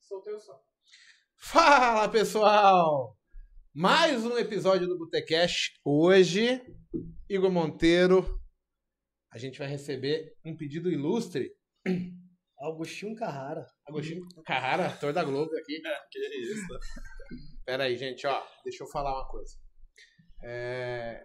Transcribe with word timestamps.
soltei 0.00 0.34
o 0.34 0.38
som. 0.38 0.60
Fala 1.38 2.08
pessoal! 2.08 3.16
Mais 3.74 4.24
um 4.24 4.36
episódio 4.36 4.86
do 4.86 4.98
Botecash. 4.98 5.72
Hoje, 5.84 6.60
Igor 7.28 7.50
Monteiro, 7.50 8.40
a 9.30 9.38
gente 9.38 9.58
vai 9.58 9.68
receber 9.68 10.36
um 10.44 10.56
pedido 10.56 10.90
ilustre. 10.90 11.54
Agostinho 12.58 13.14
Carrara. 13.16 13.66
Agostinho 13.86 14.26
Carrara, 14.44 14.86
ator 14.86 15.12
da 15.12 15.24
Globo 15.24 15.50
aqui. 15.56 15.80
que 16.10 16.18
isso. 16.18 16.78
Pera 17.64 17.84
aí, 17.84 17.96
gente, 17.96 18.26
ó, 18.26 18.44
deixa 18.64 18.84
eu 18.84 18.88
falar 18.88 19.14
uma 19.14 19.28
coisa. 19.28 19.56
É, 20.42 21.24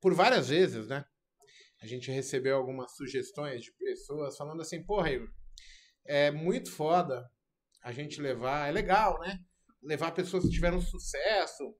Por 0.00 0.14
várias 0.14 0.48
vezes, 0.48 0.86
né? 0.86 1.04
A 1.80 1.86
gente 1.86 2.10
recebeu 2.10 2.56
algumas 2.56 2.94
sugestões 2.94 3.62
de 3.62 3.72
pessoas 3.72 4.36
falando 4.36 4.62
assim, 4.62 4.84
porra, 4.84 5.10
Igor, 5.10 5.28
é 6.04 6.30
muito 6.30 6.70
foda 6.70 7.30
a 7.82 7.92
gente 7.92 8.20
levar, 8.20 8.68
é 8.68 8.72
legal, 8.72 9.18
né? 9.20 9.38
Levar 9.82 10.12
pessoas 10.12 10.44
que 10.44 10.50
tiveram 10.50 10.80
sucesso, 10.80 11.74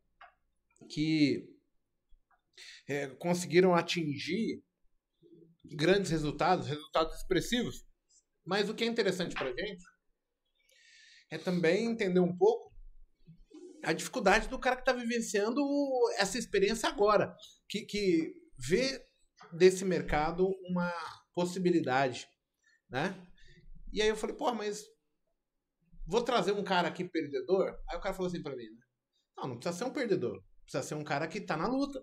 que 0.91 1.49
é, 2.89 3.09
conseguiram 3.17 3.75
atingir 3.75 4.63
grandes 5.65 6.11
resultados, 6.11 6.67
resultados 6.67 7.17
expressivos. 7.17 7.85
Mas 8.45 8.69
o 8.69 8.75
que 8.75 8.85
é 8.85 8.87
interessante 8.87 9.35
pra 9.35 9.53
gente 9.53 9.85
é 11.31 11.39
também 11.39 11.87
entender 11.87 12.21
um 12.21 12.37
pouco 12.37 12.73
a 13.85 13.93
dificuldade 13.93 14.49
do 14.49 14.59
cara 14.59 14.77
que 14.77 14.83
está 14.83 14.93
vivenciando 14.93 15.61
essa 16.17 16.39
experiência 16.39 16.89
agora, 16.89 17.35
que, 17.69 17.83
que 17.83 18.33
vê 18.59 19.03
desse 19.53 19.85
mercado 19.85 20.47
uma 20.69 20.93
possibilidade, 21.35 22.29
né? 22.89 23.15
E 23.93 24.01
aí 24.01 24.09
eu 24.09 24.17
falei, 24.17 24.35
pô, 24.37 24.53
mas 24.55 24.85
vou 26.07 26.23
trazer 26.23 26.53
um 26.53 26.65
cara 26.65 26.89
aqui 26.89 27.05
perdedor? 27.05 27.79
Aí 27.89 27.97
o 27.97 28.01
cara 28.01 28.15
falou 28.15 28.29
assim 28.29 28.43
para 28.43 28.57
mim, 28.57 28.65
né? 28.65 28.83
não, 29.37 29.49
não 29.49 29.59
precisa 29.59 29.85
ser 29.85 29.91
um 29.91 29.93
perdedor, 29.93 30.43
precisa 30.63 30.83
ser 30.83 30.95
um 30.95 31.05
cara 31.05 31.29
que 31.29 31.41
tá 31.41 31.57
na 31.57 31.67
luta. 31.67 32.03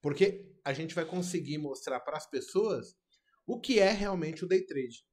Porque 0.00 0.50
a 0.64 0.72
gente 0.72 0.94
vai 0.94 1.04
conseguir 1.04 1.58
mostrar 1.58 2.00
para 2.00 2.16
as 2.16 2.28
pessoas 2.28 2.96
o 3.46 3.60
que 3.60 3.78
é 3.78 3.90
realmente 3.90 4.44
o 4.44 4.48
day 4.48 4.64
trade. 4.64 5.04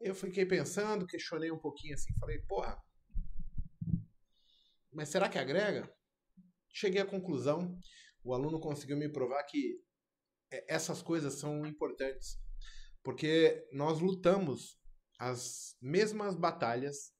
Eu 0.00 0.14
fiquei 0.14 0.46
pensando, 0.46 1.06
questionei 1.06 1.50
um 1.50 1.58
pouquinho 1.58 1.94
assim, 1.94 2.12
falei, 2.18 2.38
porra, 2.42 2.78
mas 4.92 5.08
será 5.08 5.28
que 5.28 5.38
agrega? 5.38 5.92
Cheguei 6.72 7.00
à 7.00 7.06
conclusão, 7.06 7.78
o 8.22 8.32
aluno 8.32 8.60
conseguiu 8.60 8.96
me 8.96 9.10
provar 9.10 9.42
que 9.44 9.80
essas 10.68 11.02
coisas 11.02 11.34
são 11.34 11.66
importantes, 11.66 12.38
porque 13.02 13.66
nós 13.72 14.00
lutamos 14.00 14.78
as 15.18 15.76
mesmas 15.80 16.34
batalhas, 16.34 17.12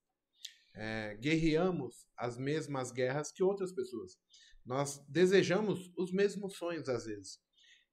é, 0.75 1.17
guerreamos 1.17 2.07
as 2.17 2.39
mesmas 2.39 2.91
guerras 2.91 3.33
que 3.33 3.43
outras 3.43 3.73
pessoas. 3.73 4.17
Nós 4.65 5.05
desejamos 5.09 5.91
os 5.97 6.13
mesmos 6.13 6.57
sonhos 6.57 6.89
às 6.89 7.07
vezes. 7.07 7.39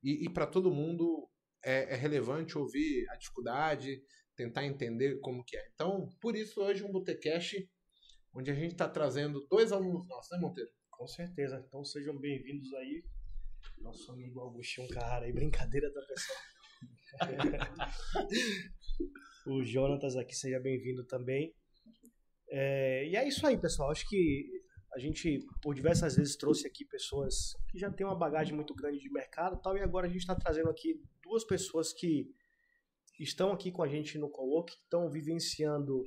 E, 0.03 0.25
e 0.25 0.29
para 0.29 0.45
todo 0.45 0.73
mundo 0.73 1.29
é, 1.63 1.93
é 1.93 1.95
relevante 1.95 2.57
ouvir 2.57 3.09
a 3.09 3.15
dificuldade, 3.15 4.01
tentar 4.35 4.65
entender 4.65 5.19
como 5.19 5.43
que 5.43 5.57
é. 5.57 5.67
Então, 5.73 6.07
por 6.21 6.35
isso 6.35 6.61
hoje 6.61 6.83
um 6.83 6.91
Botecash 6.91 7.55
onde 8.33 8.51
a 8.51 8.53
gente 8.53 8.73
está 8.73 8.87
trazendo 8.87 9.45
dois 9.49 9.71
alunos 9.71 10.07
nossos, 10.07 10.31
né, 10.31 10.37
Monteiro? 10.37 10.69
Com 10.91 11.07
certeza. 11.07 11.63
Então 11.67 11.83
sejam 11.83 12.17
bem-vindos 12.17 12.71
aí. 12.75 13.03
Nosso 13.79 14.11
amigo 14.11 14.41
Agostinho 14.41 14.87
Carrara 14.89 15.25
aí, 15.25 15.33
brincadeira 15.33 15.91
da 15.91 16.01
pessoa. 16.05 16.37
o 19.47 19.63
Jonatas 19.63 20.15
aqui, 20.15 20.35
seja 20.35 20.59
bem-vindo 20.59 21.05
também. 21.05 21.53
É, 22.49 23.07
e 23.07 23.15
é 23.15 23.27
isso 23.27 23.45
aí, 23.45 23.57
pessoal. 23.57 23.91
Acho 23.91 24.07
que 24.07 24.45
a 24.93 24.99
gente, 24.99 25.39
por 25.61 25.75
diversas 25.75 26.15
vezes, 26.15 26.35
trouxe 26.35 26.67
aqui 26.67 26.85
pessoas 26.85 27.55
que 27.69 27.77
já 27.77 27.91
têm 27.91 28.05
uma 28.05 28.17
bagagem 28.17 28.55
muito 28.55 28.73
grande 28.73 28.99
de 28.99 29.11
mercado 29.11 29.59
tal, 29.61 29.77
e 29.77 29.81
agora 29.81 30.07
a 30.07 30.09
gente 30.09 30.21
está 30.21 30.35
trazendo 30.35 30.69
aqui 30.69 31.01
duas 31.23 31.43
pessoas 31.43 31.93
que 31.93 32.27
estão 33.19 33.51
aqui 33.51 33.71
com 33.71 33.83
a 33.83 33.87
gente 33.87 34.17
no 34.17 34.29
co-work, 34.29 34.73
estão 34.73 35.09
vivenciando 35.09 36.03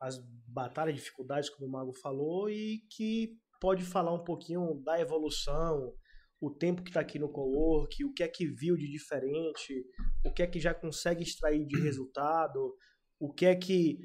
as 0.00 0.18
batalhas, 0.46 0.94
dificuldades, 0.94 1.50
como 1.50 1.68
o 1.68 1.70
Mago 1.70 1.92
falou, 1.94 2.48
e 2.48 2.84
que 2.90 3.36
pode 3.60 3.84
falar 3.84 4.12
um 4.12 4.22
pouquinho 4.22 4.80
da 4.84 5.00
evolução, 5.00 5.92
o 6.40 6.50
tempo 6.50 6.82
que 6.82 6.90
está 6.90 7.00
aqui 7.00 7.18
no 7.18 7.28
co-work, 7.28 8.04
o 8.04 8.12
que 8.12 8.22
é 8.22 8.28
que 8.28 8.46
viu 8.46 8.76
de 8.76 8.88
diferente, 8.90 9.84
o 10.24 10.32
que 10.32 10.42
é 10.42 10.46
que 10.46 10.60
já 10.60 10.72
consegue 10.72 11.22
extrair 11.22 11.66
de 11.66 11.80
resultado, 11.80 12.74
o 13.18 13.32
que 13.32 13.46
é 13.46 13.56
que 13.56 13.98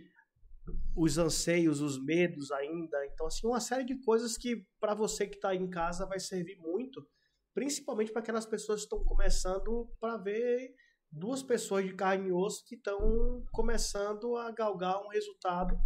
os 0.96 1.18
anseios, 1.18 1.82
os 1.82 2.04
medos 2.04 2.52
ainda. 2.52 3.06
Então, 3.08 3.28
assim, 3.28 3.46
uma 3.46 3.60
série 3.60 3.84
de 3.84 4.00
coisas 4.02 4.38
que 4.38 4.66
para 4.80 4.96
você 4.96 5.28
que 5.28 5.36
está 5.36 5.54
em 5.54 5.70
casa 5.70 6.06
vai 6.06 6.20
servir 6.20 6.58
muito, 6.58 7.06
principalmente 7.54 8.12
para 8.12 8.22
aquelas 8.22 8.46
pessoas 8.46 8.82
que 8.82 8.86
estão 8.86 9.04
começando 9.04 9.88
para 10.00 10.18
ver 10.18 10.74
duas 11.12 11.44
pessoas 11.44 11.86
de 11.86 11.94
carne 11.94 12.30
e 12.30 12.32
osso 12.32 12.66
que 12.66 12.76
estão 12.76 13.44
começando 13.52 14.36
a 14.38 14.52
galgar 14.52 15.00
um 15.04 15.10
resultado 15.10 15.78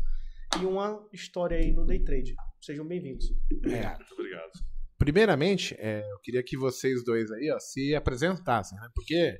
e 0.61 0.65
uma 0.65 1.05
história 1.11 1.57
aí 1.57 1.73
no 1.73 1.85
day 1.85 2.01
trade. 2.01 2.35
Sejam 2.61 2.87
bem-vindos. 2.87 3.33
É. 3.65 3.95
Muito 3.97 4.13
obrigado. 4.13 4.76
Primeiramente, 4.97 5.75
é, 5.79 6.01
eu 6.11 6.19
queria 6.21 6.43
que 6.43 6.57
vocês 6.57 7.03
dois 7.03 7.31
aí 7.31 7.51
ó, 7.51 7.59
se 7.59 7.93
apresentassem, 7.95 8.77
né? 8.79 8.87
Porque 8.95 9.37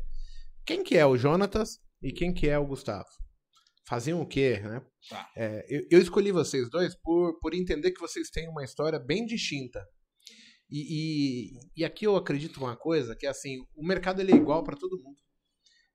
quem 0.66 0.84
que 0.84 0.96
é 0.98 1.06
o 1.06 1.18
Jonatas 1.18 1.80
e 2.02 2.12
quem 2.12 2.34
que 2.34 2.48
é 2.48 2.58
o 2.60 2.66
Gustavo? 2.68 3.08
Faziam 3.88 4.22
o 4.22 4.28
quê, 4.28 4.60
né? 4.60 4.82
Tá. 5.10 5.30
É, 5.36 5.66
eu, 5.70 5.82
eu 5.92 6.02
escolhi 6.02 6.32
vocês 6.32 6.70
dois 6.70 6.94
por, 7.02 7.40
por 7.40 7.54
entender 7.54 7.92
que 7.92 8.00
vocês 8.02 8.30
têm 8.30 8.48
uma 8.50 8.64
história 8.64 9.00
bem 9.00 9.26
distinta. 9.26 9.84
E, 10.70 11.54
e, 11.54 11.60
e 11.78 11.86
aqui 11.86 12.06
eu 12.06 12.16
acredito 12.18 12.58
uma 12.58 12.76
coisa, 12.76 13.16
que 13.16 13.26
é 13.26 13.30
assim, 13.30 13.56
o 13.76 13.88
mercado 13.88 14.20
ele 14.22 14.34
é 14.34 14.36
igual 14.36 14.64
para 14.64 14.76
todo 14.76 15.02
mundo. 15.02 15.18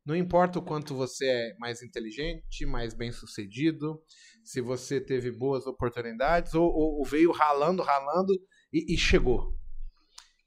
Não 0.05 0.17
importa 0.17 0.59
o 0.59 0.63
quanto 0.65 0.95
você 0.97 1.27
é 1.27 1.55
mais 1.59 1.83
inteligente, 1.83 2.65
mais 2.67 2.95
bem 2.95 3.13
sucedido, 3.13 4.03
se 4.43 4.61
você 4.61 5.01
teve 5.01 5.31
boas 5.31 5.67
oportunidades 5.67 6.55
ou, 6.55 6.65
ou- 6.65 6.99
ou 6.99 7.05
veio 7.05 7.31
ralando, 7.31 7.83
ralando 7.83 8.33
e, 8.73 8.95
e 8.95 8.99
chegou. 8.99 9.55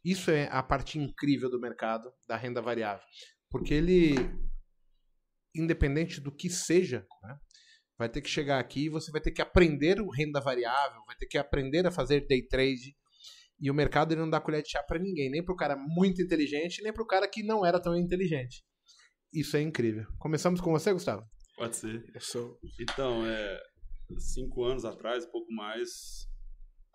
Isso 0.04 0.30
é 0.30 0.48
a 0.52 0.62
parte 0.62 1.00
incrível 1.00 1.50
do 1.50 1.60
mercado 1.60 2.12
da 2.28 2.36
renda 2.36 2.62
variável. 2.62 3.04
Porque 3.50 3.74
ele, 3.74 4.16
independente 5.56 6.22
do 6.22 6.32
que 6.32 6.50
seja, 6.50 7.06
né, 7.24 7.38
vai 7.98 8.10
ter 8.10 8.22
que 8.22 8.30
chegar 8.30 8.60
aqui 8.60 8.86
e 8.86 8.90
você 8.90 9.12
vai 9.12 9.22
ter 9.22 9.32
que 9.32 9.42
aprender 9.42 10.00
o 10.02 10.10
renda 10.10 10.40
variável, 10.40 11.02
vai 11.08 11.16
ter 11.16 11.26
que 11.26 11.38
aprender 11.38 11.86
a 11.88 11.92
fazer 11.92 12.28
day 12.28 12.46
trade. 12.48 12.96
E 13.60 13.72
o 13.72 13.74
mercado 13.74 14.14
ele 14.14 14.22
não 14.22 14.30
dá 14.30 14.42
colher 14.42 14.62
de 14.62 14.70
chá 14.70 14.84
para 14.84 15.00
ninguém, 15.00 15.30
nem 15.30 15.44
para 15.44 15.54
o 15.54 15.58
cara 15.58 15.76
muito 15.78 16.22
inteligente, 16.22 16.84
nem 16.84 16.94
para 16.94 17.04
o 17.04 17.08
cara 17.08 17.28
que 17.28 17.42
não 17.42 17.66
era 17.66 17.80
tão 17.80 17.98
inteligente. 17.98 18.64
Isso 19.34 19.58
é 19.58 19.62
incrível. 19.62 20.06
Começamos 20.20 20.62
com 20.62 20.72
você, 20.72 20.92
Gustavo? 20.94 21.26
Pode 21.56 21.76
ser. 21.78 22.04
Eu 22.14 22.22
sou. 22.22 22.60
Então, 22.80 23.26
é, 23.26 23.60
cinco 24.18 24.64
anos 24.64 24.84
atrás, 24.84 25.26
um 25.26 25.32
pouco 25.32 25.52
mais, 25.54 26.28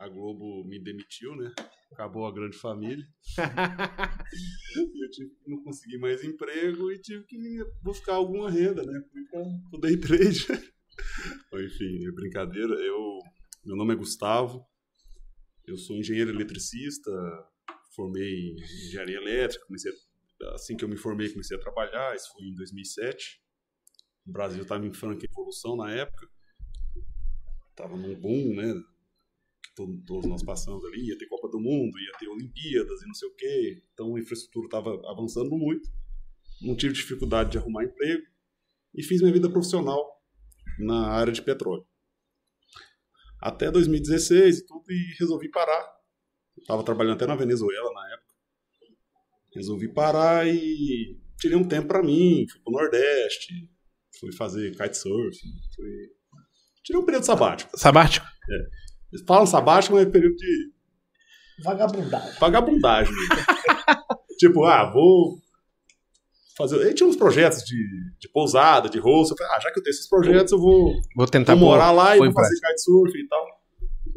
a 0.01 0.09
Globo 0.09 0.65
me 0.65 0.79
demitiu, 0.83 1.37
né? 1.37 1.53
Acabou 1.93 2.27
a 2.27 2.33
grande 2.33 2.57
família. 2.57 3.05
Eu 4.75 5.11
tive 5.11 5.31
que 5.31 5.51
não 5.51 5.63
consegui 5.63 5.99
mais 5.99 6.25
emprego 6.25 6.91
e 6.91 6.99
tive 7.01 7.25
que 7.25 7.59
buscar 7.83 8.15
alguma 8.15 8.51
renda, 8.51 8.83
né? 8.83 9.01
Pro 9.71 9.79
day 9.81 9.97
trade. 9.99 10.47
Enfim, 11.55 12.07
é 12.07 12.13
brincadeira. 12.13 12.75
Eu, 12.75 13.19
meu 13.65 13.77
nome 13.77 13.93
é 13.93 13.97
Gustavo. 13.97 14.65
Eu 15.67 15.77
sou 15.77 15.97
engenheiro 15.97 16.31
eletricista. 16.31 17.11
Formei 17.95 18.53
em 18.53 18.55
engenharia 18.87 19.17
elétrica. 19.19 19.67
Comecei 19.67 19.93
a- 19.93 20.55
assim 20.55 20.77
que 20.77 20.85
eu 20.85 20.89
me 20.89 20.97
formei, 20.97 21.29
comecei 21.31 21.57
a 21.57 21.61
trabalhar. 21.61 22.15
Isso 22.17 22.33
foi 22.33 22.45
em 22.47 22.55
2007. 22.55 23.41
O 24.27 24.33
Brasil 24.33 24.63
estava 24.63 24.87
em 24.87 24.95
franca 24.95 25.27
evolução 25.27 25.77
na 25.77 25.93
época. 25.93 26.27
Tava 27.75 27.97
num 27.97 28.15
boom, 28.19 28.55
né? 28.55 28.75
Todo- 29.81 30.03
todos 30.07 30.27
nós 30.29 30.43
passamos 30.43 30.85
ali. 30.85 31.09
Ia 31.09 31.17
ter 31.17 31.27
Copa 31.27 31.49
do 31.49 31.59
Mundo, 31.59 31.99
ia 31.99 32.13
ter 32.19 32.29
Olimpíadas 32.29 33.01
e 33.03 33.07
não 33.07 33.15
sei 33.15 33.29
o 33.29 33.35
quê. 33.35 33.83
Então 33.95 34.15
a 34.15 34.21
infraestrutura 34.21 34.67
estava 34.67 34.91
avançando 35.11 35.51
muito. 35.57 35.89
Não 36.61 36.77
tive 36.77 36.93
dificuldade 36.93 37.53
de 37.53 37.59
arrumar 37.59 37.85
emprego. 37.85 38.23
E 38.95 39.03
fiz 39.03 39.23
minha 39.23 39.33
vida 39.33 39.49
profissional 39.49 40.05
na 40.81 41.09
área 41.09 41.33
de 41.33 41.41
petróleo. 41.41 41.87
Até 43.41 43.71
2016 43.71 44.59
e 44.59 44.67
tudo, 44.67 44.85
e 44.91 45.17
resolvi 45.19 45.51
parar. 45.51 45.83
Estava 46.59 46.83
trabalhando 46.85 47.15
até 47.15 47.27
na 47.27 47.35
Venezuela 47.37 47.91
na 47.95 48.13
época. 48.13 48.35
Resolvi 49.55 49.89
parar 49.95 50.47
e 50.47 51.19
tirei 51.39 51.57
um 51.57 51.67
tempo 51.67 51.89
para 51.89 52.03
mim. 52.03 52.47
Fui 52.51 52.61
pro 52.61 52.73
Nordeste, 52.73 53.55
fui 54.19 54.31
fazer 54.33 54.73
kitesurf. 54.73 55.39
Fui... 55.75 55.91
Tirei 56.85 57.01
um 57.01 57.05
período 57.07 57.25
sabático. 57.25 57.71
Sabático? 57.79 58.27
Eles 59.13 59.25
falam 59.27 59.47
sabático, 59.47 59.95
mas 59.95 60.07
é 60.07 60.11
período 60.11 60.37
de 60.37 60.73
Vagabundagem. 61.63 62.39
vagabundagem. 62.39 63.15
tipo, 64.39 64.65
ah, 64.65 64.91
vou 64.91 65.39
fazer. 66.57 66.83
Aí 66.83 66.95
tinha 66.95 67.09
uns 67.09 67.17
projetos 67.17 67.63
de, 67.65 67.77
de 68.19 68.29
pousada, 68.29 68.89
de 68.89 68.99
rosto. 68.99 69.33
Eu 69.33 69.37
falei, 69.37 69.53
ah, 69.55 69.61
já 69.61 69.71
que 69.71 69.79
eu 69.79 69.83
tenho 69.83 69.93
esses 69.93 70.09
projetos, 70.09 70.53
eu 70.53 70.59
vou, 70.59 70.93
Vou 71.15 71.27
tentar 71.27 71.55
vou 71.55 71.69
morar 71.69 71.91
lá 71.91 72.17
e 72.17 72.19
vou 72.19 72.33
fazer 72.33 72.55
kitesurf 72.55 73.19
e 73.19 73.29
tal. 73.29 73.47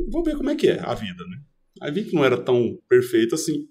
Vou 0.09 0.23
ver 0.23 0.37
como 0.37 0.49
é 0.49 0.55
que 0.55 0.69
é 0.69 0.79
a 0.79 0.93
vida, 0.93 1.23
né? 1.27 1.41
Aí 1.81 1.91
vi 1.91 2.05
que 2.05 2.15
não 2.15 2.23
era 2.23 2.37
tão 2.37 2.77
perfeito 2.87 3.35
assim. 3.35 3.67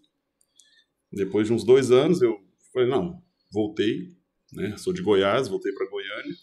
Depois 1.10 1.46
de 1.46 1.52
uns 1.52 1.64
dois 1.64 1.90
anos, 1.90 2.20
eu 2.20 2.36
falei, 2.72 2.88
não, 2.88 3.22
voltei, 3.52 4.08
né? 4.52 4.76
Sou 4.76 4.92
de 4.92 5.02
Goiás, 5.02 5.48
voltei 5.48 5.72
para 5.72 5.88
Goiânia. 5.88 6.34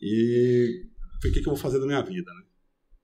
E 0.00 0.86
falei, 1.20 1.30
o 1.30 1.34
que, 1.34 1.40
que 1.40 1.48
eu 1.48 1.54
vou 1.54 1.56
fazer 1.56 1.78
da 1.78 1.86
minha 1.86 2.02
vida, 2.02 2.32
né? 2.32 2.41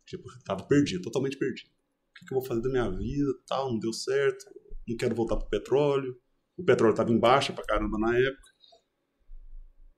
Tipo, 0.09 0.25
tava 0.45 0.65
perdido, 0.65 1.03
totalmente 1.03 1.39
perdido. 1.39 1.69
O 1.69 2.19
que, 2.19 2.27
que 2.27 2.35
eu 2.35 2.39
vou 2.39 2.47
fazer 2.47 2.63
da 2.63 2.71
minha 2.71 2.91
vida, 2.91 3.33
tal, 3.47 3.73
não 3.73 3.79
deu 3.79 3.93
certo. 3.93 4.47
Não 4.89 4.97
quero 4.97 5.15
voltar 5.15 5.37
pro 5.37 5.49
petróleo. 5.49 6.17
O 6.57 6.65
petróleo 6.65 6.95
tava 6.95 7.13
em 7.13 7.19
baixa 7.19 7.53
pra 7.53 7.65
caramba 7.65 7.99
na 7.99 8.17
época. 8.17 8.49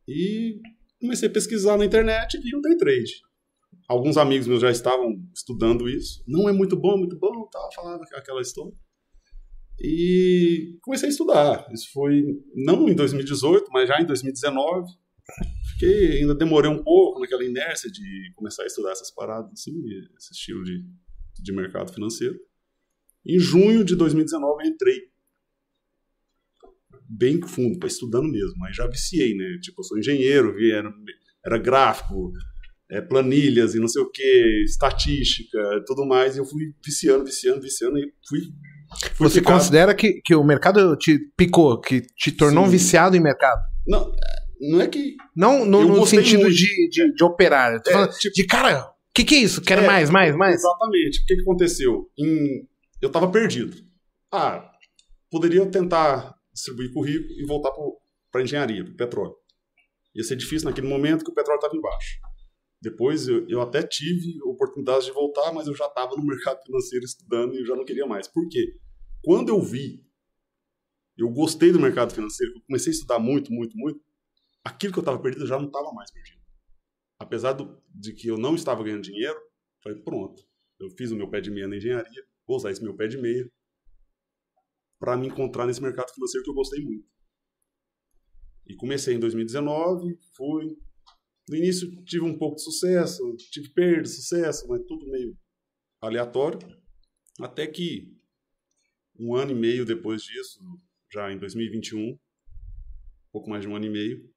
E 0.06 0.60
comecei 1.00 1.28
a 1.28 1.32
pesquisar 1.32 1.78
na 1.78 1.84
internet 1.84 2.36
e 2.36 2.40
vi 2.40 2.54
o 2.56 2.60
day 2.60 2.76
trade. 2.76 3.12
Alguns 3.88 4.16
amigos 4.16 4.46
meus 4.46 4.60
já 4.60 4.70
estavam 4.70 5.14
estudando 5.34 5.88
isso. 5.88 6.22
Não 6.26 6.48
é 6.48 6.52
muito 6.52 6.76
bom, 6.76 6.98
muito 6.98 7.18
bom, 7.18 7.48
tal, 7.50 7.72
falava 7.72 8.02
aquela 8.14 8.40
história. 8.40 8.74
E 9.80 10.76
comecei 10.82 11.08
a 11.08 11.12
estudar. 11.12 11.66
Isso 11.72 11.90
foi 11.92 12.22
não 12.54 12.88
em 12.88 12.94
2018, 12.94 13.70
mas 13.70 13.88
já 13.88 14.00
em 14.00 14.06
2019. 14.06 14.86
Fiquei, 15.81 16.19
ainda 16.19 16.35
demorei 16.35 16.71
um 16.71 16.82
pouco 16.82 17.21
naquela 17.21 17.43
inércia 17.43 17.91
de 17.91 18.31
começar 18.37 18.65
a 18.65 18.67
estudar 18.67 18.93
essas 18.93 19.11
paradas, 19.11 19.50
assim, 19.50 19.73
esse 20.19 20.32
estilo 20.32 20.62
de, 20.62 20.85
de 21.43 21.53
mercado 21.53 21.91
financeiro. 21.91 22.38
Em 23.25 23.38
junho 23.38 23.82
de 23.82 23.97
2019 23.97 24.62
eu 24.62 24.71
entrei 24.71 25.09
bem 27.09 27.41
fundo, 27.41 27.79
para 27.79 27.88
estudando 27.88 28.31
mesmo. 28.31 28.62
Aí 28.67 28.75
já 28.75 28.87
viciei, 28.87 29.35
né? 29.35 29.59
Tipo, 29.62 29.81
eu 29.81 29.85
sou 29.85 29.99
engenheiro, 29.99 30.55
era, 30.71 30.93
era 31.47 31.56
gráfico, 31.56 32.31
é, 32.91 33.00
planilhas 33.00 33.75
e 33.75 33.81
não 33.81 33.88
sei 33.88 34.03
o 34.03 34.11
que, 34.11 34.65
estatística, 34.65 35.59
tudo 35.87 36.05
mais. 36.05 36.37
E 36.37 36.41
eu 36.41 36.44
fui 36.44 36.75
viciando, 36.85 37.25
viciando, 37.25 37.62
viciando 37.62 37.99
e 37.99 38.12
fui. 38.29 38.41
fui 39.15 39.29
Você 39.31 39.41
considera 39.41 39.94
que, 39.94 40.21
que 40.23 40.35
o 40.35 40.44
mercado 40.44 40.94
te 40.97 41.19
picou, 41.35 41.81
que 41.81 42.03
te 42.03 42.32
tornou 42.32 42.67
Sim. 42.67 42.71
viciado 42.71 43.17
em 43.17 43.21
mercado? 43.21 43.62
Não, 43.87 44.12
não 44.60 44.80
é 44.80 44.86
que. 44.88 45.16
Não 45.34 45.64
no, 45.64 45.84
no 45.86 46.06
sentido 46.06 46.40
muito. 46.42 46.54
de, 46.54 46.88
de, 46.90 47.14
de 47.14 47.24
operar. 47.24 47.74
Eu 47.74 47.82
tô 47.82 47.90
É, 47.90 47.92
falando 47.92 48.12
tipo- 48.18 48.34
de 48.34 48.46
cara, 48.46 48.84
o 48.86 48.92
que, 49.14 49.24
que 49.24 49.34
é 49.34 49.38
isso? 49.38 49.60
Quero 49.62 49.82
É, 49.82 49.86
mais, 49.86 50.10
mais, 50.10 50.34
mais. 50.36 50.56
Exatamente. 50.56 51.20
O 51.22 51.26
que, 51.26 51.36
que 51.36 51.42
aconteceu? 51.42 52.10
Em- 52.18 52.68
Eu 53.00 53.10
tava 53.10 53.30
perdido. 53.30 53.76
Ah, 54.32 54.70
poderia 55.30 55.64
tentar 55.66 56.34
distribuir 56.52 56.92
currículo 56.92 57.32
e 57.40 57.46
voltar 57.46 57.70
para 58.30 58.42
engenharia, 58.42 58.84
para 58.84 58.94
petróleo. 58.94 59.34
Ia 60.14 60.22
ser 60.24 60.36
difícil 60.36 60.68
naquele 60.68 60.86
momento 60.88 61.24
que 61.24 61.30
o 61.30 61.34
petróleo 61.34 61.58
estava 61.58 61.76
embaixo. 61.76 62.18
Depois 62.82 63.28
eu, 63.28 63.46
eu 63.48 63.60
até 63.60 63.82
tive 63.82 64.40
oportunidade 64.44 65.04
de 65.06 65.12
voltar, 65.12 65.52
mas 65.52 65.66
eu 65.66 65.74
já 65.74 65.86
estava 65.86 66.14
no 66.16 66.22
mercado 66.26 66.60
financeiro 66.64 67.04
estudando 67.04 67.54
e 67.54 67.60
eu 67.60 67.66
já 67.66 67.74
não 67.76 67.84
queria 67.84 68.06
mais. 68.06 68.26
Por 68.28 68.48
quê? 68.48 68.74
Quando 69.22 69.48
eu 69.50 69.60
vi, 69.60 70.02
eu 71.18 71.28
gostei 71.28 71.70
do 71.72 71.78
mercado 71.80 72.14
financeiro, 72.14 72.52
eu 72.56 72.60
comecei 72.66 72.90
a 72.92 72.94
estudar 72.94 73.18
muito, 73.18 73.52
muito, 73.52 73.76
muito, 73.76 74.00
aquilo 74.64 74.92
que 74.92 74.98
eu 74.98 75.02
estava 75.02 75.20
perdido 75.20 75.42
eu 75.44 75.48
já 75.48 75.58
não 75.58 75.66
estava 75.66 75.92
mais 75.92 76.10
perdido. 76.10 76.40
Apesar 77.18 77.52
do- 77.52 77.82
de 77.94 78.14
que 78.14 78.28
eu 78.28 78.38
não 78.38 78.54
estava 78.54 78.82
ganhando 78.82 79.02
dinheiro, 79.02 79.38
falei, 79.82 80.00
pronto, 80.02 80.42
eu 80.78 80.90
fiz 80.90 81.10
o 81.10 81.16
meu 81.16 81.28
pé 81.30 81.40
de 81.40 81.50
meia 81.50 81.68
na 81.68 81.76
engenharia, 81.76 82.26
vou 82.46 82.56
usar 82.56 82.70
esse 82.70 82.82
meu 82.82 82.96
pé 82.96 83.06
de 83.06 83.18
meia 83.18 83.50
para 84.98 85.16
me 85.16 85.28
encontrar 85.28 85.66
nesse 85.66 85.82
mercado 85.82 86.12
financeiro 86.12 86.44
que 86.44 86.50
eu 86.50 86.54
gostei 86.54 86.82
muito. 86.82 87.08
E 88.66 88.76
comecei 88.76 89.14
em 89.14 89.18
2019, 89.18 90.18
fui. 90.36 90.76
No 91.48 91.56
início 91.56 91.90
tive 92.04 92.24
um 92.24 92.38
pouco 92.38 92.56
de 92.56 92.62
sucesso, 92.62 93.34
tive 93.36 93.70
perda, 93.70 94.06
sucesso, 94.06 94.68
mas 94.68 94.82
tudo 94.86 95.10
meio 95.10 95.36
aleatório. 96.00 96.58
Até 97.40 97.66
que 97.66 98.16
um 99.18 99.34
ano 99.34 99.50
e 99.52 99.54
meio 99.54 99.84
depois 99.84 100.22
disso, 100.22 100.60
já 101.12 101.32
em 101.32 101.38
2021, 101.38 102.10
um 102.10 102.18
pouco 103.32 103.50
mais 103.50 103.62
de 103.62 103.68
um 103.68 103.74
ano 103.74 103.86
e 103.86 103.90
meio, 103.90 104.30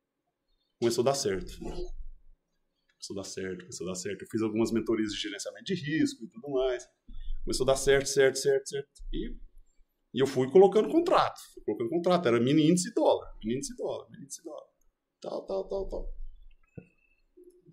começou 0.84 1.02
a 1.02 1.06
dar 1.06 1.16
certo. 1.16 1.58
Começou 1.60 3.14
a 3.14 3.16
dar 3.16 3.24
certo, 3.24 3.60
começou 3.62 3.88
a 3.88 3.90
dar 3.92 3.96
certo. 3.96 4.22
Eu 4.22 4.28
fiz 4.30 4.42
algumas 4.42 4.72
mentorias 4.72 5.14
de 5.14 5.20
gerenciamento 5.20 5.64
de 5.64 5.76
risco 5.76 6.26
e 6.26 6.28
tudo 6.28 6.50
mais. 6.52 6.86
Começou 7.46 7.64
a 7.64 7.68
dar 7.68 7.78
certo, 7.78 8.08
certo, 8.08 8.38
certo, 8.38 8.68
certo. 8.68 8.90
E, 9.14 9.34
e 10.14 10.20
eu 10.22 10.28
fui 10.28 10.52
colocando 10.52 10.90
contrato. 10.90 11.40
Fui 11.54 11.64
colocando 11.64 11.90
contrato. 11.90 12.28
Era 12.28 12.40
mini 12.40 12.70
índice 12.70 12.94
dólar. 12.94 13.34
Mini 13.42 13.58
índice 13.58 13.76
dólar. 13.78 14.10
Mini 14.10 14.26
índice 14.26 14.44
dólar. 14.44 14.68
Tal, 15.22 15.46
tal, 15.46 15.68
tal, 15.70 15.88
tal. 15.88 16.10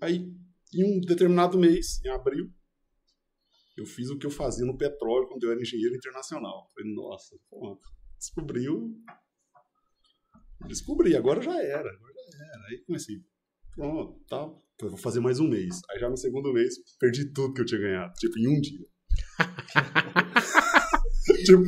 Aí, 0.01 0.33
em 0.73 0.85
um 0.85 1.01
determinado 1.01 1.59
mês, 1.59 2.01
em 2.05 2.11
abril, 2.11 2.49
eu 3.77 3.85
fiz 3.87 4.09
o 4.09 4.19
que 4.19 4.27
eu 4.27 4.31
fazia 4.31 4.65
no 4.65 4.79
petróleo 4.79 5.29
quando 5.29 5.43
eu 5.45 5.51
era 5.51 5.61
engenheiro 5.61 5.97
internacional. 5.97 6.71
Falei, 6.75 6.95
nossa, 6.95 7.37
pronto. 7.49 7.83
Descobriu. 8.17 8.95
Descobri, 10.67 11.17
agora 11.17 11.41
já 11.41 11.57
era. 11.63 11.91
Agora 11.91 12.15
já 12.39 12.45
era. 12.45 12.67
Aí 12.69 12.79
comecei. 12.87 13.17
Pronto, 13.75 14.21
tal. 14.29 14.59
Vou 14.81 14.97
fazer 14.97 15.21
mais 15.21 15.41
um 15.41 15.49
mês. 15.49 15.81
Aí 15.91 15.99
já 15.99 16.09
no 16.09 16.17
segundo 16.17 16.53
mês, 16.53 16.75
perdi 16.99 17.33
tudo 17.33 17.55
que 17.55 17.61
eu 17.61 17.67
tinha 17.67 17.81
ganhado. 17.81 18.13
Tipo, 18.15 18.39
em 18.39 18.49
um 18.49 18.61
dia. 18.61 18.87
tipo, 21.45 21.63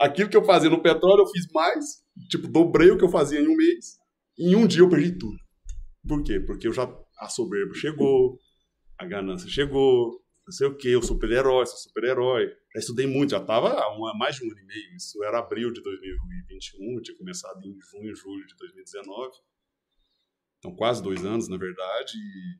aquilo 0.00 0.28
que 0.28 0.36
eu 0.36 0.44
fazia 0.44 0.70
no 0.70 0.82
petróleo, 0.82 1.22
eu 1.22 1.26
fiz 1.26 1.46
mais. 1.52 1.84
Tipo, 2.30 2.48
dobrei 2.48 2.90
o 2.90 2.98
que 2.98 3.04
eu 3.04 3.10
fazia 3.10 3.40
em 3.40 3.48
um 3.48 3.56
mês. 3.56 3.98
Em 4.38 4.54
um 4.54 4.66
dia 4.66 4.80
eu 4.80 4.88
perdi 4.88 5.18
tudo. 5.18 5.36
Por 6.06 6.22
quê? 6.22 6.40
Porque 6.40 6.68
eu 6.68 6.72
já. 6.72 6.88
A 7.18 7.30
soberba 7.30 7.72
chegou, 7.72 8.38
a 8.98 9.06
ganância 9.06 9.48
chegou, 9.48 10.20
não 10.46 10.52
sei 10.52 10.66
o 10.68 10.76
quê, 10.76 10.94
o 10.94 11.02
super-herói, 11.02 11.66
sou 11.66 11.76
super-herói. 11.76 12.46
Já 12.72 12.78
estudei 12.78 13.06
muito, 13.06 13.30
já 13.30 13.38
estava 13.38 13.68
há 13.68 14.14
mais 14.16 14.36
de 14.36 14.44
um 14.44 14.50
ano 14.50 14.60
e 14.60 14.64
meio. 14.64 14.94
Isso 14.94 15.22
era 15.24 15.40
abril 15.40 15.72
de 15.72 15.82
2021, 15.82 16.94
eu 16.94 17.02
tinha 17.02 17.18
começado 17.18 17.66
em 17.66 17.76
junho, 17.80 18.14
julho 18.14 18.46
de 18.46 18.54
2019. 18.56 19.36
Então, 20.58 20.76
quase 20.76 21.02
dois 21.02 21.24
anos, 21.24 21.48
na 21.48 21.56
verdade. 21.56 22.12
E 22.16 22.58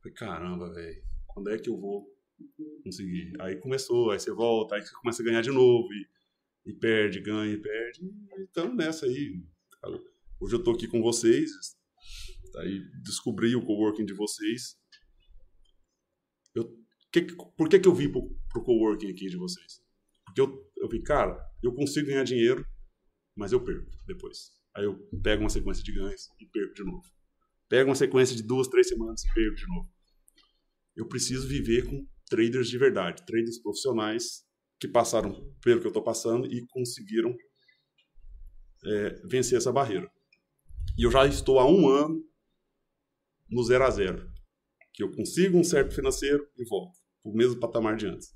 falei, 0.00 0.14
caramba, 0.14 0.72
velho, 0.72 1.02
quando 1.26 1.50
é 1.50 1.58
que 1.58 1.68
eu 1.68 1.76
vou 1.76 2.06
conseguir? 2.84 3.32
Aí 3.40 3.56
começou, 3.56 4.12
aí 4.12 4.20
você 4.20 4.30
volta, 4.30 4.76
aí 4.76 4.82
você 4.82 4.94
começa 4.94 5.20
a 5.20 5.24
ganhar 5.24 5.40
de 5.40 5.50
novo, 5.50 5.88
e, 5.92 6.70
e 6.70 6.72
perde, 6.72 7.20
ganha, 7.20 7.52
e 7.52 7.60
perde. 7.60 8.00
E 8.04 8.42
estamos 8.44 8.76
nessa 8.76 9.06
aí. 9.06 9.42
Hoje 10.40 10.54
eu 10.54 10.62
tô 10.62 10.70
aqui 10.70 10.86
com 10.86 11.02
vocês, 11.02 11.50
aí 12.58 12.80
descobri 13.02 13.56
o 13.56 13.64
coworking 13.64 14.06
de 14.06 14.14
vocês. 14.14 14.78
Que, 17.12 17.22
por 17.22 17.68
que, 17.68 17.78
que 17.78 17.88
eu 17.88 17.94
vim 17.94 18.10
pro, 18.10 18.28
pro 18.50 18.62
coworking 18.62 19.10
aqui 19.10 19.28
de 19.28 19.36
vocês? 19.36 19.80
Porque 20.24 20.40
eu, 20.40 20.70
eu 20.76 20.88
vi, 20.88 21.02
cara, 21.02 21.38
eu 21.62 21.72
consigo 21.72 22.08
ganhar 22.08 22.24
dinheiro, 22.24 22.64
mas 23.34 23.52
eu 23.52 23.64
perco 23.64 23.90
depois. 24.06 24.52
Aí 24.76 24.84
eu 24.84 24.98
pego 25.22 25.42
uma 25.42 25.50
sequência 25.50 25.82
de 25.82 25.92
ganhos 25.92 26.28
e 26.38 26.46
perco 26.46 26.74
de 26.74 26.84
novo. 26.84 27.02
Pego 27.68 27.88
uma 27.88 27.96
sequência 27.96 28.36
de 28.36 28.42
duas, 28.42 28.68
três 28.68 28.88
semanas 28.88 29.24
e 29.24 29.32
perco 29.32 29.56
de 29.56 29.66
novo. 29.66 29.90
Eu 30.94 31.06
preciso 31.08 31.48
viver 31.48 31.86
com 31.86 32.06
traders 32.28 32.68
de 32.68 32.78
verdade, 32.78 33.24
traders 33.24 33.58
profissionais 33.58 34.44
que 34.78 34.86
passaram 34.86 35.32
pelo 35.62 35.80
que 35.80 35.86
eu 35.86 35.90
estou 35.90 36.02
passando 36.02 36.46
e 36.46 36.66
conseguiram 36.68 37.34
é, 38.84 39.10
vencer 39.26 39.56
essa 39.58 39.72
barreira. 39.72 40.10
E 40.96 41.02
eu 41.02 41.10
já 41.10 41.26
estou 41.26 41.58
há 41.58 41.66
um 41.68 41.88
ano 41.88 42.24
no 43.50 43.62
zero 43.62 43.84
a 43.84 43.90
zero, 43.90 44.30
que 44.98 45.04
eu 45.04 45.12
consigo 45.12 45.56
um 45.56 45.62
certo 45.62 45.94
financeiro 45.94 46.44
e 46.56 46.64
volto 46.64 46.98
para 47.22 47.30
o 47.30 47.32
mesmo 47.32 47.60
patamar 47.60 47.96
de 47.96 48.08
antes, 48.08 48.34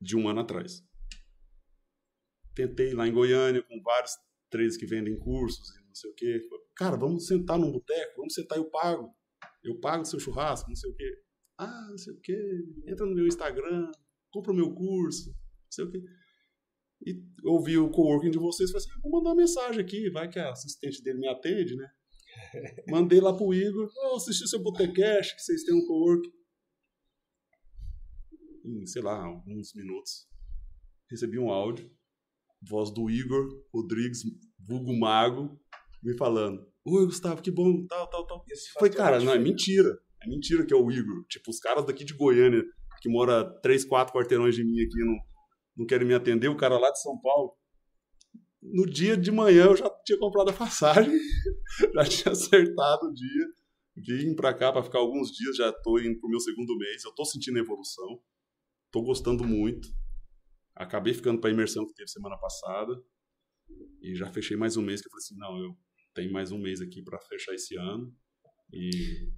de 0.00 0.16
um 0.16 0.28
ano 0.28 0.40
atrás. 0.40 0.82
Tentei 2.56 2.92
lá 2.92 3.06
em 3.06 3.12
Goiânia 3.12 3.62
com 3.62 3.80
vários 3.82 4.10
traders 4.50 4.76
que 4.76 4.84
vendem 4.84 5.16
cursos 5.16 5.70
e 5.76 5.86
não 5.86 5.94
sei 5.94 6.10
o 6.10 6.14
quê. 6.14 6.48
Cara, 6.74 6.96
vamos 6.96 7.28
sentar 7.28 7.56
num 7.56 7.70
boteco, 7.70 8.16
vamos 8.16 8.34
sentar 8.34 8.58
eu 8.58 8.68
pago. 8.68 9.14
Eu 9.62 9.78
pago 9.78 10.04
seu 10.04 10.18
churrasco, 10.18 10.68
não 10.68 10.74
sei 10.74 10.90
o 10.90 10.94
quê. 10.96 11.22
Ah, 11.56 11.86
não 11.88 11.98
sei 11.98 12.14
o 12.14 12.20
quê. 12.20 12.36
Entra 12.88 13.06
no 13.06 13.14
meu 13.14 13.28
Instagram, 13.28 13.88
compra 14.32 14.50
o 14.50 14.56
meu 14.56 14.74
curso, 14.74 15.28
não 15.28 15.70
sei 15.70 15.84
o 15.84 15.90
quê. 15.92 16.02
E 17.06 17.22
ouvi 17.44 17.78
o 17.78 17.90
coworking 17.90 18.32
de 18.32 18.38
vocês 18.38 18.70
e 18.70 18.72
falei 18.72 18.88
assim: 18.88 19.00
vou 19.00 19.12
mandar 19.12 19.30
uma 19.30 19.36
mensagem 19.36 19.80
aqui, 19.80 20.10
vai 20.10 20.28
que 20.28 20.40
a 20.40 20.50
assistente 20.50 21.00
dele 21.00 21.20
me 21.20 21.28
atende, 21.28 21.76
né? 21.76 21.88
Mandei 22.88 23.20
lá 23.20 23.34
pro 23.34 23.54
Igor, 23.54 23.90
oh, 23.96 24.16
assisti 24.16 24.48
seu 24.48 24.62
Botecast, 24.62 25.34
que 25.34 25.42
vocês 25.42 25.64
têm 25.64 25.74
um 25.74 25.86
coworking. 25.86 26.32
Em, 28.64 28.86
sei 28.86 29.02
lá, 29.02 29.24
alguns 29.24 29.72
minutos, 29.74 30.28
recebi 31.10 31.38
um 31.38 31.50
áudio, 31.50 31.90
voz 32.68 32.90
do 32.92 33.08
Igor 33.08 33.48
Rodrigues, 33.72 34.22
vulgo 34.58 34.92
mago, 34.98 35.58
me 36.02 36.16
falando: 36.16 36.66
Oi, 36.84 37.06
Gustavo, 37.06 37.42
que 37.42 37.50
bom, 37.50 37.86
tal, 37.86 38.08
tal, 38.08 38.26
tal. 38.26 38.44
Foi, 38.78 38.90
cara, 38.90 39.20
não, 39.20 39.32
é 39.32 39.38
mentira. 39.38 39.88
É 40.22 40.28
mentira 40.28 40.64
que 40.64 40.72
é 40.72 40.76
o 40.76 40.90
Igor. 40.90 41.24
Tipo, 41.28 41.50
os 41.50 41.58
caras 41.58 41.84
daqui 41.84 42.04
de 42.04 42.14
Goiânia, 42.14 42.62
que 43.00 43.08
mora 43.08 43.44
três, 43.60 43.84
quatro 43.84 44.14
quarteirões 44.14 44.54
de 44.54 44.64
mim 44.64 44.80
aqui, 44.80 45.04
não, 45.04 45.16
não 45.78 45.86
querem 45.86 46.06
me 46.06 46.14
atender. 46.14 46.48
O 46.48 46.56
cara 46.56 46.78
lá 46.78 46.90
de 46.90 47.00
São 47.00 47.20
Paulo. 47.20 47.52
No 48.72 48.86
dia 48.86 49.16
de 49.16 49.30
manhã 49.30 49.66
eu 49.66 49.76
já 49.76 49.90
tinha 50.04 50.18
comprado 50.18 50.50
a 50.50 50.52
passagem, 50.52 51.12
já 51.94 52.04
tinha 52.04 52.32
acertado 52.32 53.06
o 53.06 53.12
dia. 53.12 53.46
Vim 53.96 54.34
pra 54.34 54.52
cá 54.52 54.72
pra 54.72 54.82
ficar 54.82 54.98
alguns 54.98 55.30
dias, 55.30 55.56
já 55.56 55.72
tô 55.72 55.98
indo 55.98 56.18
pro 56.20 56.28
meu 56.28 56.40
segundo 56.40 56.76
mês. 56.76 57.02
Eu 57.04 57.14
tô 57.14 57.24
sentindo 57.24 57.58
evolução, 57.58 58.20
tô 58.90 59.02
gostando 59.02 59.44
muito. 59.44 59.88
Acabei 60.74 61.14
ficando 61.14 61.40
pra 61.40 61.50
imersão 61.50 61.86
que 61.86 61.94
teve 61.94 62.08
semana 62.08 62.36
passada. 62.38 62.92
E 64.02 64.14
já 64.14 64.30
fechei 64.30 64.56
mais 64.56 64.76
um 64.76 64.82
mês, 64.82 65.00
que 65.00 65.08
eu 65.08 65.10
falei 65.10 65.24
assim, 65.24 65.36
não, 65.36 65.58
eu 65.64 65.76
tenho 66.14 66.32
mais 66.32 66.52
um 66.52 66.58
mês 66.58 66.80
aqui 66.80 67.02
pra 67.02 67.18
fechar 67.20 67.54
esse 67.54 67.76
ano. 67.78 68.14
E, 68.72 69.30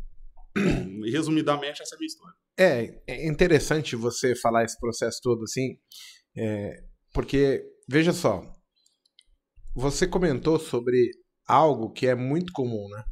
e 1.07 1.11
resumidamente, 1.11 1.81
essa 1.81 1.95
é 1.95 1.97
a 1.97 1.99
minha 1.99 2.07
história. 2.07 2.37
É, 2.59 3.03
é 3.07 3.29
interessante 3.29 3.95
você 3.95 4.35
falar 4.35 4.65
esse 4.65 4.79
processo 4.81 5.21
todo 5.23 5.45
assim, 5.45 5.79
é, 6.37 6.85
porque, 7.15 7.65
veja 7.89 8.13
só, 8.13 8.43
você 9.79 10.09
comentou 10.09 10.59
sobre 10.59 11.13
algo 11.47 11.93
que 11.93 12.09
é 12.09 12.15
muito 12.15 12.53
comum, 12.53 12.89
né? 12.89 13.05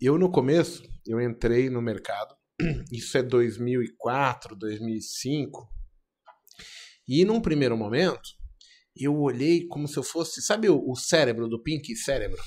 Eu, 0.00 0.18
no 0.18 0.32
começo, 0.32 0.82
eu 1.06 1.20
entrei 1.20 1.68
no 1.68 1.82
mercado, 1.82 2.34
isso 2.90 3.18
é 3.18 3.22
2004, 3.22 4.56
2005, 4.56 5.68
e 7.06 7.24
num 7.26 7.42
primeiro 7.42 7.76
momento, 7.76 8.22
eu 8.96 9.14
olhei 9.20 9.66
como 9.66 9.86
se 9.86 9.98
eu 9.98 10.02
fosse, 10.02 10.40
sabe 10.40 10.68
o, 10.70 10.82
o 10.82 10.96
cérebro 10.96 11.46
do 11.46 11.62
Pink 11.62 11.94
Cérebro? 11.94 12.42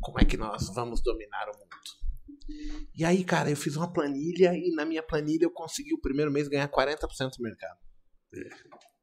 Como 0.00 0.18
é 0.18 0.24
que 0.24 0.38
nós 0.38 0.74
vamos 0.74 1.02
dominar 1.02 1.48
o 1.48 1.58
mundo? 1.58 2.90
E 2.94 3.04
aí, 3.04 3.22
cara, 3.24 3.50
eu 3.50 3.56
fiz 3.56 3.76
uma 3.76 3.92
planilha 3.92 4.54
e 4.54 4.74
na 4.74 4.86
minha 4.86 5.02
planilha 5.02 5.44
eu 5.44 5.52
consegui 5.52 5.92
o 5.92 6.00
primeiro 6.00 6.32
mês 6.32 6.48
ganhar 6.48 6.68
40% 6.68 7.36
do 7.36 7.42
mercado. 7.42 7.78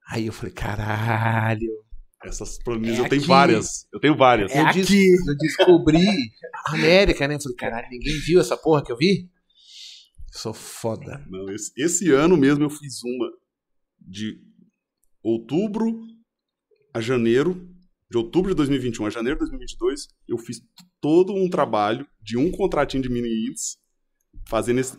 Aí 0.09 0.25
eu 0.25 0.33
falei, 0.33 0.53
caralho. 0.53 1.86
Essas 2.27 2.57
planilhas 2.61 2.99
É 2.99 3.01
eu 3.01 3.09
tenho 3.09 3.21
aqui. 3.21 3.27
várias. 3.27 3.87
Eu 3.93 3.99
tenho 3.99 4.17
várias. 4.17 4.53
eu, 4.53 4.65
des- 4.71 5.27
eu 5.27 5.37
descobri 5.37 6.05
a 6.65 6.73
América, 6.73 7.27
né? 7.27 7.35
Eu 7.35 7.41
falei, 7.41 7.55
caralho, 7.57 7.87
ninguém 7.89 8.17
viu 8.19 8.39
essa 8.39 8.57
porra 8.57 8.83
que 8.83 8.91
eu 8.91 8.97
vi? 8.97 9.29
Sou 10.31 10.53
foda. 10.53 11.25
Não, 11.29 11.49
esse, 11.49 11.71
esse 11.77 12.11
ano 12.11 12.37
mesmo 12.37 12.63
eu 12.63 12.69
fiz 12.69 13.01
uma 13.03 13.27
de 13.99 14.39
outubro 15.23 15.99
a 16.93 17.01
janeiro, 17.01 17.67
de 18.09 18.17
outubro 18.17 18.51
de 18.51 18.55
2021 18.55 19.05
a 19.05 19.09
janeiro 19.09 19.35
de 19.37 19.45
2022, 19.45 20.07
eu 20.27 20.37
fiz 20.37 20.61
todo 21.01 21.33
um 21.33 21.49
trabalho 21.49 22.07
de 22.21 22.37
um 22.37 22.51
contratinho 22.51 23.03
de 23.03 23.09
mini 23.09 23.47
índice, 23.49 23.77
fazendo 24.47 24.79
esse. 24.79 24.97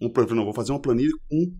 Um, 0.00 0.10
não, 0.34 0.44
vou 0.44 0.52
fazer 0.54 0.72
uma 0.72 0.80
planilha 0.82 1.12
com, 1.28 1.56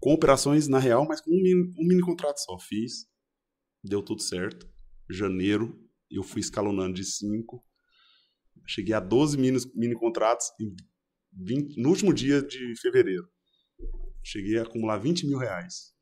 com 0.00 0.12
operações 0.12 0.68
na 0.68 0.78
real, 0.78 1.06
mas 1.06 1.20
com 1.20 1.30
um 1.30 1.40
mini, 1.42 1.62
um 1.78 1.86
mini 1.86 2.00
contrato 2.02 2.38
só. 2.38 2.58
Fiz, 2.58 3.06
deu 3.82 4.02
tudo 4.02 4.22
certo. 4.22 4.70
Janeiro, 5.10 5.78
eu 6.10 6.22
fui 6.22 6.40
escalonando 6.40 6.94
de 6.94 7.04
5. 7.04 7.64
Cheguei 8.66 8.94
a 8.94 9.00
12 9.00 9.36
mini, 9.38 9.58
mini 9.74 9.94
contratos 9.94 10.46
em 10.60 10.74
20 11.32 11.80
no 11.80 11.88
último 11.88 12.12
dia 12.12 12.42
de 12.42 12.74
fevereiro. 12.80 13.28
Cheguei 14.22 14.58
a 14.58 14.62
acumular 14.62 14.98
20 14.98 15.26
mil 15.26 15.38
reais. 15.38 15.94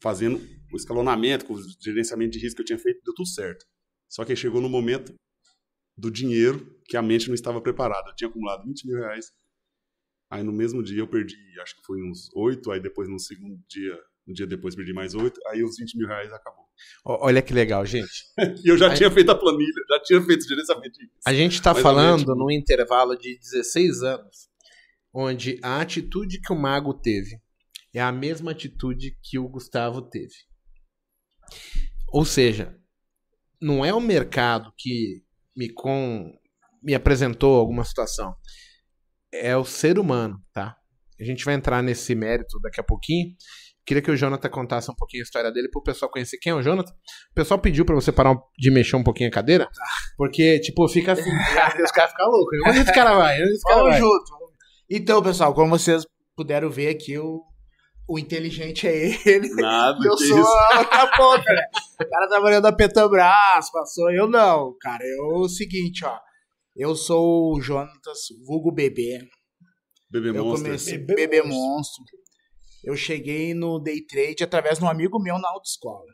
Fazendo 0.00 0.38
o 0.72 0.76
escalonamento, 0.76 1.46
com 1.46 1.54
o 1.54 1.62
gerenciamento 1.82 2.32
de 2.32 2.38
risco 2.38 2.56
que 2.56 2.62
eu 2.62 2.66
tinha 2.66 2.78
feito, 2.78 3.02
deu 3.04 3.14
tudo 3.14 3.28
certo. 3.28 3.66
Só 4.08 4.24
que 4.24 4.36
chegou 4.36 4.60
no 4.60 4.68
momento 4.68 5.14
do 5.96 6.10
dinheiro 6.10 6.78
que 6.84 6.96
a 6.96 7.02
mente 7.02 7.28
não 7.28 7.34
estava 7.34 7.60
preparada. 7.60 8.10
Eu 8.10 8.14
tinha 8.14 8.28
acumulado 8.28 8.64
20 8.64 8.86
mil 8.86 8.98
reais. 8.98 9.32
Aí 10.30 10.42
no 10.42 10.52
mesmo 10.52 10.82
dia 10.82 10.98
eu 10.98 11.08
perdi, 11.08 11.36
acho 11.60 11.76
que 11.76 11.84
foi 11.84 12.02
uns 12.02 12.28
8, 12.34 12.70
aí 12.70 12.80
depois 12.80 13.08
no 13.08 13.18
segundo 13.18 13.60
dia, 13.68 13.96
um 14.28 14.32
dia 14.32 14.46
depois 14.46 14.74
perdi 14.74 14.92
mais 14.92 15.14
8, 15.14 15.40
aí 15.48 15.62
os 15.62 15.76
20 15.76 15.96
mil 15.96 16.08
reais 16.08 16.32
acabou. 16.32 16.64
Olha 17.04 17.40
que 17.40 17.54
legal, 17.54 17.84
gente. 17.86 18.24
E 18.64 18.68
eu 18.70 18.76
já 18.76 18.90
Aí- 18.90 18.96
tinha 18.96 19.10
feito 19.10 19.30
a 19.30 19.34
planilha, 19.34 19.72
já 19.88 20.02
tinha 20.02 20.20
feito 20.22 20.42
o 20.44 20.48
gerenciamento. 20.48 20.98
A 21.24 21.32
gente 21.32 21.62
tá 21.62 21.72
Mas 21.72 21.82
falando 21.82 22.34
num 22.34 22.50
intervalo 22.50 23.16
de 23.16 23.38
16 23.38 24.02
anos, 24.02 24.48
onde 25.14 25.58
a 25.62 25.80
atitude 25.80 26.40
que 26.40 26.52
o 26.52 26.56
Mago 26.56 26.92
teve 26.92 27.40
é 27.94 28.00
a 28.00 28.12
mesma 28.12 28.50
atitude 28.50 29.16
que 29.22 29.38
o 29.38 29.48
Gustavo 29.48 30.02
teve. 30.02 30.34
Ou 32.08 32.24
seja, 32.24 32.76
não 33.60 33.84
é 33.84 33.94
o 33.94 34.00
mercado 34.00 34.72
que 34.76 35.22
me, 35.56 35.72
com, 35.72 36.32
me 36.82 36.94
apresentou 36.94 37.56
alguma 37.58 37.84
situação. 37.84 38.34
É 39.32 39.56
o 39.56 39.64
ser 39.64 39.98
humano, 39.98 40.42
tá? 40.52 40.76
A 41.18 41.24
gente 41.24 41.44
vai 41.44 41.54
entrar 41.54 41.82
nesse 41.82 42.14
mérito 42.14 42.60
daqui 42.60 42.80
a 42.80 42.84
pouquinho. 42.84 43.34
Queria 43.86 44.02
que 44.02 44.10
o 44.10 44.16
Jonathan 44.16 44.48
contasse 44.48 44.90
um 44.90 44.94
pouquinho 44.94 45.22
a 45.22 45.24
história 45.24 45.52
dele 45.52 45.68
para 45.70 45.78
o 45.78 45.82
pessoal 45.82 46.10
conhecer 46.10 46.38
quem 46.38 46.50
é 46.50 46.54
o 46.54 46.60
Jonathan. 46.62 46.92
O 47.30 47.34
pessoal 47.34 47.60
pediu 47.60 47.84
para 47.84 47.94
você 47.94 48.10
parar 48.10 48.36
de 48.58 48.70
mexer 48.70 48.96
um 48.96 49.04
pouquinho 49.04 49.28
a 49.28 49.32
cadeira, 49.32 49.68
porque, 50.16 50.58
tipo, 50.60 50.88
fica 50.88 51.12
assim, 51.12 51.30
os 51.84 51.90
caras 51.92 52.10
ficam 52.10 52.28
loucos. 52.28 52.58
Onde 52.66 52.78
esse 52.80 52.92
cara 52.92 53.14
vai? 53.14 53.40
Onde 53.40 53.52
esse 53.52 53.62
cara 53.62 53.76
Vamos 53.76 53.90
vai? 53.92 54.00
junto. 54.00 54.24
Então, 54.90 55.22
pessoal, 55.22 55.54
como 55.54 55.70
vocês 55.78 56.04
puderam 56.36 56.68
ver 56.68 56.88
aqui, 56.88 57.16
o, 57.16 57.42
o 58.08 58.18
inteligente 58.18 58.88
é 58.88 58.94
ele. 59.28 59.48
Nada, 59.54 59.98
Eu 60.04 60.18
sou 60.18 60.38
isso. 60.40 60.48
a 60.72 60.78
outra 60.80 61.06
ponta, 61.16 61.52
né? 61.52 61.62
O 62.00 62.08
cara 62.10 62.28
trabalhando 62.28 62.64
na 62.64 62.72
Petrobras, 62.72 63.70
passou. 63.72 64.10
Eu 64.10 64.28
não, 64.28 64.74
cara. 64.80 65.02
Eu 65.04 65.42
o 65.42 65.48
seguinte, 65.48 66.04
ó. 66.04 66.18
Eu 66.74 66.94
sou 66.96 67.54
o 67.56 67.60
Jonatas, 67.60 68.18
vulgo 68.46 68.70
bebê. 68.72 69.20
Bebê 70.10 70.28
Eu 70.30 70.44
Monster. 70.44 70.66
comecei 70.66 70.98
Bebê 70.98 71.26
bebê 71.28 71.42
monstro. 71.42 71.58
monstro. 71.68 72.04
Eu 72.86 72.96
cheguei 72.96 73.52
no 73.52 73.78
day 73.80 74.00
trade 74.06 74.44
através 74.44 74.78
de 74.78 74.84
um 74.84 74.88
amigo 74.88 75.18
meu 75.20 75.38
na 75.38 75.48
autoescola. 75.50 76.06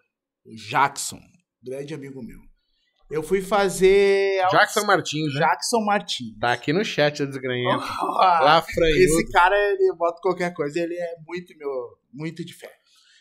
O 0.45 0.55
Jackson, 0.55 1.21
grande 1.63 1.93
amigo 1.95 2.23
meu. 2.23 2.39
Eu 3.11 3.23
fui 3.23 3.43
fazer. 3.43 4.41
auto- 4.41 4.57
Jackson 4.57 4.87
Martins, 4.87 5.35
né? 5.35 5.41
Jackson 5.41 5.81
Martins. 5.85 6.39
Tá 6.41 6.53
aqui 6.53 6.73
no 6.73 6.83
chat, 6.85 7.23
o 7.23 7.27
desgranhento. 7.27 7.85
Ah, 8.23 8.41
Lá, 8.43 8.63
franhudo. 8.63 8.99
Esse 8.99 9.31
cara, 9.31 9.55
ele 9.55 9.95
bota 9.97 10.19
qualquer 10.23 10.55
coisa, 10.55 10.81
ele 10.81 10.95
é 10.97 11.15
muito 11.27 11.55
meu, 11.59 11.71
muito 12.13 12.43
de 12.45 12.55
fé. 12.55 12.73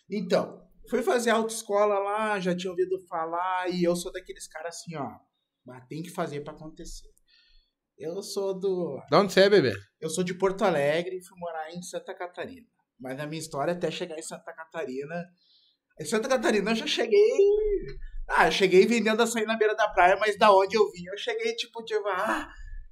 Então, 0.09 0.61
fui 0.89 1.01
fazer 1.03 1.31
autoescola 1.31 1.99
lá, 1.99 2.39
já 2.39 2.55
tinha 2.55 2.71
ouvido 2.71 2.97
falar, 3.09 3.69
e 3.69 3.83
eu 3.83 3.95
sou 3.95 4.11
daqueles 4.13 4.47
caras 4.47 4.75
assim, 4.77 4.95
ó. 4.95 5.09
Mas 5.65 5.85
tem 5.87 6.01
que 6.01 6.09
fazer 6.09 6.39
pra 6.41 6.53
acontecer. 6.53 7.07
Eu 7.97 8.23
sou 8.23 8.57
do. 8.57 8.97
De 9.09 9.15
onde 9.17 9.33
você 9.33 9.41
é, 9.41 9.49
bebê? 9.49 9.73
Eu 9.99 10.09
sou 10.09 10.23
de 10.23 10.33
Porto 10.33 10.63
Alegre 10.63 11.17
e 11.17 11.23
fui 11.23 11.37
morar 11.37 11.69
em 11.71 11.81
Santa 11.83 12.15
Catarina. 12.15 12.65
Mas 13.01 13.19
a 13.19 13.25
minha 13.25 13.39
história 13.39 13.73
até 13.73 13.89
chegar 13.89 14.17
em 14.17 14.21
Santa 14.21 14.53
Catarina. 14.53 15.25
Em 15.99 16.05
Santa 16.05 16.29
Catarina 16.29 16.71
eu 16.71 16.75
já 16.75 16.87
cheguei. 16.87 17.19
Ah, 18.29 18.47
eu 18.47 18.51
cheguei 18.51 18.85
vendendo 18.85 19.21
açaí 19.21 19.45
na 19.45 19.57
beira 19.57 19.75
da 19.75 19.89
praia, 19.89 20.15
mas 20.19 20.37
da 20.37 20.55
onde 20.55 20.75
eu 20.77 20.89
vim? 20.91 21.05
Eu 21.11 21.17
cheguei 21.17 21.53
tipo, 21.55 21.83
tipo, 21.83 22.07
ah, 22.07 22.47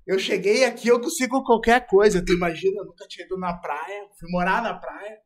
eu 0.06 0.18
cheguei 0.20 0.66
aqui, 0.66 0.88
eu 0.88 1.00
consigo 1.00 1.44
qualquer 1.44 1.86
coisa. 1.88 2.24
Tu 2.26 2.34
imagina, 2.34 2.82
eu 2.82 2.86
nunca 2.86 3.06
tinha 3.08 3.26
ido 3.26 3.38
na 3.38 3.54
praia, 3.58 4.08
fui 4.20 4.30
morar 4.32 4.62
na 4.62 4.74
praia. 4.74 5.18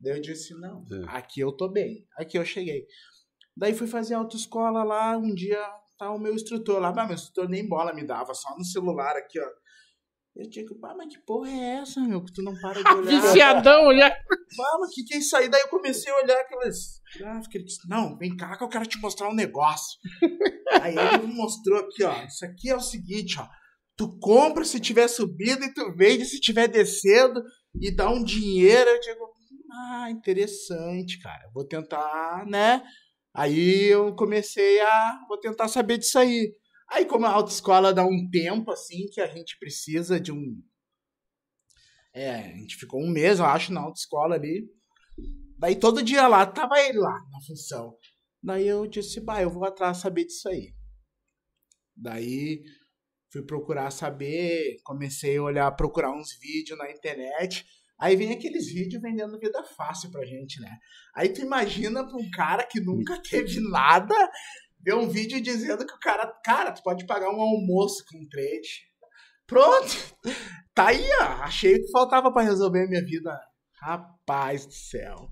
Daí 0.00 0.14
eu 0.16 0.20
disse, 0.20 0.52
não, 0.54 0.84
É. 0.90 1.16
aqui 1.16 1.40
eu 1.40 1.52
tô 1.52 1.68
bem. 1.68 2.04
Aqui 2.18 2.36
eu 2.36 2.44
cheguei. 2.44 2.86
Daí 3.56 3.74
fui 3.74 3.86
fazer 3.86 4.14
autoescola 4.14 4.82
lá, 4.82 5.16
um 5.16 5.32
dia 5.34 5.62
tá 5.98 6.10
o 6.10 6.18
meu 6.18 6.34
instrutor 6.34 6.80
lá, 6.80 6.92
mas 6.92 7.06
meu 7.06 7.14
instrutor 7.14 7.48
nem 7.48 7.68
bola 7.68 7.92
me 7.92 8.04
dava, 8.04 8.34
só 8.34 8.56
no 8.56 8.64
celular 8.64 9.14
aqui, 9.16 9.38
ó. 9.38 9.46
Eu 10.34 10.48
digo, 10.48 10.74
pá, 10.80 10.94
mas 10.96 11.14
que 11.14 11.22
porra 11.26 11.50
é 11.50 11.80
essa, 11.82 12.00
meu? 12.00 12.24
Que 12.24 12.32
tu 12.32 12.42
não 12.42 12.58
para 12.58 12.82
de 12.82 12.88
olhar. 12.94 13.20
Viciadão, 13.20 13.84
olha. 13.84 14.10
Pá, 14.10 14.78
mas 14.80 14.94
que 14.94 15.04
que 15.04 15.14
é 15.14 15.18
isso 15.18 15.36
aí? 15.36 15.48
Daí 15.48 15.60
eu 15.60 15.68
comecei 15.68 16.10
a 16.10 16.16
olhar 16.16 16.40
aquelas 16.40 17.00
gráficas. 17.18 17.54
Ele 17.54 17.64
disse, 17.64 17.88
não, 17.88 18.16
vem 18.16 18.34
cá 18.34 18.56
que 18.56 18.64
eu 18.64 18.68
quero 18.68 18.86
te 18.86 18.98
mostrar 18.98 19.28
um 19.28 19.34
negócio. 19.34 19.98
aí 20.80 20.96
ele 20.96 21.26
me 21.26 21.34
mostrou 21.34 21.80
aqui, 21.80 22.02
ó. 22.02 22.24
Isso 22.24 22.44
aqui 22.46 22.70
é 22.70 22.76
o 22.76 22.80
seguinte, 22.80 23.38
ó. 23.38 23.46
Tu 23.94 24.18
compra 24.18 24.64
se 24.64 24.80
tiver 24.80 25.06
subindo 25.06 25.64
e 25.64 25.74
tu 25.74 25.94
vende 25.94 26.24
se 26.24 26.40
tiver 26.40 26.66
descendo 26.66 27.42
e 27.78 27.94
dá 27.94 28.08
um 28.08 28.24
dinheiro. 28.24 28.88
Eu 28.88 29.00
digo, 29.00 29.32
ah, 29.70 30.10
interessante, 30.10 31.20
cara. 31.20 31.50
Vou 31.52 31.66
tentar, 31.66 32.46
né? 32.46 32.82
Aí 33.34 33.84
eu 33.84 34.14
comecei 34.14 34.80
a. 34.80 35.20
Vou 35.28 35.38
tentar 35.38 35.68
saber 35.68 35.98
disso 35.98 36.18
aí. 36.18 36.52
Aí, 36.92 37.06
como 37.06 37.24
a 37.24 37.30
autoescola 37.30 37.92
dá 37.92 38.04
um 38.04 38.28
tempo, 38.30 38.70
assim, 38.70 39.06
que 39.10 39.20
a 39.20 39.26
gente 39.26 39.58
precisa 39.58 40.20
de 40.20 40.30
um. 40.30 40.62
É, 42.12 42.34
a 42.34 42.56
gente 42.56 42.76
ficou 42.76 43.02
um 43.02 43.10
mês, 43.10 43.38
eu 43.38 43.46
acho, 43.46 43.72
na 43.72 43.80
autoescola 43.80 44.34
ali. 44.34 44.68
Daí 45.58 45.74
todo 45.74 46.02
dia 46.02 46.28
lá, 46.28 46.44
tava 46.44 46.78
ele 46.80 46.98
lá, 46.98 47.18
na 47.30 47.40
função. 47.46 47.96
Daí 48.42 48.68
eu 48.68 48.86
disse, 48.86 49.20
bah, 49.20 49.40
eu 49.40 49.48
vou 49.48 49.64
atrás 49.64 49.98
saber 49.98 50.26
disso 50.26 50.50
aí. 50.50 50.74
Daí 51.96 52.62
fui 53.32 53.42
procurar 53.42 53.90
saber, 53.90 54.76
comecei 54.84 55.38
a 55.38 55.42
olhar, 55.42 55.72
procurar 55.72 56.12
uns 56.12 56.36
vídeos 56.38 56.78
na 56.78 56.90
internet. 56.90 57.64
Aí 57.98 58.16
vem 58.16 58.32
aqueles 58.32 58.66
vídeos 58.66 59.00
vendendo 59.00 59.38
vida 59.38 59.62
fácil 59.76 60.10
pra 60.10 60.26
gente, 60.26 60.60
né? 60.60 60.76
Aí 61.14 61.30
tu 61.30 61.40
imagina 61.40 62.06
pra 62.06 62.16
um 62.16 62.30
cara 62.30 62.66
que 62.66 62.80
nunca 62.80 63.16
teve 63.22 63.60
nada, 63.60 64.14
ver 64.82 64.94
um 64.94 65.08
vídeo 65.08 65.40
dizendo 65.40 65.86
que 65.86 65.94
o 65.94 65.98
cara, 65.98 66.26
cara, 66.44 66.72
tu 66.72 66.82
pode 66.82 67.06
pagar 67.06 67.30
um 67.30 67.40
almoço 67.40 68.04
com 68.10 68.28
trade. 68.28 68.86
Pronto! 69.46 69.92
Tá 70.74 70.88
aí, 70.88 71.04
ó. 71.20 71.24
Achei 71.42 71.74
o 71.74 71.84
que 71.84 71.90
faltava 71.90 72.32
pra 72.32 72.40
resolver 72.40 72.84
a 72.84 72.88
minha 72.88 73.04
vida. 73.04 73.38
Rapaz 73.78 74.64
do 74.64 74.72
céu. 74.72 75.30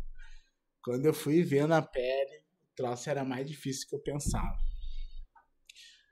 Quando 0.83 1.07
eu 1.07 1.15
fui 1.15 1.43
ver 1.43 1.67
na 1.67 1.81
pele, 1.81 2.45
o 2.63 2.75
troço 2.77 3.09
era 3.09 3.25
mais 3.25 3.49
difícil 3.49 3.89
que 3.89 3.97
eu 3.97 4.03
pensava. 4.03 4.59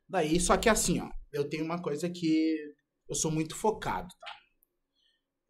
Daí, 0.09 0.41
só 0.41 0.57
que 0.57 0.69
assim, 0.71 1.01
ó, 1.01 1.11
eu 1.31 1.47
tenho 1.47 1.63
uma 1.63 1.83
coisa 1.83 2.09
que 2.09 2.57
eu 3.07 3.15
sou 3.15 3.31
muito 3.31 3.55
focado, 3.55 4.09
tá? 4.19 4.33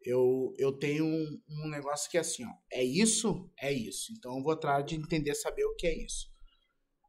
Eu, 0.01 0.53
eu 0.57 0.77
tenho 0.77 1.05
um, 1.05 1.41
um 1.49 1.69
negócio 1.69 2.09
que 2.11 2.17
é 2.17 2.21
assim, 2.21 2.45
ó, 2.45 2.51
é 2.71 2.83
isso, 2.83 3.49
é 3.59 3.71
isso. 3.71 4.11
Então 4.17 4.37
eu 4.37 4.43
vou 4.43 4.51
atrás 4.51 4.85
de 4.85 4.95
entender, 4.95 5.35
saber 5.35 5.63
o 5.63 5.75
que 5.75 5.87
é 5.87 6.03
isso. 6.03 6.27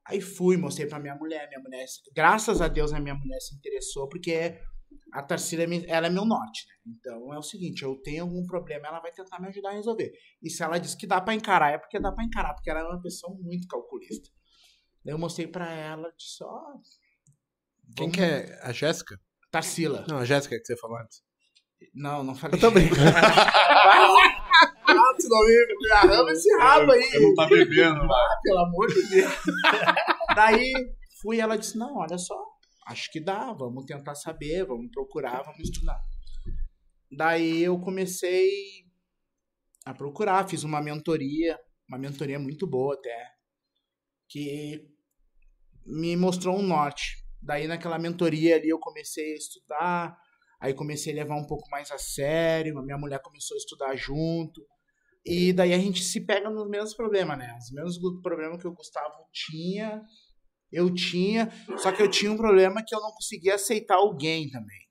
Aí 0.07 0.21
fui, 0.21 0.57
mostrei 0.57 0.87
pra 0.87 0.99
minha 0.99 1.14
mulher, 1.14 1.49
minha 1.49 1.61
mulher, 1.61 1.85
graças 2.14 2.61
a 2.61 2.69
Deus 2.69 2.92
a 2.92 3.00
minha 3.00 3.14
mulher 3.14 3.40
se 3.40 3.54
interessou, 3.54 4.09
porque 4.09 4.59
a 5.12 5.23
Tarsila, 5.23 5.64
ela 5.87 6.07
é 6.07 6.11
meu 6.11 6.25
norte, 6.25 6.66
né? 6.69 6.75
Então 6.87 7.33
é 7.33 7.38
o 7.38 7.42
seguinte, 7.42 7.83
eu 7.83 7.97
tenho 7.97 8.23
algum 8.23 8.45
problema, 8.47 8.88
ela 8.88 9.00
vai 9.00 9.12
tentar 9.12 9.40
me 9.40 9.49
ajudar 9.49 9.71
a 9.71 9.75
resolver. 9.75 10.12
E 10.42 10.49
se 10.50 10.62
ela 10.62 10.78
diz 10.78 10.95
que 10.95 11.07
dá 11.07 11.21
para 11.21 11.35
encarar, 11.35 11.73
é 11.73 11.78
porque 11.78 12.00
dá 12.00 12.11
para 12.12 12.25
encarar, 12.25 12.54
porque 12.54 12.71
ela 12.71 12.80
é 12.80 12.85
uma 12.85 13.00
pessoa 13.00 13.37
muito 13.40 13.66
calculista. 13.69 14.30
Daí 15.04 15.14
eu 15.14 15.19
mostrei 15.19 15.47
para 15.47 15.71
ela, 15.71 16.12
disse, 16.16 16.42
ó... 16.42 16.61
Quem 17.97 18.11
que 18.11 18.21
é? 18.21 18.59
A 18.62 18.73
Jéssica? 18.73 19.19
Tarsila. 19.50 20.04
Não, 20.09 20.19
a 20.19 20.25
Jéssica 20.25 20.59
que 20.59 20.64
você 20.64 20.76
falou 20.76 20.97
antes. 20.99 21.23
Não, 21.92 22.23
não 22.23 22.35
falei. 22.35 22.57
Eu 22.57 22.61
tô 22.61 22.71
brincando. 25.30 25.92
Ah, 25.92 26.00
tu 26.00 26.06
não 26.06 26.12
me, 26.12 26.12
me 26.12 26.14
arrama 26.14 26.32
esse 26.32 26.58
rabo 26.58 26.92
aí. 26.92 27.10
Eu 27.14 27.22
não 27.22 27.34
tá 27.34 27.46
bebendo. 27.46 28.12
Ah, 28.12 28.40
pelo 28.42 28.58
amor 28.58 28.88
de 28.88 29.08
Deus. 29.08 29.32
Daí 30.34 30.72
fui 31.20 31.40
ela 31.40 31.56
disse: 31.56 31.76
Não, 31.78 31.96
olha 31.96 32.18
só, 32.18 32.37
acho 32.87 33.10
que 33.10 33.20
dá, 33.20 33.52
vamos 33.52 33.84
tentar 33.84 34.14
saber, 34.14 34.64
vamos 34.64 34.90
procurar, 34.90 35.42
vamos 35.42 35.60
estudar. 35.60 36.00
Daí 37.10 37.62
eu 37.62 37.78
comecei 37.80 38.50
a 39.84 39.94
procurar, 39.94 40.49
fiz 40.49 40.62
uma 40.62 40.80
mentoria, 40.80 41.58
uma 41.88 41.99
mentoria 41.99 42.38
muito 42.38 42.66
boa 42.66 42.94
até, 42.94 43.32
que 44.28 44.87
me 45.84 46.16
mostrou 46.16 46.56
um 46.56 46.62
norte. 46.62 47.16
Daí 47.42 47.66
naquela 47.66 47.99
mentoria 47.99 48.56
ali 48.56 48.68
eu 48.68 48.78
comecei 48.78 49.32
a 49.32 49.37
estudar, 49.37 50.18
aí 50.60 50.75
comecei 50.75 51.12
a 51.12 51.16
levar 51.16 51.37
um 51.37 51.46
pouco 51.46 51.68
mais 51.70 51.90
a 51.90 51.99
sério, 51.99 52.78
a 52.78 52.82
minha 52.82 52.99
mulher 52.99 53.20
começou 53.22 53.56
a 53.56 53.58
estudar 53.58 53.96
junto. 53.96 54.64
E 55.24 55.52
daí 55.52 55.74
a 55.74 55.78
gente 55.78 56.02
se 56.02 56.24
pega 56.24 56.48
nos 56.48 56.68
mesmos 56.68 56.94
problemas, 56.94 57.38
né? 57.38 57.56
Os 57.58 57.70
mesmos 57.72 58.22
problemas 58.22 58.60
que 58.60 58.66
o 58.66 58.72
Gustavo 58.72 59.14
tinha, 59.32 60.02
eu 60.72 60.92
tinha, 60.92 61.50
só 61.78 61.92
que 61.92 62.02
eu 62.02 62.10
tinha 62.10 62.30
um 62.30 62.36
problema 62.36 62.82
que 62.86 62.94
eu 62.94 63.00
não 63.00 63.10
conseguia 63.10 63.56
aceitar 63.56 63.96
alguém 63.96 64.48
também. 64.48 64.88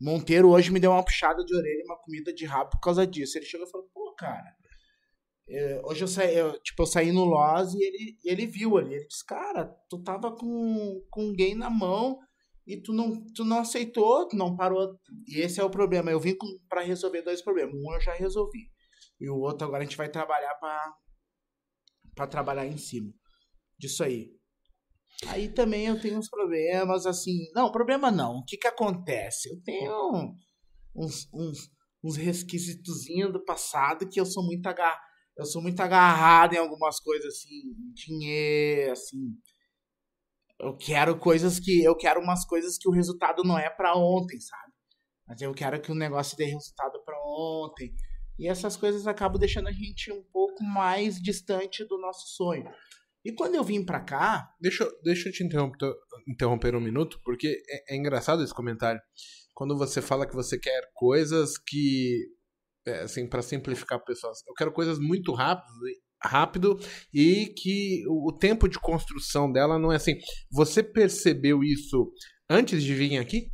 Monteiro 0.00 0.50
hoje 0.50 0.70
me 0.70 0.78
deu 0.78 0.92
uma 0.92 1.04
puxada 1.04 1.44
de 1.44 1.54
orelha 1.56 1.80
e 1.80 1.84
uma 1.84 1.98
comida 2.00 2.32
de 2.32 2.44
rabo 2.44 2.70
por 2.70 2.80
causa 2.80 3.06
disso. 3.06 3.36
Ele 3.36 3.46
chegou 3.46 3.66
e 3.66 3.70
falou, 3.70 3.88
pô, 3.92 4.14
cara, 4.16 4.54
é, 5.48 5.80
hoje 5.84 6.02
eu 6.04 6.08
saí, 6.08 6.36
eu, 6.36 6.60
tipo, 6.60 6.82
eu 6.82 6.86
saí 6.86 7.10
no 7.10 7.24
Loz 7.24 7.72
e 7.74 7.82
ele, 7.82 8.18
ele 8.24 8.46
viu 8.46 8.76
ali. 8.76 8.94
Ele 8.94 9.06
disse, 9.06 9.24
cara, 9.24 9.64
tu 9.88 10.02
tava 10.02 10.36
com, 10.36 11.02
com 11.10 11.32
gay 11.32 11.54
na 11.54 11.70
mão 11.70 12.18
e 12.66 12.76
tu 12.76 12.92
não, 12.92 13.24
tu 13.34 13.44
não 13.44 13.58
aceitou, 13.58 14.28
tu 14.28 14.36
não 14.36 14.54
parou. 14.54 14.94
E 15.26 15.40
esse 15.40 15.58
é 15.60 15.64
o 15.64 15.70
problema. 15.70 16.10
Eu 16.10 16.20
vim 16.20 16.36
para 16.68 16.82
resolver 16.82 17.22
dois 17.22 17.42
problemas. 17.42 17.74
Um 17.74 17.94
eu 17.94 18.00
já 18.00 18.12
resolvi. 18.12 18.70
E 19.20 19.28
o 19.28 19.36
outro 19.36 19.66
agora 19.66 19.82
a 19.82 19.86
gente 19.86 19.96
vai 19.96 20.08
trabalhar 20.08 20.54
para 22.14 22.26
trabalhar 22.26 22.66
em 22.66 22.76
cima 22.76 23.12
disso 23.78 24.02
aí. 24.02 24.36
Aí 25.26 25.48
também 25.48 25.86
eu 25.86 26.00
tenho 26.00 26.18
uns 26.18 26.28
problemas, 26.28 27.06
assim. 27.06 27.50
Não, 27.54 27.72
problema 27.72 28.10
não. 28.10 28.38
O 28.38 28.44
que 28.44 28.56
que 28.56 28.68
acontece? 28.68 29.50
Eu 29.50 29.60
tenho 29.62 30.34
uns, 30.94 31.28
uns, 31.32 31.70
uns 32.04 32.16
resquisitozinhos 32.16 33.32
do 33.32 33.44
passado 33.44 34.08
que 34.08 34.20
eu 34.20 34.26
sou 34.26 34.44
muito 34.44 34.66
agar... 34.66 35.00
eu 35.36 35.44
sou 35.44 35.60
muito 35.60 35.80
agarrado 35.80 36.54
em 36.54 36.58
algumas 36.58 37.00
coisas, 37.00 37.34
assim, 37.34 37.62
dinheiro, 37.94 38.92
assim. 38.92 39.34
Eu 40.60 40.76
quero 40.76 41.18
coisas 41.18 41.58
que. 41.58 41.82
Eu 41.82 41.96
quero 41.96 42.20
umas 42.20 42.44
coisas 42.44 42.76
que 42.78 42.88
o 42.88 42.92
resultado 42.92 43.42
não 43.44 43.58
é 43.58 43.70
para 43.70 43.96
ontem, 43.96 44.40
sabe? 44.40 44.72
Mas 45.26 45.40
eu 45.40 45.52
quero 45.52 45.80
que 45.80 45.92
o 45.92 45.96
negócio 45.96 46.36
dê 46.36 46.44
resultado 46.46 47.02
para 47.04 47.16
ontem. 47.24 47.94
E 48.38 48.46
essas 48.48 48.76
coisas 48.76 49.06
acabam 49.06 49.38
deixando 49.38 49.68
a 49.68 49.72
gente 49.72 50.12
um 50.12 50.22
pouco 50.22 50.62
mais 50.62 51.20
distante 51.20 51.84
do 51.84 51.98
nosso 51.98 52.28
sonho. 52.36 52.64
E 53.24 53.32
quando 53.32 53.56
eu 53.56 53.64
vim 53.64 53.84
pra 53.84 54.00
cá. 54.00 54.48
Deixa, 54.60 54.84
eu- 54.84 54.92
deixa 55.02 55.28
eu 55.28 55.32
te 55.32 55.42
interromper, 55.44 55.92
interromper 56.28 56.74
um 56.74 56.80
minuto, 56.80 57.20
porque 57.24 57.60
é, 57.68 57.94
é 57.94 57.96
engraçado 57.96 58.42
esse 58.42 58.54
comentário. 58.54 59.00
Quando 59.54 59.76
você 59.76 60.00
fala 60.00 60.26
que 60.26 60.34
você 60.34 60.58
quer 60.58 60.82
coisas 60.94 61.58
que. 61.58 62.28
é, 62.86 63.00
assim, 63.00 63.28
para 63.28 63.42
simplificar 63.42 64.02
pessoas. 64.04 64.38
Eu 64.46 64.54
quero 64.54 64.72
coisas 64.72 64.98
muito 64.98 65.32
rápidas, 65.32 65.74
rápido 66.22 66.78
e 67.12 67.46
que 67.56 68.04
o, 68.08 68.32
tempo 68.32 68.68
de 68.68 68.78
construção 68.78 69.50
dela 69.50 69.78
não 69.78 69.92
é 69.92 69.96
assim. 69.96 70.14
Você 70.50 70.82
percebeu 70.82 71.62
isso 71.62 72.12
antes 72.48 72.82
de 72.82 72.94
vir 72.94 73.18
aqui? 73.18 73.50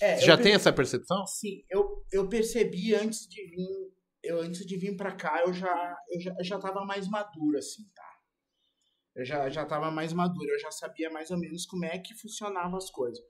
É, 0.00 0.20
já 0.20 0.36
tem 0.36 0.52
essa 0.52 0.72
percepção? 0.72 1.26
Sim, 1.26 1.62
eu, 1.70 2.04
eu 2.12 2.28
percebi 2.28 2.94
antes 2.94 3.20
de 3.26 3.42
vir. 3.46 3.92
Eu, 4.22 4.40
antes 4.40 4.66
de 4.66 4.76
vir 4.76 4.96
pra 4.96 5.12
cá, 5.14 5.42
eu 5.46 5.52
já, 5.52 5.96
eu 6.10 6.20
já, 6.20 6.34
eu 6.38 6.44
já 6.44 6.58
tava 6.58 6.84
mais 6.84 7.08
maduro, 7.08 7.58
assim, 7.58 7.84
tá? 7.94 8.10
Eu 9.16 9.24
já, 9.24 9.48
já 9.48 9.64
tava 9.66 9.90
mais 9.90 10.12
maduro, 10.12 10.48
eu 10.50 10.60
já 10.60 10.70
sabia 10.70 11.10
mais 11.10 11.30
ou 11.30 11.38
menos 11.38 11.66
como 11.66 11.84
é 11.84 11.98
que 11.98 12.14
funcionavam 12.14 12.76
as 12.76 12.90
coisas. 12.90 13.22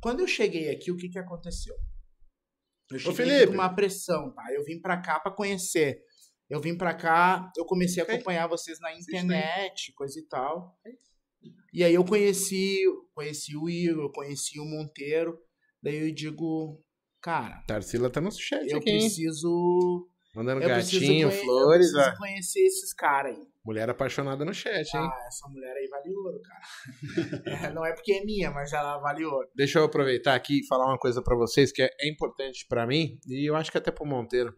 Quando 0.00 0.20
eu 0.20 0.26
cheguei 0.28 0.70
aqui, 0.70 0.90
o 0.90 0.96
que 0.96 1.08
que 1.08 1.18
aconteceu? 1.18 1.76
Eu 2.90 2.98
cheguei 2.98 3.46
com 3.46 3.52
uma 3.54 3.74
pressão, 3.74 4.32
tá? 4.34 4.44
Eu 4.52 4.64
vim 4.64 4.80
pra 4.80 5.00
cá 5.00 5.18
pra 5.18 5.32
conhecer. 5.32 6.02
Eu 6.48 6.60
vim 6.60 6.76
pra 6.76 6.94
cá, 6.94 7.50
eu 7.56 7.64
comecei 7.64 8.02
a 8.02 8.04
Ok. 8.04 8.14
acompanhar 8.14 8.46
vocês 8.46 8.78
na 8.78 8.88
aí. 8.88 8.98
internet, 9.00 9.92
coisa 9.94 10.18
e 10.18 10.22
tal. 10.28 10.78
E 11.72 11.82
aí 11.82 11.94
eu 11.94 12.04
conheci, 12.04 12.84
conheci 13.14 13.56
o 13.56 13.68
Igor, 13.68 14.12
conheci 14.12 14.60
o 14.60 14.64
Monteiro. 14.64 15.38
Daí 15.82 16.08
eu 16.08 16.14
digo, 16.14 16.84
cara, 17.20 17.62
Tarsila 17.66 18.10
tá 18.10 18.20
no 18.20 18.30
chat 18.30 18.70
eu 18.70 18.78
aqui, 18.78 18.84
preciso. 18.84 20.10
Mandando 20.34 20.62
Eu 20.62 20.68
gatinho, 20.68 21.28
conhe- 21.28 21.42
flores. 21.44 21.88
eu 21.92 21.92
preciso 21.98 22.14
ó. 22.14 22.16
conhecer 22.18 22.60
esses 22.60 22.94
caras 22.94 23.36
aí. 23.36 23.46
Mulher 23.64 23.88
apaixonada 23.90 24.44
no 24.44 24.54
chat, 24.54 24.88
hein? 24.96 25.02
Ah, 25.02 25.26
essa 25.26 25.46
mulher 25.48 25.74
aí 25.76 25.86
vale 25.88 26.10
ouro, 26.14 26.40
cara. 26.40 26.62
É, 27.70 27.72
não 27.74 27.84
é 27.84 27.92
porque 27.92 28.12
é 28.14 28.24
minha, 28.24 28.50
mas 28.50 28.72
ela 28.72 28.98
vale 28.98 29.24
ouro. 29.24 29.46
Deixa 29.54 29.78
eu 29.78 29.84
aproveitar 29.84 30.34
aqui 30.34 30.60
e 30.60 30.66
falar 30.66 30.86
uma 30.86 30.98
coisa 30.98 31.22
pra 31.22 31.36
vocês 31.36 31.70
que 31.70 31.82
é, 31.82 31.90
é 32.00 32.08
importante 32.10 32.64
pra 32.68 32.86
mim 32.86 33.18
e 33.28 33.48
eu 33.48 33.54
acho 33.54 33.70
que 33.70 33.78
até 33.78 33.90
pro 33.90 34.06
Monteiro. 34.06 34.56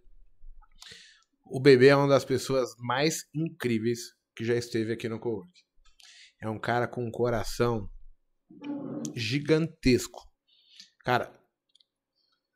O 1.45 1.61
bebê 1.61 1.89
é 1.89 1.97
uma 1.97 2.09
das 2.09 2.25
pessoas 2.25 2.71
mais 2.79 3.25
incríveis 3.35 3.99
que 4.35 4.45
já 4.45 4.55
esteve 4.55 4.93
aqui 4.93 5.09
no 5.09 5.19
Cowork. 5.21 5.51
É 6.41 6.49
um 6.49 6.59
cara 6.59 6.87
com 6.89 7.05
um 7.05 7.11
coração 7.11 7.89
gigantesco. 9.15 10.23
Cara, 11.05 11.33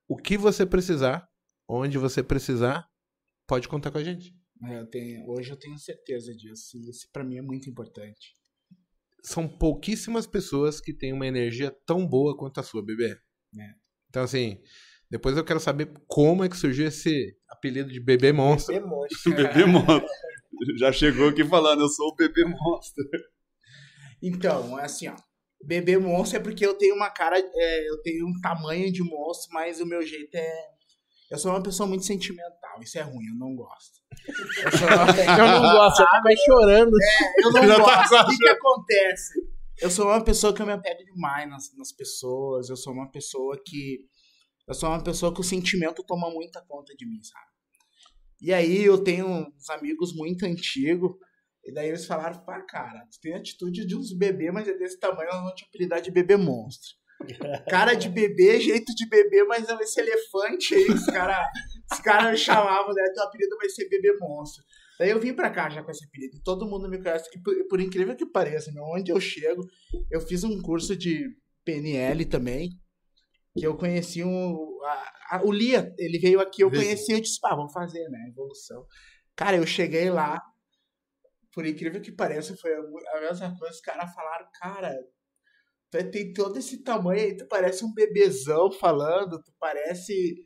o 0.08 0.16
que 0.16 0.38
você 0.38 0.64
precisar, 0.64 1.28
onde 1.68 1.98
você 1.98 2.22
precisar, 2.22 2.86
pode 3.48 3.66
contar 3.66 3.90
com 3.90 3.98
a 3.98 4.04
gente. 4.04 4.32
É, 4.64 4.78
Eu 4.78 4.86
tenho, 4.86 5.28
hoje 5.28 5.50
eu 5.50 5.56
tenho 5.58 5.76
certeza 5.78 6.32
disso. 6.34 6.76
e 6.76 6.88
Isso 6.90 7.08
pra 7.12 7.24
mim 7.24 7.38
é 7.38 7.42
muito 7.42 7.68
importante. 7.68 8.36
São 9.22 9.48
pouquíssimas 9.48 10.26
pessoas 10.26 10.80
que 10.80 10.92
têm 10.92 11.12
uma 11.12 11.26
energia 11.26 11.76
tão 11.84 12.06
boa 12.06 12.36
quanto 12.36 12.60
a 12.60 12.62
sua, 12.62 12.84
bebê. 12.84 13.10
É. 13.58 13.70
Então, 14.08 14.22
assim, 14.22 14.60
depois 15.10 15.36
eu 15.36 15.44
quero 15.44 15.58
saber 15.58 15.92
como 16.06 16.44
é 16.44 16.48
que 16.48 16.56
surgiu 16.56 16.86
esse 16.86 17.36
apelido 17.48 17.90
de 17.90 17.98
bebê 17.98 18.32
monstro. 18.32 18.74
Bebê 18.74 18.86
monstro. 18.86 19.34
Bebê 19.34 19.64
monstro. 19.64 20.06
Já 20.78 20.92
chegou 20.92 21.28
aqui 21.28 21.44
falando, 21.44 21.82
eu 21.82 21.88
sou 21.88 22.08
o 22.08 22.14
bebê 22.16 22.44
monstro. 22.44 23.04
Então, 24.22 24.78
é 24.78 24.84
assim, 24.84 25.08
ó. 25.08 25.16
Bebê 25.64 25.98
monstro 25.98 26.38
é 26.38 26.42
porque 26.42 26.64
eu 26.64 26.74
tenho 26.74 26.94
uma 26.94 27.10
cara. 27.10 27.38
é, 27.38 27.90
eu 27.90 28.00
tenho 28.02 28.26
um 28.26 28.40
tamanho 28.40 28.92
de 28.92 29.02
monstro, 29.02 29.52
mas 29.52 29.80
o 29.80 29.86
meu 29.86 30.02
jeito 30.02 30.34
é. 30.36 30.77
Eu 31.30 31.38
sou 31.38 31.50
uma 31.50 31.62
pessoa 31.62 31.86
muito 31.86 32.04
sentimental. 32.04 32.80
Isso 32.82 32.98
é 32.98 33.02
ruim, 33.02 33.26
eu 33.26 33.34
não 33.34 33.54
gosto. 33.54 34.00
Eu, 34.64 34.70
sou 34.78 34.86
uma- 34.86 35.38
Eu 35.38 35.46
não 35.46 35.60
gosto, 35.72 36.00
eu 36.00 36.06
quase 36.06 36.44
chorando. 36.44 36.92
eu 37.38 37.52
não 37.52 37.62
Já 37.66 37.76
tá 37.76 37.82
gosto. 37.82 38.08
quase- 38.08 38.24
O 38.24 38.28
que, 38.30 38.36
que 38.38 38.48
acontece? 38.48 39.32
Eu 39.80 39.90
sou 39.90 40.06
uma 40.06 40.24
pessoa 40.24 40.54
que 40.54 40.62
eu 40.62 40.66
me 40.66 40.72
apego 40.72 41.04
demais 41.04 41.48
nas, 41.48 41.76
nas 41.76 41.92
pessoas. 41.92 42.68
Eu 42.70 42.76
sou 42.76 42.92
uma 42.92 43.10
pessoa 43.10 43.60
que. 43.64 44.00
Eu 44.66 44.74
sou 44.74 44.88
uma 44.88 45.02
pessoa 45.02 45.32
que 45.32 45.40
o 45.40 45.44
sentimento 45.44 46.02
toma 46.04 46.30
muita 46.30 46.60
conta 46.66 46.94
de 46.94 47.06
mim, 47.06 47.22
sabe? 47.22 47.46
E 48.40 48.52
aí 48.52 48.84
eu 48.84 49.02
tenho 49.02 49.26
uns 49.26 49.68
amigos 49.70 50.14
muito 50.14 50.44
antigos. 50.46 51.12
E 51.64 51.72
daí 51.72 51.88
eles 51.88 52.06
falaram, 52.06 52.42
pá, 52.44 52.62
cara, 52.62 53.00
tu 53.10 53.20
tem 53.20 53.34
atitude 53.34 53.86
de 53.86 53.94
uns 53.96 54.12
bebê, 54.16 54.50
mas 54.50 54.66
é 54.66 54.72
desse 54.78 54.98
tamanho, 54.98 55.28
nós 55.28 55.38
vamos 55.40 55.54
te 55.54 55.64
apelidar 55.64 56.00
de 56.00 56.10
bebê 56.10 56.36
monstro. 56.36 56.96
Cara 57.68 57.94
de 57.94 58.08
bebê, 58.08 58.60
jeito 58.60 58.94
de 58.94 59.08
bebê, 59.08 59.44
mas 59.44 59.68
é 59.68 59.74
esse 59.82 60.00
elefante 60.00 60.74
aí, 60.74 60.88
os 60.88 61.04
caras 61.06 61.46
os 61.92 61.98
cara 62.00 62.36
chamavam, 62.36 62.92
né? 62.94 63.02
Teu 63.14 63.24
apelido 63.24 63.56
vai 63.56 63.68
ser 63.68 63.88
bebê 63.88 64.16
monstro. 64.20 64.62
Daí 64.98 65.10
eu 65.10 65.20
vim 65.20 65.32
pra 65.32 65.50
cá 65.50 65.68
já 65.70 65.82
com 65.82 65.90
esse 65.90 66.04
apelido. 66.04 66.40
Todo 66.44 66.66
mundo 66.66 66.88
me 66.88 67.02
conhece. 67.02 67.28
E 67.34 67.40
por, 67.42 67.54
por 67.68 67.80
incrível 67.80 68.16
que 68.16 68.26
pareça, 68.26 68.70
meu, 68.72 68.84
onde 68.84 69.10
eu 69.12 69.20
chego, 69.20 69.62
eu 70.10 70.20
fiz 70.20 70.42
um 70.44 70.60
curso 70.60 70.96
de 70.96 71.28
PNL 71.64 72.24
também. 72.26 72.70
Que 73.56 73.66
eu 73.66 73.76
conheci 73.76 74.22
um. 74.22 74.78
a- 74.84 75.12
a- 75.36 75.42
o 75.44 75.50
Lia, 75.52 75.92
ele 75.98 76.18
veio 76.18 76.40
aqui, 76.40 76.62
eu 76.62 76.70
conheci, 76.70 77.12
eu 77.12 77.20
disse, 77.20 77.40
pá, 77.40 77.54
vamos 77.54 77.72
fazer, 77.72 78.08
né? 78.08 78.26
Evolução. 78.28 78.84
Cara, 79.34 79.56
eu 79.56 79.66
cheguei 79.66 80.10
lá. 80.10 80.40
por 81.52 81.66
incrível 81.66 82.00
que 82.00 82.12
pareça, 82.12 82.56
foi 82.56 82.72
a 82.72 83.20
mesma 83.20 83.56
coisa. 83.58 83.74
Os 83.74 83.80
caras 83.80 84.12
falaram, 84.14 84.46
cara, 84.60 84.94
tem 85.90 86.32
todo 86.32 86.58
esse 86.58 86.82
tamanho 86.82 87.20
aí, 87.20 87.36
tu 87.36 87.46
parece 87.46 87.84
um 87.84 87.92
bebezão 87.92 88.70
falando, 88.72 89.42
tu 89.42 89.52
parece. 89.58 90.44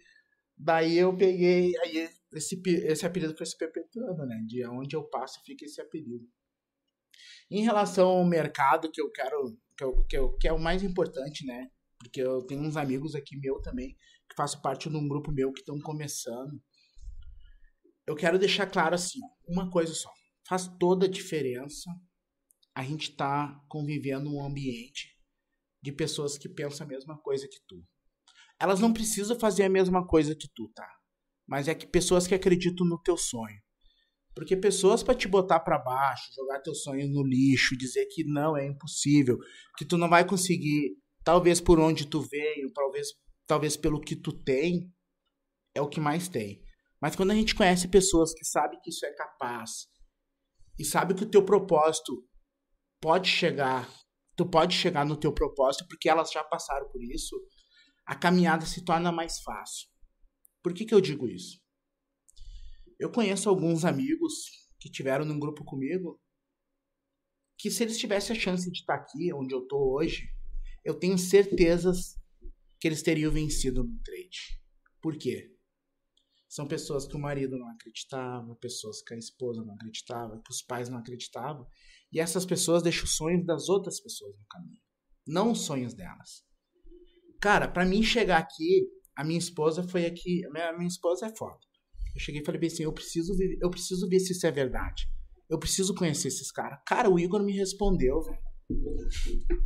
Daí 0.56 0.98
eu 0.98 1.16
peguei. 1.16 1.72
Aí 1.82 2.08
esse, 2.32 2.60
esse 2.66 3.06
apelido 3.06 3.36
foi 3.36 3.46
se 3.46 3.56
perpetuando, 3.56 4.24
né? 4.26 4.40
De 4.46 4.64
onde 4.66 4.94
eu 4.94 5.04
passo 5.08 5.40
fica 5.44 5.64
esse 5.64 5.80
apelido. 5.80 6.24
Em 7.50 7.62
relação 7.62 8.08
ao 8.08 8.24
mercado, 8.24 8.90
que 8.90 9.00
eu 9.00 9.10
quero. 9.10 9.56
Que, 9.76 9.84
eu, 9.84 10.04
que, 10.04 10.16
eu, 10.16 10.36
que 10.36 10.48
é 10.48 10.52
o 10.52 10.60
mais 10.60 10.82
importante, 10.82 11.44
né? 11.46 11.68
Porque 11.98 12.20
eu 12.20 12.44
tenho 12.46 12.62
uns 12.62 12.76
amigos 12.76 13.14
aqui 13.14 13.36
meu 13.38 13.60
também, 13.60 13.96
que 14.28 14.36
fazem 14.36 14.60
parte 14.60 14.88
de 14.88 14.96
um 14.96 15.08
grupo 15.08 15.32
meu 15.32 15.52
que 15.52 15.60
estão 15.60 15.78
começando. 15.80 16.60
Eu 18.06 18.14
quero 18.16 18.38
deixar 18.38 18.66
claro 18.66 18.94
assim, 18.94 19.20
uma 19.48 19.70
coisa 19.70 19.94
só. 19.94 20.10
Faz 20.48 20.68
toda 20.78 21.06
a 21.06 21.10
diferença 21.10 21.90
a 22.74 22.82
gente 22.82 23.14
tá 23.14 23.62
convivendo 23.68 24.30
num 24.30 24.44
ambiente 24.44 25.12
de 25.82 25.92
pessoas 25.92 26.38
que 26.38 26.48
pensam 26.48 26.86
a 26.86 26.88
mesma 26.88 27.18
coisa 27.18 27.48
que 27.48 27.58
tu. 27.66 27.82
Elas 28.58 28.80
não 28.80 28.92
precisam 28.92 29.38
fazer 29.38 29.64
a 29.64 29.68
mesma 29.68 30.06
coisa 30.06 30.34
que 30.34 30.48
tu, 30.54 30.70
tá? 30.74 30.88
Mas 31.46 31.66
é 31.68 31.74
que 31.74 31.86
pessoas 31.86 32.26
que 32.26 32.34
acreditam 32.34 32.86
no 32.86 33.00
teu 33.02 33.16
sonho. 33.16 33.60
Porque 34.34 34.56
pessoas 34.56 35.02
para 35.02 35.14
te 35.14 35.28
botar 35.28 35.60
para 35.60 35.78
baixo, 35.78 36.32
jogar 36.34 36.60
teu 36.60 36.74
sonho 36.74 37.08
no 37.08 37.22
lixo, 37.22 37.76
dizer 37.76 38.06
que 38.06 38.24
não 38.24 38.56
é 38.56 38.66
impossível, 38.66 39.38
que 39.76 39.84
tu 39.84 39.98
não 39.98 40.08
vai 40.08 40.26
conseguir, 40.26 40.96
talvez 41.22 41.60
por 41.60 41.78
onde 41.78 42.06
tu 42.06 42.22
veio, 42.22 42.72
talvez 42.72 43.08
talvez 43.46 43.76
pelo 43.76 44.00
que 44.00 44.16
tu 44.16 44.32
tem, 44.32 44.90
é 45.74 45.80
o 45.82 45.88
que 45.88 46.00
mais 46.00 46.28
tem. 46.28 46.62
Mas 47.00 47.16
quando 47.16 47.32
a 47.32 47.34
gente 47.34 47.54
conhece 47.54 47.88
pessoas 47.88 48.32
que 48.32 48.44
sabem 48.44 48.80
que 48.80 48.90
isso 48.90 49.04
é 49.04 49.12
capaz 49.12 49.88
e 50.78 50.84
sabe 50.84 51.14
que 51.14 51.24
o 51.24 51.30
teu 51.30 51.44
propósito 51.44 52.26
pode 53.00 53.28
chegar, 53.28 53.92
tu 54.36 54.48
pode 54.48 54.74
chegar 54.74 55.04
no 55.04 55.16
teu 55.16 55.32
propósito 55.32 55.86
porque 55.88 56.08
elas 56.08 56.30
já 56.30 56.42
passaram 56.44 56.88
por 56.90 57.02
isso, 57.02 57.36
a 58.06 58.14
caminhada 58.14 58.66
se 58.66 58.84
torna 58.84 59.12
mais 59.12 59.40
fácil. 59.40 59.88
Por 60.62 60.72
que 60.72 60.84
que 60.84 60.94
eu 60.94 61.00
digo 61.00 61.28
isso? 61.28 61.60
Eu 62.98 63.10
conheço 63.10 63.48
alguns 63.48 63.84
amigos 63.84 64.32
que 64.78 64.90
tiveram 64.90 65.24
num 65.24 65.38
grupo 65.38 65.64
comigo 65.64 66.20
que 67.58 67.70
se 67.70 67.82
eles 67.84 67.98
tivessem 67.98 68.36
a 68.36 68.38
chance 68.38 68.70
de 68.70 68.80
estar 68.80 68.94
aqui 68.94 69.32
onde 69.32 69.54
eu 69.54 69.66
tô 69.66 69.94
hoje, 69.96 70.28
eu 70.84 70.98
tenho 70.98 71.16
certezas 71.16 72.16
que 72.80 72.88
eles 72.88 73.02
teriam 73.02 73.30
vencido 73.30 73.84
no 73.84 73.98
trade. 74.02 74.60
Por 75.00 75.16
quê? 75.16 75.52
São 76.48 76.66
pessoas 76.66 77.06
que 77.06 77.16
o 77.16 77.20
marido 77.20 77.56
não 77.56 77.68
acreditava, 77.68 78.54
pessoas 78.56 79.00
que 79.02 79.14
a 79.14 79.16
esposa 79.16 79.64
não 79.64 79.74
acreditava, 79.74 80.42
que 80.44 80.50
os 80.50 80.60
pais 80.60 80.88
não 80.88 80.98
acreditavam, 80.98 81.66
e 82.12 82.20
essas 82.20 82.44
pessoas 82.44 82.82
deixam 82.82 83.04
os 83.04 83.16
sonhos 83.16 83.44
das 83.46 83.68
outras 83.68 84.00
pessoas 84.00 84.36
no 84.36 84.46
caminho, 84.50 84.78
não 85.26 85.52
os 85.52 85.60
sonhos 85.60 85.94
delas. 85.94 86.44
Cara, 87.40 87.66
pra 87.66 87.84
mim 87.84 88.02
chegar 88.02 88.38
aqui, 88.38 88.86
a 89.16 89.24
minha 89.24 89.38
esposa 89.38 89.82
foi 89.82 90.06
aqui, 90.06 90.44
a 90.46 90.50
minha, 90.50 90.68
a 90.70 90.76
minha 90.76 90.88
esposa 90.88 91.26
é 91.26 91.36
foda. 91.36 91.58
Eu 92.14 92.20
cheguei 92.20 92.42
e 92.42 92.44
falei 92.44 92.60
bem 92.60 92.68
assim, 92.68 92.82
eu 92.82 92.92
preciso 92.92 93.36
ver, 93.36 93.58
eu 93.60 93.70
preciso 93.70 94.08
ver 94.08 94.20
se 94.20 94.32
isso 94.32 94.46
é 94.46 94.50
verdade. 94.50 95.08
Eu 95.48 95.58
preciso 95.58 95.94
conhecer 95.94 96.28
esses 96.28 96.50
caras. 96.50 96.78
Cara, 96.86 97.10
o 97.10 97.18
Igor 97.18 97.42
me 97.42 97.52
respondeu, 97.52 98.22
velho. 98.22 98.38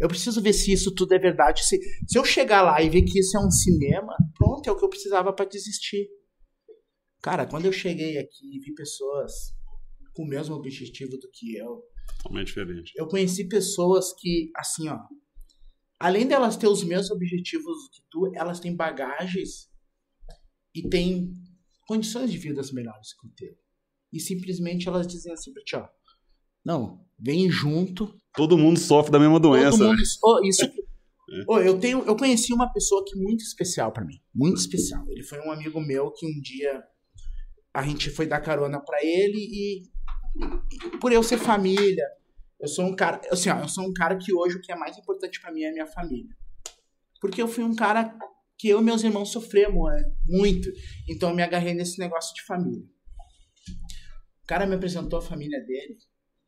Eu 0.01 0.09
preciso 0.09 0.43
ver 0.43 0.53
se 0.53 0.73
isso 0.73 0.93
tudo 0.95 1.15
é 1.15 1.19
verdade. 1.19 1.65
Se, 1.65 1.79
se 2.09 2.19
eu 2.19 2.25
chegar 2.25 2.63
lá 2.63 2.83
e 2.83 2.91
ver 2.91 3.03
que 3.03 3.19
isso 3.19 3.37
é 3.37 3.41
um 3.41 3.51
cinema, 3.51 4.17
pronto, 4.37 4.69
é 4.69 4.73
o 4.73 4.77
que 4.77 4.85
eu 4.85 4.89
precisava 4.89 5.33
pra 5.33 5.45
desistir. 5.45 6.09
Cara, 7.23 7.47
quando 7.47 7.67
eu 7.67 7.73
cheguei 7.73 8.19
aqui 8.19 8.57
e 8.57 8.61
vi 8.61 8.75
pessoas 8.75 9.33
com 10.15 10.25
o 10.25 10.29
mesmo 10.29 10.55
objetivo 10.55 11.17
do 11.19 11.31
que 11.33 11.57
eu, 11.57 11.83
Totalmente 12.19 12.49
diferente. 12.49 12.93
eu 12.97 13.07
conheci 13.07 13.49
pessoas 13.49 14.13
que, 14.13 14.51
assim, 14.57 14.89
ó, 14.89 14.99
além 15.99 16.27
delas 16.27 16.57
ter 16.57 16.69
os 16.69 16.83
mesmos 16.83 17.11
objetivos 17.11 17.89
que 17.93 18.03
tu, 18.11 18.31
elas 18.35 18.61
têm 18.61 18.75
bagagens 18.75 19.69
e 20.75 20.89
têm 20.89 21.33
condições 21.87 22.31
de 22.31 22.39
vida 22.39 22.61
melhores 22.73 23.13
que 23.13 23.27
o 23.27 23.31
teu. 23.31 23.57
E 24.13 24.21
simplesmente 24.21 24.89
elas 24.89 25.07
dizem 25.07 25.33
assim 25.33 25.53
pra 25.53 25.63
ti, 25.63 25.77
ó, 25.77 25.89
não, 26.65 27.07
vem 27.19 27.51
junto, 27.51 28.19
Todo 28.37 28.59
mundo 28.59 28.79
sofre 28.79 29.11
da 29.11 29.19
mesma 29.19 29.41
doença. 29.41 29.79
Todo 29.79 29.89
mundo, 29.89 29.97
né? 29.97 30.05
Ô, 30.23 30.45
isso 30.45 30.67
Ô, 31.49 31.59
eu 31.59 31.81
tenho, 31.81 32.05
eu 32.05 32.17
conheci 32.17 32.53
uma 32.53 32.73
pessoa 32.73 33.03
que 33.05 33.19
muito 33.19 33.41
especial 33.41 33.91
pra 33.91 34.05
mim, 34.05 34.21
muito 34.33 34.59
especial. 34.59 35.05
Ele 35.09 35.25
foi 35.25 35.41
um 35.41 35.51
amigo 35.51 35.81
meu 35.81 36.13
que 36.13 36.25
um 36.25 36.41
dia 36.41 36.85
a 37.75 37.83
gente 37.83 38.11
foi 38.11 38.27
dar 38.27 38.41
carona 38.41 38.79
pra 38.79 38.99
ele 39.03 39.39
e 39.39 39.83
por 41.01 41.13
eu 41.13 41.23
ser 41.23 41.39
família, 41.39 42.05
eu 42.61 42.69
sou 42.69 42.85
um 42.87 42.95
cara, 42.97 43.21
assim, 43.31 43.51
ó, 43.51 43.61
eu 43.61 43.69
sou 43.69 43.85
um 43.85 43.93
cara 43.93 44.17
que 44.17 44.33
hoje 44.33 44.57
o 44.57 44.61
que 44.61 44.73
é 44.73 44.77
mais 44.77 44.97
importante 44.97 45.41
pra 45.41 45.53
mim 45.53 45.63
é 45.63 45.69
a 45.69 45.73
minha 45.73 45.87
família. 45.87 46.35
Porque 47.21 47.41
eu 47.41 47.49
fui 47.49 47.65
um 47.65 47.75
cara 47.75 48.17
que 48.59 48.69
eu 48.69 48.81
e 48.81 48.85
meus 48.85 49.03
irmãos 49.05 49.31
sofremos 49.31 49.93
é, 49.93 50.03
muito, 50.27 50.71
então 51.09 51.31
eu 51.31 51.35
me 51.37 51.43
agarrei 51.43 51.75
nesse 51.75 51.99
negócio 51.99 52.35
de 52.35 52.43
família. 52.43 52.85
O 54.43 54.47
cara 54.47 54.67
me 54.67 54.75
apresentou 54.75 55.19
a 55.19 55.23
família 55.23 55.61
dele 55.65 55.99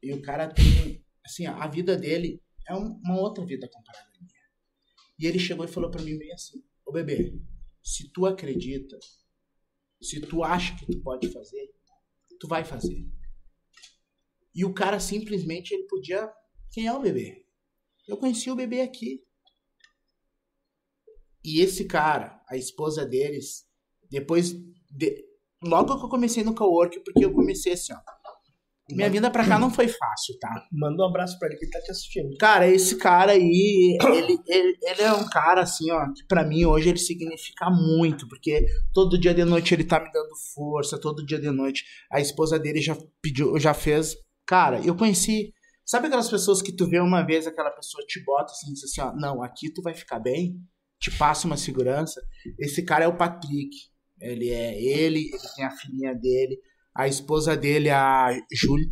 e 0.02 0.12
o 0.14 0.22
cara 0.22 0.48
tem, 0.48 1.04
assim, 1.24 1.46
ó, 1.46 1.54
a 1.54 1.66
vida 1.66 1.96
dele 1.96 2.40
é 2.66 2.74
um- 2.74 2.98
uma 3.04 3.20
outra 3.20 3.44
vida 3.44 3.68
comparada 3.68 4.06
à 4.06 4.18
minha. 4.20 4.32
E 5.18 5.26
ele 5.26 5.38
chegou 5.38 5.64
e 5.64 5.68
falou 5.68 5.90
pra 5.90 6.02
mim 6.02 6.16
bem 6.16 6.32
assim: 6.32 6.62
Ô 6.86 6.92
bebê, 6.92 7.34
se 7.82 8.08
tu 8.12 8.24
acredita, 8.24 8.96
se 10.00 10.20
tu 10.20 10.44
acha 10.44 10.76
que 10.76 10.86
tu 10.86 11.00
pode 11.02 11.28
fazer, 11.32 11.68
tu 12.38 12.46
vai 12.46 12.64
fazer. 12.64 13.04
E 14.58 14.64
o 14.64 14.74
cara 14.74 14.98
simplesmente 14.98 15.72
ele 15.72 15.84
podia. 15.84 16.28
Quem 16.72 16.88
é 16.88 16.92
o 16.92 16.98
bebê? 17.00 17.44
Eu 18.08 18.16
conheci 18.16 18.50
o 18.50 18.56
bebê 18.56 18.80
aqui. 18.80 19.22
E 21.44 21.60
esse 21.60 21.84
cara, 21.84 22.40
a 22.50 22.56
esposa 22.56 23.06
deles, 23.06 23.64
depois. 24.10 24.52
de- 24.90 25.24
Logo 25.62 25.96
que 25.98 26.04
eu 26.04 26.08
comecei 26.08 26.42
no 26.42 26.54
cowork, 26.54 26.98
porque 27.04 27.24
eu 27.24 27.32
comecei 27.32 27.72
assim, 27.74 27.92
ó. 27.92 27.98
Minha 28.90 29.10
vinda 29.10 29.30
pra 29.30 29.46
cá 29.46 29.58
não 29.58 29.70
foi 29.70 29.86
fácil, 29.86 30.38
tá? 30.40 30.66
Manda 30.72 31.02
um 31.02 31.06
abraço 31.06 31.38
pra 31.38 31.48
ele 31.48 31.58
que 31.58 31.68
tá 31.68 31.78
te 31.80 31.90
assistindo. 31.90 32.36
Cara, 32.38 32.66
esse 32.66 32.96
cara 32.96 33.32
aí, 33.32 33.98
ele, 34.00 34.38
ele, 34.48 34.78
ele 34.82 35.02
é 35.02 35.12
um 35.12 35.28
cara 35.28 35.60
assim, 35.60 35.90
ó, 35.92 36.10
que 36.12 36.24
pra 36.26 36.42
mim 36.44 36.64
hoje 36.64 36.88
ele 36.88 36.98
significa 36.98 37.68
muito, 37.70 38.26
porque 38.28 38.66
todo 38.94 39.20
dia 39.20 39.34
de 39.34 39.44
noite 39.44 39.74
ele 39.74 39.84
tá 39.84 40.00
me 40.02 40.10
dando 40.10 40.34
força, 40.54 40.98
todo 40.98 41.24
dia 41.26 41.38
de 41.38 41.50
noite 41.50 41.84
a 42.10 42.18
esposa 42.20 42.58
dele 42.58 42.80
já 42.80 42.96
pediu, 43.20 43.58
já 43.60 43.74
fez. 43.74 44.16
Cara, 44.48 44.80
eu 44.80 44.96
conheci. 44.96 45.52
Sabe 45.84 46.06
aquelas 46.06 46.30
pessoas 46.30 46.62
que 46.62 46.72
tu 46.74 46.88
vê 46.88 46.98
uma 47.00 47.22
vez, 47.22 47.46
aquela 47.46 47.70
pessoa 47.70 48.02
te 48.06 48.22
bota 48.24 48.50
assim, 48.52 48.72
diz 48.72 48.82
assim, 48.84 49.00
ó, 49.02 49.12
não, 49.14 49.42
aqui 49.42 49.70
tu 49.72 49.82
vai 49.82 49.94
ficar 49.94 50.18
bem, 50.18 50.56
te 50.98 51.10
passa 51.16 51.46
uma 51.46 51.56
segurança. 51.56 52.20
Esse 52.58 52.82
cara 52.82 53.04
é 53.04 53.08
o 53.08 53.16
Patrick. 53.16 53.70
Ele 54.20 54.48
é 54.48 54.82
ele, 54.82 55.28
ele 55.28 55.48
tem 55.54 55.64
a 55.64 55.70
filhinha 55.70 56.14
dele, 56.14 56.58
a 56.94 57.06
esposa 57.06 57.56
dele, 57.56 57.90
a 57.90 58.28
Júlia. 58.52 58.90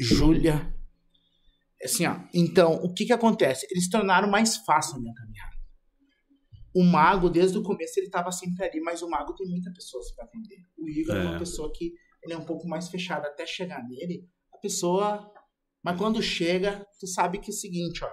Júlia. 0.00 0.74
Assim, 1.82 2.06
ó. 2.06 2.18
Então, 2.34 2.74
o 2.82 2.92
que 2.92 3.04
que 3.06 3.12
acontece? 3.12 3.66
Eles 3.70 3.88
tornaram 3.88 4.28
mais 4.28 4.56
fácil 4.56 4.96
a 4.96 5.00
minha 5.00 5.14
caminhada. 5.14 5.56
O 6.74 6.82
mago, 6.82 7.30
desde 7.30 7.56
o 7.56 7.62
começo, 7.62 7.98
ele 8.00 8.10
tava 8.10 8.32
sempre 8.32 8.64
ali, 8.66 8.80
mas 8.80 9.00
o 9.02 9.08
mago 9.08 9.34
tem 9.34 9.46
muitas 9.48 9.72
pessoas 9.72 10.12
para 10.14 10.24
atender. 10.24 10.58
O 10.76 10.88
Igor 10.88 11.14
é. 11.16 11.22
uma 11.22 11.36
É. 11.36 11.38
pessoa 11.38 11.70
que 11.74 11.92
ele 12.22 12.34
é 12.34 12.36
um 12.36 12.44
pouco 12.44 12.66
mais 12.66 12.88
fechado. 12.88 13.24
Até 13.24 13.46
chegar 13.46 13.82
nele, 13.88 14.28
a 14.56 14.60
pessoa. 14.60 15.32
Mas 15.82 15.98
quando 15.98 16.22
chega, 16.22 16.84
tu 16.98 17.06
sabe 17.06 17.38
que 17.38 17.50
é 17.50 17.54
o 17.54 17.56
seguinte, 17.56 18.04
ó. 18.04 18.08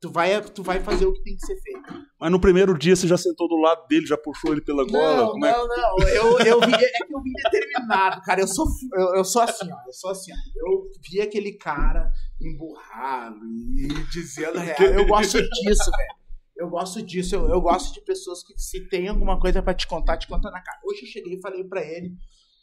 Tu 0.00 0.10
vai, 0.10 0.40
tu 0.40 0.62
vai 0.62 0.80
fazer 0.80 1.04
o 1.04 1.12
que 1.12 1.22
tem 1.22 1.36
que 1.36 1.44
ser 1.44 1.60
feito. 1.60 1.92
Mas 2.18 2.30
no 2.30 2.40
primeiro 2.40 2.78
dia 2.78 2.96
você 2.96 3.06
já 3.06 3.18
sentou 3.18 3.46
do 3.48 3.56
lado 3.56 3.86
dele, 3.86 4.06
já 4.06 4.16
puxou 4.16 4.52
ele 4.52 4.62
pela 4.62 4.82
gola. 4.86 5.38
Não, 5.38 5.46
é? 5.46 5.52
não, 5.52 5.68
não. 5.68 5.98
Eu, 6.08 6.38
eu 6.38 6.60
vi, 6.60 6.74
é 6.74 7.06
que 7.06 7.14
eu 7.14 7.20
vim 7.20 7.32
determinado, 7.44 8.22
cara. 8.22 8.40
Eu 8.40 8.48
sou, 8.48 8.66
eu, 8.94 9.16
eu 9.16 9.24
sou 9.24 9.42
assim, 9.42 9.70
ó. 9.70 9.76
Eu 9.86 9.92
sou 9.92 10.10
assim, 10.10 10.32
ó. 10.32 10.36
Eu 10.56 10.88
vi 11.06 11.20
aquele 11.20 11.52
cara 11.52 12.10
emburrado 12.40 13.44
e 13.44 13.88
dizendo 14.10 14.58
real. 14.58 14.80
Eu 14.80 15.06
gosto 15.06 15.38
disso, 15.38 15.90
velho. 15.90 16.20
Eu 16.56 16.70
gosto 16.70 17.02
disso. 17.02 17.34
Eu, 17.34 17.48
eu 17.50 17.60
gosto 17.60 17.92
de 17.92 18.00
pessoas 18.02 18.42
que, 18.42 18.54
se 18.56 18.88
tem 18.88 19.08
alguma 19.08 19.38
coisa 19.38 19.62
pra 19.62 19.74
te 19.74 19.86
contar, 19.86 20.16
te 20.16 20.28
conta 20.28 20.50
na 20.50 20.62
cara. 20.62 20.78
Hoje 20.84 21.02
eu 21.02 21.08
cheguei 21.08 21.34
e 21.34 21.40
falei 21.42 21.64
pra 21.64 21.82
ele, 21.82 22.12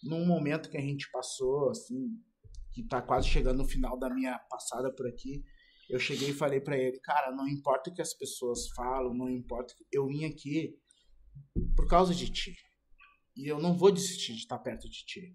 num 0.03 0.25
momento 0.25 0.69
que 0.69 0.77
a 0.77 0.81
gente 0.81 1.07
passou, 1.11 1.69
assim, 1.69 2.09
que 2.77 2.83
tá 2.83 3.01
quase 3.01 3.27
chegando 3.27 3.57
no 3.57 3.67
final 3.67 3.97
da 3.97 4.07
minha 4.07 4.37
passada 4.37 4.93
por 4.93 5.07
aqui. 5.07 5.43
Eu 5.89 5.97
cheguei 5.97 6.29
e 6.29 6.33
falei 6.33 6.61
pra 6.61 6.77
ele, 6.77 6.99
cara, 6.99 7.31
não 7.31 7.47
importa 7.47 7.89
o 7.89 7.93
que 7.93 8.01
as 8.03 8.13
pessoas 8.13 8.69
falam, 8.75 9.15
não 9.15 9.27
importa. 9.27 9.73
Eu 9.91 10.05
vim 10.05 10.25
aqui 10.25 10.77
por 11.75 11.87
causa 11.87 12.13
de 12.13 12.31
ti. 12.31 12.55
E 13.35 13.47
eu 13.47 13.59
não 13.59 13.75
vou 13.75 13.91
desistir 13.91 14.33
de 14.33 14.41
estar 14.41 14.59
perto 14.59 14.87
de 14.87 15.05
ti. 15.05 15.33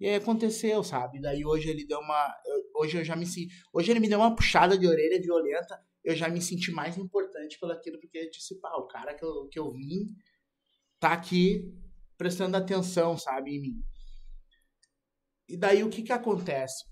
E 0.00 0.06
aí 0.06 0.14
aconteceu, 0.14 0.82
sabe? 0.82 1.20
Daí 1.20 1.44
hoje 1.44 1.68
ele 1.68 1.86
deu 1.86 1.98
uma. 1.98 2.34
Hoje 2.76 2.96
eu 2.96 3.04
já 3.04 3.14
me. 3.14 3.26
Hoje 3.70 3.90
ele 3.90 4.00
me 4.00 4.08
deu 4.08 4.18
uma 4.18 4.34
puxada 4.34 4.78
de 4.78 4.86
orelha 4.86 5.20
violenta. 5.20 5.78
Eu 6.02 6.16
já 6.16 6.28
me 6.28 6.40
senti 6.40 6.70
mais 6.70 6.96
importante 6.96 7.58
pelo 7.60 7.72
aquilo, 7.72 8.00
porque 8.00 8.16
eu 8.16 8.30
disse, 8.30 8.58
pá, 8.60 8.74
o 8.76 8.86
cara 8.86 9.14
que 9.14 9.24
eu, 9.24 9.48
que 9.48 9.58
eu 9.58 9.70
vim 9.72 10.14
tá 10.98 11.12
aqui 11.12 11.70
prestando 12.16 12.56
atenção, 12.56 13.18
sabe, 13.18 13.56
em 13.56 13.60
mim. 13.60 13.84
E 15.48 15.56
daí 15.56 15.82
o 15.82 15.88
que 15.88 16.02
que 16.02 16.12
acontece? 16.12 16.84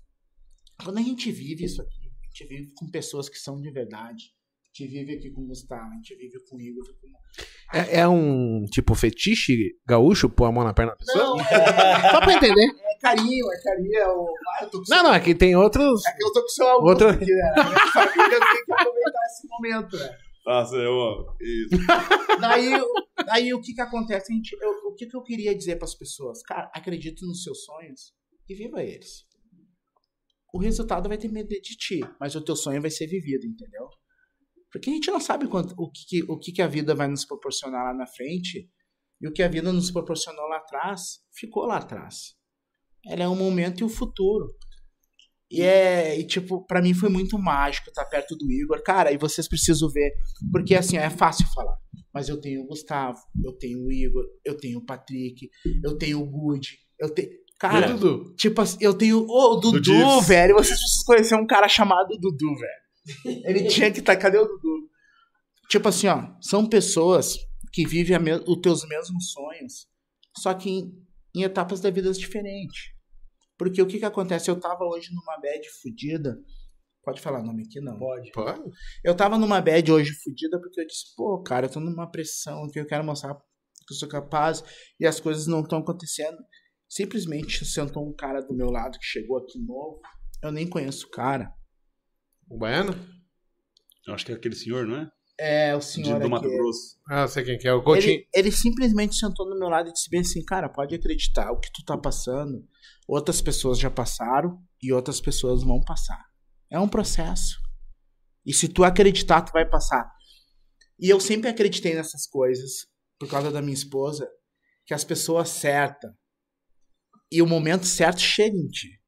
Quando 0.83 0.97
a 0.97 1.01
gente 1.01 1.31
vive 1.31 1.63
isso 1.65 1.81
aqui, 1.81 1.99
a 2.07 2.27
gente 2.27 2.47
vive 2.49 2.71
com 2.75 2.89
pessoas 2.89 3.29
que 3.29 3.37
são 3.37 3.59
de 3.59 3.71
verdade. 3.71 4.23
A 4.63 4.83
gente 4.83 4.91
vive 4.91 5.13
aqui 5.15 5.31
com 5.31 5.41
o 5.41 5.47
Gustavo, 5.47 5.89
a 5.91 5.95
gente 5.95 6.15
vive 6.15 6.37
com 6.49 6.55
o 6.57 6.61
Igor. 6.61 6.83
Com... 6.85 7.77
É, 7.77 7.99
é 8.01 8.07
um 8.07 8.63
tipo 8.65 8.93
fetiche 8.95 9.75
gaúcho 9.87 10.29
pôr 10.29 10.45
a 10.45 10.51
mão 10.51 10.63
na 10.63 10.73
perna 10.73 10.91
da 10.91 10.97
pessoa? 10.97 11.23
Não, 11.23 11.39
é, 11.39 11.45
Só 12.11 12.19
pra 12.19 12.33
entender. 12.33 12.65
é 12.65 12.99
carinho, 12.99 13.45
é 13.51 13.61
carinho. 13.63 13.95
É 13.97 14.07
o... 14.07 14.27
Ah, 14.59 14.65
com 14.67 14.83
Não, 14.89 15.03
não, 15.03 15.11
aqui 15.11 15.33
tem 15.35 15.55
outros. 15.55 16.05
É 16.05 16.11
que 16.15 16.23
eu 16.23 16.31
tô 16.33 16.41
com 16.41 16.45
o 16.47 16.49
seu 16.49 16.67
Augusto 16.67 17.05
Outro- 17.05 17.09
aqui, 17.09 17.31
né? 17.31 17.53
A 17.57 17.63
minha 17.63 17.87
família 17.91 18.39
tem 18.39 18.65
que 18.65 18.71
aproveitar 18.73 19.25
esse 19.25 19.47
momento, 19.47 19.97
né? 19.97 20.17
Nossa, 20.45 20.75
eu. 20.77 21.25
Isso. 21.41 21.87
Daí, 22.39 22.71
daí 23.25 23.53
o 23.53 23.59
que 23.59 23.73
que 23.73 23.81
acontece? 23.81 24.31
A 24.31 24.35
gente, 24.35 24.55
eu- 24.61 24.89
o 24.89 24.93
que 24.93 25.05
que 25.07 25.17
eu 25.17 25.21
queria 25.23 25.55
dizer 25.57 25.75
pras 25.77 25.95
pessoas? 25.95 26.41
Cara, 26.43 26.69
acredite 26.73 27.25
nos 27.25 27.43
seus 27.43 27.63
sonhos 27.65 28.13
e 28.49 28.55
viva 28.55 28.83
eles. 28.83 29.25
O 30.53 30.59
resultado 30.59 31.09
vai 31.09 31.17
depender 31.17 31.59
de 31.59 31.75
ti, 31.75 31.99
mas 32.19 32.35
o 32.35 32.41
teu 32.43 32.55
sonho 32.55 32.81
vai 32.81 32.89
ser 32.89 33.07
vivido, 33.07 33.45
entendeu? 33.45 33.87
Porque 34.71 34.89
a 34.89 34.93
gente 34.93 35.11
não 35.11 35.19
sabe 35.19 35.47
quanto, 35.47 35.73
o, 35.77 35.89
que, 35.91 36.23
o 36.23 36.37
que, 36.37 36.61
a 36.61 36.67
vida 36.67 36.93
vai 36.93 37.07
nos 37.07 37.25
proporcionar 37.25 37.83
lá 37.83 37.93
na 37.93 38.07
frente 38.07 38.69
e 39.21 39.27
o 39.27 39.31
que 39.31 39.41
a 39.41 39.47
vida 39.47 39.71
nos 39.71 39.91
proporcionou 39.91 40.47
lá 40.47 40.57
atrás 40.57 41.19
ficou 41.33 41.65
lá 41.65 41.77
atrás. 41.77 42.35
Ela 43.05 43.23
é 43.23 43.27
o 43.27 43.35
momento 43.35 43.81
e 43.81 43.83
o 43.83 43.89
futuro. 43.89 44.47
E 45.49 45.61
é, 45.61 46.19
e 46.19 46.25
tipo, 46.25 46.65
pra 46.65 46.81
mim 46.81 46.93
foi 46.93 47.09
muito 47.09 47.39
mágico 47.39 47.89
estar 47.89 48.05
perto 48.05 48.35
do 48.35 48.51
Igor. 48.51 48.83
Cara, 48.83 49.11
e 49.11 49.17
vocês 49.17 49.47
precisam 49.47 49.89
ver, 49.89 50.11
porque 50.51 50.75
assim, 50.75 50.97
é 50.97 51.09
fácil 51.09 51.47
falar. 51.53 51.77
Mas 52.13 52.27
eu 52.27 52.39
tenho 52.39 52.63
o 52.63 52.67
Gustavo, 52.67 53.19
eu 53.43 53.53
tenho 53.53 53.85
o 53.85 53.91
Igor, 53.91 54.25
eu 54.43 54.57
tenho 54.57 54.79
o 54.79 54.85
Patrick, 54.85 55.49
eu 55.83 55.97
tenho 55.97 56.19
o 56.19 56.25
Good, 56.29 56.77
eu 56.99 57.13
tenho. 57.13 57.29
Cara, 57.59 57.93
Dudu. 57.93 58.35
tipo 58.35 58.61
assim, 58.61 58.77
eu 58.81 58.93
tenho 58.93 59.25
o 59.27 59.55
Dudu, 59.55 59.83
Gibbs. 59.83 60.27
velho. 60.27 60.53
Vocês 60.55 60.79
precisam 60.79 61.03
conhecer 61.05 61.35
um 61.35 61.47
cara 61.47 61.67
chamado 61.67 62.09
Dudu, 62.19 62.53
velho. 62.55 63.43
Ele 63.45 63.65
tinha 63.69 63.91
que 63.91 63.99
estar. 63.99 64.15
cadê 64.15 64.37
o 64.37 64.45
Dudu? 64.45 64.87
Tipo 65.69 65.87
assim, 65.89 66.07
ó, 66.07 66.29
são 66.41 66.67
pessoas 66.67 67.35
que 67.73 67.85
vivem 67.85 68.15
a 68.15 68.19
me- 68.19 68.43
os 68.47 68.59
teus 68.61 68.87
mesmos 68.87 69.31
sonhos, 69.31 69.87
só 70.37 70.53
que 70.53 70.69
em, 70.69 70.91
em 71.35 71.43
etapas 71.43 71.81
da 71.81 71.89
vida 71.89 72.11
diferentes. 72.11 72.91
Porque 73.57 73.81
o 73.81 73.87
que 73.87 73.97
que 73.99 74.05
acontece? 74.05 74.49
Eu 74.51 74.59
tava 74.59 74.85
hoje 74.85 75.09
numa 75.13 75.37
bad 75.41 75.67
fudida. 75.81 76.37
Pode 77.03 77.19
falar 77.21 77.41
nome 77.41 77.63
aqui, 77.63 77.81
não. 77.81 77.97
Pode. 77.97 78.31
Pô, 78.31 78.43
Eu 79.03 79.15
tava 79.15 79.37
numa 79.37 79.59
bad 79.61 79.91
hoje 79.91 80.11
fudida 80.23 80.59
porque 80.59 80.79
eu 80.81 80.85
disse, 80.85 81.15
pô, 81.15 81.41
cara, 81.41 81.65
eu 81.65 81.69
tô 81.71 81.79
numa 81.79 82.09
pressão 82.09 82.67
que 82.69 82.79
eu 82.79 82.85
quero 82.85 83.03
mostrar 83.03 83.33
que 83.33 83.93
eu 83.93 83.97
sou 83.97 84.07
capaz 84.07 84.63
e 84.99 85.07
as 85.07 85.19
coisas 85.19 85.47
não 85.47 85.61
estão 85.61 85.79
acontecendo. 85.79 86.37
Simplesmente 86.89 87.65
sentou 87.65 88.07
um 88.07 88.13
cara 88.13 88.41
do 88.41 88.55
meu 88.55 88.69
lado 88.69 88.97
que 88.97 89.05
chegou 89.05 89.37
aqui 89.37 89.59
novo. 89.59 89.99
Eu 90.41 90.51
nem 90.51 90.67
conheço 90.67 91.07
o 91.07 91.09
cara. 91.09 91.51
o 92.49 92.57
baiano? 92.57 92.93
Eu 94.05 94.13
acho 94.13 94.25
que 94.25 94.31
é 94.31 94.35
aquele 94.35 94.55
senhor, 94.55 94.87
não 94.87 94.97
é? 94.97 95.11
É, 95.39 95.75
o 95.75 95.79
De, 95.79 95.85
senhor 95.85 96.19
do 96.19 96.29
Mato 96.29 96.47
aqui. 96.47 96.55
Grosso. 96.55 96.97
Ah, 97.07 97.27
sei 97.27 97.43
quem 97.43 97.57
que 97.57 97.67
é. 97.67 97.73
O 97.73 97.83
Coutinho. 97.83 98.13
Ele, 98.13 98.27
ele 98.33 98.51
simplesmente 98.51 99.15
sentou 99.15 99.47
no 99.47 99.59
meu 99.59 99.67
lado 99.67 99.89
e 99.89 99.93
disse 99.93 100.09
bem 100.09 100.21
assim, 100.21 100.43
cara, 100.43 100.67
pode 100.69 100.95
acreditar, 100.95 101.51
o 101.51 101.59
que 101.59 101.71
tu 101.71 101.83
tá 101.85 101.97
passando, 101.97 102.65
outras 103.07 103.41
pessoas 103.41 103.77
já 103.77 103.91
passaram 103.91 104.59
e 104.81 104.91
outras 104.91 105.21
pessoas 105.21 105.63
vão 105.63 105.81
passar. 105.81 106.25
É 106.71 106.79
um 106.79 106.87
processo. 106.87 107.57
E 108.45 108.53
se 108.53 108.67
tu 108.67 108.83
acreditar, 108.83 109.41
tu 109.41 109.51
vai 109.51 109.69
passar. 109.69 110.09
E 110.99 111.09
eu 111.09 111.19
sempre 111.19 111.49
acreditei 111.49 111.93
nessas 111.93 112.25
coisas, 112.25 112.87
por 113.19 113.29
causa 113.29 113.51
da 113.51 113.61
minha 113.61 113.73
esposa, 113.73 114.27
que 114.85 114.93
as 114.93 115.03
pessoas 115.03 115.49
certas 115.49 116.11
e 117.31 117.41
o 117.41 117.47
momento 117.47 117.85
certo 117.85 118.21
chegam 118.21 118.59
em 118.59 118.67
ti. 118.67 119.01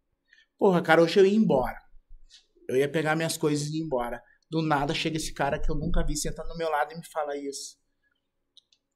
Porra, 0.58 0.82
cara, 0.82 1.02
hoje 1.02 1.20
eu 1.20 1.26
ia 1.26 1.36
embora. 1.36 1.80
Eu 2.68 2.76
ia 2.76 2.90
pegar 2.90 3.16
minhas 3.16 3.38
coisas 3.38 3.68
e 3.68 3.78
ir 3.78 3.82
embora. 3.82 4.22
Do 4.50 4.62
nada 4.62 4.94
chega 4.94 5.18
esse 5.18 5.34
cara 5.34 5.60
que 5.60 5.72
eu 5.72 5.76
nunca 5.76 6.06
vi 6.06 6.18
sentando 6.18 6.50
do 6.50 6.58
meu 6.58 6.70
lado 6.70 6.94
e 6.94 6.98
me 6.98 7.08
fala 7.08 7.38
isso. 7.38 7.78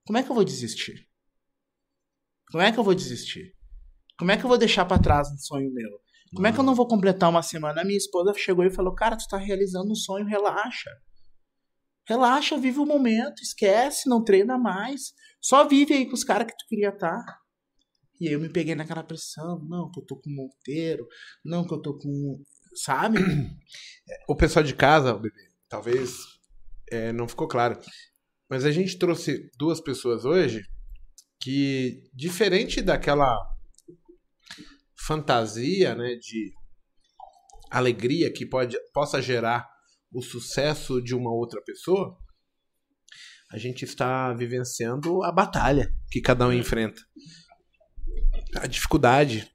Como 0.06 0.18
é 0.18 0.24
que 0.24 0.30
eu 0.30 0.36
vou 0.36 0.44
desistir? 0.44 1.08
Como 2.52 2.62
é 2.64 2.72
que 2.72 2.78
eu 2.78 2.84
vou 2.84 2.94
desistir? 2.94 3.56
Como 4.18 4.32
é 4.32 4.38
que 4.38 4.44
eu 4.44 4.48
vou 4.48 4.58
deixar 4.58 4.86
pra 4.86 5.00
trás 5.00 5.30
um 5.32 5.38
sonho 5.38 5.74
meu? 5.74 5.90
Como 6.36 6.48
é 6.48 6.52
que 6.52 6.60
eu 6.60 6.64
não 6.64 6.76
vou 6.76 6.88
completar 6.88 7.30
uma 7.30 7.44
semana? 7.44 7.82
A 7.82 7.86
minha 7.86 7.98
esposa 7.98 8.34
chegou 8.36 8.66
e 8.66 8.72
falou: 8.72 8.94
Cara, 8.94 9.16
tu 9.16 9.28
tá 9.28 9.38
realizando 9.38 9.92
um 9.92 9.96
sonho, 9.96 10.26
relaxa. 10.26 10.90
Relaxa, 12.08 12.58
vive 12.58 12.80
o 12.80 12.86
momento, 12.86 13.42
esquece, 13.42 14.10
não 14.10 14.24
treina 14.24 14.58
mais. 14.58 15.14
Só 15.42 15.68
vive 15.68 15.94
aí 15.94 16.06
com 16.06 16.14
os 16.14 16.24
caras 16.24 16.48
que 16.48 16.58
tu 16.58 16.66
queria 16.68 16.90
estar. 16.90 17.24
E 18.20 18.28
aí 18.28 18.34
eu 18.34 18.40
me 18.40 18.50
peguei 18.50 18.76
naquela 18.76 19.04
pressão. 19.04 19.60
Não, 19.68 19.90
que 19.92 20.00
eu 20.00 20.06
tô 20.06 20.16
com 20.18 20.30
Monteiro. 20.30 21.08
Não, 21.44 21.66
que 21.66 21.74
eu 21.74 21.82
tô 21.82 21.98
com. 21.98 22.44
Sabe? 22.76 23.20
O 24.28 24.36
pessoal 24.36 24.66
de 24.66 24.76
casa, 24.76 25.14
bebê, 25.14 25.50
talvez 25.70 26.18
é, 26.92 27.14
não 27.14 27.26
ficou 27.26 27.48
claro. 27.48 27.80
Mas 28.50 28.66
a 28.66 28.72
gente 28.72 29.00
trouxe 29.00 29.50
duas 29.58 29.80
pessoas 29.80 30.26
hoje 30.26 30.62
que, 31.40 32.04
diferente 32.14 32.82
daquela 32.82 33.34
fantasia 34.96 35.96
né, 35.96 36.16
de 36.16 36.52
alegria 37.72 38.32
que 38.32 38.46
pode, 38.46 38.78
possa 38.94 39.22
gerar 39.22 39.68
o 40.12 40.22
sucesso 40.22 41.02
de 41.02 41.16
uma 41.16 41.34
outra 41.34 41.62
pessoa, 41.64 42.16
a 43.52 43.58
gente 43.58 43.84
está 43.84 44.34
vivenciando 44.34 45.24
a 45.24 45.32
batalha 45.32 45.88
que 46.10 46.22
cada 46.22 46.48
um 46.48 46.54
enfrenta. 46.54 47.02
A 48.62 48.68
dificuldade, 48.68 49.52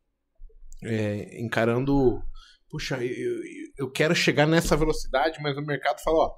é, 0.85 1.41
encarando 1.41 2.23
puxa, 2.71 3.03
eu, 3.03 3.11
eu- 3.11 3.43
eu 3.79 3.91
quero 3.91 4.15
chegar 4.15 4.47
nessa 4.47 4.77
velocidade, 4.77 5.41
mas 5.41 5.57
o 5.57 5.63
mercado 5.63 6.01
fala, 6.03 6.19
ó, 6.19 6.37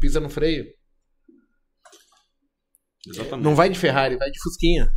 pisa 0.00 0.18
no 0.18 0.28
freio. 0.28 0.66
Exatamente. 3.06 3.44
Não 3.44 3.54
vai 3.54 3.68
de 3.70 3.78
Ferrari, 3.78 4.16
vai 4.16 4.30
de 4.30 4.40
Fusquinha. 4.42 4.90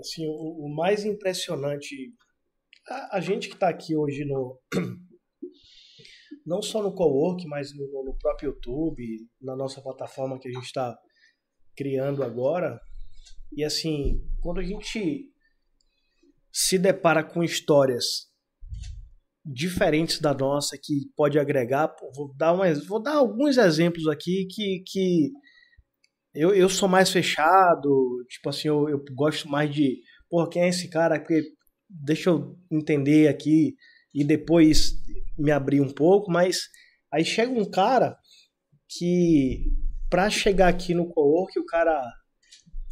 Assim, 0.00 0.26
o, 0.26 0.66
o 0.66 0.74
mais 0.74 1.04
impressionante, 1.04 1.94
a, 2.88 3.18
a 3.18 3.20
gente 3.20 3.48
que 3.48 3.54
está 3.54 3.68
aqui 3.68 3.94
hoje 3.94 4.24
no 4.24 4.58
não 6.44 6.60
só 6.62 6.82
no 6.82 6.94
cowork, 6.94 7.46
mas 7.46 7.72
no, 7.76 7.84
no 8.04 8.16
próprio 8.18 8.48
YouTube, 8.50 9.04
na 9.40 9.54
nossa 9.54 9.80
plataforma 9.80 10.38
que 10.40 10.48
a 10.48 10.52
gente 10.52 10.64
está 10.64 10.96
criando 11.76 12.24
agora. 12.24 12.80
E 13.52 13.62
assim, 13.62 14.20
quando 14.40 14.58
a 14.58 14.64
gente 14.64 15.30
se 16.52 16.78
depara 16.78 17.22
com 17.22 17.42
histórias 17.42 18.30
diferentes 19.44 20.20
da 20.20 20.34
nossa 20.34 20.76
que 20.80 21.10
pode 21.16 21.38
agregar, 21.38 21.94
vou 22.14 22.34
dar 22.36 22.52
umas, 22.52 22.86
vou 22.86 23.02
dar 23.02 23.14
alguns 23.14 23.56
exemplos 23.56 24.06
aqui 24.06 24.46
que, 24.50 24.82
que 24.86 25.30
eu, 26.34 26.54
eu 26.54 26.68
sou 26.68 26.88
mais 26.88 27.10
fechado, 27.10 28.24
tipo 28.28 28.48
assim, 28.48 28.68
eu, 28.68 28.88
eu 28.88 29.02
gosto 29.14 29.48
mais 29.48 29.72
de, 29.72 29.98
pô, 30.28 30.46
quem 30.48 30.62
é 30.62 30.68
esse 30.68 30.88
cara? 30.88 31.18
Porque 31.18 31.42
deixa 31.88 32.30
eu 32.30 32.56
entender 32.70 33.28
aqui 33.28 33.74
e 34.14 34.24
depois 34.24 34.92
me 35.38 35.50
abrir 35.50 35.80
um 35.80 35.92
pouco, 35.92 36.30
mas 36.30 36.68
aí 37.12 37.24
chega 37.24 37.52
um 37.52 37.68
cara 37.68 38.16
que 38.88 39.64
pra 40.08 40.28
chegar 40.28 40.68
aqui 40.68 40.94
no 40.94 41.08
co-work, 41.08 41.58
o 41.58 41.66
cara 41.66 42.00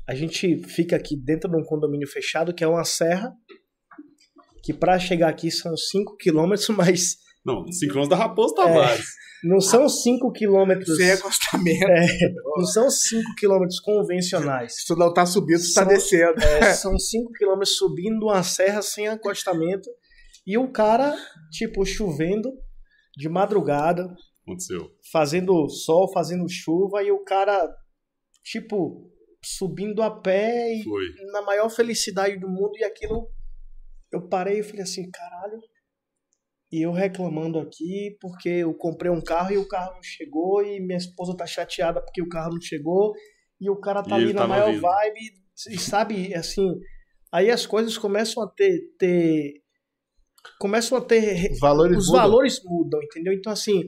a 0.09 0.15
gente 0.15 0.63
fica 0.69 0.97
aqui 0.97 1.17
dentro 1.17 1.51
de 1.51 1.57
um 1.57 1.65
condomínio 1.65 2.09
fechado 2.09 2.55
que 2.55 2.65
é 2.65 2.67
uma 2.69 2.85
serra 2.85 3.33
que 4.65 4.73
pra 4.73 4.99
chegar 4.99 5.29
aqui 5.29 5.51
são 5.51 5.77
5 5.77 6.17
quilômetros, 6.17 6.69
mas 6.77 7.17
Não, 7.45 7.71
Sincronos 7.71 8.09
da 8.09 8.17
Raposo 8.17 8.55
Tavares. 8.55 9.07
não 9.45 9.61
são 9.61 9.89
5 9.89 10.33
quilômetros, 10.33 10.97
Sem 10.97 11.11
acostamento. 11.13 11.87
não 12.57 12.67
são 12.67 12.91
5 12.91 13.35
quilômetros 13.37 13.81
convencionais. 13.81 14.77
Se 14.81 14.87
tu 14.87 14.97
não 14.97 15.13
tá 15.13 15.25
subindo, 15.25 15.61
tu 15.61 15.73
tá 15.75 15.83
São- 15.85 15.89
descendo. 15.89 16.41
É, 16.43 16.73
são 16.75 16.99
5 16.99 17.33
quilômetros 17.33 17.77
subindo 17.77 18.25
uma 18.25 18.43
serra 18.43 18.83
sem 18.83 19.07
acostamento 19.09 19.89
e 20.47 20.57
o 20.59 20.71
cara, 20.73 21.15
tipo, 21.51 21.85
chovendo 21.85 22.51
de 23.17 23.29
madrugada, 23.29 24.09
Aconteceu. 24.43 24.91
fazendo 25.13 25.69
sol, 25.69 26.11
fazendo 26.13 26.45
chuva 26.49 27.03
e 27.03 27.11
o 27.13 27.23
cara, 27.25 27.69
tipo, 28.43 29.11
subindo 29.45 30.03
a 30.03 30.11
pé 30.11 30.75
e 30.75 30.83
Foi. 30.85 31.05
na 31.33 31.43
maior 31.43 31.69
felicidade 31.69 32.39
do 32.39 32.49
mundo 32.49 32.73
e 32.77 32.85
aquilo 32.85 33.31
eu 34.11 34.27
parei 34.29 34.61
e 34.61 34.63
falei 34.63 34.83
assim, 34.83 35.11
caralho. 35.11 35.61
E 36.71 36.85
eu 36.85 36.93
reclamando 36.93 37.59
aqui 37.59 38.17
porque 38.21 38.49
eu 38.49 38.75
comprei 38.75 39.11
um 39.11 39.21
carro 39.23 39.53
e 39.53 39.59
o 39.59 39.67
carro 39.67 39.95
não 39.95 40.03
chegou 40.03 40.63
e 40.63 40.81
minha 40.81 40.99
esposa 40.99 41.37
tá 41.37 41.47
chateada 41.47 42.01
porque 42.03 42.23
o 42.23 42.29
carro 42.29 42.53
não 42.53 42.61
chegou 42.61 43.15
e 43.61 43.71
o 43.71 43.77
cara 43.81 44.03
tá 44.03 44.19
E 44.19 44.23
ali 44.25 44.33
na 44.33 44.47
maior 44.47 44.73
vibe 44.73 45.21
e 45.71 45.79
sabe, 45.79 46.35
assim, 46.35 46.69
aí 47.33 47.51
as 47.51 47.67
coisas 47.67 47.97
começam 47.99 48.43
a 48.43 48.49
ter, 48.49 48.81
ter 48.99 49.55
começam 50.61 50.97
a 50.97 51.01
ter 51.01 51.51
Os 51.53 51.59
valores 51.59 51.99
os 51.99 52.07
mudam. 52.07 52.21
valores 52.23 52.61
mudam, 52.65 53.03
entendeu? 53.03 53.33
Então 53.33 53.53
assim, 53.53 53.83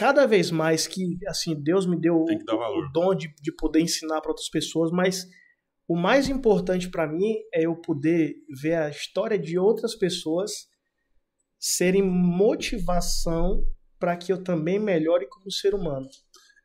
cada 0.00 0.26
vez 0.26 0.50
mais 0.50 0.86
que 0.86 1.02
assim 1.28 1.54
Deus 1.62 1.84
me 1.84 2.00
deu 2.00 2.24
Tem 2.24 2.38
que 2.38 2.44
dar 2.46 2.54
o, 2.54 2.58
valor. 2.58 2.86
o 2.86 2.90
dom 2.90 3.14
de, 3.14 3.28
de 3.42 3.54
poder 3.54 3.80
ensinar 3.82 4.22
para 4.22 4.30
outras 4.30 4.48
pessoas, 4.48 4.90
mas 4.90 5.26
O 5.86 5.94
mais 5.94 6.26
importante 6.28 6.88
para 6.88 7.06
mim 7.06 7.34
é 7.52 7.66
eu 7.66 7.76
poder 7.76 8.34
ver 8.62 8.74
a 8.76 8.88
história 8.88 9.38
de 9.38 9.58
outras 9.58 9.94
pessoas 9.94 10.52
serem 11.58 12.00
motivação 12.02 13.62
para 13.98 14.16
que 14.16 14.32
eu 14.32 14.42
também 14.42 14.78
melhore 14.78 15.28
como 15.28 15.50
ser 15.50 15.74
humano. 15.74 16.08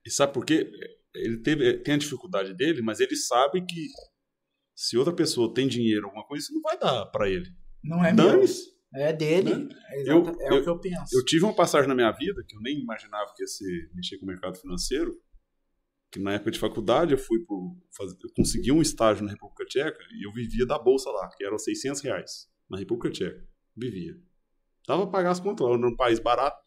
E 0.05 0.09
sabe 0.09 0.31
por 0.31 0.45
quê? 0.45 0.71
Ele 1.13 1.41
teve, 1.41 1.79
tem 1.79 1.95
a 1.95 1.97
dificuldade 1.97 2.53
dele, 2.53 2.81
mas 2.81 3.01
ele 3.01 3.15
sabe 3.17 3.65
que 3.65 3.87
se 4.73 4.95
outra 4.97 5.13
pessoa 5.13 5.53
tem 5.53 5.67
dinheiro, 5.67 6.05
alguma 6.05 6.25
coisa, 6.25 6.43
isso 6.43 6.53
não 6.53 6.61
vai 6.61 6.77
dar 6.77 7.05
para 7.07 7.27
ele. 7.29 7.49
Não 7.83 8.05
é 8.05 8.13
meu. 8.13 8.45
É 8.95 9.13
dele. 9.13 9.53
Né? 9.55 9.75
É, 9.89 10.01
Eu- 10.11 10.23
é 10.39 10.49
eu- 10.57 10.59
o 10.59 10.63
que 10.63 10.69
eu 10.69 10.79
penso. 10.79 11.17
Eu 11.17 11.23
tive 11.25 11.43
uma 11.43 11.55
passagem 11.55 11.87
na 11.87 11.95
minha 11.95 12.11
vida 12.11 12.43
que 12.47 12.55
eu 12.55 12.61
nem 12.61 12.79
imaginava 12.79 13.31
que 13.35 13.43
ia 13.43 13.47
ser 13.47 13.89
mexer 13.93 14.17
com 14.17 14.25
o 14.25 14.27
mercado 14.27 14.57
financeiro. 14.57 15.15
Que 16.11 16.19
na 16.19 16.33
época 16.33 16.51
de 16.51 16.59
faculdade 16.59 17.11
eu 17.13 17.17
fui 17.17 17.43
pro, 17.45 17.75
fazer, 17.95 18.15
eu 18.23 18.29
consegui 18.35 18.71
um 18.71 18.81
estágio 18.81 19.25
na 19.25 19.31
República 19.31 19.65
Tcheca 19.65 19.99
e 20.13 20.25
eu 20.25 20.31
vivia 20.31 20.65
da 20.65 20.79
bolsa 20.79 21.09
lá, 21.11 21.29
que 21.35 21.43
eram 21.43 21.57
600 21.57 22.01
reais 22.01 22.47
na 22.69 22.77
República 22.77 23.11
Tcheca. 23.11 23.45
Vivia. 23.75 24.13
Dava 24.87 25.01
pra 25.03 25.11
pagar 25.11 25.31
as 25.31 25.39
contas 25.41 25.67
lá, 25.67 25.73
era 25.73 25.87
um 25.87 25.95
país 25.95 26.19
barato, 26.19 26.57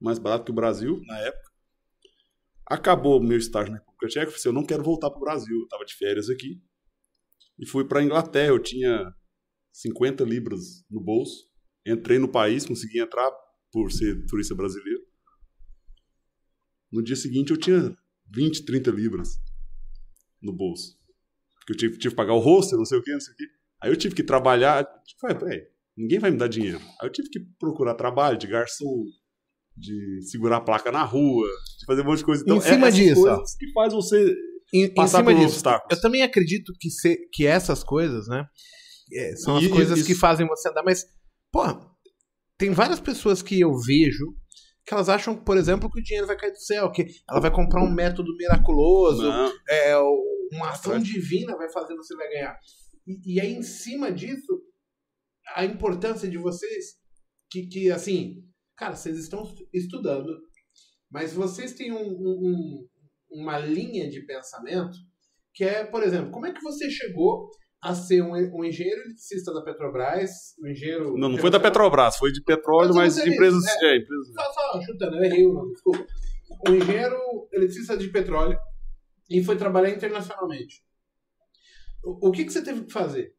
mais 0.00 0.18
barato 0.18 0.44
que 0.44 0.50
o 0.50 0.54
Brasil 0.54 1.00
na 1.06 1.18
época. 1.20 1.50
Acabou 2.66 3.18
o 3.18 3.22
meu 3.22 3.38
estágio 3.38 3.72
na 3.72 3.78
República 3.78 4.08
Tcheca, 4.08 4.20
eu 4.26 4.26
falei 4.26 4.36
assim, 4.38 4.48
eu 4.48 4.52
não 4.52 4.64
quero 4.66 4.82
voltar 4.82 5.10
pro 5.10 5.20
Brasil, 5.20 5.56
eu 5.58 5.68
tava 5.68 5.84
de 5.84 5.94
férias 5.94 6.28
aqui. 6.28 6.60
E 7.58 7.66
fui 7.66 7.86
pra 7.86 8.02
Inglaterra, 8.02 8.48
eu 8.48 8.58
tinha 8.62 9.12
50 9.72 10.24
libras 10.24 10.84
no 10.90 11.00
bolso. 11.00 11.50
Entrei 11.86 12.18
no 12.18 12.28
país, 12.28 12.64
consegui 12.66 13.00
entrar 13.00 13.30
por 13.72 13.90
ser 13.90 14.24
turista 14.26 14.54
brasileiro. 14.54 15.00
No 16.90 17.02
dia 17.02 17.16
seguinte 17.16 17.50
eu 17.50 17.56
tinha 17.56 17.96
20, 18.30 18.64
30 18.64 18.90
libras 18.90 19.30
no 20.40 20.52
bolso. 20.52 20.96
Porque 21.58 21.72
eu 21.72 21.76
tive, 21.76 21.98
tive 21.98 22.10
que 22.10 22.16
pagar 22.16 22.34
o 22.34 22.38
hostel, 22.38 22.78
não 22.78 22.84
sei 22.84 22.98
o 22.98 23.02
que, 23.02 23.12
não 23.12 23.20
sei 23.20 23.32
o 23.34 23.36
que. 23.36 23.44
Aí 23.82 23.90
eu 23.90 23.96
tive 23.96 24.14
que 24.14 24.22
trabalhar. 24.22 24.84
Tipo, 25.06 25.46
"Véi, 25.46 25.62
ninguém 25.96 26.18
vai 26.18 26.30
me 26.30 26.36
dar 26.36 26.48
dinheiro. 26.48 26.78
Aí 27.00 27.08
eu 27.08 27.12
tive 27.12 27.28
que 27.30 27.40
procurar 27.58 27.94
trabalho 27.94 28.36
de 28.38 28.46
garçom, 28.46 29.04
de 29.76 30.20
segurar 30.30 30.58
a 30.58 30.60
placa 30.60 30.92
na 30.92 31.02
rua, 31.02 31.48
de 31.78 31.86
fazer 31.86 32.02
um 32.02 32.04
monte 32.04 32.18
de 32.18 32.24
coisa. 32.24 32.42
Então, 32.42 32.58
Em 32.58 32.60
cima 32.60 32.88
é 32.88 32.90
disso, 32.90 33.22
coisas 33.22 33.56
que 33.56 33.72
faz 33.72 33.92
você 33.92 34.34
Em, 34.72 34.84
em 34.84 34.94
passar 34.94 35.18
cima 35.18 35.30
por 35.32 35.38
disso, 35.40 35.54
obstáculos. 35.54 35.96
eu 35.96 36.00
também 36.02 36.22
acredito 36.22 36.72
que, 36.78 36.90
se- 36.90 37.28
que 37.32 37.46
essas 37.46 37.82
coisas, 37.82 38.28
né? 38.28 38.44
é, 39.14 39.36
são 39.36 39.56
as 39.58 39.64
E- 39.64 39.68
coisas 39.68 39.98
isso- 39.98 40.06
que 40.06 40.14
fazem 40.14 40.46
você 40.46 40.68
andar. 40.70 40.82
Mas, 40.82 41.04
pô, 41.52 41.62
tem 42.58 42.70
várias 42.70 43.00
pessoas 43.00 43.42
que 43.42 43.60
eu 43.60 43.72
vejo 43.78 44.34
que 44.84 44.92
elas 44.92 45.08
acham, 45.08 45.36
por 45.36 45.56
exemplo, 45.56 45.88
que 45.90 46.00
o 46.00 46.02
dinheiro 46.02 46.26
vai 46.26 46.36
cair 46.36 46.50
do 46.50 46.58
céu, 46.58 46.90
que 46.90 47.06
ela 47.30 47.40
vai 47.40 47.52
comprar 47.52 47.84
um 47.84 47.92
método 47.92 48.34
miraculoso, 48.36 49.22
Não, 49.22 49.52
é, 49.68 49.96
uma 50.52 50.70
ação 50.70 50.98
divina 50.98 51.56
vai 51.56 51.70
fazer 51.70 51.94
você 51.94 52.16
vai 52.16 52.28
ganhar. 52.28 52.58
E, 53.06 53.34
e 53.36 53.40
aí, 53.40 53.52
em 53.52 53.62
cima 53.62 54.10
disso, 54.10 54.60
a 55.54 55.64
importância 55.64 56.28
de 56.28 56.36
vocês, 56.36 56.96
que, 57.50 57.66
que 57.68 57.90
assim, 57.92 58.42
cara, 58.76 58.96
vocês 58.96 59.16
estão 59.18 59.44
estudando, 59.72 60.36
mas 61.10 61.32
vocês 61.32 61.74
têm 61.74 61.92
um- 61.92 62.18
um- 62.18 62.88
uma 63.30 63.58
linha 63.58 64.10
de 64.10 64.24
pensamento 64.26 64.96
que 65.54 65.62
é, 65.64 65.84
por 65.84 66.02
exemplo, 66.02 66.30
como 66.32 66.46
é 66.46 66.52
que 66.52 66.60
você 66.62 66.90
chegou 66.90 67.50
a 67.82 67.94
ser 67.94 68.22
um, 68.22 68.32
um 68.32 68.64
engenheiro 68.64 69.00
eletricista 69.00 69.52
da 69.52 69.60
Petrobras, 69.60 70.54
um 70.62 70.68
engenheiro... 70.68 71.18
não, 71.18 71.30
não 71.30 71.38
foi 71.38 71.50
da 71.50 71.58
Petrobras, 71.58 72.16
foi 72.16 72.30
de 72.30 72.40
petróleo, 72.42 72.94
Mas 72.94 73.16
mas 73.16 73.24
de 73.24 73.34
empresas. 73.34 73.60
disse, 73.60 73.84
É, 73.84 73.96
empresas. 73.96 74.28
Só, 74.32 74.52
só 74.52 74.82
chutando, 74.82 75.16
eu 75.16 75.24
errei 75.24 75.44
o 75.44 75.52
nome, 75.52 75.72
desculpa. 75.72 76.06
Um 76.68 76.74
engenheiro 76.76 77.48
eletricista 77.52 77.96
de 77.96 78.08
petróleo 78.08 78.56
e 79.28 79.42
foi 79.42 79.56
trabalhar 79.56 79.90
internacionalmente. 79.90 80.84
O, 82.04 82.28
o 82.28 82.32
que, 82.32 82.44
que 82.44 82.52
você 82.52 82.62
teve 82.62 82.84
que 82.84 82.92
fazer? 82.92 83.34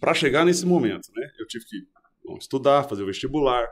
Para 0.00 0.12
chegar 0.12 0.44
nesse 0.44 0.66
momento, 0.66 1.08
né? 1.14 1.30
Eu 1.38 1.46
tive 1.46 1.64
que 1.66 1.76
bom, 2.24 2.36
estudar, 2.36 2.84
fazer 2.88 3.04
o 3.04 3.06
vestibular. 3.06 3.68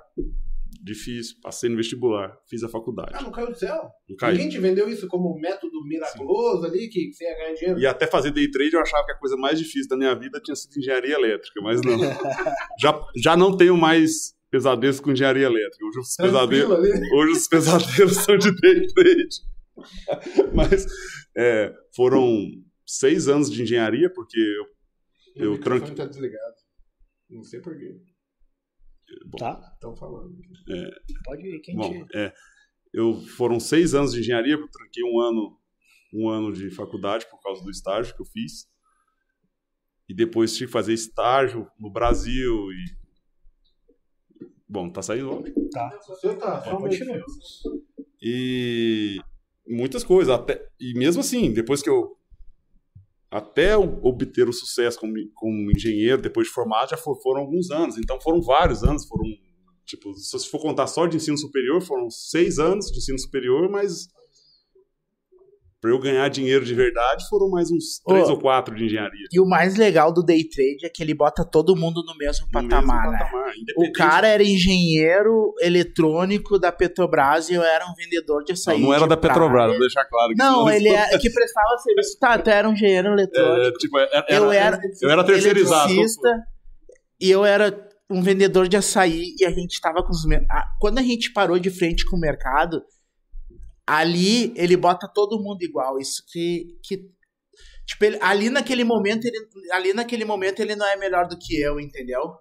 Difícil, 0.84 1.36
passei 1.40 1.70
no 1.70 1.76
vestibular, 1.76 2.36
fiz 2.50 2.64
a 2.64 2.68
faculdade. 2.68 3.12
Ah, 3.14 3.22
não 3.22 3.30
caiu 3.30 3.46
do 3.52 3.54
céu? 3.56 3.88
Não 4.08 4.16
caí. 4.16 4.32
Ninguém 4.32 4.48
te 4.48 4.58
vendeu 4.58 4.88
isso 4.88 5.06
como 5.06 5.32
um 5.36 5.40
método 5.40 5.80
miraculoso 5.86 6.66
ali, 6.66 6.88
que, 6.88 7.06
que 7.06 7.12
você 7.12 7.22
ia 7.24 7.36
ganhar 7.36 7.54
dinheiro? 7.54 7.78
E 7.80 7.86
até 7.86 8.06
fazer 8.06 8.32
day 8.32 8.50
trade 8.50 8.74
eu 8.74 8.80
achava 8.80 9.06
que 9.06 9.12
a 9.12 9.18
coisa 9.18 9.36
mais 9.36 9.58
difícil 9.60 9.88
da 9.88 9.96
minha 9.96 10.12
vida 10.14 10.40
tinha 10.40 10.56
sido 10.56 10.76
engenharia 10.76 11.14
elétrica, 11.14 11.60
mas 11.62 11.80
não. 11.82 11.96
já, 12.80 13.00
já 13.16 13.36
não 13.36 13.56
tenho 13.56 13.76
mais 13.76 14.34
pesadelos 14.50 14.98
com 14.98 15.12
engenharia 15.12 15.46
elétrica. 15.46 15.86
Hoje 15.86 15.98
os 16.00 16.16
pesadelos, 16.16 16.78
hoje 17.14 17.32
os 17.32 17.46
pesadelos 17.48 18.16
são 18.16 18.36
de 18.36 18.50
day 18.60 18.86
trade. 18.92 19.52
Mas 20.54 20.84
é, 21.36 21.72
foram 21.96 22.46
seis 22.86 23.28
anos 23.28 23.50
de 23.50 23.62
engenharia, 23.62 24.10
porque 24.12 24.38
eu, 25.36 25.44
eu 25.46 25.50
O 25.52 25.54
microfone 25.54 25.80
tranque- 25.94 25.96
tá 25.96 26.06
desligado. 26.06 26.54
Não 27.30 27.42
sei 27.42 27.60
porquê. 27.60 27.96
Bom, 29.26 29.38
Tá? 29.38 29.72
Estão 29.74 29.96
falando. 29.96 30.36
Pode 31.24 31.46
ir, 31.46 31.60
quem 31.60 31.76
Bom, 31.76 32.06
te... 32.06 32.16
é, 32.16 32.32
eu 32.92 33.14
foram 33.36 33.58
seis 33.58 33.94
anos 33.94 34.12
de 34.12 34.20
engenharia, 34.20 34.54
eu 34.54 34.68
tranquei 34.68 35.02
um 35.04 35.20
ano, 35.20 35.58
um 36.12 36.28
ano 36.28 36.52
de 36.52 36.70
faculdade 36.70 37.26
por 37.30 37.40
causa 37.40 37.62
do 37.62 37.70
estágio 37.70 38.14
que 38.14 38.22
eu 38.22 38.26
fiz. 38.26 38.70
E 40.08 40.14
depois 40.14 40.52
tive 40.54 40.66
que 40.66 40.72
fazer 40.72 40.92
estágio 40.92 41.66
no 41.78 41.90
Brasil 41.90 42.70
e 42.72 43.02
bom, 44.68 44.90
tá 44.90 45.00
saindo 45.00 45.30
áudio. 45.30 45.54
Você 46.06 46.34
tá, 46.36 46.62
só. 46.62 46.78
E 48.20 49.18
muitas 49.66 50.04
coisas, 50.04 50.32
até 50.34 50.68
e 50.78 50.92
mesmo 50.94 51.20
assim, 51.20 51.52
depois 51.52 51.82
que 51.82 51.90
eu 51.90 52.16
até 53.32 53.76
obter 53.76 54.46
o 54.48 54.52
sucesso 54.52 55.00
como, 55.00 55.14
como 55.34 55.70
engenheiro 55.72 56.20
depois 56.20 56.46
de 56.46 56.52
formado 56.52 56.90
já 56.90 56.96
for- 56.98 57.18
foram 57.22 57.40
alguns 57.40 57.70
anos. 57.70 57.96
Então 57.96 58.20
foram 58.20 58.42
vários 58.42 58.84
anos, 58.84 59.06
foram 59.06 59.24
tipo, 59.86 60.12
se 60.14 60.48
for 60.48 60.60
contar 60.60 60.86
só 60.86 61.06
de 61.06 61.16
ensino 61.16 61.38
superior, 61.38 61.80
foram 61.80 62.10
seis 62.10 62.58
anos 62.58 62.86
de 62.92 62.98
ensino 62.98 63.18
superior, 63.18 63.70
mas 63.70 64.06
para 65.82 65.90
eu 65.90 65.98
ganhar 65.98 66.28
dinheiro 66.28 66.64
de 66.64 66.74
verdade 66.74 67.24
foram 67.28 67.50
mais 67.50 67.68
uns 67.72 67.98
três 68.06 68.28
Ô. 68.28 68.34
ou 68.34 68.38
quatro 68.38 68.72
de 68.72 68.84
engenharia. 68.84 69.26
E 69.32 69.40
o 69.40 69.44
mais 69.44 69.74
legal 69.74 70.12
do 70.12 70.22
day 70.22 70.48
trade 70.48 70.86
é 70.86 70.88
que 70.88 71.02
ele 71.02 71.12
bota 71.12 71.44
todo 71.44 71.74
mundo 71.74 72.04
no 72.06 72.16
mesmo 72.16 72.46
No 72.52 72.62
mesmo 72.62 72.70
patamar, 72.70 73.10
né? 73.10 73.18
patamar, 73.18 73.52
O 73.76 73.90
cara 73.90 74.28
era 74.28 74.44
engenheiro 74.44 75.52
eletrônico 75.60 76.56
da 76.56 76.70
Petrobras 76.70 77.50
e 77.50 77.54
eu 77.54 77.64
era 77.64 77.84
um 77.84 77.94
vendedor 77.96 78.44
de 78.44 78.52
açaí. 78.52 78.78
não, 78.78 78.86
não 78.90 78.94
era 78.94 79.08
da 79.08 79.16
praia. 79.16 79.34
Petrobras, 79.34 79.70
vou 79.72 79.80
deixar 79.80 80.04
claro. 80.04 80.28
que 80.30 80.38
Não, 80.38 80.70
ele 80.70 80.88
é 80.88 81.18
que 81.18 81.28
prestava 81.30 81.76
serviço. 81.78 82.18
Tá, 82.20 82.38
tu 82.38 82.48
era 82.48 82.68
um 82.68 82.74
engenheiro 82.74 83.08
eletrônico. 83.08 83.60
É, 83.66 83.72
tipo, 83.72 83.98
era, 83.98 84.26
eu 84.28 84.52
era, 84.52 84.80
eu 85.02 85.10
era 85.10 85.24
terceirizado. 85.24 85.92
e 87.20 87.28
eu 87.28 87.44
era 87.44 87.90
um 88.08 88.22
vendedor 88.22 88.68
de 88.68 88.76
açaí 88.76 89.34
e 89.36 89.44
a 89.44 89.50
gente 89.50 89.80
tava 89.80 90.00
com 90.04 90.10
os. 90.10 90.22
Quando 90.78 90.98
a 90.98 91.02
gente 91.02 91.32
parou 91.32 91.58
de 91.58 91.70
frente 91.70 92.04
com 92.08 92.16
o 92.16 92.20
mercado, 92.20 92.82
ali 93.86 94.52
ele 94.56 94.76
bota 94.76 95.08
todo 95.08 95.42
mundo 95.42 95.62
igual. 95.62 95.98
Isso 95.98 96.22
que. 96.30 96.78
que 96.82 96.98
tipo, 97.86 98.04
ele- 98.04 98.18
ali 98.20 98.50
naquele 98.50 98.84
momento, 98.84 99.24
ele, 99.26 99.38
ali 99.72 99.92
naquele 99.92 100.24
momento 100.24 100.60
ele 100.60 100.76
não 100.76 100.86
é 100.86 100.96
melhor 100.96 101.26
do 101.28 101.38
que 101.38 101.60
eu, 101.60 101.80
entendeu? 101.80 102.36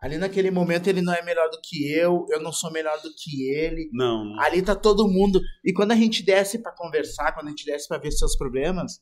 Ali 0.00 0.16
naquele 0.16 0.50
momento 0.50 0.86
ele 0.88 1.02
não 1.02 1.12
é 1.12 1.22
melhor 1.24 1.48
do 1.50 1.58
que 1.60 1.92
eu, 1.92 2.24
eu 2.30 2.40
não 2.40 2.52
sou 2.52 2.70
melhor 2.70 3.00
do 3.02 3.10
que 3.16 3.50
ele. 3.50 3.90
Não. 3.92 4.38
Ali 4.40 4.62
tá 4.62 4.74
todo 4.76 5.08
mundo. 5.08 5.40
E 5.64 5.72
quando 5.72 5.90
a 5.90 5.96
gente 5.96 6.22
desce 6.22 6.58
pra 6.62 6.70
conversar, 6.72 7.32
quando 7.32 7.48
a 7.48 7.50
gente 7.50 7.64
desce 7.64 7.88
pra 7.88 7.98
ver 7.98 8.12
seus 8.12 8.36
problemas, 8.36 9.00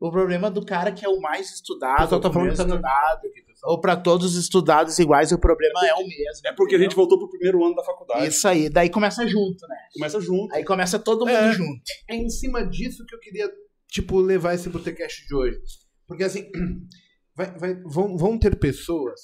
o 0.00 0.10
problema 0.10 0.50
do 0.50 0.64
cara 0.64 0.92
que 0.92 1.04
é 1.04 1.08
o 1.08 1.20
mais 1.20 1.50
estudado, 1.54 2.00
pessoal 2.02 2.20
tá 2.20 2.28
o 2.28 2.32
falando 2.32 2.56
tá 2.56 2.64
no- 2.64 2.70
estudado, 2.74 3.20
ou 3.64 3.80
pra 3.80 3.96
todos 3.96 4.26
os 4.34 4.36
estudados 4.36 4.98
iguais, 4.98 5.32
o 5.32 5.38
problema 5.38 5.86
é 5.86 5.94
o 5.94 6.06
mesmo. 6.06 6.46
É 6.46 6.52
porque 6.52 6.74
a 6.74 6.78
gente 6.78 6.94
voltou 6.94 7.18
pro 7.18 7.28
primeiro 7.30 7.64
ano 7.64 7.74
da 7.74 7.82
faculdade. 7.82 8.26
Isso 8.28 8.46
aí, 8.46 8.68
daí 8.68 8.90
começa 8.90 9.26
junto, 9.26 9.66
né? 9.66 9.76
Começa 9.94 10.20
junto. 10.20 10.54
Aí 10.54 10.64
começa 10.64 10.98
todo 10.98 11.20
mundo 11.26 11.30
É. 11.36 11.52
junto. 11.52 11.80
é 12.08 12.14
em 12.16 12.28
cima 12.28 12.64
disso 12.66 13.04
que 13.06 13.14
eu 13.14 13.18
queria, 13.18 13.50
tipo, 13.88 14.18
levar 14.20 14.54
esse 14.54 14.68
Botecast 14.68 15.26
de 15.26 15.34
hoje. 15.34 15.58
Porque, 16.06 16.22
assim, 16.24 16.48
vai- 17.34 17.58
vai- 17.58 17.82
vão, 17.84 18.16
vão 18.16 18.38
ter 18.38 18.56
pessoas. 18.58 19.20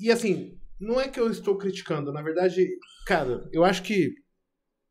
E, 0.00 0.10
assim, 0.10 0.58
não 0.80 1.00
é 1.00 1.08
que 1.08 1.20
eu 1.20 1.30
estou 1.30 1.56
criticando, 1.56 2.12
na 2.12 2.20
verdade, 2.22 2.66
cara, 3.06 3.48
eu 3.52 3.64
acho 3.64 3.82
que 3.84 4.12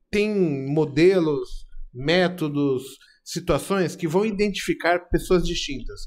tem 0.10 0.34
modelos, 0.68 1.68
métodos, 1.94 2.84
situações 3.24 3.96
que 3.96 4.08
vão 4.08 4.26
identificar 4.26 5.08
pessoas 5.10 5.44
distintas. 5.44 6.02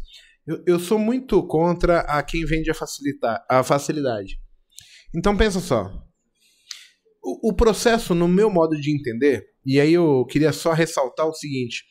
Eu, 0.47 0.63
eu 0.67 0.79
sou 0.79 0.99
muito 0.99 1.45
contra 1.47 2.01
a 2.01 2.23
quem 2.23 2.45
vende 2.45 2.71
a, 2.71 2.75
facilitar, 2.75 3.45
a 3.51 3.63
facilidade. 3.63 4.39
Então, 5.15 5.37
pensa 5.37 5.61
só. 5.61 5.91
O, 7.23 7.51
o 7.51 7.57
processo, 7.57 8.15
no 8.15 8.29
meu 8.29 8.51
modo 8.51 8.79
de 8.81 8.95
entender, 8.95 9.45
e 9.65 9.81
aí 9.81 9.93
eu 9.93 10.25
queria 10.27 10.53
só 10.53 10.73
ressaltar 10.73 11.27
o 11.27 11.35
seguinte: 11.35 11.85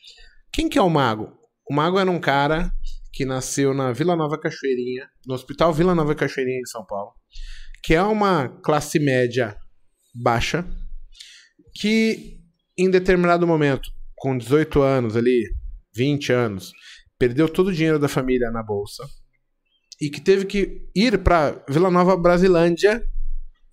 quem 0.52 0.68
que 0.68 0.78
é 0.78 0.82
o 0.82 0.88
mago? 0.88 1.36
O 1.68 1.74
mago 1.74 1.98
era 1.98 2.10
um 2.10 2.20
cara 2.20 2.70
que 3.12 3.24
nasceu 3.24 3.74
na 3.74 3.92
Vila 3.92 4.14
Nova 4.14 4.38
Cachoeirinha, 4.38 5.08
no 5.26 5.34
Hospital 5.34 5.72
Vila 5.72 5.94
Nova 5.94 6.14
Cachoeirinha 6.14 6.60
em 6.60 6.66
São 6.66 6.84
Paulo, 6.86 7.12
que 7.82 7.94
é 7.94 8.02
uma 8.02 8.48
classe 8.62 8.98
média 8.98 9.56
baixa, 10.22 10.64
que 11.74 12.38
em 12.78 12.90
determinado 12.90 13.46
momento, 13.46 13.90
com 14.16 14.36
18 14.36 14.82
anos 14.82 15.16
ali, 15.16 15.44
20 15.94 16.32
anos, 16.32 16.72
perdeu 17.18 17.48
todo 17.48 17.68
o 17.68 17.72
dinheiro 17.72 17.98
da 17.98 18.08
família 18.08 18.50
na 18.50 18.62
bolsa 18.62 19.04
e 20.00 20.10
que 20.10 20.20
teve 20.20 20.44
que 20.44 20.88
ir 20.94 21.22
para 21.22 21.64
Vila 21.68 21.90
Nova 21.90 22.16
Brasilândia, 22.16 23.02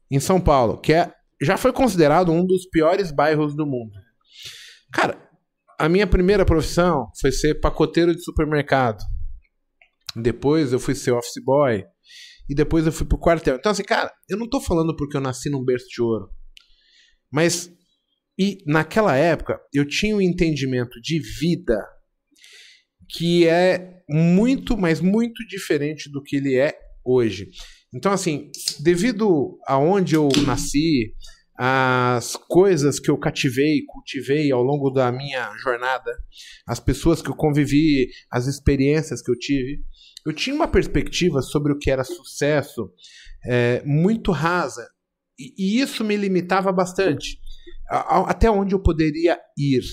em 0.10 0.20
São 0.20 0.40
Paulo, 0.40 0.78
que 0.80 0.94
é, 0.94 1.12
já 1.42 1.58
foi 1.58 1.74
considerado 1.74 2.32
um 2.32 2.46
dos 2.46 2.70
piores 2.70 3.12
bairros 3.12 3.56
do 3.56 3.66
mundo. 3.66 3.92
Cara, 4.94 5.18
a 5.80 5.90
minha 5.90 6.08
primeira 6.08 6.46
profissão 6.46 7.08
foi 7.20 7.32
ser 7.32 7.60
pacoteiro 7.60 8.16
de 8.16 8.24
supermercado. 8.24 9.04
Depois 10.16 10.72
eu 10.72 10.80
fui 10.80 10.96
ser 10.96 11.12
office 11.12 11.44
boy. 11.44 11.84
E 12.50 12.54
depois 12.54 12.86
eu 12.86 12.92
fui 12.92 13.08
pro 13.08 13.18
quartel. 13.18 13.56
Então, 13.56 13.72
assim, 13.72 13.84
cara, 13.84 14.12
eu 14.30 14.38
não 14.38 14.48
tô 14.48 14.62
falando 14.62 14.96
porque 14.96 15.18
eu 15.18 15.22
nasci 15.22 15.50
num 15.50 15.64
berço 15.64 15.88
de 15.88 16.02
ouro. 16.02 16.30
Mas, 17.32 17.72
e 18.38 18.58
naquela 18.66 19.16
época, 19.16 19.60
eu 19.74 19.88
tinha 19.88 20.16
um 20.16 20.22
entendimento 20.22 21.00
de 21.02 21.20
vida 21.20 21.78
que 23.10 23.48
é 23.48 24.02
muito, 24.10 24.78
mas 24.78 25.00
muito 25.00 25.46
diferente 25.48 26.12
do 26.12 26.22
que 26.22 26.36
ele 26.36 26.56
é 26.56 26.78
hoje. 27.06 27.50
Então, 27.94 28.12
assim, 28.12 28.50
devido 28.80 29.60
a 29.68 29.78
onde 29.78 30.16
eu 30.16 30.30
nasci, 30.48 31.14
as 31.56 32.36
coisas 32.36 33.00
que 33.00 33.12
eu 33.12 33.18
cativei, 33.18 33.84
cultivei 33.86 34.52
ao 34.52 34.64
longo 34.64 34.90
da 34.90 35.12
minha 35.12 35.56
jornada, 35.58 36.12
as 36.68 36.80
pessoas 36.80 37.22
que 37.22 37.30
eu 37.30 37.36
convivi, 37.36 38.10
as 38.32 38.48
experiências 38.48 39.22
que 39.22 39.30
eu 39.30 39.38
tive, 39.38 39.84
eu 40.26 40.34
tinha 40.34 40.56
uma 40.56 40.68
perspectiva 40.68 41.42
sobre 41.42 41.72
o 41.72 41.78
que 41.78 41.92
era 41.92 42.04
sucesso 42.04 42.92
é, 43.46 43.84
muito 43.86 44.32
rasa. 44.32 44.88
E, 45.38 45.54
e, 45.58 45.82
isso 45.82 46.04
me 46.04 46.16
limitava 46.16 46.72
bastante. 46.72 47.38
Até 47.90 48.50
onde 48.50 48.74
eu 48.74 48.82
poderia 48.82 49.40
ir. 49.58 49.84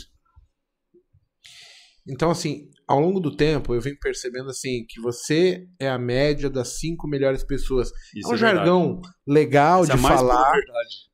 Então, 2.08 2.30
assim, 2.30 2.70
ao 2.90 2.98
longo 2.98 3.20
do 3.20 3.36
tempo, 3.36 3.72
eu 3.72 3.80
venho 3.80 3.96
percebendo 4.00 4.50
assim 4.50 4.84
que 4.88 5.00
você 5.00 5.68
é 5.78 5.88
a 5.88 5.98
média 5.98 6.50
das 6.50 6.80
cinco 6.80 7.06
melhores 7.06 7.44
pessoas. 7.44 7.92
Isso 8.16 8.28
é 8.28 8.32
um 8.32 8.34
é 8.34 8.38
jargão 8.38 9.00
legal 9.24 9.84
Isso 9.84 9.92
de 9.92 9.98
é 9.98 10.02
falar, 10.02 10.52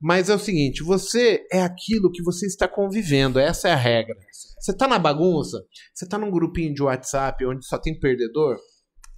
mas 0.00 0.30
é 0.30 0.34
o 0.34 0.38
seguinte: 0.38 0.82
você 0.82 1.46
é 1.52 1.60
aquilo 1.60 2.10
que 2.10 2.22
você 2.22 2.46
está 2.46 2.66
convivendo. 2.66 3.38
Essa 3.38 3.68
é 3.68 3.72
a 3.72 3.76
regra. 3.76 4.16
Você 4.58 4.72
está 4.72 4.88
na 4.88 4.98
bagunça, 4.98 5.62
você 5.92 6.06
está 6.06 6.16
num 6.16 6.30
grupinho 6.30 6.72
de 6.72 6.82
WhatsApp 6.82 7.44
onde 7.44 7.66
só 7.66 7.78
tem 7.78 7.98
perdedor, 7.98 8.56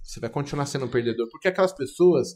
você 0.03 0.19
vai 0.19 0.29
continuar 0.29 0.65
sendo 0.65 0.85
um 0.85 0.89
perdedor, 0.89 1.29
porque 1.31 1.47
aquelas 1.47 1.73
pessoas 1.73 2.33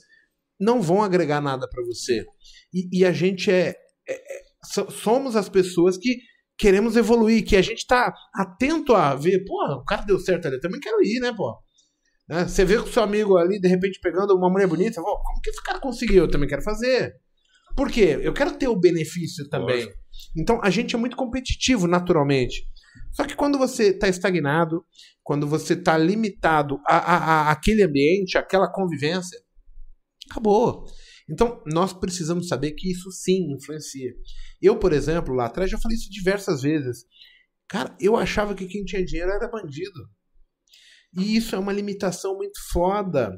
não 0.59 0.81
vão 0.81 1.03
agregar 1.03 1.41
nada 1.41 1.67
para 1.67 1.83
você. 1.83 2.25
E, 2.73 2.99
e, 2.99 3.05
a 3.05 3.11
gente 3.11 3.51
é, 3.51 3.75
é, 4.07 4.13
é 4.13 4.41
somos 4.89 5.35
as 5.35 5.49
pessoas 5.49 5.97
que 5.97 6.17
queremos 6.57 6.95
evoluir, 6.95 7.45
que 7.45 7.55
a 7.55 7.61
gente 7.61 7.85
tá 7.85 8.13
atento 8.35 8.93
a 8.93 9.15
ver, 9.15 9.43
pô, 9.45 9.55
o 9.75 9.83
cara 9.83 10.03
deu 10.03 10.19
certo 10.19 10.47
ali, 10.47 10.55
eu 10.55 10.61
também 10.61 10.79
quero 10.79 11.01
ir, 11.03 11.19
né, 11.19 11.33
pô? 11.35 11.57
Né? 12.29 12.47
Você 12.47 12.63
vê 12.63 12.77
com 12.77 12.83
o 12.85 12.91
seu 12.91 13.03
amigo 13.03 13.37
ali, 13.37 13.59
de 13.59 13.67
repente, 13.67 13.99
pegando 14.01 14.35
uma 14.35 14.49
mulher 14.49 14.67
bonita, 14.67 15.01
pô, 15.01 15.21
como 15.23 15.41
que 15.41 15.49
esse 15.49 15.61
cara 15.63 15.79
conseguiu? 15.79 16.23
Eu 16.23 16.31
também 16.31 16.47
quero 16.47 16.61
fazer. 16.61 17.13
Por 17.75 17.91
quê? 17.91 18.19
Eu 18.21 18.33
quero 18.33 18.55
ter 18.55 18.67
o 18.67 18.79
benefício 18.79 19.49
também. 19.49 19.85
Nossa. 19.85 19.97
Então, 20.37 20.59
a 20.63 20.69
gente 20.69 20.95
é 20.95 20.97
muito 20.97 21.17
competitivo, 21.17 21.87
naturalmente. 21.87 22.63
Só 23.11 23.25
que 23.25 23.35
quando 23.35 23.57
você 23.57 23.89
está 23.89 24.07
estagnado, 24.07 24.85
quando 25.23 25.47
você 25.47 25.73
está 25.73 25.97
limitado 25.97 26.79
a, 26.87 26.97
a, 26.97 27.17
a, 27.17 27.51
aquele 27.51 27.83
ambiente, 27.83 28.37
aquela 28.37 28.71
convivência, 28.71 29.39
acabou. 30.29 30.85
Então, 31.29 31.63
nós 31.65 31.93
precisamos 31.93 32.47
saber 32.47 32.71
que 32.71 32.91
isso 32.91 33.09
sim 33.11 33.53
influencia. 33.53 34.13
Eu, 34.61 34.77
por 34.77 34.91
exemplo, 34.91 35.33
lá 35.33 35.45
atrás 35.45 35.71
já 35.71 35.77
falei 35.77 35.97
isso 35.97 36.09
diversas 36.09 36.61
vezes. 36.61 37.05
Cara, 37.67 37.95
eu 37.99 38.15
achava 38.15 38.53
que 38.53 38.67
quem 38.67 38.83
tinha 38.83 39.03
dinheiro 39.03 39.31
era 39.31 39.47
bandido. 39.47 39.99
E 41.17 41.35
isso 41.35 41.55
é 41.55 41.59
uma 41.59 41.71
limitação 41.71 42.35
muito 42.35 42.59
foda. 42.71 43.31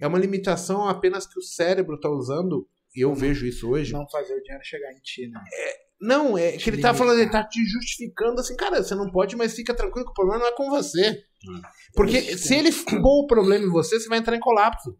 É 0.00 0.06
uma 0.06 0.18
limitação 0.18 0.88
apenas 0.88 1.26
que 1.26 1.38
o 1.38 1.42
cérebro 1.42 1.96
está 1.96 2.08
usando, 2.08 2.66
e 2.94 3.04
eu 3.04 3.14
vejo 3.14 3.46
isso 3.46 3.68
hoje. 3.68 3.92
Não 3.92 4.08
fazer 4.08 4.34
o 4.34 4.42
dinheiro 4.42 4.64
chegar 4.64 4.92
em 4.92 5.00
ti, 5.00 5.28
né? 5.28 5.40
É, 5.52 5.88
não, 6.00 6.38
é 6.38 6.52
que 6.52 6.70
ele 6.70 6.80
tá 6.80 6.94
falando, 6.94 7.20
ele 7.20 7.30
tá 7.30 7.46
te 7.46 7.60
justificando 7.64 8.40
assim, 8.40 8.56
cara, 8.56 8.82
você 8.82 8.94
não 8.94 9.10
pode, 9.10 9.36
mas 9.36 9.54
fica 9.54 9.74
tranquilo 9.74 10.06
que 10.06 10.12
o 10.12 10.14
problema 10.14 10.40
não 10.40 10.46
é 10.48 10.54
com 10.54 10.70
você. 10.70 11.24
Hum. 11.48 11.60
Porque 11.94 12.36
se 12.38 12.54
ele 12.54 12.70
for 12.70 13.00
o 13.00 13.26
problema 13.26 13.64
em 13.64 13.70
você, 13.70 13.98
você 13.98 14.08
vai 14.08 14.18
entrar 14.18 14.36
em 14.36 14.40
colapso. 14.40 14.96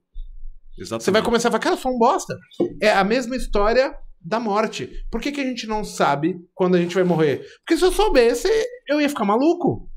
Exatamente. 0.78 1.04
Você 1.04 1.10
vai 1.10 1.22
começar 1.22 1.48
a 1.48 1.50
falar, 1.50 1.62
cara, 1.62 1.74
eu 1.74 1.80
sou 1.80 1.94
um 1.94 1.98
bosta. 1.98 2.36
É 2.80 2.90
a 2.90 3.04
mesma 3.04 3.36
história 3.36 3.94
da 4.20 4.40
morte. 4.40 4.90
Por 5.10 5.20
que, 5.20 5.32
que 5.32 5.40
a 5.40 5.44
gente 5.44 5.66
não 5.66 5.84
sabe 5.84 6.36
quando 6.54 6.76
a 6.76 6.80
gente 6.80 6.94
vai 6.94 7.04
morrer? 7.04 7.44
Porque 7.58 7.76
se 7.76 7.84
eu 7.84 7.92
soubesse, 7.92 8.48
eu 8.88 9.00
ia 9.00 9.08
ficar 9.08 9.24
maluco. 9.24 9.88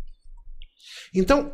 Então, 1.13 1.51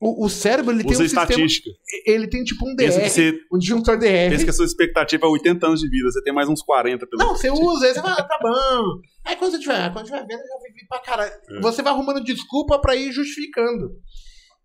o, 0.00 0.26
o 0.26 0.28
cérebro 0.28 0.72
ele 0.72 0.80
Usa 0.80 0.88
tem 0.88 0.98
um 0.98 1.04
estatística. 1.04 1.70
Sistema, 1.70 2.16
ele 2.16 2.28
tem 2.28 2.44
tipo 2.44 2.68
um 2.68 2.74
DR, 2.74 2.90
você, 2.90 3.38
um 3.52 3.58
disjuntor 3.58 3.98
DR. 3.98 4.30
Pensa 4.30 4.44
que 4.44 4.50
a 4.50 4.52
sua 4.52 4.64
expectativa 4.64 5.26
é 5.26 5.28
80 5.28 5.66
anos 5.66 5.80
de 5.80 5.88
vida, 5.88 6.10
você 6.10 6.22
tem 6.22 6.32
mais 6.32 6.48
uns 6.48 6.62
40 6.62 7.06
pelo 7.06 7.22
Não, 7.22 7.36
você 7.36 7.50
usa, 7.50 7.86
aí 7.86 7.94
você 7.94 8.00
vai, 8.00 8.12
ah, 8.12 8.22
tá 8.22 8.38
bom. 8.40 9.00
Aí 9.24 9.36
quando 9.36 9.52
você 9.52 9.58
tiver, 9.58 9.92
quando 9.92 10.06
tiver 10.06 10.20
vendo, 10.20 10.40
eu 10.40 10.46
já 10.46 10.68
vivi 10.68 10.86
pra 10.88 10.98
caralho. 11.00 11.32
É. 11.50 11.60
Você 11.60 11.82
vai 11.82 11.92
arrumando 11.92 12.22
desculpa 12.22 12.78
para 12.78 12.94
ir 12.96 13.12
justificando. 13.12 13.90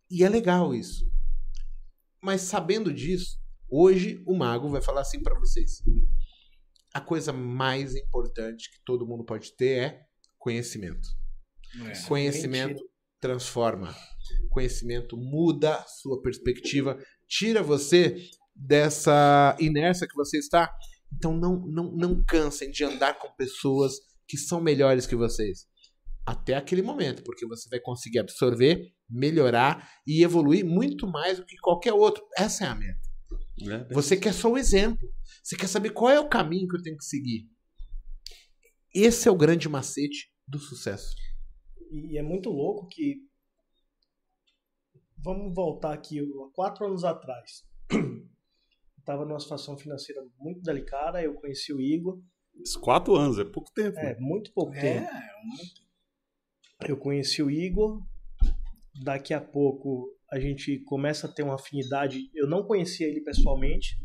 E 0.10 0.24
é 0.24 0.30
legal 0.30 0.74
isso. 0.74 1.06
Mas 2.22 2.42
sabendo 2.42 2.94
disso, 2.94 3.38
Hoje 3.76 4.22
o 4.28 4.38
mago 4.38 4.70
vai 4.70 4.84
falar 4.84 5.02
assim 5.02 5.24
para 5.24 5.34
vocês. 5.40 5.82
A 6.94 7.02
coisa 7.02 7.34
mais 7.34 7.96
importante 7.96 8.70
que 8.70 8.78
todo 8.86 9.08
mundo 9.08 9.26
pode 9.26 9.52
ter 9.56 9.80
é 9.80 10.02
conhecimento. 10.38 11.10
É. 11.88 12.08
Conhecimento 12.08 12.80
transforma. 13.20 13.96
Conhecimento 14.52 15.18
muda 15.18 15.84
sua 15.88 16.22
perspectiva, 16.22 17.04
tira 17.28 17.64
você 17.64 18.16
dessa 18.56 19.58
inércia 19.60 20.08
que 20.08 20.16
você 20.16 20.38
está. 20.38 20.72
Então 21.12 21.36
não, 21.36 21.66
não, 21.66 21.92
não 21.96 22.24
cansem 22.24 22.70
de 22.70 22.84
andar 22.84 23.18
com 23.18 23.32
pessoas 23.32 23.94
que 24.28 24.38
são 24.38 24.62
melhores 24.62 25.08
que 25.08 25.16
vocês. 25.16 25.66
Até 26.24 26.54
aquele 26.54 26.84
momento, 26.84 27.24
porque 27.24 27.48
você 27.48 27.68
vai 27.70 27.80
conseguir 27.80 28.20
absorver, 28.20 28.94
melhorar 29.10 29.90
e 30.06 30.24
evoluir 30.24 30.64
muito 30.64 31.08
mais 31.08 31.40
do 31.40 31.46
que 31.48 31.58
qualquer 31.58 31.94
outro. 31.94 32.24
Essa 32.38 32.66
é 32.66 32.68
a 32.68 32.76
meta. 32.76 33.13
É, 33.62 33.94
você 33.94 34.18
quer 34.18 34.34
só 34.34 34.52
o 34.52 34.58
exemplo. 34.58 35.10
Você 35.42 35.56
quer 35.56 35.68
saber 35.68 35.92
qual 35.92 36.12
é 36.12 36.20
o 36.20 36.30
caminho 36.30 36.68
que 36.68 36.78
eu 36.78 36.82
tenho 36.82 36.98
que 36.98 37.06
seguir. 37.06 37.48
Esse 38.94 39.28
é 39.28 39.32
o 39.32 39.38
grande 39.38 39.68
macete 39.68 40.32
do 40.48 40.60
sucesso. 40.60 41.16
E 41.92 42.18
é 42.18 42.22
muito 42.22 42.50
louco 42.50 42.88
que. 42.88 43.18
Vamos 45.18 45.54
voltar 45.54 45.94
aqui, 45.94 46.20
quatro 46.54 46.86
anos 46.86 47.04
atrás. 47.04 47.64
Estava 49.00 49.26
numa 49.26 49.40
situação 49.40 49.78
financeira 49.78 50.22
muito 50.38 50.62
delicada. 50.62 51.22
Eu 51.22 51.34
conheci 51.34 51.74
o 51.74 51.80
Igor. 51.80 52.22
quatro 52.82 53.16
anos, 53.16 53.40
é 53.40 53.46
pouco 53.46 53.72
tempo. 53.74 53.98
É, 54.00 54.18
muito 54.20 54.52
pouco 54.54 54.74
é, 54.74 54.82
tempo. 54.82 55.10
Eu 56.88 56.98
conheci 56.98 57.42
o 57.42 57.50
Igor. 57.50 58.02
Daqui 59.04 59.34
a 59.34 59.42
pouco 59.42 60.14
a 60.34 60.40
gente 60.40 60.80
começa 60.86 61.28
a 61.28 61.32
ter 61.32 61.44
uma 61.44 61.54
afinidade. 61.54 62.20
Eu 62.34 62.48
não 62.48 62.64
conhecia 62.64 63.08
ele 63.08 63.22
pessoalmente, 63.22 63.96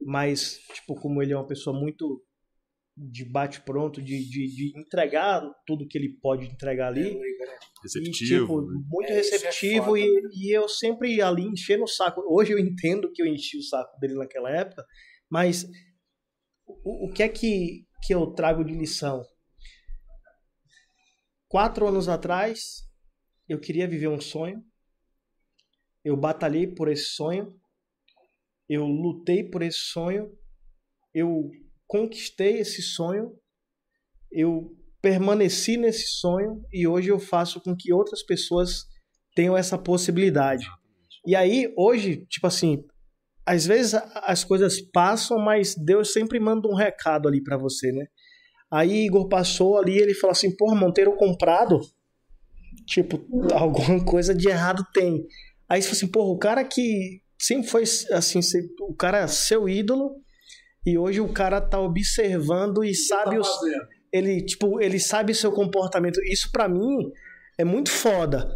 mas, 0.00 0.58
tipo, 0.72 0.94
como 0.94 1.22
ele 1.22 1.34
é 1.34 1.36
uma 1.36 1.46
pessoa 1.46 1.78
muito 1.78 2.24
de 2.96 3.30
bate-pronto, 3.30 4.00
de, 4.00 4.26
de, 4.26 4.46
de, 4.46 4.80
entregar 4.80 5.42
tudo 5.66 5.86
que 5.86 5.98
ele 5.98 6.16
pode 6.18 6.46
entregar 6.46 6.88
ali. 6.88 7.10
É, 7.10 7.20
receptivo. 7.82 8.08
E, 8.08 8.40
tipo, 8.40 8.62
né? 8.62 8.84
muito 8.88 9.10
é, 9.10 9.12
é 9.12 9.16
receptivo 9.16 9.96
é 9.98 10.00
e, 10.00 10.14
né? 10.14 10.28
e 10.32 10.56
eu 10.56 10.66
sempre 10.66 11.20
ali 11.20 11.42
enchendo 11.42 11.84
o 11.84 11.88
saco. 11.88 12.22
Hoje 12.26 12.52
eu 12.52 12.58
entendo 12.58 13.12
que 13.12 13.22
eu 13.22 13.26
enchi 13.26 13.58
o 13.58 13.62
saco 13.62 14.00
dele 14.00 14.14
naquela 14.14 14.50
época, 14.50 14.82
mas 15.28 15.66
o, 16.66 17.10
o 17.10 17.12
que 17.12 17.22
é 17.22 17.28
que, 17.28 17.84
que 18.02 18.14
eu 18.14 18.28
trago 18.28 18.64
de 18.64 18.72
lição? 18.72 19.22
Quatro 21.48 21.86
anos 21.86 22.08
atrás, 22.08 22.78
eu 23.46 23.60
queria 23.60 23.86
viver 23.86 24.08
um 24.08 24.20
sonho, 24.20 24.64
eu 26.06 26.16
batalhei 26.16 26.68
por 26.68 26.86
esse 26.88 27.16
sonho, 27.16 27.52
eu 28.68 28.86
lutei 28.86 29.42
por 29.42 29.60
esse 29.60 29.80
sonho, 29.80 30.30
eu 31.12 31.50
conquistei 31.84 32.60
esse 32.60 32.80
sonho, 32.80 33.32
eu 34.30 34.70
permaneci 35.02 35.76
nesse 35.76 36.06
sonho 36.06 36.62
e 36.72 36.86
hoje 36.86 37.08
eu 37.08 37.18
faço 37.18 37.60
com 37.60 37.74
que 37.76 37.92
outras 37.92 38.22
pessoas 38.22 38.84
tenham 39.34 39.56
essa 39.56 39.76
possibilidade. 39.76 40.64
E 41.26 41.34
aí, 41.34 41.74
hoje, 41.76 42.24
tipo 42.26 42.46
assim, 42.46 42.84
às 43.44 43.66
vezes 43.66 43.94
as 44.22 44.44
coisas 44.44 44.80
passam, 44.80 45.40
mas 45.40 45.74
Deus 45.74 46.12
sempre 46.12 46.38
manda 46.38 46.68
um 46.68 46.74
recado 46.76 47.26
ali 47.26 47.42
para 47.42 47.56
você, 47.56 47.90
né? 47.90 48.06
Aí 48.70 49.06
Igor 49.06 49.28
passou 49.28 49.76
ali, 49.76 49.98
ele 49.98 50.14
falou 50.14 50.30
assim: 50.30 50.56
"Porra, 50.56 50.76
Monteiro 50.76 51.16
comprado, 51.16 51.80
tipo, 52.86 53.26
alguma 53.52 54.04
coisa 54.04 54.32
de 54.32 54.48
errado 54.48 54.86
tem". 54.94 55.26
Aí 55.68 55.82
você 55.82 55.88
fala 55.88 55.96
assim, 55.96 56.08
porra, 56.08 56.32
o 56.32 56.38
cara 56.38 56.64
que 56.64 57.20
sempre 57.38 57.68
foi 57.68 57.82
assim, 57.82 58.40
o 58.80 58.94
cara 58.94 59.18
é 59.18 59.26
seu 59.26 59.68
ídolo, 59.68 60.20
e 60.86 60.96
hoje 60.96 61.20
o 61.20 61.32
cara 61.32 61.60
tá 61.60 61.80
observando 61.80 62.84
e 62.84 62.94
sabe 62.94 63.36
tá 63.36 63.40
os. 63.40 63.48
Ele, 64.12 64.44
tipo, 64.44 64.80
ele 64.80 65.00
sabe 65.00 65.34
seu 65.34 65.50
comportamento. 65.50 66.20
Isso 66.24 66.50
para 66.52 66.68
mim 66.68 67.10
é 67.58 67.64
muito 67.64 67.90
foda. 67.90 68.48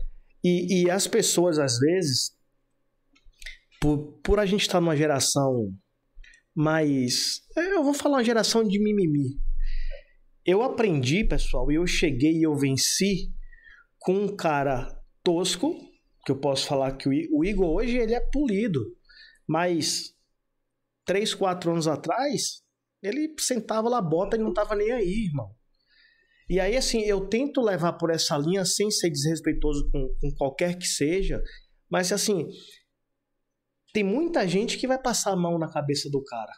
E, 0.43 0.83
e 0.83 0.91
as 0.91 1.09
pessoas, 1.09 1.59
às 1.59 1.79
vezes, 1.79 2.31
por, 3.81 4.21
por 4.23 4.39
a 4.39 4.47
gente 4.47 4.63
estar 4.63 4.81
numa 4.81 4.97
geração 4.97 5.73
mais. 6.55 7.41
Eu 7.57 7.83
vou 7.83 7.93
falar 7.93 8.19
uma 8.19 8.25
geração 8.25 8.63
de 8.63 8.79
mimimi. 8.79 9.37
Eu 10.47 10.63
aprendi, 10.63 11.25
pessoal, 11.25 11.71
e 11.71 11.75
eu 11.75 11.87
cheguei 11.87 12.33
e 12.33 12.43
eu 12.45 12.55
venci 12.55 13.33
com 13.99 14.15
um 14.15 14.37
cara 14.37 14.89
tosco, 15.23 15.77
que 16.31 16.33
eu 16.33 16.41
posso 16.41 16.67
falar 16.67 16.97
que 16.97 17.09
o 17.09 17.45
Igor 17.45 17.69
hoje 17.69 17.99
ele 17.99 18.15
é 18.15 18.21
polido, 18.33 18.81
mas 19.49 20.15
três, 21.05 21.35
quatro 21.35 21.73
anos 21.73 21.89
atrás 21.89 22.63
ele 23.03 23.35
sentava 23.39 23.89
lá 23.89 24.01
bota 24.01 24.37
e 24.37 24.41
não 24.41 24.53
tava 24.55 24.77
nem 24.77 24.93
aí, 24.93 25.27
irmão. 25.27 25.51
E 26.49 26.61
aí, 26.61 26.77
assim, 26.77 27.01
eu 27.03 27.29
tento 27.29 27.61
levar 27.61 27.95
por 27.95 28.11
essa 28.11 28.37
linha 28.37 28.65
sem 28.65 28.91
ser 28.91 29.11
desrespeitoso 29.11 29.89
com, 29.91 30.15
com 30.21 30.35
qualquer 30.37 30.77
que 30.77 30.87
seja, 30.87 31.43
mas 31.91 32.13
assim, 32.13 32.47
tem 33.93 34.05
muita 34.05 34.47
gente 34.47 34.77
que 34.77 34.87
vai 34.87 35.01
passar 35.01 35.33
a 35.33 35.37
mão 35.37 35.59
na 35.59 35.71
cabeça 35.71 36.09
do 36.11 36.23
cara. 36.23 36.53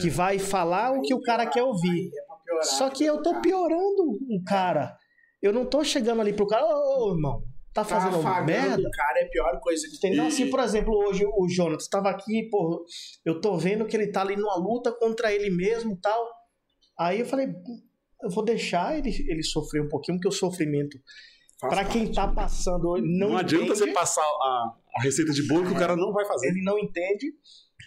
Que 0.00 0.10
vai 0.10 0.38
falar 0.38 0.92
o 0.92 1.00
que 1.00 1.14
o 1.14 1.22
cara 1.22 1.46
quer 1.46 1.62
ouvir. 1.62 2.10
Só 2.62 2.90
que 2.90 3.04
eu 3.04 3.22
tô 3.22 3.40
piorando 3.40 4.02
o 4.28 4.42
cara. 4.44 4.94
Eu 5.40 5.52
não 5.52 5.64
tô 5.64 5.82
chegando 5.82 6.20
ali 6.20 6.34
pro 6.34 6.46
cara, 6.46 6.64
ô, 6.66 7.10
ô, 7.10 7.14
irmão, 7.14 7.42
tá 7.84 7.88
Tá 7.88 8.00
fazendo 8.00 8.18
afagando 8.20 8.46
merda? 8.46 8.88
o 8.88 8.90
cara 8.90 9.20
é 9.20 9.24
a 9.24 9.28
pior 9.28 9.60
coisa 9.60 9.86
que 9.88 10.00
tem. 10.00 10.10
Entendeu? 10.10 10.28
Assim, 10.28 10.50
por 10.50 10.60
exemplo, 10.60 10.94
hoje 10.94 11.24
o 11.24 11.46
Jonathan 11.48 11.76
estava 11.82 12.10
aqui, 12.10 12.48
pô, 12.50 12.84
eu 13.24 13.40
tô 13.40 13.56
vendo 13.56 13.86
que 13.86 13.96
ele 13.96 14.08
tá 14.10 14.22
ali 14.22 14.36
numa 14.36 14.56
luta 14.56 14.92
contra 14.92 15.32
ele 15.32 15.50
mesmo 15.50 15.92
e 15.92 15.96
tal. 16.00 16.28
Aí 16.98 17.20
eu 17.20 17.26
falei, 17.26 17.48
eu 18.22 18.30
vou 18.30 18.44
deixar 18.44 18.98
ele, 18.98 19.10
ele 19.28 19.42
sofrer 19.42 19.82
um 19.82 19.88
pouquinho, 19.88 20.18
porque 20.18 20.28
o 20.28 20.32
sofrimento, 20.32 20.98
Faz 21.60 21.72
pra 21.74 21.84
quem 21.84 22.10
tá 22.12 22.28
passando, 22.28 22.96
não, 23.02 23.30
Não, 23.30 23.36
adianta 23.36 23.64
entende, 23.66 23.78
você 23.78 23.92
passar 23.92 24.22
a, 24.22 24.74
a 24.98 25.02
receita 25.02 25.32
de 25.32 25.46
bolo 25.46 25.66
que 25.66 25.72
o 25.72 25.78
cara 25.78 25.96
não 25.96 26.12
vai 26.12 26.26
fazer. 26.26 26.48
ele 26.48 26.62
não 26.62 26.78
entende. 26.78 27.32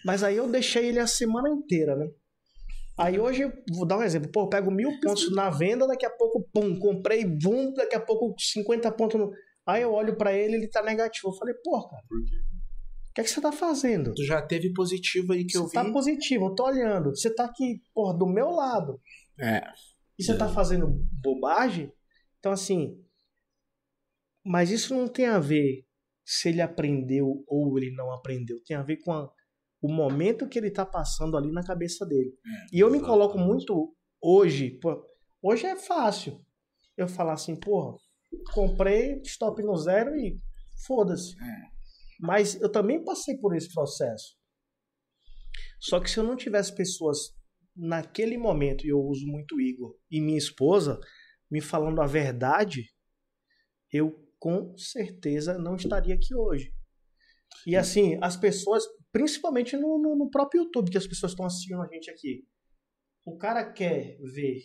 Mas 0.06 0.24
aí 0.24 0.38
eu 0.38 0.48
deixei 0.48 0.88
ele 0.88 1.00
a 1.00 1.06
semana 1.08 1.50
inteira, 1.50 1.96
né? 1.96 2.08
Aí 2.98 3.20
hoje, 3.20 3.44
eu 3.44 3.54
vou 3.74 3.86
dar 3.86 3.98
um 3.98 4.04
exemplo. 4.04 4.30
Pô, 4.32 4.42
eu 4.42 4.50
pego 4.50 4.70
mil 4.72 4.90
pontos 5.02 5.34
na 5.34 5.50
venda, 5.50 5.88
daqui 5.88 6.06
a 6.06 6.10
pouco, 6.10 6.48
pum, 6.54 6.78
comprei, 6.78 7.24
bum, 7.26 7.74
daqui 7.74 7.96
a 7.96 8.00
pouco 8.00 8.36
50 8.38 8.92
pontos 8.92 9.20
no. 9.20 9.32
Aí 9.70 9.82
eu 9.84 9.94
olho 9.94 10.16
pra 10.18 10.34
ele, 10.34 10.56
ele 10.56 10.68
tá 10.68 10.82
negativo. 10.84 11.30
Eu 11.30 11.34
falei, 11.34 11.54
pô, 11.64 11.88
cara, 11.88 12.04
Por 12.08 12.24
quê? 12.26 12.36
o 12.36 13.14
que 13.14 13.22
é 13.22 13.24
que 13.24 13.30
você 13.30 13.42
tá 13.42 13.52
fazendo? 13.52 14.14
Tu 14.14 14.24
já 14.24 14.42
teve 14.42 14.72
positivo 14.74 15.34
aí 15.34 15.46
que 15.46 15.58
eu 15.58 15.64
Você 15.68 15.74
tá 15.74 15.84
vi. 15.84 15.92
positivo, 15.92 16.46
eu 16.48 16.56
tô 16.56 16.66
olhando. 16.66 17.10
Você 17.16 17.34
tá 17.34 17.46
aqui, 17.46 17.82
porra, 17.94 18.18
do 18.18 18.26
meu 18.28 18.50
lado. 18.52 19.00
É. 19.40 19.62
E 20.18 20.24
você 20.24 20.38
tá 20.38 20.48
fazendo 20.50 20.88
bobagem? 21.22 21.92
Então, 22.40 22.52
assim. 22.52 23.02
Mas 24.46 24.72
isso 24.72 24.96
não 24.96 25.08
tem 25.08 25.26
a 25.28 25.40
ver 25.40 25.86
se 26.26 26.50
ele 26.50 26.62
aprendeu 26.62 27.44
ou 27.48 27.78
ele 27.78 27.92
não 27.96 28.12
aprendeu. 28.12 28.62
Tem 28.64 28.76
a 28.78 28.84
ver 28.84 28.98
com 28.98 29.12
a- 29.12 29.30
o 29.82 29.92
momento 29.92 30.48
que 30.48 30.58
ele 30.60 30.70
tá 30.72 30.86
passando 30.86 31.38
ali 31.38 31.52
na 31.52 31.64
cabeça 31.64 32.06
dele. 32.06 32.34
e 32.72 32.80
eu 32.80 32.90
me 32.92 33.00
coloco 33.02 33.38
muito 33.38 33.96
hoje. 34.22 34.72
pô, 34.82 35.06
hoje 35.42 35.66
é 35.66 35.76
fácil 35.76 36.40
eu 36.98 37.08
falar 37.08 37.34
assim, 37.34 37.56
porra, 37.56 37.98
comprei 38.54 39.20
stop 39.24 39.62
no 39.64 39.76
zero 39.78 40.16
e 40.16 40.38
foda-se. 40.86 41.36
Mas 42.20 42.60
eu 42.62 42.72
também 42.72 43.04
passei 43.04 43.38
por 43.38 43.56
esse 43.56 43.74
processo. 43.74 44.38
Só 45.80 46.00
que 46.00 46.10
se 46.10 46.18
eu 46.20 46.24
não 46.24 46.36
tivesse 46.36 46.76
pessoas 46.76 47.34
naquele 47.76 48.38
momento, 48.38 48.86
e 48.86 48.90
eu 48.90 49.00
uso 49.00 49.26
muito 49.26 49.56
o 49.56 49.62
Igor, 49.62 49.96
e 50.12 50.20
minha 50.20 50.38
esposa 50.38 51.00
me 51.50 51.62
falando 51.62 52.02
a 52.02 52.06
verdade, 52.06 52.84
eu 53.92 54.28
com 54.38 54.78
certeza 54.78 55.58
não 55.58 55.76
estaria 55.76 56.14
aqui 56.16 56.36
hoje. 56.36 56.74
E 57.66 57.76
assim, 57.76 58.18
as 58.22 58.38
pessoas, 58.38 58.84
principalmente 59.12 59.76
no, 59.76 59.98
no- 59.98 60.16
no 60.16 60.30
próprio 60.30 60.64
YouTube, 60.64 60.92
que 60.92 60.98
as 60.98 61.08
pessoas 61.08 61.32
estão 61.32 61.46
assistindo 61.46 61.82
a 61.82 61.88
gente 61.88 62.10
aqui, 62.12 62.46
o 63.26 63.38
cara 63.38 63.72
quer 63.72 64.18
ver, 64.34 64.60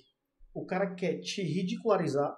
o 0.53 0.65
cara 0.67 0.95
quer 0.95 1.21
te 1.21 1.43
ridicularizar, 1.43 2.35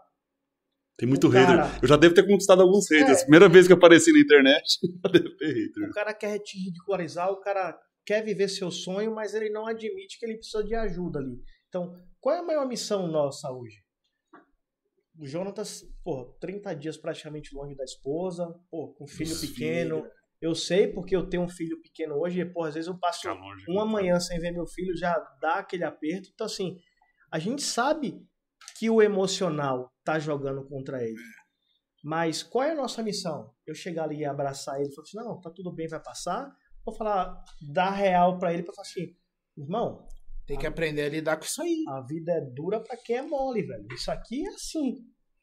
Tem 0.97 1.09
muito 1.09 1.27
O 1.27 1.31
hater. 1.31 1.57
cara- 1.57 1.79
Eu 1.83 1.89
já 1.89 1.97
devo 1.97 2.15
ter 2.15 2.27
conquistado 2.27 2.63
alguns 2.63 2.91
haters. 2.91 3.19
É. 3.19 3.23
Primeira 3.23 3.49
vez 3.49 3.67
que 3.67 3.73
eu 3.73 3.77
apareci 3.77 4.13
na 4.13 4.19
internet, 4.21 4.65
já 5.05 5.11
deve 5.11 5.37
ter 5.37 5.47
hater. 5.53 5.89
O 5.89 5.93
cara 5.93 6.15
quer 6.15 6.39
te 6.39 6.59
ridicularizar, 6.59 7.31
o 7.31 7.41
cara 7.41 7.79
quer 8.05 8.25
viver 8.25 8.49
seu 8.49 8.71
sonho, 8.71 9.15
mas 9.15 9.35
ele 9.35 9.51
não 9.51 9.67
admite 9.67 10.19
que 10.19 10.25
ele 10.27 10.37
precisa 10.39 10.65
de 10.65 10.75
ajuda 10.75 11.19
ali. 11.19 11.39
Então, 11.69 11.95
qual 12.21 12.35
é 12.35 12.39
a 12.39 12.43
maior 12.43 12.67
missão 12.67 13.07
nossa 13.09 13.51
hoje? 13.51 13.85
O 15.19 15.27
Jonatas, 15.27 15.83
pô, 16.05 16.25
30 16.41 16.75
dias 16.75 16.97
praticamente 16.97 17.55
longe 17.55 17.75
da 17.75 17.85
esposa, 17.85 18.55
pô, 18.71 18.89
com 18.95 19.07
filho 19.07 19.31
Dos 19.31 19.41
pequeno. 19.41 20.07
Eu 20.41 20.55
sei 20.55 20.87
porque 20.89 21.17
eu 21.17 21.27
tenho 21.29 21.43
um 21.43 21.49
filho 21.49 21.81
pequeno 21.81 22.17
hoje, 22.17 22.41
e, 22.41 22.45
pô, 22.45 22.65
às 22.65 22.75
vezes 22.75 22.87
eu 22.89 22.99
passo 22.99 23.27
uma 23.69 23.87
manhã 23.87 24.21
sem 24.21 24.39
ver 24.39 24.51
meu 24.53 24.67
filho, 24.67 24.95
já 24.97 25.15
dá 25.41 25.55
aquele 25.57 25.85
aperto. 25.85 26.29
Então, 26.35 26.47
assim, 26.47 26.77
a 27.31 27.39
gente 27.39 27.63
sabe 27.63 28.21
que 28.79 28.89
o 28.91 29.01
emocional 29.03 29.91
tá 30.05 30.19
jogando 30.19 30.65
contra 30.67 31.03
ele. 31.03 31.17
Mas 32.05 32.43
qual 32.43 32.65
é 32.65 32.71
a 32.73 32.75
nossa 32.75 33.03
missão? 33.03 33.51
Eu 33.67 33.75
chegar 33.75 34.05
ali 34.05 34.19
e 34.19 34.25
abraçar 34.25 34.81
ele 34.81 34.91
e 34.91 34.95
falar 34.95 35.05
assim, 35.07 35.17
não, 35.19 35.41
tá 35.41 35.51
tudo 35.51 35.73
bem, 35.73 35.89
vai 35.89 36.01
passar? 36.03 36.53
Ou 36.85 36.95
falar, 36.95 37.43
dar 37.73 37.91
real 37.91 38.39
pra 38.39 38.53
ele 38.53 38.63
pra 38.63 38.73
falar 38.75 38.87
assim, 38.87 39.15
irmão, 39.57 40.07
Tem 40.47 40.57
que 40.59 40.67
aprender 40.67 41.03
a 41.03 41.09
lidar 41.09 41.37
com 41.37 41.45
isso 41.45 41.61
aí. 41.61 41.83
a 41.89 42.01
vida 42.03 42.33
é 42.33 42.41
dura 42.41 42.79
pra 42.81 42.97
quem 42.97 43.17
é 43.17 43.23
mole, 43.23 43.63
velho. 43.63 43.87
Isso 43.93 44.11
aqui 44.11 44.47
é 44.47 44.51
assim. 44.51 44.99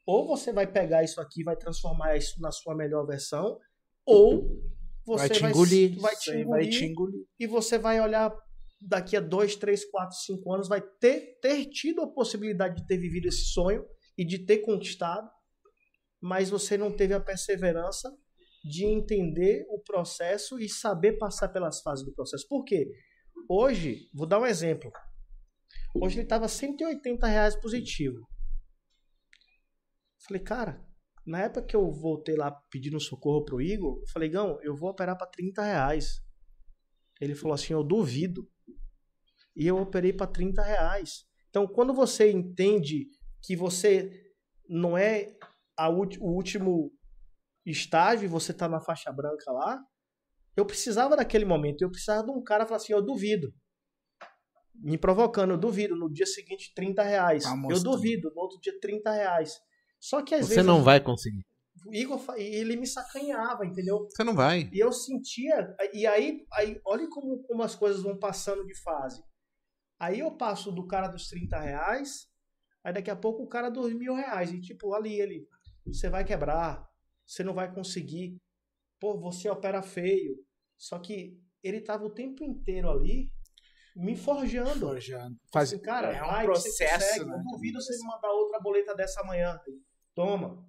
Ou 0.06 0.26
você 0.26 0.52
vai 0.52 0.66
pegar 0.66 1.02
isso 1.02 1.20
aqui 1.20 1.42
vai 1.42 1.56
transformar 1.56 2.16
isso 2.16 2.40
na 2.40 2.50
sua 2.52 2.74
melhor 2.74 3.04
versão, 3.06 3.58
ou 4.06 4.48
você 5.04 5.28
Vai 5.28 5.36
te 5.36 5.40
vai, 5.40 5.50
engolir. 5.50 6.00
vai 6.00 6.16
te 6.16 6.30
engolir 6.30 6.46
vai 6.48 6.66
te 6.68 6.84
engolir. 6.86 7.24
e 7.38 7.46
você 7.46 7.76
vai 7.78 8.00
olhar 8.00 8.34
daqui 8.86 9.16
a 9.16 9.20
dois, 9.20 9.56
três, 9.56 9.84
quatro, 9.84 10.16
cinco 10.16 10.52
anos, 10.52 10.68
vai 10.68 10.80
ter, 10.80 11.38
ter 11.40 11.66
tido 11.66 12.02
a 12.02 12.12
possibilidade 12.12 12.76
de 12.76 12.86
ter 12.86 12.98
vivido 12.98 13.26
esse 13.26 13.46
sonho 13.46 13.84
e 14.16 14.24
de 14.24 14.44
ter 14.44 14.58
conquistado, 14.58 15.28
mas 16.20 16.50
você 16.50 16.76
não 16.76 16.94
teve 16.94 17.14
a 17.14 17.20
perseverança 17.20 18.10
de 18.64 18.84
entender 18.84 19.66
o 19.68 19.78
processo 19.80 20.58
e 20.58 20.68
saber 20.68 21.18
passar 21.18 21.48
pelas 21.48 21.82
fases 21.82 22.04
do 22.04 22.14
processo. 22.14 22.46
Por 22.48 22.64
quê? 22.64 22.90
Hoje, 23.48 24.08
vou 24.12 24.26
dar 24.26 24.40
um 24.40 24.46
exemplo. 24.46 24.90
Hoje 25.94 26.16
ele 26.16 26.24
estava 26.24 26.48
180 26.48 27.26
reais 27.26 27.54
positivo. 27.56 28.26
Falei, 30.26 30.42
cara, 30.42 30.84
na 31.26 31.42
época 31.42 31.66
que 31.66 31.76
eu 31.76 31.90
voltei 31.92 32.36
lá 32.36 32.50
pedindo 32.70 32.98
socorro 32.98 33.44
pro 33.44 33.60
Igor, 33.60 34.02
falei, 34.12 34.28
Gão, 34.28 34.58
eu 34.62 34.74
vou 34.74 34.90
operar 34.90 35.16
para 35.16 35.26
30 35.26 35.62
reais. 35.62 36.22
Ele 37.20 37.34
falou 37.34 37.54
assim, 37.54 37.72
eu 37.72 37.84
duvido. 37.84 38.48
E 39.56 39.66
eu 39.66 39.78
operei 39.78 40.12
para 40.12 40.26
30 40.26 40.62
reais. 40.62 41.24
Então, 41.48 41.66
quando 41.66 41.94
você 41.94 42.30
entende 42.30 43.06
que 43.42 43.54
você 43.54 44.10
não 44.68 44.98
é 44.98 45.36
o 45.78 46.34
último 46.34 46.92
estágio 47.64 48.24
e 48.24 48.28
você 48.28 48.52
tá 48.52 48.68
na 48.68 48.80
faixa 48.80 49.12
branca 49.12 49.50
lá, 49.52 49.80
eu 50.56 50.64
precisava 50.64 51.16
daquele 51.16 51.44
momento. 51.44 51.82
Eu 51.82 51.90
precisava 51.90 52.24
de 52.24 52.30
um 52.30 52.42
cara 52.42 52.66
falar 52.66 52.76
assim, 52.76 52.92
eu 52.92 53.02
duvido. 53.02 53.52
Me 54.74 54.98
provocando, 54.98 55.52
eu 55.52 55.58
duvido. 55.58 55.96
No 55.96 56.12
dia 56.12 56.26
seguinte, 56.26 56.72
30 56.74 57.02
reais. 57.02 57.44
Tá 57.44 57.54
eu 57.70 57.82
duvido. 57.82 58.32
No 58.34 58.42
outro 58.42 58.58
dia, 58.60 58.78
30 58.80 59.10
reais. 59.12 59.60
Só 60.00 60.22
que 60.22 60.34
às 60.34 60.46
Você 60.46 60.56
vezes 60.56 60.66
não 60.66 60.82
vai 60.82 61.00
conseguir. 61.00 61.44
o 61.86 61.94
Igor, 61.94 62.20
ele 62.36 62.76
me 62.76 62.86
sacanhava, 62.86 63.64
entendeu? 63.64 64.06
Você 64.10 64.24
não 64.24 64.34
vai. 64.34 64.68
E 64.72 64.78
eu 64.78 64.92
sentia. 64.92 65.74
E 65.92 66.06
aí, 66.06 66.44
aí 66.52 66.80
olha 66.84 67.08
como, 67.08 67.42
como 67.44 67.62
as 67.62 67.74
coisas 67.74 68.02
vão 68.02 68.18
passando 68.18 68.66
de 68.66 68.74
fase. 68.82 69.22
Aí 69.98 70.20
eu 70.20 70.36
passo 70.36 70.72
do 70.72 70.86
cara 70.86 71.08
dos 71.08 71.28
30 71.28 71.58
reais, 71.60 72.28
aí 72.82 72.92
daqui 72.92 73.10
a 73.10 73.16
pouco 73.16 73.42
o 73.42 73.48
cara 73.48 73.70
dos 73.70 73.92
mil 73.92 74.14
reais. 74.14 74.52
E 74.52 74.60
tipo, 74.60 74.94
ali 74.94 75.20
ele. 75.20 75.48
Você 75.86 76.08
vai 76.08 76.24
quebrar, 76.24 76.86
você 77.26 77.42
não 77.44 77.54
vai 77.54 77.72
conseguir. 77.72 78.40
Pô, 78.98 79.18
você 79.18 79.48
opera 79.48 79.82
feio. 79.82 80.36
Só 80.76 80.98
que 80.98 81.38
ele 81.62 81.80
tava 81.80 82.04
o 82.04 82.10
tempo 82.10 82.42
inteiro 82.44 82.90
ali 82.90 83.30
me 83.94 84.16
forjando. 84.16 84.80
Forjando. 84.80 85.36
Faz... 85.52 85.72
Assim, 85.72 85.82
cara, 85.82 86.12
é 86.12 86.22
um 86.22 86.26
você 86.26 86.68
processo, 86.68 86.94
consegue. 86.94 87.24
né? 87.26 87.36
Eu 87.36 87.52
duvido 87.52 87.80
você 87.80 87.96
me 87.96 88.04
mandar 88.06 88.30
outra 88.30 88.60
boleta 88.60 88.94
dessa 88.94 89.20
amanhã. 89.20 89.58
Toma. 90.14 90.66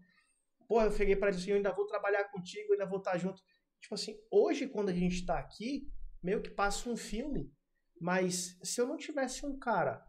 Pô, 0.68 0.82
eu 0.82 0.92
cheguei 0.92 1.16
pra 1.16 1.30
ele 1.30 1.38
assim, 1.38 1.52
eu 1.52 1.58
ainda 1.58 1.72
vou 1.72 1.86
trabalhar 1.86 2.24
contigo, 2.26 2.74
ainda 2.74 2.86
vou 2.86 3.00
estar 3.00 3.18
junto. 3.18 3.42
Tipo 3.82 3.96
assim, 3.96 4.16
hoje 4.32 4.68
quando 4.68 4.90
a 4.90 4.94
gente 4.94 5.26
tá 5.26 5.38
aqui, 5.38 5.88
meio 6.22 6.42
que 6.42 6.50
passa 6.50 6.90
um 6.90 6.98
filme. 6.98 7.52
Mas 8.00 8.58
se 8.64 8.80
eu 8.82 8.88
não 8.88 8.98
tivesse 8.98 9.46
um 9.46 9.58
cara 9.58 10.06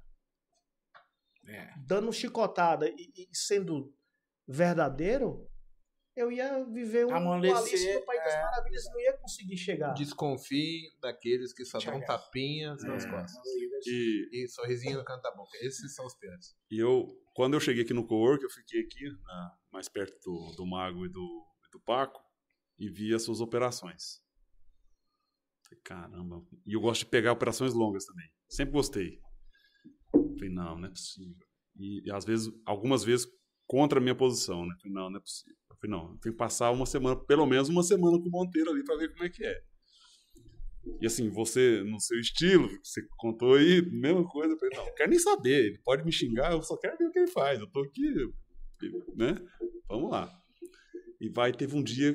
É. 1.46 1.72
dando 1.86 2.12
chicotada 2.12 2.88
e, 2.88 3.12
e 3.16 3.28
sendo 3.36 3.94
verdadeiro, 4.46 5.48
eu 6.16 6.32
ia 6.32 6.64
viver 6.64 7.04
um 7.06 7.14
Amolecer, 7.14 7.56
Alice 7.58 7.94
no 7.94 8.04
País 8.06 8.24
das 8.24 8.34
é. 8.34 8.42
Maravilhas 8.42 8.84
e 8.86 8.90
não 8.90 9.00
ia 9.00 9.12
conseguir 9.18 9.56
chegar. 9.56 9.92
Desconfie 9.92 10.90
daqueles 11.00 11.52
que 11.52 11.64
só 11.64 11.78
dão 11.78 12.00
tapinhas 12.04 12.82
nas 12.84 13.04
É. 13.04 13.10
costas. 13.10 13.44
E, 13.86 14.30
E 14.44 14.48
sorrisinho 14.48 14.98
no 14.98 15.04
canto 15.04 15.22
da 15.22 15.30
boca. 15.30 15.56
Esses 15.60 15.94
são 15.94 16.06
os 16.06 16.14
piores. 16.14 16.56
e 16.70 16.78
eu, 16.80 17.06
quando 17.34 17.54
eu 17.54 17.60
cheguei 17.60 17.82
aqui 17.84 17.92
no 17.94 18.06
cowork, 18.06 18.42
eu 18.42 18.50
fiquei 18.50 18.80
aqui, 18.80 19.10
na- 19.22 19.58
mais 19.70 19.88
perto 19.88 20.18
do, 20.24 20.54
do 20.56 20.66
Mago 20.66 21.04
e 21.04 21.08
do, 21.08 21.46
e 21.74 21.78
Paco 21.80 22.20
e 22.78 22.88
vi 22.88 23.14
as 23.14 23.22
suas 23.22 23.40
operações. 23.42 24.20
Caramba. 25.84 26.42
E 26.66 26.74
eu 26.74 26.80
gosto 26.80 27.00
de 27.00 27.10
pegar 27.10 27.32
operações 27.32 27.74
longas 27.74 28.04
também. 28.04 28.26
Sempre 28.48 28.72
gostei. 28.72 29.20
Falei, 30.10 30.50
não, 30.50 30.78
não 30.78 30.88
é 30.88 30.90
possível. 30.90 31.36
E, 31.78 32.06
e 32.06 32.10
às 32.10 32.24
vezes, 32.24 32.52
algumas 32.64 33.04
vezes, 33.04 33.26
contra 33.66 33.98
a 33.98 34.02
minha 34.02 34.14
posição, 34.14 34.66
né? 34.66 34.74
Falei, 34.80 34.94
não, 34.94 35.10
não 35.10 35.18
é 35.18 35.20
possível. 35.20 35.56
Falei, 35.80 35.90
não, 35.90 36.16
tem 36.18 36.32
que 36.32 36.38
passar 36.38 36.70
uma 36.70 36.86
semana, 36.86 37.16
pelo 37.16 37.46
menos 37.46 37.68
uma 37.68 37.82
semana 37.82 38.18
com 38.18 38.28
o 38.28 38.30
Monteiro 38.30 38.70
ali 38.70 38.82
para 38.84 38.96
ver 38.96 39.12
como 39.12 39.24
é 39.24 39.28
que 39.28 39.44
é. 39.44 39.62
E 41.00 41.06
assim, 41.06 41.28
você, 41.28 41.82
no 41.82 42.00
seu 42.00 42.18
estilo, 42.18 42.68
você 42.82 43.04
contou 43.16 43.54
aí, 43.54 43.82
mesma 43.90 44.26
coisa. 44.28 44.56
Falei, 44.56 44.76
não, 44.76 44.86
não 44.86 44.94
quero 44.94 45.10
nem 45.10 45.18
saber. 45.18 45.66
Ele 45.66 45.78
pode 45.84 46.04
me 46.04 46.12
xingar, 46.12 46.52
eu 46.52 46.62
só 46.62 46.76
quero 46.76 46.96
ver 46.96 47.06
o 47.06 47.10
que 47.10 47.18
ele 47.18 47.30
faz. 47.30 47.60
Eu 47.60 47.68
tô 47.68 47.80
aqui, 47.80 48.14
né? 49.16 49.34
Vamos 49.88 50.10
lá. 50.10 50.32
E 51.20 51.28
vai, 51.28 51.52
teve 51.52 51.76
um 51.76 51.82
dia 51.82 52.14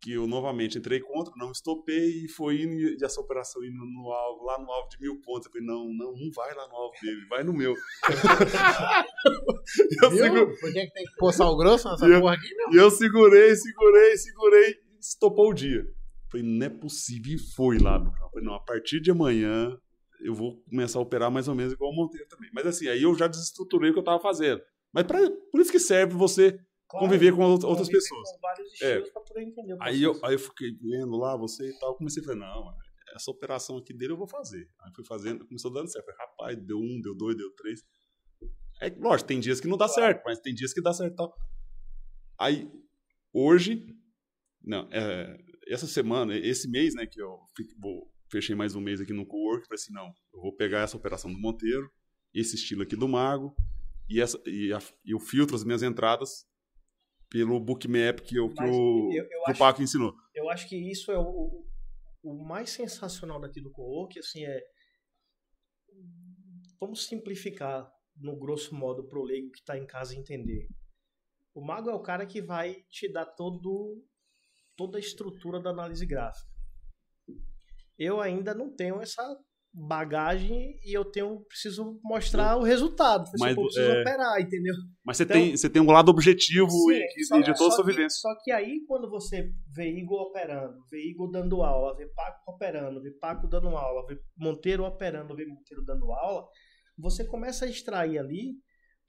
que 0.00 0.12
eu 0.12 0.26
novamente 0.26 0.78
entrei 0.78 1.00
contra, 1.00 1.32
não 1.36 1.52
estopei 1.52 2.24
e 2.24 2.28
foi 2.28 2.62
indo, 2.62 2.72
e 2.72 2.96
essa 3.04 3.20
operação 3.20 3.62
indo 3.62 3.84
no 3.84 4.10
alvo, 4.10 4.44
lá 4.44 4.58
no 4.58 4.70
alvo 4.70 4.88
de 4.88 4.98
mil 5.00 5.20
pontos. 5.20 5.46
Eu 5.46 5.52
falei, 5.52 5.66
não, 5.66 5.84
não, 5.92 6.12
não 6.16 6.30
vai 6.34 6.54
lá 6.54 6.66
no 6.68 6.74
alvo 6.74 6.94
dele, 7.02 7.26
vai 7.28 7.44
no 7.44 7.52
meu. 7.52 7.74
eu 10.02 10.10
Viu? 10.10 10.18
segurei, 10.18 10.46
Por 10.56 10.72
que, 10.72 10.86
que 10.86 10.92
tem 10.92 11.04
que 11.04 11.16
pôr 11.18 11.32
sal 11.32 11.56
grosso 11.56 11.88
nessa 11.90 12.06
eu- 12.06 12.20
porra 12.20 12.34
aqui, 12.34 12.54
meu? 12.54 12.72
e 12.72 12.76
eu 12.76 12.90
segurei, 12.90 13.54
segurei, 13.54 14.16
segurei, 14.16 14.70
e 14.70 14.98
estopou 15.00 15.50
o 15.50 15.54
dia. 15.54 15.84
Falei, 16.30 16.46
não 16.46 16.66
é 16.66 16.70
possível, 16.70 17.34
e 17.34 17.38
foi 17.54 17.78
lá. 17.78 17.98
final. 17.98 18.30
Falei, 18.30 18.44
não, 18.46 18.54
a 18.54 18.60
partir 18.60 19.00
de 19.00 19.10
amanhã 19.10 19.76
eu 20.22 20.34
vou 20.34 20.62
começar 20.68 20.98
a 20.98 21.02
operar 21.02 21.30
mais 21.30 21.48
ou 21.48 21.54
menos 21.54 21.72
igual 21.72 21.90
o 21.90 21.94
Monteiro 21.96 22.26
também. 22.28 22.50
Mas 22.54 22.66
assim, 22.66 22.88
aí 22.88 23.02
eu 23.02 23.14
já 23.16 23.26
desestruturei 23.26 23.90
o 23.90 23.92
que 23.92 23.98
eu 23.98 24.04
tava 24.04 24.20
fazendo. 24.20 24.60
Mas 24.92 25.04
pra, 25.04 25.18
por 25.50 25.60
isso 25.60 25.72
que 25.72 25.78
serve 25.78 26.14
você 26.14 26.58
Claro, 26.90 27.06
conviver 27.06 27.34
com 27.34 27.42
out- 27.42 27.64
outras 27.64 27.88
pessoas. 27.88 28.32
Com 28.32 28.40
vários 28.40 28.72
estilos 28.72 29.10
pra 29.10 29.22
poder 29.22 29.42
entender 29.42 29.76
Aí 29.80 30.02
eu, 30.02 30.18
aí 30.24 30.34
eu 30.34 30.38
fiquei 30.38 30.72
vendo 30.82 31.16
lá 31.16 31.36
você 31.36 31.70
e 31.70 31.78
tal, 31.78 31.94
comecei 31.96 32.22
a 32.22 32.26
falar, 32.26 32.38
não, 32.38 32.74
essa 33.14 33.30
operação 33.30 33.76
aqui 33.76 33.92
dele 33.94 34.12
eu 34.12 34.16
vou 34.16 34.26
fazer. 34.28 34.68
Aí 34.80 34.92
fui 34.94 35.04
fazendo, 35.04 35.46
começou 35.46 35.72
dando 35.72 35.90
certo. 35.90 36.04
Falei, 36.06 36.18
rapaz, 36.20 36.58
deu 36.66 36.78
um, 36.78 37.00
deu 37.00 37.14
dois, 37.14 37.36
deu 37.36 37.50
três. 37.54 37.80
É, 38.82 38.88
lógico, 38.98 39.28
tem 39.28 39.38
dias 39.40 39.60
que 39.60 39.68
não 39.68 39.76
dá 39.76 39.86
certo, 39.88 40.22
mas 40.24 40.38
tem 40.40 40.54
dias 40.54 40.72
que 40.72 40.80
dá 40.82 40.92
certo 40.92 41.12
e 41.12 41.16
tal. 41.16 41.34
Aí, 42.38 42.70
hoje, 43.32 43.86
não, 44.62 44.88
é, 44.90 45.38
essa 45.68 45.86
semana, 45.86 46.36
esse 46.36 46.68
mês, 46.70 46.94
né, 46.94 47.06
que 47.06 47.20
eu 47.20 47.38
vou, 47.78 48.10
fechei 48.30 48.54
mais 48.54 48.74
um 48.74 48.80
mês 48.80 49.00
aqui 49.00 49.12
no 49.12 49.26
co-work, 49.26 49.66
falei 49.66 49.74
assim, 49.80 49.92
não, 49.92 50.06
eu 50.32 50.40
vou 50.40 50.56
pegar 50.56 50.80
essa 50.80 50.96
operação 50.96 51.32
do 51.32 51.38
Monteiro, 51.38 51.90
esse 52.34 52.54
estilo 52.56 52.82
aqui 52.82 52.96
do 52.96 53.08
Mago, 53.08 53.54
e, 54.08 54.20
essa, 54.20 54.40
e, 54.46 54.72
a- 54.72 54.82
e 55.04 55.10
eu 55.12 55.20
filtro 55.20 55.54
as 55.54 55.64
minhas 55.64 55.82
entradas 55.82 56.46
pelo 57.30 57.60
bookmap 57.60 58.20
que, 58.20 58.36
eu, 58.36 58.48
que, 58.48 58.60
Mas 58.60 58.76
o, 58.76 59.10
eu- 59.12 59.24
eu 59.24 59.44
que 59.44 59.52
o 59.52 59.58
Paco 59.58 59.80
ensinou. 59.82 60.14
Eu 60.34 60.50
acho 60.50 60.68
que 60.68 60.76
isso 60.76 61.12
é 61.12 61.18
o, 61.18 61.64
o, 62.22 62.44
mais 62.44 62.70
sensacional 62.70 63.40
daqui 63.40 63.60
do 63.60 63.70
co-work, 63.70 64.18
assim, 64.18 64.44
é... 64.44 64.60
Vamos 66.80 67.06
simplificar, 67.06 67.90
no 68.16 68.36
grosso 68.36 68.74
modo, 68.74 69.06
pro 69.06 69.22
leigo 69.22 69.50
que 69.52 69.62
tá 69.62 69.78
em 69.78 69.86
casa 69.86 70.16
entender. 70.16 70.66
O 71.54 71.64
mago 71.64 71.88
é 71.88 71.94
o 71.94 72.02
cara 72.02 72.26
que 72.26 72.42
vai 72.42 72.82
te 72.88 73.10
dar 73.12 73.26
todo, 73.26 74.04
toda 74.76 74.98
a 74.98 75.00
estrutura 75.00 75.60
da 75.60 75.70
análise 75.70 76.04
gráfica. 76.06 76.50
Eu 77.98 78.20
ainda 78.20 78.54
não 78.54 78.74
tenho 78.74 79.00
essa 79.00 79.22
bagagem 79.72 80.78
e 80.84 80.92
eu 80.96 81.04
tenho 81.04 81.40
preciso 81.48 81.98
mostrar 82.02 82.56
o 82.56 82.62
resultado. 82.62 83.30
Mas, 83.38 83.56
eu 83.56 83.62
preciso 83.62 83.86
é, 83.90 84.00
operar, 84.00 84.40
entendeu? 84.40 84.74
Mas 85.04 85.16
você, 85.16 85.22
Então- 85.24 85.36
tem, 85.36 85.56
você 85.56 85.70
tem 85.70 85.82
um 85.82 85.90
lado 85.90 86.08
objetivo 86.10 86.70
Sim, 86.70 87.00
e, 87.16 87.24
só- 87.24 87.38
de 87.40 87.54
toda 87.54 87.68
a 87.72 87.76
sua 87.76 87.84
que- 87.84 87.90
vivência. 87.92 88.18
Só 88.20 88.28
que 88.42 88.50
aí, 88.50 88.80
quando 88.86 89.08
você 89.08 89.50
vê 89.74 89.88
Igor 89.96 90.22
operando, 90.22 90.76
vê 90.90 90.98
Igor 91.10 91.30
dando 91.30 91.62
aula, 91.62 91.96
vê 91.96 92.06
Paco 92.08 92.50
operando, 92.52 93.00
vê 93.00 93.10
Paco 93.12 93.46
dando 93.46 93.68
aula, 93.68 94.04
vê 94.06 94.18
Monteiro 94.36 94.84
operando, 94.84 95.34
vê 95.36 95.46
Monteiro 95.46 95.84
dando 95.84 96.10
aula, 96.12 96.46
você 96.98 97.24
começa 97.24 97.64
a 97.64 97.68
extrair 97.68 98.18
ali 98.18 98.54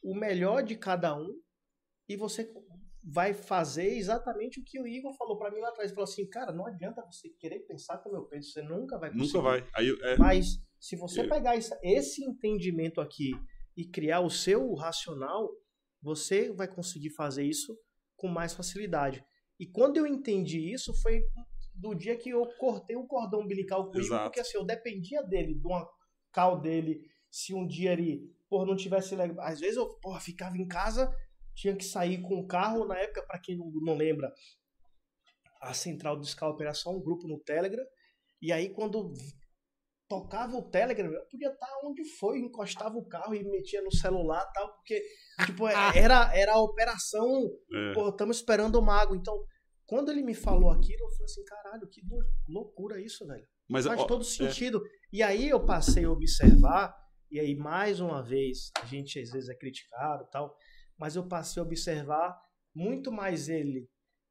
o 0.04 0.16
melhor 0.16 0.64
de 0.64 0.76
cada 0.76 1.16
um 1.18 1.28
e 2.08 2.16
você 2.16 2.44
vai 3.04 3.34
fazer 3.34 3.96
exatamente 3.96 4.60
o 4.60 4.64
que 4.64 4.80
o 4.80 4.88
Igor 4.88 5.16
falou 5.18 5.38
pra 5.38 5.50
mim 5.50 5.60
lá 5.60 5.70
atrás. 5.70 5.90
Ele 5.90 5.96
falou 5.96 6.10
assim, 6.10 6.28
cara, 6.30 6.52
não 6.52 6.66
adianta 6.66 7.04
você 7.06 7.30
querer 7.30 7.60
pensar 7.62 7.98
como 7.98 8.16
eu 8.16 8.26
penso, 8.26 8.52
você 8.52 8.62
nunca 8.62 8.98
vai 8.98 9.12
conseguir. 9.12 9.34
Nunca 9.34 9.42
vai. 9.42 9.68
Aí, 9.74 9.98
é, 10.04 10.18
Mas 10.18 10.60
se 10.80 10.96
você 10.96 11.28
pegar 11.28 11.56
esse, 11.56 12.24
entendimento 12.24 13.02
aqui 13.02 13.32
e 13.76 13.86
criar 13.86 14.22
o 14.22 14.30
seu 14.30 14.74
racional, 14.74 15.50
você 16.02 16.52
vai 16.52 16.68
conseguir 16.68 17.12
fazer 17.12 17.44
isso 17.44 17.78
com 18.16 18.28
mais 18.28 18.54
facilidade. 18.54 19.24
E 19.60 19.66
quando 19.66 19.98
eu 19.98 20.08
entendi 20.08 20.72
isso, 20.72 20.94
foi 21.02 21.22
do 21.74 21.96
dia 21.96 22.18
que 22.18 22.30
eu 22.30 22.46
cortei 22.60 22.96
o 22.96 23.08
cordão 23.08 23.42
umbilical 23.42 23.86
com 23.86 23.98
o 23.98 24.02
Igor, 24.02 24.06
Exato. 24.06 24.24
porque 24.26 24.40
assim, 24.40 24.58
eu 24.58 24.66
dependia 24.66 25.24
dele, 25.24 25.56
de 25.56 25.66
uma 25.66 25.88
cal 26.32 26.60
dele, 26.60 27.02
se 27.30 27.54
um 27.54 27.66
dia 27.66 27.94
ele, 27.94 28.30
porra, 28.50 28.66
não 28.66 28.76
tivesse 28.76 29.16
legal. 29.16 29.46
Às 29.46 29.60
vezes 29.60 29.78
eu, 29.78 29.88
porra, 30.00 30.20
ficava 30.20 30.58
em 30.58 30.68
casa, 30.68 31.12
tinha 31.62 31.76
que 31.76 31.86
sair 31.86 32.20
com 32.24 32.40
o 32.40 32.48
carro, 32.48 32.86
na 32.86 32.98
época, 32.98 33.24
para 33.28 33.40
quem 33.40 33.56
não, 33.56 33.70
não 33.84 33.96
lembra, 33.96 34.34
a 35.62 35.76
Central 35.76 36.20
de 36.20 36.26
Escala 36.26 36.54
Operação, 36.54 36.96
um 36.96 37.02
grupo 37.02 37.28
no 37.28 37.40
Telegram, 37.40 37.86
e 38.42 38.52
aí 38.52 38.74
quando 38.74 39.14
tocava 40.10 40.58
o 40.58 40.70
Telegram, 40.70 41.12
eu 41.12 41.24
podia 41.30 41.50
estar 41.50 41.70
onde 41.84 42.04
foi, 42.18 42.40
encostava 42.40 42.98
o 42.98 43.06
carro 43.06 43.36
e 43.36 43.44
metia 43.44 43.82
no 43.84 43.94
celular 43.94 44.44
e 44.50 44.54
tal, 44.54 44.74
porque, 44.74 45.04
tipo, 45.46 45.68
era, 45.96 46.36
era 46.36 46.54
a 46.54 46.62
operação, 46.62 47.48
é, 47.72 47.94
pô, 47.94 48.10
estamos 48.10 48.38
esperando 48.38 48.78
o 48.78 48.82
mago. 48.82 49.16
Então, 49.16 49.46
quando 49.86 50.12
ele 50.12 50.24
me 50.24 50.34
falou 50.34 50.72
aquilo, 50.72 51.04
eu 51.04 51.12
falei 51.12 51.26
assim, 51.26 51.46
caralho, 51.46 51.88
que 51.88 52.02
lou- 52.10 52.24
loucura 52.50 53.00
isso, 53.00 53.26
velho. 53.28 53.48
mas 53.70 53.86
Faz 53.86 54.02
ó, 54.02 54.06
todo 54.06 54.22
é, 54.24 54.26
sentido. 54.26 54.82
E 55.14 55.22
aí 55.22 55.48
eu 55.48 55.64
passei 55.64 56.06
a 56.06 56.12
observar, 56.12 56.94
e 57.30 57.40
aí 57.40 57.56
mais 57.56 58.00
uma 58.00 58.24
vez, 58.24 58.72
a 58.82 58.86
gente 58.88 59.20
às 59.20 59.30
vezes 59.30 59.48
é 59.48 59.56
criticado 59.56 60.24
e 60.24 60.32
tal, 60.32 60.58
mas 61.02 61.16
eu 61.16 61.28
passei 61.28 61.60
a 61.60 61.66
observar 61.66 62.40
muito 62.76 63.12
mais 63.12 63.50
ele, 63.50 63.90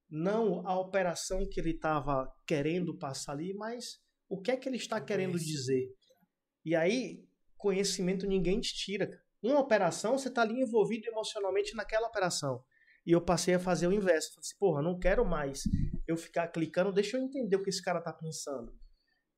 não 0.08 0.64
a 0.64 0.78
operação 0.78 1.44
que 1.48 1.58
ele 1.58 1.72
estava 1.72 2.32
querendo 2.46 2.96
passar 2.96 3.32
ali, 3.32 3.52
mas 3.54 3.98
o 4.28 4.40
que 4.40 4.52
é 4.52 4.56
que 4.56 4.68
ele 4.68 4.76
está 4.76 5.00
querendo 5.00 5.36
dizer. 5.36 5.88
E 6.64 6.76
aí, 6.76 7.26
conhecimento 7.56 8.24
ninguém 8.24 8.60
te 8.60 8.72
tira. 8.72 9.10
Uma 9.42 9.58
operação, 9.58 10.16
você 10.16 10.28
está 10.28 10.42
ali 10.42 10.60
envolvido 10.60 11.08
emocionalmente 11.08 11.74
naquela 11.74 12.06
operação. 12.06 12.62
E 13.04 13.10
eu 13.10 13.20
passei 13.20 13.54
a 13.54 13.58
fazer 13.58 13.88
o 13.88 13.92
inverso. 13.92 14.28
Falei 14.28 14.46
assim, 14.46 14.56
porra, 14.56 14.80
não 14.80 14.96
quero 14.96 15.24
mais 15.24 15.64
eu 16.06 16.16
ficar 16.16 16.46
clicando, 16.48 16.92
deixa 16.92 17.16
eu 17.16 17.22
entender 17.22 17.56
o 17.56 17.62
que 17.64 17.70
esse 17.70 17.82
cara 17.82 18.00
tá 18.00 18.12
pensando. 18.12 18.72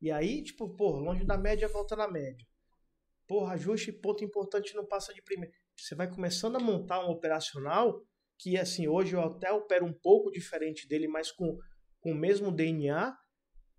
E 0.03 0.11
aí, 0.11 0.43
tipo, 0.43 0.69
porra, 0.77 1.01
longe 1.01 1.25
da 1.25 1.39
média, 1.39 1.67
volta 1.67 1.97
na 1.97 2.11
média. 2.11 2.47
Porra, 3.27 3.55
ajuste, 3.55 3.91
ponto 3.91 4.23
importante, 4.23 4.75
não 4.75 4.85
passa 4.85 5.15
de 5.15 5.23
primeiro. 5.23 5.55
Você 5.77 5.95
vai 5.95 6.09
começando 6.09 6.57
a 6.57 6.61
montar 6.61 7.05
um 7.05 7.11
operacional 7.11 8.01
que, 8.39 8.57
assim, 8.57 8.89
hoje 8.89 9.15
eu 9.15 9.21
até 9.21 9.53
opero 9.53 9.85
um 9.85 9.93
pouco 9.93 10.31
diferente 10.31 10.89
dele, 10.89 11.09
mas 11.09 11.31
com, 11.31 11.59
com 12.01 12.13
o 12.13 12.19
mesmo 12.19 12.51
DNA. 12.51 13.17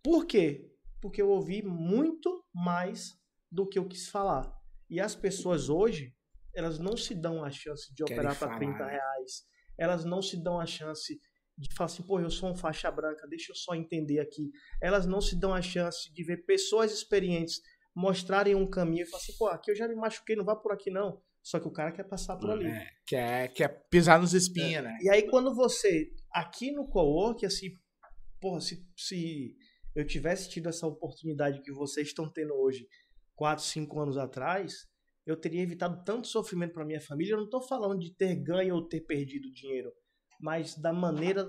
Por 0.04 0.26
quê? 0.26 0.70
Porque 1.02 1.22
eu 1.22 1.30
ouvi 1.30 1.62
muito 1.62 2.46
mais 2.54 3.12
do 3.52 3.68
que 3.68 3.78
eu 3.78 3.88
quis 3.88 4.10
falar. 4.10 4.52
E 4.90 5.00
as 5.00 5.16
pessoas 5.16 5.70
hoje, 5.70 6.14
elas 6.56 6.80
não 6.80 6.96
se 6.96 7.14
dão 7.14 7.44
a 7.44 7.50
chance 7.50 7.94
de 7.94 8.04
Querem 8.04 8.20
operar 8.20 8.38
para 8.38 8.48
falar, 8.48 8.60
30 8.60 8.86
né? 8.86 8.92
reais. 8.92 9.44
Elas 9.78 10.06
não 10.06 10.22
se 10.22 10.42
dão 10.42 10.60
a 10.60 10.66
chance 10.66 11.20
de 11.58 11.74
falar 11.76 11.86
assim, 11.86 12.04
pô, 12.04 12.20
eu 12.20 12.30
sou 12.30 12.50
um 12.50 12.56
faixa 12.56 12.90
branca, 12.90 13.28
deixa 13.28 13.52
eu 13.52 13.56
só 13.56 13.76
entender 13.76 14.20
aqui. 14.20 14.52
Elas 14.82 15.06
não 15.06 15.22
se 15.22 15.40
dão 15.40 15.54
a 15.54 15.62
chance 15.62 16.12
de 16.12 16.24
ver 16.24 16.46
pessoas 16.46 16.92
experientes 16.92 17.62
mostrarem 17.96 18.56
um 18.56 18.68
caminho 18.68 19.04
e 19.04 19.06
falar 19.06 19.22
assim, 19.22 19.38
pô, 19.38 19.48
aqui 19.48 19.72
eu 19.72 19.76
já 19.76 19.88
me 19.88 19.96
machuquei, 19.96 20.36
não 20.36 20.46
vá 20.46 20.56
por 20.56 20.72
aqui 20.72 20.90
não. 20.90 21.22
Só 21.44 21.60
que 21.60 21.68
o 21.68 21.72
cara 21.72 21.92
quer 21.92 22.06
passar 22.06 22.38
por 22.38 22.50
ali. 22.52 22.66
É, 22.68 22.88
quer, 23.06 23.48
quer 23.54 23.68
pisar 23.90 24.20
nos 24.20 24.34
espinhos, 24.34 24.84
né? 24.84 24.98
E 25.02 25.10
aí 25.10 25.30
quando 25.30 25.54
você, 25.54 26.10
aqui 26.32 26.72
no 26.72 26.88
co-work, 26.88 27.46
assim, 27.46 27.70
porra, 28.40 28.62
se, 28.62 28.82
se 28.98 29.54
eu 29.94 30.08
tivesse 30.08 30.50
tido 30.50 30.70
essa 30.70 30.88
oportunidade 30.88 31.62
que 31.62 31.72
vocês 31.74 32.08
estão 32.08 32.32
tendo 32.32 32.54
hoje, 32.56 32.88
4, 33.36 33.64
5 33.64 34.00
anos 34.00 34.18
atrás, 34.18 34.88
eu 35.26 35.36
teria 35.36 35.62
evitado 35.62 36.02
tanto 36.06 36.28
sofrimento 36.28 36.74
para 36.74 36.86
minha 36.86 37.02
família. 37.02 37.34
Eu 37.34 37.38
não 37.38 37.46
estou 37.46 37.62
falando 37.62 38.00
de 38.00 38.14
ter 38.16 38.36
ganho 38.36 38.76
ou 38.76 38.88
ter 38.88 39.02
perdido 39.02 39.52
dinheiro, 39.52 39.92
mas 40.40 40.76
da 40.78 40.94
maneira 40.94 41.46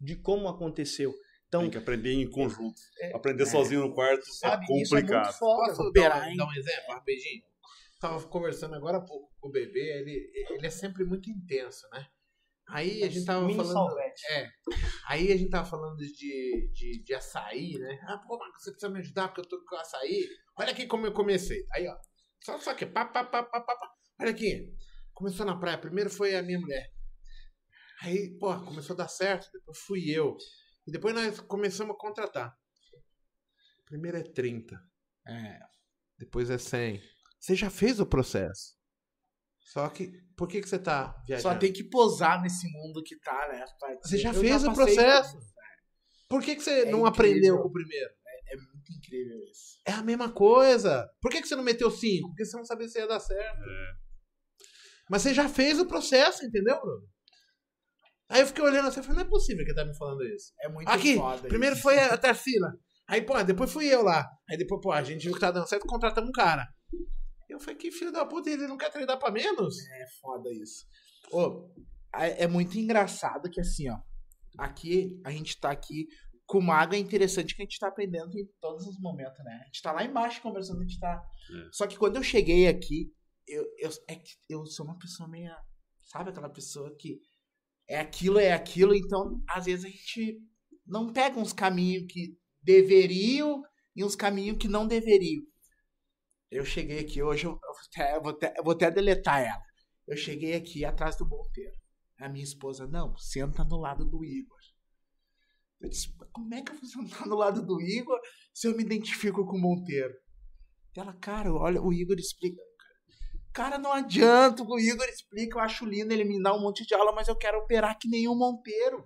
de 0.00 0.14
como 0.16 0.46
aconteceu. 0.48 1.12
Então, 1.48 1.62
tem 1.62 1.70
que 1.70 1.78
aprender 1.78 2.12
em 2.12 2.28
conjunto. 2.30 2.80
É, 3.00 3.14
aprender 3.16 3.46
sozinho 3.46 3.80
no 3.80 3.94
quarto 3.94 4.24
sabe, 4.34 4.64
é 4.70 4.80
isso 4.82 4.94
é 4.96 5.00
muito 5.00 5.10
complicado. 5.12 5.38
foda. 5.38 5.74
Posso 5.74 5.92
dar, 5.92 6.22
um- 6.22 6.30
hein? 6.30 6.36
dar 6.36 6.46
um 6.46 6.52
exemplo, 6.52 6.94
rapidinho? 6.94 7.42
Tava 8.04 8.22
conversando 8.28 8.74
agora 8.74 8.98
há 8.98 9.00
pouco 9.00 9.32
com 9.40 9.48
o 9.48 9.50
bebê, 9.50 9.80
ele, 9.80 10.30
ele 10.50 10.66
é 10.66 10.70
sempre 10.70 11.06
muito 11.06 11.30
intenso, 11.30 11.88
né? 11.90 12.06
Aí 12.68 13.02
a 13.02 13.08
gente 13.08 13.24
tava 13.24 13.46
Mini 13.46 13.56
falando. 13.56 13.72
salvete. 13.72 14.26
É. 14.28 14.50
Aí 15.08 15.32
a 15.32 15.36
gente 15.38 15.48
tava 15.48 15.66
falando 15.66 15.96
de, 15.96 16.70
de, 16.74 17.02
de 17.02 17.14
açaí, 17.14 17.78
né? 17.78 17.98
Ah, 18.02 18.18
pô, 18.18 18.36
Marcos, 18.36 18.62
você 18.62 18.72
precisa 18.72 18.92
me 18.92 18.98
ajudar 18.98 19.28
porque 19.28 19.40
eu 19.40 19.48
tô 19.48 19.64
com 19.64 19.76
açaí. 19.76 20.28
Olha 20.58 20.72
aqui 20.72 20.86
como 20.86 21.06
eu 21.06 21.14
comecei. 21.14 21.64
Aí, 21.72 21.88
ó. 21.88 21.96
Só, 22.42 22.58
só 22.58 22.74
que 22.74 22.84
pá, 22.84 23.06
pá, 23.06 23.24
pá, 23.24 23.42
pá, 23.42 23.62
pá, 23.62 23.74
pá. 23.74 23.90
Olha 24.20 24.32
aqui. 24.32 24.70
Começou 25.14 25.46
na 25.46 25.58
praia. 25.58 25.78
Primeiro 25.78 26.10
foi 26.10 26.34
a 26.36 26.42
minha 26.42 26.60
mulher. 26.60 26.86
Aí, 28.02 28.36
pô, 28.38 28.54
começou 28.66 28.92
a 28.92 28.98
dar 28.98 29.08
certo, 29.08 29.48
depois 29.50 29.78
fui 29.78 30.10
eu. 30.10 30.36
E 30.86 30.92
depois 30.92 31.14
nós 31.14 31.40
começamos 31.40 31.94
a 31.94 31.98
contratar. 31.98 32.54
Primeiro 33.86 34.18
é 34.18 34.22
30. 34.22 34.78
É. 35.26 35.58
Depois 36.18 36.50
é 36.50 36.58
100. 36.58 37.13
Você 37.44 37.54
já 37.54 37.68
fez 37.68 38.00
o 38.00 38.06
processo. 38.06 38.72
Só 39.60 39.86
que, 39.90 40.10
por 40.34 40.48
que, 40.48 40.62
que 40.62 40.68
você 40.68 40.78
tá 40.78 41.14
viajando? 41.26 41.52
Só 41.54 41.58
tem 41.58 41.70
que 41.70 41.84
posar 41.84 42.40
nesse 42.40 42.66
mundo 42.72 43.02
que 43.02 43.18
tá, 43.20 43.48
né? 43.48 43.62
pai? 43.78 43.98
Você 44.02 44.16
já 44.16 44.32
Eu 44.32 44.40
fez 44.40 44.62
o 44.64 44.68
passei 44.68 44.94
processo. 44.94 45.32
por 45.32 45.38
isso. 45.42 45.54
Por 46.26 46.42
que, 46.42 46.56
que 46.56 46.62
você 46.62 46.70
É 46.70 46.76
não 46.86 47.00
incrível. 47.00 47.06
aprendeu 47.06 47.58
com 47.60 47.68
o 47.68 47.72
primeiro? 47.72 48.10
É 48.50 48.56
muito 48.56 48.92
incrível 48.96 49.38
isso. 49.50 49.78
É 49.84 49.92
a 49.92 50.02
mesma 50.02 50.32
coisa. 50.32 51.06
Por 51.20 51.30
que, 51.30 51.42
que 51.42 51.46
você 51.48 51.54
não 51.54 51.62
meteu 51.62 51.90
5? 51.90 52.28
Porque 52.28 52.46
você 52.46 52.56
não 52.56 52.64
sabia 52.64 52.88
se 52.88 52.98
ia 52.98 53.06
dar 53.06 53.20
certo. 53.20 53.58
Mas 55.10 55.20
você 55.20 55.34
já 55.34 55.46
fez 55.46 55.78
o 55.78 55.86
processo, 55.86 56.46
entendeu, 56.46 56.80
Bruno? 56.80 57.06
Aí 58.30 58.40
eu 58.40 58.46
fiquei 58.46 58.64
olhando 58.64 58.88
assim 58.88 59.00
e 59.00 59.02
falei, 59.02 59.18
não 59.18 59.26
é 59.26 59.28
possível 59.30 59.64
que 59.66 59.70
ele 59.70 59.76
tá 59.78 59.84
me 59.84 59.94
falando 59.98 60.22
isso. 60.24 60.50
É 60.62 60.68
muito 60.70 60.88
Aqui, 60.88 61.16
foda 61.16 61.46
primeiro 61.46 61.74
isso. 61.74 61.82
foi 61.82 61.98
a 61.98 62.16
Tarsila. 62.16 62.72
Aí, 63.06 63.20
pô, 63.20 63.42
depois 63.42 63.70
fui 63.70 63.86
eu 63.86 64.02
lá. 64.02 64.26
Aí 64.48 64.56
depois, 64.56 64.80
pô, 64.80 64.92
a 64.92 65.02
gente 65.02 65.24
viu 65.24 65.34
que 65.34 65.40
tá 65.40 65.50
dando 65.50 65.68
certo, 65.68 65.86
contratamos 65.86 66.30
um 66.30 66.32
cara. 66.32 66.66
Eu 67.48 67.60
falei, 67.60 67.76
que 67.76 67.90
filho 67.90 68.12
da 68.12 68.24
puta, 68.24 68.50
ele 68.50 68.66
não 68.66 68.76
quer 68.76 68.90
treinar 68.90 69.18
pra 69.18 69.30
menos? 69.30 69.78
É 69.88 70.06
foda 70.20 70.50
isso. 70.52 70.86
Ô, 71.30 71.70
é 72.12 72.46
muito 72.46 72.78
engraçado 72.78 73.50
que 73.50 73.60
assim, 73.60 73.88
ó. 73.90 73.98
Aqui, 74.58 75.20
a 75.24 75.30
gente 75.30 75.58
tá 75.58 75.70
aqui 75.70 76.06
com 76.46 76.58
uma 76.58 76.76
água 76.76 76.96
interessante 76.96 77.54
que 77.54 77.62
a 77.62 77.64
gente 77.64 77.78
tá 77.78 77.88
aprendendo 77.88 78.38
em 78.38 78.46
todos 78.60 78.86
os 78.86 79.00
momentos, 79.00 79.38
né? 79.44 79.60
A 79.62 79.66
gente 79.66 79.82
tá 79.82 79.92
lá 79.92 80.04
embaixo 80.04 80.42
conversando, 80.42 80.80
a 80.80 80.84
gente 80.84 80.98
tá. 80.98 81.22
É. 81.50 81.68
Só 81.72 81.86
que 81.86 81.98
quando 81.98 82.16
eu 82.16 82.22
cheguei 82.22 82.68
aqui, 82.68 83.12
eu, 83.46 83.64
eu, 83.78 83.90
é 84.08 84.16
que 84.16 84.32
eu 84.48 84.64
sou 84.66 84.86
uma 84.86 84.98
pessoa 84.98 85.28
meio. 85.28 85.50
Sabe 86.02 86.30
aquela 86.30 86.50
pessoa 86.50 86.94
que 86.96 87.18
é 87.88 87.98
aquilo, 87.98 88.38
é 88.38 88.52
aquilo, 88.52 88.94
então 88.94 89.42
às 89.48 89.64
vezes 89.64 89.84
a 89.84 89.88
gente 89.88 90.38
não 90.86 91.12
pega 91.12 91.38
uns 91.38 91.52
caminhos 91.52 92.04
que 92.12 92.36
deveriam 92.62 93.62
e 93.96 94.04
uns 94.04 94.14
caminhos 94.14 94.58
que 94.58 94.68
não 94.68 94.86
deveriam. 94.86 95.42
Eu 96.54 96.64
cheguei 96.64 97.00
aqui 97.00 97.20
hoje, 97.20 97.46
eu, 97.46 97.58
vou 97.58 97.60
até- 97.92 98.20
vou 98.20 98.30
até, 98.30 98.54
vou 98.62 98.72
até 98.72 98.90
deletar 98.90 99.40
ela. 99.42 99.62
Eu 100.06 100.16
cheguei 100.16 100.54
aqui 100.54 100.84
atrás 100.84 101.16
do 101.16 101.26
Monteiro. 101.28 101.74
A 102.18 102.28
minha 102.28 102.44
esposa, 102.44 102.86
não, 102.86 103.16
senta 103.16 103.64
no 103.64 103.76
lado 103.76 104.04
do 104.04 104.24
Igor. 104.24 104.58
Eu 105.80 105.88
disse, 105.88 106.14
"Mas 106.16 106.28
como 106.32 106.54
é 106.54 106.62
que 106.62 106.70
eu 106.70 106.76
vou 106.76 106.88
sentar 106.88 107.26
no 107.26 107.34
lado 107.34 107.60
do 107.66 107.80
Igor 107.80 108.20
se 108.52 108.68
eu 108.68 108.76
me 108.76 108.84
identifico 108.84 109.44
com 109.44 109.56
o 109.56 109.60
Monteiro? 109.60 110.14
Ela, 110.96 111.12
cara, 111.14 111.52
olha, 111.52 111.82
o 111.82 111.92
Igor 111.92 112.16
explica. 112.20 112.62
Cara, 113.52 113.76
não 113.76 113.92
adianta, 113.92 114.62
o 114.62 114.78
Igor 114.78 115.06
explica, 115.08 115.58
eu 115.58 115.60
acho 115.62 115.84
lindo 115.84 116.12
ele 116.12 116.24
me 116.24 116.40
dar 116.40 116.54
um 116.54 116.60
monte 116.60 116.86
de 116.86 116.94
aula, 116.94 117.12
mas 117.12 117.26
eu 117.26 117.36
quero 117.36 117.58
operar 117.58 117.98
que 117.98 118.28
o 118.28 118.34
Monteiro. 118.34 119.04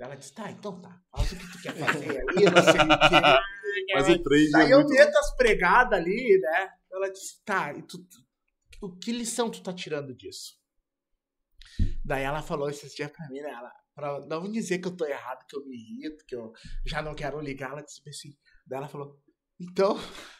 Ela 0.00 0.16
disse, 0.16 0.34
tá, 0.34 0.50
então 0.50 0.80
tá, 0.80 1.00
faz 1.12 1.30
o 1.32 1.36
que 1.36 1.52
tu 1.52 1.62
quer 1.62 1.76
fazer 1.76 2.18
aí, 2.18 2.44
não 2.44 2.62
sei 2.62 2.80
o 2.80 2.88
quê. 3.08 3.61
Mas 3.94 4.08
o 4.08 4.22
trade 4.22 4.50
Daí 4.50 4.70
é 4.70 4.74
eu 4.74 4.78
muito... 4.78 4.90
meto 4.94 5.16
as 5.16 5.36
pregadas 5.36 5.98
ali, 5.98 6.38
né? 6.40 6.70
Ela 6.92 7.08
disse, 7.10 7.42
tá, 7.44 7.72
e 7.72 7.82
tu, 7.82 7.98
tu- 7.98 8.96
que 8.98 9.12
lição 9.12 9.50
tu 9.50 9.62
tá 9.62 9.72
tirando 9.72 10.14
disso? 10.14 10.60
Daí 12.04 12.22
ela 12.22 12.42
falou 12.42 12.68
esses 12.68 12.94
dias 12.94 13.10
pra 13.10 13.28
mim, 13.28 13.40
né? 13.40 13.50
Ela, 13.50 13.72
pra 13.94 14.26
não 14.26 14.50
dizer 14.50 14.78
que 14.78 14.88
eu 14.88 14.96
tô 14.96 15.04
errado, 15.06 15.46
que 15.46 15.56
eu 15.56 15.64
me 15.66 15.76
irrito, 15.76 16.24
que 16.26 16.34
eu 16.34 16.52
já 16.84 17.00
não 17.00 17.14
quero 17.14 17.40
ligar, 17.40 17.70
ela 17.70 17.82
disse 17.82 18.00
assim. 18.08 18.36
Daí 18.66 18.78
ela 18.78 18.88
falou, 18.88 19.18
então, 19.60 19.96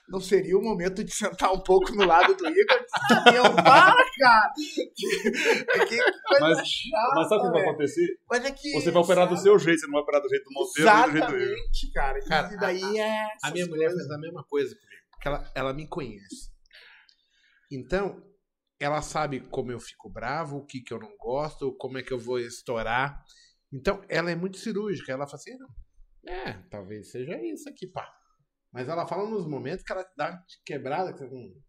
não 0.08 0.20
seria 0.20 0.58
o 0.58 0.62
momento 0.62 1.02
de 1.02 1.12
sentar 1.14 1.52
um 1.52 1.60
pouco 1.60 1.92
no 1.94 2.04
lado 2.04 2.34
do 2.34 2.46
Igor? 2.46 2.84
E 3.32 3.36
eu, 3.36 3.54
para, 3.54 3.94
cara! 4.18 4.52
Que, 4.54 5.86
que 5.86 5.96
coisa 6.26 6.40
Mas- 6.56 6.68
chata, 6.68 7.14
Mas 7.14 7.28
sabe 7.28 7.40
o 7.40 7.44
que 7.46 7.50
vai 7.52 7.62
acontecer? 7.62 8.06
Mas 8.30 8.44
é 8.44 8.50
que, 8.50 8.72
Você 8.72 8.90
vai 8.90 9.02
operar 9.02 9.26
do 9.28 9.34
sabe? 9.36 9.42
seu 9.42 9.58
jeito, 9.58 9.80
você 9.80 9.86
não 9.86 9.92
vai 9.94 10.02
operar 10.02 10.20
do 10.22 10.28
jeito 10.28 10.44
do 10.44 10.52
Monteiro 10.52 10.90
nem 10.90 11.04
do 11.04 11.12
jeito 11.12 11.26
do 11.26 11.36
Igor. 11.36 11.46
Exatamente, 11.46 11.92
cara. 11.92 12.24
Cara, 12.26 12.52
e 12.52 12.56
daí 12.58 12.98
é. 12.98 13.26
A 13.42 13.50
minha 13.50 13.66
mulher 13.66 13.86
coisas. 13.88 14.06
fez 14.06 14.10
a 14.10 14.18
mesma 14.20 14.44
coisa 14.44 14.74
comigo. 14.74 15.02
Porque 15.12 15.28
ela, 15.28 15.52
ela 15.54 15.72
me 15.72 15.86
conhece. 15.88 16.50
Então, 17.70 18.22
ela 18.78 19.00
sabe 19.00 19.40
como 19.48 19.72
eu 19.72 19.80
fico 19.80 20.10
bravo, 20.10 20.58
o 20.58 20.66
que, 20.66 20.80
que 20.82 20.92
eu 20.92 20.98
não 20.98 21.16
gosto, 21.16 21.72
como 21.76 21.96
é 21.98 22.02
que 22.02 22.12
eu 22.12 22.18
vou 22.18 22.38
estourar. 22.38 23.22
Então, 23.72 24.02
ela 24.08 24.30
é 24.30 24.34
muito 24.36 24.58
cirúrgica. 24.58 25.12
Ela 25.12 25.26
fala 25.26 25.36
assim, 25.38 25.56
não, 25.56 25.68
é, 26.34 26.52
talvez 26.70 27.10
seja 27.10 27.40
isso 27.42 27.68
aqui, 27.68 27.86
pá. 27.86 28.06
Mas 28.72 28.88
ela 28.88 29.06
fala 29.06 29.28
nos 29.28 29.46
momentos 29.46 29.84
que 29.84 29.92
ela 29.92 30.04
dá 30.16 30.30
uma 30.30 30.44
quebrada. 30.64 31.12
Que 31.12 31.18
você, 31.18 31.26
hum, 31.26 31.60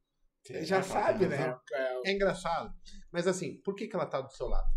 você 0.42 0.66
Já 0.66 0.82
sabe, 0.82 1.28
né? 1.28 1.36
razão. 1.36 1.60
É 2.06 2.12
engraçado. 2.12 2.74
Mas 3.12 3.28
assim, 3.28 3.62
por 3.62 3.76
que, 3.76 3.88
que 3.88 3.96
ela 3.96 4.06
tá 4.06 4.22
do 4.22 4.32
seu 4.32 4.48
lado? 4.48 4.70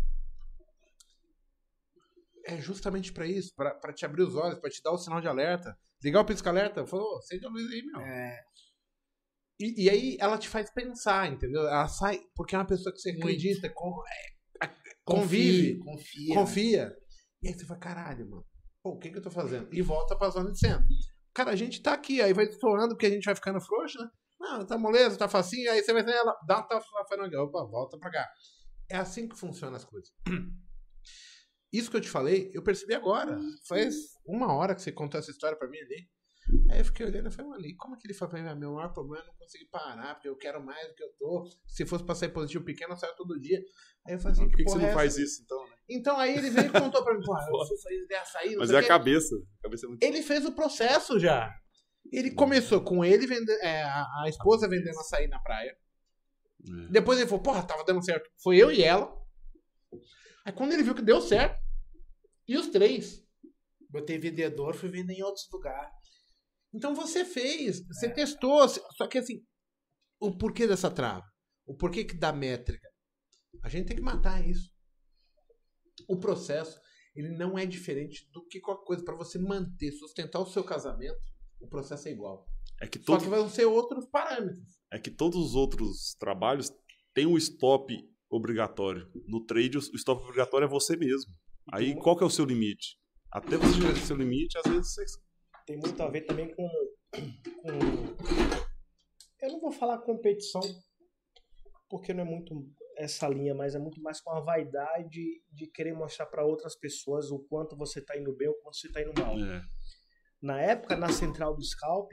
É 2.45 2.57
justamente 2.57 3.11
pra 3.11 3.25
isso, 3.27 3.53
pra 3.55 3.73
pra 3.75 3.93
te 3.93 4.05
abrir 4.05 4.23
os 4.23 4.35
olhos, 4.35 4.59
pra 4.59 4.69
te 4.69 4.81
dar 4.81 4.91
o 4.91 4.97
sinal 4.97 5.19
de 5.19 5.27
alerta. 5.27 5.77
Ligar 6.01 6.21
o 6.21 6.25
pisca-alerta, 6.25 6.85
falou, 6.85 7.17
acende 7.17 7.45
a 7.45 7.49
luz 7.49 7.69
aí, 7.71 7.81
meu. 7.83 7.99
É, 8.01 8.43
E, 9.59 9.85
e 9.85 9.89
aí 9.89 10.17
ela 10.19 10.37
te 10.37 10.47
faz 10.47 10.69
pensar, 10.71 11.31
entendeu? 11.31 11.61
Ela 11.63 11.87
sai, 11.87 12.21
porque 12.35 12.55
é 12.55 12.57
uma 12.59 12.67
pessoa 12.67 12.93
que 12.93 12.99
você 12.99 13.11
Muito. 13.11 13.23
acredita, 13.23 13.69
con- 13.73 14.03
é, 14.63 14.69
convive, 15.03 15.79
confia. 15.79 16.35
confia. 16.35 16.95
E 17.41 17.47
aí 17.47 17.53
você 17.55 17.65
fala, 17.65 17.79
caralho, 17.79 18.29
mano, 18.29 18.45
pô, 18.83 18.91
o 18.91 18.97
que 18.99 19.09
que 19.09 19.17
eu 19.17 19.21
tô 19.23 19.31
fazendo? 19.31 19.73
E 19.73 19.81
volta 19.81 20.15
pra 20.15 20.29
zona 20.29 20.51
de 20.51 20.59
centro. 20.59 20.85
Cara, 21.37 21.51
a 21.51 21.55
gente 21.55 21.83
tá 21.83 21.93
aqui, 21.93 22.19
aí 22.19 22.33
vai 22.33 22.45
estourando 22.45 22.95
porque 22.95 23.05
a 23.05 23.11
gente 23.11 23.25
vai 23.25 23.35
ficando 23.35 23.61
frouxo, 23.61 23.99
né? 23.99 24.09
Não, 24.39 24.65
tá 24.65 24.75
moleza, 24.75 25.19
tá 25.19 25.29
facinho, 25.29 25.71
aí 25.71 25.83
você 25.83 25.93
vai 25.93 26.01
ela, 26.01 26.35
dá 26.47 26.63
tá 26.63 26.81
falando, 27.07 27.31
opa, 27.35 27.63
volta 27.63 27.95
pra 27.99 28.09
cá. 28.09 28.27
É 28.89 28.97
assim 28.97 29.29
que 29.29 29.37
funcionam 29.37 29.75
as 29.75 29.85
coisas. 29.85 30.09
Isso 31.71 31.91
que 31.91 31.97
eu 31.97 32.01
te 32.01 32.09
falei, 32.09 32.49
eu 32.55 32.63
percebi 32.63 32.95
agora. 32.95 33.37
Faz 33.67 33.93
uma 34.25 34.51
hora 34.51 34.73
que 34.73 34.81
você 34.81 34.91
contou 34.91 35.19
essa 35.19 35.29
história 35.29 35.55
pra 35.55 35.69
mim 35.69 35.77
ali. 35.77 36.09
Aí 36.69 36.79
eu 36.79 36.85
fiquei 36.85 37.05
olhando 37.05 37.27
e 37.27 37.31
falei, 37.31 37.51
mano, 37.51 37.65
e 37.65 37.75
como 37.75 37.95
é 37.95 37.99
que 37.99 38.07
ele 38.07 38.13
foi? 38.13 38.27
Falei, 38.29 38.55
meu 38.55 38.73
maior 38.73 38.93
problema 38.93 39.23
é 39.23 39.27
não 39.27 39.33
conseguir 39.35 39.65
parar, 39.65 40.15
porque 40.15 40.29
eu 40.29 40.37
quero 40.37 40.63
mais 40.63 40.87
do 40.87 40.95
que 40.95 41.03
eu 41.03 41.09
tô. 41.17 41.49
Se 41.67 41.85
fosse 41.85 42.05
pra 42.05 42.15
sair 42.15 42.29
positivo 42.29 42.63
pequeno, 42.63 42.93
eu 42.93 42.97
saio 42.97 43.15
todo 43.15 43.39
dia. 43.39 43.59
Aí 44.05 44.13
eu 44.13 44.19
falei 44.19 44.33
assim, 44.33 44.47
Por 44.47 44.57
que, 44.57 44.63
que 44.63 44.69
você 44.69 44.77
não 44.77 44.87
é 44.87 44.93
faz 44.93 45.17
isso, 45.17 45.41
então, 45.43 45.61
né? 45.67 45.75
Então 45.89 46.17
aí 46.17 46.37
ele 46.37 46.49
veio 46.49 46.67
e 46.67 46.69
contou 46.69 47.03
pra 47.03 47.13
mim, 47.13 47.23
porra, 47.23 47.45
eu 47.49 47.67
fui 47.67 47.77
fazer 47.77 48.03
ideia 48.03 48.25
sair, 48.25 48.55
Mas 48.55 48.71
é 48.71 48.77
a 48.77 48.87
cabeça. 48.87 49.35
A 49.59 49.63
cabeça 49.63 49.85
é 49.85 49.89
muito... 49.89 50.03
Ele 50.03 50.21
fez 50.21 50.45
o 50.45 50.53
processo 50.53 51.19
já. 51.19 51.53
Ele 52.11 52.31
começou 52.31 52.81
com 52.81 53.03
ele 53.03 53.27
vendendo, 53.27 53.59
é, 53.61 53.83
a, 53.83 54.05
a 54.23 54.29
esposa 54.29 54.69
vendendo 54.69 54.97
açaí 54.99 55.27
na 55.27 55.39
praia. 55.39 55.75
É. 56.65 56.87
Depois 56.91 57.19
ele 57.19 57.27
falou, 57.27 57.43
porra, 57.43 57.63
tava 57.63 57.83
dando 57.83 58.03
certo. 58.03 58.29
Foi 58.41 58.57
eu 58.57 58.71
e 58.71 58.81
ela. 58.81 59.13
Aí 60.45 60.53
quando 60.53 60.71
ele 60.71 60.83
viu 60.83 60.95
que 60.95 61.01
deu 61.01 61.19
certo, 61.19 61.61
e 62.47 62.57
os 62.57 62.67
três. 62.67 63.21
Botei 63.89 64.17
vendedor, 64.17 64.75
fui 64.75 64.89
vender 64.89 65.13
em 65.13 65.23
outros 65.23 65.47
lugares. 65.51 65.96
Então 66.77 66.93
você 66.93 67.25
fez, 67.25 67.79
É. 67.79 67.83
você 67.91 68.09
testou. 68.13 68.67
Só 68.69 69.07
que 69.07 69.17
assim, 69.17 69.41
o 70.19 70.37
porquê 70.37 70.67
dessa 70.67 70.89
trava? 70.91 71.23
O 71.65 71.75
porquê 71.75 72.05
que 72.05 72.15
dá 72.15 72.31
métrica? 72.31 72.87
A 73.63 73.69
gente 73.69 73.87
tem 73.87 73.95
que 73.97 74.01
matar 74.03 74.47
isso. 74.47 74.69
O 76.07 76.17
processo, 76.19 76.79
ele 77.15 77.29
não 77.29 77.57
é 77.57 77.65
diferente 77.65 78.27
do 78.31 78.45
que 78.45 78.59
qualquer 78.59 78.85
coisa. 78.85 79.03
Para 79.03 79.15
você 79.15 79.39
manter, 79.39 79.91
sustentar 79.91 80.39
o 80.39 80.45
seu 80.45 80.63
casamento, 80.63 81.17
o 81.59 81.67
processo 81.67 82.07
é 82.07 82.11
igual. 82.11 82.45
É 82.79 82.85
que, 82.87 82.99
Só 82.99 83.05
todo, 83.05 83.23
que 83.23 83.29
vão 83.29 83.49
ser 83.49 83.65
outros 83.65 84.05
parâmetros. 84.05 84.77
é 84.91 84.99
que 84.99 85.09
todos 85.09 85.37
os 85.43 85.55
outros 85.55 86.13
trabalhos 86.19 86.71
têm 87.13 87.25
um 87.25 87.35
stop 87.37 87.91
obrigatório. 88.29 89.09
No 89.27 89.43
trade, 89.43 89.77
o 89.77 89.81
stop 89.95 90.21
obrigatório 90.23 90.65
é 90.65 90.69
você 90.69 90.95
mesmo. 90.95 91.33
Aí, 91.73 91.89
Então- 91.89 92.03
qual 92.03 92.15
que 92.15 92.23
é 92.23 92.27
o 92.27 92.29
seu 92.29 92.45
limite? 92.45 92.97
Até 93.31 93.57
você 93.57 93.73
chegar 93.73 93.89
no 93.93 93.97
seu 94.05 94.15
limite, 94.15 94.57
às 94.59 94.71
vezes 94.71 94.93
você... 94.93 95.03
tem 95.67 95.77
muito 95.77 96.01
a 96.01 96.09
ver 96.09 96.21
também 96.21 96.55
com, 96.55 96.67
com- 97.61 98.17
eu 99.41 99.51
não 99.51 99.59
vou 99.59 99.71
falar 99.71 99.99
competição 99.99 100.61
porque 101.89 102.13
não 102.13 102.23
é 102.23 102.25
muito 102.25 102.65
essa 102.95 103.27
linha, 103.27 103.53
mas 103.53 103.75
é 103.75 103.79
muito 103.79 104.01
mais 104.01 104.19
com 104.19 104.31
a 104.31 104.39
vaidade 104.39 105.41
de 105.51 105.67
querer 105.67 105.93
mostrar 105.93 106.25
para 106.25 106.43
outras 106.45 106.75
pessoas 106.75 107.29
o 107.31 107.39
quanto 107.47 107.77
você 107.77 108.01
tá 108.01 108.17
indo 108.17 108.33
bem 108.35 108.47
ou 108.47 108.55
o 108.55 108.61
quanto 108.61 108.77
você 108.77 108.91
tá 108.91 109.01
indo 109.01 109.13
mal. 109.21 109.37
É. 109.37 109.61
Na 110.41 110.61
época, 110.61 110.95
na 110.97 111.09
central 111.09 111.55
do 111.55 111.63
Scalp, 111.63 112.11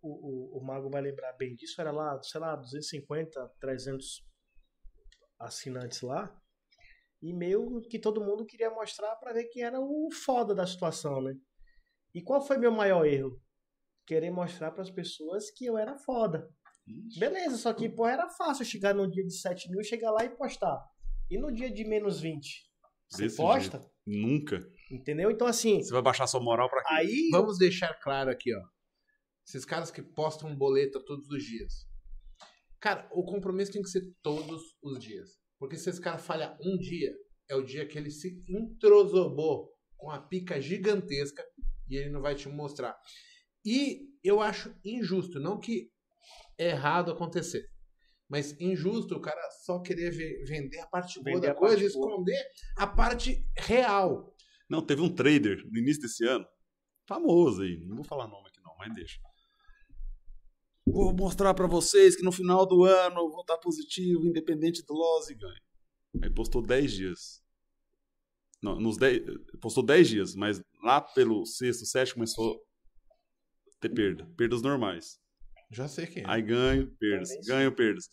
o, 0.00 0.56
o, 0.56 0.58
o 0.58 0.64
Mago 0.64 0.88
vai 0.90 1.02
lembrar 1.02 1.32
bem 1.34 1.54
disso, 1.54 1.80
era 1.80 1.90
lá, 1.90 2.20
sei 2.22 2.40
lá, 2.40 2.56
250, 2.56 3.48
300 3.60 4.24
assinantes 5.38 6.00
lá. 6.02 6.34
E 7.20 7.32
meio 7.32 7.80
que 7.82 7.98
todo 7.98 8.24
mundo 8.24 8.46
queria 8.46 8.70
mostrar 8.70 9.14
para 9.16 9.32
ver 9.32 9.44
quem 9.44 9.62
era 9.62 9.78
o 9.80 10.08
foda 10.24 10.54
da 10.54 10.66
situação, 10.66 11.20
né? 11.20 11.34
E 12.14 12.22
qual 12.22 12.40
foi 12.44 12.58
meu 12.58 12.70
maior 12.72 13.04
erro? 13.06 13.40
Querer 14.06 14.30
mostrar 14.30 14.70
para 14.72 14.82
as 14.82 14.90
pessoas 14.90 15.50
que 15.50 15.64
eu 15.64 15.78
era 15.78 15.96
foda. 15.96 16.48
Beleza, 17.18 17.56
só 17.56 17.72
que 17.72 17.88
pô, 17.88 18.06
era 18.06 18.28
fácil 18.28 18.64
chegar 18.64 18.94
no 18.94 19.08
dia 19.10 19.24
de 19.24 19.34
7 19.34 19.70
mil, 19.70 19.82
chegar 19.84 20.10
lá 20.10 20.24
e 20.24 20.30
postar. 20.36 20.78
E 21.30 21.38
no 21.38 21.52
dia 21.52 21.70
de 21.72 21.84
menos 21.84 22.20
20? 22.20 22.70
Você 23.08 23.22
Desse 23.24 23.36
posta? 23.36 23.78
jeito. 23.78 23.92
Nunca. 24.04 24.58
Entendeu? 24.90 25.30
Então, 25.30 25.46
assim, 25.46 25.80
Você 25.80 25.92
vai 25.92 26.02
baixar 26.02 26.26
sua 26.26 26.40
moral 26.40 26.68
pra 26.68 26.82
quê? 26.82 26.88
aí 26.94 27.28
Vamos 27.30 27.56
deixar 27.56 27.94
claro 28.00 28.30
aqui, 28.30 28.54
ó. 28.54 28.60
Esses 29.46 29.64
caras 29.64 29.90
que 29.90 30.02
postam 30.02 30.54
boleta 30.56 31.02
todos 31.04 31.28
os 31.30 31.42
dias. 31.42 31.86
Cara, 32.80 33.08
o 33.12 33.24
compromisso 33.24 33.72
tem 33.72 33.82
que 33.82 33.88
ser 33.88 34.02
todos 34.22 34.60
os 34.82 34.98
dias. 35.00 35.30
Porque 35.58 35.76
se 35.76 35.88
esse 35.88 36.00
cara 36.00 36.18
falha 36.18 36.58
um 36.64 36.76
dia, 36.76 37.12
é 37.48 37.54
o 37.54 37.62
dia 37.62 37.86
que 37.86 37.96
ele 37.96 38.10
se 38.10 38.42
introsobou 38.48 39.72
com 39.96 40.10
a 40.10 40.18
pica 40.20 40.60
gigantesca 40.60 41.44
e 41.92 41.96
ele 41.98 42.10
não 42.10 42.20
vai 42.22 42.34
te 42.34 42.48
mostrar. 42.48 42.96
E 43.64 44.08
eu 44.24 44.40
acho 44.40 44.74
injusto, 44.84 45.38
não 45.38 45.60
que 45.60 45.90
é 46.58 46.70
errado 46.70 47.12
acontecer, 47.12 47.68
mas 48.28 48.58
injusto 48.60 49.14
o 49.16 49.20
cara 49.20 49.40
só 49.64 49.80
querer 49.80 50.10
ve- 50.10 50.42
vender 50.44 50.78
a 50.80 50.86
parte 50.86 51.22
boa 51.22 51.34
Vender 51.36 51.48
da 51.48 51.54
coisa 51.54 51.76
e 51.76 51.82
parte 51.82 51.92
boa. 51.94 52.10
esconder 52.10 52.42
a 52.76 52.86
parte 52.86 53.46
real. 53.58 54.34
Não, 54.68 54.80
teve 54.84 55.02
um 55.02 55.14
trader 55.14 55.64
no 55.70 55.78
início 55.78 56.02
desse 56.02 56.24
ano, 56.26 56.46
famoso 57.06 57.62
aí, 57.62 57.78
não 57.86 57.96
vou 57.96 58.04
falar 58.04 58.26
nome 58.26 58.48
aqui 58.48 58.60
não, 58.62 58.74
mas 58.78 58.92
deixa. 58.94 59.18
Vou 60.86 61.14
mostrar 61.14 61.54
pra 61.54 61.66
vocês 61.66 62.16
que 62.16 62.24
no 62.24 62.32
final 62.32 62.66
do 62.66 62.84
ano 62.84 63.20
eu 63.20 63.30
vou 63.30 63.42
estar 63.42 63.56
positivo, 63.58 64.26
independente 64.26 64.82
do 64.84 64.94
loss 64.94 65.30
e 65.30 65.34
ganho. 65.34 65.60
Aí 66.22 66.30
postou 66.30 66.60
10 66.60 66.92
dias. 66.92 67.41
Não, 68.62 68.78
nos 68.78 68.96
10, 68.96 69.22
postou 69.60 69.82
10 69.84 70.08
dias, 70.08 70.34
mas 70.36 70.62
lá 70.82 71.00
pelo 71.00 71.44
sexto, 71.44 71.84
sétimo 71.84 72.16
começou 72.16 72.54
a 72.54 73.80
ter 73.80 73.88
perda, 73.88 74.24
perdas 74.36 74.62
normais. 74.62 75.18
Já 75.70 75.88
sei 75.88 76.06
quem 76.06 76.22
é. 76.22 76.26
Aí 76.28 76.42
ganho, 76.42 76.86
perdas, 76.98 77.28
Também 77.30 77.44
ganho, 77.46 77.72
perdas. 77.74 78.04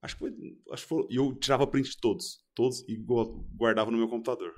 Acho 0.00 0.14
que 0.14 0.18
foi, 0.20 0.32
acho 0.72 0.82
que 0.84 0.88
foi, 0.88 1.06
e 1.10 1.16
eu 1.16 1.34
tirava 1.34 1.66
print 1.66 1.90
de 1.90 1.96
todos, 2.00 2.38
todos 2.54 2.84
e 2.88 2.96
gu- 2.96 3.44
guardava 3.56 3.90
no 3.90 3.98
meu 3.98 4.08
computador. 4.08 4.52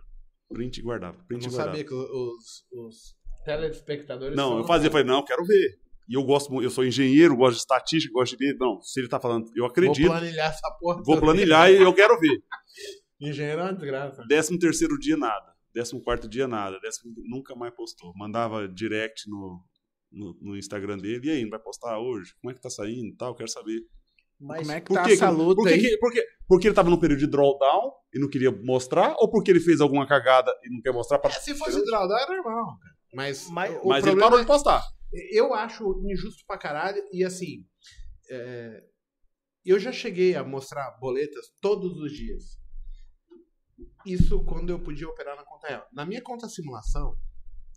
Print 0.51 0.79
e 0.79 0.83
guardava, 0.83 1.17
Eu 1.19 1.25
print 1.27 1.43
não 1.45 1.49
e 1.49 1.53
guardava. 1.53 1.77
sabia 1.79 1.85
que 1.89 1.95
os, 1.95 2.65
os 2.73 3.15
telespectadores. 3.45 4.37
Não, 4.37 4.59
eu 4.59 4.65
fazia, 4.65 4.89
eu 4.89 4.93
falei, 4.93 5.07
não, 5.07 5.19
eu 5.21 5.25
quero 5.25 5.45
ver. 5.47 5.79
E 6.09 6.15
eu 6.15 6.25
gosto, 6.25 6.61
eu 6.61 6.69
sou 6.71 6.85
engenheiro, 6.85 7.37
gosto 7.37 7.55
de 7.55 7.61
estatística, 7.61 8.13
gosto 8.13 8.37
de 8.37 8.45
ver. 8.45 8.59
Não, 8.59 8.83
se 8.83 9.01
ele 9.01 9.09
tá 9.09 9.19
falando, 9.21 9.47
eu 9.55 9.63
Vou 9.63 9.67
acredito, 9.71 10.03
vou, 10.03 10.11
planilhar 10.11 10.51
essa 10.51 10.71
porra. 10.79 11.21
planilhar 11.21 11.71
e 11.71 11.77
eu 11.81 11.95
quero 11.95 12.19
ver. 12.19 12.37
Engenheiro 13.21 13.61
é 13.61 13.65
uma 13.65 13.73
desgraça. 13.75 14.25
Décimo 14.27 14.59
terceiro 14.59 14.99
dia, 14.99 15.17
nada. 15.17 15.53
Décimo 15.75 16.03
quarto 16.03 16.29
dia, 16.29 16.49
nada. 16.49 16.79
Décimo, 16.81 17.13
nunca 17.29 17.55
mais 17.55 17.75
postou. 17.75 18.13
Mandava 18.17 18.67
direct 18.69 19.29
no, 19.29 19.61
no, 20.11 20.39
no 20.41 20.57
Instagram 20.57 20.99
dele. 20.99 21.29
E 21.29 21.31
aí, 21.31 21.43
não 21.43 21.51
vai 21.51 21.61
postar 21.61 21.99
hoje? 21.99 22.33
Como 22.41 22.51
é 22.51 22.55
que 22.55 22.61
tá 22.61 22.71
saindo 22.71 23.09
e 23.13 23.17
tal? 23.17 23.35
Quero 23.35 23.49
saber. 23.51 23.81
Mas 24.41 24.61
Como 24.63 24.73
é 24.73 24.81
que 24.81 24.87
Por 24.89 24.95
tá 24.95 25.05
que, 25.05 25.13
essa 25.13 25.27
que- 25.29 25.33
luta 25.35 25.55
por 25.57 25.69
que, 25.69 25.75
aí? 25.75 25.81
que- 25.81 25.99
por 25.99 26.13
que- 26.13 26.27
porque 26.49 26.67
ele 26.69 26.75
tava 26.75 26.89
num 26.89 26.99
período 26.99 27.21
de 27.21 27.27
drawdown 27.27 27.93
e 28.15 28.19
não 28.19 28.29
queria 28.29 28.51
mostrar? 28.51 29.15
Ou 29.19 29.31
porque 29.31 29.51
ele 29.51 29.61
fez 29.61 29.81
alguma 29.83 30.07
cagada 30.07 30.51
e 30.65 30.75
não 30.75 30.81
quer 30.81 30.93
mostrar? 30.93 31.19
Pra... 31.19 31.31
É, 31.31 31.35
se 31.35 31.55
fosse 31.55 31.85
drawdown 31.85 32.19
é 32.19 32.27
normal, 32.27 32.79
cara. 32.79 32.95
Mas, 33.13 33.49
Mas- 33.51 33.79
o 33.83 33.89
Mas 33.89 34.07
ele 34.07 34.19
parou 34.19 34.39
é- 34.39 34.43
de 34.43 34.47
postar. 34.47 34.83
Eu 35.33 35.53
acho 35.53 35.85
injusto 36.11 36.43
pra 36.47 36.57
caralho. 36.57 37.03
E 37.13 37.23
assim, 37.23 37.67
é, 38.31 38.83
eu 39.65 39.79
já 39.79 39.93
cheguei 39.93 40.35
a 40.35 40.43
mostrar 40.43 40.91
boletas 40.99 41.53
todos 41.61 41.99
os 42.01 42.11
dias. 42.13 42.59
Isso 44.07 44.43
quando 44.45 44.71
eu 44.71 44.79
podia 44.79 45.09
operar 45.09 45.37
na 45.37 45.45
conta 45.45 45.69
real. 45.69 45.87
Na 45.93 46.05
minha 46.07 46.23
conta 46.23 46.49
simulação, 46.49 47.15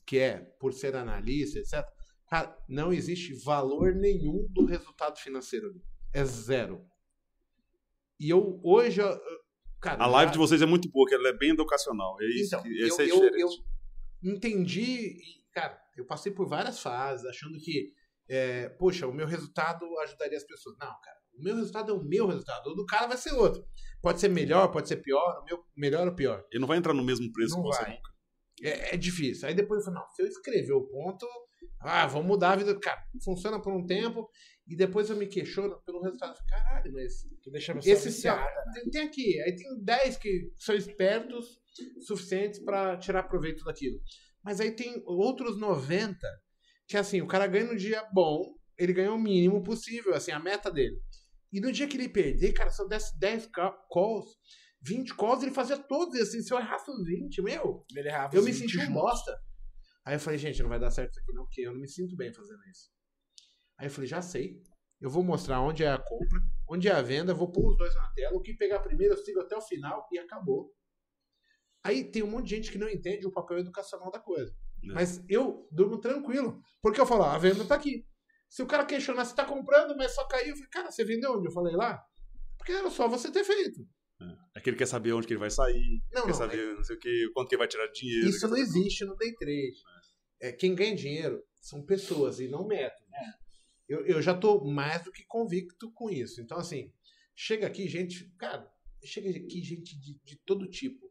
que 0.05 0.17
é 0.19 0.39
por 0.59 0.73
ser 0.73 0.95
analista, 0.95 1.59
etc., 1.59 1.85
cara, 2.29 2.57
não 2.67 2.91
existe 2.93 3.33
valor 3.43 3.93
nenhum 3.93 4.47
do 4.51 4.65
resultado 4.65 5.17
financeiro 5.19 5.67
ali. 5.67 5.81
É 6.13 6.23
zero. 6.25 6.85
E 8.19 8.29
eu 8.29 8.59
hoje. 8.63 9.01
eu- 9.01 9.19
Cara, 9.81 10.01
A 10.01 10.07
live 10.07 10.31
de 10.31 10.37
vocês 10.37 10.61
é 10.61 10.65
muito 10.65 10.89
boa, 10.89 11.05
ela 11.11 11.27
é 11.27 11.33
bem 11.37 11.49
educacional. 11.51 12.15
É 12.21 12.25
isso 12.27 12.55
então, 12.55 12.63
que 12.63 12.69
eu, 12.79 12.99
é 13.01 13.11
eu, 13.11 13.49
eu 13.49 13.49
entendi, 14.23 15.17
e, 15.17 15.43
cara, 15.51 15.77
eu 15.97 16.05
passei 16.05 16.31
por 16.31 16.47
várias 16.47 16.79
fases 16.79 17.25
achando 17.25 17.59
que, 17.59 17.91
é, 18.29 18.69
poxa, 18.69 19.05
o 19.05 19.13
meu 19.13 19.27
resultado 19.27 19.85
ajudaria 19.99 20.37
as 20.37 20.45
pessoas. 20.45 20.77
Não, 20.79 20.87
cara, 21.01 21.12
o 21.35 21.43
meu 21.43 21.55
resultado 21.55 21.91
é 21.91 21.95
o 21.95 22.03
meu 22.03 22.27
resultado, 22.27 22.67
o 22.69 22.75
do 22.75 22.85
cara 22.85 23.07
vai 23.07 23.17
ser 23.17 23.31
outro. 23.33 23.65
Pode 24.01 24.19
ser 24.19 24.27
melhor, 24.29 24.69
pode 24.69 24.87
ser 24.87 24.97
pior, 24.97 25.39
o 25.41 25.45
meu 25.45 25.63
melhor 25.75 26.07
ou 26.07 26.13
pior. 26.15 26.45
Ele 26.51 26.59
não 26.59 26.67
vai 26.67 26.77
entrar 26.77 26.93
no 26.93 27.03
mesmo 27.03 27.31
preço 27.31 27.55
Não 27.55 27.63
que 27.63 27.69
você 27.75 27.81
vai. 27.83 27.91
nunca. 27.95 28.11
É, 28.61 28.95
é 28.95 28.97
difícil. 28.97 29.47
Aí 29.47 29.53
depois 29.53 29.79
eu 29.79 29.85
falei, 29.85 29.99
não, 30.01 30.09
se 30.13 30.21
eu 30.21 30.27
escrever 30.27 30.73
o 30.73 30.83
ponto, 30.87 31.25
ah, 31.79 32.05
vou 32.07 32.21
mudar 32.23 32.51
a 32.51 32.55
vida. 32.55 32.77
Cara, 32.79 33.01
funciona 33.23 33.61
por 33.61 33.73
um 33.73 33.85
tempo, 33.85 34.29
e 34.67 34.75
depois 34.75 35.09
eu 35.09 35.15
me 35.15 35.25
questiono 35.27 35.81
pelo 35.85 36.01
resultado. 36.01 36.31
Eu 36.31 36.35
falei, 36.35 36.49
Caralho, 36.63 36.93
mas 36.93 37.13
Que 37.41 37.49
deixa 37.51 37.73
pessoa 37.73 37.93
esse 37.93 38.09
viciada. 38.09 38.45
tem, 38.73 38.89
tem 38.89 39.01
aqui, 39.03 39.41
aí 39.41 39.55
tem 39.55 39.83
10 39.83 40.17
que 40.17 40.51
são 40.57 40.75
espertos 40.75 41.59
suficientes 42.05 42.59
pra 42.59 42.97
tirar 42.97 43.23
proveito 43.23 43.63
daquilo. 43.63 43.99
Mas 44.43 44.59
aí 44.59 44.71
tem 44.71 45.01
outros 45.05 45.57
90 45.57 46.17
que 46.87 46.97
assim, 46.97 47.21
o 47.21 47.27
cara 47.27 47.47
ganha 47.47 47.65
no 47.65 47.77
dia 47.77 48.03
bom, 48.13 48.53
ele 48.77 48.93
ganha 48.93 49.11
o 49.13 49.17
mínimo 49.17 49.63
possível, 49.63 50.13
assim, 50.13 50.31
a 50.31 50.39
meta 50.39 50.69
dele. 50.69 50.99
E 51.53 51.61
no 51.61 51.71
dia 51.71 51.87
que 51.87 51.95
ele 51.95 52.09
perder, 52.09 52.51
cara, 52.51 52.71
se 52.71 52.81
eu 52.81 52.87
desse 52.87 53.17
10 53.19 53.45
ca- 53.47 53.77
calls, 53.93 54.25
20 54.81 55.15
calls, 55.15 55.43
ele 55.43 55.53
fazia 55.53 55.77
todos, 55.77 56.17
e 56.17 56.21
assim, 56.21 56.41
se 56.41 56.51
eu 56.51 56.57
errasse 56.59 56.89
os 56.89 57.05
20, 57.05 57.41
meu, 57.43 57.85
Ele 57.95 58.09
errava 58.09 58.35
eu 58.35 58.43
me 58.43 58.51
20 58.51 58.71
senti 58.71 58.79
um 58.89 58.93
bosta. 58.93 59.39
Aí 60.03 60.15
eu 60.15 60.19
falei, 60.19 60.39
gente, 60.39 60.61
não 60.61 60.69
vai 60.69 60.79
dar 60.79 60.91
certo 60.91 61.11
isso 61.11 61.19
aqui 61.21 61.31
não, 61.31 61.43
porque 61.45 61.61
eu 61.61 61.71
não 61.71 61.79
me 61.79 61.87
sinto 61.87 62.15
bem 62.15 62.33
fazendo 62.33 62.59
isso. 62.69 62.89
Aí 63.77 63.85
eu 63.87 63.91
falei, 63.91 64.07
já 64.09 64.21
sei. 64.21 64.61
Eu 64.99 65.09
vou 65.09 65.23
mostrar 65.23 65.61
onde 65.61 65.83
é 65.83 65.91
a 65.91 65.97
compra, 65.97 66.39
onde 66.67 66.87
é 66.87 66.91
a 66.91 67.01
venda, 67.01 67.33
vou 67.33 67.51
pôr 67.51 67.69
os 67.71 67.77
dois 67.77 67.93
na 67.93 68.09
tela. 68.13 68.35
O 68.35 68.41
que 68.41 68.53
pegar 68.55 68.79
primeiro, 68.79 69.13
eu 69.13 69.17
sigo 69.17 69.39
até 69.39 69.55
o 69.55 69.61
final 69.61 70.07
e 70.11 70.17
acabou. 70.17 70.73
Aí 71.83 72.03
tem 72.09 72.23
um 72.23 72.27
monte 72.27 72.45
de 72.47 72.55
gente 72.55 72.71
que 72.71 72.77
não 72.77 72.89
entende 72.89 73.27
o 73.27 73.31
papel 73.31 73.59
educacional 73.59 74.09
da 74.09 74.19
coisa. 74.19 74.51
É. 74.83 74.93
Mas 74.93 75.23
eu 75.29 75.67
durmo 75.71 75.99
tranquilo. 75.99 76.59
Porque 76.81 76.99
eu 76.99 77.05
falo, 77.05 77.23
ah, 77.23 77.35
a 77.35 77.37
venda 77.37 77.65
tá 77.65 77.75
aqui. 77.75 78.05
Se 78.53 78.61
o 78.61 78.67
cara 78.67 78.85
questionar 78.85 79.25
se 79.25 79.35
tá 79.35 79.43
comprando, 79.43 79.97
mas 79.97 80.13
só 80.13 80.27
caiu, 80.27 80.49
eu 80.49 80.55
falei, 80.55 80.69
cara, 80.69 80.91
você 80.91 81.03
vendeu 81.03 81.33
onde? 81.33 81.47
Eu 81.47 81.51
falei 81.51 81.75
lá. 81.75 81.99
Porque 82.55 82.71
era 82.71 82.87
só 82.91 83.07
você 83.07 83.31
ter 83.31 83.43
feito. 83.43 83.83
É 84.55 84.61
que 84.61 84.69
ele 84.69 84.77
quer 84.77 84.85
saber 84.85 85.11
onde 85.11 85.25
que 85.25 85.33
ele 85.33 85.39
vai 85.39 85.49
sair, 85.49 86.03
Não, 86.13 86.21
quer 86.21 86.27
não, 86.27 86.35
saber 86.35 86.75
não 86.75 86.83
sei 86.83 86.95
o 86.95 86.99
que, 86.99 87.31
quanto 87.33 87.49
que 87.49 87.55
ele 87.55 87.59
vai 87.61 87.67
tirar 87.67 87.87
dinheiro. 87.87 88.29
Isso 88.29 88.47
não 88.47 88.55
existe 88.55 89.05
no 89.05 89.15
day 89.15 89.33
trade. 89.33 89.73
É, 90.39 90.51
quem 90.51 90.75
ganha 90.75 90.95
dinheiro 90.95 91.43
são 91.59 91.83
pessoas 91.83 92.39
e 92.39 92.47
não 92.47 92.67
métodos. 92.67 93.03
Eu, 93.89 94.05
eu 94.05 94.21
já 94.21 94.37
tô 94.37 94.63
mais 94.63 95.03
do 95.03 95.11
que 95.11 95.25
convicto 95.25 95.91
com 95.91 96.11
isso. 96.11 96.39
Então, 96.39 96.59
assim, 96.59 96.93
chega 97.35 97.65
aqui 97.65 97.87
gente, 97.87 98.31
cara, 98.37 98.71
chega 99.03 99.31
aqui 99.31 99.63
gente 99.63 99.99
de, 99.99 100.13
de 100.23 100.35
todo 100.45 100.69
tipo. 100.69 101.02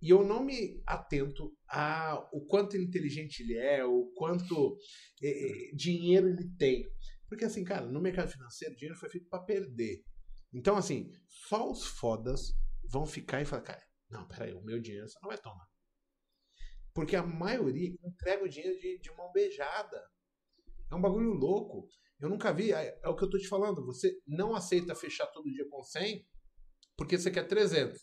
E 0.00 0.10
eu 0.10 0.24
não 0.24 0.44
me 0.44 0.82
atento 0.86 1.56
a 1.68 2.28
o 2.32 2.44
quanto 2.46 2.76
inteligente 2.76 3.42
ele 3.42 3.56
é, 3.56 3.84
o 3.84 4.12
quanto 4.14 4.76
eh, 5.22 5.70
dinheiro 5.74 6.28
ele 6.28 6.48
tem. 6.58 6.86
Porque, 7.28 7.44
assim, 7.44 7.64
cara, 7.64 7.86
no 7.86 8.00
mercado 8.00 8.30
financeiro, 8.30 8.76
dinheiro 8.76 8.98
foi 8.98 9.08
feito 9.08 9.28
para 9.28 9.42
perder. 9.42 10.04
Então, 10.52 10.76
assim, 10.76 11.10
só 11.26 11.70
os 11.70 11.86
fodas 11.86 12.52
vão 12.88 13.04
ficar 13.04 13.42
e 13.42 13.44
falar, 13.44 13.62
cara, 13.62 13.82
não, 14.08 14.26
peraí, 14.28 14.52
o 14.52 14.62
meu 14.62 14.80
dinheiro 14.80 15.08
você 15.08 15.18
não 15.20 15.28
vai 15.28 15.38
tomar. 15.38 15.66
Porque 16.94 17.16
a 17.16 17.22
maioria 17.22 17.90
entrega 18.04 18.44
o 18.44 18.48
dinheiro 18.48 18.78
de, 18.80 18.98
de 18.98 19.10
mão 19.16 19.30
beijada. 19.32 20.02
É 20.90 20.94
um 20.94 21.00
bagulho 21.00 21.32
louco. 21.32 21.88
Eu 22.18 22.28
nunca 22.28 22.52
vi. 22.52 22.72
É, 22.72 22.98
é 23.02 23.08
o 23.08 23.14
que 23.14 23.24
eu 23.24 23.28
tô 23.28 23.38
te 23.38 23.48
falando. 23.48 23.84
Você 23.84 24.18
não 24.26 24.54
aceita 24.54 24.94
fechar 24.94 25.26
todo 25.26 25.50
dia 25.50 25.68
com 25.68 25.82
100 25.82 26.26
porque 26.96 27.18
você 27.18 27.30
quer 27.30 27.46
300. 27.46 28.00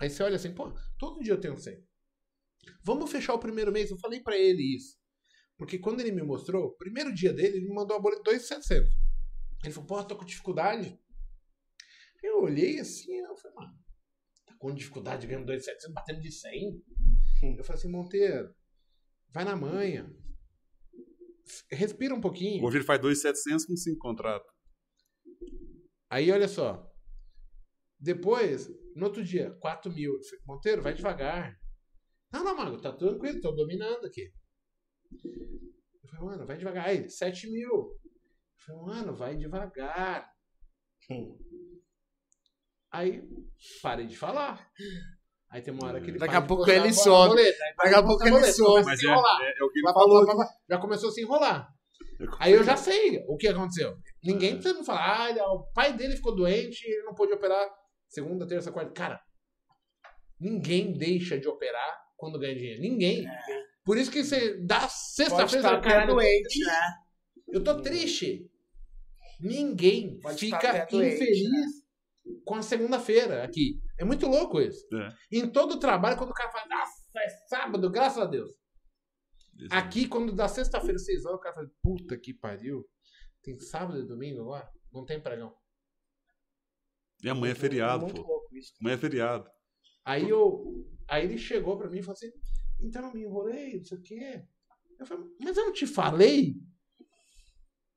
Aí 0.00 0.10
você 0.10 0.22
olha 0.22 0.36
assim, 0.36 0.54
pô, 0.54 0.72
todo 0.98 1.22
dia 1.22 1.32
eu 1.32 1.40
tenho 1.40 1.56
100. 1.56 1.82
Vamos 2.84 3.10
fechar 3.10 3.34
o 3.34 3.38
primeiro 3.38 3.72
mês. 3.72 3.90
Eu 3.90 3.98
falei 3.98 4.20
pra 4.20 4.36
ele 4.36 4.76
isso. 4.76 4.98
Porque 5.56 5.78
quando 5.78 6.00
ele 6.00 6.12
me 6.12 6.22
mostrou, 6.22 6.66
o 6.66 6.76
primeiro 6.76 7.14
dia 7.14 7.32
dele, 7.32 7.56
ele 7.56 7.68
me 7.68 7.74
mandou 7.74 7.96
a 7.96 8.00
boleta 8.00 8.22
de 8.22 8.30
2,700. 8.30 8.94
Ele 9.64 9.72
falou, 9.72 9.86
pô, 9.86 10.04
tô 10.04 10.16
com 10.16 10.24
dificuldade. 10.24 10.98
Eu 12.22 12.42
olhei 12.42 12.78
assim, 12.78 13.12
eu 13.16 13.36
falei, 13.36 13.56
mano, 13.56 13.78
tá 14.44 14.54
com 14.58 14.74
dificuldade 14.74 15.26
ganhando 15.26 15.46
2,700, 15.46 15.94
batendo 15.94 16.20
de 16.20 16.32
100? 16.32 16.84
Eu 17.56 17.64
falei 17.64 17.78
assim, 17.78 17.90
Monteiro, 17.90 18.54
vai 19.32 19.44
na 19.44 19.56
manha. 19.56 20.12
Respira 21.70 22.14
um 22.14 22.20
pouquinho. 22.20 22.64
Hoje 22.64 22.78
ele 22.78 22.84
faz 22.84 23.00
2,700 23.00 23.66
com 23.66 23.76
5 23.76 23.98
contratos. 23.98 24.50
Aí, 26.10 26.30
olha 26.30 26.48
só. 26.48 26.92
Depois, 27.98 28.68
no 28.96 29.06
outro 29.06 29.22
dia, 29.22 29.50
4 29.60 29.92
mil. 29.92 30.12
Eu 30.14 30.22
falei, 30.24 30.40
Monteiro, 30.46 30.82
vai 30.82 30.94
devagar. 30.94 31.54
Não, 32.32 32.42
não, 32.42 32.56
mano, 32.56 32.80
tá 32.80 32.92
tranquilo, 32.92 33.40
tô 33.40 33.52
dominando 33.52 34.06
aqui. 34.06 34.30
Eu 35.22 36.08
falei, 36.10 36.24
mano, 36.26 36.46
vai 36.46 36.56
devagar. 36.56 36.86
Aí, 36.86 37.08
7 37.08 37.50
mil. 37.50 37.68
Eu 37.70 37.98
falei, 38.66 38.82
mano, 38.82 39.14
vai 39.14 39.36
devagar. 39.36 40.28
Aí, 42.90 43.22
parei 43.82 44.06
de 44.06 44.16
falar. 44.16 44.68
Aí 45.50 45.62
tem 45.62 45.72
uma 45.72 45.86
hora 45.88 46.00
que 46.00 46.10
ele 46.10 46.18
Daqui 46.18 46.34
a 46.34 46.42
pouco 46.42 46.68
ele 46.68 46.88
a 46.88 46.92
some. 46.92 47.28
boleta, 47.28 47.58
Daqui 47.76 47.94
a 47.94 48.02
pouco 48.02 48.26
ele 48.26 48.52
some. 48.52 48.80
a 48.80 48.84
Mas 48.84 48.98
se 49.00 49.06
é, 49.06 49.10
enrolar. 49.10 49.42
é, 49.42 49.54
é 49.60 49.64
o 49.64 49.70
que 49.70 49.78
ele 49.78 49.92
falou. 49.92 50.24
blá. 50.24 50.48
Já 50.68 50.78
começou 50.78 51.08
a 51.08 51.12
se 51.12 51.20
enrolar. 51.22 51.68
Aí 52.40 52.52
eu 52.52 52.64
já 52.64 52.76
sei 52.76 53.22
o 53.28 53.36
que 53.36 53.46
aconteceu. 53.46 53.94
Ninguém 54.24 54.54
precisa 54.54 54.78
me 54.78 54.84
falar, 54.84 55.36
ah, 55.38 55.52
o 55.52 55.70
pai 55.72 55.92
dele 55.92 56.16
ficou 56.16 56.34
doente 56.34 56.82
e 56.86 56.94
ele 56.94 57.04
não 57.04 57.14
pôde 57.14 57.32
operar 57.32 57.68
segunda, 58.08 58.46
terça, 58.46 58.72
quarta. 58.72 58.92
Cara, 58.92 59.20
ninguém 60.38 60.92
deixa 60.92 61.38
de 61.38 61.48
operar 61.48 61.98
quando 62.16 62.38
ganha 62.38 62.54
dinheiro. 62.54 62.80
Ninguém. 62.80 63.26
Por 63.84 63.96
isso 63.96 64.10
que 64.10 64.24
você 64.24 64.58
dá 64.64 64.88
sexta-feira, 64.88 65.80
caralho, 65.80 66.14
doente, 66.14 66.58
né? 66.64 66.94
eu 67.48 67.62
tô 67.62 67.80
triste. 67.80 68.50
Ninguém 69.40 70.18
Pode 70.18 70.38
fica 70.38 70.56
estar 70.56 70.70
até 70.70 70.86
doente, 70.90 71.14
infeliz 71.14 71.86
com 72.44 72.54
a 72.56 72.62
segunda-feira 72.62 73.44
aqui. 73.44 73.80
É 73.98 74.04
muito 74.04 74.26
louco 74.26 74.60
isso. 74.60 74.84
É. 74.94 75.38
Em 75.38 75.50
todo 75.50 75.78
trabalho, 75.78 76.16
quando 76.16 76.30
o 76.30 76.34
cara 76.34 76.50
fala, 76.50 76.66
nossa, 76.68 77.02
é 77.18 77.28
sábado, 77.48 77.90
graças 77.90 78.18
a 78.18 78.26
Deus. 78.26 78.50
Exato. 79.58 79.74
Aqui, 79.74 80.08
quando 80.08 80.32
dá 80.32 80.48
sexta-feira, 80.48 80.98
seis 80.98 81.24
horas, 81.24 81.38
o 81.38 81.40
cara 81.40 81.54
fala, 81.54 81.70
puta 81.82 82.18
que 82.18 82.34
pariu. 82.34 82.84
Tem 83.42 83.58
sábado 83.58 84.00
e 84.00 84.06
domingo 84.06 84.40
agora? 84.42 84.68
Não 84.92 85.04
tem 85.04 85.20
pregão. 85.20 85.54
E 87.22 87.28
amanhã 87.28 87.52
é 87.52 87.54
feriado, 87.54 88.04
muito 88.04 88.22
pô. 88.22 88.28
louco 88.28 88.56
isso. 88.56 88.72
Amanhã 88.80 88.94
é 88.94 88.98
feriado. 88.98 89.48
Aí, 90.04 90.28
eu, 90.28 90.86
aí 91.08 91.24
ele 91.24 91.38
chegou 91.38 91.76
pra 91.76 91.88
mim 91.88 91.98
e 91.98 92.02
falou 92.02 92.14
assim, 92.14 92.30
então 92.80 93.06
eu 93.06 93.12
me 93.14 93.22
enrolei, 93.22 93.78
não 93.78 93.84
sei 93.84 93.98
o 93.98 94.02
quê. 94.02 94.42
Eu 94.98 95.06
falei, 95.06 95.24
mas 95.40 95.56
eu 95.56 95.64
não 95.66 95.72
te 95.72 95.86
falei? 95.86 96.54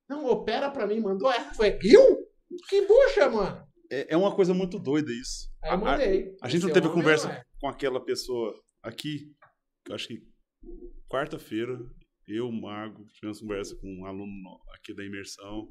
Não, 0.09 0.26
opera 0.26 0.72
pra 0.72 0.88
mim, 0.88 0.99
mandou 0.99 1.32
essa. 1.32 1.53
Foi, 1.53 1.78
eu? 1.84 2.28
Que 2.67 2.86
bucha, 2.88 3.30
mano. 3.30 3.67
É, 3.91 4.13
é 4.13 4.17
uma 4.17 4.36
coisa 4.36 4.53
muito 4.53 4.80
doida 4.80 5.11
isso. 5.11 5.49
Aí 5.63 5.70
eu 5.72 5.74
A- 5.76 5.78
mandei. 5.78 6.36
A 6.41 6.49
gente 6.49 6.63
não 6.65 6.74
teve 6.74 6.88
homem 6.88 6.99
conversa 6.99 7.28
não 7.28 7.34
é. 7.36 7.43
com 7.59 7.67
aquela 7.67 8.03
pessoa 8.03 8.53
aqui, 8.82 9.32
que 9.86 9.91
eu 9.91 9.95
acho 9.95 10.07
que 10.07 10.22
quarta-feira, 11.07 11.78
eu, 12.28 12.51
Mago, 12.51 13.05
tivemos 13.13 13.39
conversa 13.39 13.76
com 13.76 13.88
um 13.88 14.05
aluno 14.05 14.32
no- 14.32 14.61
aqui 14.74 14.93
da 14.93 15.03
imersão, 15.05 15.61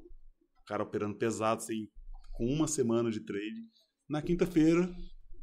o 0.60 0.64
cara 0.66 0.82
operando 0.82 1.16
pesado, 1.16 1.62
assim, 1.62 1.88
com 2.38 2.46
uma 2.46 2.68
semana 2.68 3.10
de 3.10 3.20
trade. 3.20 3.60
Na 4.08 4.22
quinta-feira, 4.22 4.88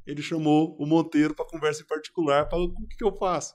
ele 0.08 0.22
chamou 0.22 0.76
o 0.80 0.86
Monteiro 0.88 1.36
para 1.36 1.46
conversa 1.46 1.84
em 1.84 1.86
particular, 1.86 2.50
falou, 2.50 2.70
o 2.70 2.88
que, 2.88 2.96
que 2.96 3.04
eu 3.04 3.16
faço? 3.16 3.54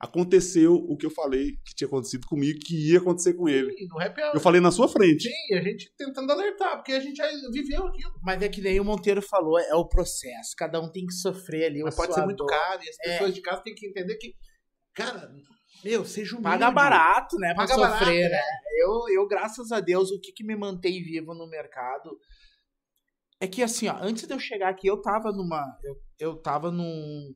Aconteceu 0.00 0.74
o 0.74 0.96
que 0.96 1.04
eu 1.04 1.10
falei 1.10 1.56
que 1.66 1.74
tinha 1.74 1.88
acontecido 1.88 2.26
comigo, 2.26 2.60
que 2.60 2.92
ia 2.92 2.98
acontecer 2.98 3.34
com 3.34 3.48
ele. 3.48 3.74
No 3.88 4.00
happy 4.00 4.22
hour. 4.22 4.30
Eu 4.32 4.40
falei 4.40 4.60
na 4.60 4.70
sua 4.70 4.88
frente. 4.88 5.28
Sim, 5.28 5.54
a 5.56 5.60
gente 5.60 5.92
tentando 5.98 6.30
alertar, 6.30 6.76
porque 6.76 6.92
a 6.92 7.00
gente 7.00 7.16
já 7.16 7.28
viveu 7.50 7.88
aquilo. 7.88 8.14
Mas 8.22 8.40
é 8.40 8.48
que 8.48 8.60
nem 8.60 8.78
o 8.78 8.84
Monteiro 8.84 9.20
falou, 9.20 9.58
é 9.58 9.74
o 9.74 9.88
processo. 9.88 10.54
Cada 10.56 10.80
um 10.80 10.90
tem 10.90 11.04
que 11.04 11.12
sofrer 11.12 11.64
ali. 11.64 11.82
Mas 11.82 11.96
pode 11.96 12.14
ser 12.14 12.24
muito 12.24 12.38
dor. 12.38 12.46
caro, 12.46 12.80
e 12.82 12.88
as 12.88 12.96
pessoas 12.96 13.34
de 13.34 13.42
casa 13.42 13.60
têm 13.62 13.74
que 13.74 13.88
entender 13.88 14.14
que, 14.18 14.34
cara, 14.94 15.32
meu, 15.84 16.04
seja 16.04 16.36
humilde. 16.36 16.44
Paga 16.44 16.70
barato, 16.70 17.36
né? 17.36 17.52
Pra 17.54 17.66
Paga 17.66 17.76
barato, 17.76 17.98
sofrer, 17.98 18.30
né? 18.30 18.36
né? 18.36 18.42
Eu, 18.80 19.20
eu, 19.20 19.26
graças 19.26 19.72
a 19.72 19.80
Deus, 19.80 20.12
o 20.12 20.20
que, 20.20 20.30
que 20.30 20.44
me 20.44 20.54
mantém 20.54 21.02
vivo 21.02 21.34
no 21.34 21.48
mercado 21.48 22.16
é 23.40 23.46
que, 23.46 23.62
assim, 23.62 23.88
ó, 23.88 23.96
antes 24.00 24.26
de 24.26 24.34
eu 24.34 24.38
chegar 24.38 24.68
aqui, 24.68 24.86
eu 24.88 25.00
tava 25.00 25.30
numa. 25.32 25.64
Eu, 25.82 25.96
eu 26.18 26.36
tava 26.42 26.70
num. 26.70 27.34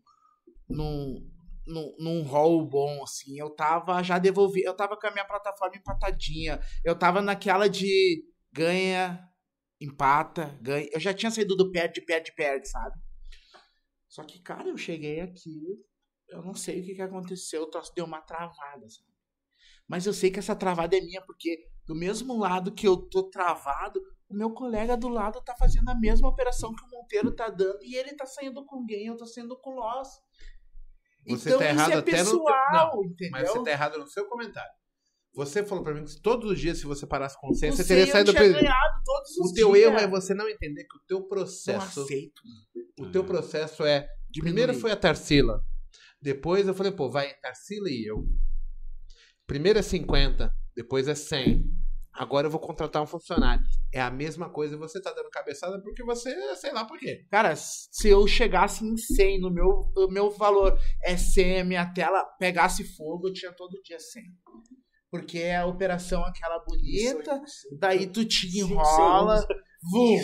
num. 0.68 1.30
num, 1.66 1.96
num 1.98 2.22
rol 2.22 2.66
bom, 2.66 3.02
assim. 3.02 3.38
Eu 3.38 3.50
tava 3.50 4.02
já 4.02 4.18
devolvi. 4.18 4.62
Eu 4.62 4.74
tava 4.74 4.96
com 4.96 5.06
a 5.06 5.12
minha 5.12 5.26
plataforma 5.26 5.76
empatadinha. 5.76 6.60
Eu 6.84 6.98
tava 6.98 7.22
naquela 7.22 7.68
de 7.68 8.24
ganha, 8.52 9.22
empata, 9.80 10.58
ganha. 10.60 10.88
Eu 10.92 11.00
já 11.00 11.14
tinha 11.14 11.30
saído 11.30 11.56
do 11.56 11.70
perde, 11.70 12.00
perde, 12.04 12.32
perde, 12.34 12.68
sabe? 12.68 12.96
Só 14.08 14.22
que, 14.24 14.42
cara, 14.42 14.68
eu 14.68 14.76
cheguei 14.76 15.20
aqui, 15.20 15.62
eu 16.28 16.42
não 16.42 16.54
sei 16.54 16.80
o 16.80 16.84
que, 16.84 16.94
que 16.94 17.02
aconteceu, 17.02 17.62
o 17.62 17.70
troço 17.70 17.94
deu 17.94 18.04
uma 18.04 18.20
travada, 18.20 18.86
sabe? 18.88 19.10
Mas 19.88 20.06
eu 20.06 20.12
sei 20.12 20.30
que 20.30 20.38
essa 20.38 20.54
travada 20.54 20.96
é 20.96 21.00
minha, 21.00 21.22
porque 21.22 21.66
do 21.86 21.94
mesmo 21.94 22.38
lado 22.38 22.74
que 22.74 22.86
eu 22.86 22.96
tô 22.96 23.30
travado, 23.30 24.00
o 24.32 24.36
meu 24.36 24.50
colega 24.52 24.96
do 24.96 25.08
lado 25.08 25.40
tá 25.42 25.54
fazendo 25.56 25.88
a 25.88 25.94
mesma 25.94 26.28
operação 26.28 26.74
que 26.74 26.82
o 26.84 26.88
Monteiro 26.88 27.30
tá 27.34 27.48
dando 27.48 27.78
e 27.82 27.94
ele 27.96 28.14
tá 28.14 28.26
saindo 28.26 28.64
com 28.64 28.84
gain, 28.86 29.06
eu 29.06 29.16
tô 29.16 29.26
saindo 29.26 29.56
com 29.60 29.70
loss. 29.74 30.08
Você 31.28 31.48
então 31.50 31.58
tá 31.60 31.64
isso 31.70 31.74
errado 31.78 31.90
é 31.92 31.94
até 31.96 32.10
no 32.24 32.30
teu- 32.30 32.40
pessoal, 32.44 33.04
entendeu? 33.04 33.30
Mas 33.32 33.48
você 33.50 33.62
tá 33.64 33.70
errado 33.70 33.98
no 33.98 34.06
seu 34.08 34.26
comentário. 34.28 34.72
Você 35.34 35.64
falou 35.64 35.82
pra 35.82 35.94
mim 35.94 36.04
que 36.04 36.20
todos 36.20 36.50
os 36.50 36.60
dias, 36.60 36.78
se 36.78 36.84
você 36.84 37.06
parasse 37.06 37.40
com 37.40 37.46
Não 37.48 37.54
100, 37.54 37.70
você 37.72 37.84
teria 37.86 38.06
saído 38.06 38.32
do 38.32 38.36
tinha 38.36 38.42
prejuízo. 38.42 38.64
ganhado 38.64 39.02
todos 39.04 39.30
os 39.38 39.50
O 39.50 39.54
teu 39.54 39.72
dias. 39.72 39.84
erro 39.86 39.96
é 39.98 40.06
você 40.06 40.34
não 40.34 40.48
entender 40.48 40.84
que 40.84 40.96
o 40.96 41.00
teu 41.06 41.20
Não 41.20 41.28
processo. 41.28 42.02
aceito. 42.02 42.42
O 43.00 43.10
teu 43.10 43.24
processo 43.24 43.82
é. 43.84 44.06
Diminuir. 44.30 44.52
Primeiro 44.54 44.74
foi 44.74 44.90
a 44.90 44.96
Tarsila. 44.96 45.64
Depois 46.20 46.66
eu 46.68 46.74
falei, 46.74 46.92
pô, 46.92 47.08
vai 47.10 47.32
Tarsila 47.40 47.88
e 47.88 48.04
eu. 48.08 48.26
Primeiro 49.46 49.78
é 49.78 49.82
50, 49.82 50.52
depois 50.76 51.08
é 51.08 51.14
100. 51.14 51.64
Agora 52.14 52.46
eu 52.46 52.50
vou 52.50 52.60
contratar 52.60 53.02
um 53.02 53.06
funcionário. 53.06 53.64
É 53.92 54.00
a 54.00 54.10
mesma 54.10 54.50
coisa 54.50 54.74
e 54.74 54.78
você 54.78 55.00
tá 55.00 55.12
dando 55.12 55.30
cabeçada 55.30 55.80
porque 55.82 56.04
você, 56.04 56.30
sei 56.56 56.72
lá 56.72 56.84
por 56.84 56.98
quê. 56.98 57.26
Cara, 57.30 57.56
se 57.56 58.08
eu 58.08 58.26
chegasse 58.26 58.84
em 58.84 58.96
100 58.96 59.40
no 59.40 59.50
meu, 59.50 59.90
o 59.96 60.08
meu 60.08 60.30
valor 60.30 60.78
é 61.02 61.16
100, 61.16 61.60
a 61.60 61.64
minha 61.64 61.86
tela 61.92 62.22
pegasse 62.38 62.84
fogo, 62.96 63.28
eu 63.28 63.32
tinha 63.32 63.52
todo 63.52 63.80
dia 63.82 63.98
100. 63.98 64.22
Porque 65.10 65.38
é 65.38 65.56
a 65.56 65.66
operação 65.66 66.22
aquela 66.24 66.58
bonita, 66.58 67.40
daí 67.78 68.06
tu 68.06 68.24
te 68.24 68.58
enrola. 68.58 69.46
Vum, 69.90 70.16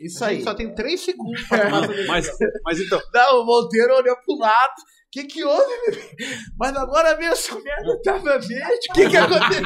isso 0.00 0.24
aí. 0.24 0.42
só 0.42 0.54
tem 0.54 0.74
3 0.74 0.98
segundos 0.98 1.42
pra 1.46 1.70
tomar 1.70 1.84
essa 1.84 2.06
Mas, 2.06 2.28
mas 2.64 2.80
então, 2.80 3.00
Não, 3.12 3.42
o 3.42 3.44
Monteiro 3.44 3.94
olhou 3.94 4.16
pro 4.24 4.36
lado. 4.36 4.74
O 5.12 5.20
que 5.20 5.24
que 5.24 5.44
houve, 5.44 5.90
bebê? 5.90 6.16
Mas 6.58 6.74
agora 6.74 7.14
mesmo 7.18 7.34
essa 7.34 7.60
merda 7.60 8.00
tava 8.02 8.38
verde. 8.38 8.86
O 8.88 8.94
que 8.94 9.10
que 9.10 9.16
aconteceu? 9.18 9.62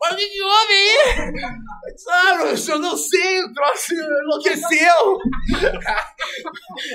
Mas 0.00 0.12
o 0.12 0.16
que 0.16 0.28
que 0.28 0.42
houve 0.42 0.72
aí? 0.72 1.32
Claro, 2.02 2.48
eu 2.48 2.78
não 2.80 2.96
sei, 2.96 3.44
o 3.44 3.52
troço 3.52 3.94
enlouqueceu. 3.94 5.18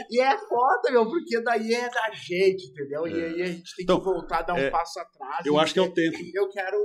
e 0.09 0.19
é 0.19 0.37
foda, 0.37 0.91
meu, 0.91 1.05
porque 1.09 1.41
daí 1.41 1.73
é 1.73 1.89
da 1.89 2.11
gente, 2.11 2.71
entendeu? 2.71 3.07
E 3.07 3.13
aí 3.23 3.41
a 3.41 3.45
gente 3.47 3.73
tem 3.75 3.83
Então, 3.83 3.99
que 3.99 4.03
voltar, 4.05 4.41
dar 4.41 4.55
um 4.55 4.57
é, 4.57 4.69
passo 4.69 4.99
atrás. 4.99 5.45
eu 5.45 5.57
acho 5.57 5.73
que 5.73 5.79
é 5.79 5.83
o 5.83 5.93
tempo. 5.93 6.17
eu 6.33 6.49
quero 6.49 6.77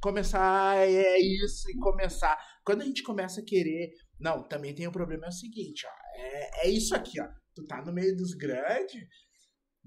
começar, 0.00 0.78
é 0.78 1.18
isso, 1.20 1.70
e 1.70 1.76
começar. 1.78 2.38
Quando 2.64 2.80
a 2.80 2.84
gente 2.86 3.02
começa 3.02 3.40
a 3.42 3.44
querer. 3.44 3.90
Não, 4.18 4.42
também 4.42 4.74
tem 4.74 4.86
o 4.86 4.92
problema 4.92 5.26
é 5.26 5.28
o 5.28 5.32
seguinte, 5.32 5.86
ó. 5.86 5.90
É, 6.18 6.66
é 6.66 6.70
isso 6.70 6.94
aqui, 6.94 7.20
ó. 7.20 7.26
Tu 7.54 7.66
tá 7.66 7.82
no 7.82 7.92
meio 7.92 8.16
dos 8.16 8.32
grandes. 8.34 9.02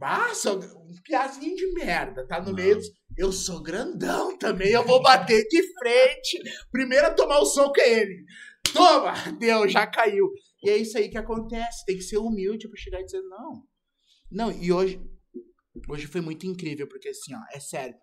Ah, 0.02 0.34
sou 0.34 0.60
um 0.60 1.02
piazinho 1.04 1.56
de 1.56 1.72
merda, 1.74 2.28
tá 2.28 2.40
no 2.40 2.48
Não. 2.48 2.54
meio 2.54 2.76
dos. 2.76 2.88
Eu 3.18 3.32
sou 3.32 3.62
grandão 3.62 4.38
também, 4.38 4.72
eu 4.72 4.84
vou 4.86 5.02
bater 5.02 5.48
de 5.48 5.62
frente. 5.78 6.42
Primeiro 6.72 7.08
a 7.08 7.14
tomar 7.14 7.40
o 7.40 7.46
soco 7.46 7.80
é 7.80 8.02
ele. 8.02 8.26
Toma! 8.74 9.14
Deu, 9.40 9.68
já 9.70 9.86
caiu. 9.86 10.30
E 10.64 10.70
é 10.70 10.78
isso 10.78 10.98
aí 10.98 11.10
que 11.10 11.18
acontece. 11.18 11.86
Tem 11.86 11.96
que 11.96 12.02
ser 12.04 12.18
humilde 12.18 12.68
pra 12.68 12.78
chegar 12.80 13.00
e 13.02 13.06
dizer, 13.06 13.22
não. 13.22 13.64
Não, 14.32 14.52
e 14.52 14.72
hoje. 14.72 15.00
Hoje 15.90 16.08
foi 16.08 16.22
muito 16.22 16.46
incrível, 16.46 16.88
porque 16.88 17.10
assim, 17.10 17.34
ó, 17.36 17.40
é 17.54 17.60
sério. 17.60 17.96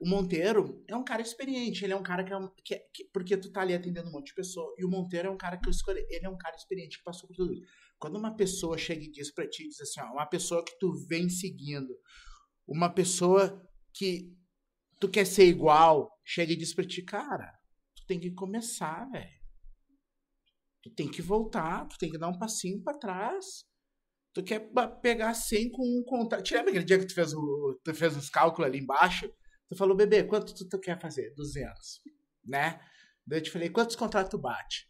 O 0.00 0.08
Monteiro 0.08 0.82
é 0.88 0.96
um 0.96 1.04
cara 1.04 1.22
experiente, 1.22 1.84
ele 1.84 1.92
é 1.92 1.96
um 1.96 2.02
cara 2.02 2.24
que 2.24 2.32
é 2.32 2.36
um. 2.36 2.48
que- 2.64 2.78
que- 2.92 3.04
porque 3.12 3.36
tu 3.36 3.50
tá 3.50 3.60
ali 3.62 3.72
atendendo 3.74 4.08
um 4.08 4.12
monte 4.12 4.26
de 4.28 4.34
pessoa. 4.34 4.74
E 4.78 4.84
o 4.84 4.88
Monteiro 4.90 5.28
é 5.28 5.30
um 5.30 5.36
cara 5.36 5.56
que 5.56 5.66
eu 5.66 5.70
escolhi. 5.70 6.04
Ele 6.10 6.26
é 6.26 6.28
um 6.28 6.36
cara 6.36 6.54
experiente 6.56 6.98
que 6.98 7.04
passou 7.04 7.28
por 7.28 7.34
tudo 7.36 7.52
isso. 7.54 7.62
Quando 8.04 8.18
uma 8.18 8.36
pessoa 8.36 8.76
chega 8.76 9.02
e 9.02 9.10
diz 9.10 9.32
pra 9.32 9.48
ti, 9.48 9.66
diz 9.66 9.80
assim, 9.80 9.98
ó, 9.98 10.12
uma 10.12 10.26
pessoa 10.26 10.62
que 10.62 10.78
tu 10.78 10.92
vem 11.08 11.26
seguindo, 11.30 11.88
uma 12.68 12.92
pessoa 12.92 13.66
que 13.94 14.30
tu 15.00 15.08
quer 15.08 15.24
ser 15.24 15.46
igual, 15.46 16.10
chega 16.22 16.52
e 16.52 16.56
diz 16.56 16.74
pra 16.74 16.86
ti, 16.86 17.02
cara, 17.02 17.50
tu 17.96 18.04
tem 18.06 18.20
que 18.20 18.30
começar, 18.32 19.10
velho. 19.10 19.40
Tu 20.82 20.90
tem 20.90 21.10
que 21.10 21.22
voltar, 21.22 21.88
tu 21.88 21.96
tem 21.96 22.10
que 22.10 22.18
dar 22.18 22.28
um 22.28 22.38
passinho 22.38 22.82
pra 22.82 22.92
trás. 22.92 23.64
Tu 24.34 24.44
quer 24.44 24.70
pegar 25.00 25.32
100 25.32 25.70
com 25.70 25.82
um 25.82 26.04
contrato. 26.04 26.44
Te 26.44 26.52
lembra 26.52 26.72
aquele 26.72 26.84
dia 26.84 26.98
que 26.98 27.06
tu 27.06 27.14
fez, 27.14 27.32
o, 27.32 27.80
tu 27.82 27.94
fez 27.94 28.14
os 28.18 28.28
cálculos 28.28 28.68
ali 28.68 28.80
embaixo? 28.80 29.32
Tu 29.66 29.74
falou, 29.74 29.96
bebê, 29.96 30.24
quanto 30.24 30.54
tu, 30.54 30.68
tu 30.68 30.78
quer 30.78 31.00
fazer? 31.00 31.32
200, 31.36 32.02
né? 32.44 32.78
Daí 33.26 33.38
eu 33.38 33.42
te 33.42 33.50
falei, 33.50 33.70
quantos 33.70 33.96
contratos 33.96 34.30
tu 34.30 34.36
bate? 34.36 34.86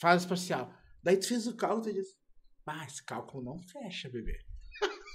Faz 0.00 0.24
parcial. 0.24 0.77
Daí 1.08 1.16
tu 1.16 1.26
fez 1.26 1.46
o 1.46 1.56
cálculo 1.56 1.88
e 1.88 1.94
disse, 1.94 2.14
ah, 2.66 2.84
esse 2.84 3.02
cálculo 3.02 3.42
não 3.42 3.58
fecha, 3.58 4.10
bebê. 4.10 4.38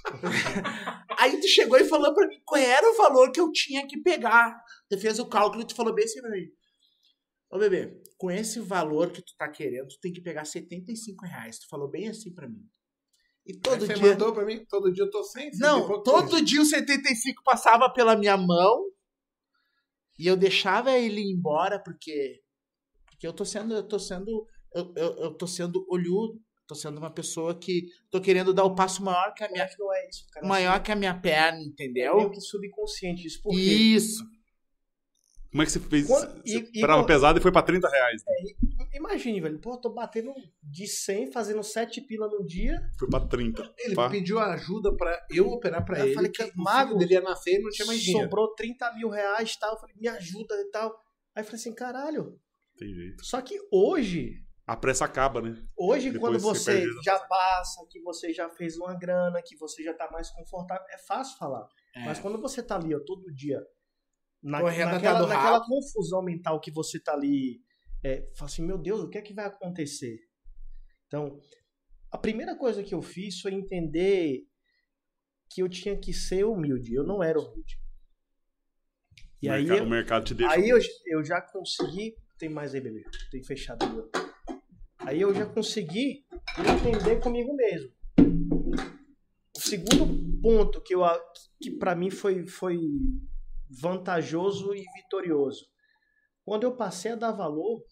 Aí 1.20 1.38
tu 1.40 1.46
chegou 1.46 1.78
e 1.78 1.84
falou 1.84 2.12
pra 2.12 2.26
mim 2.26 2.40
qual 2.44 2.60
era 2.60 2.84
o 2.84 2.96
valor 2.96 3.30
que 3.30 3.38
eu 3.38 3.52
tinha 3.52 3.86
que 3.86 4.02
pegar. 4.02 4.60
Tu 4.90 4.98
fez 4.98 5.20
o 5.20 5.28
cálculo 5.28 5.62
e 5.62 5.66
tu 5.68 5.72
falou 5.76 5.94
bem 5.94 6.04
assim 6.04 6.20
pra 6.20 6.32
mim. 6.32 6.48
Ô 7.48 7.60
bebê, 7.60 7.96
com 8.18 8.28
esse 8.28 8.58
valor 8.58 9.12
que 9.12 9.22
tu 9.22 9.36
tá 9.38 9.48
querendo, 9.48 9.86
tu 9.86 10.00
tem 10.00 10.12
que 10.12 10.20
pegar 10.20 10.44
75 10.44 11.26
reais. 11.26 11.60
Tu 11.60 11.68
falou 11.68 11.88
bem 11.88 12.08
assim 12.08 12.34
pra 12.34 12.48
mim. 12.48 12.68
E 13.46 13.56
todo 13.56 13.74
Aí 13.74 13.86
você 13.86 13.94
dia. 13.94 14.10
mandou 14.10 14.32
pra 14.34 14.44
mim, 14.44 14.66
todo 14.68 14.92
dia 14.92 15.04
eu 15.04 15.10
tô 15.12 15.22
sem. 15.22 15.48
Não, 15.60 16.02
todo 16.02 16.30
coisa. 16.30 16.44
dia 16.44 16.60
o 16.60 16.64
75 16.66 17.40
passava 17.44 17.88
pela 17.88 18.16
minha 18.16 18.36
mão 18.36 18.90
e 20.18 20.26
eu 20.26 20.36
deixava 20.36 20.90
ele 20.98 21.20
ir 21.20 21.30
embora 21.32 21.80
porque 21.80 22.42
porque 23.06 23.28
eu 23.28 23.32
tô 23.32 23.44
sendo 23.44 23.74
eu 23.76 23.86
tô 23.86 23.96
sendo 23.96 24.44
eu, 24.74 24.92
eu, 24.96 25.16
eu 25.24 25.34
tô 25.34 25.46
sendo 25.46 25.84
olhudo, 25.88 26.40
tô 26.66 26.74
sendo 26.74 26.98
uma 26.98 27.10
pessoa 27.10 27.54
que 27.54 27.86
tô 28.10 28.20
querendo 28.20 28.52
dar 28.54 28.64
o 28.64 28.74
passo 28.74 29.02
maior 29.02 29.32
que 29.34 29.44
a 29.44 29.46
Eu 29.46 29.52
minha 29.52 29.66
que 29.68 29.78
não 29.78 29.92
é 29.94 30.08
isso, 30.08 30.26
cara. 30.32 30.46
maior 30.46 30.82
que 30.82 30.90
a 30.92 30.96
minha 30.96 31.14
perna, 31.14 31.58
É 31.58 31.62
entendeu? 31.64 32.16
meio 32.16 32.30
que 32.30 32.40
subconsciente 32.40 33.26
isso. 33.26 33.40
Por 33.42 33.52
quê? 33.52 33.56
Isso. 33.60 34.24
Como 35.50 35.62
é 35.62 35.66
que 35.66 35.70
você 35.72 35.78
fez? 35.78 36.06
Quando- 36.08 36.42
você 36.42 36.56
e- 36.56 36.58
e 36.58 36.62
esperava 36.64 37.00
quando- 37.02 37.06
pesado 37.06 37.38
e 37.38 37.42
foi 37.42 37.52
pra 37.52 37.62
30 37.62 37.88
reais. 37.88 38.22
né? 38.26 38.34
Imagine, 38.94 39.40
velho. 39.40 39.60
Pô, 39.60 39.74
eu 39.74 39.76
tô 39.80 39.90
batendo 39.90 40.32
de 40.60 40.84
100, 40.88 41.30
fazendo 41.30 41.62
7 41.62 42.00
pila 42.00 42.26
no 42.26 42.44
dia. 42.44 42.80
Foi 42.98 43.08
pra 43.08 43.20
30. 43.20 43.72
Ele 43.78 43.94
Pá. 43.94 44.10
pediu 44.10 44.40
ajuda 44.40 44.92
pra 44.96 45.16
eu 45.30 45.48
operar 45.48 45.84
pra 45.84 45.98
Eu 46.00 46.06
ele. 46.06 46.14
falei, 46.14 46.30
que 46.32 46.42
que 46.44 46.50
o 46.58 46.62
mago, 46.62 46.96
dele 46.98 47.14
ia 47.14 47.20
nascer 47.20 47.60
e 47.60 47.62
não 47.62 47.70
tinha 47.70 47.86
mais 47.86 48.00
dinheiro. 48.00 48.24
Sobrou 48.24 48.52
30 48.54 48.92
mil 48.94 49.08
reais 49.08 49.52
e 49.52 49.58
tal. 49.60 49.74
Eu 49.74 49.78
falei, 49.78 49.94
me 49.96 50.08
ajuda 50.08 50.54
e 50.60 50.70
tal. 50.70 50.90
Aí 51.36 51.42
eu 51.42 51.44
falei 51.44 51.60
assim, 51.60 51.72
caralho. 51.74 52.36
Tem 52.76 52.92
jeito. 52.92 53.24
Só 53.24 53.40
que 53.40 53.56
hoje, 53.70 54.43
a 54.66 54.76
pressa 54.76 55.04
acaba, 55.04 55.42
né? 55.42 55.62
Hoje, 55.76 56.10
Depois 56.10 56.32
quando 56.32 56.42
você 56.42 56.86
você 56.86 57.02
já 57.02 57.18
passa, 57.18 57.86
que 57.90 58.00
você 58.00 58.32
já 58.32 58.48
fez 58.48 58.76
uma 58.76 58.94
grana, 58.94 59.42
que 59.42 59.56
você 59.56 59.82
já 59.82 59.92
tá 59.92 60.10
mais 60.10 60.30
confortável, 60.30 60.84
é 60.90 60.98
fácil 60.98 61.36
falar. 61.36 61.68
É. 61.94 62.04
Mas 62.06 62.18
quando 62.18 62.40
você 62.40 62.62
tá 62.62 62.76
ali, 62.76 62.94
ó, 62.94 63.00
todo 63.00 63.32
dia, 63.34 63.60
na, 64.42 64.62
naquela, 64.62 65.26
naquela 65.26 65.64
confusão 65.64 66.22
mental 66.22 66.60
que 66.60 66.70
você 66.70 66.98
tá 66.98 67.12
ali, 67.12 67.60
é, 68.02 68.30
fala 68.36 68.50
assim, 68.50 68.64
meu 68.64 68.78
Deus, 68.78 69.00
o 69.00 69.10
que 69.10 69.18
é 69.18 69.22
que 69.22 69.34
vai 69.34 69.44
acontecer? 69.44 70.18
Então, 71.06 71.38
a 72.10 72.16
primeira 72.16 72.56
coisa 72.56 72.82
que 72.82 72.94
eu 72.94 73.02
fiz 73.02 73.40
foi 73.40 73.52
entender 73.52 74.46
que 75.50 75.62
eu 75.62 75.68
tinha 75.68 75.96
que 75.96 76.12
ser 76.12 76.44
humilde. 76.44 76.94
Eu 76.94 77.04
não 77.04 77.22
era 77.22 77.38
humilde. 77.38 77.78
E 79.42 79.48
o, 79.48 79.52
aí, 79.52 79.62
mercado, 79.62 79.78
eu, 79.78 79.84
o 79.84 79.90
mercado 79.90 80.24
te 80.24 80.34
deixa. 80.34 80.54
Aí 80.54 80.68
eu, 80.68 80.78
eu 81.06 81.24
já 81.24 81.40
consegui. 81.40 82.16
Tem 82.38 82.48
mais 82.48 82.74
aí, 82.74 82.80
bebê. 82.80 83.04
Tem 83.30 83.42
fechado 83.44 83.84
ali. 83.84 84.23
Aí 85.06 85.20
eu 85.20 85.34
já 85.34 85.46
consegui 85.46 86.24
entender 86.58 87.20
comigo 87.20 87.54
mesmo. 87.54 87.92
O 89.56 89.60
segundo 89.60 90.40
ponto 90.40 90.82
que, 90.82 90.94
eu, 90.94 91.02
que 91.60 91.70
para 91.70 91.94
mim 91.94 92.10
foi, 92.10 92.46
foi 92.46 92.78
vantajoso 93.70 94.74
e 94.74 94.84
vitorioso. 94.96 95.66
Quando 96.44 96.64
eu 96.64 96.76
passei 96.76 97.12
a 97.12 97.16
dar 97.16 97.32
valor 97.32 97.82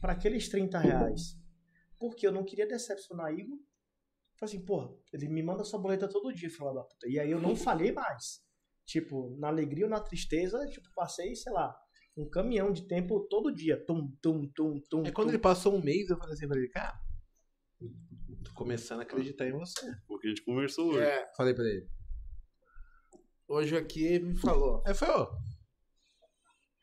para 0.00 0.12
aqueles 0.12 0.48
30 0.48 0.78
reais. 0.78 1.36
Porque 1.98 2.26
eu 2.26 2.32
não 2.32 2.44
queria 2.44 2.66
decepcionar 2.66 3.32
Igor. 3.32 3.58
Falei 4.38 4.54
assim, 4.54 4.64
porra, 4.64 4.90
ele 5.12 5.28
me 5.28 5.42
manda 5.42 5.64
sua 5.64 5.78
boleta 5.78 6.08
todo 6.08 6.34
dia, 6.34 6.50
fala 6.50 6.74
da 6.74 6.82
puta. 6.82 7.08
E 7.08 7.18
aí 7.18 7.30
eu 7.30 7.40
não 7.40 7.56
falei 7.56 7.92
mais. 7.92 8.42
Tipo, 8.84 9.34
na 9.38 9.48
alegria 9.48 9.84
ou 9.84 9.90
na 9.90 10.00
tristeza, 10.00 10.58
tipo, 10.66 10.86
passei, 10.94 11.34
sei 11.34 11.52
lá, 11.52 11.74
um 12.16 12.28
caminhão 12.28 12.72
de 12.72 12.86
tempo 12.86 13.20
todo 13.28 13.54
dia. 13.54 13.82
Tum, 13.84 14.10
tum, 14.22 14.48
tum, 14.54 14.80
tum. 14.88 15.02
É 15.04 15.10
quando 15.10 15.28
tum. 15.28 15.34
ele 15.34 15.42
passou 15.42 15.74
um 15.74 15.82
mês, 15.82 16.08
eu 16.08 16.16
falei 16.16 16.34
assim 16.34 16.48
pra 16.48 16.56
ele, 16.58 16.68
cara, 16.68 16.98
tô 18.44 18.52
começando 18.54 19.00
a 19.00 19.02
acreditar 19.02 19.46
em 19.46 19.52
você. 19.52 19.86
Porque 20.06 20.26
a 20.28 20.30
gente 20.30 20.44
conversou 20.44 20.90
hoje. 20.90 21.00
É, 21.00 21.26
Falei 21.36 21.54
pra 21.54 21.64
ele. 21.64 21.88
hoje 23.48 23.76
aqui 23.76 24.04
ele 24.04 24.26
me 24.26 24.36
falou. 24.36 24.82
Aí 24.86 24.94
falei, 24.94 25.16
ô, 25.16 25.28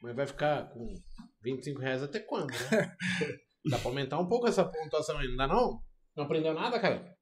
mas 0.02 0.16
vai 0.16 0.26
ficar 0.26 0.70
com 0.74 0.94
25 1.44 1.80
reais 1.80 2.02
até 2.02 2.20
quando, 2.20 2.50
né? 2.52 2.96
Dá 3.70 3.78
pra 3.78 3.90
aumentar 3.90 4.18
um 4.20 4.28
pouco 4.28 4.48
essa 4.48 4.66
pontuação 4.66 5.20
aí, 5.20 5.28
não 5.28 5.36
dá 5.36 5.48
não? 5.48 5.80
Não 6.18 6.24
aprendeu 6.24 6.52
nada, 6.52 6.80
cara? 6.80 7.16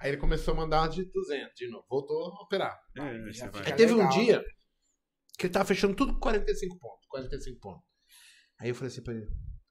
Aí 0.00 0.10
ele 0.10 0.16
começou 0.16 0.54
a 0.54 0.56
mandar 0.56 0.88
de 0.88 1.04
200 1.04 1.54
de 1.54 1.68
novo, 1.68 1.86
voltou 1.88 2.32
a 2.32 2.42
operar. 2.42 2.76
É, 2.98 3.02
aí 3.64 3.72
teve 3.76 3.92
um 3.92 3.98
legal, 3.98 4.10
dia 4.12 4.38
né? 4.38 4.44
Que 5.40 5.46
ele 5.46 5.52
tava 5.54 5.64
fechando 5.64 5.96
tudo 5.96 6.12
com 6.12 6.20
45 6.20 6.78
pontos, 6.78 7.06
45 7.08 7.60
pontos. 7.60 7.82
Aí 8.60 8.68
eu 8.68 8.74
falei 8.74 8.88
assim 8.92 9.02
pra 9.02 9.14
ele, 9.14 9.26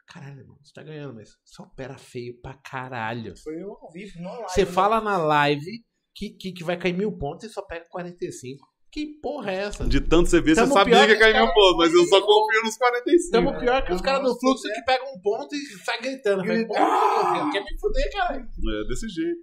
caralho, 0.07 0.47
mano, 0.47 0.59
você 0.63 0.73
tá 0.73 0.81
ganhando, 0.81 1.13
mas 1.13 1.29
você 1.45 1.61
opera 1.61 1.95
feio 1.95 2.41
pra 2.41 2.55
caralho. 2.55 3.37
Foi 3.37 3.53
eu 3.61 3.71
ao 3.79 3.91
vivo, 3.91 4.19
não 4.19 4.31
live. 4.31 4.49
Você 4.49 4.65
né? 4.65 4.71
fala 4.71 4.99
na 4.99 5.17
live 5.17 5.83
que, 6.15 6.31
que, 6.31 6.51
que 6.53 6.63
vai 6.63 6.75
cair 6.75 6.93
mil 6.97 7.15
pontos 7.17 7.45
e 7.45 7.53
só 7.53 7.61
pega 7.61 7.85
45. 7.87 8.67
Que 8.91 9.05
porra 9.21 9.51
é 9.51 9.55
essa? 9.65 9.87
De 9.87 10.01
tanto 10.01 10.27
você 10.31 10.41
ver, 10.41 10.55
você 10.55 10.61
Tamo 10.61 10.73
sabia 10.73 10.95
pior 10.95 11.05
que 11.05 11.11
ia 11.11 11.15
que 11.17 11.21
cair 11.21 11.33
os 11.33 11.37
meu 11.37 11.47
caras- 11.47 11.53
ponto, 11.53 11.77
mas 11.77 11.93
eu 11.93 12.05
só 12.07 12.21
confio 12.25 12.63
nos 12.63 12.77
45. 12.77 13.31
Tamo 13.31 13.59
pior 13.59 13.85
que 13.85 13.93
os 13.93 14.01
caras 14.01 14.23
do 14.23 14.39
fluxo 14.39 14.63
que 14.63 14.81
pegam 14.83 15.13
um 15.13 15.21
ponto 15.21 15.55
e 15.55 15.59
sai 15.85 16.01
gritando. 16.01 16.43
Falei, 16.43 16.65
porra, 16.65 17.51
quer 17.51 17.63
me 17.63 17.79
fuder, 17.79 18.11
caralho. 18.11 18.43
É 18.43 18.87
desse 18.87 19.07
jeito. 19.07 19.41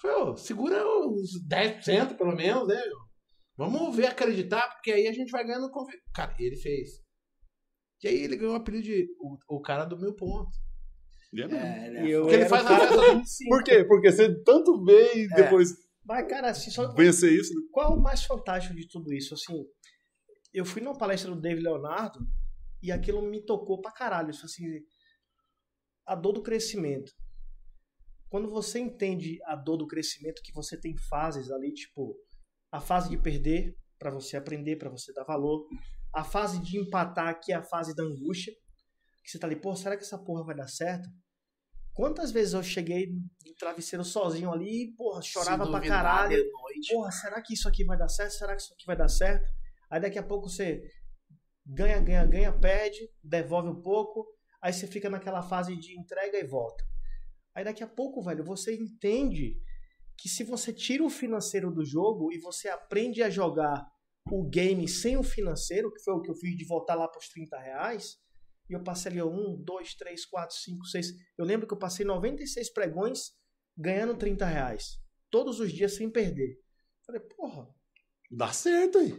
Falei, 0.00 0.36
segura 0.36 0.84
uns 1.08 1.30
10% 1.48 2.16
pelo 2.16 2.36
menos, 2.36 2.68
né, 2.68 2.76
meu? 2.76 2.98
Vamos 3.56 3.94
ver 3.96 4.06
acreditar, 4.06 4.68
porque 4.74 4.90
aí 4.92 5.06
a 5.06 5.12
gente 5.12 5.30
vai 5.30 5.44
ganhando 5.44 5.70
confiança. 5.70 6.02
Cara, 6.14 6.34
ele 6.38 6.56
fez. 6.56 7.00
E 8.02 8.08
aí 8.08 8.16
ele 8.22 8.36
ganhou 8.36 8.52
o 8.54 8.56
apelido 8.56 8.82
de 8.84 9.06
o, 9.20 9.56
o 9.56 9.60
cara 9.60 9.84
do 9.84 9.98
mil 9.98 10.14
pontos. 10.14 10.54
É 11.32 11.36
mesmo. 11.48 11.56
É, 11.56 12.06
eu 12.08 12.22
Porque 12.22 12.34
ele 12.36 12.46
faz 12.48 12.66
a 12.66 12.78
festa- 12.78 12.96
do 12.96 13.18
25. 13.18 13.48
Por 13.50 13.64
quê? 13.64 13.84
Porque 13.84 14.12
você 14.12 14.42
tanto 14.42 14.84
vê 14.84 15.14
e 15.16 15.24
É. 15.24 15.36
depois 15.36 15.70
Mas, 16.04 16.28
cara, 16.28 16.50
assim, 16.50 16.70
só 16.70 16.92
vencer 16.94 17.32
isso, 17.32 17.54
né? 17.54 17.60
qual 17.72 17.92
é 17.92 17.96
o 17.96 18.00
mais 18.02 18.24
fantástico 18.24 18.74
de 18.74 18.86
tudo 18.88 19.12
isso? 19.12 19.34
Assim, 19.34 19.64
eu 20.52 20.64
fui 20.64 20.82
numa 20.82 20.96
palestra 20.98 21.30
do 21.34 21.40
David 21.40 21.62
Leonardo 21.64 22.18
e 22.82 22.92
aquilo 22.92 23.22
me 23.22 23.42
tocou 23.44 23.80
pra 23.80 23.90
caralho. 23.92 24.30
Isso, 24.30 24.44
assim, 24.44 24.64
a 26.06 26.14
dor 26.14 26.32
do 26.32 26.42
crescimento. 26.42 27.10
Quando 28.28 28.50
você 28.50 28.78
entende 28.80 29.38
a 29.44 29.54
dor 29.56 29.76
do 29.76 29.86
crescimento, 29.86 30.42
que 30.42 30.52
você 30.52 30.78
tem 30.78 30.94
fases 31.08 31.50
ali, 31.50 31.72
tipo, 31.72 32.14
a 32.74 32.80
fase 32.80 33.08
de 33.08 33.16
perder, 33.16 33.72
pra 34.00 34.10
você 34.10 34.36
aprender, 34.36 34.74
pra 34.74 34.90
você 34.90 35.12
dar 35.12 35.22
valor. 35.22 35.64
A 36.12 36.24
fase 36.24 36.60
de 36.60 36.76
empatar, 36.76 37.38
que 37.40 37.52
é 37.52 37.54
a 37.54 37.62
fase 37.62 37.94
da 37.94 38.02
angústia. 38.02 38.52
Que 39.22 39.30
você 39.30 39.38
tá 39.38 39.46
ali, 39.46 39.54
pô, 39.54 39.76
será 39.76 39.96
que 39.96 40.02
essa 40.02 40.18
porra 40.18 40.44
vai 40.44 40.56
dar 40.56 40.66
certo? 40.66 41.08
Quantas 41.92 42.32
vezes 42.32 42.52
eu 42.52 42.64
cheguei 42.64 43.06
no 43.46 43.54
travesseiro 43.56 44.04
sozinho 44.04 44.52
ali 44.52 44.92
porra, 44.96 45.22
chorava 45.22 45.70
pra 45.70 45.80
caralho 45.80 46.36
noite. 46.50 46.92
porra, 46.92 47.12
será 47.12 47.40
que 47.40 47.54
isso 47.54 47.68
aqui 47.68 47.84
vai 47.84 47.96
dar 47.96 48.08
certo? 48.08 48.32
Será 48.32 48.56
que 48.56 48.62
isso 48.62 48.74
aqui 48.74 48.84
vai 48.84 48.96
dar 48.96 49.08
certo? 49.08 49.48
Aí 49.88 50.00
daqui 50.00 50.18
a 50.18 50.22
pouco 50.24 50.48
você 50.48 50.82
ganha, 51.64 52.00
ganha, 52.00 52.26
ganha, 52.26 52.52
perde, 52.52 53.08
devolve 53.22 53.68
um 53.68 53.80
pouco, 53.80 54.26
aí 54.60 54.72
você 54.72 54.88
fica 54.88 55.08
naquela 55.08 55.42
fase 55.42 55.76
de 55.76 55.96
entrega 55.96 56.36
e 56.36 56.44
volta. 56.44 56.84
Aí 57.54 57.64
daqui 57.64 57.84
a 57.84 57.88
pouco, 57.88 58.20
velho, 58.20 58.42
você 58.42 58.74
entende 58.74 59.56
que 60.16 60.28
se 60.28 60.44
você 60.44 60.72
tira 60.72 61.04
o 61.04 61.10
financeiro 61.10 61.70
do 61.70 61.84
jogo 61.84 62.32
e 62.32 62.38
você 62.38 62.68
aprende 62.68 63.22
a 63.22 63.28
jogar 63.30 63.86
o 64.30 64.42
game 64.48 64.88
sem 64.88 65.16
o 65.16 65.22
financeiro, 65.22 65.92
que 65.92 66.02
foi 66.02 66.14
o 66.14 66.20
que 66.22 66.30
eu 66.30 66.34
fiz 66.34 66.56
de 66.56 66.64
voltar 66.64 66.94
lá 66.94 67.06
para 67.08 67.18
os 67.18 67.28
30 67.28 67.58
reais, 67.58 68.16
e 68.70 68.72
eu 68.72 68.82
passei 68.82 69.12
ali 69.12 69.20
ó, 69.20 69.26
um, 69.26 69.62
dois, 69.62 69.94
três, 69.94 70.24
quatro, 70.24 70.56
cinco, 70.56 70.86
seis. 70.86 71.08
Eu 71.36 71.44
lembro 71.44 71.66
que 71.66 71.74
eu 71.74 71.78
passei 71.78 72.06
96 72.06 72.72
pregões 72.72 73.32
ganhando 73.76 74.16
30 74.16 74.46
reais. 74.46 74.98
Todos 75.30 75.60
os 75.60 75.70
dias 75.72 75.94
sem 75.96 76.08
perder. 76.10 76.56
Falei, 77.06 77.20
porra, 77.20 77.68
Dá 78.30 78.50
certo 78.52 78.98
aí. 78.98 79.12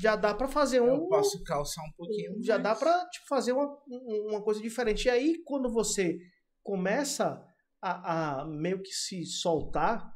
já 0.00 0.16
dá 0.16 0.34
pra 0.34 0.48
fazer 0.48 0.80
um. 0.80 0.86
Eu 0.86 1.06
posso 1.08 1.42
calçar 1.42 1.82
um 1.84 1.92
pouquinho. 1.96 2.42
já 2.42 2.54
mais. 2.54 2.62
dá 2.64 2.74
pra 2.74 3.06
tipo, 3.10 3.26
fazer 3.26 3.52
uma, 3.52 3.66
um- 3.86 4.28
uma 4.30 4.42
coisa 4.42 4.60
diferente. 4.62 5.04
E 5.06 5.10
aí, 5.10 5.42
quando 5.44 5.70
você 5.70 6.18
começa 6.62 7.44
a, 7.82 8.40
a 8.42 8.44
meio 8.46 8.80
que 8.80 8.90
se 8.92 9.24
soltar, 9.26 10.08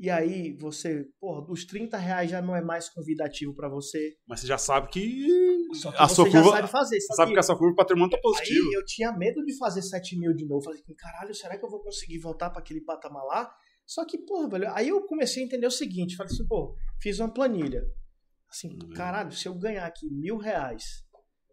e 0.00 0.10
aí 0.10 0.56
você, 0.56 1.04
porra, 1.20 1.44
dos 1.46 1.64
30 1.64 1.96
reais 1.96 2.30
já 2.30 2.40
não 2.42 2.54
é 2.54 2.62
mais 2.62 2.88
convidativo 2.88 3.54
pra 3.54 3.68
você. 3.68 4.16
Mas 4.28 4.40
você 4.40 4.46
já 4.46 4.58
sabe 4.58 4.88
que 4.90 5.26
Só 5.74 5.90
que 5.90 5.96
a 5.98 6.06
você 6.08 6.14
sua 6.14 6.30
já 6.30 6.42
curva. 6.42 6.56
sabe 6.56 6.68
fazer. 6.68 7.00
Só 7.00 7.14
sabe 7.14 7.28
que 7.30 7.34
que 7.34 7.40
essa 7.40 7.56
curva 7.56 7.74
patrimônio 7.76 8.10
tá 8.10 8.16
aí 8.16 8.22
positiva. 8.22 8.68
eu 8.74 8.84
tinha 8.84 9.12
medo 9.12 9.44
de 9.44 9.56
fazer 9.56 9.82
7 9.82 10.18
mil 10.18 10.32
de 10.34 10.46
novo. 10.46 10.64
Falei, 10.64 10.80
caralho, 10.96 11.34
será 11.34 11.56
que 11.58 11.64
eu 11.64 11.70
vou 11.70 11.80
conseguir 11.82 12.18
voltar 12.18 12.50
pra 12.50 12.60
aquele 12.60 12.80
patamar 12.82 13.24
lá? 13.24 13.50
Só 13.86 14.04
que, 14.04 14.18
porra, 14.18 14.48
velho, 14.50 14.70
aí 14.74 14.88
eu 14.88 15.04
comecei 15.06 15.42
a 15.42 15.46
entender 15.46 15.66
o 15.66 15.70
seguinte, 15.70 16.14
falei 16.14 16.32
assim, 16.32 16.46
pô, 16.46 16.76
fiz 17.00 17.18
uma 17.20 17.32
planilha. 17.32 17.82
Assim, 18.50 18.68
Uhum. 18.80 18.90
caralho, 18.94 19.32
se 19.32 19.48
eu 19.48 19.54
ganhar 19.54 19.84
aqui 19.86 20.06
mil 20.10 20.36
reais, 20.36 20.84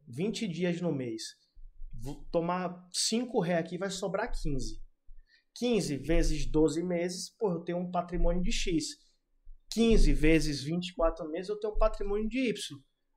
20 0.08 0.48
dias 0.48 0.80
no 0.82 0.92
mês, 0.94 1.24
vou 1.94 2.24
tomar 2.32 2.78
5 2.94 3.40
reais 3.40 3.66
aqui, 3.66 3.78
vai 3.78 3.90
sobrar 3.90 4.30
15. 4.32 4.80
15 5.56 5.98
vezes 5.98 6.46
12 6.46 6.84
meses, 6.84 7.34
pô, 7.38 7.52
eu 7.52 7.60
tenho 7.64 7.78
um 7.80 7.90
patrimônio 7.92 8.42
de 8.42 8.52
X. 8.52 8.86
15 9.72 10.14
vezes 10.14 10.62
24 10.64 11.30
meses, 11.30 11.50
eu 11.50 11.60
tenho 11.60 11.74
um 11.74 11.78
patrimônio 11.78 12.28
de 12.28 12.40
Y. 12.50 12.54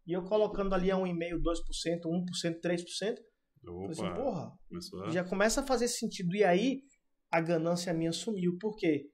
E 0.06 0.12
eu 0.12 0.22
colocando 0.24 0.74
ali 0.74 0.90
a 0.90 0.96
1,5%, 0.96 1.40
2%, 1.40 2.00
1%, 2.06 2.60
3%, 2.60 3.16
falei 3.64 3.86
assim, 3.90 4.02
Opa, 4.06 4.14
porra, 4.14 4.52
começou 4.68 5.10
já 5.10 5.24
começa 5.24 5.60
a 5.60 5.66
fazer 5.66 5.88
sentido. 5.88 6.34
E 6.34 6.42
aí, 6.44 6.80
a 7.30 7.40
ganância 7.40 7.92
minha 7.92 8.12
sumiu. 8.12 8.56
Por 8.58 8.74
quê? 8.76 9.04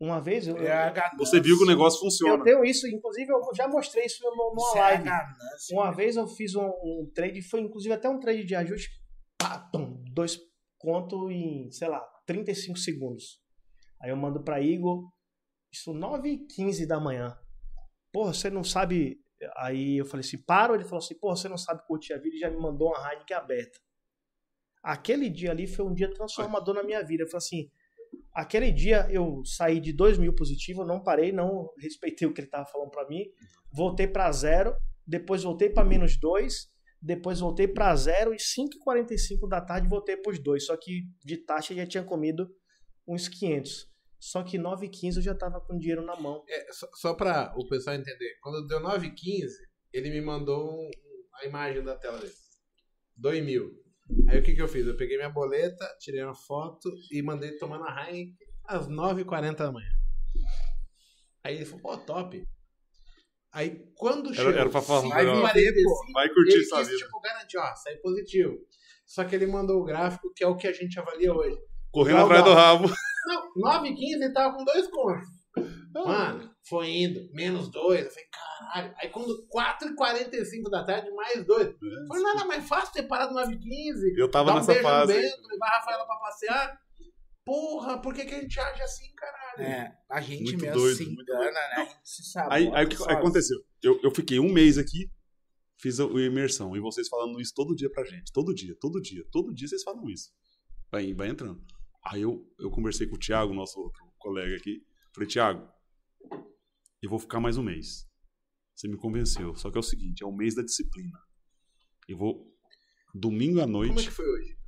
Uma 0.00 0.18
vez 0.18 0.48
eu, 0.48 0.56
É 0.56 0.90
ganância. 0.90 1.18
Você 1.18 1.40
viu 1.40 1.58
que 1.58 1.64
o 1.64 1.66
negócio 1.66 1.98
eu 1.98 2.00
funciona. 2.04 2.42
tenho 2.42 2.64
isso, 2.64 2.88
inclusive 2.88 3.30
eu 3.30 3.40
já 3.54 3.68
mostrei 3.68 4.06
isso 4.06 4.22
no- 4.24 4.34
numa 4.34 4.56
Isso 4.68 4.76
é 4.76 4.80
live. 4.80 5.04
ganância. 5.04 5.76
Uma 5.76 5.90
vez 5.90 6.16
eu 6.16 6.26
fiz 6.26 6.54
um, 6.54 6.64
um 6.68 7.10
trade, 7.14 7.42
foi 7.42 7.60
inclusive 7.60 7.92
até 7.92 8.08
um 8.08 8.18
trade 8.18 8.44
de 8.44 8.54
ajuste, 8.54 8.88
pá, 9.38 9.58
tum, 9.70 10.02
dois 10.14 10.38
conto 10.80 11.30
em, 11.30 11.70
sei 11.70 11.88
lá, 11.88 12.00
35 12.26 12.78
segundos. 12.78 13.38
Aí 14.00 14.10
eu 14.10 14.16
mando 14.16 14.42
pra 14.42 14.60
Igor, 14.60 15.08
isso 15.72 15.92
9 15.92 16.28
e 16.28 16.46
15 16.46 16.86
da 16.86 16.98
manhã. 16.98 17.38
Porra, 18.12 18.32
você 18.32 18.50
não 18.50 18.64
sabe. 18.64 19.20
Aí 19.58 19.98
eu 19.98 20.06
falei 20.06 20.26
assim, 20.26 20.42
paro. 20.42 20.74
Ele 20.74 20.84
falou 20.84 20.98
assim, 20.98 21.18
porra, 21.18 21.36
você 21.36 21.48
não 21.48 21.58
sabe 21.58 21.86
curtir 21.86 22.14
a 22.14 22.18
vida 22.18 22.34
e 22.34 22.40
já 22.40 22.50
me 22.50 22.56
mandou 22.56 22.88
uma 22.88 23.12
Heineken 23.12 23.36
aberta. 23.36 23.78
Aquele 24.82 25.28
dia 25.28 25.50
ali 25.50 25.66
foi 25.66 25.84
um 25.84 25.92
dia 25.92 26.12
transformador 26.12 26.74
na 26.74 26.82
minha 26.82 27.04
vida. 27.04 27.24
Eu 27.24 27.28
falei 27.28 27.38
assim, 27.38 27.70
aquele 28.32 28.72
dia 28.72 29.06
eu 29.10 29.42
saí 29.44 29.78
de 29.80 29.92
2 29.92 30.16
mil 30.16 30.34
positivo, 30.34 30.84
não 30.84 31.02
parei, 31.02 31.30
não 31.30 31.70
respeitei 31.78 32.26
o 32.26 32.32
que 32.32 32.40
ele 32.40 32.48
tava 32.48 32.66
falando 32.66 32.90
pra 32.90 33.06
mim. 33.06 33.24
Voltei 33.70 34.08
pra 34.08 34.32
zero, 34.32 34.74
depois 35.06 35.42
voltei 35.42 35.68
pra 35.68 35.84
menos 35.84 36.18
2, 36.18 36.68
depois 37.02 37.40
voltei 37.40 37.66
pra 37.68 37.94
zero 37.96 38.34
e 38.34 38.36
5h45 38.36 39.48
da 39.48 39.60
tarde 39.60 39.88
voltei 39.88 40.16
pros 40.16 40.38
dois. 40.38 40.66
Só 40.66 40.76
que 40.76 41.02
de 41.24 41.36
taxa 41.38 41.74
já 41.74 41.86
tinha 41.86 42.04
comido 42.04 42.48
uns 43.06 43.28
500. 43.28 43.88
Só 44.18 44.42
que 44.42 44.58
9h15 44.58 45.16
eu 45.16 45.22
já 45.22 45.34
tava 45.34 45.60
com 45.60 45.78
dinheiro 45.78 46.04
na 46.04 46.14
mão. 46.20 46.44
É, 46.48 46.72
só, 46.72 46.86
só 46.94 47.14
pra 47.14 47.54
o 47.56 47.66
pessoal 47.66 47.96
entender. 47.96 48.34
Quando 48.42 48.66
deu 48.66 48.80
9h15, 48.80 49.48
ele 49.92 50.10
me 50.10 50.20
mandou 50.20 50.70
um- 50.70 50.90
a 51.42 51.46
imagem 51.46 51.82
da 51.82 51.96
tela 51.96 52.18
dele. 52.18 52.32
2 53.16 53.42
mil. 53.44 53.70
Aí 54.28 54.38
o 54.38 54.42
que 54.42 54.54
que 54.54 54.60
eu 54.60 54.68
fiz? 54.68 54.86
Eu 54.86 54.96
peguei 54.96 55.16
minha 55.16 55.30
boleta, 55.30 55.86
tirei 56.00 56.22
uma 56.22 56.34
foto 56.34 56.90
e 57.10 57.22
mandei 57.22 57.56
tomar 57.56 57.78
na 57.78 58.08
Heineken 58.10 58.46
às 58.66 58.86
9h40 58.88 59.54
da 59.64 59.72
manhã. 59.72 59.88
Aí 61.42 61.56
ele 61.56 61.64
falou, 61.64 61.80
pô, 61.82 61.96
top. 61.98 62.44
Aí 63.52 63.82
quando 63.96 64.32
chegou... 64.34 64.52
era 64.52 64.68
pra 64.70 64.80
falar, 64.80 65.22
e 65.24 65.26
ó, 65.26 65.40
45, 65.40 66.12
Vai 66.12 66.28
curtir 66.28 66.52
ele 66.54 66.64
sua 66.64 66.78
quis, 66.78 66.88
vida. 66.88 67.00
tipo, 67.00 67.20
garantir, 67.20 67.58
ó, 67.58 67.74
sai 67.76 67.96
positivo. 67.96 68.56
Só 69.06 69.24
que 69.24 69.34
ele 69.34 69.46
mandou 69.46 69.80
o 69.80 69.84
gráfico, 69.84 70.32
que 70.34 70.44
é 70.44 70.46
o 70.46 70.56
que 70.56 70.68
a 70.68 70.72
gente 70.72 70.98
avalia 71.00 71.34
hoje. 71.34 71.56
Correndo 71.90 72.18
Não, 72.18 72.24
atrás 72.26 72.44
não. 72.44 72.50
do 72.52 72.56
rabo. 72.56 72.88
Não, 73.26 73.52
9 73.56 73.88
e 73.88 73.94
15 73.94 74.14
ele 74.24 74.32
tava 74.32 74.56
com 74.56 74.64
dois 74.64 74.86
contos. 74.88 75.28
Mano, 75.92 76.48
foi 76.68 76.88
indo, 76.88 77.28
menos 77.32 77.68
dois. 77.68 78.04
Eu 78.04 78.10
falei, 78.10 78.24
caralho. 78.30 78.94
Aí 78.98 79.08
quando 79.10 79.46
4 79.48 79.88
e 79.88 79.94
45 79.96 80.70
da 80.70 80.84
tarde, 80.84 81.10
mais 81.10 81.44
dois. 81.44 81.66
Eu 81.66 82.06
falei, 82.06 82.22
nada 82.22 82.44
mais 82.44 82.66
fácil 82.68 82.92
ter 82.92 83.02
parado 83.02 83.34
9 83.34 83.54
e 83.54 83.58
15. 83.58 84.14
Eu 84.16 84.30
tava 84.30 84.52
um 84.52 84.54
nessa 84.54 84.72
beijo 84.72 84.86
fase. 84.88 85.12
no 85.12 85.20
Bento, 85.20 85.48
levar 85.48 85.66
a 85.66 85.76
Rafaela 85.78 86.06
pra 86.06 86.16
passear. 86.16 86.80
Porra, 87.44 88.00
por 88.00 88.14
que, 88.14 88.24
que 88.24 88.34
a 88.34 88.40
gente 88.40 88.58
age 88.60 88.82
assim, 88.82 89.12
caralho? 89.14 89.62
É, 89.62 89.98
a 90.10 90.20
gente 90.20 90.42
Muito 90.42 90.62
mesmo 90.62 90.80
doido, 90.80 90.96
se 90.96 91.04
engana, 91.04 91.50
né? 91.50 91.74
A 91.76 91.84
gente 91.84 92.08
se 92.08 92.30
sabe. 92.30 92.54
Aí, 92.54 92.70
aí 92.74 92.84
o 92.84 92.88
que 92.88 92.96
aconteceu? 93.10 93.58
Eu, 93.82 94.00
eu 94.02 94.10
fiquei 94.14 94.38
um 94.38 94.52
mês 94.52 94.78
aqui, 94.78 95.10
fiz 95.80 95.98
a, 95.98 96.04
a 96.04 96.20
imersão, 96.20 96.76
e 96.76 96.80
vocês 96.80 97.08
falando 97.08 97.40
isso 97.40 97.52
todo 97.54 97.74
dia 97.74 97.90
pra 97.90 98.04
gente. 98.04 98.30
Todo 98.32 98.54
dia, 98.54 98.76
todo 98.78 99.00
dia, 99.00 99.24
todo 99.32 99.54
dia 99.54 99.68
vocês 99.68 99.82
falam 99.82 100.08
isso. 100.08 100.30
Vai, 100.90 101.14
vai 101.14 101.28
entrando. 101.28 101.64
Aí 102.04 102.22
eu, 102.22 102.46
eu 102.58 102.70
conversei 102.70 103.06
com 103.06 103.16
o 103.16 103.18
Thiago, 103.18 103.54
nosso 103.54 103.80
outro 103.80 104.04
colega 104.18 104.56
aqui. 104.56 104.84
Falei, 105.14 105.28
Thiago, 105.28 105.68
eu 107.02 107.08
vou 107.08 107.18
ficar 107.18 107.40
mais 107.40 107.56
um 107.56 107.62
mês. 107.62 108.06
Você 108.74 108.88
me 108.88 108.96
convenceu. 108.96 109.54
Só 109.56 109.70
que 109.70 109.76
é 109.76 109.80
o 109.80 109.82
seguinte, 109.82 110.22
é 110.22 110.26
o 110.26 110.32
mês 110.32 110.54
da 110.54 110.62
disciplina. 110.62 111.18
Eu 112.08 112.16
vou 112.16 112.50
domingo 113.14 113.60
à 113.60 113.66
noite. 113.66 113.88
Como 113.88 114.00
é 114.00 114.04
que 114.04 114.10
foi 114.10 114.26
hoje? 114.26 114.59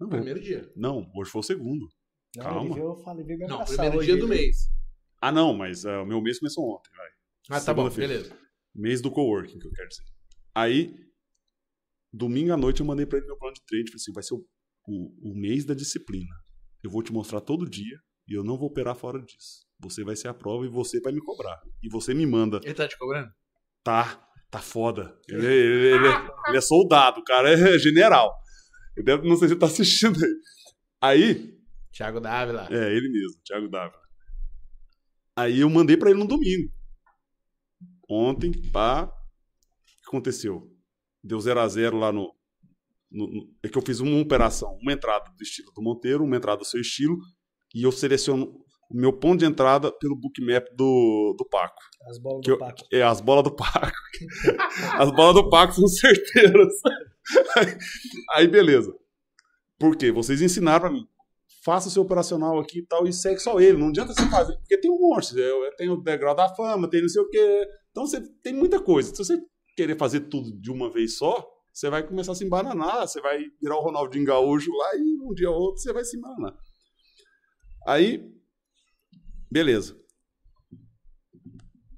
Não, 0.00 0.08
Primeiro 0.08 0.40
dia. 0.40 0.70
não, 0.76 1.10
hoje 1.14 1.30
foi 1.30 1.40
o 1.40 1.44
segundo. 1.44 1.88
Não, 2.36 2.42
Calma. 2.44 2.64
Ele 2.64 2.74
veio, 2.74 2.86
eu 2.86 2.96
falei, 2.96 3.24
veio 3.24 3.38
Não, 3.48 3.64
primeiro 3.64 4.04
dia 4.04 4.16
do 4.16 4.26
ele- 4.26 4.42
mês. 4.42 4.56
Ah, 5.20 5.30
não, 5.32 5.54
mas 5.54 5.86
ah, 5.86 6.02
o 6.02 6.06
meu 6.06 6.20
mês 6.20 6.38
começou 6.38 6.68
ontem, 6.74 6.90
vai. 6.96 7.08
Ah, 7.50 7.60
tá 7.64 7.72
bom, 7.72 7.88
Segunda-feira. 7.90 8.12
beleza. 8.14 8.38
Mês 8.74 9.00
do 9.00 9.10
coworking, 9.10 9.58
que 9.58 9.66
eu 9.66 9.70
quero 9.72 9.88
dizer. 9.88 10.02
Aí, 10.54 10.94
domingo 12.12 12.52
à 12.52 12.56
noite, 12.56 12.80
eu 12.80 12.86
mandei 12.86 13.06
pra 13.06 13.18
ele 13.18 13.26
meu 13.26 13.36
plano 13.38 13.54
de 13.54 13.62
trade. 13.64 13.84
Falei 13.90 13.96
assim: 13.96 14.12
vai 14.12 14.22
ser 14.22 14.34
o, 14.34 14.44
o, 14.86 15.30
o 15.30 15.34
mês 15.34 15.64
da 15.64 15.74
disciplina. 15.74 16.34
Eu 16.82 16.90
vou 16.90 17.02
te 17.02 17.12
mostrar 17.12 17.40
todo 17.40 17.68
dia 17.68 17.96
e 18.28 18.34
eu 18.36 18.42
não 18.44 18.58
vou 18.58 18.68
operar 18.68 18.94
fora 18.96 19.20
disso. 19.22 19.64
Você 19.80 20.02
vai 20.04 20.16
ser 20.16 20.28
a 20.28 20.34
prova 20.34 20.64
e 20.66 20.68
você 20.68 21.00
vai 21.00 21.12
me 21.12 21.20
cobrar. 21.22 21.60
E 21.82 21.88
você 21.88 22.12
me 22.14 22.26
manda. 22.26 22.60
Ele 22.64 22.74
tá 22.74 22.86
te 22.88 22.98
cobrando? 22.98 23.30
Tá, 23.82 24.28
tá 24.50 24.58
foda. 24.60 25.16
Ele, 25.28 25.46
ele- 25.46 25.86
ele 25.94 26.08
é, 26.08 26.28
ele 26.48 26.56
é 26.58 26.60
soldado, 26.60 27.20
o 27.20 27.24
cara 27.24 27.50
é 27.50 27.78
general. 27.78 28.34
Eu 28.96 29.04
deve, 29.04 29.28
não 29.28 29.36
sei 29.36 29.48
se 29.48 29.54
ele 29.54 29.60
tá 29.60 29.66
assistindo 29.66 30.16
aí. 30.24 30.30
Aí, 31.00 31.58
Thiago 31.92 32.20
Dávila. 32.20 32.68
é, 32.70 32.94
ele 32.96 33.08
mesmo, 33.08 33.40
Thiago 33.44 33.68
Dávila. 33.68 34.00
Aí 35.36 35.60
eu 35.60 35.70
mandei 35.70 35.96
pra 35.96 36.10
ele 36.10 36.18
no 36.18 36.26
domingo. 36.28 36.70
Ontem, 38.08 38.52
pá. 38.70 39.04
O 39.04 39.08
que 40.02 40.08
aconteceu? 40.08 40.70
Deu 41.22 41.40
0 41.40 41.60
a 41.60 41.68
0 41.68 41.96
lá 41.98 42.12
no, 42.12 42.32
no- 43.10 43.26
no- 43.26 43.48
É 43.62 43.68
que 43.68 43.76
eu 43.78 43.82
fiz 43.82 44.00
uma 44.00 44.20
operação, 44.20 44.76
uma 44.80 44.92
entrada 44.92 45.24
do 45.36 45.42
estilo 45.42 45.72
do 45.74 45.82
Monteiro, 45.82 46.22
uma 46.24 46.36
entrada 46.36 46.58
do 46.58 46.64
seu 46.66 46.80
estilo, 46.80 47.16
e 47.74 47.82
eu 47.82 47.90
seleciono 47.90 48.44
o 48.90 48.96
meu 48.96 49.12
ponto 49.12 49.38
de 49.40 49.46
entrada 49.46 49.90
pelo 49.98 50.14
bookmap 50.14 50.66
do, 50.76 51.34
do 51.38 51.44
Paco. 51.48 51.80
As 52.08 52.18
bolas 52.18 52.40
do 52.42 52.50
eu- 52.50 52.58
Paco. 52.58 52.86
É, 52.92 53.02
as 53.02 53.20
bolas 53.20 53.44
do 53.44 53.56
Paco. 53.56 53.92
As 54.98 55.10
bolas 55.10 55.34
do 55.34 55.48
Paco 55.50 55.72
são 55.72 55.88
certeiras. 55.88 56.72
Aí, 58.34 58.46
beleza. 58.48 58.94
Por 59.78 59.96
quê? 59.96 60.12
Vocês 60.12 60.40
ensinaram 60.40 60.80
pra 60.80 60.90
mim. 60.90 61.06
Faça 61.64 61.88
seu 61.88 62.02
operacional 62.02 62.58
aqui 62.58 62.80
e 62.80 62.86
tal, 62.86 63.06
e 63.06 63.12
segue 63.12 63.40
só 63.40 63.58
ele. 63.58 63.78
Não 63.78 63.88
adianta 63.88 64.12
você 64.12 64.28
fazer. 64.28 64.56
Porque 64.58 64.78
tem 64.78 64.90
um 64.90 64.98
monte. 64.98 65.34
é, 65.40 65.70
Tem 65.76 65.88
o 65.88 65.96
degrau 65.96 66.34
da 66.34 66.54
fama, 66.54 66.88
tem 66.88 67.00
não 67.00 67.08
sei 67.08 67.22
o 67.22 67.28
quê. 67.28 67.66
Então 67.90 68.06
você 68.06 68.20
tem 68.42 68.52
muita 68.52 68.80
coisa. 68.80 69.10
Se 69.10 69.18
você 69.18 69.40
querer 69.76 69.96
fazer 69.96 70.20
tudo 70.20 70.52
de 70.60 70.70
uma 70.70 70.90
vez 70.90 71.16
só, 71.16 71.46
você 71.72 71.88
vai 71.88 72.06
começar 72.06 72.32
a 72.32 72.34
se 72.34 72.44
embananar. 72.44 73.08
Você 73.08 73.20
vai 73.20 73.44
virar 73.60 73.78
o 73.78 73.82
Ronaldinho 73.82 74.26
Gaúcho 74.26 74.70
lá 74.72 74.96
e 74.96 75.18
um 75.22 75.32
dia 75.32 75.50
ou 75.50 75.56
outro 75.56 75.80
você 75.80 75.92
vai 75.92 76.04
se 76.04 76.16
embananar. 76.16 76.54
Aí, 77.86 78.30
beleza. 79.50 79.98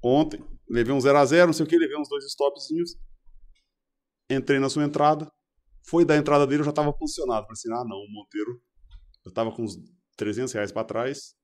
Ontem, 0.03 0.43
levei 0.69 0.93
um 0.93 0.99
0x0, 0.99 1.45
não 1.47 1.53
sei 1.53 1.65
o 1.65 1.69
que, 1.69 1.77
levei 1.77 1.97
uns 1.97 2.07
dois 2.09 2.25
stopzinhos. 2.25 2.95
Entrei 4.29 4.59
na 4.59 4.69
sua 4.69 4.83
entrada. 4.83 5.31
Foi 5.85 6.03
da 6.03 6.17
entrada 6.17 6.45
dele, 6.45 6.61
eu 6.61 6.65
já 6.65 6.71
estava 6.71 6.91
posicionado. 6.91 7.45
Falei 7.45 7.53
assim, 7.53 7.71
ah 7.71 7.85
não, 7.87 7.97
o 7.97 8.11
Monteiro. 8.11 8.61
Eu 9.25 9.31
tava 9.31 9.51
com 9.51 9.63
uns 9.63 9.77
300 10.17 10.53
reais 10.53 10.71
para 10.71 10.83
trás. 10.83 11.35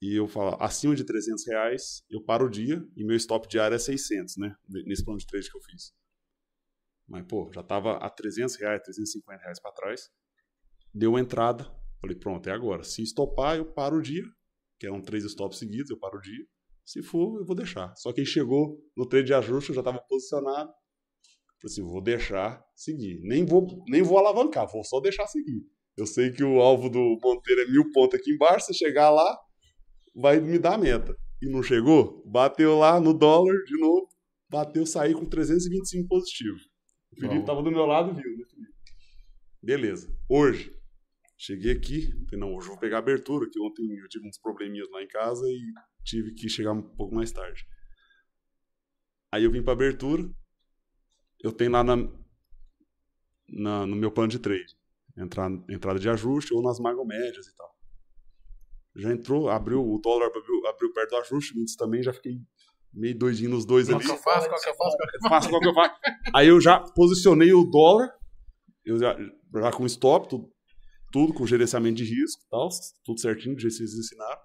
E 0.00 0.16
eu 0.16 0.26
falo, 0.26 0.56
acima 0.60 0.94
de 0.94 1.04
300 1.04 1.46
reais, 1.46 2.02
eu 2.10 2.22
paro 2.22 2.46
o 2.46 2.50
dia. 2.50 2.82
E 2.96 3.04
meu 3.04 3.16
stop 3.16 3.48
diário 3.48 3.74
é 3.74 3.78
600, 3.78 4.36
né? 4.36 4.54
Nesse 4.68 5.04
plano 5.04 5.18
de 5.18 5.26
trade 5.26 5.50
que 5.50 5.56
eu 5.56 5.62
fiz. 5.62 5.92
Mas, 7.06 7.24
pô, 7.26 7.50
já 7.54 7.62
tava 7.62 7.96
a 7.98 8.08
300 8.08 8.56
reais, 8.56 8.82
350 8.82 9.42
reais 9.42 9.60
para 9.60 9.72
trás. 9.72 10.10
Deu 10.92 11.18
entrada. 11.18 11.64
Falei, 12.00 12.16
pronto, 12.16 12.48
é 12.48 12.52
agora. 12.52 12.84
Se 12.84 13.02
estopar, 13.02 13.56
eu 13.56 13.64
paro 13.64 13.98
o 13.98 14.02
dia. 14.02 14.24
Que 14.78 14.86
eram 14.86 15.00
três 15.00 15.24
stops 15.24 15.58
seguidos, 15.58 15.90
eu 15.90 15.98
paro 15.98 16.18
o 16.18 16.20
dia. 16.20 16.46
Se 16.84 17.02
for, 17.02 17.38
eu 17.38 17.44
vou 17.44 17.56
deixar. 17.56 17.94
Só 17.96 18.12
que 18.12 18.20
aí 18.20 18.26
chegou 18.26 18.78
no 18.96 19.06
trade 19.06 19.26
de 19.26 19.34
ajuste, 19.34 19.70
eu 19.70 19.74
já 19.74 19.80
estava 19.80 20.00
posicionado. 20.00 20.72
Assim, 21.64 21.82
vou 21.82 22.00
deixar 22.00 22.62
seguir. 22.74 23.20
Nem 23.22 23.44
vou, 23.44 23.66
nem 23.88 24.02
vou 24.02 24.18
alavancar, 24.18 24.70
vou 24.70 24.84
só 24.84 25.00
deixar 25.00 25.26
seguir. 25.26 25.62
Eu 25.96 26.06
sei 26.06 26.30
que 26.30 26.42
o 26.42 26.60
alvo 26.60 26.90
do 26.90 27.18
Monteiro 27.22 27.62
é 27.62 27.66
mil 27.66 27.90
pontos 27.92 28.18
aqui 28.18 28.32
embaixo. 28.32 28.66
Se 28.66 28.74
chegar 28.74 29.10
lá, 29.10 29.38
vai 30.14 30.40
me 30.40 30.58
dar 30.58 30.74
a 30.74 30.78
meta. 30.78 31.16
E 31.40 31.48
não 31.48 31.62
chegou? 31.62 32.22
Bateu 32.26 32.78
lá 32.78 33.00
no 33.00 33.14
dólar 33.14 33.56
de 33.64 33.78
novo. 33.78 34.08
Bateu, 34.48 34.84
saí 34.84 35.14
com 35.14 35.24
325 35.24 36.08
positivo. 36.08 36.56
O 37.12 37.20
Felipe 37.20 37.40
Bom. 37.40 37.44
tava 37.44 37.62
do 37.62 37.70
meu 37.70 37.86
lado 37.86 38.10
e 38.10 38.22
viu, 38.22 38.36
né, 38.36 38.44
Felipe? 38.50 38.74
Beleza. 39.62 40.14
Hoje, 40.28 40.74
cheguei 41.38 41.72
aqui. 41.72 42.08
Não, 42.32 42.54
hoje 42.54 42.66
eu 42.66 42.72
vou 42.72 42.80
pegar 42.80 42.96
a 42.96 43.00
abertura, 43.00 43.48
que 43.50 43.60
ontem 43.60 43.84
eu 43.96 44.08
tive 44.08 44.28
uns 44.28 44.38
probleminhas 44.38 44.88
lá 44.90 45.02
em 45.02 45.08
casa 45.08 45.46
e 45.46 45.60
tive 46.04 46.34
que 46.34 46.48
chegar 46.48 46.72
um 46.72 46.82
pouco 46.82 47.14
mais 47.14 47.32
tarde. 47.32 47.64
Aí 49.32 49.44
eu 49.44 49.50
vim 49.50 49.62
pra 49.62 49.72
abertura. 49.72 50.28
Eu 51.44 51.52
tenho 51.52 51.70
lá 51.70 51.84
na, 51.84 51.96
na- 53.48 53.86
no 53.86 53.94
meu 53.94 54.10
plano 54.10 54.30
de 54.30 54.38
trade. 54.38 54.74
Entrar, 55.16 55.50
entrada 55.68 55.98
de 55.98 56.08
ajuste 56.08 56.52
ou 56.54 56.62
nas 56.62 56.80
magomédias 56.80 57.46
e 57.46 57.54
tal. 57.54 57.72
Já 58.96 59.12
entrou, 59.12 59.48
abriu, 59.48 59.80
o 59.84 59.98
dólar 59.98 60.26
abriu, 60.26 60.66
abriu 60.66 60.92
perto 60.92 61.10
do 61.10 61.16
ajuste, 61.16 61.56
o 61.56 61.60
índice 61.60 61.76
também, 61.76 62.02
já 62.02 62.12
fiquei 62.12 62.38
meio 62.92 63.16
doidinho 63.16 63.50
nos 63.50 63.64
dois 63.64 63.88
Qual 63.88 63.96
ali. 63.98 64.06
que 64.06 64.12
eu 64.12 64.16
faço? 64.18 64.48
Qual 64.48 64.60
que 64.60 64.68
eu 64.68 64.74
faço? 64.74 64.96
Qual 64.96 65.08
que 65.08 65.16
eu 65.16 65.28
faço 65.28 65.48
qual 65.50 65.60
que 65.60 65.68
eu 65.68 65.74
faço. 65.74 65.94
Aí 66.34 66.48
eu 66.48 66.60
já 66.60 66.80
posicionei 66.80 67.52
o 67.52 67.64
dólar, 67.64 68.08
eu 68.84 68.98
já, 68.98 69.16
já 69.54 69.72
com 69.72 69.84
stop, 69.86 70.28
tudo, 70.28 70.52
tudo 71.12 71.34
com 71.34 71.46
gerenciamento 71.46 71.96
de 71.96 72.04
risco 72.04 72.42
e 72.44 72.48
tal, 72.48 72.68
tudo 73.04 73.20
certinho, 73.20 73.54
do 73.54 73.60
jeito 73.60 73.72
que 73.76 73.78
vocês 73.86 73.98
ensinaram. 73.98 74.40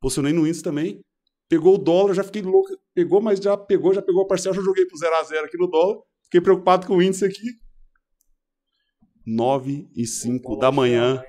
Posicionei 0.00 0.32
no 0.32 0.46
índice 0.46 0.62
também. 0.62 1.00
Pegou 1.48 1.74
o 1.74 1.78
dólar, 1.78 2.14
já 2.14 2.24
fiquei 2.24 2.42
louco. 2.42 2.68
Pegou, 2.94 3.20
mas 3.20 3.38
já 3.38 3.56
pegou, 3.56 3.92
já 3.92 4.00
pegou 4.02 4.22
a 4.22 4.26
parcial, 4.26 4.54
já 4.54 4.62
joguei 4.62 4.86
pro 4.86 4.96
0x0 4.96 5.44
aqui 5.44 5.58
no 5.58 5.66
dólar. 5.66 5.98
Fiquei 6.30 6.40
preocupado 6.40 6.86
com 6.86 6.96
o 6.96 7.02
índice 7.02 7.24
aqui. 7.24 7.58
9 9.26 9.90
e 9.96 10.06
5 10.06 10.56
da 10.56 10.70
manhã, 10.70 11.20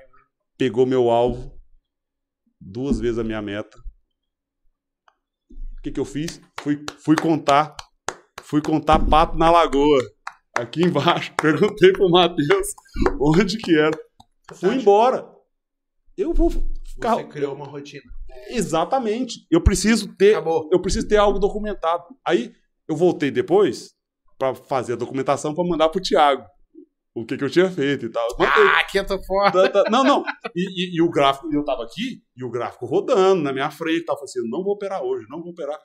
pegou 0.56 0.86
meu 0.86 1.10
alvo, 1.10 1.60
duas 2.60 3.00
vezes 3.00 3.18
a 3.18 3.24
minha 3.24 3.42
meta. 3.42 3.76
O 5.50 5.82
que, 5.82 5.90
que 5.90 5.98
eu 5.98 6.04
fiz? 6.04 6.40
Fui, 6.60 6.84
fui 7.00 7.16
contar, 7.16 7.74
fui 8.42 8.62
contar 8.62 9.04
pato 9.04 9.36
na 9.36 9.50
lagoa, 9.50 10.00
aqui 10.56 10.84
embaixo. 10.84 11.34
Perguntei 11.42 11.92
pro 11.92 12.08
Matheus 12.08 12.68
onde 13.20 13.58
que 13.58 13.76
era. 13.76 13.98
Fui 14.54 14.76
embora. 14.76 15.28
Eu 16.16 16.32
vou 16.32 16.48
ficar. 16.48 17.16
Você 17.16 17.24
criou 17.24 17.56
uma 17.56 17.66
rotina. 17.66 18.08
Exatamente. 18.50 19.44
Eu 19.50 19.60
preciso 19.60 20.14
ter, 20.14 20.36
Acabou. 20.36 20.70
eu 20.72 20.80
preciso 20.80 21.08
ter 21.08 21.16
algo 21.16 21.40
documentado. 21.40 22.04
Aí 22.24 22.54
eu 22.86 22.94
voltei 22.94 23.32
depois 23.32 24.00
para 24.42 24.54
fazer 24.56 24.94
a 24.94 24.96
documentação 24.96 25.54
para 25.54 25.62
mandar 25.64 25.88
pro 25.88 26.00
Thiago 26.02 26.44
o 27.14 27.24
que, 27.26 27.36
que 27.36 27.44
eu 27.44 27.50
tinha 27.50 27.70
feito 27.70 28.06
e 28.06 28.08
tal. 28.10 28.26
Mandei. 28.38 28.64
Ah, 28.64 28.80
aqui 28.80 28.98
eu 28.98 29.06
tô 29.06 29.22
fora. 29.22 29.70
Não, 29.90 30.02
não. 30.02 30.24
E, 30.56 30.62
e- 30.62 30.96
e 30.96 31.02
o 31.02 31.10
gráfico, 31.10 31.46
eu 31.52 31.62
tava 31.62 31.84
aqui, 31.84 32.22
e 32.34 32.42
o 32.42 32.50
gráfico 32.50 32.86
rodando 32.86 33.42
na 33.42 33.52
minha 33.52 33.70
frente 33.70 34.00
e 34.00 34.06
falei 34.06 34.24
assim, 34.24 34.40
não 34.48 34.64
vou 34.64 34.72
operar 34.72 35.02
hoje, 35.04 35.26
não 35.28 35.40
vou 35.42 35.50
operar. 35.52 35.78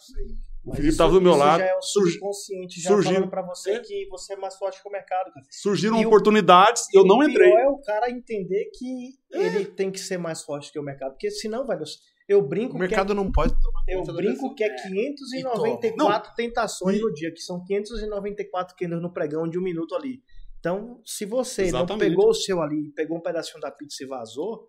O 0.66 0.72
Felipe 0.72 0.88
isso- 0.88 0.98
tava 0.98 1.12
do 1.12 1.22
meu 1.22 1.32
isso 1.34 1.40
lado. 1.42 1.60
já 1.60 1.66
é 1.66 1.76
o 1.76 1.82
subconsciente 1.82 2.82
já 2.82 2.90
falando 2.90 3.28
pra 3.30 3.42
você 3.46 3.72
É. 3.72 3.80
que 3.80 4.08
você 4.10 4.34
é 4.34 4.38
mais 4.38 4.56
forte 4.56 4.82
que 4.82 4.88
o 4.88 4.92
mercado. 4.92 5.26
Cara. 5.34 5.46
Surgiram 5.52 6.00
E 6.02 6.06
o- 6.06 6.08
oportunidades 6.08 6.84
e 6.94 6.98
eu 6.98 7.06
não 7.06 7.18
o 7.18 7.24
entrei. 7.24 7.50
pior 7.52 7.60
é 7.60 7.68
o 7.68 7.82
cara 7.82 8.10
entender 8.10 8.70
que 8.74 9.10
ele 9.34 9.66
tem 9.66 9.92
que 9.92 10.00
ser 10.00 10.18
mais 10.18 10.42
forte 10.44 10.72
que 10.72 10.80
o 10.80 10.84
mercado, 10.84 11.12
porque 11.12 11.30
senão, 11.30 11.68
velho, 11.68 11.84
eu 12.28 12.42
brinco 12.42 12.76
O 12.76 12.80
mercado 12.80 13.14
não 13.14 13.32
pode 13.32 13.54
tomar 13.62 13.84
que 13.86 13.92
é, 13.92 13.96
eu 13.96 14.04
brinco 14.04 14.54
que 14.54 14.64
é 14.64 14.76
594 14.76 16.34
tentações 16.36 17.00
no 17.00 17.14
dia, 17.14 17.32
que 17.32 17.42
são 17.42 17.64
594 17.64 18.76
candles 18.76 19.02
no 19.02 19.14
pregão 19.14 19.48
de 19.48 19.58
um 19.58 19.62
minuto 19.64 19.96
ali. 19.96 20.22
Então, 20.60 21.02
se 21.06 21.26
você 21.26 21.62
não 21.64 21.70
Exatamente. 21.70 22.10
pegou 22.10 22.30
o 22.30 22.34
seu 22.34 22.62
ali, 22.62 22.92
pegou 22.94 23.18
um 23.18 23.22
pedacinho 23.22 23.62
da 23.62 23.72
pizza 23.72 24.04
e 24.04 24.08
vazou, 24.08 24.68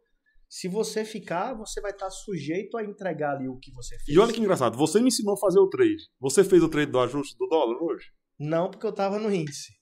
se 0.49 0.69
você 0.69 1.05
ficar, 1.05 1.55
você 1.55 1.81
vai 1.81 1.91
estar 1.91 2.09
sujeito 2.11 2.77
a 2.77 2.85
entregar 2.85 3.37
ali 3.37 3.49
o 3.49 3.59
que 3.59 3.73
você 3.73 3.97
fez. 3.97 4.17
E 4.17 4.19
olha 4.19 4.33
que 4.33 4.41
engraçado, 4.41 4.79
você 4.79 5.01
me 5.01 5.09
ensinou 5.09 5.35
a 5.35 5.39
fazer 5.39 5.59
o 5.59 5.69
trade. 5.69 6.03
Você 6.21 6.45
fez 6.45 6.63
o 6.63 6.69
trade 6.69 6.91
do 6.91 7.01
ajuste 7.01 7.37
do 7.37 7.47
dólar 7.47 7.83
hoje? 7.83 8.07
Não, 8.39 8.71
porque 8.71 8.87
eu 8.87 8.93
tava 8.93 9.19
no 9.19 9.33
índice. 9.33 9.73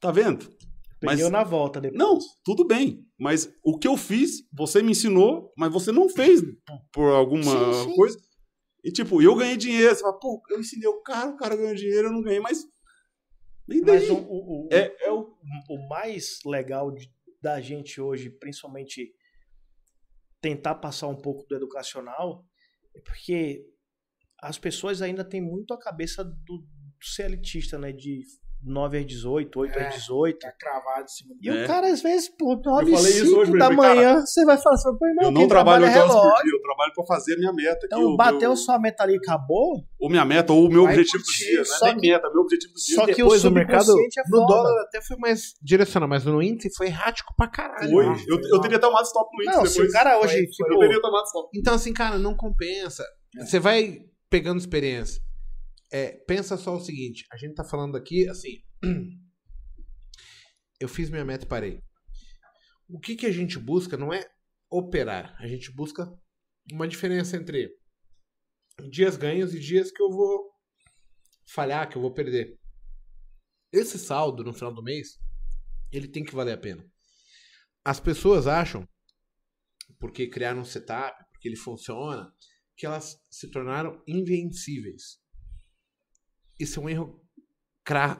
Tá 0.00 0.10
vendo? 0.10 0.48
Mas- 1.02 1.20
eu 1.20 1.30
na 1.30 1.44
volta 1.44 1.80
depois. 1.80 1.98
Não, 1.98 2.18
tudo 2.44 2.66
bem. 2.66 3.04
Mas 3.18 3.52
o 3.62 3.78
que 3.78 3.86
eu 3.86 3.96
fiz, 3.96 4.42
você 4.52 4.82
me 4.82 4.90
ensinou, 4.92 5.52
mas 5.56 5.72
você 5.72 5.92
não 5.92 6.08
fez 6.08 6.40
por, 6.92 7.12
alguma 7.12 7.42
Sim, 7.44 7.90
sim. 7.90 7.94
coisa. 7.94 8.18
E 8.84 8.90
tipo, 8.92 9.20
eu 9.22 9.34
ganhei 9.36 9.56
dinheiro. 9.56 9.94
Você 9.94 10.00
fala, 10.02 10.18
pô, 10.18 10.40
eu 10.50 10.60
ensinei 10.60 10.88
o 10.88 11.02
cara, 11.02 11.30
o 11.30 11.36
cara 11.36 11.56
ganhou 11.56 11.74
dinheiro, 11.74 12.08
eu 12.08 12.12
não 12.12 12.22
ganhei, 12.22 12.40
mas. 12.40 12.64
Nem 13.66 13.82
daí. 13.82 14.00
Mas 14.00 14.10
o, 14.10 14.14
o, 14.16 14.66
o- 14.66 14.68
É- 14.72 15.06
é 15.06 15.12
o, 15.12 15.36
o 15.68 15.88
mais 15.88 16.38
legal 16.46 16.90
de- 16.92 17.12
da 17.40 17.60
gente 17.60 18.00
hoje, 18.00 18.30
principalmente 18.30 19.12
tentar 20.40 20.76
passar 20.76 21.08
um 21.08 21.16
pouco 21.20 21.46
do 21.48 21.54
educacional, 21.56 22.44
é 22.94 23.00
porque 23.00 23.64
as 24.40 24.58
pessoas 24.58 25.02
ainda 25.02 25.24
têm 25.24 25.40
muito 25.40 25.74
a 25.74 25.78
cabeça 25.78 26.24
do, 26.24 26.58
do 26.58 26.66
CLTista, 27.02 27.78
né? 27.78 27.92
De 27.92 28.22
9 28.64 28.98
às 28.98 29.06
18, 29.06 29.60
8 29.60 29.78
É. 29.78 29.86
às 29.88 29.94
18. 29.94 30.38
Tá 30.40 30.52
cravado 30.52 31.04
em 31.04 31.08
cima 31.08 31.34
do... 31.34 31.40
E 31.42 31.48
É. 31.48 31.64
o 31.64 31.66
cara, 31.66 31.86
às 31.88 32.02
vezes, 32.02 32.28
pô, 32.28 32.56
9 32.56 32.92
falei 32.92 33.12
isso 33.12 33.26
5 33.26 33.40
hoje 33.40 33.50
pra 33.52 33.68
da 33.68 33.74
manhã, 33.74 34.20
você 34.20 34.44
vai 34.44 34.58
falar 34.58 34.74
assim, 34.74 34.98
pô, 34.98 35.06
irmão, 35.06 35.24
eu 35.26 35.30
não 35.30 35.48
trabalho 35.48 35.84
trabalha 35.84 35.86
8 35.86 35.98
horas 35.98 36.12
por 36.12 36.22
relógio. 36.28 36.44
dia, 36.44 36.52
eu 36.54 36.62
trabalho 36.62 36.92
pra 36.94 37.04
fazer 37.06 37.34
a 37.34 37.38
minha 37.38 37.52
meta. 37.52 37.86
Então, 37.86 38.02
o 38.04 38.16
bateu 38.16 38.38
meu- 38.40 38.56
sua 38.56 38.78
meta 38.78 39.02
ali 39.04 39.14
e 39.14 39.16
acabou, 39.16 39.84
Ou 39.98 40.10
minha 40.10 40.24
meta, 40.24 40.52
ou 40.52 40.66
o 40.66 40.68
meu 40.68 40.84
Vai 40.84 40.92
objetivo 40.94 41.22
do 41.22 41.24
curtir, 41.26 41.44
dia. 41.44 41.58
Não 41.58 41.64
só 41.64 41.86
é 41.86 41.90
nem 41.92 42.00
que- 42.00 42.08
meta, 42.10 42.30
meu 42.30 42.42
objetivo 42.42 42.72
do 42.72 42.76
dia. 42.80 42.94
só 42.96 43.06
que 43.06 43.14
Depois 43.14 43.44
o 43.44 43.50
mercado 43.50 43.90
é 43.92 44.30
no 44.30 44.46
dólar 44.46 44.82
até 44.82 45.00
foi 45.02 45.16
mais 45.16 45.54
direcional, 45.62 46.08
mas 46.08 46.24
no 46.24 46.42
índice 46.42 46.70
foi 46.76 46.86
errático 46.88 47.32
pra 47.36 47.48
caralho. 47.48 47.90
Foi. 47.90 48.06
mano. 48.06 48.20
Eu, 48.28 48.38
eu 48.54 48.60
teria 48.60 48.78
tomado 48.78 49.04
stop 49.04 49.28
no 49.36 49.42
índice 49.42 49.56
Não, 49.58 49.66
se 49.66 49.72
depois. 49.74 49.90
o 49.90 49.92
cara 49.92 50.18
hoje, 50.20 50.34
Foi- 50.34 50.46
tipo, 50.46 50.72
Eu 50.74 50.78
teria 50.80 51.00
tomado 51.00 51.24
stop. 51.26 51.48
Então, 51.54 51.74
assim, 51.74 51.92
cara, 51.92 52.18
não 52.18 52.34
compensa. 52.36 53.04
Você 53.40 53.58
vai 53.58 54.00
pegando 54.30 54.58
experiência. 54.58 55.22
É, 55.90 56.12
pensa 56.26 56.56
só 56.56 56.76
o 56.76 56.80
seguinte: 56.80 57.24
a 57.32 57.36
gente 57.36 57.54
tá 57.54 57.64
falando 57.64 57.96
aqui, 57.96 58.28
assim. 58.28 58.62
Eu 60.80 60.88
fiz 60.88 61.10
minha 61.10 61.24
meta 61.24 61.44
e 61.44 61.48
parei. 61.48 61.82
O 62.88 63.00
que, 63.00 63.16
que 63.16 63.26
a 63.26 63.32
gente 63.32 63.58
busca 63.58 63.96
não 63.96 64.12
é 64.12 64.24
operar. 64.70 65.34
A 65.40 65.46
gente 65.46 65.72
busca 65.72 66.06
uma 66.72 66.86
diferença 66.86 67.36
entre 67.36 67.70
dias 68.90 69.16
ganhos 69.16 69.54
e 69.54 69.58
dias 69.58 69.90
que 69.90 70.02
eu 70.02 70.10
vou 70.10 70.52
falhar, 71.46 71.88
que 71.88 71.96
eu 71.96 72.02
vou 72.02 72.12
perder. 72.12 72.58
Esse 73.72 73.98
saldo 73.98 74.44
no 74.44 74.52
final 74.52 74.72
do 74.72 74.82
mês, 74.82 75.18
ele 75.90 76.08
tem 76.08 76.24
que 76.24 76.34
valer 76.34 76.52
a 76.52 76.58
pena. 76.58 76.88
As 77.84 77.98
pessoas 77.98 78.46
acham 78.46 78.86
porque 79.98 80.28
criaram 80.28 80.60
um 80.60 80.64
setup, 80.64 81.24
porque 81.32 81.48
ele 81.48 81.56
funciona, 81.56 82.32
que 82.76 82.86
elas 82.86 83.18
se 83.30 83.50
tornaram 83.50 84.02
invencíveis. 84.06 85.18
Isso 86.58 86.80
é 86.80 86.82
um 86.82 86.88
erro 86.88 87.28
cra... 87.84 88.16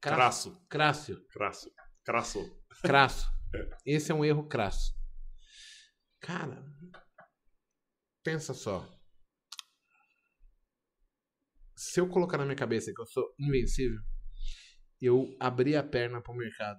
cra... 0.00 0.16
Crasso. 0.16 0.66
crasso. 0.68 1.26
Crasso. 1.28 1.72
Crasso. 2.04 2.62
Crasso. 2.82 3.26
Esse 3.86 4.10
é 4.12 4.14
um 4.14 4.24
erro 4.24 4.46
crasso. 4.46 4.94
Cara, 6.20 6.62
pensa 8.22 8.52
só. 8.52 8.86
Se 11.76 11.98
eu 11.98 12.08
colocar 12.08 12.36
na 12.36 12.44
minha 12.44 12.56
cabeça 12.56 12.92
que 12.92 13.00
eu 13.00 13.06
sou 13.06 13.34
invencível, 13.38 14.00
eu 15.00 15.34
abrir 15.40 15.76
a 15.76 15.82
perna 15.82 16.20
pro 16.20 16.34
mercado. 16.34 16.78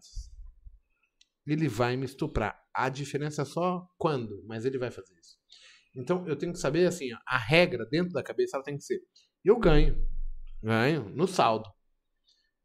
Ele 1.48 1.68
vai 1.68 1.98
me 1.98 2.06
estuprar. 2.06 2.62
A 2.74 2.88
diferença 2.88 3.42
é 3.42 3.46
só 3.46 3.88
quando, 3.98 4.44
mas 4.46 4.64
ele 4.64 4.78
vai 4.78 4.92
fazer 4.92 5.14
isso. 5.20 5.38
Então 5.96 6.26
eu 6.28 6.38
tenho 6.38 6.54
que 6.54 6.60
saber 6.60 6.86
assim, 6.86 7.12
ó, 7.14 7.18
a 7.26 7.38
regra 7.38 7.86
dentro 7.90 8.14
da 8.14 8.24
cabeça 8.24 8.56
ela 8.56 8.64
tem 8.64 8.78
que 8.78 8.84
ser: 8.84 9.02
eu 9.44 9.60
ganho, 9.60 10.08
ganho 10.64 11.10
no 11.10 11.28
saldo, 11.28 11.70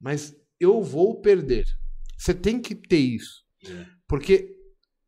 mas 0.00 0.34
eu 0.60 0.82
vou 0.82 1.20
perder. 1.20 1.64
Você 2.18 2.34
tem 2.34 2.60
que 2.60 2.74
ter 2.74 2.98
isso. 2.98 3.44
Porque 4.08 4.54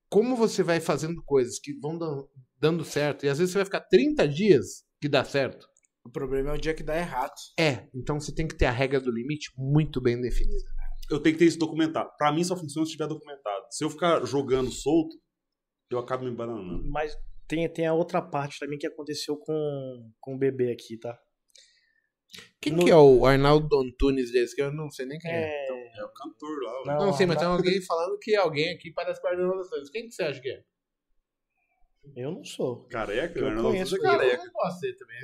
como 0.08 0.36
você 0.36 0.62
vai 0.62 0.80
fazendo 0.80 1.22
coisas 1.24 1.58
que 1.58 1.78
vão 1.78 1.98
dan- 1.98 2.24
dando 2.58 2.84
certo, 2.84 3.24
e 3.24 3.28
às 3.28 3.38
vezes 3.38 3.52
você 3.52 3.58
vai 3.58 3.64
ficar 3.64 3.80
30 3.82 4.26
dias 4.26 4.84
que 5.00 5.08
dá 5.08 5.24
certo. 5.24 5.66
O 6.04 6.10
problema 6.10 6.50
é 6.50 6.54
o 6.54 6.60
dia 6.60 6.74
que 6.74 6.82
dá 6.82 6.96
errado. 6.96 7.34
É, 7.58 7.86
então 7.94 8.18
você 8.18 8.34
tem 8.34 8.48
que 8.48 8.56
ter 8.56 8.64
a 8.66 8.70
regra 8.70 9.00
do 9.00 9.10
limite 9.10 9.50
muito 9.56 10.00
bem 10.00 10.20
definida. 10.20 10.64
Eu 11.10 11.20
tenho 11.20 11.34
que 11.34 11.38
ter 11.38 11.46
isso 11.46 11.58
documentado. 11.58 12.10
Pra 12.18 12.32
mim 12.32 12.42
só 12.44 12.56
funciona 12.56 12.84
se 12.86 12.90
estiver 12.92 13.06
documentado. 13.08 13.66
Se 13.70 13.84
eu 13.84 13.90
ficar 13.90 14.24
jogando 14.24 14.70
solto, 14.70 15.16
eu 15.90 15.98
acabo 15.98 16.24
me 16.24 16.34
bananando. 16.34 16.90
Mas 16.90 17.14
tem, 17.46 17.70
tem 17.72 17.86
a 17.86 17.94
outra 17.94 18.20
parte 18.22 18.58
também 18.58 18.78
que 18.78 18.86
aconteceu 18.86 19.36
com, 19.36 20.10
com 20.20 20.34
o 20.34 20.38
bebê 20.38 20.72
aqui, 20.72 20.98
tá? 20.98 21.18
Quem 22.60 22.72
No- 22.74 22.84
que 22.84 22.90
é 22.90 22.96
o 22.96 23.24
Arnaldo 23.24 23.80
Antunes 23.80 24.30
desse? 24.32 24.54
Que 24.54 24.62
eu 24.62 24.72
não 24.72 24.90
sei 24.90 25.06
nem 25.06 25.18
quem 25.18 25.30
é. 25.30 25.66
É, 25.68 26.00
É 26.00 26.04
o 26.04 26.08
cantor 26.12 26.62
lá. 26.62 26.82
o- 26.82 26.84
Não, 26.86 27.06
Não 27.06 27.12
sei, 27.12 27.26
mas 27.26 27.38
tem 27.38 27.46
alguém 27.46 27.80
falando 27.82 28.18
que 28.18 28.34
alguém 28.36 28.70
aqui 28.74 28.92
parece 28.92 29.20
coordenador 29.20 29.58
das 29.58 29.68
coisas. 29.68 29.90
Quem 29.90 30.06
que 30.06 30.12
você 30.12 30.22
acha 30.24 30.40
que 30.40 30.48
é? 30.50 30.62
eu 32.16 32.32
não 32.32 32.42
sou. 32.42 32.86
Careca? 32.88 33.38
Eu 33.38 33.48
Arnaldo 33.48 33.68
conheço 33.70 33.94
Antunes 33.96 34.10
é 34.10 34.14
ele. 34.14 34.24
careca. 34.30 34.44
Eu 34.46 34.52
posso 34.52 34.78
ser 34.80 34.96
também. 34.96 35.16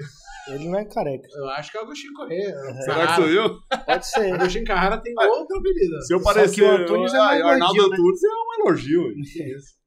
Ele 0.49 0.69
não 0.69 0.79
é 0.79 0.85
careca. 0.85 1.29
Eu 1.35 1.49
acho 1.51 1.71
que 1.71 1.79
é 1.79 1.81
o 1.81 1.85
Agostinho 1.85 2.13
Corrêa. 2.13 2.55
Será 2.83 3.07
que 3.07 3.15
sou 3.17 3.29
eu? 3.31 3.59
Pode 3.87 4.07
ser. 4.07 4.31
O 4.33 4.35
Agostinho 4.35 4.65
Carrara 4.67 4.99
tem 5.01 5.15
outro 5.19 5.59
apelido. 5.59 6.03
Se 6.03 6.15
eu 6.15 6.23
parecer. 6.23 6.63
o 6.63 6.71
Antunes 6.71 7.15
é 7.15 7.19
mais 7.19 7.41
Ah, 7.41 7.45
o 7.45 7.49
Arnaldo 7.49 7.89
né? 7.89 7.97
Antunes 7.97 8.23
é 8.23 8.29
um 8.29 8.67
elogio. 8.69 9.03
hein? 9.13 9.23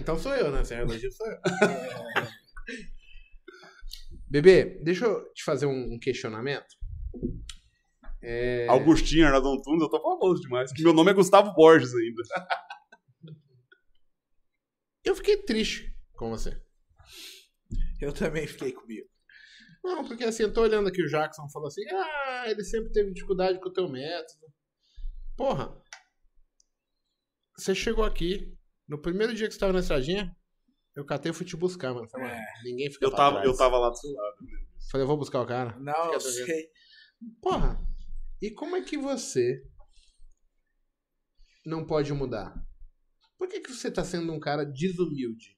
Então 0.00 0.18
sou 0.18 0.34
eu, 0.34 0.50
né? 0.50 0.62
Se 0.64 0.74
é 0.74 0.80
elogio, 0.82 1.10
sou 1.12 1.26
eu. 1.26 1.38
Bebê, 4.28 4.80
deixa 4.82 5.06
eu 5.06 5.32
te 5.32 5.44
fazer 5.44 5.66
um 5.66 5.94
um 5.94 5.98
questionamento. 5.98 6.76
É... 8.22 8.66
Augustinho, 8.68 9.26
Arnaldo 9.26 9.50
Antunes, 9.50 9.82
eu 9.82 9.88
tô 9.88 10.00
famoso 10.00 10.42
demais. 10.42 10.72
Que 10.72 10.82
meu 10.82 10.92
nome 10.92 11.10
é 11.12 11.14
Gustavo 11.14 11.54
Borges 11.54 11.94
ainda. 11.94 12.22
Eu 15.04 15.14
fiquei 15.14 15.36
triste 15.36 15.94
com 16.16 16.30
você. 16.30 16.60
Eu 18.00 18.12
também 18.12 18.46
fiquei 18.46 18.72
comigo. 18.72 19.08
Não, 19.82 20.04
porque 20.04 20.24
assim, 20.24 20.42
eu 20.42 20.52
tô 20.52 20.62
olhando 20.62 20.88
aqui 20.88 21.00
o 21.00 21.08
Jackson 21.08 21.48
falou 21.48 21.68
assim: 21.68 21.82
ah, 21.88 22.44
ele 22.48 22.64
sempre 22.64 22.90
teve 22.90 23.12
dificuldade 23.12 23.60
com 23.60 23.68
o 23.68 23.72
teu 23.72 23.88
método. 23.88 24.52
Porra, 25.36 25.80
você 27.56 27.74
chegou 27.74 28.04
aqui, 28.04 28.52
no 28.88 29.00
primeiro 29.00 29.32
dia 29.32 29.46
que 29.46 29.54
você 29.54 29.60
tava 29.60 29.72
na 29.72 29.78
estradinha, 29.78 30.36
eu 30.96 31.04
catei 31.04 31.30
e 31.30 31.34
fui 31.34 31.44
te 31.46 31.56
buscar, 31.56 31.92
mano. 31.94 32.08
Falei, 32.08 32.28
mano, 32.28 32.40
ninguém 32.64 32.90
fica 32.90 33.04
Eu 33.04 33.10
pra 33.10 33.18
tava, 33.18 33.36
trás. 33.36 33.46
eu 33.48 33.56
tava 33.56 33.78
lá 33.78 33.90
do 33.90 33.96
seu 33.96 34.10
lado. 34.12 34.36
Falei, 34.90 35.04
eu 35.04 35.08
vou 35.08 35.16
buscar 35.16 35.42
o 35.42 35.46
cara. 35.46 35.78
Não, 35.78 36.12
eu 36.12 36.20
sei. 36.20 36.70
Porra, 37.40 37.78
e 38.40 38.50
como 38.50 38.76
é 38.76 38.82
que 38.82 38.96
você 38.96 39.62
não 41.64 41.84
pode 41.84 42.12
mudar? 42.12 42.54
Por 43.38 43.48
que, 43.48 43.60
que 43.60 43.72
você 43.72 43.90
tá 43.90 44.02
sendo 44.04 44.32
um 44.32 44.40
cara 44.40 44.64
desumilde? 44.64 45.56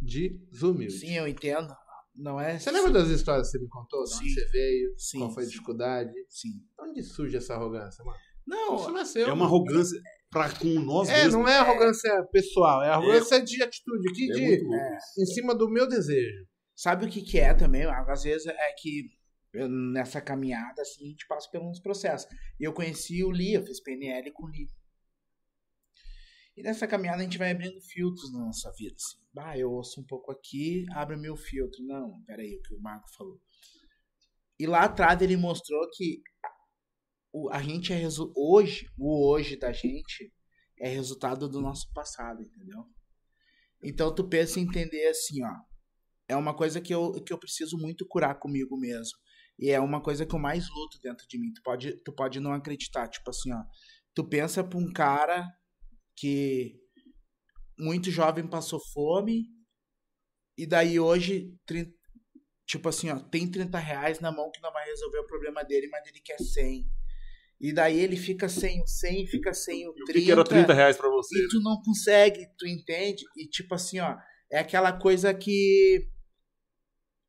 Desumilde. 0.00 0.98
Sim, 0.98 1.14
eu 1.14 1.26
entendo. 1.28 1.74
Não 2.14 2.38
é? 2.40 2.58
Você 2.58 2.70
lembra 2.70 2.92
das 2.92 3.08
histórias 3.08 3.46
que 3.50 3.58
você 3.58 3.64
me 3.64 3.68
contou? 3.68 4.04
De 4.04 4.14
onde 4.14 4.28
Sim. 4.28 4.34
você 4.34 4.46
veio? 4.48 4.94
Sim, 4.98 5.18
qual 5.18 5.34
foi 5.34 5.44
a 5.44 5.46
dificuldade? 5.46 6.12
Sim. 6.28 6.62
Onde 6.78 7.02
surge 7.02 7.36
essa 7.36 7.54
arrogância, 7.54 8.04
mano? 8.04 8.18
Não, 8.46 8.76
Isso 8.76 8.90
nasceu. 8.90 9.28
É 9.28 9.32
uma 9.32 9.46
arrogância 9.46 10.00
pra 10.32 10.50
com 10.58 10.66
nós 10.80 11.08
É, 11.08 11.24
mesmos. 11.24 11.34
não 11.34 11.46
é 11.48 11.58
arrogância 11.58 12.10
pessoal, 12.32 12.82
é 12.82 12.88
arrogância 12.88 13.40
de 13.40 13.62
atitude 13.62 14.08
aqui, 14.10 14.30
É 14.30 14.34
de, 14.34 14.74
é, 14.74 14.98
em 15.22 15.26
cima 15.26 15.54
do 15.54 15.68
meu 15.70 15.86
desejo. 15.86 16.46
sabe 16.74 17.04
o 17.06 17.08
que 17.08 17.22
que 17.22 17.38
é 17.38 17.54
também? 17.54 17.84
Às 17.84 18.22
vezes 18.24 18.46
é 18.46 18.72
que 18.76 19.10
eu, 19.52 19.68
nessa 19.68 20.20
caminhada, 20.20 20.80
assim, 20.82 21.04
a 21.04 21.08
gente 21.10 21.26
passa 21.28 21.48
por 21.50 21.60
uns 21.62 21.78
processos. 21.78 22.26
Eu 22.58 22.72
conheci 22.72 23.22
o 23.22 23.30
Li, 23.30 23.52
eu 23.52 23.62
fiz 23.64 23.80
PNL 23.82 24.32
com 24.32 24.46
o 24.46 24.48
Li. 24.48 24.66
E 26.56 26.62
nessa 26.62 26.86
caminhada 26.86 27.20
a 27.20 27.24
gente 27.24 27.38
vai 27.38 27.50
abrindo 27.50 27.80
filtros 27.80 28.32
na 28.32 28.40
nossa 28.40 28.70
vida. 28.78 28.94
Assim. 28.96 29.18
Ah, 29.38 29.56
eu 29.58 29.70
ouço 29.70 30.00
um 30.00 30.04
pouco 30.04 30.30
aqui, 30.32 30.84
abre 30.92 31.16
o 31.16 31.20
meu 31.20 31.36
filtro. 31.36 31.82
Não, 31.84 32.22
peraí, 32.26 32.56
o 32.56 32.62
que 32.62 32.74
o 32.74 32.80
Marco 32.80 33.06
falou. 33.16 33.38
E 34.58 34.66
lá 34.66 34.84
atrás 34.84 35.20
ele 35.22 35.36
mostrou 35.36 35.88
que 35.92 36.20
o, 37.32 37.50
a 37.50 37.62
gente 37.62 37.92
é 37.92 37.96
resu- 37.96 38.32
hoje, 38.36 38.88
o 38.98 39.28
hoje 39.28 39.56
da 39.56 39.72
gente 39.72 40.32
é 40.78 40.88
resultado 40.88 41.48
do 41.48 41.60
nosso 41.60 41.92
passado, 41.92 42.42
entendeu? 42.42 42.84
Então 43.82 44.14
tu 44.14 44.28
pensa 44.28 44.60
em 44.60 44.64
entender 44.64 45.06
assim, 45.08 45.42
ó. 45.44 45.54
É 46.28 46.36
uma 46.36 46.54
coisa 46.54 46.80
que 46.80 46.94
eu, 46.94 47.22
que 47.22 47.32
eu 47.32 47.38
preciso 47.38 47.76
muito 47.76 48.06
curar 48.06 48.38
comigo 48.38 48.76
mesmo. 48.78 49.18
E 49.58 49.70
é 49.70 49.80
uma 49.80 50.00
coisa 50.00 50.24
que 50.24 50.34
eu 50.34 50.38
mais 50.38 50.68
luto 50.70 50.98
dentro 51.02 51.26
de 51.28 51.38
mim. 51.38 51.52
Tu 51.52 51.62
pode, 51.62 51.92
tu 52.04 52.12
pode 52.12 52.40
não 52.40 52.52
acreditar. 52.52 53.08
Tipo 53.08 53.30
assim, 53.30 53.52
ó. 53.52 53.62
Tu 54.14 54.26
pensa 54.28 54.64
pra 54.64 54.78
um 54.78 54.92
cara 54.92 55.48
que 56.16 56.74
muito 57.78 58.10
jovem 58.10 58.46
passou 58.48 58.80
fome 58.92 59.44
e 60.56 60.66
daí 60.66 61.00
hoje, 61.00 61.54
tipo 62.66 62.88
assim, 62.88 63.10
ó, 63.10 63.18
tem 63.18 63.50
30 63.50 63.78
reais 63.78 64.20
na 64.20 64.30
mão 64.30 64.50
que 64.50 64.60
não 64.60 64.72
vai 64.72 64.84
resolver 64.86 65.18
o 65.18 65.26
problema 65.26 65.64
dele, 65.64 65.88
mas 65.88 66.06
ele 66.06 66.20
quer 66.20 66.38
100. 66.38 66.86
E 67.62 67.72
daí 67.72 68.00
ele 68.00 68.16
fica 68.16 68.48
sem 68.48 68.82
o 68.82 68.86
100, 68.86 69.28
fica 69.28 69.54
sem 69.54 69.86
o 69.86 69.94
E 69.96 70.02
o 70.02 70.04
30. 70.04 70.24
que, 70.24 70.32
era 70.32 70.44
30 70.44 70.74
reais 70.74 70.96
pra 70.96 71.08
você? 71.08 71.38
E 71.38 71.48
tu 71.48 71.60
não 71.60 71.80
consegue, 71.80 72.48
tu 72.58 72.66
entende? 72.66 73.24
E 73.36 73.46
tipo 73.46 73.72
assim, 73.72 74.00
ó, 74.00 74.16
é 74.50 74.58
aquela 74.58 74.92
coisa 74.92 75.32
que 75.32 76.08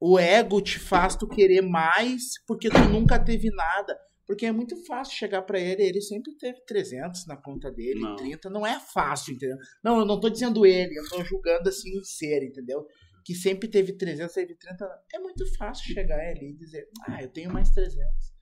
o 0.01 0.17
ego 0.17 0.59
te 0.59 0.79
faz 0.79 1.15
tu 1.15 1.27
querer 1.27 1.61
mais 1.61 2.23
porque 2.47 2.67
tu 2.67 2.79
nunca 2.89 3.19
teve 3.23 3.51
nada. 3.51 3.95
Porque 4.25 4.45
é 4.45 4.51
muito 4.51 4.75
fácil 4.85 5.15
chegar 5.15 5.41
pra 5.43 5.59
ele, 5.59 5.83
ele 5.83 6.01
sempre 6.01 6.35
teve 6.37 6.59
300 6.65 7.27
na 7.27 7.37
conta 7.37 7.69
dele, 7.69 7.99
Não. 7.99 8.15
30, 8.15 8.49
não 8.49 8.65
é 8.65 8.79
fácil, 8.79 9.35
entendeu? 9.35 9.57
Não, 9.83 9.99
eu 9.99 10.05
não 10.05 10.19
tô 10.19 10.29
dizendo 10.29 10.65
ele, 10.65 10.97
eu 10.97 11.07
tô 11.09 11.23
julgando 11.25 11.69
assim 11.69 11.95
em 11.97 12.03
ser, 12.03 12.41
entendeu? 12.41 12.87
Que 13.25 13.35
sempre 13.35 13.67
teve 13.67 13.93
300, 13.93 14.33
teve 14.33 14.55
30, 14.55 14.85
é 15.13 15.19
muito 15.19 15.45
fácil 15.57 15.93
chegar 15.93 16.19
ali 16.19 16.51
e 16.51 16.55
dizer, 16.55 16.87
ah, 17.07 17.21
eu 17.21 17.29
tenho 17.29 17.51
mais 17.51 17.69
300. 17.69 18.32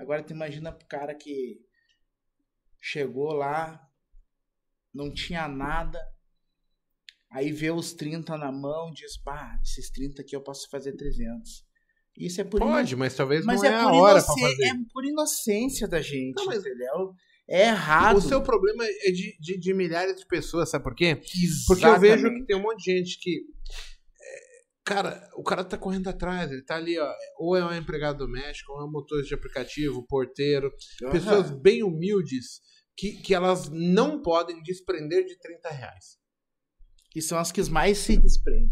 Agora 0.00 0.22
tu 0.22 0.32
imagina 0.32 0.72
pro 0.72 0.86
cara 0.88 1.14
que 1.14 1.60
chegou 2.80 3.32
lá, 3.34 3.78
não 4.94 5.12
tinha 5.12 5.46
nada, 5.46 6.00
aí 7.30 7.52
vê 7.52 7.70
os 7.70 7.92
30 7.92 8.38
na 8.38 8.50
mão, 8.50 8.90
diz, 8.92 9.18
pá, 9.18 9.58
esses 9.62 9.90
30 9.90 10.22
aqui 10.22 10.34
eu 10.34 10.42
posso 10.42 10.70
fazer 10.70 10.94
300. 10.96 11.68
Isso 12.16 12.40
é 12.40 12.44
por 12.44 12.60
Pode, 12.60 12.96
mas 12.96 13.14
talvez 13.14 13.44
mas 13.44 13.60
não 13.60 13.68
é, 13.68 13.72
é, 13.72 13.74
a 13.76 13.82
por 13.84 13.94
hora 13.94 14.24
pra 14.24 14.34
fazer. 14.34 14.64
é 14.64 14.72
por 14.90 15.04
inocência 15.04 15.86
da 15.86 16.00
gente, 16.00 16.34
Não, 16.36 16.46
mas- 16.46 16.60
entendeu? 16.60 17.12
É 17.46 17.66
errado. 17.66 18.16
O 18.16 18.22
seu 18.22 18.40
problema 18.42 18.84
é 18.84 19.10
de, 19.10 19.36
de, 19.38 19.58
de 19.58 19.74
milhares 19.74 20.16
de 20.16 20.26
pessoas, 20.26 20.70
sabe 20.70 20.82
por 20.84 20.94
quê? 20.94 21.20
Porque 21.66 21.84
eu 21.84 22.00
vejo 22.00 22.30
que 22.32 22.46
tem 22.46 22.56
um 22.56 22.62
monte 22.62 22.84
de 22.84 22.96
gente 22.98 23.18
que. 23.18 23.42
É, 24.80 24.84
Cara, 24.84 25.28
o 25.36 25.42
cara 25.42 25.64
tá 25.64 25.76
correndo 25.78 26.08
atrás, 26.08 26.50
ele 26.50 26.64
tá 26.64 26.76
ali, 26.76 26.98
ó. 26.98 27.12
Ou 27.38 27.56
é 27.56 27.64
um 27.64 27.74
empregado 27.74 28.18
doméstico, 28.18 28.72
ou 28.72 28.80
é 28.80 28.84
um 28.84 28.90
motorista 28.90 29.28
de 29.28 29.34
aplicativo, 29.34 30.06
porteiro. 30.06 30.72
Aham. 31.02 31.12
Pessoas 31.12 31.50
bem 31.50 31.82
humildes 31.82 32.60
que, 32.96 33.12
que 33.12 33.34
elas 33.34 33.68
não 33.70 34.20
podem 34.20 34.62
desprender 34.62 35.24
de 35.24 35.38
30 35.38 35.70
reais. 35.70 36.18
que 37.10 37.22
são 37.22 37.38
as 37.38 37.50
que 37.50 37.62
mais 37.70 37.98
se 37.98 38.16
desprendem. 38.16 38.70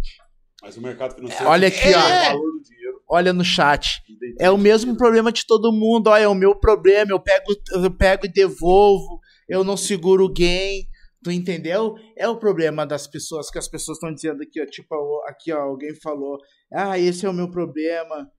Mas 0.63 0.77
o 0.77 0.81
mercado 0.81 1.15
financeiro 1.15 1.47
Olha 1.47 1.69
aqui, 1.69 1.89
é 1.89 1.97
ó. 1.97 2.01
o 2.01 2.33
valor 2.33 2.53
do 2.53 2.63
dinheiro. 2.63 3.03
Olha 3.09 3.33
no 3.33 3.45
chat. 3.45 4.03
É 4.39 4.51
o 4.51 4.59
mesmo 4.59 4.97
problema 4.97 5.33
de 5.33 5.47
todo 5.47 5.73
mundo. 5.73 6.09
Olha, 6.09 6.25
é 6.25 6.29
o 6.29 6.35
meu 6.35 6.55
problema. 6.59 7.13
Eu 7.13 7.21
pego, 7.21 7.47
eu 7.73 7.97
pego 7.97 8.27
e 8.27 8.33
devolvo. 8.33 9.21
Eu 9.49 9.65
não 9.65 9.77
seguro 9.77 10.25
o 10.25 10.33
gain. 10.33 10.83
Tu 11.23 11.33
entendeu? 11.33 11.97
É 12.17 12.29
o 12.29 12.39
problema 12.39 12.87
das 12.87 13.07
pessoas 13.07 13.51
que 13.51 13.59
as 13.59 13.69
pessoas 13.69 13.97
estão 13.97 14.13
dizendo 14.13 14.43
aqui, 14.43 14.61
ó. 14.61 14.67
Tipo, 14.67 14.95
aqui, 15.27 15.53
ó, 15.53 15.61
alguém 15.61 15.95
falou. 16.01 16.39
Ah, 16.73 16.99
esse 16.99 17.27
é 17.27 17.29
o 17.29 17.35
meu 17.35 17.51
problema. 17.51 18.31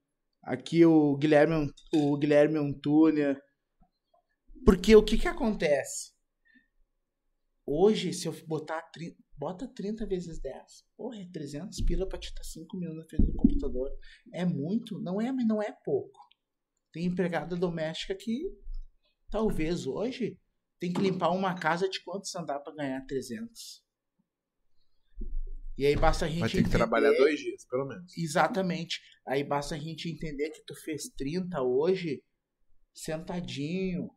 Aqui 0.42 0.84
o 0.86 1.16
Guilherme, 1.16 1.70
o 1.94 2.16
Guilherme 2.16 2.58
Antúnia. 2.58 3.40
Porque 4.64 4.96
o 4.96 5.04
que 5.04 5.18
que 5.18 5.28
acontece? 5.28 6.12
Hoje, 7.66 8.12
se 8.12 8.26
eu 8.26 8.34
botar 8.46 8.80
30, 8.92 9.16
bota 9.36 9.68
30 9.68 10.06
vezes 10.06 10.40
10. 10.40 10.54
Porra, 10.96 11.20
é 11.20 11.26
300 11.32 11.82
pila 11.84 12.08
pra 12.08 12.18
te 12.18 12.28
estar 12.28 12.42
5 12.42 12.76
minutos 12.78 13.02
na 13.02 13.08
frente 13.08 13.26
do 13.26 13.36
computador. 13.36 13.90
É 14.32 14.44
muito? 14.44 14.98
Não 15.00 15.20
é, 15.20 15.30
mas 15.30 15.46
não 15.46 15.62
é 15.62 15.72
pouco. 15.84 16.18
Tem 16.92 17.04
empregada 17.04 17.56
doméstica 17.56 18.14
que 18.14 18.42
talvez 19.30 19.86
hoje 19.86 20.38
tem 20.80 20.92
que 20.92 21.00
limpar 21.00 21.30
uma 21.30 21.54
casa 21.54 21.88
de 21.88 22.02
quantos 22.02 22.34
andar 22.34 22.58
pra 22.60 22.74
ganhar 22.74 23.04
300. 23.06 23.82
E 25.78 25.86
aí 25.86 25.96
basta 25.96 26.24
a 26.24 26.28
gente 26.28 26.40
Vai 26.40 26.48
ter 26.48 26.54
que 26.54 26.60
entender- 26.60 26.76
trabalhar 26.78 27.12
dois 27.12 27.38
dias, 27.38 27.64
pelo 27.66 27.86
menos. 27.86 28.16
Exatamente. 28.16 29.00
Aí 29.26 29.44
basta 29.44 29.74
a 29.74 29.78
gente 29.78 30.10
entender 30.10 30.50
que 30.50 30.62
tu 30.66 30.74
fez 30.74 31.08
30 31.16 31.62
hoje, 31.62 32.22
sentadinho, 32.94 34.10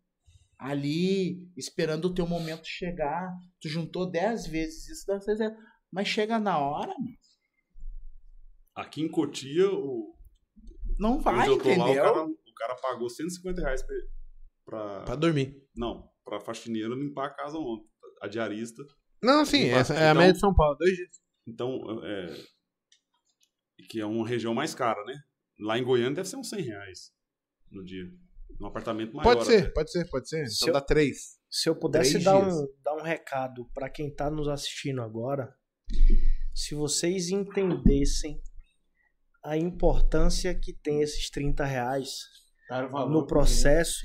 ali, 0.57 1.47
esperando 1.55 2.05
o 2.05 2.13
teu 2.13 2.27
momento 2.27 2.65
chegar. 2.65 3.29
Tu 3.61 3.69
juntou 3.69 4.09
10 4.09 4.45
vezes 4.47 4.87
isso, 4.89 5.05
dá 5.07 5.19
300. 5.19 5.57
mas 5.91 6.07
chega 6.07 6.39
na 6.39 6.57
hora, 6.59 6.93
mano, 6.97 7.17
Aqui 8.75 9.01
em 9.03 9.07
Cotia, 9.11 9.69
o, 9.71 10.17
não 10.97 11.21
vai, 11.21 11.47
onde 11.47 11.49
eu 11.49 11.57
tô 11.59 11.69
lá, 11.69 11.85
o 11.85 11.89
entendeu? 11.91 12.03
cara, 12.03 12.25
o 12.25 12.53
cara 12.57 12.75
pagou 12.81 13.07
150 13.07 13.61
reais 13.61 13.83
pra, 13.83 13.95
pra- 14.65 15.03
Pra 15.03 15.15
dormir. 15.15 15.61
Não, 15.75 16.09
pra 16.23 16.39
faxineira 16.39 16.93
limpar 16.95 17.27
a 17.27 17.33
casa 17.33 17.57
ontem. 17.57 17.87
A 18.21 18.27
diarista. 18.27 18.81
Não, 19.21 19.45
sim, 19.45 19.63
Então, 19.67 19.79
essa 19.79 19.93
é 19.95 20.09
a 20.09 20.13
média 20.13 20.33
de 20.33 20.39
São 20.39 20.53
Paulo, 20.53 20.75
dois 20.77 20.95
dias. 20.95 21.09
Então, 21.47 21.79
é, 22.05 22.43
que 23.89 23.99
é 23.99 24.05
uma 24.05 24.27
região 24.27 24.53
mais 24.53 24.73
cara, 24.73 25.03
né? 25.05 25.15
Lá 25.59 25.77
em 25.77 25.83
Goiânia 25.83 26.15
deve 26.15 26.27
ser 26.29 26.37
uns 26.37 26.49
100 26.49 26.61
reais 26.61 27.11
no 27.69 27.83
dia. 27.83 28.05
Num 28.59 28.67
apartamento 28.67 29.13
maior. 29.13 29.33
Pode 29.35 29.45
ser, 29.45 29.63
até. 29.63 29.69
pode 29.71 29.91
ser, 29.91 30.09
pode 30.09 30.29
ser. 30.29 30.47
Se 30.47 30.55
Então 30.57 30.67
eu- 30.69 30.73
dá 30.73 30.81
três. 30.81 31.37
Se 31.49 31.69
eu 31.69 31.75
pudesse 31.75 32.17
dar 32.19 32.41
dias. 32.41 32.55
um, 32.55 32.67
dar 32.83 32.95
um 32.95 33.01
recado 33.03 33.69
pra 33.73 33.89
quem 33.89 34.13
tá 34.13 34.29
nos 34.29 34.47
assistindo 34.47 35.01
agora, 35.01 35.53
se 36.53 36.73
vocês 36.75 37.29
entendessem 37.29 38.41
a 39.43 39.57
importância 39.57 40.57
que 40.57 40.73
tem 40.73 41.01
esses 41.01 41.29
30 41.29 41.63
reais 41.65 42.21
no 43.09 43.27
processo, 43.27 44.01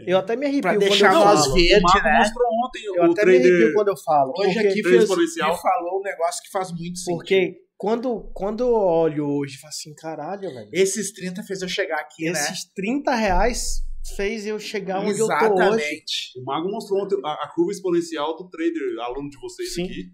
eu 0.00 0.18
até 0.18 0.36
me 0.36 0.44
arrepio 0.46 0.62
Pra 0.62 0.72
quando 0.74 0.80
deixar 0.80 1.12
eu 1.12 1.18
nós 1.20 1.40
falo. 1.40 1.54
ver- 1.54 1.78
O 1.78 1.82
Marco 1.82 2.04
né? 2.08 2.18
mostrou 2.18 2.48
ontem 2.64 2.82
Eu 2.84 2.92
o 3.08 3.12
até 3.12 3.24
me 3.24 3.30
arrepio 3.36 3.50
trader. 3.56 3.74
quando 3.74 3.88
eu 3.88 3.96
falo. 4.04 4.32
Hoje 4.38 4.58
aqui 4.58 4.82
fez, 4.82 5.10
ele 5.10 5.56
falou 5.56 6.00
um 6.00 6.02
negócio 6.02 6.42
que 6.42 6.50
faz 6.50 6.70
muito 6.72 6.98
sentido. 6.98 7.16
porque 7.18 7.56
quando, 7.78 8.30
quando 8.34 8.60
eu 8.62 8.72
olho 8.74 9.26
hoje, 9.26 9.54
eu 9.56 9.60
falo 9.60 9.68
assim, 9.68 9.94
caralho, 9.94 10.48
velho. 10.52 10.70
Esses 10.72 11.12
30 11.12 11.42
fez 11.42 11.62
eu 11.62 11.68
chegar 11.68 11.98
aqui, 12.00 12.24
né? 12.24 12.32
Esses 12.32 12.64
30 12.74 13.14
reais 13.14 13.82
fez 14.16 14.46
eu 14.46 14.58
chegar 14.58 15.00
onde 15.00 15.18
eu 15.18 15.26
tô 15.26 15.32
hoje. 15.34 15.44
Exatamente. 15.44 16.40
O 16.40 16.44
Mago 16.44 16.70
mostrou 16.70 17.02
ontem 17.04 17.16
a, 17.24 17.32
a 17.32 17.52
curva 17.54 17.72
exponencial 17.72 18.36
do 18.36 18.48
trader, 18.48 18.82
aluno 19.00 19.28
de 19.28 19.38
vocês 19.38 19.74
Sim. 19.74 19.84
aqui. 19.84 20.04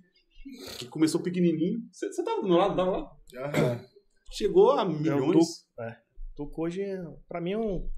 Que 0.78 0.86
começou 0.86 1.20
pequenininho. 1.20 1.78
Você 1.92 2.24
tava 2.24 2.40
do 2.42 2.48
meu 2.48 2.56
lado? 2.56 2.74
Tava 2.74 2.90
lá? 2.90 3.10
Aham. 3.46 3.84
Chegou 4.32 4.72
a 4.72 4.82
Eu 4.82 4.88
milhões. 4.90 5.46
tô 6.34 6.48
com 6.48 6.62
hoje, 6.62 6.82
pra 7.28 7.40
mim 7.40 7.52
é 7.52 7.58
um 7.58 7.88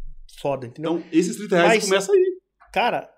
foda, 0.40 0.66
entendeu? 0.66 0.98
Então, 0.98 1.08
esses 1.12 1.36
30 1.36 1.56
reais 1.56 1.72
Mas- 1.74 1.84
começam 1.88 2.14
aí. 2.14 2.24
Cara, 2.72 3.10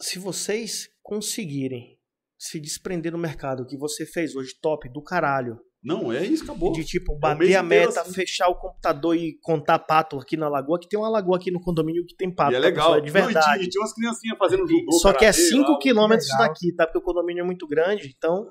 se 0.00 0.18
vocês 0.18 0.88
conseguirem 1.02 1.98
se 2.38 2.58
desprender 2.60 3.12
do 3.12 3.18
mercado 3.18 3.66
que 3.66 3.76
você 3.76 4.04
fez 4.04 4.34
hoje, 4.34 4.52
top, 4.60 4.88
do 4.92 5.02
caralho, 5.02 5.58
Não, 5.82 6.12
é 6.12 6.24
isso, 6.24 6.42
acabou. 6.44 6.72
de 6.72 6.84
tipo, 6.84 7.12
mês 7.12 7.20
bater 7.20 7.56
a 7.56 7.64
inteiro 7.64 7.66
meta, 7.88 8.00
assim. 8.00 8.12
fechar 8.12 8.48
o 8.48 8.56
computador 8.58 9.16
e 9.16 9.38
contar 9.40 9.78
pato 9.80 10.18
aqui 10.18 10.36
na 10.36 10.48
lagoa, 10.48 10.78
que 10.80 10.88
tem 10.88 10.98
uma 10.98 11.08
lagoa 11.08 11.36
aqui 11.36 11.50
no 11.52 11.60
condomínio 11.60 12.04
que 12.06 12.16
tem 12.16 12.32
pato, 12.34 12.52
e 12.52 12.56
é 12.56 12.58
legal. 12.58 12.94
pessoal? 12.94 12.98
É 12.98 13.00
de 13.00 13.12
Não, 13.12 13.20
e 13.20 13.24
verdade. 13.32 13.58
tinha, 13.58 13.68
tinha 13.70 13.82
umas 13.82 13.92
criancinhas 13.94 14.38
fazendo 14.38 14.66
judô. 14.66 14.92
Só 15.00 15.10
que 15.12 15.24
é 15.24 15.32
karatê 15.32 15.42
5 15.42 15.70
lá. 15.72 15.78
quilômetros 15.78 16.28
daqui, 16.38 16.74
tá? 16.74 16.86
Porque 16.86 16.98
o 16.98 17.02
condomínio 17.02 17.42
é 17.42 17.46
muito 17.46 17.66
grande, 17.68 18.12
então 18.16 18.46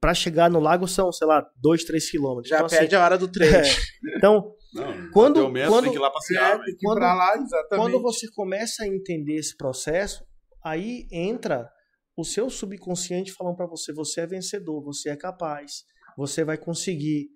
pra 0.00 0.14
chegar 0.14 0.48
no 0.50 0.58
lago 0.60 0.88
são, 0.88 1.12
sei 1.12 1.26
lá, 1.26 1.44
2, 1.60 1.84
3 1.84 2.10
quilômetros. 2.10 2.48
Já 2.48 2.56
então, 2.56 2.66
assim, 2.66 2.76
perde 2.78 2.94
a 2.96 3.04
hora 3.04 3.18
do 3.18 3.28
trade. 3.28 3.68
então, 4.16 4.54
Não, 4.74 5.10
Quando- 5.10 5.40
quando- 5.68 5.82
tem 5.82 5.90
que 5.92 5.98
ir 5.98 6.00
lá 6.00 6.10
passear, 6.10 6.44
É, 6.48 6.52
velho. 6.52 6.64
tem 6.64 6.76
que 6.76 6.86
ir 6.86 6.88
Quando- 6.88 7.00
lá, 7.00 7.36
exatamente. 7.36 7.90
Quando 7.92 8.02
você 8.02 8.30
começa 8.32 8.84
a 8.84 8.86
entender 8.88 9.36
esse 9.36 9.56
processo, 9.56 10.24
aí 10.64 11.06
entra 11.12 11.70
o 12.16 12.24
seu 12.24 12.48
subconsciente 12.50 13.32
falando 13.32 13.56
pra 13.56 13.66
você: 13.66 13.92
você 13.92 14.22
é 14.22 14.26
vencedor, 14.26 14.82
você 14.82 15.10
é 15.10 15.16
capaz, 15.16 15.84
você 16.16 16.44
vai 16.44 16.56
conseguir. 16.58 17.28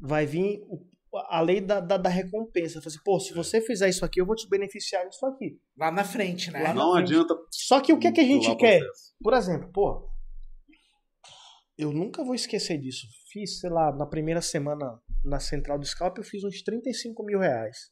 Vai 0.00 0.26
vir 0.26 0.60
o- 0.68 0.86
a 1.30 1.40
lei 1.40 1.60
da, 1.60 1.80
da, 1.80 1.96
da 1.96 2.08
recompensa. 2.08 2.78
Assim, 2.78 2.98
Pô, 3.04 3.18
se 3.18 3.32
você 3.34 3.60
fizer 3.60 3.88
isso 3.88 4.04
aqui, 4.04 4.20
eu 4.20 4.26
vou 4.26 4.36
te 4.36 4.48
beneficiar 4.48 5.08
disso 5.08 5.24
aqui. 5.26 5.58
Lá 5.76 5.90
na 5.90 6.04
frente, 6.04 6.50
né? 6.52 6.62
Lá 6.62 6.74
Não 6.74 6.92
frente. 6.92 7.06
adianta. 7.12 7.34
Só 7.50 7.80
que 7.80 7.92
o 7.92 7.98
que, 7.98 8.06
é 8.06 8.12
que 8.12 8.20
a 8.20 8.24
gente 8.24 8.54
quer? 8.56 8.78
processo. 8.80 9.14
Por 9.20 9.32
exemplo, 9.34 9.70
pô, 9.72 10.08
eu 11.76 11.92
nunca 11.92 12.24
vou 12.24 12.34
esquecer 12.34 12.78
disso. 12.78 13.06
Fiz, 13.32 13.60
sei 13.60 13.70
lá, 13.70 13.92
na 13.94 14.06
primeira 14.06 14.40
semana 14.40 15.00
na 15.28 15.38
central 15.40 15.78
do 15.78 15.86
Scalp, 15.86 16.18
eu 16.18 16.24
fiz 16.24 16.42
uns 16.44 16.62
35 16.62 17.22
mil 17.22 17.38
reais. 17.38 17.90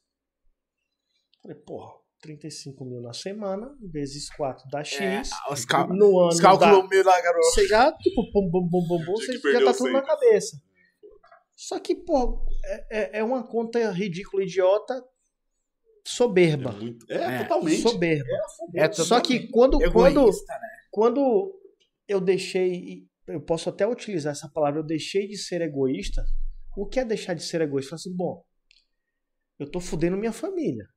Falei, 1.41 1.57
porra, 1.57 1.93
35 2.21 2.83
mil 2.83 2.99
na 3.01 3.13
semana, 3.13 3.75
vezes 3.81 4.29
4 4.31 4.67
dá 4.69 4.83
X. 4.83 4.99
É, 5.31 5.53
os, 5.53 5.65
cal... 5.65 5.87
no 5.87 6.19
ano 6.19 6.29
os 6.29 6.39
cálculos 6.41 6.81
dá- 6.83 6.87
milagrosos. 6.87 7.53
Você 7.53 7.67
já, 7.67 7.91
tipo, 7.93 8.23
bum, 8.33 8.49
bum, 8.49 8.67
bum, 8.67 8.87
bum, 8.87 9.05
bum, 9.05 9.15
você 9.15 9.33
já 9.53 9.59
tá 9.65 9.71
tudo 9.73 9.83
100. 9.85 9.93
na 9.93 10.01
cabeça. 10.01 10.61
Só 11.55 11.79
que, 11.79 11.95
pô, 11.95 12.45
é, 12.65 12.87
é- 12.89 13.19
é 13.19 13.23
uma 13.23 13.45
conta 13.47 13.89
ridícula, 13.91 14.43
idiota, 14.43 14.93
É, 14.95 15.03
soberba. 16.05 16.71
muito- 16.71 17.05
é, 17.11 17.15
É, 17.15 17.43
totalmente. 17.43 17.81
Soberba. 17.81 18.25
É 18.75 18.91
Só 18.91 19.19
que 19.21 19.47
quando, 19.49 19.79
quando, 19.91 20.25
né? 20.25 20.31
quando 20.91 21.59
eu 22.07 22.19
deixei, 22.21 23.07
eu 23.27 23.41
posso 23.41 23.69
até 23.69 23.85
utilizar 23.87 24.31
essa 24.31 24.47
palavra, 24.49 24.79
eu 24.79 24.83
deixei 24.85 25.27
de 25.27 25.37
ser 25.37 25.61
egoísta. 25.61 26.23
O 26.77 26.87
que 26.87 26.99
é 26.99 27.03
deixar 27.05 27.33
de 27.33 27.43
ser 27.43 27.59
egoísta? 27.61 27.89
Falar 27.89 27.99
assim, 27.99 28.15
bom, 28.15 28.45
eu 29.59 29.69
tô 29.69 29.79
fudendo 29.79 30.15
minha 30.15 30.31
família. 30.31 30.87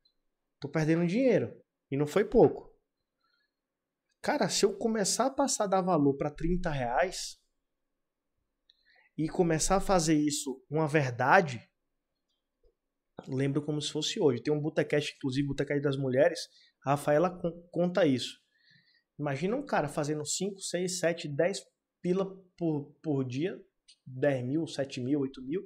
Tô 0.59 0.69
perdendo 0.69 1.07
dinheiro. 1.07 1.59
E 1.89 1.97
não 1.97 2.07
foi 2.07 2.23
pouco. 2.23 2.71
Cara, 4.21 4.47
se 4.47 4.63
eu 4.63 4.77
começar 4.77 5.25
a 5.25 5.31
passar 5.31 5.63
a 5.63 5.67
dar 5.67 5.81
valor 5.81 6.15
para 6.15 6.29
30 6.29 6.69
reais 6.69 7.39
e 9.17 9.27
começar 9.27 9.77
a 9.77 9.81
fazer 9.81 10.15
isso 10.15 10.63
uma 10.69 10.87
verdade, 10.87 11.67
lembro 13.27 13.61
como 13.63 13.81
se 13.81 13.91
fosse 13.91 14.19
hoje. 14.19 14.41
Tem 14.43 14.53
um 14.53 14.59
Botecast, 14.61 15.15
inclusive, 15.15 15.47
Botecast 15.47 15.81
das 15.81 15.97
Mulheres. 15.97 16.39
A 16.85 16.91
Rafaela 16.91 17.29
con- 17.29 17.67
conta 17.71 18.05
isso. 18.05 18.39
Imagina 19.19 19.55
um 19.55 19.65
cara 19.65 19.87
fazendo 19.87 20.25
5, 20.25 20.59
6, 20.61 20.99
7, 20.99 21.27
10 21.27 21.61
pila 22.01 22.25
por, 22.57 22.93
por 23.01 23.23
dia, 23.23 23.59
10 24.05 24.45
mil, 24.45 24.67
7 24.67 24.99
mil, 25.01 25.19
8 25.21 25.41
mil, 25.43 25.61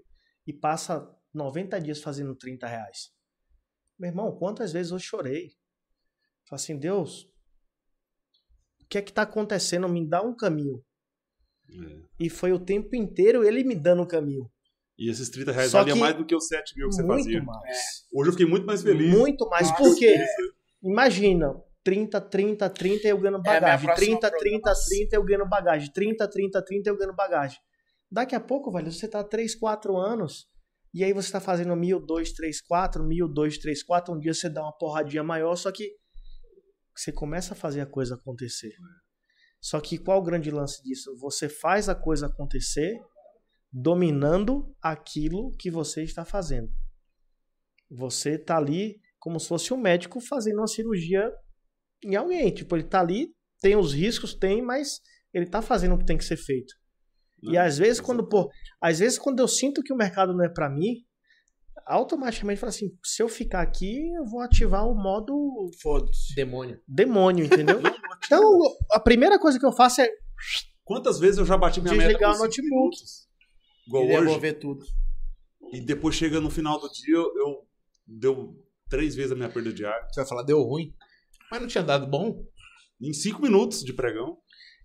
e 0.46 0.54
passa 0.54 1.08
90 1.34 1.80
dias 1.82 2.02
fazendo 2.02 2.36
30 2.36 2.68
reais. 2.68 3.12
Meu 3.98 4.10
irmão, 4.10 4.36
quantas 4.38 4.72
vezes 4.74 4.92
eu 4.92 5.00
chorei? 5.00 5.52
Falei 6.48 6.62
assim, 6.64 6.78
Deus, 6.78 7.24
o 8.82 8.88
que 8.90 8.98
é 8.98 9.02
que 9.02 9.12
tá 9.14 9.24
acontecendo? 9.24 9.88
Me 9.90 10.08
dá 10.08 10.22
um 10.22 10.36
caminho. 10.36 10.84
É. 11.70 12.02
E 12.20 12.30
foi 12.30 12.52
o 12.54 12.60
tempo 12.60 12.96
inteiro 12.96 13.44
ele 13.44 13.64
me 13.64 13.76
dando 13.76 14.04
o 14.04 14.08
caminho. 14.08 14.50
E 14.98 15.10
esses 15.10 15.30
30 15.30 15.52
reais 15.52 15.72
Só 15.72 15.80
valiam 15.80 15.96
que 15.96 16.02
mais 16.02 16.16
do 16.16 16.26
que 16.26 16.36
os 16.36 16.48
7 16.48 16.78
mil 16.78 16.88
que 16.90 16.96
você 16.96 17.04
Muito 17.04 17.24
fazia. 17.24 17.44
mais. 17.44 17.78
Hoje 18.14 18.30
eu 18.30 18.34
fiquei 18.34 18.46
muito 18.46 18.66
mais 18.66 18.82
feliz. 18.82 19.12
Muito 19.14 19.50
mais. 19.50 19.70
Nossa, 19.70 19.84
porque, 19.84 20.06
é. 20.06 20.26
imagina, 20.84 21.54
30, 21.84 22.22
30, 22.22 22.70
30 22.70 23.08
eu 23.08 23.18
ganhando 23.18 23.40
É, 23.40 23.42
minha 23.42 23.54
bagagem. 23.60 23.86
próxima 23.88 24.20
30, 24.20 24.20
30, 24.32 24.40
programação. 24.62 24.90
30 24.90 25.16
eu 25.16 25.24
ganhando 25.24 25.50
bagagem. 25.50 25.92
30, 25.92 26.28
30, 26.30 26.62
30 26.66 26.90
eu 26.90 26.98
ganhando 26.98 27.16
bagagem. 27.16 27.60
Daqui 28.12 28.36
a 28.36 28.40
pouco, 28.40 28.72
velho, 28.72 28.92
você 28.92 29.08
tá 29.08 29.24
3, 29.24 29.56
4 29.56 29.98
anos. 29.98 30.48
E 30.94 31.04
aí 31.04 31.12
você 31.12 31.30
tá 31.32 31.42
fazendo 31.42 31.76
mil, 31.76 32.00
dois, 32.00 32.32
três, 32.32 32.62
quatro, 32.62 33.04
mil, 33.06 33.28
dois, 33.28 33.58
três, 33.58 33.84
quatro. 33.84 34.14
Um 34.14 34.20
dia 34.20 34.34
você 34.34 34.50
dá 34.50 34.62
uma 34.62 34.78
porradinha 34.78 35.24
maior, 35.24 35.56
só 35.58 35.70
que 35.70 35.92
você 36.96 37.12
começa 37.12 37.54
a 37.54 37.58
fazer 37.58 37.82
a 37.82 37.86
coisa 37.86 38.16
acontecer. 38.16 38.74
Só 39.60 39.82
que 39.82 39.98
qual 39.98 40.20
o 40.20 40.24
grande 40.24 40.50
lance 40.50 40.82
disso? 40.82 41.14
Você 41.20 41.50
faz 41.50 41.90
a 41.90 41.96
coisa 41.96 42.28
acontecer 42.28 42.98
dominando 43.74 44.74
aquilo 44.82 45.52
que 45.58 45.70
você 45.70 46.04
está 46.04 46.24
fazendo. 46.24 46.72
Você 47.92 48.38
tá 48.38 48.56
ali 48.56 49.02
como 49.20 49.38
se 49.38 49.50
fosse 49.50 49.74
um 49.74 49.78
médico 49.78 50.22
fazendo 50.22 50.60
uma 50.60 50.68
cirurgia 50.68 51.30
em 52.04 52.16
alguém. 52.16 52.54
Tipo, 52.54 52.76
ele 52.78 52.86
tá 52.86 53.02
ali, 53.02 53.36
tem 53.60 53.76
os 53.76 53.92
riscos, 53.94 54.34
tem, 54.34 54.62
mas 54.62 55.02
ele 55.34 55.46
tá 55.46 55.62
fazendo 55.62 55.96
o 55.96 55.98
que 55.98 56.06
tem 56.06 56.18
que 56.18 56.24
ser 56.24 56.38
feito. 56.38 56.74
E 57.46 57.54
Não, 57.54 57.62
às 57.62 57.78
vezes 57.78 58.00
quando, 58.02 58.28
pô, 58.28 58.50
às 58.82 59.00
vezes 59.00 59.18
quando 59.18 59.40
eu 59.40 59.48
sinto 59.48 59.82
que 59.84 59.94
o 59.94 59.98
mercado 59.98 60.34
não 60.34 60.44
é 60.44 60.50
pra 60.50 60.70
mim, 60.70 61.04
automaticamente 61.86 62.58
eu 62.58 62.62
falo 62.62 62.70
assim, 62.70 62.98
se 63.04 63.22
eu 63.22 63.28
ficar 63.30 63.62
aqui, 63.62 64.12
eu 64.16 64.26
vou 64.26 64.42
ativar 64.42 64.88
o 64.88 64.96
modo 64.96 65.70
Foda-se. 65.82 66.34
Demônio. 66.36 66.80
demônio, 66.88 67.46
entendeu? 67.46 67.80
então, 68.26 68.42
a 68.92 69.00
primeira 69.00 69.40
coisa 69.40 69.60
que 69.60 69.66
eu 69.66 69.72
faço 69.72 70.02
é 70.02 70.10
Quantas 70.84 71.20
vezes 71.20 71.40
eu 71.40 71.46
já 71.46 71.58
bati 71.58 71.82
minha 71.82 71.94
meta 71.94 72.08
Desligar 72.10 72.36
o 72.36 72.38
notebook. 72.38 72.70
minutos? 72.70 73.28
Igual 73.88 74.04
E 74.04 74.08
hoje. 74.08 74.20
devolver 74.22 74.60
tudo. 74.60 74.86
E 75.72 75.82
depois 75.82 76.16
chega 76.16 76.40
no 76.40 76.50
final 76.50 76.80
do 76.80 76.88
dia, 76.90 77.16
eu, 77.16 77.24
eu 77.38 77.68
deu 78.06 78.56
três 78.88 79.16
vezes 79.16 79.32
a 79.32 79.36
minha 79.36 79.50
perda 79.50 79.74
diária. 79.74 80.08
Você 80.12 80.20
vai 80.22 80.30
falar, 80.30 80.44
deu 80.44 80.62
ruim. 80.62 80.94
Mas 81.50 81.62
não 81.62 81.68
tinha 81.68 81.84
dado 81.84 82.06
bom? 82.08 82.44
Em 83.02 83.14
cinco 83.14 83.42
minutos 83.42 83.84
de 83.84 83.94
pregão. 83.94 84.38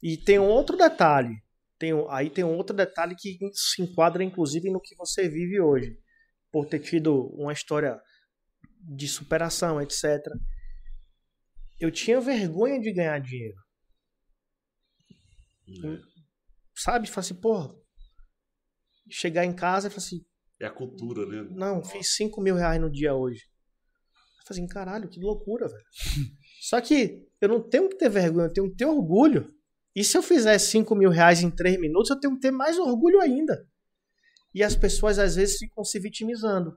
E 0.02 0.16
tem 0.16 0.38
um 0.38 0.48
outro 0.48 0.76
detalhe. 0.76 1.34
Tem, 1.80 1.92
aí 2.10 2.28
tem 2.28 2.44
um 2.44 2.58
outro 2.58 2.76
detalhe 2.76 3.16
que 3.18 3.38
se 3.54 3.80
enquadra, 3.82 4.22
inclusive, 4.22 4.70
no 4.70 4.82
que 4.82 4.94
você 4.96 5.26
vive 5.30 5.58
hoje. 5.58 5.98
Por 6.52 6.66
ter 6.66 6.78
tido 6.80 7.28
uma 7.34 7.54
história 7.54 7.98
de 8.82 9.08
superação, 9.08 9.80
etc. 9.80 10.20
Eu 11.80 11.90
tinha 11.90 12.20
vergonha 12.20 12.78
de 12.78 12.92
ganhar 12.92 13.18
dinheiro. 13.18 13.56
Sabe? 16.76 17.08
Falei 17.08 17.30
assim, 17.30 17.40
porra. 17.40 17.74
Chegar 19.10 19.46
em 19.46 19.54
casa 19.54 19.88
e 19.88 19.90
falar 19.90 20.04
assim, 20.04 20.20
É 20.60 20.66
a 20.66 20.70
cultura, 20.70 21.24
né? 21.24 21.48
não, 21.50 21.82
fiz 21.82 22.14
5 22.14 22.42
mil 22.42 22.56
reais 22.56 22.78
no 22.80 22.90
dia 22.90 23.14
hoje. 23.14 23.40
Eu 23.40 24.46
falei 24.46 24.62
assim, 24.62 24.66
caralho, 24.68 25.08
que 25.08 25.18
loucura, 25.18 25.66
velho. 25.66 25.84
Só 26.60 26.78
que 26.82 27.26
eu 27.40 27.48
não 27.48 27.66
tenho 27.66 27.88
que 27.88 27.96
ter 27.96 28.10
vergonha, 28.10 28.48
eu 28.48 28.52
tenho 28.52 28.70
que 28.70 28.76
ter 28.76 28.84
orgulho. 28.84 29.58
E 29.94 30.04
se 30.04 30.16
eu 30.16 30.22
fizer 30.22 30.56
5 30.58 30.94
mil 30.94 31.10
reais 31.10 31.42
em 31.42 31.50
3 31.50 31.78
minutos, 31.80 32.10
eu 32.10 32.20
tenho 32.20 32.34
que 32.34 32.40
ter 32.40 32.50
mais 32.50 32.78
orgulho 32.78 33.20
ainda. 33.20 33.66
E 34.54 34.62
as 34.62 34.74
pessoas 34.76 35.18
às 35.18 35.36
vezes 35.36 35.58
ficam 35.58 35.84
se 35.84 35.98
vitimizando. 35.98 36.76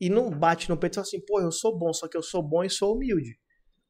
E 0.00 0.08
não 0.08 0.30
bate 0.30 0.68
no 0.68 0.76
peito 0.76 0.94
e 0.94 0.96
fala 0.96 1.06
assim, 1.06 1.24
pô, 1.24 1.40
eu 1.40 1.52
sou 1.52 1.76
bom, 1.78 1.92
só 1.92 2.08
que 2.08 2.16
eu 2.16 2.22
sou 2.22 2.42
bom 2.42 2.64
e 2.64 2.70
sou 2.70 2.94
humilde. 2.94 3.38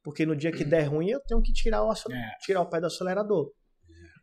Porque 0.02 0.26
no 0.26 0.36
dia 0.36 0.52
que 0.52 0.64
der 0.64 0.82
ruim, 0.82 1.09
eu 1.09 1.20
tenho 1.20 1.40
que 1.40 1.52
tirar 1.52 1.82
o, 1.82 1.90
É. 1.92 2.36
tirar 2.42 2.60
o 2.60 2.68
pé 2.68 2.80
do 2.80 2.86
acelerador. 2.86 3.52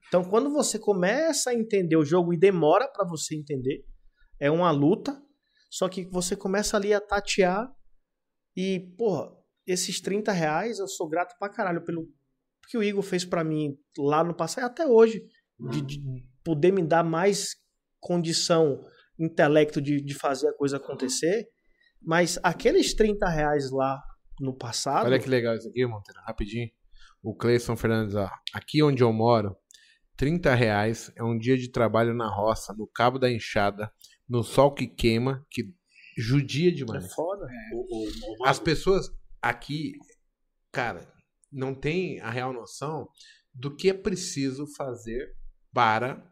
Então, 0.08 0.24
quando 0.24 0.52
você 0.52 0.78
começa 0.78 1.50
a 1.50 1.56
entender 1.56 1.96
o 1.96 2.06
jogo 2.06 2.34
e 2.34 2.38
demora 2.38 2.88
pra 2.88 3.06
você 3.06 3.36
entender, 3.36 3.84
é 4.40 4.52
uma 4.52 4.70
luta, 4.70 5.20
só 5.70 5.88
que 5.88 6.06
você 6.06 6.36
começa 6.36 6.76
ali 6.76 6.94
a 6.94 7.00
tatear 7.00 7.72
e, 8.56 8.94
porra, 8.98 9.32
esses 9.66 10.02
30 10.02 10.32
reais 10.32 10.80
eu 10.80 10.88
sou 10.88 11.08
grato 11.08 11.36
pra 11.40 11.50
caralho 11.50 11.84
pelo 11.84 12.08
que 12.72 12.78
o 12.78 12.84
Igor 12.84 13.04
fez 13.04 13.26
pra 13.26 13.44
mim 13.44 13.76
lá 13.98 14.24
no 14.24 14.34
passado 14.34 14.64
e 14.64 14.66
até 14.66 14.88
hoje, 14.88 15.22
de, 15.70 15.82
de 15.82 16.00
poder 16.42 16.72
me 16.72 16.82
dar 16.82 17.04
mais 17.04 17.50
condição, 18.00 18.82
intelecto 19.20 19.82
de, 19.82 20.02
de 20.02 20.14
fazer 20.14 20.48
a 20.48 20.54
coisa 20.54 20.78
acontecer. 20.78 21.48
Mas 22.02 22.40
aqueles 22.42 22.94
30 22.94 23.28
reais 23.30 23.70
lá 23.72 24.02
no 24.40 24.56
passado. 24.56 25.06
Olha 25.06 25.20
que 25.20 25.30
legal 25.30 25.54
isso 25.56 25.68
aqui, 25.68 25.86
Monteiro, 25.86 26.20
rapidinho. 26.26 26.70
O 27.22 27.36
Cleison 27.36 27.76
Fernandes, 27.76 28.16
ó. 28.16 28.28
Aqui 28.54 28.82
onde 28.82 29.04
eu 29.04 29.12
moro, 29.14 29.56
30 30.18 30.56
reais 30.56 31.12
é 31.16 31.24
um 31.24 31.38
dia 31.38 31.58
de 31.58 31.70
trabalho 31.70 32.14
na 32.16 32.28
roça, 32.34 32.74
no 32.74 32.88
cabo 32.88 33.20
da 33.20 33.30
enxada, 33.30 33.92
no 34.28 34.44
sol 34.44 34.74
que 34.74 34.88
queima, 34.88 35.46
que 35.52 35.66
judia 36.18 36.70
É 36.70 36.74
demais. 36.74 37.14
foda. 37.14 37.46
O- 37.74 37.98
o- 37.98 38.08
o- 38.44 38.46
As 38.48 38.60
pessoas 38.60 39.12
aqui, 39.42 39.92
cara, 40.72 41.06
não 41.52 41.76
têm 41.76 42.20
a 42.22 42.30
real 42.30 42.54
noção 42.54 43.08
do 43.54 43.76
que 43.76 43.90
é 43.90 43.94
preciso 43.94 44.66
fazer 44.76 45.34
para 45.74 46.24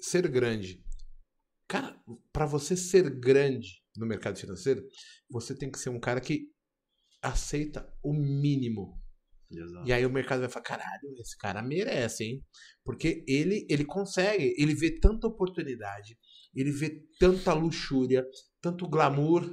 ser 0.00 0.28
grande. 0.28 0.82
Cara, 1.68 2.00
para 2.32 2.46
você 2.46 2.76
ser 2.76 3.10
grande 3.18 3.82
no 3.96 4.06
mercado 4.06 4.38
financeiro, 4.38 4.82
você 5.30 5.56
tem 5.56 5.70
que 5.70 5.78
ser 5.78 5.90
um 5.90 6.00
cara 6.00 6.20
que 6.20 6.48
aceita 7.22 7.92
o 8.02 8.12
mínimo. 8.12 9.00
Exato. 9.50 9.88
E 9.88 9.92
aí 9.92 10.04
o 10.04 10.10
mercado 10.10 10.40
vai 10.40 10.48
falar, 10.48 10.64
caralho, 10.64 11.14
esse 11.20 11.36
cara 11.38 11.62
merece, 11.62 12.24
hein? 12.24 12.44
Porque 12.84 13.24
ele, 13.28 13.66
ele 13.70 13.84
consegue, 13.84 14.54
ele 14.58 14.74
vê 14.74 14.98
tanta 14.98 15.26
oportunidade, 15.26 16.18
ele 16.54 16.72
vê 16.72 17.02
tanta 17.18 17.52
luxúria, 17.52 18.24
tanto 18.60 18.88
glamour, 18.88 19.44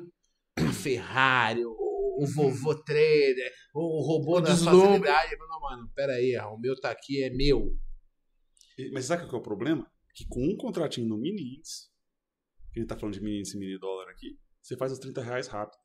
a 0.56 0.72
Ferrari, 0.73 1.64
o, 2.18 2.26
vovô 2.26 2.76
trader, 2.76 3.52
o 3.73 4.02
robô 4.02 4.38
O 4.38 4.41
da 4.41 4.56
facilidade. 4.56 5.35
Não, 5.38 5.60
mano, 5.60 5.91
peraí, 5.95 6.38
o 6.38 6.57
meu 6.57 6.80
tá 6.80 6.91
aqui, 6.91 7.23
é 7.23 7.30
meu. 7.30 7.77
Mas 8.91 9.06
sabe 9.06 9.23
qual 9.23 9.30
que 9.30 9.35
é 9.35 9.40
o 9.40 9.44
problema? 9.44 9.91
Que 10.15 10.26
com 10.27 10.44
um 10.44 10.57
contratinho 10.57 11.07
no 11.07 11.18
mini 11.18 11.56
índice, 11.57 11.90
que 12.72 12.80
a 12.80 12.81
gente 12.81 12.90
tá 12.90 12.98
falando 12.98 13.14
de 13.14 13.22
mini 13.22 13.40
índice 13.40 13.56
e 13.56 13.60
mini 13.60 13.77
dólar 13.80 14.10
aqui, 14.10 14.38
você 14.61 14.76
faz 14.77 14.91
os 14.91 14.99
30 14.99 15.22
reais 15.22 15.48
rápido. 15.48 15.77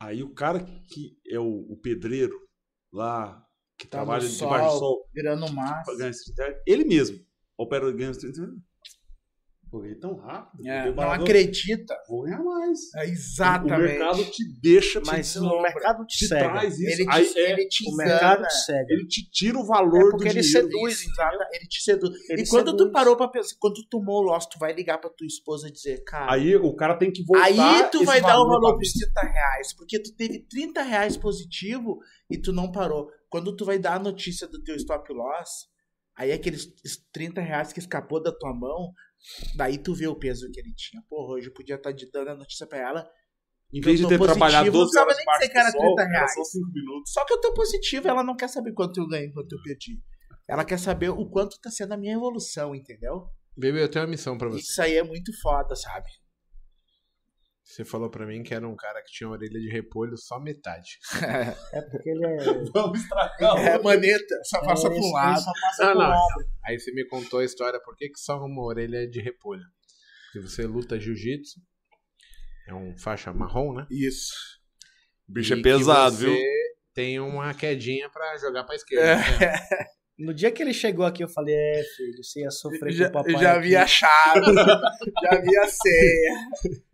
Aí 0.00 0.22
o 0.22 0.34
cara 0.34 0.64
que 0.88 1.18
é 1.26 1.38
o, 1.38 1.66
o 1.70 1.76
pedreiro 1.80 2.38
lá, 2.92 3.44
que 3.78 3.86
Tá 3.86 3.98
trabalha 3.98 4.24
no 4.24 4.28
debaixo 4.30 4.64
do 4.66 4.70
sol, 4.70 4.78
sol, 4.78 5.10
virando 5.12 5.52
massa. 5.52 5.84
pra 5.84 5.94
ganhar 5.96 6.10
esses 6.10 6.24
30 6.24 6.42
reais, 6.42 6.62
ele 6.66 6.84
mesmo 6.84 7.26
opera 7.56 7.90
ganha 7.92 8.10
os 8.10 8.18
30 8.18 8.40
reais. 8.40 8.58
Pô, 9.74 9.80
ganhei 9.80 9.96
tão 9.96 10.14
rápido. 10.14 10.68
É, 10.68 10.94
não 10.94 11.10
acredita. 11.10 11.96
Vou 12.08 12.22
ganhar 12.22 12.38
mais. 12.38 12.78
É 12.94 13.00
O 13.00 13.02
exatamente. 13.02 13.80
mercado 13.80 14.24
te 14.30 14.44
deixa, 14.62 15.00
te 15.00 15.06
Mas 15.08 15.34
o 15.34 15.60
mercado 15.62 16.06
te 16.06 16.16
te 16.18 16.26
cega. 16.28 16.48
traz 16.50 16.78
isso. 16.78 16.92
Ele 16.92 17.04
te, 17.04 17.10
Aí, 17.10 17.32
é, 17.34 17.50
ele 17.50 17.66
te 17.68 17.90
O 17.90 17.96
mercado 17.96 18.46
te 18.46 18.54
cega. 18.64 18.86
ele 18.88 19.06
te 19.08 19.30
tira 19.32 19.58
o 19.58 19.66
valor 19.66 20.06
É 20.06 20.10
porque 20.12 20.26
do 20.26 20.30
ele 20.30 20.40
dinheiro. 20.42 20.68
seduz, 20.70 21.00
Isso, 21.00 21.10
ele 21.52 21.66
te 21.66 21.82
seduz. 21.82 22.30
Ele 22.30 22.42
e 22.42 22.48
quando 22.48 22.70
seduz. 22.70 22.86
tu 22.86 22.92
parou 22.92 23.16
pra 23.16 23.26
pensar, 23.26 23.56
quando 23.58 23.74
tu 23.74 23.86
tomou 23.90 24.20
o 24.22 24.22
loss, 24.22 24.46
tu 24.46 24.60
vai 24.60 24.72
ligar 24.72 24.98
pra 24.98 25.10
tua 25.10 25.26
esposa 25.26 25.66
e 25.68 25.72
dizer, 25.72 26.04
cara. 26.04 26.32
Aí 26.32 26.54
o 26.54 26.72
cara 26.76 26.96
tem 26.96 27.10
que 27.10 27.24
voltar. 27.24 27.44
Aí 27.46 27.90
tu 27.90 28.04
vai 28.04 28.20
dar 28.20 28.40
o 28.40 28.46
valor 28.46 28.76
pros 28.76 28.92
30 28.92 29.20
reais, 29.22 29.74
porque 29.76 30.00
tu 30.00 30.14
teve 30.14 30.38
30 30.48 30.82
reais 30.82 31.16
positivo 31.16 31.98
e 32.30 32.38
tu 32.40 32.52
não 32.52 32.70
parou. 32.70 33.08
Quando 33.28 33.56
tu 33.56 33.64
vai 33.64 33.80
dar 33.80 33.94
a 33.94 33.98
notícia 33.98 34.46
do 34.46 34.62
teu 34.62 34.76
stop 34.76 35.12
loss, 35.12 35.66
aí 36.16 36.30
aqueles 36.30 36.68
30 37.12 37.40
reais 37.40 37.72
que 37.72 37.80
escapou 37.80 38.22
da 38.22 38.30
tua 38.30 38.54
mão, 38.54 38.92
daí 39.56 39.78
tu 39.78 39.94
vê 39.94 40.06
o 40.06 40.16
peso 40.16 40.50
que 40.50 40.60
ele 40.60 40.74
tinha. 40.74 41.02
Porra, 41.08 41.34
hoje 41.34 41.48
eu 41.48 41.52
podia 41.52 41.76
estar 41.76 41.92
de 41.92 42.10
dando 42.10 42.30
a 42.30 42.34
notícia 42.34 42.66
pra 42.66 42.78
ela. 42.78 43.10
Em 43.72 43.80
vez 43.80 43.98
de 43.98 44.06
ter 44.06 44.20
trabalhado 44.20 44.70
positivo, 44.70 44.78
não 44.78 44.84
12 44.84 44.90
precisava 44.90 45.06
horas 45.06 45.16
nem 45.40 45.50
que 45.50 45.58
era 45.58 45.70
do 45.70 45.72
sol, 45.72 45.94
30 45.96 46.02
era 46.02 46.10
reais. 46.10 46.34
só 46.34 46.44
5 46.44 46.72
minutos. 46.72 47.12
Só 47.12 47.24
que 47.24 47.32
eu 47.32 47.40
tô 47.40 47.54
positivo, 47.54 48.08
ela 48.08 48.22
não 48.22 48.36
quer 48.36 48.48
saber 48.48 48.72
quanto 48.72 49.00
eu 49.00 49.08
ganhei, 49.08 49.32
quanto 49.32 49.52
eu 49.52 49.62
perdi. 49.62 50.00
Ela 50.48 50.64
quer 50.64 50.78
saber 50.78 51.08
o 51.08 51.28
quanto 51.28 51.58
tá 51.60 51.70
sendo 51.70 51.92
a 51.92 51.96
minha 51.96 52.14
evolução, 52.14 52.74
entendeu? 52.74 53.26
Bebê, 53.56 53.82
eu 53.82 53.90
tenho 53.90 54.04
uma 54.04 54.10
missão 54.10 54.36
pra 54.36 54.48
você. 54.48 54.60
Isso 54.60 54.82
aí 54.82 54.96
é 54.96 55.02
muito 55.02 55.32
foda, 55.40 55.74
sabe? 55.74 56.06
Você 57.64 57.82
falou 57.84 58.10
pra 58.10 58.26
mim 58.26 58.42
que 58.42 58.52
era 58.54 58.68
um 58.68 58.76
cara 58.76 59.00
que 59.02 59.10
tinha 59.10 59.28
orelha 59.28 59.58
de 59.58 59.70
repolho 59.70 60.16
só 60.18 60.38
metade. 60.38 60.98
É 61.72 61.80
porque 61.80 62.10
ele 62.10 62.24
é. 62.26 62.36
Vamos 62.74 63.00
estragar. 63.02 63.56
É 63.58 63.78
maneta, 63.82 64.40
só 64.44 64.60
passa 64.60 64.86
é, 64.86 64.90
pro 64.90 64.98
esse- 64.98 65.12
lado. 65.12 65.40
só 65.40 65.52
passa 65.60 65.84
Não, 65.86 65.92
pro 65.92 66.00
não. 66.02 66.08
lado. 66.10 66.48
Aí 66.66 66.78
você 66.78 66.92
me 66.92 67.06
contou 67.08 67.40
a 67.40 67.44
história, 67.44 67.80
por 67.82 67.96
que, 67.96 68.08
que 68.10 68.18
só 68.18 68.38
uma 68.38 68.62
orelha 68.62 68.98
é 69.04 69.06
de 69.06 69.20
repolho? 69.20 69.62
Porque 70.32 70.46
você 70.46 70.66
luta 70.66 70.98
jiu-jitsu 71.00 71.58
É 72.68 72.74
um 72.74 72.96
faixa 72.98 73.32
marrom, 73.32 73.72
né? 73.74 73.86
Isso. 73.90 74.32
O 75.28 75.32
bicho 75.32 75.52
E 75.52 75.54
é 75.54 75.56
que 75.56 75.62
pesado, 75.62 76.16
você 76.16 76.26
viu? 76.26 76.36
Tem 76.92 77.18
uma 77.18 77.54
quedinha 77.54 78.08
pra 78.10 78.36
jogar 78.38 78.64
pra 78.64 78.74
esquerda. 78.76 79.16
né? 79.16 79.58
No 80.16 80.32
dia 80.32 80.52
que 80.52 80.62
ele 80.62 80.72
chegou 80.72 81.04
aqui, 81.04 81.24
eu 81.24 81.28
falei, 81.28 81.54
é, 81.56 81.82
filho, 81.96 82.22
você 82.22 82.40
ia 82.42 82.50
sofrer 82.50 82.92
Já, 82.92 83.10
com 83.10 83.18
o 83.18 83.24
papai. 83.24 83.42
já 83.42 83.52
aqui. 83.54 83.62
vi 83.68 83.76
a 83.76 83.86
chave, 83.86 84.54
já 84.54 85.40
vi 85.40 85.58
a 85.58 85.66
ceia. 85.68 86.34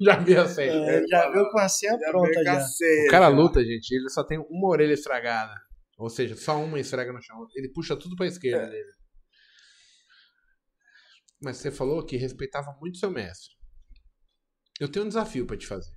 Já 0.00 0.16
vi 0.18 0.36
a 0.36 0.48
senha. 0.48 0.72
É, 0.90 1.06
já 1.06 1.30
viu 1.30 1.44
com 1.50 1.58
a 1.58 1.68
senha 1.68 1.98
Já 1.98 2.10
pronta 2.10 2.42
já. 2.42 2.60
ceia. 2.60 3.06
O 3.08 3.10
cara 3.10 3.26
já. 3.26 3.28
luta, 3.36 3.62
gente, 3.62 3.92
ele 3.94 4.08
só 4.08 4.24
tem 4.24 4.38
uma 4.38 4.68
orelha 4.68 4.94
estragada. 4.94 5.52
Ou 5.98 6.08
seja, 6.08 6.34
só 6.34 6.56
uma 6.64 6.80
esfrega 6.80 7.12
no 7.12 7.20
chão. 7.20 7.46
Ele 7.54 7.68
puxa 7.68 7.94
tudo 7.94 8.16
pra 8.16 8.26
esquerda 8.26 8.64
É. 8.66 8.70
dele. 8.70 8.90
Mas 11.42 11.58
você 11.58 11.70
falou 11.70 12.04
que 12.04 12.16
respeitava 12.16 12.74
muito 12.80 12.96
seu 12.96 13.10
mestre. 13.10 13.50
Eu 14.80 14.90
tenho 14.90 15.04
um 15.04 15.08
desafio 15.08 15.46
pra 15.46 15.58
te 15.58 15.66
fazer. 15.66 15.92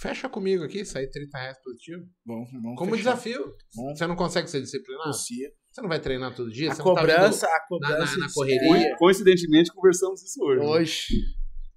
Fecha 0.00 0.28
comigo 0.28 0.62
aqui, 0.64 0.84
sair 0.84 1.10
30 1.10 1.36
reais 1.38 1.58
positivo. 1.62 2.04
Vamos 2.24 2.48
Como 2.78 2.92
fechar. 2.92 3.14
desafio. 3.14 3.54
Vamos. 3.74 3.98
Você 3.98 4.06
não 4.06 4.14
consegue 4.16 4.48
ser 4.48 4.60
disciplinado? 4.60 5.12
Você 5.12 5.50
não 5.82 5.88
vai 5.88 5.98
treinar 6.00 6.34
todo 6.34 6.50
dia? 6.52 6.70
A 6.70 6.74
você 6.74 6.78
tá 6.78 6.84
cobrança, 6.84 7.46
a 7.46 7.50
vindo 7.50 7.52
na- 7.52 7.66
cobrança. 7.68 8.12
na, 8.14 8.20
na 8.20 8.26
de- 8.28 8.34
correria. 8.34 8.96
Coincidentemente, 8.96 9.72
conversamos 9.72 10.22
isso 10.22 10.40
hoje. 10.44 10.60
né? 10.60 10.66
Hoje, 10.66 11.06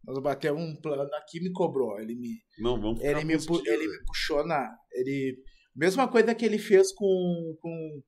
nós 0.05 0.21
batemos 0.21 0.61
um 0.61 0.75
plano 0.79 1.09
aqui 1.15 1.39
me 1.41 1.51
cobrou. 1.51 1.99
Ele 1.99 2.15
me, 2.15 2.35
Não, 2.59 2.79
vamos 2.79 3.01
ele 3.01 3.23
me, 3.23 3.33
positivo, 3.33 3.61
ele 3.67 3.87
velho. 3.87 3.91
me 3.99 4.05
puxou 4.05 4.45
na. 4.45 4.69
Ele. 4.91 5.37
Mesma 5.75 6.07
coisa 6.07 6.35
que 6.35 6.45
ele 6.45 6.59
fez 6.59 6.93
com. 6.93 7.57
com 7.59 8.01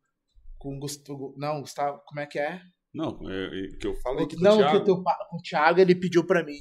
com 0.60 0.80
Gustavo. 0.80 1.34
Não, 1.38 1.60
Gustavo, 1.60 2.02
como 2.06 2.22
é 2.22 2.26
que 2.26 2.40
é? 2.40 2.62
Não, 2.94 3.20
é, 3.30 3.66
é 3.66 3.68
que 3.78 3.88
eu 3.88 3.96
falei 3.96 4.26
que 4.28 4.38
não, 4.40 4.54
o 4.54 4.58
que 4.60 4.64
Thiago, 4.64 4.78
o 4.78 4.84
teu, 4.86 4.94
o 4.96 5.42
Thiago 5.42 5.80
ele 5.82 5.94
pediu 5.96 6.26
pra 6.26 6.42
mim. 6.46 6.60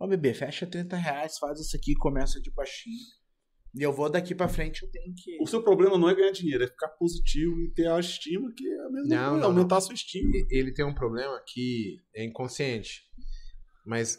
Ó, 0.00 0.06
bebê, 0.06 0.32
fecha 0.32 0.66
30 0.66 0.96
reais, 0.96 1.38
faz 1.38 1.60
isso 1.60 1.76
aqui, 1.76 1.94
começa 1.94 2.40
de 2.40 2.50
baixinho. 2.52 2.96
E 3.74 3.82
eu 3.82 3.92
vou 3.92 4.08
daqui 4.10 4.34
pra 4.34 4.48
frente, 4.48 4.82
eu 4.82 4.90
tenho 4.90 5.12
que. 5.14 5.36
O 5.42 5.46
seu 5.46 5.62
problema 5.62 5.98
não 5.98 6.08
é 6.08 6.14
ganhar 6.14 6.30
dinheiro, 6.32 6.64
é 6.64 6.66
ficar 6.68 6.88
positivo 6.90 7.60
e 7.62 7.70
ter 7.72 7.86
a 7.90 7.98
estima, 8.00 8.50
que 8.56 8.66
é 8.66 8.80
a 8.80 8.90
mesma 8.90 9.08
Não, 9.08 9.28
coisa, 9.30 9.40
não, 9.42 9.44
aumentar 9.50 9.76
a 9.76 9.80
sua 9.80 9.94
estima. 9.94 10.30
ele 10.50 10.72
tem 10.72 10.84
um 10.84 10.94
problema 10.94 11.40
que 11.46 11.96
é 12.14 12.24
inconsciente. 12.24 13.02
Mas 13.84 14.18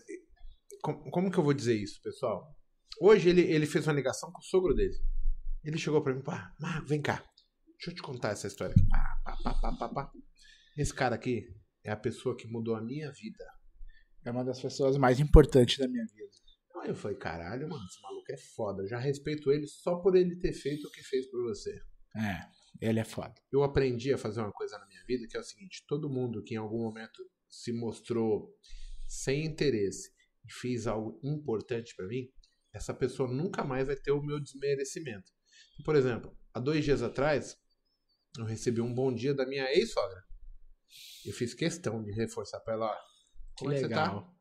com- 0.82 1.10
como 1.12 1.32
que 1.32 1.38
eu 1.38 1.44
vou 1.44 1.54
dizer 1.54 1.76
isso, 1.76 2.00
pessoal? 2.04 2.56
Hoje 3.02 3.30
ele, 3.30 3.42
ele 3.42 3.66
fez 3.66 3.88
uma 3.88 3.94
ligação 3.94 4.32
com 4.32 4.40
o 4.40 4.44
sogro 4.44 4.74
dele. 4.76 4.96
Ele 5.64 5.78
chegou 5.78 6.02
pra 6.02 6.14
mim, 6.14 6.22
pá, 6.22 6.54
Marco, 6.60 6.88
vem 6.88 7.02
cá. 7.02 7.24
Deixa 7.78 7.92
eu 7.92 7.96
te 7.96 8.02
contar 8.02 8.30
essa 8.32 8.48
história. 8.48 8.74
aqui. 8.74 8.86
Pá, 8.88 9.18
pá, 9.24 9.38
pá, 9.44 9.54
pá, 9.62 9.78
pá, 9.78 9.90
pá. 9.90 10.12
Esse 10.78 10.94
cara 10.94 11.16
aqui 11.16 11.46
é 11.84 11.92
a 11.92 11.98
pessoa 11.98 12.36
que 12.36 12.48
mudou 12.48 12.76
a 12.76 12.82
minha 12.82 13.12
vida. 13.12 13.44
É 14.30 14.32
uma 14.32 14.46
das 14.46 14.62
pessoas 14.62 14.96
mais 14.96 15.20
importantes 15.20 15.80
da 15.80 15.88
minha 15.88 16.06
vida. 16.06 16.30
Aí 16.84 16.90
eu 16.90 16.96
falei, 16.96 17.18
caralho, 17.18 17.68
mano, 17.68 17.84
esse 17.84 18.00
maluco 18.00 18.32
é 18.32 18.38
foda. 18.38 18.84
Eu 18.84 18.88
já 18.88 19.00
respeito 19.00 19.52
ele 19.52 19.66
só 19.66 19.96
por 19.96 20.16
ele 20.16 20.36
ter 20.36 20.54
feito 20.54 20.88
o 20.88 20.92
que 20.92 21.02
fez 21.02 21.26
por 21.32 21.42
você. 21.42 21.82
É, 22.16 22.46
ele 22.80 23.00
é 23.00 23.04
foda. 23.04 23.34
eu 23.52 23.64
aprendi 23.64 24.14
a 24.14 24.20
fazer 24.20 24.42
uma 24.42 24.52
coisa 24.52 24.78
na 24.78 24.86
minha 24.86 25.04
vida 25.06 25.28
que 25.28 25.36
é 25.36 25.40
o 25.40 25.44
seguinte: 25.44 25.84
todo 25.88 26.12
mundo 26.12 26.44
que 26.44 26.54
em 26.54 26.58
algum 26.58 26.78
momento 26.78 27.28
se 27.50 27.74
mostrou 27.74 28.56
sem 29.08 29.46
interesse 29.46 30.12
e 30.46 30.54
fez 30.54 30.86
algo 30.86 31.20
importante 31.24 31.96
pra 31.96 32.06
mim, 32.06 32.30
essa 32.72 32.94
pessoa 32.94 33.28
nunca 33.28 33.64
mais 33.64 33.88
vai 33.88 33.96
ter 33.96 34.12
o 34.12 34.22
meu 34.22 34.40
desmerecimento. 34.40 35.32
Por 35.84 35.96
exemplo, 35.96 36.38
há 36.54 36.60
dois 36.60 36.86
dias 36.86 37.02
atrás, 37.02 37.58
eu 38.38 38.46
recebi 38.46 38.80
um 38.80 38.94
bom 38.94 39.12
dia 39.12 39.34
da 39.34 39.48
minha 39.48 39.74
ex-sogra. 39.74 40.24
Eu 41.26 41.34
fiz 41.34 41.56
questão 41.56 42.04
de 42.04 42.12
reforçar 42.12 42.60
pra 42.60 42.76
ela: 42.76 43.09
Que 43.66 43.72
que 43.76 43.80
você 43.82 43.90
tá? 43.90 44.04
legal. 44.06 44.36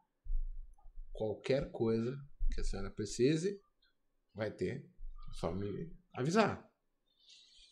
Qualquer 1.13 1.71
coisa 1.71 2.17
que 2.55 2.61
a 2.61 2.65
senhora 2.65 2.91
precise, 2.91 3.61
vai 4.35 4.51
ter. 4.51 4.89
Só 5.33 5.53
me 5.53 5.91
avisar. 6.15 6.67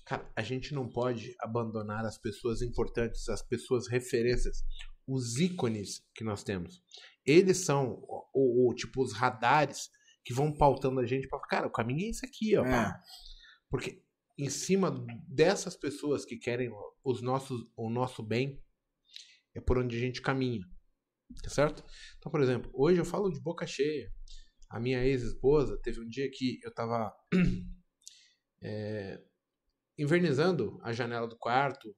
Cara, 0.05 0.31
a 0.36 0.43
gente 0.43 0.74
não 0.74 0.89
pode 0.89 1.35
abandonar 1.40 2.05
as 2.05 2.18
pessoas 2.18 2.62
importantes, 2.62 3.28
as 3.28 3.43
pessoas 3.43 3.89
referências, 3.89 4.64
os 5.06 5.39
ícones 5.39 6.05
que 6.14 6.23
nós 6.23 6.44
temos. 6.44 6.82
Eles 7.24 7.59
são 7.64 8.01
o, 8.32 8.70
o- 8.70 8.74
tipo 8.74 9.02
os 9.02 9.12
radares 9.12 9.90
que 10.24 10.32
vão 10.32 10.52
pautando 10.56 11.01
a 11.01 11.06
gente 11.06 11.28
para, 11.28 11.40
cara, 11.40 11.66
o 11.66 11.73
caminho 11.73 12.06
é 12.06 12.10
esse 12.10 12.24
aqui, 12.27 12.56
ó. 12.56 12.64
É. 12.64 12.93
Porque 13.68 14.02
em 14.39 14.48
cima 14.51 14.90
dessas 15.28 15.77
pessoas 15.77 16.24
que 16.24 16.36
querem 16.36 16.70
os 17.05 17.23
nossos, 17.23 17.66
o 17.77 17.89
nosso 17.89 18.23
bem, 18.23 18.62
é 19.55 19.60
por 19.60 19.78
onde 19.78 19.97
a 19.97 20.01
gente 20.01 20.20
caminha. 20.20 20.64
Tá 21.43 21.51
certo? 21.51 21.85
Então, 22.19 22.31
por 22.31 22.40
exemplo, 22.40 22.70
hoje 22.74 23.01
eu 23.01 23.05
falo 23.05 23.31
de 23.31 23.40
boca 23.40 23.66
cheia. 23.66 24.11
A 24.69 24.81
minha 24.81 25.05
ex-esposa 25.05 25.78
teve 25.82 26.01
um 26.01 26.09
dia 26.09 26.28
que 26.31 26.59
eu 26.62 26.73
tava 26.73 27.12
é, 28.62 29.20
invernizando 29.98 30.78
a 30.82 30.93
janela 30.93 31.27
do 31.27 31.36
quarto 31.36 31.94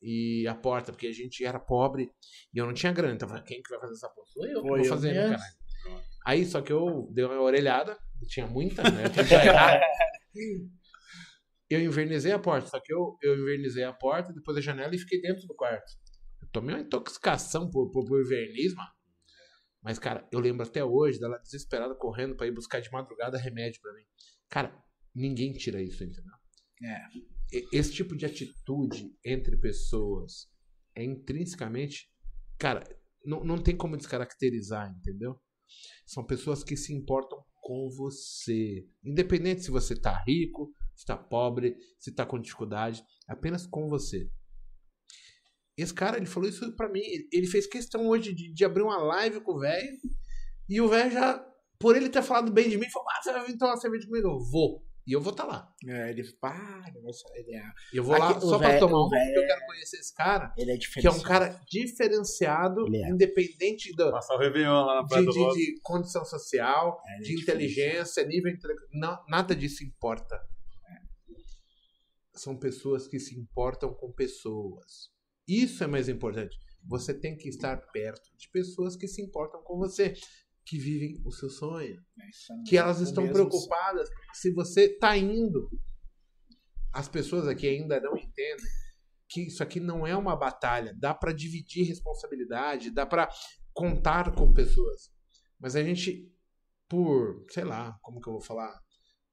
e 0.00 0.46
a 0.46 0.54
porta, 0.54 0.92
porque 0.92 1.06
a 1.06 1.12
gente 1.12 1.44
era 1.44 1.58
pobre 1.58 2.10
e 2.52 2.58
eu 2.58 2.66
não 2.66 2.74
tinha 2.74 2.92
grana. 2.92 3.14
Então, 3.14 3.28
quem 3.44 3.62
que 3.62 3.70
vai 3.70 3.80
fazer 3.80 3.94
essa 3.94 4.08
porta? 4.08 4.30
Sou 4.32 4.46
eu 4.46 4.62
que 4.62 4.68
vou 4.68 4.84
fazer, 4.84 5.12
né, 5.12 5.30
caralho? 5.30 5.58
Aí, 6.24 6.44
só 6.44 6.60
que 6.60 6.72
eu 6.72 7.08
dei 7.12 7.24
uma 7.24 7.40
orelhada, 7.40 7.98
tinha 8.26 8.46
muita, 8.46 8.82
né? 8.82 9.04
Eu. 10.34 10.68
Eu 11.70 11.82
invernizei 11.82 12.32
a 12.32 12.38
porta, 12.38 12.66
só 12.66 12.80
que 12.80 12.90
eu, 12.90 13.18
eu 13.22 13.38
invernizei 13.38 13.84
a 13.84 13.92
porta, 13.92 14.32
depois 14.32 14.56
a 14.56 14.60
janela 14.60 14.94
e 14.94 14.98
fiquei 14.98 15.20
dentro 15.20 15.46
do 15.46 15.54
quarto. 15.54 15.92
Tomei 16.52 16.74
uma 16.74 16.82
intoxicação 16.82 17.70
por, 17.70 17.90
por, 17.90 18.04
por 18.04 18.26
verniz, 18.26 18.74
mano. 18.74 18.90
Mas, 19.82 19.98
cara, 19.98 20.26
eu 20.32 20.40
lembro 20.40 20.66
até 20.66 20.84
hoje 20.84 21.18
dela 21.20 21.38
desesperada 21.38 21.94
correndo 21.94 22.36
pra 22.36 22.46
ir 22.46 22.52
buscar 22.52 22.80
de 22.80 22.90
madrugada 22.90 23.38
remédio 23.38 23.80
pra 23.80 23.92
mim. 23.94 24.02
Cara, 24.48 24.84
ninguém 25.14 25.52
tira 25.52 25.80
isso, 25.82 26.02
entendeu? 26.02 26.34
É. 26.82 26.98
Esse 27.72 27.92
tipo 27.92 28.16
de 28.16 28.26
atitude 28.26 29.10
entre 29.24 29.56
pessoas 29.56 30.50
é 30.94 31.04
intrinsecamente. 31.04 32.10
Cara, 32.58 32.84
não, 33.24 33.44
não 33.44 33.62
tem 33.62 33.76
como 33.76 33.96
descaracterizar, 33.96 34.90
entendeu? 34.90 35.40
São 36.06 36.24
pessoas 36.24 36.64
que 36.64 36.76
se 36.76 36.92
importam 36.92 37.38
com 37.62 37.88
você. 37.90 38.86
Independente 39.04 39.62
se 39.62 39.70
você 39.70 39.94
tá 39.98 40.22
rico, 40.26 40.72
se 40.94 41.04
tá 41.04 41.16
pobre, 41.16 41.76
se 41.98 42.12
tá 42.12 42.26
com 42.26 42.40
dificuldade, 42.40 43.02
apenas 43.28 43.66
com 43.66 43.88
você. 43.88 44.30
Esse 45.78 45.94
cara, 45.94 46.16
ele 46.16 46.26
falou 46.26 46.48
isso 46.48 46.74
pra 46.76 46.88
mim. 46.88 47.00
Ele- 47.32 47.46
fez 47.46 47.66
questão 47.66 48.06
hoje 48.08 48.34
de, 48.34 48.52
de 48.52 48.64
abrir 48.64 48.82
uma 48.82 48.98
live 48.98 49.40
com 49.40 49.52
o 49.52 49.58
velho. 49.60 49.96
E 50.68 50.80
o 50.80 50.88
velho 50.88 51.10
já, 51.12 51.42
por 51.78 51.96
ele 51.96 52.08
ter 52.08 52.20
falado 52.22 52.52
bem 52.52 52.68
de 52.68 52.76
mim, 52.76 52.90
falou: 52.90 53.08
Ah, 53.10 53.22
você 53.22 53.32
vai 53.32 53.46
vir 53.46 53.56
tomar 53.56 53.76
cerveja 53.76 54.06
comigo? 54.06 54.26
Eu 54.28 54.40
vou. 54.50 54.84
E 55.06 55.12
eu 55.12 55.22
vou 55.22 55.30
estar 55.30 55.44
lá. 55.46 55.72
É, 55.86 56.10
ele, 56.10 56.22
nossa, 57.02 57.24
ele 57.34 57.54
é, 57.56 57.62
eu 57.94 58.04
vou 58.04 58.18
lá 58.18 58.28
Aqui, 58.28 58.44
o 58.44 58.48
só 58.50 58.58
pra 58.58 58.68
velho- 58.68 58.80
tomar 58.80 59.06
um, 59.06 59.08
porque 59.08 59.38
eu 59.38 59.46
quero 59.46 59.66
conhecer 59.66 59.96
esse 60.00 60.14
cara. 60.14 60.52
ele 60.58 60.70
é 60.72 60.76
Que 60.76 61.06
é 61.06 61.10
um 61.10 61.22
cara 61.22 61.58
diferenciado, 61.66 62.84
é. 62.94 63.08
independente 63.08 63.90
do, 63.96 64.10
Passar 64.10 64.34
o 64.34 64.38
Réveillon 64.38 64.84
lá 64.84 64.96
na 64.96 65.02
de, 65.08 65.24
do 65.24 65.32
de- 65.32 65.54
de 65.74 65.80
condição 65.80 66.26
social, 66.26 67.00
É, 67.06 67.16
é 67.16 67.20
de 67.20 67.40
inteligência, 67.40 68.22
nível 68.26 68.52
intelectual. 68.52 69.24
Nada 69.28 69.56
disso 69.56 69.82
importa. 69.82 70.38
São 72.34 72.56
pessoas 72.56 73.08
que 73.08 73.18
se 73.18 73.34
importam 73.38 73.92
com 73.94 74.12
pessoas. 74.12 75.10
Isso 75.48 75.82
é 75.82 75.86
mais 75.86 76.08
importante. 76.08 76.58
Você 76.86 77.14
tem 77.14 77.36
que 77.36 77.48
estar 77.48 77.76
perto 77.90 78.30
de 78.36 78.48
pessoas 78.50 78.96
que 78.96 79.08
se 79.08 79.22
importam 79.22 79.62
com 79.62 79.78
você, 79.78 80.14
que 80.64 80.78
vivem 80.78 81.20
o 81.24 81.32
seu 81.32 81.48
sonho, 81.48 81.96
É, 82.20 82.24
é 82.24 82.62
que 82.68 82.76
elas 82.76 83.00
estão 83.00 83.26
preocupadas 83.32 84.08
se 84.34 84.52
você 84.52 84.84
está 84.84 85.16
indo. 85.16 85.70
As 86.92 87.08
pessoas 87.08 87.48
aqui 87.48 87.66
ainda 87.66 87.98
não 88.00 88.16
entendem 88.16 88.66
que 89.28 89.46
isso 89.46 89.62
aqui 89.62 89.80
não 89.80 90.06
é 90.06 90.14
uma 90.14 90.36
batalha. 90.36 90.94
Dá 90.98 91.14
para 91.14 91.32
dividir 91.32 91.86
responsabilidade, 91.86 92.90
dá 92.90 93.06
para 93.06 93.30
contar 93.72 94.34
com 94.34 94.52
pessoas. 94.52 95.10
Mas 95.58 95.74
a 95.74 95.82
gente, 95.82 96.30
por, 96.88 97.44
sei 97.50 97.64
lá, 97.64 97.98
como 98.02 98.20
que 98.20 98.28
eu 98.28 98.34
vou 98.34 98.42
falar? 98.42 98.78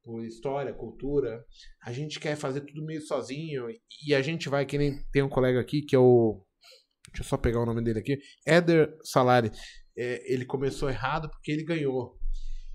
Por 0.05 0.23
história, 0.23 0.71
cultura, 0.71 1.43
a 1.81 1.91
gente 1.91 2.19
quer 2.19 2.35
fazer 2.35 2.61
tudo 2.61 2.85
meio 2.85 3.01
sozinho. 3.01 3.65
E 4.07 4.13
a 4.13 4.21
gente 4.21 4.47
vai, 4.47 4.63
que 4.63 4.77
nem 4.77 5.03
tem 5.11 5.23
um 5.23 5.29
colega 5.29 5.59
aqui 5.59 5.81
que 5.81 5.95
é 5.95 5.99
o. 5.99 6.45
Deixa 7.07 7.23
eu 7.23 7.27
só 7.27 7.37
pegar 7.37 7.59
o 7.59 7.65
nome 7.65 7.83
dele 7.83 7.99
aqui. 7.99 8.19
Éder 8.45 8.95
Salari. 9.03 9.51
É, 9.97 10.31
ele 10.31 10.45
começou 10.45 10.89
errado 10.89 11.27
porque 11.27 11.51
ele 11.51 11.63
ganhou. 11.63 12.19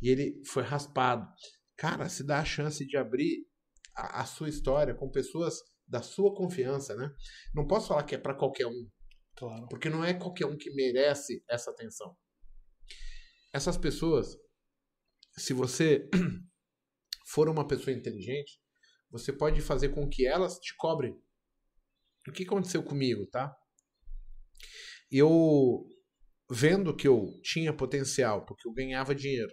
E 0.03 0.09
ele 0.09 0.43
foi 0.45 0.65
raspado. 0.65 1.25
Cara, 1.77 2.09
se 2.09 2.27
dá 2.27 2.41
a 2.41 2.45
chance 2.45 2.85
de 2.85 2.97
abrir 2.97 3.47
a, 3.95 4.23
a 4.23 4.25
sua 4.25 4.49
história 4.49 4.93
com 4.93 5.09
pessoas 5.09 5.55
da 5.87 6.03
sua 6.03 6.35
confiança, 6.35 6.97
né? 6.97 7.13
Não 7.55 7.65
posso 7.65 7.89
falar 7.89 8.03
que 8.03 8.17
é 8.17 8.19
para 8.19 8.35
qualquer 8.35 8.67
um. 8.67 8.89
Claro. 9.37 9.69
Porque 9.69 9.89
não 9.89 10.05
é 10.05 10.15
qualquer 10.15 10.47
um 10.47 10.57
que 10.57 10.75
merece 10.75 11.45
essa 11.49 11.71
atenção. 11.71 12.17
Essas 13.53 13.77
pessoas, 13.77 14.37
se 15.37 15.53
você 15.53 16.09
for 17.33 17.49
uma 17.49 17.67
pessoa 17.67 17.97
inteligente, 17.97 18.61
você 19.11 19.33
pode 19.33 19.61
fazer 19.61 19.91
com 19.91 20.09
que 20.09 20.27
elas 20.27 20.59
te 20.59 20.75
cobrem. 20.77 21.17
O 22.29 22.33
que 22.33 22.45
aconteceu 22.45 22.83
comigo, 22.83 23.27
tá? 23.27 23.57
Eu 25.11 25.87
vendo 26.51 26.95
que 26.95 27.07
eu 27.09 27.33
tinha 27.43 27.73
potencial, 27.73 28.45
porque 28.45 28.69
eu 28.69 28.73
ganhava 28.73 29.15
dinheiro, 29.15 29.53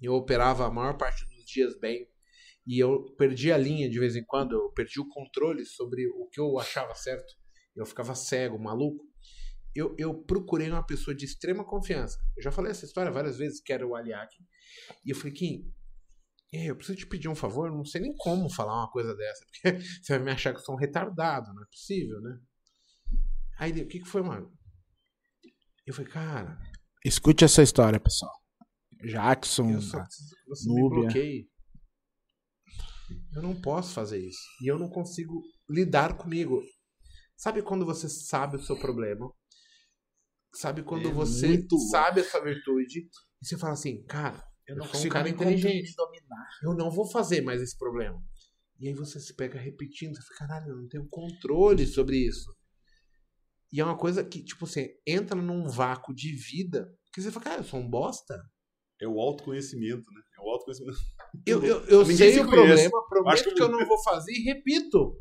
Eu 0.00 0.14
operava 0.14 0.66
a 0.66 0.70
maior 0.70 0.98
parte 0.98 1.24
dos 1.24 1.44
dias 1.46 1.78
bem. 1.78 2.08
E 2.66 2.78
eu 2.78 3.04
perdi 3.16 3.52
a 3.52 3.58
linha 3.58 3.88
de 3.88 3.98
vez 3.98 4.16
em 4.16 4.24
quando, 4.24 4.52
eu 4.52 4.70
perdi 4.72 5.00
o 5.00 5.08
controle 5.08 5.64
sobre 5.64 6.06
o 6.08 6.28
que 6.30 6.40
eu 6.40 6.58
achava 6.58 6.94
certo. 6.94 7.34
Eu 7.74 7.86
ficava 7.86 8.14
cego, 8.14 8.58
maluco. 8.58 9.04
Eu, 9.74 9.94
eu 9.98 10.22
procurei 10.24 10.70
uma 10.70 10.84
pessoa 10.84 11.14
de 11.14 11.24
extrema 11.24 11.64
confiança. 11.64 12.18
Eu 12.36 12.42
já 12.42 12.52
falei 12.52 12.70
essa 12.70 12.84
história 12.84 13.10
várias 13.10 13.38
vezes, 13.38 13.60
que 13.60 13.72
era 13.72 13.86
o 13.86 13.94
Aliak. 13.94 14.34
E 15.04 15.10
eu 15.10 15.16
falei, 15.16 15.32
Kim, 15.32 15.73
é, 16.56 16.70
eu 16.70 16.76
preciso 16.76 16.98
te 16.98 17.06
pedir 17.06 17.28
um 17.28 17.34
favor, 17.34 17.68
eu 17.68 17.74
não 17.76 17.84
sei 17.84 18.00
nem 18.00 18.14
como 18.16 18.48
falar 18.50 18.74
uma 18.74 18.90
coisa 18.90 19.14
dessa, 19.14 19.44
porque 19.62 19.80
você 20.02 20.16
vai 20.16 20.24
me 20.24 20.30
achar 20.32 20.52
que 20.52 20.60
eu 20.60 20.64
sou 20.64 20.74
um 20.74 20.78
retardado, 20.78 21.52
não 21.54 21.62
é 21.62 21.66
possível, 21.66 22.20
né? 22.20 22.38
Aí 23.58 23.70
o 23.72 23.88
que, 23.88 24.00
que 24.00 24.08
foi, 24.08 24.22
mano? 24.22 24.52
Eu 25.86 25.94
falei, 25.94 26.10
cara, 26.10 26.58
Escute 27.04 27.44
essa 27.44 27.62
história, 27.62 28.00
pessoal. 28.00 28.32
Jackson. 29.04 29.70
eu 29.72 29.82
só 29.82 30.02
preciso 30.02 30.30
que 30.30 30.48
você 30.48 30.68
me 30.72 30.80
Núbia. 30.80 31.00
bloqueie. 31.02 31.50
Eu 33.34 33.42
não 33.42 33.60
posso 33.60 33.92
fazer 33.92 34.18
isso. 34.18 34.40
E 34.62 34.66
eu 34.70 34.78
não 34.78 34.88
consigo 34.88 35.42
lidar 35.68 36.16
comigo. 36.16 36.62
Sabe 37.36 37.62
quando 37.62 37.84
você 37.84 38.08
sabe 38.08 38.56
o 38.56 38.62
seu 38.62 38.78
problema? 38.78 39.30
Sabe 40.54 40.82
quando 40.82 41.08
É 41.10 41.12
você 41.12 41.62
sabe 41.90 42.22
a 42.22 42.24
sua 42.24 42.40
virtude? 42.42 43.00
E 43.42 43.46
você 43.46 43.58
fala 43.58 43.74
assim, 43.74 44.02
cara, 44.06 44.42
eu, 44.66 44.74
Eu 44.74 44.76
não 44.78 44.84
um 44.86 44.88
consigo 44.88 45.12
cara 45.12 45.24
me 45.24 45.30
inteligente. 45.30 45.94
dominar. 45.96 46.48
Eu 46.62 46.74
não 46.74 46.90
vou 46.90 47.10
fazer 47.10 47.40
mais 47.42 47.60
esse 47.62 47.76
problema. 47.76 48.22
E 48.80 48.88
aí 48.88 48.94
você 48.94 49.20
se 49.20 49.34
pega 49.34 49.58
repetindo, 49.58 50.14
você 50.16 50.22
fica, 50.22 50.46
caralho, 50.46 50.70
eu 50.72 50.76
não 50.76 50.88
tenho 50.88 51.06
controle 51.08 51.86
sobre 51.86 52.16
isso. 52.18 52.50
E 53.72 53.80
é 53.80 53.84
uma 53.84 53.96
coisa 53.96 54.22
que, 54.24 54.42
tipo, 54.42 54.66
você 54.66 54.96
entra 55.06 55.34
num 55.40 55.68
vácuo 55.68 56.14
de 56.14 56.32
vida, 56.34 56.88
que 57.12 57.20
você 57.20 57.30
fala, 57.30 57.44
cara, 57.44 57.60
eu 57.60 57.64
sou 57.64 57.80
um 57.80 57.88
bosta. 57.88 58.40
É 59.00 59.08
o 59.08 59.20
autoconhecimento, 59.20 60.04
né? 60.12 60.20
É 60.38 60.40
o 60.40 60.48
autoconhecimento. 60.50 60.98
Eu, 61.46 61.64
eu, 61.64 61.84
eu 61.86 62.06
sei 62.06 62.32
se 62.32 62.40
o 62.40 62.44
conhece. 62.46 62.88
problema, 62.88 63.08
prometo 63.08 63.32
Acho 63.34 63.44
que, 63.44 63.54
que- 63.54 63.62
eu 63.62 63.68
não 63.68 63.86
vou 63.86 64.00
fazer 64.02 64.32
e 64.32 64.42
repito. 64.44 65.18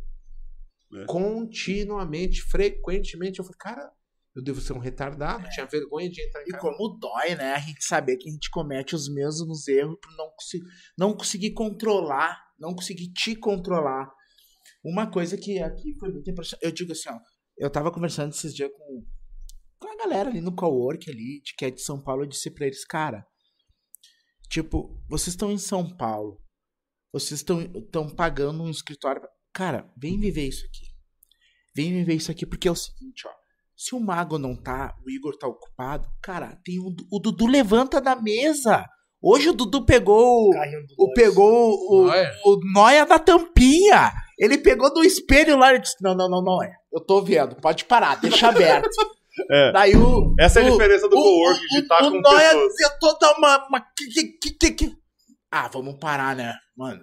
É. 0.95 1.05
Continuamente, 1.05 2.41
frequentemente. 2.43 3.39
Eu 3.39 3.45
falei, 3.45 3.57
cara, 3.59 3.91
eu 4.35 4.43
devo 4.43 4.59
ser 4.59 4.73
um 4.73 4.79
retardado. 4.79 5.47
Tinha 5.49 5.65
vergonha 5.65 6.09
de 6.09 6.21
entrar 6.21 6.41
em 6.41 6.45
E 6.47 6.51
casa. 6.51 6.61
como 6.61 6.97
dói, 6.97 7.35
né? 7.35 7.53
A 7.53 7.59
gente 7.59 7.83
saber 7.83 8.17
que 8.17 8.27
a 8.27 8.31
gente 8.31 8.49
comete 8.49 8.95
os 8.95 9.07
mesmos 9.07 9.67
erros 9.67 9.95
por 10.01 10.11
não, 10.17 10.29
conseguir, 10.31 10.65
não 10.97 11.13
conseguir 11.15 11.53
controlar, 11.53 12.43
não 12.59 12.73
conseguir 12.73 13.11
te 13.13 13.35
controlar. 13.35 14.11
Uma 14.83 15.09
coisa 15.09 15.37
que 15.37 15.59
aqui 15.59 15.95
foi 15.99 16.11
muito 16.11 16.29
impressionante. 16.29 16.65
Eu 16.65 16.71
digo 16.71 16.91
assim, 16.91 17.09
ó. 17.09 17.19
Eu 17.55 17.69
tava 17.69 17.91
conversando 17.91 18.31
esses 18.31 18.53
dias 18.55 18.71
com, 18.75 19.05
com 19.79 19.87
a 19.87 19.95
galera 19.97 20.29
ali 20.29 20.41
no 20.41 20.55
cowork 20.55 21.09
ali, 21.09 21.39
de, 21.41 21.53
que 21.55 21.65
é 21.65 21.69
de 21.69 21.81
São 21.81 22.01
Paulo. 22.01 22.23
Eu 22.23 22.27
disse 22.27 22.49
pra 22.49 22.65
eles, 22.65 22.83
cara. 22.83 23.23
Tipo, 24.49 24.99
vocês 25.07 25.33
estão 25.33 25.51
em 25.51 25.59
São 25.59 25.95
Paulo. 25.95 26.41
Vocês 27.11 27.41
estão 27.41 28.09
pagando 28.15 28.63
um 28.63 28.69
escritório. 28.71 29.21
Cara, 29.53 29.87
vem 29.95 30.19
viver 30.19 30.47
isso 30.47 30.65
aqui. 30.65 30.87
Vem 31.75 31.93
viver 31.93 32.15
isso 32.15 32.31
aqui, 32.31 32.47
porque 32.47 32.67
é 32.67 32.71
o 32.71 32.75
seguinte, 32.75 33.27
ó. 33.27 33.42
Se 33.83 33.93
o 33.95 33.99
mago 33.99 34.37
não 34.37 34.55
tá, 34.55 34.93
o 35.05 35.09
Igor 35.09 35.37
tá 35.37 35.45
ocupado, 35.47 36.07
cara, 36.21 36.57
tem 36.63 36.79
o, 36.79 36.93
o 37.11 37.19
Dudu 37.19 37.45
levanta 37.45 37.99
da 37.99 38.15
mesa. 38.15 38.85
Hoje 39.21 39.49
o 39.49 39.53
Dudu 39.53 39.85
pegou, 39.85 40.49
o- 40.49 40.51
o, 40.97 41.13
pegou 41.13 41.73
o, 41.89 42.05
Noia? 42.07 42.31
o 42.45 42.59
Noia 42.73 43.05
da 43.05 43.19
tampinha. 43.19 44.11
Ele 44.39 44.57
pegou 44.57 44.93
do 44.93 45.03
espelho 45.03 45.57
lá 45.57 45.73
e 45.73 45.79
disse: 45.79 45.95
Não, 46.01 46.15
não, 46.15 46.29
não, 46.29 46.41
não 46.41 46.63
é. 46.63 46.71
Eu 46.93 47.01
tô 47.05 47.21
vendo, 47.21 47.55
pode 47.57 47.85
parar, 47.85 48.15
deixa 48.21 48.47
aberto. 48.49 48.89
É. 49.51 49.71
Daí 49.71 49.95
o. 49.95 50.35
Essa 50.39 50.59
é 50.59 50.63
a 50.63 50.67
o- 50.67 50.71
diferença 50.73 51.09
do 51.09 51.17
o- 51.17 51.21
cowork, 51.23 51.59
o- 51.59 51.67
de 51.69 51.79
estar 51.79 52.03
o 52.03 52.11
com 52.11 52.21
Noia 52.21 52.51
pessoas. 52.51 52.73
tentou 52.75 53.17
dar 53.19 53.35
uma. 53.35 53.67
uma 53.67 53.81
que, 53.81 54.05
que, 54.05 54.23
que, 54.37 54.51
que, 54.51 54.71
que- 54.71 54.95
Ah, 55.51 55.67
vamos 55.73 55.95
parar, 55.99 56.35
né, 56.35 56.53
mano? 56.77 57.01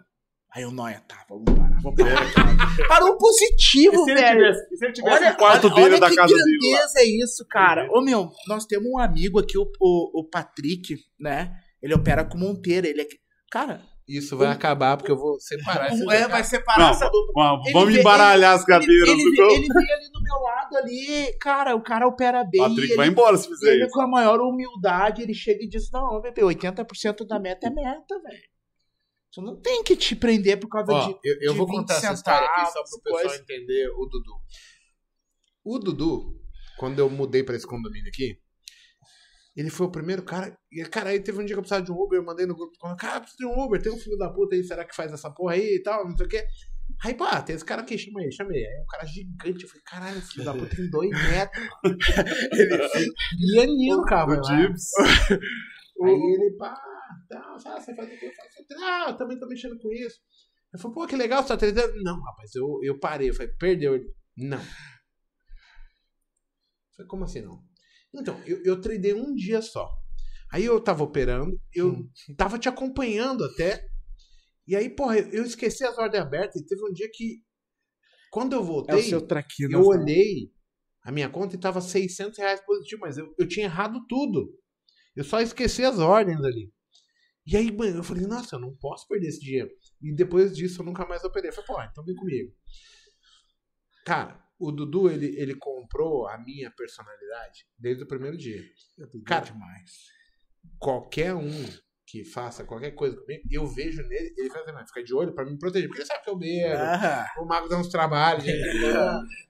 Aí 0.53 0.65
o 0.65 0.71
Noia, 0.73 1.01
tá, 1.07 1.25
vamos 1.29 1.45
parar, 1.45 1.79
vamos 1.81 1.97
parar. 2.03 2.27
Parou 2.89 3.17
positivo, 3.17 3.95
E 4.03 4.05
se 4.05 4.11
ele 4.11 4.21
velho. 4.21 4.39
tivesse, 4.41 4.75
e 4.75 4.77
se 4.77 4.85
ele 4.85 4.93
tivesse 4.93 5.17
Olha, 5.17 5.31
no 5.31 5.37
quarto 5.37 5.67
olha, 5.67 5.75
dele 5.77 5.87
olha 5.91 6.01
da 6.01 6.09
que 6.11 6.17
casa 6.17 6.35
dele 6.35 6.59
lá? 6.63 6.69
grandeza 6.79 6.93
é 7.01 7.05
isso, 7.05 7.47
cara. 7.49 7.89
Ô, 7.93 8.01
meu, 8.03 8.31
nós 8.49 8.67
temos 8.67 8.87
um 8.91 8.99
amigo 8.99 9.39
aqui, 9.39 9.57
o, 9.57 9.63
o, 9.81 10.21
o 10.21 10.25
Patrick, 10.29 10.97
né? 11.21 11.53
Ele 11.81 11.95
opera 11.95 12.25
com 12.25 12.37
Monteiro. 12.37 12.87
Ele 12.87 13.03
é... 13.03 13.07
Cara, 13.51 13.81
Isso 14.09 14.37
vai 14.37 14.49
acabar, 14.49 14.97
porque 14.97 15.13
eu 15.13 15.17
vou 15.17 15.39
separar 15.41 15.93
esse 15.93 16.03
é, 16.13 16.27
vai 16.27 16.43
separar 16.43 16.81
Não, 16.81 16.91
essa 16.91 17.09
dupla. 17.09 17.57
Vamos, 17.73 17.89
Ele 17.91 18.01
embaralhar 18.01 18.55
as 18.55 18.63
Ele, 18.63 18.67
cadeiras 18.81 19.09
ele, 19.09 19.31
vê- 19.31 19.37
jogo. 19.37 19.53
ele 19.55 19.67
veio 19.73 19.97
ali 19.97 20.11
do 20.13 20.23
meu 20.23 20.35
lado 20.43 20.77
ali, 20.79 21.39
cara, 21.41 21.77
o 21.77 21.81
cara 21.83 22.07
opera 22.09 22.43
bem. 22.45 22.61
Patrick 22.61 22.89
ele, 22.89 22.97
vai 22.97 23.07
embora 23.07 23.37
se 23.37 23.47
fizer 23.49 23.73
ele 23.75 23.85
isso. 23.85 23.93
com 23.93 24.01
a 24.03 24.09
maior 24.09 24.41
humildade, 24.41 25.23
ele 25.23 25.33
chega 25.33 25.63
e 25.63 25.69
diz, 25.69 25.91
não, 25.93 26.21
bebê, 26.21 26.43
80% 26.43 27.25
da 27.27 27.39
meta 27.39 27.69
é 27.69 27.71
meta, 27.71 28.21
velho. 28.21 28.51
Você 29.33 29.41
não 29.41 29.61
tem 29.61 29.85
que 29.85 29.97
te 29.97 30.17
prender 30.17 30.59
por 30.59 30.69
causa 30.69 30.93
Ó, 30.93 31.07
de... 31.07 31.13
eu, 31.25 31.37
eu 31.41 31.53
de 31.53 31.59
vou 31.59 31.67
20 31.67 31.77
contar 31.77 31.95
essa 31.95 32.13
história 32.13 32.49
aqui 32.49 32.73
só 32.73 32.83
pro 32.83 33.03
pessoal 33.03 33.23
coisa. 33.23 33.43
entender 33.43 33.89
o 33.91 34.07
Dudu. 34.07 34.35
O 35.65 35.79
Dudu, 35.79 36.41
quando 36.79 36.99
eu 36.99 37.09
mudei 37.09 37.45
pra 37.45 37.55
esse 37.55 37.67
condomínio 37.67 38.09
aqui, 38.09 38.39
ele 39.57 39.71
foi 39.71 39.87
o 39.87 39.91
primeiro 39.91 40.23
cara. 40.23 40.57
E, 40.73 40.83
cara, 40.85 41.11
aí 41.11 41.21
teve 41.21 41.39
um 41.39 41.45
dia 41.45 41.55
que 41.55 41.59
eu 41.59 41.63
precisava 41.63 41.85
de 41.85 41.93
um 41.93 41.97
Uber, 41.97 42.19
eu 42.19 42.25
mandei 42.25 42.47
no 42.47 42.57
grupo, 42.57 42.73
cara, 42.97 43.21
preciso 43.21 43.39
de 43.39 43.47
um 43.47 43.63
Uber, 43.63 43.81
tem 43.81 43.93
um 43.93 43.99
filho 43.99 44.17
da 44.17 44.31
puta 44.31 44.57
aí, 44.57 44.65
será 44.65 44.85
que 44.85 44.95
faz 44.95 45.13
essa 45.13 45.31
porra 45.31 45.55
aí 45.55 45.77
e 45.77 45.83
tal, 45.83 46.09
não 46.09 46.17
sei 46.17 46.27
o 46.27 46.29
quê. 46.29 46.45
Aí, 47.05 47.15
pá, 47.15 47.41
tem 47.41 47.55
esse 47.55 47.65
cara 47.65 47.83
aqui, 47.83 47.97
chama 47.97 48.21
aí, 48.21 48.33
chamei. 48.33 48.67
Aí 48.67 48.81
um 48.83 48.87
cara 48.87 49.07
gigante, 49.07 49.63
eu 49.63 49.69
falei, 49.69 49.83
caralho, 49.85 50.19
esse 50.19 50.33
filho 50.33 50.45
da 50.45 50.53
puta 50.55 50.77
tem 50.77 50.91
dois 50.91 51.11
metros. 51.11 51.69
ele 52.53 53.13
pianinho, 53.53 54.03
cara. 54.03 54.41
O. 54.41 54.45
Gibbs. 54.45 54.91
Aí 56.03 56.11
ele, 56.35 56.57
pá, 56.59 56.75
sabe, 57.61 57.85
você 57.85 57.95
faz 57.95 58.09
o 58.13 58.19
quê? 58.19 58.27
Eu 58.27 58.33
faço, 58.35 58.85
ah, 58.85 59.05
eu 59.11 59.17
também 59.17 59.39
tô 59.39 59.47
mexendo 59.47 59.79
com 59.79 59.93
isso. 59.93 60.19
Eu 60.73 60.79
falei, 60.81 60.95
pô, 60.95 61.07
que 61.07 61.17
legal, 61.17 61.43
você 61.43 61.49
tá 61.49 61.57
tretando. 61.57 62.01
Não, 62.03 62.21
rapaz, 62.21 62.55
eu, 62.55 62.79
eu 62.83 62.99
parei. 62.99 63.31
Eu 63.31 63.35
falei, 63.35 63.53
perdeu 63.59 63.95
ele. 63.95 64.13
Não. 64.37 64.61
Eu 64.61 64.67
falei, 66.97 67.09
como 67.09 67.25
assim 67.25 67.41
não? 67.43 67.63
Então, 68.15 68.41
eu, 68.47 68.63
eu 68.65 68.81
tradei 68.81 69.15
um 69.15 69.35
dia 69.35 69.63
só. 69.63 69.89
Aí 70.53 70.65
eu 70.65 70.81
tava 70.83 71.05
operando, 71.05 71.61
eu 71.75 72.09
tava 72.37 72.59
te 72.59 72.69
acompanhando 72.69 73.45
até. 73.45 73.85
E 74.67 74.77
aí, 74.77 74.89
porra, 74.89 75.19
eu, 75.19 75.45
esqueci 75.45 75.85
as 75.85 75.97
ordens 75.99 76.23
abertas 76.23 76.61
e 76.61 76.67
teve 76.67 76.83
um 76.85 76.93
dia 76.93 77.09
que, 77.13 77.43
quando 78.31 78.53
eu 78.55 78.61
É 78.61 78.65
voltei, 78.65 79.21
traquino. 79.27 79.73
eu 79.79 79.85
olhei 79.85 80.53
a 81.03 81.11
minha 81.11 81.29
conta 81.29 81.57
e 81.57 81.61
tava 81.61 81.81
600 81.81 82.39
reais 82.39 82.61
positivo, 82.65 83.01
mas 83.01 83.19
eu, 83.19 83.35
eu 83.39 83.49
tinha 83.49 83.67
errado 83.67 84.01
tudo. 84.09 84.53
Eu 85.17 85.25
só 85.25 85.41
esqueci 85.41 85.85
as 85.85 85.99
ordens 85.99 86.39
ali. 86.45 86.71
E 87.47 87.57
aí, 87.57 87.71
mano, 87.73 87.99
eu 87.99 88.05
falei, 88.05 88.27
nossa, 88.27 88.57
eu 88.57 88.61
não 88.61 88.75
posso 88.77 89.09
perder 89.09 89.29
esse 89.29 89.41
dinheiro. 89.41 89.71
E 90.01 90.15
depois 90.15 90.57
disso 90.57 90.81
eu 90.81 90.87
nunca 90.87 91.07
mais 91.07 91.25
operei. 91.25 91.51
Eu 91.51 91.55
falei, 91.55 91.67
pô, 91.67 91.83
então 91.83 92.05
vem 92.05 92.15
comigo. 92.15 92.55
Cara, 94.05 94.43
o 94.59 94.71
Dudu, 94.71 95.11
ele, 95.11 95.27
ele 95.41 95.55
comprou 95.55 96.29
a 96.29 96.39
minha 96.39 96.71
personalidade 96.71 97.67
desde 97.79 98.05
o 98.05 98.07
primeiro 98.07 98.37
dia. 98.37 98.63
Cara, 99.25 99.47
demais. 99.47 99.91
Qualquer 100.79 101.35
um 101.35 101.51
que 102.11 102.25
faça 102.25 102.65
qualquer 102.65 102.91
coisa 102.91 103.17
comigo, 103.17 103.43
eu 103.53 103.65
vejo 103.69 104.03
nele, 104.03 104.35
ele 104.37 104.51
faz 104.51 104.67
assim, 104.67 104.87
fica 104.89 105.05
de 105.05 105.15
olho 105.15 105.33
pra 105.33 105.45
me 105.45 105.57
proteger. 105.57 105.87
Porque 105.89 106.01
ele 106.03 106.09
sabe 106.09 106.25
que 106.25 106.31
eu 106.31 106.37
bebo, 106.37 106.75
Ah, 106.75 107.25
o 107.39 107.45
Mago 107.47 107.69
dá 107.69 107.79
uns 107.79 107.89
trabalhos, 107.89 108.43
gente. 108.45 108.59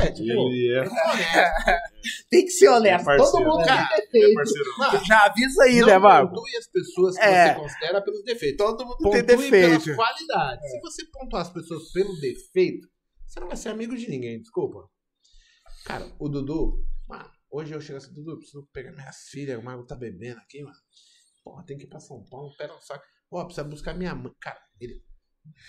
É, 0.00 0.10
tipo, 0.10 0.22
Ele 0.48 0.74
é, 0.74 0.84
tem 2.30 2.44
que 2.46 2.50
ser 2.50 2.68
honesto. 2.68 3.02
É 3.02 3.04
parceiro. 3.18 3.30
Todo 3.30 3.44
mundo 3.58 3.66
Cara, 3.66 3.86
tem 3.88 3.98
é 3.98 4.26
defeito. 4.26 4.34
parceiro. 4.34 5.04
Já 5.04 5.18
avisa 5.26 5.62
aí, 5.64 5.80
não 5.80 5.86
né, 5.86 5.98
Mago? 5.98 6.30
pontue 6.34 6.56
as 6.56 6.66
pessoas 6.66 7.16
que 7.18 7.22
É. 7.22 7.52
você 7.54 7.60
considera 7.60 8.02
pelos 8.02 8.24
defeitos. 8.24 8.56
Todo 8.56 8.84
mundo 8.86 8.96
Pontue 8.96 9.22
tem 9.22 9.36
defeito. 9.36 9.84
pelas 9.84 9.96
qualidades. 9.96 10.70
Se 10.70 10.80
você 10.80 11.04
pontuar 11.12 11.42
as 11.42 11.50
pessoas 11.52 11.92
pelo 11.92 12.18
defeito, 12.20 12.88
você 13.26 13.38
não 13.40 13.48
vai 13.48 13.56
ser 13.56 13.68
amigo 13.68 13.94
de 13.94 14.08
ninguém, 14.08 14.40
desculpa. 14.40 14.88
Cara, 15.84 16.10
o 16.18 16.28
Dudu, 16.28 16.82
mano, 17.06 17.30
hoje 17.50 17.74
eu 17.74 17.80
chego 17.82 17.98
assim, 17.98 18.14
Dudu, 18.14 18.38
preciso 18.38 18.66
pegar 18.72 18.92
minhas 18.92 19.16
filhas, 19.30 19.58
o 19.58 19.62
Mago 19.62 19.84
tá 19.84 19.94
bebendo 19.94 20.40
aqui, 20.40 20.62
mano. 20.62 20.76
Porra, 21.44 21.64
tem 21.64 21.76
que 21.76 21.84
ir 21.84 21.88
pra 21.88 22.00
São 22.00 22.22
Paulo, 22.24 22.54
pega 22.56 22.74
um 22.76 22.80
saco. 22.80 23.04
Ó, 23.30 23.44
precisa 23.44 23.64
buscar 23.64 23.94
minha 23.94 24.14
mãe. 24.14 24.32
Cara, 24.40 24.60
ele 24.80 25.02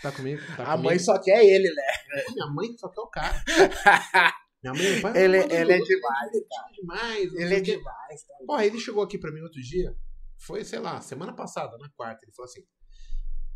tá 0.02 0.12
comigo, 0.12 0.42
tá 0.56 0.64
A 0.64 0.66
comigo. 0.72 0.84
mãe 0.84 1.00
só 1.00 1.20
quer 1.22 1.44
ele, 1.44 1.70
né? 1.74 2.24
Minha 2.34 2.48
mãe 2.48 2.78
só 2.78 2.90
quer 2.90 3.02
o 3.02 3.08
cara. 3.08 3.44
Minha 4.64 4.74
mãe, 4.76 5.02
pai, 5.02 5.12
Ele- 5.22 5.38
ele 5.40 5.74
é 5.74 5.78
demais, 5.78 6.32
divertido 6.32 6.72
demais. 6.74 7.34
Ele 7.34 7.48
sei 7.50 7.58
é 7.58 7.60
demais, 7.62 8.24
tá? 8.24 8.34
Porra, 8.48 8.66
ele 8.66 8.80
chegou 8.80 9.04
aqui 9.04 9.18
pra 9.18 9.30
mim 9.30 9.42
outro 9.42 9.62
dia. 9.62 9.94
Foi, 10.40 10.64
sei 10.64 10.80
lá, 10.80 11.02
semana 11.02 11.34
passada, 11.36 11.78
na 11.80 11.90
quarta. 11.98 12.20
Ele 12.24 12.32
falou 12.34 12.50
assim: 12.50 12.62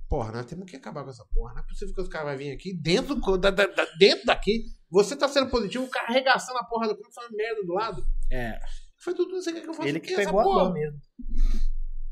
Porra, 0.09 0.33
nós 0.33 0.45
temos 0.45 0.69
que 0.69 0.75
acabar 0.75 1.05
com 1.05 1.09
essa 1.09 1.25
porra. 1.33 1.53
Não 1.53 1.61
é 1.61 1.65
possível 1.65 1.93
que 1.95 2.01
os 2.01 2.09
caras 2.09 2.27
vão 2.29 2.37
vir 2.37 2.51
aqui 2.51 2.73
dentro, 2.73 3.15
da, 3.37 3.49
da- 3.49 3.67
da- 3.67 3.87
dentro 3.97 4.25
daqui. 4.25 4.65
Você 4.89 5.15
tá 5.15 5.29
sendo 5.29 5.49
positivo, 5.49 5.85
o 5.85 5.89
cara 5.89 6.07
arregaçando 6.09 6.57
a 6.59 6.65
porra 6.65 6.89
do 6.89 6.97
cu, 6.97 7.09
falando 7.13 7.35
merda 7.37 7.63
do 7.63 7.73
lado. 7.73 8.05
É. 8.29 8.59
Foi 8.99 9.13
tudo 9.13 9.33
você 9.41 9.53
quer 9.53 9.61
que 9.61 9.69
eu 9.69 9.73
faça 9.73 9.87
Ele 9.87 10.01
que 10.01 10.13
pegou 10.13 10.41
a 10.41 10.43
porra? 10.43 10.73
mesmo. 10.73 10.99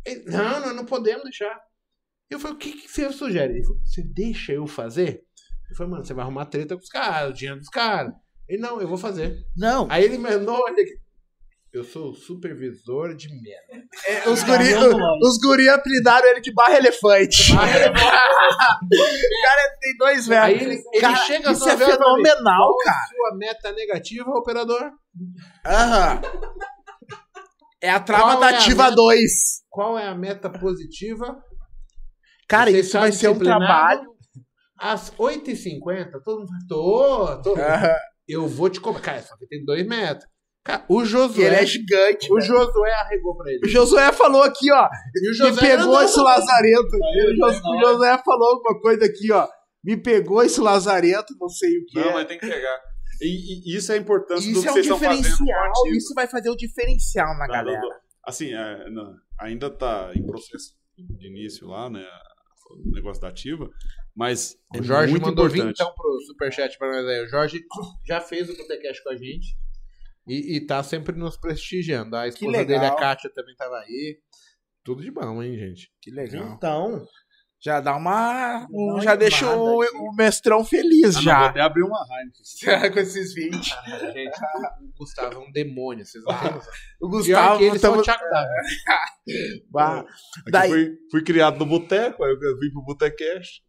Ele, 0.05 0.23
não, 0.25 0.59
nós 0.59 0.75
não 0.75 0.85
podemos 0.85 1.23
deixar. 1.23 1.59
Eu 2.29 2.39
falei, 2.39 2.55
o 2.55 2.59
que, 2.59 2.73
que 2.73 2.87
você 2.89 3.11
sugere? 3.11 3.53
Ele 3.53 3.63
falou, 3.63 3.79
você 3.83 4.03
deixa 4.03 4.53
eu 4.53 4.67
fazer? 4.67 5.21
Eu 5.69 5.75
falei, 5.75 5.91
mano, 5.91 6.05
você 6.05 6.13
vai 6.13 6.23
arrumar 6.23 6.45
treta 6.45 6.75
com 6.75 6.81
os 6.81 6.89
caras, 6.89 7.31
o 7.31 7.33
dinheiro 7.33 7.59
dos 7.59 7.69
caras. 7.69 8.13
Ele, 8.47 8.61
não, 8.61 8.79
eu 8.79 8.87
vou 8.87 8.97
fazer. 8.97 9.37
Não, 9.57 9.87
Aí 9.89 10.03
ele 10.03 10.17
mandou, 10.17 10.55
olha 10.55 10.83
aqui. 10.83 11.03
Eu 11.73 11.83
sou 11.83 12.11
o 12.11 12.15
supervisor 12.15 13.13
de 13.15 13.27
merda. 13.27 13.85
É, 14.07 14.29
os, 14.29 14.41
guri, 14.43 14.73
os 15.21 15.37
guri 15.39 15.67
apelidaram 15.67 16.25
ele 16.29 16.39
de 16.39 16.53
barra 16.53 16.77
elefante. 16.77 17.51
o 17.51 19.41
cara 19.43 19.77
tem 19.81 19.97
dois 19.97 20.31
Aí 20.31 20.53
metros. 20.53 20.67
ele, 20.71 20.81
ele 20.93 21.01
Cara, 21.01 21.15
chega 21.17 21.51
isso 21.51 21.67
é 21.67 21.75
fenomenal, 21.77 22.71
qual 22.71 22.77
cara. 22.77 22.97
a 22.97 23.07
sua 23.07 23.35
meta 23.37 23.71
negativa, 23.73 24.29
operador? 24.31 24.89
Aham. 25.65 26.21
É 27.81 27.89
a 27.89 27.99
Qual 27.99 28.17
é 28.29 28.33
a 28.33 28.37
tratativa 28.37 28.83
meta? 28.83 28.95
2. 28.95 29.31
Qual 29.69 29.99
é 29.99 30.07
a 30.07 30.15
meta 30.15 30.49
positiva? 30.49 31.37
Cara, 32.47 32.71
Você 32.71 32.79
isso 32.79 32.99
vai 32.99 33.11
ser 33.11 33.29
um 33.29 33.39
trabalho. 33.39 34.09
Às 34.77 35.11
8h50, 35.11 36.11
todo 36.23 36.39
mundo 36.39 36.47
fala, 36.49 36.61
tô, 36.67 37.41
tô. 37.41 37.55
Eu 38.27 38.47
vou 38.47 38.69
te 38.69 38.79
cobrar. 38.81 39.01
Cara, 39.01 39.21
só 39.21 39.35
que 39.37 39.47
tem 39.47 39.63
dois 39.63 39.85
metros. 39.87 40.27
Cara, 40.63 40.83
o 40.89 41.05
Josué. 41.05 41.45
ele 41.45 41.55
é 41.57 41.65
gigante. 41.65 42.31
O 42.33 42.39
Josué 42.41 42.91
arregou 42.93 43.37
pra 43.37 43.51
ele. 43.51 43.61
O 43.63 43.69
Josué 43.69 44.11
falou 44.11 44.41
aqui, 44.41 44.71
ó. 44.71 44.89
E 45.15 45.27
o 45.27 45.31
Me 45.31 45.37
Josué 45.37 45.61
pegou 45.61 45.93
não, 45.93 46.01
esse 46.01 46.17
não, 46.17 46.23
lazarento. 46.23 46.89
O 46.95 47.35
Jos- 47.35 47.61
não, 47.61 47.71
o 47.71 47.79
Josué 47.81 48.21
falou 48.25 48.49
alguma 48.49 48.81
coisa 48.81 49.05
aqui, 49.05 49.31
ó. 49.31 49.47
Me 49.83 49.95
pegou 49.95 50.41
esse 50.41 50.59
lazarento, 50.59 51.35
não 51.39 51.47
sei 51.47 51.77
o 51.77 51.85
que. 51.85 51.99
Não, 51.99 52.13
mas 52.13 52.27
tem 52.27 52.39
que 52.39 52.47
pegar. 52.47 52.79
E, 53.21 53.71
e 53.71 53.75
isso 53.75 53.91
é 53.91 53.95
a 53.95 53.97
importância 53.97 54.51
do 54.51 54.59
Isso 54.59 54.61
que 54.61 54.67
é 54.67 54.71
um 54.71 54.73
vocês 54.73 54.85
estão 54.85 54.99
fazendo 54.99 55.35
o. 55.85 55.87
Isso 55.95 56.13
vai 56.13 56.27
fazer 56.27 56.49
o 56.49 56.55
diferencial 56.55 57.37
na 57.37 57.47
galera. 57.47 57.81
Assim, 58.23 58.53
é, 58.53 58.89
não, 58.89 59.15
ainda 59.39 59.69
tá 59.69 60.11
em 60.15 60.25
processo 60.25 60.75
de 60.97 61.27
início 61.27 61.67
lá, 61.67 61.89
né? 61.89 62.05
O 62.71 62.91
negócio 62.91 63.21
da 63.21 63.27
ativa, 63.29 63.69
mas 64.15 64.57
O 64.73 64.79
é 64.79 64.83
Jorge 64.83 65.11
muito 65.11 65.27
mandou 65.27 65.45
importante. 65.45 65.81
então 65.81 65.93
pro 65.93 66.19
superchat 66.21 66.77
pra 66.77 66.91
nós 66.91 67.07
aí. 67.07 67.23
O 67.23 67.29
Jorge 67.29 67.63
já 68.05 68.19
fez 68.19 68.49
o 68.49 68.57
Botecast 68.57 69.03
com 69.03 69.09
a 69.09 69.15
gente. 69.15 69.55
E, 70.27 70.55
e 70.55 70.61
tá 70.65 70.81
sempre 70.81 71.15
nos 71.15 71.37
prestigiando. 71.37 72.15
A 72.15 72.27
esposa 72.27 72.65
dele, 72.65 72.85
a 72.85 72.95
Kátia, 72.95 73.29
também 73.29 73.55
tava 73.55 73.77
aí. 73.77 74.17
Tudo 74.83 75.03
de 75.03 75.11
bom, 75.11 75.41
hein, 75.43 75.57
gente? 75.57 75.91
Que 76.01 76.09
legal. 76.09 76.53
Então, 76.53 77.07
Já 77.65 77.79
dá 77.81 77.95
uma. 77.95 78.67
um- 78.71 79.01
já 79.01 79.15
deixa 79.15 79.49
o, 79.55 79.79
o 79.81 80.15
mestrão 80.15 80.63
feliz 80.63 81.15
Ah, 81.15 81.17
não, 81.17 81.23
vou 81.23 81.23
já. 81.23 81.45
até 81.47 81.61
abrir 81.61 81.81
uma 81.83 81.97
Heineken. 82.11 82.91
Com 82.93 82.99
esses 82.99 83.33
20. 83.33 83.53
Gente, 84.13 84.39
o 84.83 84.93
Gustavo 84.99 85.33
é 85.33 85.37
um 85.39 85.51
demônio, 85.51 86.05
vocês 86.05 86.23
não 86.23 86.37
têm 86.39 86.51
noção. 86.51 86.71
O 87.01 87.09
Pior 87.09 87.17
Gustavo 87.17 87.57
que 87.57 87.63
ele 87.65 87.79
só 87.79 87.89
tamo-. 88.03 88.03
Bah, 89.71 90.05
Daí- 90.51 90.69
fui, 90.69 90.97
fui 91.11 91.23
criado 91.23 91.57
no 91.57 91.65
boteco, 91.65 92.23
aí 92.23 92.31
eu 92.31 92.59
vim 92.59 92.69
pro 92.71 92.83
Botecast. 92.83 93.63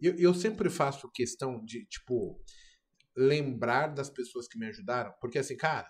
Eu, 0.00 0.14
eu 0.16 0.34
sempre 0.34 0.70
faço 0.70 1.10
questão 1.12 1.64
de, 1.64 1.84
tipo, 1.86 2.38
lembrar 3.16 3.88
das 3.88 4.10
pessoas 4.10 4.46
que 4.46 4.58
me 4.58 4.66
ajudaram. 4.66 5.12
Porque, 5.20 5.38
assim, 5.38 5.56
cara, 5.56 5.88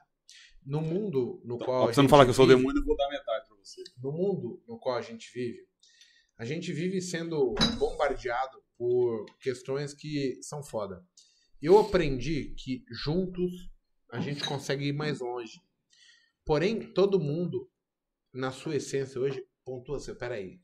no 0.65 0.81
mundo 0.81 1.43
no 1.45 1.59
qual. 1.59 1.83
A 1.83 1.85
pra 1.87 1.95
você 1.95 1.99
não 2.01 2.05
gente 2.05 2.11
falar 2.11 2.25
que 2.25 2.31
eu 2.31 2.35
sou 2.35 2.47
vive- 2.47 2.59
demônio, 2.59 2.81
eu 2.81 2.85
vou 2.87 2.97
dar 2.97 3.09
metade 3.11 3.47
pra 3.47 3.57
você. 3.63 3.83
no 4.03 4.13
mundo 4.13 4.63
no 4.67 4.79
qual 4.79 4.97
a 4.97 5.03
gente 5.03 5.31
vive, 5.35 5.59
a 6.39 6.45
gente 6.45 6.73
vive 6.73 7.01
sendo 7.01 7.55
bombardeado 7.79 8.63
por 8.77 9.27
questões 9.41 9.95
que 9.95 10.39
são 10.43 10.63
foda. 10.63 11.05
Eu 11.63 11.79
aprendi 11.79 12.55
que 12.57 12.85
juntos 12.91 13.71
a 14.11 14.21
gente 14.21 14.45
consegue 14.45 14.87
ir 14.87 14.93
mais 14.93 15.21
longe. 15.21 15.61
Porém, 16.45 16.93
todo 16.93 17.21
mundo, 17.21 17.71
na 18.33 18.51
sua 18.51 18.77
essência 18.77 19.21
hoje, 19.21 19.45
pontua 19.65 19.97
assim, 19.97 20.15
peraí, 20.15 20.61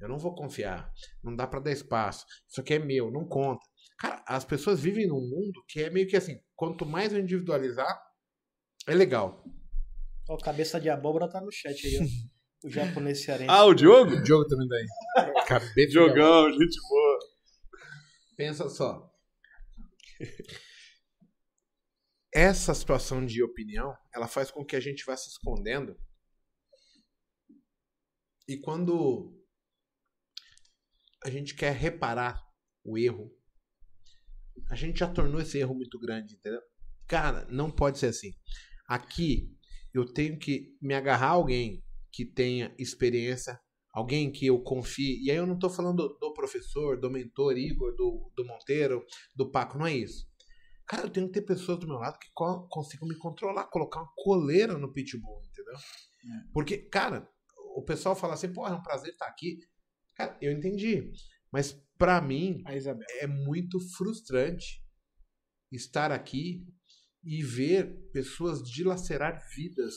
eu 0.00 0.08
não 0.08 0.18
vou 0.18 0.34
confiar, 0.34 0.92
não 1.22 1.36
dá 1.36 1.46
pra 1.46 1.60
dar 1.60 1.70
espaço, 1.70 2.26
isso 2.48 2.60
aqui 2.60 2.74
é 2.74 2.78
meu, 2.78 3.10
não 3.10 3.24
conta. 3.24 3.64
Cara, 3.96 4.24
as 4.26 4.44
pessoas 4.44 4.80
vivem 4.80 5.06
num 5.06 5.20
mundo 5.20 5.62
que 5.68 5.80
é 5.80 5.90
meio 5.90 6.08
que 6.08 6.16
assim, 6.16 6.40
quanto 6.56 6.84
mais 6.84 7.12
eu 7.12 7.20
individualizar, 7.20 8.02
é 8.88 8.94
legal. 8.94 9.44
ó, 10.28 10.36
cabeça 10.38 10.80
de 10.80 10.90
abóbora 10.90 11.30
tá 11.30 11.40
no 11.40 11.52
chat 11.52 11.86
aí, 11.86 11.98
ó. 11.98 12.02
O 12.64 12.70
japonês 12.70 13.24
cearense. 13.24 13.50
Ah, 13.50 13.64
o 13.64 13.74
Diogo? 13.74 14.12
O 14.12 14.24
jogo 14.24 14.46
também 14.46 14.68
daí. 14.68 14.86
Cabeça 15.46 15.74
de 15.74 15.86
Diogão, 15.88 16.52
gente 16.52 16.80
boa. 16.88 17.18
Pensa 18.36 18.68
só. 18.68 19.12
Essa 22.32 22.72
situação 22.72 23.26
de 23.26 23.42
opinião, 23.42 23.94
ela 24.14 24.28
faz 24.28 24.50
com 24.50 24.64
que 24.64 24.76
a 24.76 24.80
gente 24.80 25.04
vá 25.04 25.16
se 25.16 25.28
escondendo. 25.28 25.98
E 28.48 28.56
quando 28.58 29.36
a 31.24 31.30
gente 31.30 31.54
quer 31.54 31.74
reparar 31.74 32.42
o 32.84 32.96
erro, 32.96 33.30
a 34.70 34.74
gente 34.74 35.00
já 35.00 35.12
tornou 35.12 35.40
esse 35.40 35.58
erro 35.58 35.74
muito 35.74 35.98
grande, 35.98 36.34
entendeu? 36.34 36.62
Cara, 37.06 37.46
não 37.50 37.70
pode 37.70 37.98
ser 37.98 38.06
assim. 38.06 38.32
Aqui 38.88 39.54
eu 39.92 40.04
tenho 40.04 40.38
que 40.38 40.76
me 40.80 40.94
agarrar 40.94 41.28
a 41.28 41.30
alguém 41.30 41.84
que 42.12 42.24
tenha 42.24 42.74
experiência, 42.78 43.58
alguém 43.92 44.30
que 44.30 44.46
eu 44.46 44.60
confie. 44.62 45.22
E 45.24 45.30
aí 45.30 45.36
eu 45.36 45.46
não 45.46 45.58
tô 45.58 45.70
falando 45.70 46.16
do 46.20 46.32
professor, 46.34 46.98
do 47.00 47.10
mentor 47.10 47.56
Igor, 47.56 47.94
do, 47.96 48.30
do 48.36 48.44
Monteiro, 48.46 49.04
do 49.34 49.50
Paco, 49.50 49.78
não 49.78 49.86
é 49.86 49.94
isso. 49.96 50.26
Cara, 50.86 51.04
eu 51.06 51.10
tenho 51.10 51.26
que 51.28 51.34
ter 51.34 51.42
pessoas 51.42 51.78
do 51.78 51.86
meu 51.86 51.96
lado 51.96 52.18
que 52.18 52.28
co- 52.34 52.66
consigam 52.68 53.08
me 53.08 53.16
controlar, 53.16 53.64
colocar 53.66 54.00
uma 54.00 54.12
coleira 54.16 54.76
no 54.76 54.92
pitbull, 54.92 55.40
entendeu? 55.46 55.74
Porque, 56.52 56.78
cara, 56.78 57.28
o 57.76 57.82
pessoal 57.82 58.14
fala 58.14 58.34
assim, 58.34 58.52
pô, 58.52 58.66
é 58.66 58.72
um 58.72 58.82
prazer 58.82 59.12
estar 59.12 59.26
aqui. 59.26 59.58
Cara, 60.16 60.36
eu 60.40 60.52
entendi. 60.52 61.10
Mas 61.50 61.72
pra 61.96 62.20
mim, 62.20 62.62
é 63.20 63.26
muito 63.26 63.78
frustrante 63.96 64.82
estar 65.70 66.12
aqui 66.12 66.66
e 67.24 67.42
ver 67.42 68.10
pessoas 68.12 68.62
dilacerar 68.62 69.40
vidas, 69.54 69.94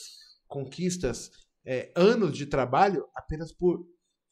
conquistas, 0.48 1.30
é, 1.66 1.92
anos 1.96 2.38
de 2.38 2.46
trabalho 2.46 3.06
apenas 3.16 3.52
por 3.54 3.86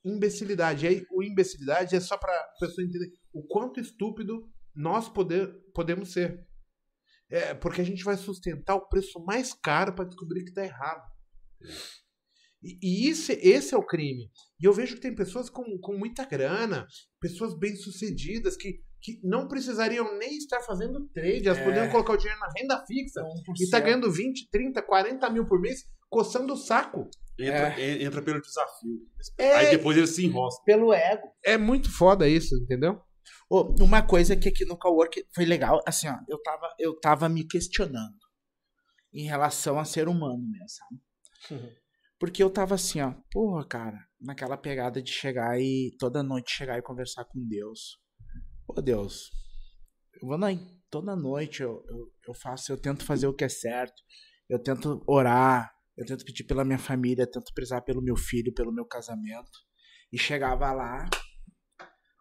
imbecilidade. 0.05 0.85
E 0.85 0.89
aí, 0.89 1.05
o 1.11 1.23
imbecilidade 1.23 1.95
é 1.95 1.99
só 1.99 2.17
para 2.17 2.31
a 2.33 2.47
pessoa 2.59 2.85
entender 2.85 3.11
o 3.33 3.43
quanto 3.43 3.79
estúpido 3.79 4.47
nós 4.75 5.07
poder, 5.09 5.53
podemos 5.73 6.11
ser. 6.11 6.45
É, 7.29 7.53
porque 7.53 7.81
a 7.81 7.85
gente 7.85 8.03
vai 8.03 8.15
sustentar 8.17 8.75
o 8.75 8.87
preço 8.87 9.19
mais 9.23 9.53
caro 9.53 9.93
para 9.93 10.05
descobrir 10.05 10.43
que 10.43 10.49
está 10.49 10.63
errado. 10.63 11.09
E, 12.61 12.77
e 12.81 13.09
esse, 13.09 13.33
esse 13.33 13.73
é 13.73 13.77
o 13.77 13.85
crime. 13.85 14.29
E 14.59 14.65
eu 14.65 14.73
vejo 14.73 14.95
que 14.95 15.01
tem 15.01 15.15
pessoas 15.15 15.49
com, 15.49 15.63
com 15.79 15.97
muita 15.97 16.25
grana, 16.25 16.85
pessoas 17.19 17.57
bem-sucedidas 17.57 18.55
que, 18.55 18.79
que 19.01 19.19
não 19.23 19.47
precisariam 19.47 20.17
nem 20.17 20.37
estar 20.37 20.61
fazendo 20.61 21.07
trade, 21.09 21.47
elas 21.47 21.59
É. 21.59 21.63
poderiam 21.63 21.91
colocar 21.91 22.13
o 22.13 22.17
dinheiro 22.17 22.39
na 22.39 22.47
renda 22.55 22.85
fixa 22.85 23.21
e 23.59 23.69
tá 23.69 23.79
ganhando 23.79 24.11
20, 24.11 24.49
30, 24.49 24.81
40 24.81 25.29
mil 25.29 25.47
por 25.47 25.59
mês, 25.59 25.83
coçando 26.09 26.53
o 26.53 26.57
saco. 26.57 27.09
Entra, 27.39 27.79
en- 27.81 28.03
entra 28.03 28.21
pelo 28.21 28.41
desafio. 28.41 28.99
É, 29.37 29.55
Aí 29.55 29.69
depois 29.71 29.97
ele 29.97 30.07
se 30.07 30.25
enrosca. 30.25 30.63
Pelo 30.65 30.93
ego. 30.93 31.27
é 31.43 31.57
muito 31.57 31.91
foda 31.91 32.27
isso, 32.27 32.55
entendeu? 32.55 33.01
Ô, 33.49 33.73
uma 33.83 34.01
coisa 34.01 34.35
que 34.35 34.49
aqui 34.49 34.65
no 34.65 34.77
Cowork 34.77 35.25
foi 35.33 35.45
legal, 35.45 35.81
assim, 35.87 36.07
ó, 36.07 36.15
eu 36.27 36.41
tava, 36.41 36.73
eu 36.79 36.99
tava 36.99 37.29
me 37.29 37.45
questionando 37.47 38.17
em 39.13 39.25
relação 39.25 39.79
a 39.79 39.85
ser 39.85 40.07
humano 40.07 40.43
mesmo, 40.47 40.69
sabe? 40.69 41.01
Porque 42.19 42.41
eu 42.41 42.49
tava 42.49 42.75
assim, 42.75 43.01
ó, 43.01 43.13
porra, 43.31 43.65
cara, 43.67 43.99
naquela 44.19 44.57
pegada 44.57 45.01
de 45.01 45.11
chegar 45.11 45.59
e 45.59 45.95
toda 45.99 46.23
noite 46.23 46.51
chegar 46.51 46.77
e 46.77 46.81
conversar 46.81 47.25
com 47.25 47.39
Deus. 47.47 47.97
Pô, 48.65 48.81
Deus, 48.81 49.29
eu 50.21 50.27
vou 50.27 50.37
na, 50.37 50.47
toda 50.89 51.15
noite 51.15 51.61
eu, 51.63 51.83
eu, 51.89 52.11
eu 52.27 52.33
faço, 52.33 52.71
eu 52.71 52.77
tento 52.77 53.03
fazer 53.05 53.27
o 53.27 53.33
que 53.33 53.43
é 53.43 53.49
certo, 53.49 54.01
eu 54.49 54.57
tento 54.57 55.03
orar, 55.05 55.73
eu 55.97 56.05
tento 56.05 56.25
pedir 56.25 56.43
pela 56.43 56.65
minha 56.65 56.79
família, 56.79 57.29
tento 57.29 57.53
prezar 57.53 57.83
pelo 57.83 58.01
meu 58.01 58.15
filho, 58.15 58.53
pelo 58.53 58.73
meu 58.73 58.85
casamento. 58.85 59.59
E 60.11 60.17
chegava 60.17 60.71
lá, 60.71 61.09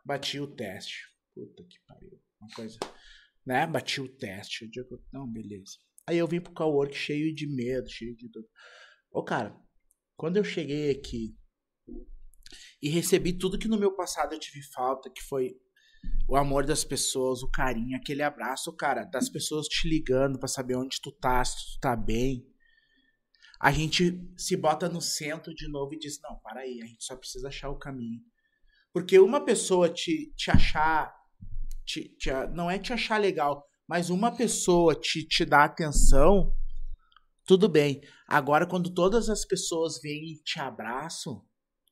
batia 0.05 0.43
o 0.43 0.47
teste. 0.47 1.13
Puta 1.35 1.65
que 1.65 1.79
pariu. 1.87 2.21
Uma 2.41 2.51
coisa. 2.55 2.79
Né? 3.47 3.67
Bati 3.67 4.01
o 4.01 4.09
teste. 4.09 4.65
Eu 4.65 4.71
digo, 4.71 5.03
não, 5.13 5.31
beleza. 5.31 5.79
Aí 6.07 6.19
eu 6.19 6.27
vim 6.27 6.41
pro 6.41 6.53
cowork 6.53 6.95
cheio 6.95 7.35
de 7.35 7.47
medo, 7.47 7.89
cheio 7.89 8.17
de 8.17 8.29
tudo. 8.29 8.49
Ô, 9.11 9.23
cara, 9.23 9.57
quando 10.17 10.37
eu 10.37 10.45
cheguei 10.45 10.91
aqui 10.91 11.37
e 12.83 12.89
recebi 12.89 13.33
tudo 13.33 13.59
que 13.59 13.69
no 13.69 13.79
meu 13.79 13.95
passado 13.95 14.35
eu 14.35 14.41
tive 14.41 14.63
falta, 14.73 15.11
que 15.11 15.23
foi 15.23 15.55
o 16.29 16.37
amor 16.37 16.67
das 16.67 16.85
pessoas, 16.85 17.43
o 17.43 17.51
carinho, 17.51 17.97
aquele 17.97 18.23
abraço, 18.23 18.75
cara, 18.75 19.05
das 19.05 19.29
pessoas 19.29 19.67
te 19.67 19.89
ligando 19.89 20.39
pra 20.39 20.49
saber 20.49 20.77
onde 20.77 21.01
tu 21.01 21.13
tá, 21.13 21.45
se 21.45 21.55
tu 21.57 21.81
tá 21.81 21.95
bem. 21.95 22.45
A 23.63 23.71
gente 23.71 24.21
se 24.37 24.57
bota 24.57 24.89
no 24.89 25.01
centro 25.01 25.55
de 25.55 25.69
novo 25.69 25.95
e 25.95 25.99
diz: 25.99 26.19
não, 26.21 26.37
para 26.41 26.63
aí, 26.63 26.83
a 26.83 26.87
gente 26.87 27.05
só 27.05 27.15
precisa 27.15 27.47
achar 27.47 27.71
o 27.71 27.79
caminho. 27.79 28.21
Porque 28.93 29.21
uma 29.21 29.45
pessoa 29.45 29.89
te, 29.89 30.35
te 30.35 30.51
achar. 30.51 31.15
Te, 31.87 32.09
te, 32.19 32.31
não 32.53 32.69
é 32.69 32.77
te 32.77 32.93
achar 32.93 33.21
legal, 33.21 33.65
mas 33.89 34.11
uma 34.11 34.35
pessoa 34.35 34.97
te, 34.97 35.25
te 35.25 35.45
dar 35.45 35.65
atenção, 35.65 36.53
tudo 37.47 37.69
bem. 37.69 38.01
Agora, 38.27 38.67
quando 38.67 38.93
todas 38.93 39.29
as 39.29 39.45
pessoas 39.45 40.01
vêm 40.03 40.33
e 40.33 40.43
te 40.43 40.59
abraçam, 40.59 41.45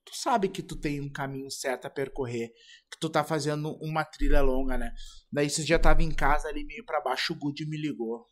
tu 0.04 0.16
sabe 0.16 0.48
que 0.48 0.64
tu 0.64 0.74
tem 0.74 1.00
um 1.00 1.10
caminho 1.10 1.50
certo 1.52 1.86
a 1.86 1.90
percorrer, 1.90 2.48
que 2.90 2.98
tu 3.00 3.08
tá 3.08 3.22
fazendo 3.22 3.78
uma 3.80 4.04
trilha 4.04 4.40
longa, 4.40 4.76
né? 4.76 4.92
Daí 5.32 5.46
esse 5.46 5.64
dia 5.64 5.78
tava 5.78 6.02
em 6.02 6.12
casa 6.12 6.48
ali 6.48 6.64
meio 6.64 6.84
pra 6.84 7.00
baixo, 7.00 7.32
o 7.32 7.36
Good 7.36 7.64
me 7.66 7.76
ligou. 7.76 8.26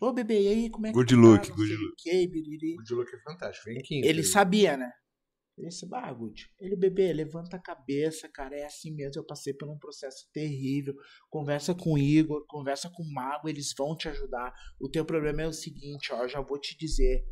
Ô, 0.00 0.12
bebê, 0.12 0.42
e 0.42 0.48
aí, 0.48 0.70
como 0.70 0.86
é 0.86 0.90
que 0.90 0.96
Good 0.96 1.14
tá? 1.14 1.20
look, 1.20 1.48
good 1.52 1.76
look. 1.76 1.94
biriri. 2.04 2.76
O 2.78 2.82
Diluc 2.82 3.14
é 3.14 3.20
fantástico. 3.20 3.64
Vem 3.66 3.82
quinto. 3.82 4.06
Ele 4.06 4.22
sabia, 4.22 4.76
né? 4.76 4.90
Bah, 5.88 6.12
Gucci, 6.12 6.46
ele, 6.58 6.74
bebê, 6.74 7.12
levanta 7.12 7.56
a 7.56 7.60
cabeça, 7.60 8.28
cara, 8.28 8.56
é 8.56 8.64
assim 8.64 8.94
mesmo, 8.94 9.20
eu 9.20 9.26
passei 9.26 9.52
por 9.52 9.68
um 9.68 9.78
processo 9.78 10.26
terrível, 10.32 10.94
conversa 11.28 11.74
com 11.74 11.92
o 11.94 11.98
Igor, 11.98 12.46
conversa 12.46 12.88
com 12.90 13.02
o 13.02 13.12
Mago, 13.12 13.48
eles 13.48 13.74
vão 13.76 13.94
te 13.94 14.08
ajudar. 14.08 14.54
O 14.80 14.88
teu 14.88 15.04
problema 15.04 15.42
é 15.42 15.46
o 15.46 15.52
seguinte, 15.52 16.12
ó, 16.12 16.22
eu 16.22 16.28
já 16.28 16.40
vou 16.40 16.58
te 16.58 16.76
dizer, 16.78 17.22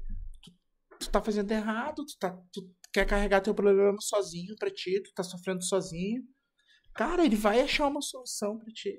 tu, 0.43 0.53
tu 1.01 1.11
tá 1.11 1.23
fazendo 1.23 1.51
errado, 1.51 2.05
tu, 2.05 2.19
tá, 2.19 2.31
tu 2.53 2.71
quer 2.93 3.07
carregar 3.07 3.41
teu 3.41 3.55
problema 3.55 3.97
sozinho 4.01 4.55
pra 4.59 4.71
ti, 4.71 5.01
tu 5.03 5.11
tá 5.15 5.23
sofrendo 5.23 5.65
sozinho. 5.65 6.23
Cara, 6.95 7.25
ele 7.25 7.37
vai 7.37 7.61
achar 7.61 7.87
uma 7.87 8.03
solução 8.03 8.59
pra 8.59 8.71
ti. 8.73 8.99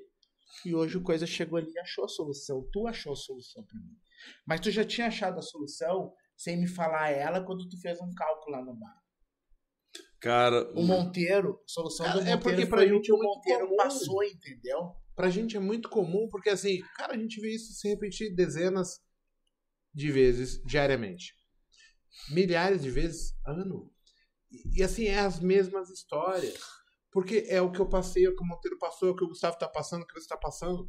E 0.64 0.74
hoje 0.74 0.96
o 0.96 1.02
Coisa 1.02 1.26
chegou 1.26 1.58
ali 1.58 1.70
e 1.72 1.78
achou 1.78 2.04
a 2.04 2.08
solução, 2.08 2.68
tu 2.72 2.86
achou 2.86 3.12
a 3.12 3.16
solução 3.16 3.64
pra 3.64 3.78
mim. 3.80 3.96
Mas 4.46 4.60
tu 4.60 4.70
já 4.70 4.84
tinha 4.84 5.06
achado 5.06 5.38
a 5.38 5.42
solução 5.42 6.12
sem 6.36 6.58
me 6.58 6.66
falar 6.66 7.10
ela 7.10 7.44
quando 7.44 7.68
tu 7.68 7.80
fez 7.80 8.00
um 8.00 8.12
cálculo 8.14 8.56
lá 8.56 8.64
no 8.64 8.74
bar. 8.74 9.00
Cara, 10.20 10.70
O 10.78 10.82
Monteiro, 10.82 11.60
a 11.64 11.68
solução 11.68 12.06
do 12.06 12.10
É, 12.10 12.14
Monteiro 12.16 12.30
é 12.30 12.36
porque 12.42 12.66
pra 12.66 12.86
gente 12.86 13.10
é 13.10 13.14
o 13.14 13.18
Monteiro 13.18 13.64
comum. 13.66 13.76
passou, 13.76 14.22
entendeu? 14.22 14.94
Pra 15.16 15.30
gente 15.30 15.56
é 15.56 15.60
muito 15.60 15.88
comum, 15.88 16.28
porque 16.30 16.50
assim, 16.50 16.80
cara, 16.96 17.14
a 17.14 17.18
gente 17.18 17.40
vê 17.40 17.54
isso 17.54 17.72
se 17.72 17.88
repetir 17.88 18.34
dezenas 18.34 19.00
de 19.94 20.10
vezes 20.10 20.62
diariamente. 20.64 21.34
Milhares 22.30 22.82
de 22.82 22.90
vezes 22.90 23.32
ano. 23.46 23.90
E, 24.50 24.80
e, 24.80 24.82
assim, 24.82 25.06
é 25.06 25.20
as 25.20 25.40
mesmas 25.40 25.90
histórias. 25.90 26.60
Porque 27.10 27.44
é 27.48 27.60
o 27.60 27.72
que 27.72 27.80
eu 27.80 27.88
passei, 27.88 28.24
é 28.24 28.28
o 28.28 28.36
que 28.36 28.42
o 28.42 28.46
Monteiro 28.46 28.78
passou, 28.78 29.08
é 29.08 29.12
o 29.12 29.16
que 29.16 29.24
o 29.24 29.28
Gustavo 29.28 29.58
tá 29.58 29.68
passando, 29.68 30.02
é 30.02 30.04
o 30.04 30.06
que 30.06 30.20
você 30.20 30.28
tá 30.28 30.36
passando. 30.36 30.88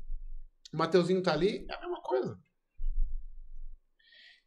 O 0.74 0.78
Mateuzinho 0.78 1.22
tá 1.22 1.34
ali, 1.34 1.66
é 1.70 1.74
a 1.74 1.80
mesma 1.80 2.02
coisa. 2.02 2.40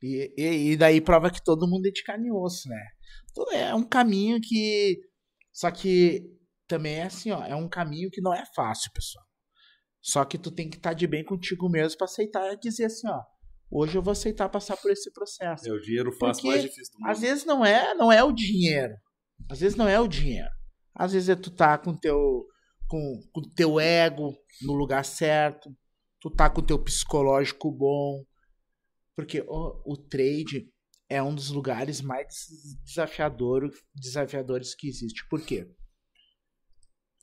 E, 0.02 0.34
e, 0.36 0.72
e 0.72 0.76
daí 0.76 1.00
prova 1.00 1.30
que 1.30 1.42
todo 1.42 1.68
mundo 1.68 1.86
é 1.86 1.90
de 1.90 2.02
carne 2.02 2.28
e 2.28 2.32
osso, 2.32 2.68
né? 2.68 2.80
É 3.52 3.74
um 3.74 3.82
caminho 3.82 4.38
que. 4.40 5.00
Só 5.52 5.70
que 5.70 6.22
também 6.68 6.96
é 6.96 7.04
assim, 7.04 7.30
ó. 7.30 7.44
É 7.44 7.54
um 7.54 7.68
caminho 7.68 8.10
que 8.10 8.20
não 8.20 8.32
é 8.32 8.44
fácil, 8.54 8.90
pessoal. 8.92 9.24
Só 10.00 10.24
que 10.24 10.38
tu 10.38 10.50
tem 10.50 10.68
que 10.68 10.76
estar 10.76 10.92
de 10.92 11.06
bem 11.06 11.24
contigo 11.24 11.68
mesmo 11.68 11.96
pra 11.96 12.04
aceitar 12.04 12.52
e 12.52 12.58
dizer 12.58 12.84
assim, 12.84 13.08
ó. 13.08 13.22
Hoje 13.70 13.96
eu 13.96 14.02
vou 14.02 14.12
aceitar 14.12 14.48
passar 14.48 14.76
por 14.76 14.90
esse 14.90 15.10
processo. 15.10 15.68
é 15.68 15.72
o 15.72 15.80
dinheiro 15.80 16.12
fácil 16.12 16.42
Porque 16.42 16.48
mais 16.48 16.62
difícil 16.62 16.92
do 16.92 17.00
mundo. 17.00 17.10
Às 17.10 17.20
vezes 17.20 17.44
não 17.44 17.64
é, 17.64 17.94
não 17.94 18.12
é 18.12 18.22
o 18.22 18.30
dinheiro. 18.30 18.94
Às 19.50 19.60
vezes 19.60 19.76
não 19.76 19.88
é 19.88 19.98
o 19.98 20.06
dinheiro. 20.06 20.50
Às 20.94 21.12
vezes 21.12 21.28
é 21.28 21.36
tu 21.36 21.50
tá 21.50 21.76
com 21.78 21.94
teu 21.94 22.46
com 22.88 23.20
com 23.32 23.42
teu 23.54 23.80
ego 23.80 24.36
no 24.62 24.74
lugar 24.74 25.04
certo, 25.04 25.74
tu 26.20 26.30
tá 26.30 26.48
com 26.50 26.62
teu 26.62 26.78
psicológico 26.78 27.70
bom. 27.70 28.24
Porque 29.16 29.40
o, 29.46 29.82
o 29.92 29.96
trade 29.96 30.68
é 31.08 31.22
um 31.22 31.34
dos 31.34 31.50
lugares 31.50 32.00
mais 32.00 32.26
desafiador, 32.84 33.70
desafiadores 33.94 34.74
que 34.74 34.88
existe. 34.88 35.26
Por 35.28 35.44
quê? 35.44 35.68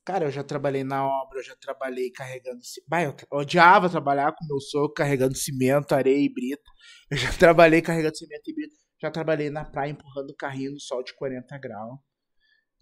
Cara, 0.03 0.25
eu 0.25 0.31
já 0.31 0.43
trabalhei 0.43 0.83
na 0.83 1.05
obra, 1.05 1.39
eu 1.39 1.43
já 1.43 1.55
trabalhei 1.55 2.11
carregando. 2.11 2.59
Bah, 2.87 3.03
eu 3.03 3.15
odiava 3.31 3.89
trabalhar 3.89 4.33
com 4.33 4.45
meu 4.45 4.59
sogro 4.59 4.93
carregando 4.93 5.35
cimento, 5.37 5.93
areia 5.93 6.17
e 6.17 6.29
brita. 6.29 6.63
Eu 7.09 7.17
já 7.17 7.31
trabalhei 7.37 7.81
carregando 7.81 8.17
cimento 8.17 8.49
e 8.49 8.53
brita. 8.53 8.75
Já 9.01 9.11
trabalhei 9.11 9.49
na 9.49 9.65
praia 9.65 9.91
empurrando 9.91 10.35
carrinho 10.35 10.73
no 10.73 10.79
sol 10.79 11.03
de 11.03 11.13
40 11.15 11.57
graus. 11.59 11.99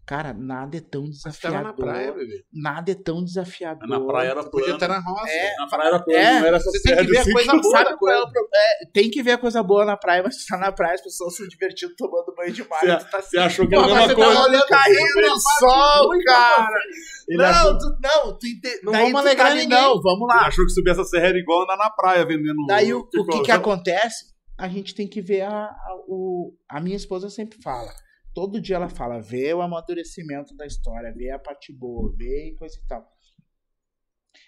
Cara, 0.09 0.33
nada 0.33 0.75
é 0.75 0.81
tão 0.81 1.05
Você 1.05 1.29
tava 1.39 1.53
na 1.61 1.61
desafiador. 1.71 1.85
praia, 1.85 2.11
bebê. 2.13 2.43
Nada 2.51 2.91
é 2.91 2.95
tão 2.95 3.23
desafiador. 3.23 3.87
Na 3.87 3.99
praia 4.03 4.29
era 4.29 4.43
Podia 4.43 4.73
estar 4.73 4.87
na 4.87 4.99
roça. 4.99 5.29
É, 5.31 5.55
Na 5.57 5.67
praia 5.67 5.87
era 5.89 5.99
plano, 6.03 6.19
é, 6.19 6.39
não 6.39 6.47
era 6.47 6.57
essa 6.57 6.71
você 6.71 6.81
tem 6.81 6.97
que 6.97 7.11
ver 7.11 7.17
a 7.17 7.21
assim 7.21 7.31
coisa 7.31 7.51
boa 7.51 7.77
Sabe 7.77 7.89
é 7.91 7.95
coisa. 7.97 8.17
o 8.17 8.21
problema? 8.23 8.49
É, 8.55 8.85
tem 8.91 9.11
que 9.11 9.21
ver 9.21 9.31
a 9.33 9.37
coisa 9.37 9.61
boa 9.61 9.85
na 9.85 9.95
praia, 9.95 10.23
mas 10.23 10.35
tu 10.37 10.47
tá 10.49 10.57
na 10.57 10.71
praia, 10.71 10.95
as 10.95 11.01
pessoas 11.03 11.35
se 11.35 11.47
divertindo 11.47 11.93
tomando 11.95 12.33
banho 12.35 12.51
de 12.51 12.67
mar. 12.67 12.79
Você- 12.79 13.05
tá 13.11 13.21
Você 13.21 13.37
achou 13.37 13.67
que 13.67 13.75
era 13.75 13.83
a 13.83 13.87
Porra, 13.87 13.99
mesma 14.07 14.17
mas 14.17 14.17
você 14.17 14.33
coisa? 14.49 14.67
tá 14.67 14.83
olhando 14.83 14.95
sempre 14.97 15.27
no 15.29 15.39
sol, 15.39 16.09
cara. 16.25 16.79
Ele 17.27 17.37
não, 17.37 17.45
achou- 17.45 17.77
tu, 17.77 17.85
não, 18.01 18.37
tu 18.39 18.47
ente... 18.47 18.79
Não 18.83 18.91
daí 18.91 19.01
vamos 19.03 19.21
tu 19.21 19.25
alegrar 19.27 19.47
tá 19.49 19.53
ninguém. 19.53 19.69
Não, 19.79 20.01
vamos 20.01 20.27
Ele 20.27 20.39
lá. 20.39 20.47
achou 20.47 20.65
que 20.65 20.71
subir 20.71 20.89
essa 20.89 21.03
serra 21.03 21.27
era 21.27 21.37
igual 21.37 21.63
andar 21.65 21.77
na 21.77 21.91
praia 21.91 22.25
vendendo. 22.25 22.65
Daí 22.67 22.91
o, 22.95 23.01
o 23.01 23.25
que 23.27 23.41
que 23.43 23.51
acontece? 23.51 24.25
A 24.57 24.67
gente 24.67 24.95
tem 24.95 25.07
que 25.07 25.21
ver 25.21 25.41
a, 25.41 25.51
a, 25.65 25.95
o, 26.07 26.51
a 26.67 26.81
minha 26.81 26.95
esposa 26.97 27.29
sempre 27.29 27.59
fala. 27.61 27.91
Todo 28.39 28.61
dia 28.61 28.77
ela 28.77 28.87
fala, 28.87 29.19
vê 29.19 29.53
o 29.53 29.61
amadurecimento 29.61 30.55
da 30.55 30.65
história, 30.65 31.13
vê 31.13 31.29
a 31.29 31.37
parte 31.37 31.73
boa, 31.73 32.09
vê 32.15 32.47
e 32.47 32.55
coisa 32.55 32.79
e 32.79 32.87
tal. 32.87 33.05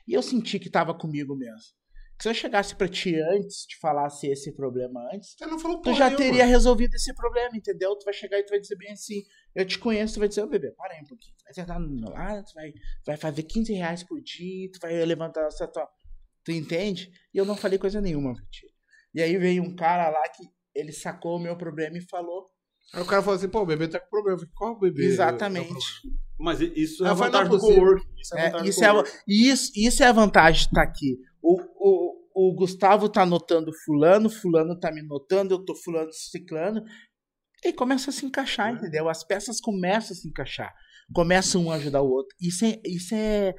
E 0.08 0.14
eu 0.14 0.24
senti 0.24 0.58
que 0.58 0.70
tava 0.70 0.94
comigo 0.94 1.36
mesmo. 1.36 1.76
Que 2.18 2.24
se 2.24 2.30
eu 2.30 2.34
chegasse 2.34 2.74
pra 2.74 2.88
ti 2.88 3.14
antes, 3.20 3.66
te 3.66 3.78
falasse 3.80 4.28
esse 4.28 4.54
problema 4.54 5.02
antes, 5.14 5.36
falou 5.62 5.82
tu 5.82 5.94
já 5.94 6.06
nenhuma. 6.06 6.18
teria 6.24 6.46
resolvido 6.46 6.96
esse 6.96 7.14
problema, 7.14 7.58
entendeu? 7.58 7.94
Tu 7.98 8.06
vai 8.06 8.14
chegar 8.14 8.40
e 8.40 8.44
tu 8.46 8.52
vai 8.52 8.62
dizer 8.62 8.78
bem 8.78 8.94
assim, 8.94 9.24
eu 9.54 9.66
te 9.66 9.78
conheço, 9.78 10.14
tu 10.14 10.20
vai 10.20 10.30
dizer, 10.30 10.42
ô 10.44 10.48
bebê, 10.48 10.72
para 10.72 10.94
aí 10.94 11.02
um 11.02 11.08
pouquinho. 11.08 11.36
Tu 11.38 11.44
vai 11.44 11.54
sentar 11.54 11.78
no 11.78 11.90
meu 11.90 12.12
lado, 12.12 12.46
tu 12.46 12.54
vai, 12.54 12.74
vai 13.06 13.18
fazer 13.18 13.44
15 13.44 13.74
reais 13.74 14.04
por 14.04 14.22
dia, 14.22 14.72
tu 14.72 14.80
vai 14.80 15.04
levantar 15.04 15.46
essa 15.48 15.68
tua... 15.68 15.86
Tu 16.46 16.54
entende? 16.54 17.12
E 17.34 17.38
eu 17.38 17.44
não 17.44 17.58
falei 17.58 17.78
coisa 17.78 18.00
nenhuma 18.00 18.34
pra 18.34 18.46
ti. 18.46 18.74
E 19.14 19.22
aí 19.22 19.38
veio 19.38 19.62
um 19.62 19.76
cara 19.76 20.10
lá 20.10 20.30
que 20.30 20.48
ele 20.74 20.94
sacou 20.94 21.36
o 21.36 21.42
meu 21.42 21.58
problema 21.58 21.98
e 21.98 22.08
falou. 22.08 22.50
Aí 22.94 23.02
o 23.02 23.06
cara 23.06 23.22
falou 23.22 23.38
assim, 23.38 23.48
pô, 23.50 23.62
o 23.62 23.66
bebê 23.66 23.88
tá 23.88 24.00
com 24.00 24.10
problema. 24.10 24.36
Eu 24.36 24.40
falei, 24.40 24.54
qual 24.56 24.80
bebê? 24.80 25.06
Exatamente. 25.06 25.74
Mas 26.40 26.60
isso 26.60 27.06
é 27.06 27.10
Ah, 27.10 27.12
a 27.12 27.16
foi 27.16 27.30
na 27.30 27.44
vantagem 27.44 27.52
do 27.52 27.60
coworking. 27.60 28.08
Isso 28.20 28.36
é 28.36 28.40
a 28.40 28.42
É, 28.42 28.46
vantagem 28.50 28.70
isso, 28.70 28.80
do 28.80 28.86
é, 28.86 28.90
a- 28.90 29.04
isso, 29.28 29.72
isso 29.76 30.04
é 30.04 30.08
a 30.08 30.12
vantagem 30.12 30.62
de 30.64 30.68
estar 30.68 30.82
aqui. 30.84 31.18
O, 31.42 31.62
o, 31.76 32.50
o 32.50 32.54
Gustavo 32.56 33.08
tá 33.08 33.26
notando 33.26 33.72
fulano, 33.86 34.30
fulano 34.30 34.78
tá 34.80 34.92
me 34.92 35.02
notando, 35.04 35.54
eu 35.54 35.64
tô 35.64 35.76
fulano 35.76 36.12
ciclano. 36.12 36.84
E 37.64 37.72
começa 37.72 38.10
a 38.10 38.14
se 38.14 38.26
encaixar, 38.26 38.74
entendeu? 38.74 39.08
As 39.08 39.24
peças 39.24 39.62
começam 39.62 40.16
a 40.16 40.20
se 40.20 40.28
encaixar. 40.28 40.74
Começa 41.14 41.60
um 41.60 41.70
a 41.72 41.76
ajudar 41.76 42.02
o 42.02 42.10
outro. 42.10 42.36
Isso 42.42 42.66
é, 42.66 42.82
isso 42.86 43.14
é, 43.14 43.54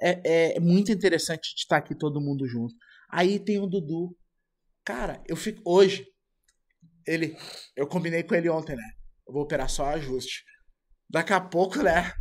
é, 0.00 0.56
é 0.56 0.60
muito 0.60 0.92
interessante 0.92 1.54
de 1.54 1.62
estar 1.62 1.78
aqui 1.78 1.94
todo 1.94 2.20
mundo 2.20 2.46
junto. 2.46 2.72
Aí 3.10 3.38
tem 3.40 3.58
o 3.58 3.66
Dudu. 3.66 4.16
Cara, 4.84 5.20
eu 5.26 5.34
fico. 5.34 5.60
Hoje, 5.66 6.06
ele. 7.12 7.36
Eu 7.76 7.86
combinei 7.86 8.22
com 8.22 8.34
ele 8.34 8.48
ontem, 8.48 8.76
né? 8.76 8.84
Eu 9.26 9.32
vou 9.34 9.42
operar 9.42 9.68
só 9.68 9.86
ajuste. 9.86 10.42
Daqui 11.10 11.32
a 11.32 11.40
pouco, 11.40 11.82
né? 11.82 12.12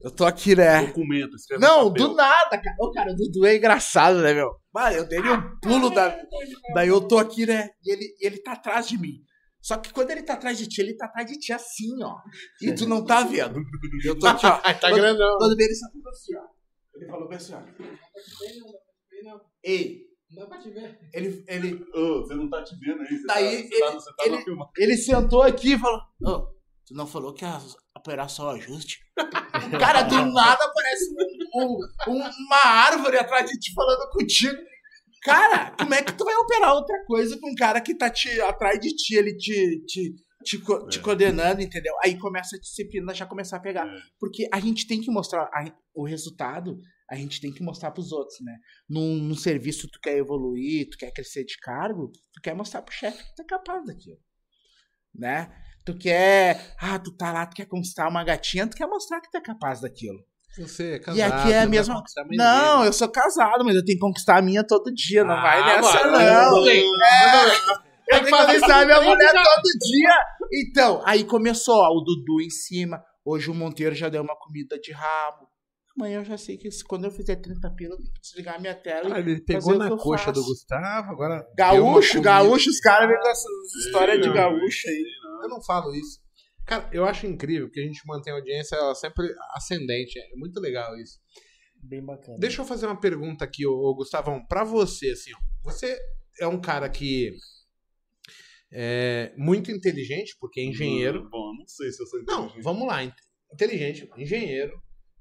Eu 0.00 0.10
tô 0.10 0.26
aqui, 0.26 0.54
né? 0.54 0.86
Documento, 0.86 1.30
Não, 1.58 1.88
papel. 1.90 2.08
do 2.08 2.14
nada, 2.14 2.58
cara. 2.58 2.76
Ô, 2.78 2.92
cara, 2.92 3.12
o 3.12 3.16
Dudu 3.16 3.46
é 3.46 3.56
engraçado, 3.56 4.20
né, 4.20 4.34
meu? 4.34 4.50
Mano, 4.72 4.96
eu 4.96 5.08
dei 5.08 5.20
um 5.20 5.58
pulo 5.60 5.88
da. 5.88 6.14
Daí 6.74 6.88
eu 6.88 7.00
tô 7.08 7.16
aqui, 7.16 7.46
né? 7.46 7.70
E 7.82 7.90
ele, 7.90 8.04
e 8.20 8.26
ele 8.26 8.42
tá 8.42 8.52
atrás 8.52 8.86
de 8.86 8.98
mim. 8.98 9.22
Só 9.62 9.78
que 9.78 9.90
quando 9.94 10.10
ele 10.10 10.22
tá 10.22 10.34
atrás 10.34 10.58
de 10.58 10.68
ti, 10.68 10.82
ele 10.82 10.94
tá 10.94 11.06
atrás 11.06 11.26
de 11.26 11.38
ti 11.38 11.50
assim, 11.54 12.02
ó. 12.02 12.16
E 12.60 12.74
tu 12.74 12.86
não 12.86 13.02
tá 13.02 13.22
vendo. 13.22 13.58
Eu 14.04 14.18
tô 14.18 14.26
aqui, 14.26 14.44
ó. 14.44 14.60
Ai, 14.62 14.78
tá 14.78 14.90
grandão. 14.90 15.38
Quando 15.38 15.58
ele 15.58 15.74
só 15.74 15.86
falou 15.90 16.08
assim, 16.10 16.36
ó. 16.36 16.42
Ele 16.96 17.06
falou 17.06 17.28
bem 17.28 17.36
assim, 17.38 17.54
ó. 17.54 17.62
Ei, 19.62 20.02
Não 20.30 20.42
dá 20.42 20.46
pra 20.48 20.58
te 20.58 20.70
ver. 20.70 20.98
ele, 21.12 21.44
ele, 21.48 21.84
Ô, 21.94 22.22
você 22.22 22.34
não 22.34 22.48
tá 22.50 22.62
te 22.64 22.74
vendo 22.78 23.02
aí. 23.02 23.08
Você 23.18 23.26
Daí, 23.26 23.68
tá, 23.68 23.68
você 23.68 23.78
tá, 23.78 23.86
ele- 23.86 23.96
você 23.96 24.14
tá 24.14 24.24
ele- 24.24 24.44
ele 24.78 24.96
sentou 24.96 25.42
aqui 25.42 25.74
e 25.74 25.78
falou: 25.78 26.00
Ô, 26.24 26.40
tu 26.86 26.94
não 26.94 27.06
falou 27.06 27.32
que 27.32 27.44
ia 27.44 27.58
operar 27.96 28.28
só 28.28 28.46
o 28.46 28.50
ajuste? 28.56 28.98
Cara, 29.80 30.02
do 30.02 30.16
nada 30.32 30.64
aparece 30.64 31.14
um- 31.54 31.78
um- 32.12 32.16
uma 32.46 32.66
árvore 32.66 33.16
atrás 33.18 33.48
de 33.48 33.58
ti 33.58 33.72
falando 33.74 34.10
contigo. 34.10 34.56
Cara, 35.22 35.70
como 35.78 35.94
é 35.94 36.02
que 36.02 36.12
tu 36.12 36.24
vai 36.24 36.34
operar 36.36 36.74
outra 36.74 37.02
coisa 37.06 37.38
com 37.40 37.50
um 37.50 37.54
cara 37.54 37.80
que 37.80 37.94
tá 37.96 38.10
te, 38.10 38.28
atrás 38.42 38.78
de 38.78 38.90
ti, 38.94 39.14
ele 39.16 39.34
te, 39.36 39.82
te, 39.86 40.14
te, 40.44 40.58
co- 40.58 40.86
te 40.86 40.98
É. 40.98 41.02
coordenando, 41.02 41.62
entendeu? 41.62 41.94
Aí 42.04 42.18
começa 42.18 42.56
a 42.56 42.58
disciplina 42.60 43.14
já 43.14 43.24
começar 43.24 43.56
a 43.56 43.60
pegar. 43.60 43.86
É. 43.86 43.98
Porque 44.20 44.46
a 44.52 44.60
gente 44.60 44.86
tem 44.86 45.00
que 45.00 45.10
mostrar 45.10 45.44
a- 45.44 45.72
o 45.94 46.04
resultado, 46.04 46.76
a 47.10 47.16
gente 47.16 47.40
tem 47.40 47.52
que 47.52 47.62
mostrar 47.62 47.90
pros 47.90 48.12
outros, 48.12 48.38
né? 48.40 48.56
Num, 48.88 49.16
num 49.16 49.34
serviço 49.34 49.88
tu 49.90 49.98
quer 50.00 50.16
evoluir, 50.16 50.88
tu 50.90 50.96
quer 50.96 51.10
crescer 51.12 51.44
de 51.44 51.56
cargo, 51.58 52.10
tu 52.32 52.40
quer 52.42 52.54
mostrar 52.54 52.82
pro 52.82 52.94
chefe 52.94 53.22
que 53.22 53.34
tu 53.34 53.42
é 53.42 53.44
capaz 53.44 53.84
daquilo. 53.84 54.18
Né? 55.14 55.50
Tu 55.84 55.96
quer, 55.96 56.74
ah, 56.80 56.98
tu 56.98 57.14
tá 57.16 57.30
lá, 57.32 57.46
tu 57.46 57.54
quer 57.54 57.66
conquistar 57.66 58.08
uma 58.08 58.24
gatinha, 58.24 58.66
tu 58.66 58.76
quer 58.76 58.86
mostrar 58.86 59.20
que 59.20 59.30
tu 59.30 59.36
é 59.36 59.40
capaz 59.40 59.80
daquilo. 59.82 60.18
Você 60.58 60.92
é 60.94 60.98
casado. 60.98 61.16
E 61.18 61.22
aqui 61.22 61.52
é 61.52 61.56
a 61.58 61.60
vai 61.60 61.66
mesma- 61.68 62.02
Não, 62.30 62.76
dele. 62.78 62.88
eu 62.88 62.92
sou 62.92 63.08
casado, 63.08 63.64
mas 63.64 63.74
eu 63.76 63.84
tenho 63.84 63.98
que 63.98 64.04
conquistar 64.04 64.38
a 64.38 64.42
minha 64.42 64.64
todo 64.66 64.92
dia, 64.94 65.24
não 65.24 65.34
Ah, 65.34 65.42
vai 65.42 65.64
nessa 65.66 66.04
mano, 66.10 66.18
não. 66.56 66.64
tem- 66.64 66.84
Eu 68.06 68.20
tenho 68.20 68.24
que 68.24 68.30
conquistar 68.30 68.84
minha 68.86 69.00
mulher 69.00 69.32
todo 69.32 69.62
dia. 69.80 70.14
Então, 70.52 71.02
aí 71.04 71.24
começou, 71.24 71.74
ó, 71.76 71.88
o 71.90 72.00
Dudu 72.02 72.40
em 72.40 72.50
cima. 72.50 73.02
Hoje 73.24 73.50
o 73.50 73.54
Monteiro 73.54 73.94
já 73.94 74.08
deu 74.08 74.22
uma 74.22 74.36
comida 74.38 74.78
de 74.78 74.92
rabo. 74.92 75.48
Amanhã 75.96 76.18
eu 76.20 76.24
já 76.24 76.36
sei 76.36 76.56
que 76.56 76.70
se- 76.70 76.82
quando 76.84 77.04
eu 77.04 77.10
fizer 77.10 77.36
30 77.36 77.70
pila, 77.70 77.94
eu 77.94 77.98
tenho 77.98 78.12
que 78.12 78.20
desligar 78.20 78.60
minha 78.60 78.74
tela. 78.74 79.14
Ah, 79.14 79.20
e 79.20 79.22
ele 79.22 79.34
fazer 79.34 79.44
pegou 79.44 79.74
o 79.74 79.78
na 79.78 79.96
coxa 79.96 80.24
faço. 80.24 80.40
do 80.40 80.44
Gustavo, 80.46 81.10
agora. 81.12 81.46
Gaúcho, 81.56 82.20
gaúcho, 82.20 82.68
os 82.70 82.80
caras 82.80 83.08
vêm 83.08 83.18
com 83.20 83.28
essas 83.28 83.74
histórias 83.86 84.20
de 84.20 84.26
não, 84.26 84.34
gaúcho 84.34 84.88
aí. 84.88 85.04
Eu 85.42 85.48
não 85.48 85.62
falo 85.62 85.94
isso. 85.94 86.18
Cara, 86.66 86.88
eu 86.92 87.04
acho 87.04 87.26
incrível 87.26 87.70
que 87.70 87.78
a 87.78 87.84
gente 87.84 88.00
mantém 88.06 88.32
a 88.32 88.36
audiência 88.36 88.74
ela 88.74 88.94
sempre 88.94 89.26
ascendente. 89.52 90.18
É 90.18 90.36
muito 90.36 90.58
legal 90.58 90.96
isso. 90.98 91.18
Bem 91.76 92.04
bacana. 92.04 92.38
Deixa 92.38 92.62
eu 92.62 92.64
fazer 92.66 92.86
uma 92.86 92.98
pergunta 92.98 93.44
aqui, 93.44 93.66
ô, 93.66 93.94
Gustavão, 93.94 94.44
pra 94.46 94.64
você, 94.64 95.10
assim, 95.10 95.30
ó. 95.34 95.38
Você 95.70 95.96
é 96.40 96.46
um 96.46 96.60
cara 96.60 96.88
que 96.88 97.30
é 98.72 99.32
muito 99.36 99.70
inteligente, 99.70 100.34
porque 100.40 100.60
é 100.60 100.64
engenheiro. 100.64 101.28
Bom, 101.30 101.52
não 101.56 101.66
sei 101.68 101.92
se 101.92 102.02
eu 102.02 102.06
sou 102.06 102.20
Não, 102.24 102.34
inteligente. 102.46 102.62
vamos 102.64 102.86
lá. 102.88 103.04
inte- 103.04 103.22
Inteligente, 103.52 104.10
engenheiro. 104.16 104.72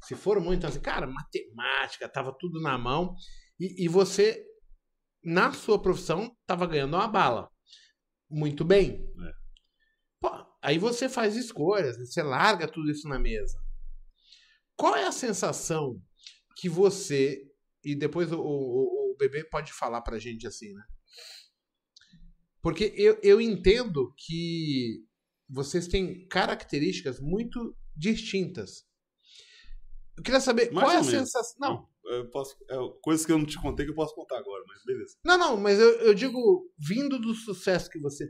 Se 0.04 0.16
formou, 0.16 0.54
então, 0.54 0.70
assim, 0.70 0.80
cara, 0.80 1.08
matemática, 1.08 2.10
tava 2.10 2.36
tudo 2.38 2.62
na 2.62 2.78
mão. 2.78 3.16
E, 3.60 3.86
e 3.86 3.88
você, 3.88 4.46
na 5.24 5.52
sua 5.54 5.82
profissão, 5.82 6.36
tava 6.46 6.68
ganhando 6.68 6.96
uma 6.96 7.08
bala. 7.08 7.50
Muito 8.30 8.66
bem. 8.66 9.06
É. 9.28 9.34
Pô, 10.20 10.30
aí 10.62 10.78
você 10.78 11.08
faz 11.08 11.36
escolhas, 11.36 11.98
você 11.98 12.22
larga 12.22 12.68
tudo 12.68 12.92
isso 12.92 13.08
na 13.08 13.20
mesa. 13.20 13.58
Qual 14.76 14.96
é 14.96 15.06
a 15.06 15.12
sensação 15.12 16.02
que 16.58 16.68
você. 16.68 17.42
E 17.84 17.96
depois 17.96 18.32
o, 18.32 18.40
o, 18.40 19.12
o 19.12 19.18
bebê 19.18 19.44
pode 19.44 19.72
falar 19.74 20.02
pra 20.02 20.20
gente 20.20 20.48
assim, 20.48 20.74
né? 20.74 20.84
Porque 22.62 22.94
eu, 22.96 23.20
eu 23.22 23.42
entendo 23.42 24.14
que 24.18 25.06
vocês 25.50 25.88
têm 25.88 26.26
características 26.28 27.20
muito 27.20 27.78
distintas. 27.96 28.86
Eu 30.18 30.24
queria 30.24 30.40
saber 30.40 30.72
Mais 30.72 30.86
qual 30.86 30.92
é 30.92 31.00
a 31.00 31.04
menos. 31.04 31.12
sensação. 31.32 31.58
Não, 31.60 31.88
Eu 32.12 32.30
posso, 32.30 32.56
é, 32.70 32.76
coisas 33.02 33.26
que 33.26 33.32
eu 33.32 33.38
não 33.38 33.46
te 33.46 33.60
contei 33.60 33.86
que 33.86 33.92
eu 33.92 33.96
posso 33.96 34.14
contar 34.14 34.38
agora, 34.38 34.64
mas 34.68 34.84
beleza. 34.86 35.16
não, 35.26 35.38
não, 35.38 35.58
mas 35.58 35.80
eu, 35.80 35.90
eu 36.02 36.14
digo, 36.14 36.70
vindo 36.78 37.18
do 37.20 37.34
sucesso 37.34 37.90
que 37.90 38.00
você 38.00 38.28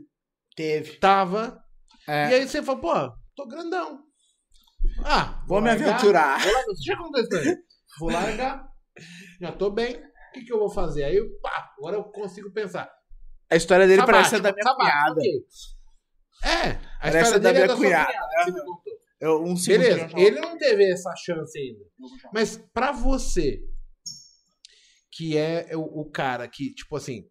Teve. 0.56 0.96
tava, 0.98 1.60
É. 2.08 2.30
e 2.30 2.34
aí 2.34 2.48
você 2.48 2.62
fala, 2.62 2.80
pô, 2.80 3.12
tô 3.36 3.46
grandão. 3.46 4.02
Ah, 5.04 5.42
Vou 5.48 5.60
me 5.60 5.68
largar, 5.68 5.88
aventurar. 5.94 6.38
Vou 6.40 6.52
largar, 6.52 6.74
já 6.86 6.94
aconteceu 6.94 7.40
isso 7.40 7.48
aí. 7.50 7.56
Vou 7.98 8.10
largar, 8.12 8.68
já 9.40 9.52
tô 9.52 9.70
bem, 9.70 9.96
o 9.96 10.32
que, 10.32 10.44
que 10.44 10.52
eu 10.52 10.58
vou 10.58 10.70
fazer? 10.70 11.04
Aí, 11.04 11.16
eu, 11.16 11.26
pá, 11.40 11.72
agora 11.78 11.96
eu 11.96 12.04
consigo 12.04 12.52
pensar. 12.52 12.90
A 13.50 13.56
história 13.56 13.86
dele 13.86 14.04
parece 14.06 14.30
ser 14.30 14.36
Sabático, 14.36 14.42
da 14.42 14.52
minha 14.52 14.64
sabático, 14.64 15.14
cunhada. 15.14 15.20
ok. 15.20 15.44
É, 16.44 16.70
a 16.70 17.00
Parece 17.00 17.18
história 17.18 17.40
da 17.40 17.52
dele 17.52 17.58
é 17.58 17.66
minha 17.66 17.66
da 17.68 17.76
sua 17.76 17.84
cunhada. 17.84 18.06
cunhada, 18.06 18.28
que 18.28 18.44
você 18.44 18.52
me 18.52 18.60
contou. 18.66 18.94
Eu, 19.24 19.42
um 19.42 19.54
Beleza, 19.54 20.10
ele 20.18 20.38
não 20.38 20.58
teve 20.58 20.84
essa 20.84 21.10
chance 21.16 21.58
ainda. 21.58 21.82
Mas 22.30 22.58
pra 22.74 22.92
você, 22.92 23.58
que 25.10 25.34
é 25.34 25.74
o, 25.74 25.80
o 25.80 26.10
cara 26.10 26.46
que, 26.46 26.74
tipo 26.74 26.94
assim, 26.94 27.26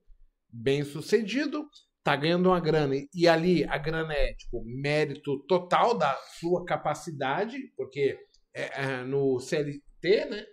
bem 0.50 0.84
sucedido, 0.84 1.64
tá 2.04 2.16
ganhando 2.16 2.50
uma 2.50 2.60
grana, 2.60 2.96
e 3.14 3.28
ali 3.28 3.64
a 3.66 3.78
grana 3.78 4.12
é, 4.12 4.34
tipo, 4.34 4.64
mérito 4.66 5.46
total 5.46 5.96
da 5.96 6.16
sua 6.40 6.66
capacidade, 6.66 7.60
porque 7.78 8.18
é, 8.56 8.82
é, 8.84 9.04
no 9.04 9.40
CLT, 9.40 10.26
né, 10.26 10.46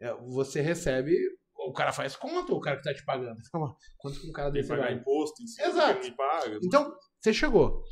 é, 0.00 0.14
você 0.14 0.62
recebe, 0.62 1.14
o 1.54 1.72
cara 1.74 1.92
faz 1.92 2.16
conta, 2.16 2.54
o 2.54 2.60
cara 2.60 2.78
que 2.78 2.82
tá 2.84 2.94
te 2.94 3.04
pagando. 3.04 3.36
Você 3.36 3.50
fala, 3.50 3.76
Quanto 3.98 4.18
que 4.18 4.26
um 4.26 4.32
cara 4.32 4.50
Tem 4.50 4.62
desse 4.62 4.70
que 4.70 4.74
pagar 4.74 4.88
vai? 4.90 4.98
imposto 4.98 5.42
em 5.42 5.46
cima, 5.46 5.68
Exato. 5.68 6.16
paga. 6.16 6.58
Então, 6.62 6.96
você 7.20 7.34
chegou. 7.34 7.84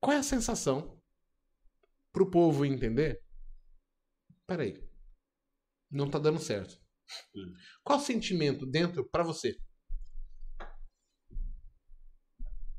Qual 0.00 0.12
é 0.12 0.18
a 0.20 0.22
sensação 0.22 0.99
pro 2.12 2.30
povo 2.30 2.64
entender? 2.64 3.20
Peraí. 4.46 4.82
Não 5.90 6.08
tá 6.10 6.18
dando 6.18 6.38
certo. 6.38 6.78
Hum. 7.34 7.52
Qual 7.82 7.98
o 7.98 8.02
sentimento 8.02 8.64
dentro 8.66 9.04
pra 9.08 9.22
você? 9.22 9.56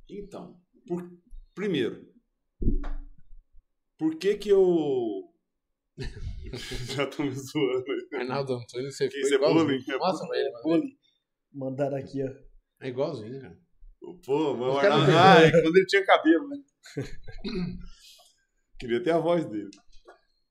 Então, 0.09 0.59
por- 0.87 1.09
primeiro, 1.53 2.05
por 3.97 4.17
que 4.17 4.35
que 4.37 4.49
eu... 4.49 5.29
Já 6.95 7.07
tô 7.07 7.23
me 7.23 7.31
zoando. 7.31 7.85
Arnaldo 8.13 8.53
Antônio, 8.55 8.91
você 8.91 9.07
Que 9.07 9.21
foi 9.21 9.31
é 9.31 9.35
igualzinho. 9.35 9.65
bullying? 9.65 9.83
É 9.89 9.97
Nossa, 9.97 10.27
velho. 10.27 10.51
Bullying. 10.63 10.97
Mandaram 11.53 11.97
aqui, 11.97 12.23
ó. 12.23 12.29
É 12.83 12.87
igualzinho, 12.89 13.41
cara. 13.41 13.59
Pô, 14.25 14.55
mas 14.55 14.73
o 14.75 14.77
Arnaldo... 14.79 15.11
Ah, 15.17 15.41
é 15.41 15.51
quando 15.51 15.75
ele 15.77 15.85
tinha 15.85 16.05
cabelo, 16.05 16.47
né? 16.49 16.57
Queria 18.81 19.03
ter 19.03 19.11
a 19.11 19.19
voz 19.19 19.45
dele. 19.45 19.69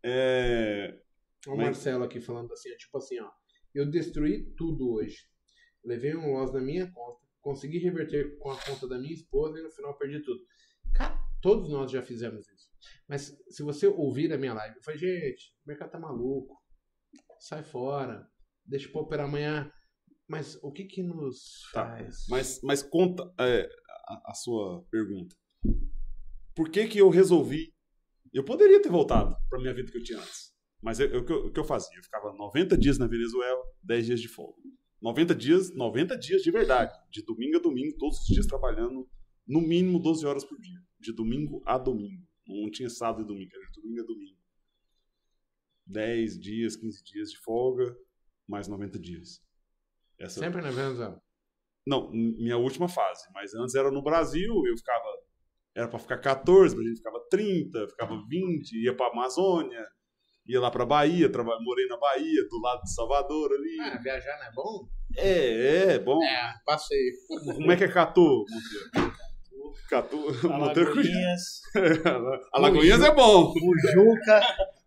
É... 0.04 0.96
Olha 1.48 1.54
o 1.54 1.56
Mas- 1.56 1.66
Marcelo 1.66 2.04
aqui 2.04 2.20
falando 2.20 2.52
assim, 2.52 2.70
tipo 2.76 2.96
assim, 2.96 3.18
ó. 3.18 3.28
Eu 3.74 3.90
destruí 3.90 4.54
tudo 4.56 4.92
hoje. 4.92 5.16
Levei 5.84 6.14
um 6.16 6.32
loss 6.32 6.52
na 6.52 6.60
minha 6.60 6.88
conta, 6.92 7.18
consegui 7.40 7.78
reverter 7.78 8.38
com 8.38 8.50
a 8.52 8.56
conta 8.64 8.86
da 8.86 8.98
minha 8.98 9.12
esposa 9.14 9.58
e 9.58 9.62
no 9.62 9.70
final 9.72 9.98
perdi 9.98 10.22
tudo. 10.22 10.40
Cara, 10.94 11.18
todos 11.42 11.68
nós 11.70 11.90
já 11.90 12.02
fizemos 12.02 12.46
isso. 12.48 12.70
Mas 13.08 13.36
se 13.48 13.62
você 13.64 13.88
ouvir 13.88 14.32
a 14.32 14.38
minha 14.38 14.54
live, 14.54 14.76
eu 14.76 14.82
falei, 14.84 14.98
gente, 15.00 15.52
o 15.64 15.68
mercado 15.68 15.90
tá 15.90 15.98
maluco. 15.98 16.56
Sai 17.40 17.64
fora. 17.64 18.28
Deixa 18.64 18.88
pra 18.90 19.00
operar 19.00 19.26
amanhã. 19.26 19.68
Mas 20.28 20.56
o 20.62 20.70
que 20.70 20.84
que 20.84 21.02
nos 21.02 21.68
Tá, 21.72 21.84
faz? 21.86 22.26
Mas, 22.28 22.60
mas 22.62 22.82
conta 22.84 23.24
é, 23.40 23.68
a, 24.06 24.30
a 24.30 24.34
sua 24.34 24.84
pergunta. 24.90 25.34
Por 26.54 26.70
que 26.70 26.86
que 26.86 26.98
eu 26.98 27.08
resolvi... 27.08 27.74
Eu 28.32 28.44
poderia 28.44 28.80
ter 28.80 28.88
voltado 28.90 29.34
pra 29.48 29.58
minha 29.58 29.74
vida 29.74 29.90
que 29.90 29.98
eu 29.98 30.02
tinha 30.02 30.18
antes. 30.18 30.50
Mas 30.82 30.98
eu- 31.00 31.08
eu- 31.10 31.46
o 31.46 31.52
que 31.52 31.60
eu, 31.60 31.64
fazia? 31.64 31.96
Eu 31.98 32.02
ficava 32.02 32.32
90 32.32 32.76
dias 32.76 32.98
na 32.98 33.06
Venezuela, 33.06 33.62
10 33.82 34.06
dias 34.06 34.20
de 34.20 34.28
folga. 34.28 34.60
90 35.00 35.34
dias, 35.34 35.74
90 35.74 36.16
dias 36.16 36.42
de 36.42 36.50
verdade. 36.50 36.92
De 37.10 37.22
domingo 37.22 37.56
a 37.58 37.60
domingo, 37.60 37.96
todos 37.98 38.18
os 38.20 38.26
dias 38.26 38.46
trabalhando 38.46 39.08
no 39.46 39.60
mínimo 39.60 39.98
12 39.98 40.24
horas 40.26 40.44
por 40.44 40.58
dia. 40.60 40.78
De 40.98 41.12
domingo 41.12 41.62
a 41.66 41.76
domingo. 41.78 42.26
Não 42.46 42.70
tinha 42.70 42.88
sábado 42.88 43.22
e 43.22 43.26
domingo, 43.26 43.50
era 43.54 43.64
de 43.70 43.80
domingo 43.80 44.02
a 44.02 44.06
domingo. 44.06 44.38
10 45.86 46.38
dias, 46.38 46.76
15 46.76 47.02
dias 47.04 47.30
de 47.30 47.38
folga, 47.38 47.96
mais 48.46 48.68
90 48.68 48.98
dias. 48.98 49.40
Essa, 50.18 50.40
Sempre 50.40 50.60
na 50.62 50.70
Venezuela. 50.70 51.20
não, 51.86 52.10
minha 52.12 52.56
última 52.58 52.88
fase. 52.88 53.26
Mas 53.32 53.54
antes 53.54 53.74
era 53.74 53.90
no 53.90 54.02
Brasil, 54.02 54.52
eu 54.66 54.76
ficava. 54.76 55.09
Era 55.74 55.86
pra 55.88 55.98
ficar 55.98 56.18
14, 56.18 56.74
mas 56.76 56.84
a 56.84 56.88
gente 56.88 56.98
ficava 56.98 57.20
30, 57.30 57.88
ficava 57.88 58.22
20, 58.28 58.72
ia 58.82 58.94
pra 58.94 59.06
Amazônia, 59.08 59.86
ia 60.46 60.60
lá 60.60 60.70
pra 60.70 60.84
Bahia, 60.84 61.30
traba- 61.30 61.58
morei 61.62 61.86
na 61.86 61.96
Bahia, 61.96 62.48
do 62.48 62.60
lado 62.60 62.82
de 62.82 62.92
Salvador 62.94 63.52
ali. 63.52 63.76
Ah, 63.80 63.98
viajar 64.02 64.36
não 64.38 64.46
é 64.46 64.52
bom? 64.52 64.88
É, 65.16 65.94
é, 65.94 65.98
bom. 65.98 66.22
É, 66.22 66.54
passei. 66.66 67.12
Como 67.54 67.70
é 67.70 67.76
que 67.76 67.84
é 67.84 67.88
Catu, 67.88 68.44
Monteiro? 68.50 69.14
Catu, 69.88 70.16
Monteiro 70.48 70.90
Alagoinhas, 70.90 71.60
Alagoinhas 72.52 73.02
é 73.02 73.14
bom. 73.14 73.52
Pujuca. 73.52 74.40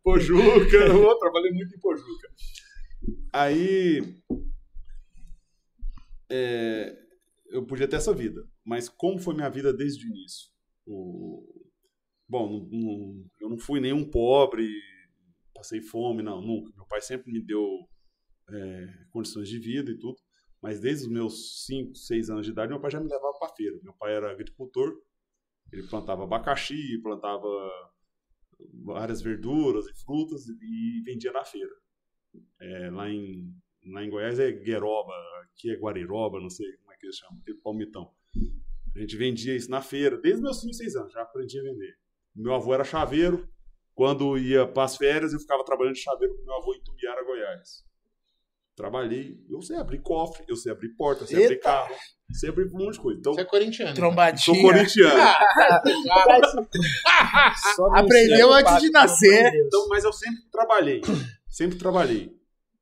Pojuca, 0.03 0.75
eu 0.77 1.17
trabalhei 1.17 1.51
muito 1.53 1.75
em 1.75 1.79
Pojuca. 1.79 2.27
Aí. 3.31 4.17
é, 6.29 6.95
eu 7.47 7.65
podia 7.65 7.87
ter 7.87 7.97
essa 7.97 8.13
vida, 8.13 8.41
mas 8.65 8.89
como 8.89 9.19
foi 9.19 9.33
minha 9.33 9.49
vida 9.49 9.71
desde 9.73 10.05
o 10.05 10.09
início? 10.09 10.51
O- 10.85 11.45
bom, 12.27 12.49
não- 12.49 12.79
não- 12.79 13.25
eu 13.41 13.49
não 13.49 13.57
fui 13.57 13.79
nenhum 13.79 14.09
pobre, 14.09 14.67
passei 15.53 15.81
fome, 15.81 16.21
não, 16.23 16.41
nunca. 16.41 16.71
Meu 16.75 16.85
pai 16.87 17.01
sempre 17.01 17.31
me 17.31 17.41
deu 17.41 17.87
é, 18.49 19.05
condições 19.11 19.47
de 19.47 19.57
vida 19.57 19.89
e 19.91 19.97
tudo, 19.97 20.17
mas 20.61 20.79
desde 20.81 21.05
os 21.05 21.11
meus 21.11 21.65
5, 21.65 21.95
6 21.95 22.29
anos 22.29 22.45
de 22.45 22.51
idade, 22.51 22.71
meu 22.71 22.79
pai 22.81 22.91
já 22.91 22.99
me 22.99 23.07
levava 23.09 23.37
para 23.39 23.53
feira. 23.55 23.79
Meu 23.81 23.93
pai 23.93 24.13
era 24.15 24.31
agricultor, 24.31 24.93
ele 25.71 25.87
plantava 25.87 26.23
abacaxi, 26.23 26.99
plantava 27.01 27.47
várias 28.83 29.21
verduras 29.21 29.85
e 29.87 29.93
frutas 30.03 30.45
e 30.47 31.01
vendia 31.05 31.31
na 31.31 31.43
feira. 31.45 31.71
É, 32.59 32.89
lá, 32.91 33.09
em, 33.09 33.55
lá 33.91 34.03
em 34.03 34.09
Goiás 34.09 34.39
é 34.39 34.51
gueroba, 34.51 35.13
aqui 35.43 35.71
é 35.71 35.75
guariroba, 35.77 36.39
não 36.39 36.49
sei 36.49 36.75
como 36.77 36.91
é 36.91 36.97
que 36.97 37.05
eles 37.05 37.17
chamam, 37.17 37.41
palmitão. 37.63 38.13
A 38.95 38.99
gente 38.99 39.15
vendia 39.17 39.55
isso 39.55 39.69
na 39.69 39.81
feira, 39.81 40.17
desde 40.17 40.41
meus 40.41 40.59
5, 40.61 40.73
6 40.73 40.95
anos, 40.95 41.13
já 41.13 41.21
aprendi 41.21 41.59
a 41.59 41.63
vender. 41.63 41.93
Meu 42.35 42.53
avô 42.53 42.73
era 42.73 42.83
chaveiro, 42.83 43.47
quando 43.95 44.37
ia 44.37 44.67
para 44.67 44.83
as 44.83 44.97
férias 44.97 45.33
eu 45.33 45.39
ficava 45.39 45.63
trabalhando 45.63 45.95
de 45.95 46.01
chaveiro 46.01 46.35
com 46.35 46.43
meu 46.43 46.55
avô 46.55 46.73
em 46.75 46.81
Tumbiara, 46.83 47.23
Goiás. 47.23 47.83
Trabalhei, 48.75 49.37
eu 49.49 49.61
sei 49.61 49.77
abrir 49.77 50.01
cofre, 50.01 50.43
eu 50.47 50.55
sei 50.55 50.71
abrir 50.71 50.89
porta, 50.95 51.23
eu 51.23 51.27
sei 51.27 51.43
abrir 51.43 51.53
Eita! 51.55 51.63
carro, 51.63 51.95
sei 52.31 52.49
abrir 52.49 52.65
um 52.73 52.77
monte 52.77 52.93
de 52.95 53.01
coisa. 53.01 53.19
Então, 53.19 53.33
Você 53.35 53.41
é 53.41 53.45
corintiano. 53.45 53.95
sou 53.95 53.97
Trombadinha. 54.03 54.61
corintiano. 54.61 55.13
Só 57.75 57.87
no 57.87 57.95
Aprendeu 57.95 58.51
antes 58.51 58.81
de 58.81 58.89
nascer. 58.89 59.53
Então, 59.55 59.87
mas 59.89 60.03
eu 60.03 60.11
sempre 60.11 60.41
trabalhei. 60.51 61.01
Sempre 61.47 61.77
trabalhei. 61.77 62.31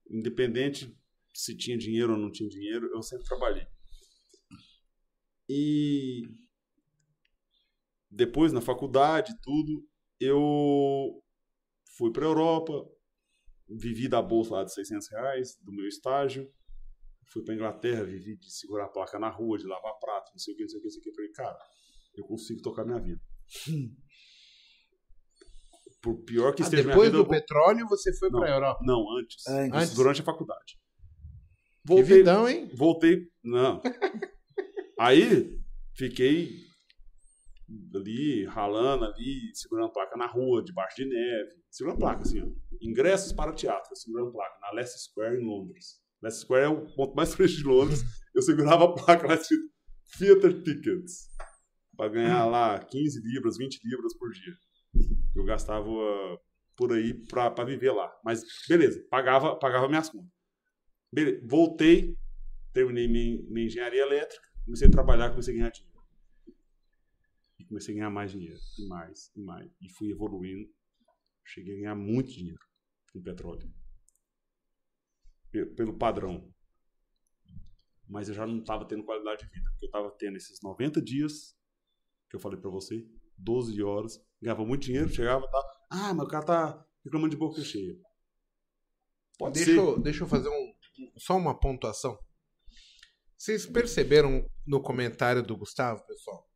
Independente 0.10 0.96
se 1.34 1.56
tinha 1.58 1.78
dinheiro 1.78 2.14
ou 2.14 2.18
não 2.18 2.32
tinha 2.32 2.48
dinheiro, 2.50 2.90
eu 2.94 3.02
sempre 3.02 3.26
trabalhei. 3.26 3.66
E 5.54 6.22
depois, 8.10 8.54
na 8.54 8.62
faculdade, 8.62 9.34
tudo, 9.42 9.86
eu 10.18 11.22
fui 11.98 12.10
para 12.14 12.24
Europa, 12.26 12.74
vivi 13.68 14.08
da 14.08 14.22
bolsa 14.22 14.54
lá 14.56 14.64
de 14.64 14.74
600 14.74 15.10
reais, 15.12 15.58
do 15.62 15.74
meu 15.74 15.86
estágio. 15.88 16.50
Fui 17.34 17.44
para 17.44 17.54
Inglaterra, 17.54 18.06
vivi 18.06 18.38
de 18.38 18.50
segurar 18.50 18.86
a 18.86 18.90
placa 18.90 19.20
na 19.20 19.30
rua, 19.30 19.58
de 19.58 19.66
lavar 19.68 19.98
prato, 20.00 20.32
não 20.32 20.40
sei 20.40 20.54
o 20.54 20.58
que, 20.58 20.64
não 20.64 20.70
sei 20.70 20.80
o 20.80 20.82
que, 20.82 20.88
não 20.88 20.92
sei 20.92 21.00
o 21.00 21.04
que. 21.04 21.10
Eu 21.10 21.14
falei, 21.16 21.32
cara, 21.32 21.58
eu 22.16 22.24
consigo 22.26 22.62
tocar 22.62 22.86
minha 22.86 23.00
vida. 23.00 23.22
Por 26.02 26.24
pior 26.24 26.56
que 26.56 26.62
Ah, 26.64 26.66
esteja 26.66 26.84
minha 26.84 26.94
depois 26.96 27.10
vida, 27.12 27.22
do 27.24 27.26
eu 27.26 27.30
petróleo, 27.30 27.88
você 27.88 28.12
foi 28.18 28.30
Não. 28.32 28.40
pra 28.40 28.50
Europa. 28.50 28.80
não, 28.86 29.18
antes. 29.20 29.46
Antes. 29.48 29.74
Antes. 29.82 29.94
Durante 29.96 30.22
a 30.22 30.24
faculdade. 30.24 30.80
Voltei, 31.84 32.18
vidão, 32.18 32.48
hein? 32.50 32.70
voltei, 32.74 33.28
não. 33.44 33.82
Aí, 35.02 35.60
fiquei 35.96 36.60
ali, 37.96 38.46
ralando 38.46 39.06
ali, 39.06 39.50
segurando 39.56 39.92
placa 39.92 40.16
na 40.16 40.28
rua, 40.28 40.64
debaixo 40.64 40.98
de 40.98 41.06
neve. 41.06 41.50
Segurando 41.72 41.98
placa, 41.98 42.22
assim, 42.22 42.40
ó. 42.40 42.48
Ingressos 42.80 43.34
para 43.34 43.52
teatro, 43.52 43.96
segurando 43.96 44.32
placa, 44.32 44.60
na 44.62 44.70
Leicester 44.70 45.02
Square, 45.02 45.42
em 45.42 45.44
Londres. 45.44 46.00
Leicester 46.22 46.46
Square 46.46 46.66
é 46.66 46.68
o 46.68 46.86
ponto 46.94 47.16
mais 47.16 47.34
fresco 47.34 47.58
de 47.58 47.64
Londres. 47.64 48.04
Eu 48.36 48.44
segurava 48.44 48.86
a 48.86 48.94
placa 48.94 49.26
lá 49.26 49.34
escrito 49.34 49.74
Theater 50.20 50.62
Tickets. 50.62 51.30
Pra 51.98 52.08
ganhar 52.08 52.46
lá 52.46 52.78
15 52.78 53.22
libras, 53.24 53.58
20 53.58 53.80
libras 53.84 54.16
por 54.16 54.30
dia. 54.30 54.54
Eu 55.36 55.44
gastava 55.44 55.84
por 56.78 56.94
aí 56.94 57.16
pra 57.28 57.64
viver 57.64 57.92
lá. 57.92 58.14
Mas, 58.24 58.44
beleza, 58.70 59.04
pagava, 59.10 59.58
pagava 59.58 59.88
minhas 59.88 60.12
contas. 60.12 60.30
Beleza, 61.12 61.42
voltei, 61.50 62.16
terminei 62.72 63.08
minha, 63.08 63.42
minha 63.50 63.66
engenharia 63.66 64.04
elétrica, 64.04 64.51
comecei 64.72 64.88
a 64.88 64.92
trabalhar, 64.92 65.30
comecei 65.32 65.54
a 65.54 65.58
ganhar 65.58 65.70
dinheiro. 65.72 66.02
E 67.60 67.66
comecei 67.66 67.94
a 67.94 67.98
ganhar 67.98 68.10
mais 68.10 68.32
dinheiro, 68.32 68.60
e 68.80 68.88
mais, 68.88 69.30
e 69.36 69.42
mais. 69.42 69.70
E 69.82 69.90
fui 69.90 70.10
evoluindo. 70.12 70.70
Cheguei 71.44 71.74
a 71.76 71.78
ganhar 71.82 71.96
muito 71.96 72.32
dinheiro 72.32 72.60
com 73.12 73.22
petróleo. 73.22 73.70
Pe- 75.52 75.66
Pelo 75.66 75.98
padrão. 75.98 76.54
Mas 78.08 78.30
eu 78.30 78.34
já 78.36 78.48
não 78.48 78.60
estava 78.60 78.86
tendo 78.88 79.04
qualidade 79.04 79.44
de 79.44 79.50
vida. 79.54 79.70
Porque 79.72 79.86
eu 79.86 79.90
estava 79.90 80.10
tendo 80.12 80.38
esses 80.38 80.62
90 80.62 81.02
dias, 81.02 81.54
que 82.30 82.36
eu 82.36 82.40
falei 82.40 82.60
para 82.60 82.70
você, 82.70 83.06
12 83.38 83.82
horas, 83.84 84.18
ganhava 84.42 84.66
muito 84.66 84.84
dinheiro, 84.84 85.10
chegava 85.10 85.46
e 85.46 85.52
tal. 85.52 85.64
Ah, 85.90 86.14
mas 86.14 86.26
o 86.26 86.30
cara 86.30 86.46
tá 86.46 86.88
reclamando 87.04 87.32
de 87.32 87.38
boca 87.38 87.62
cheia. 87.62 87.98
Pode 89.38 89.56
Deixa 89.56 89.72
ser. 89.72 89.78
eu, 89.78 90.00
deixa 90.00 90.24
eu 90.24 90.28
fazer 90.28 90.48
um, 90.50 90.74
só 91.18 91.36
uma 91.38 91.58
pontuação. 91.60 92.18
Vocês 93.42 93.66
perceberam 93.66 94.48
no 94.68 94.80
comentário 94.84 95.42
do 95.42 95.58
Gustavo, 95.58 96.06
pessoal, 96.06 96.48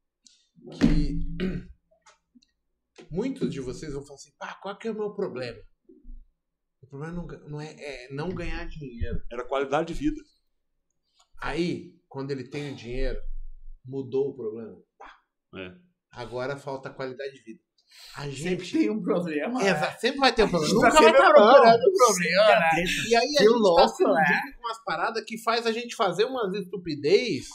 que 0.79 1.17
muitos 3.09 3.51
de 3.51 3.59
vocês 3.59 3.91
vão 3.91 4.03
falar 4.03 4.17
assim, 4.17 4.31
pá, 4.37 4.53
qual 4.61 4.77
que 4.77 4.87
é 4.87 4.91
o 4.91 4.93
meu 4.93 5.11
problema? 5.15 5.59
O 6.83 6.85
problema 6.85 7.11
não, 7.11 7.25
ga- 7.25 7.39
não 7.47 7.59
é, 7.59 7.73
é 7.73 8.13
não 8.13 8.29
ganhar 8.29 8.67
dinheiro. 8.67 9.19
Era 9.31 9.47
qualidade 9.47 9.95
de 9.95 9.99
vida. 9.99 10.21
Aí, 11.41 11.99
quando 12.07 12.29
ele 12.29 12.47
tem 12.47 12.71
o 12.71 12.75
dinheiro, 12.75 13.19
mudou 13.83 14.29
o 14.29 14.35
problema. 14.35 14.79
É. 15.55 15.75
Agora 16.11 16.55
falta 16.55 16.93
qualidade 16.93 17.33
de 17.33 17.41
vida. 17.41 17.63
A 18.15 18.21
Sempre 18.23 18.35
gente. 18.35 18.71
tem 18.71 18.89
um 18.89 19.01
problema. 19.01 19.59
né? 19.59 19.69
Exato, 19.69 19.99
sempre 20.01 20.19
vai 20.19 20.33
ter 20.33 20.43
um 20.43 20.49
problema. 20.49 20.73
Tá 20.73 20.87
Nunca 20.87 20.91
vai 21.01 21.03
sempre 21.03 21.21
procurando 21.33 21.81
um 21.81 21.97
problema, 21.97 22.59
né? 22.59 22.83
E 23.09 23.15
aí 23.15 23.35
a 23.37 23.41
gente 23.41 23.47
louco, 23.49 23.81
tá 23.81 23.87
se 23.89 24.03
né? 24.03 24.41
com 24.55 24.67
umas 24.67 24.83
paradas 24.83 25.23
que 25.25 25.37
faz 25.43 25.65
a 25.65 25.71
gente 25.71 25.95
fazer 25.95 26.25
umas 26.25 26.53
estupidez 26.53 27.45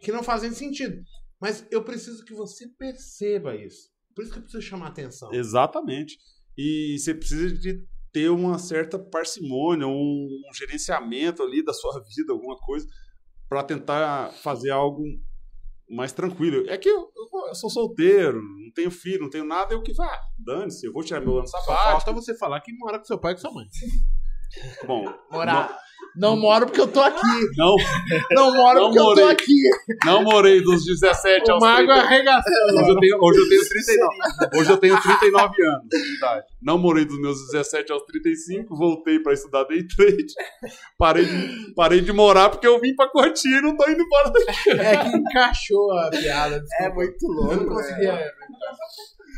que 0.00 0.12
não 0.12 0.22
fazem 0.22 0.52
sentido. 0.52 0.96
Mas 1.40 1.66
eu 1.70 1.82
preciso 1.82 2.24
que 2.24 2.34
você 2.34 2.66
perceba 2.78 3.54
isso. 3.56 3.88
Por 4.14 4.22
isso 4.22 4.32
que 4.32 4.38
eu 4.38 4.42
preciso 4.42 4.62
chamar 4.62 4.88
atenção. 4.88 5.32
Exatamente. 5.32 6.16
E 6.56 6.96
você 6.98 7.14
precisa 7.14 7.52
de 7.54 7.84
ter 8.12 8.28
uma 8.30 8.58
certa 8.58 8.98
parcimônia, 8.98 9.86
um, 9.86 9.92
um 10.48 10.54
gerenciamento 10.54 11.42
ali 11.42 11.64
da 11.64 11.72
sua 11.72 12.00
vida, 12.16 12.32
alguma 12.32 12.56
coisa, 12.58 12.86
para 13.48 13.62
tentar 13.62 14.32
fazer 14.42 14.70
algo 14.70 15.02
mais 15.90 16.12
tranquilo. 16.12 16.68
É 16.68 16.76
que 16.78 16.88
eu, 16.88 17.10
eu- 17.16 17.46
eu 17.48 17.54
sou 17.54 17.70
solteiro, 17.70 18.40
não 18.42 18.70
tenho 18.74 18.90
filho, 18.90 19.22
não 19.22 19.30
tenho 19.30 19.44
nada, 19.44 19.72
eu 19.74 19.82
que 19.82 19.92
vá, 19.94 20.20
dane-se, 20.38 20.86
eu 20.86 20.92
vou 20.92 21.02
tirar 21.02 21.20
meu 21.20 21.38
ano 21.38 21.46
Só 21.48 21.58
sabático. 21.60 21.90
falta 21.90 22.12
você 22.12 22.36
falar 22.36 22.60
que 22.60 22.72
mora 22.76 22.98
com 22.98 23.04
seu 23.04 23.18
pai 23.18 23.32
e 23.32 23.34
com 23.36 23.40
sua 23.40 23.52
mãe. 23.52 23.66
Bom, 24.86 25.04
Morar. 25.30 25.78
Não 26.18 26.36
moro 26.36 26.66
porque 26.66 26.80
eu 26.80 26.88
tô 26.88 27.00
aqui. 27.00 27.20
não, 27.56 27.74
Não 28.32 28.54
moro 28.54 28.80
Não 28.80 28.84
porque 28.86 28.98
eu 28.98 29.04
tô 29.04 29.10
morei. 29.20 29.24
aqui. 29.30 29.62
não 30.04 30.22
morei 30.24 30.60
dos 30.62 30.84
17 30.84 31.48
O 31.50 31.54
aos 31.54 31.60
mago 31.62 31.86
30. 31.86 31.92
arregaçou. 31.94 32.52
Hoje 32.80 32.90
eu, 32.90 32.96
tenho, 33.00 33.18
hoje, 33.20 33.38
eu 33.40 33.48
tenho 33.48 33.68
39, 33.68 34.16
hoje 34.58 34.70
eu 34.70 34.76
tenho 34.78 35.00
39 35.00 35.62
anos 35.62 35.82
de 35.88 36.16
idade. 36.16 36.46
Não 36.60 36.76
morei 36.78 37.04
dos 37.04 37.20
meus 37.20 37.38
17 37.52 37.92
aos 37.92 38.02
35, 38.04 38.76
voltei 38.76 39.20
para 39.20 39.32
estudar 39.32 39.64
day 39.64 39.86
trade. 39.86 40.26
Parei 40.98 41.24
de, 41.24 41.74
parei 41.74 42.00
de 42.00 42.12
morar 42.12 42.50
porque 42.50 42.66
eu 42.66 42.80
vim 42.80 42.94
para 42.96 43.08
Cotia 43.10 43.58
e 43.58 43.62
não 43.62 43.76
tô 43.76 43.88
indo 43.88 44.02
embora 44.02 44.30
daqui. 44.30 44.70
É 44.70 44.96
que 44.96 45.16
encaixou 45.16 45.92
a 45.92 46.10
piada. 46.10 46.56
É 46.56 46.60
desculpa. 46.60 46.94
muito 46.94 47.24
Eu 47.26 47.32
louco. 47.32 47.54
não 47.54 47.62
né? 47.64 47.68
conseguia. 47.74 48.32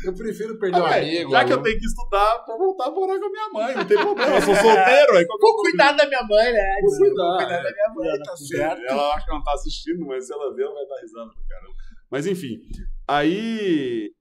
Eu 0.03 0.13
prefiro 0.15 0.57
perder 0.57 0.81
um 0.81 0.85
Ah, 0.85 0.95
amigo. 0.95 1.31
já 1.31 1.45
que 1.45 1.53
eu 1.53 1.61
tenho 1.61 1.79
que 1.79 1.85
estudar 1.85 2.39
pra 2.39 2.57
voltar 2.57 2.85
a 2.87 2.91
morar 2.91 3.19
com 3.19 3.25
a 3.25 3.29
minha 3.29 3.49
mãe, 3.49 3.75
não 3.75 3.85
tem 3.87 3.97
problema. 4.01 4.35
Eu 4.35 4.41
sou 4.41 4.55
solteiro, 4.55 5.17
aí 5.17 5.23
o 5.25 5.37
Vou 5.39 5.55
cuidar 5.61 5.91
da 5.93 6.07
minha 6.07 6.23
mãe, 6.23 6.51
né? 6.53 6.75
Vou 6.81 6.97
cuidar, 6.97 7.23
Vou 7.23 7.37
cuidar 7.37 7.53
é. 7.59 7.63
da 7.63 7.71
minha 7.71 7.89
mãe, 7.93 8.19
tá 8.23 8.37
certo. 8.37 8.81
Ela 8.83 9.15
acha 9.15 9.25
que 9.25 9.31
não 9.31 9.43
tá 9.43 9.53
assistindo, 9.53 10.05
mas 10.05 10.25
se 10.27 10.33
ela 10.33 10.53
ver, 10.55 10.63
ela 10.63 10.73
vai 10.73 10.85
dar 10.87 11.01
risada 11.01 11.31
pra 11.33 11.43
caramba. 11.47 11.75
Mas 12.09 12.25
enfim, 12.27 12.59
aí 13.07 14.11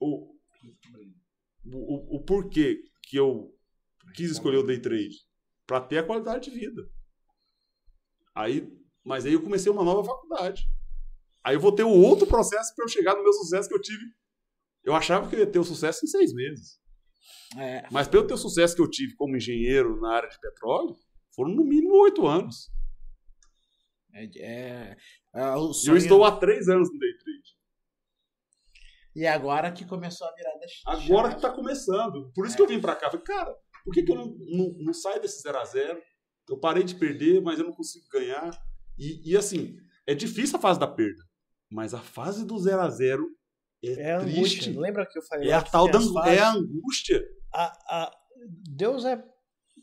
o, 0.00 0.32
o, 1.72 2.16
o 2.16 2.24
porquê 2.24 2.80
que 3.08 3.16
eu 3.16 3.52
quis 4.14 4.30
escolher 4.30 4.56
o 4.58 4.62
day 4.66 4.78
trade? 4.80 5.14
Pra 5.66 5.80
ter 5.80 5.98
a 5.98 6.02
qualidade 6.02 6.50
de 6.50 6.58
vida. 6.58 6.82
Aí, 8.34 8.68
mas 9.04 9.26
aí 9.26 9.32
eu 9.32 9.42
comecei 9.42 9.70
uma 9.70 9.84
nova 9.84 10.04
faculdade. 10.04 10.62
Aí 11.44 11.54
eu 11.56 11.60
vou 11.60 11.72
ter 11.72 11.82
o 11.84 11.90
outro 11.90 12.26
processo 12.26 12.74
pra 12.74 12.84
eu 12.84 12.88
chegar 12.88 13.14
no 13.14 13.22
meu 13.22 13.32
sucesso 13.32 13.68
que 13.68 13.74
eu 13.74 13.80
tive. 13.80 14.04
Eu 14.86 14.94
achava 14.94 15.28
que 15.28 15.34
eu 15.34 15.40
ia 15.40 15.50
ter 15.50 15.58
o 15.58 15.64
sucesso 15.64 16.04
em 16.04 16.08
seis 16.08 16.32
meses. 16.32 16.78
É. 17.58 17.82
Mas 17.90 18.06
pelo 18.06 18.24
ter 18.24 18.34
o 18.34 18.38
sucesso 18.38 18.76
que 18.76 18.80
eu 18.80 18.88
tive 18.88 19.16
como 19.16 19.36
engenheiro 19.36 20.00
na 20.00 20.14
área 20.14 20.28
de 20.28 20.38
petróleo, 20.38 20.96
foram 21.34 21.50
no 21.50 21.64
mínimo 21.64 21.94
oito 22.02 22.24
anos. 22.24 22.70
É, 24.14 24.24
é, 24.38 24.96
é 25.34 25.54
eu 25.54 25.74
sonho- 25.74 25.96
estou 25.96 26.24
há 26.24 26.38
três 26.38 26.68
anos 26.68 26.88
no 26.90 26.98
day 26.98 27.18
trade. 27.18 27.56
E 29.16 29.26
agora 29.26 29.72
que 29.72 29.84
começou 29.84 30.26
a 30.26 30.34
virada 30.34 30.60
Agora 30.86 31.34
que 31.34 31.40
tá 31.40 31.50
começando. 31.50 32.30
Por 32.32 32.46
isso 32.46 32.54
que 32.54 32.62
eu 32.62 32.68
vim 32.68 32.80
pra 32.80 32.94
cá. 32.94 33.10
Falei, 33.10 33.24
cara, 33.24 33.56
por 33.84 33.92
que, 33.92 34.02
que 34.02 34.12
eu 34.12 34.16
não, 34.16 34.26
não, 34.26 34.72
não 34.78 34.94
saio 34.94 35.20
desse 35.20 35.40
0 35.42 35.58
a 35.58 35.64
0 35.64 36.00
Eu 36.48 36.58
parei 36.60 36.84
de 36.84 36.94
perder, 36.94 37.40
mas 37.40 37.58
eu 37.58 37.64
não 37.64 37.72
consigo 37.72 38.06
ganhar. 38.12 38.50
E, 38.98 39.32
e 39.32 39.36
assim, 39.36 39.76
é 40.06 40.14
difícil 40.14 40.58
a 40.58 40.60
fase 40.60 40.78
da 40.78 40.86
perda. 40.86 41.24
Mas 41.70 41.92
a 41.92 42.00
fase 42.00 42.46
do 42.46 42.56
0 42.58 42.80
a 42.80 42.88
0 42.90 43.26
é, 43.88 44.00
É 44.02 44.12
a 44.12 44.20
angústia. 44.20 44.78
Lembra 44.80 45.06
que 45.06 45.18
eu 45.18 45.22
falei? 45.22 45.50
É 45.50 45.52
a 45.54 45.62
tal 45.62 45.88
da 45.90 45.98
é 46.28 46.38
a 46.38 46.52
angústia. 46.52 47.22
A- 47.52 47.72
a- 47.88 48.12
Deus 48.70 49.04
é 49.04 49.22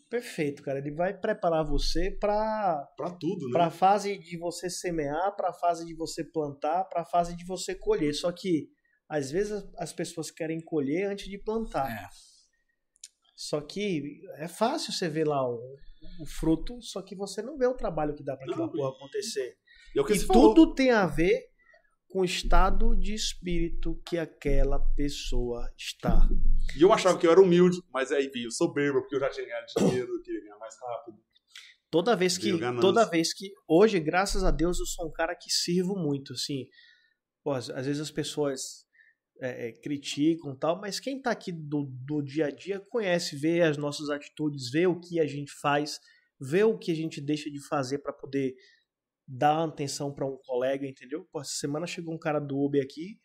perfeito, 0.09 0.61
cara. 0.61 0.79
Ele 0.79 0.91
vai 0.91 1.17
preparar 1.17 1.65
você 1.65 2.11
para 2.11 2.85
Pra 2.95 3.09
tudo, 3.11 3.45
né? 3.47 3.51
para 3.51 3.65
a 3.67 3.71
fase 3.71 4.17
de 4.17 4.37
você 4.37 4.69
semear, 4.69 5.35
para 5.35 5.49
a 5.49 5.53
fase 5.53 5.85
de 5.85 5.95
você 5.95 6.23
plantar, 6.23 6.83
para 6.85 7.01
a 7.01 7.05
fase 7.05 7.35
de 7.35 7.45
você 7.45 7.73
colher. 7.75 8.13
Só 8.13 8.31
que 8.31 8.69
às 9.09 9.31
vezes 9.31 9.51
as- 9.51 9.65
as 9.77 9.93
pessoas 9.93 10.29
querem 10.31 10.59
colher 10.61 11.05
antes 11.09 11.27
de 11.27 11.37
plantar. 11.37 11.89
É. 11.91 12.07
Só 13.35 13.59
que 13.61 14.21
é 14.37 14.47
fácil 14.47 14.93
você 14.93 15.09
ver 15.09 15.27
lá 15.27 15.43
o, 15.47 15.59
o 16.21 16.25
fruto, 16.25 16.81
só 16.81 17.01
que 17.01 17.15
você 17.15 17.41
não 17.41 17.57
vê 17.57 17.65
o 17.65 17.73
trabalho 17.75 18.13
que 18.15 18.23
dá 18.23 18.37
para 18.37 18.45
aquela 18.49 18.71
porra 18.71 18.89
acontecer. 18.95 19.55
E 19.95 19.99
é 19.99 20.03
E 20.03 20.05
você 20.19 20.25
falou. 20.25 20.53
tudo 20.53 20.73
tem 20.75 20.91
a 20.91 21.05
ver 21.07 21.41
com 22.13 22.19
o 22.19 22.25
estado 22.25 22.95
de 22.95 23.11
espírito 23.15 23.99
que 24.05 24.19
aquela 24.19 24.79
pessoa 24.79 25.67
está. 25.75 26.29
E 26.77 26.83
eu 26.83 26.93
achava 26.93 27.17
que 27.17 27.25
eu 27.25 27.31
era 27.31 27.41
humilde, 27.41 27.81
mas 27.91 28.11
aí 28.11 28.27
veio 28.27 28.51
soberba, 28.51 29.01
porque 29.01 29.15
eu 29.15 29.19
já 29.19 29.31
tinha 29.31 29.47
ganhado 29.47 29.65
dinheiro, 29.79 30.13
eu 30.13 30.21
queria 30.21 30.41
ganhar 30.41 30.57
mais 30.59 30.75
rápido. 30.79 31.17
Toda 31.89 32.15
vez 32.15 32.37
que 32.37 32.51
toda 32.79 33.09
vez 33.09 33.33
que 33.33 33.51
hoje, 33.67 33.99
graças 33.99 34.43
a 34.43 34.51
Deus, 34.51 34.79
eu 34.79 34.85
sou 34.85 35.07
um 35.07 35.11
cara 35.11 35.35
que 35.35 35.49
sirvo 35.49 35.95
muito, 35.95 36.33
assim. 36.33 36.67
Pô, 37.43 37.51
às, 37.51 37.67
às 37.71 37.87
vezes 37.87 38.01
as 38.01 38.11
pessoas 38.11 38.85
é, 39.41 39.69
é, 39.69 39.71
criticam 39.71 40.53
e 40.53 40.59
tal, 40.59 40.79
mas 40.79 40.99
quem 40.99 41.19
tá 41.19 41.31
aqui 41.31 41.51
do, 41.51 41.87
do 42.05 42.21
dia 42.21 42.45
a 42.45 42.51
dia 42.51 42.79
conhece, 42.79 43.35
vê 43.35 43.63
as 43.63 43.75
nossas 43.75 44.11
atitudes, 44.11 44.69
vê 44.69 44.85
o 44.85 44.99
que 44.99 45.19
a 45.19 45.25
gente 45.25 45.51
faz, 45.51 45.99
vê 46.39 46.63
o 46.63 46.77
que 46.77 46.91
a 46.91 46.95
gente 46.95 47.19
deixa 47.19 47.49
de 47.49 47.59
fazer 47.67 47.97
para 47.99 48.13
poder 48.13 48.53
dar 49.27 49.63
atenção 49.63 50.13
para 50.13 50.25
um 50.25 50.37
colega, 50.37 50.85
entendeu? 50.87 51.27
Pô, 51.31 51.39
essa 51.41 51.53
semana 51.53 51.87
chegou 51.87 52.13
um 52.13 52.19
cara 52.19 52.39
do 52.39 52.57
Uber 52.59 52.83
aqui, 52.83 53.19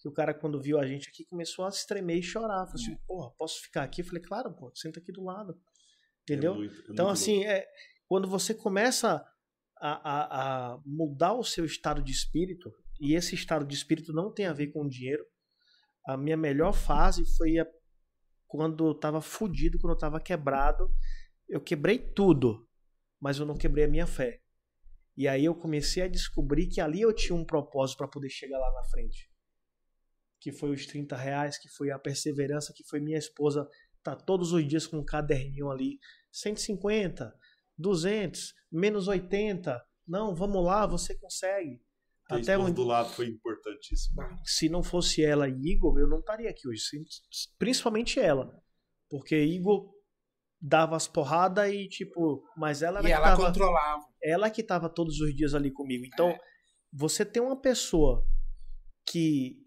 que 0.00 0.08
o 0.08 0.12
cara 0.12 0.34
quando 0.34 0.60
viu 0.60 0.78
a 0.78 0.86
gente 0.86 1.08
aqui 1.08 1.24
começou 1.24 1.64
a 1.64 1.70
se 1.70 1.86
tremer 1.86 2.18
e 2.18 2.22
chorar, 2.22 2.66
falou 2.66 2.74
assim, 2.74 2.96
porra, 3.06 3.30
posso 3.38 3.60
ficar 3.62 3.82
aqui? 3.84 4.02
Eu 4.02 4.06
falei, 4.06 4.22
claro, 4.22 4.52
pô, 4.54 4.70
senta 4.74 5.00
aqui 5.00 5.12
do 5.12 5.22
lado. 5.24 5.58
Entendeu? 6.22 6.54
É 6.54 6.56
muito- 6.58 6.74
é 6.90 6.92
Então, 6.92 7.08
assim, 7.08 7.44
é, 7.44 7.66
quando 8.08 8.28
você 8.28 8.52
começa 8.54 9.24
a, 9.78 10.10
a- 10.10 10.72
a 10.74 10.80
mudar 10.84 11.34
o 11.34 11.44
seu 11.44 11.64
estado 11.64 12.02
de 12.02 12.10
espírito, 12.12 12.72
e 13.00 13.14
esse 13.14 13.34
estado 13.34 13.64
de 13.66 13.74
espírito 13.74 14.12
não 14.12 14.32
tem 14.32 14.46
a 14.46 14.52
ver 14.52 14.68
com 14.68 14.88
dinheiro, 14.88 15.24
a 16.06 16.16
minha 16.16 16.36
melhor 16.36 16.72
fase 16.72 17.24
foi 17.36 17.58
a- 17.58 17.66
quando 18.48 18.86
eu 18.88 18.94
tava 18.94 19.20
fudido, 19.20 19.78
quando 19.78 19.92
eu 19.92 19.98
tava 19.98 20.20
quebrado. 20.20 20.90
Eu 21.48 21.60
quebrei 21.60 21.98
tudo, 21.98 22.68
mas 23.20 23.38
eu 23.38 23.46
não 23.46 23.54
quebrei 23.56 23.84
a 23.84 23.88
minha 23.88 24.06
fé. 24.06 24.40
E 25.16 25.26
aí 25.26 25.44
eu 25.44 25.54
comecei 25.54 26.02
a 26.02 26.08
descobrir 26.08 26.66
que 26.68 26.80
ali 26.80 27.00
eu 27.00 27.12
tinha 27.14 27.34
um 27.34 27.44
propósito 27.44 27.98
para 27.98 28.08
poder 28.08 28.28
chegar 28.28 28.58
lá 28.58 28.70
na 28.74 28.84
frente. 28.90 29.30
Que 30.40 30.52
foi 30.52 30.70
os 30.70 30.86
30 30.86 31.16
reais, 31.16 31.58
que 31.58 31.68
foi 31.70 31.90
a 31.90 31.98
perseverança, 31.98 32.72
que 32.76 32.84
foi 32.84 33.00
minha 33.00 33.18
esposa 33.18 33.66
tá 34.02 34.14
todos 34.14 34.52
os 34.52 34.66
dias 34.68 34.86
com 34.86 34.98
um 34.98 35.04
caderninho 35.04 35.70
ali 35.70 35.98
150, 36.30 37.32
200, 37.78 38.54
menos 38.70 39.08
80. 39.08 39.82
Não, 40.06 40.34
vamos 40.34 40.64
lá, 40.64 40.86
você 40.86 41.16
consegue. 41.18 41.80
A 42.30 42.36
Até 42.36 42.58
onde- 42.58 42.72
do 42.74 42.84
lado 42.84 43.08
foi 43.10 43.26
importantíssimo. 43.28 44.16
se 44.44 44.68
não 44.68 44.82
fosse 44.82 45.24
ela 45.24 45.48
e 45.48 45.52
Igor, 45.72 45.98
eu 45.98 46.08
não 46.08 46.18
estaria 46.18 46.50
aqui 46.50 46.68
hoje. 46.68 46.82
Principalmente 47.58 48.20
ela. 48.20 48.52
Porque 49.08 49.36
Igor 49.36 49.92
dava 50.60 50.96
as 50.96 51.06
porradas 51.06 51.70
e, 51.72 51.88
tipo, 51.88 52.42
mas 52.56 52.82
ela 52.82 52.98
era 53.00 53.08
E 53.08 53.12
ela 53.12 53.24
tava, 53.30 53.46
controlava. 53.46 54.04
ela 54.22 54.50
que 54.50 54.62
tava 54.62 54.88
todos 54.88 55.20
os 55.20 55.34
dias 55.34 55.54
ali 55.54 55.70
comigo. 55.70 56.04
Então, 56.06 56.30
É. 56.30 56.38
você 56.92 57.24
tem 57.24 57.42
uma 57.42 57.60
pessoa 57.60 58.26
que 59.08 59.58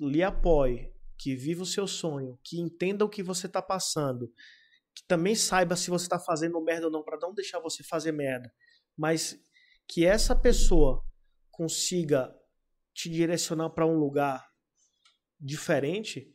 lhe 0.00 0.22
apoie, 0.22 0.92
que 1.18 1.34
viva 1.36 1.62
o 1.62 1.66
seu 1.66 1.86
sonho, 1.86 2.38
que 2.44 2.60
entenda 2.60 3.04
o 3.04 3.08
que 3.08 3.22
você 3.22 3.48
tá 3.48 3.60
passando, 3.60 4.32
que 4.94 5.04
também 5.06 5.34
saiba 5.34 5.76
se 5.76 5.90
você 5.90 6.08
tá 6.08 6.18
fazendo 6.18 6.60
merda 6.62 6.86
ou 6.86 6.92
não, 6.92 7.02
pra 7.04 7.18
não 7.20 7.34
deixar 7.34 7.60
você 7.60 7.82
fazer 7.84 8.12
merda, 8.12 8.52
mas 8.96 9.38
que 9.86 10.04
essa 10.06 10.34
pessoa 10.34 11.04
consiga 11.50 12.34
te 12.94 13.08
direcionar 13.10 13.70
para 13.70 13.86
um 13.86 13.96
lugar 13.96 14.44
diferente, 15.40 16.32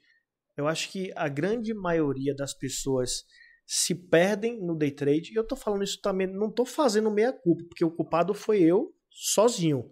eu 0.56 0.68
acho 0.68 0.90
que 0.92 1.12
a 1.16 1.28
grande 1.28 1.74
maioria 1.74 2.34
das 2.36 2.54
pessoas 2.54 3.26
se 3.66 3.96
perdem 3.96 4.60
no 4.62 4.78
day 4.78 4.92
trade. 4.92 5.32
E 5.32 5.36
eu 5.36 5.46
tô 5.46 5.56
falando 5.56 5.84
isso 5.84 6.00
também, 6.02 6.28
não 6.28 6.52
tô 6.52 6.66
fazendo 6.66 7.10
meia 7.12 7.34
culpa, 7.34 7.64
porque 7.70 7.86
o 7.86 7.92
culpado 7.92 8.34
foi 8.34 8.62
eu 8.62 8.94
sozinho, 9.10 9.90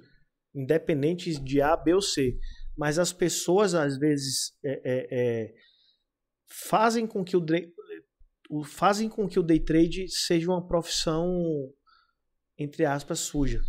independente 0.54 1.34
de 1.42 1.62
A, 1.62 1.76
B 1.78 1.94
ou 1.94 2.02
C. 2.02 2.38
Mas 2.78 3.00
as 3.00 3.14
pessoas 3.14 3.74
às 3.76 3.98
vezes 3.98 4.54
é, 4.64 4.82
é, 4.84 5.08
é, 5.46 5.54
fazem 6.70 7.08
com 7.08 7.24
que 7.24 7.36
o, 7.38 7.46
o- 8.50 8.64
fazem 8.64 9.10
com 9.10 9.28
que 9.28 9.40
o 9.40 9.44
day 9.44 9.60
trade 9.60 10.08
seja 10.10 10.50
uma 10.50 10.66
profissão 10.66 11.28
entre 12.58 12.86
aspas 12.86 13.20
suja. 13.20 13.62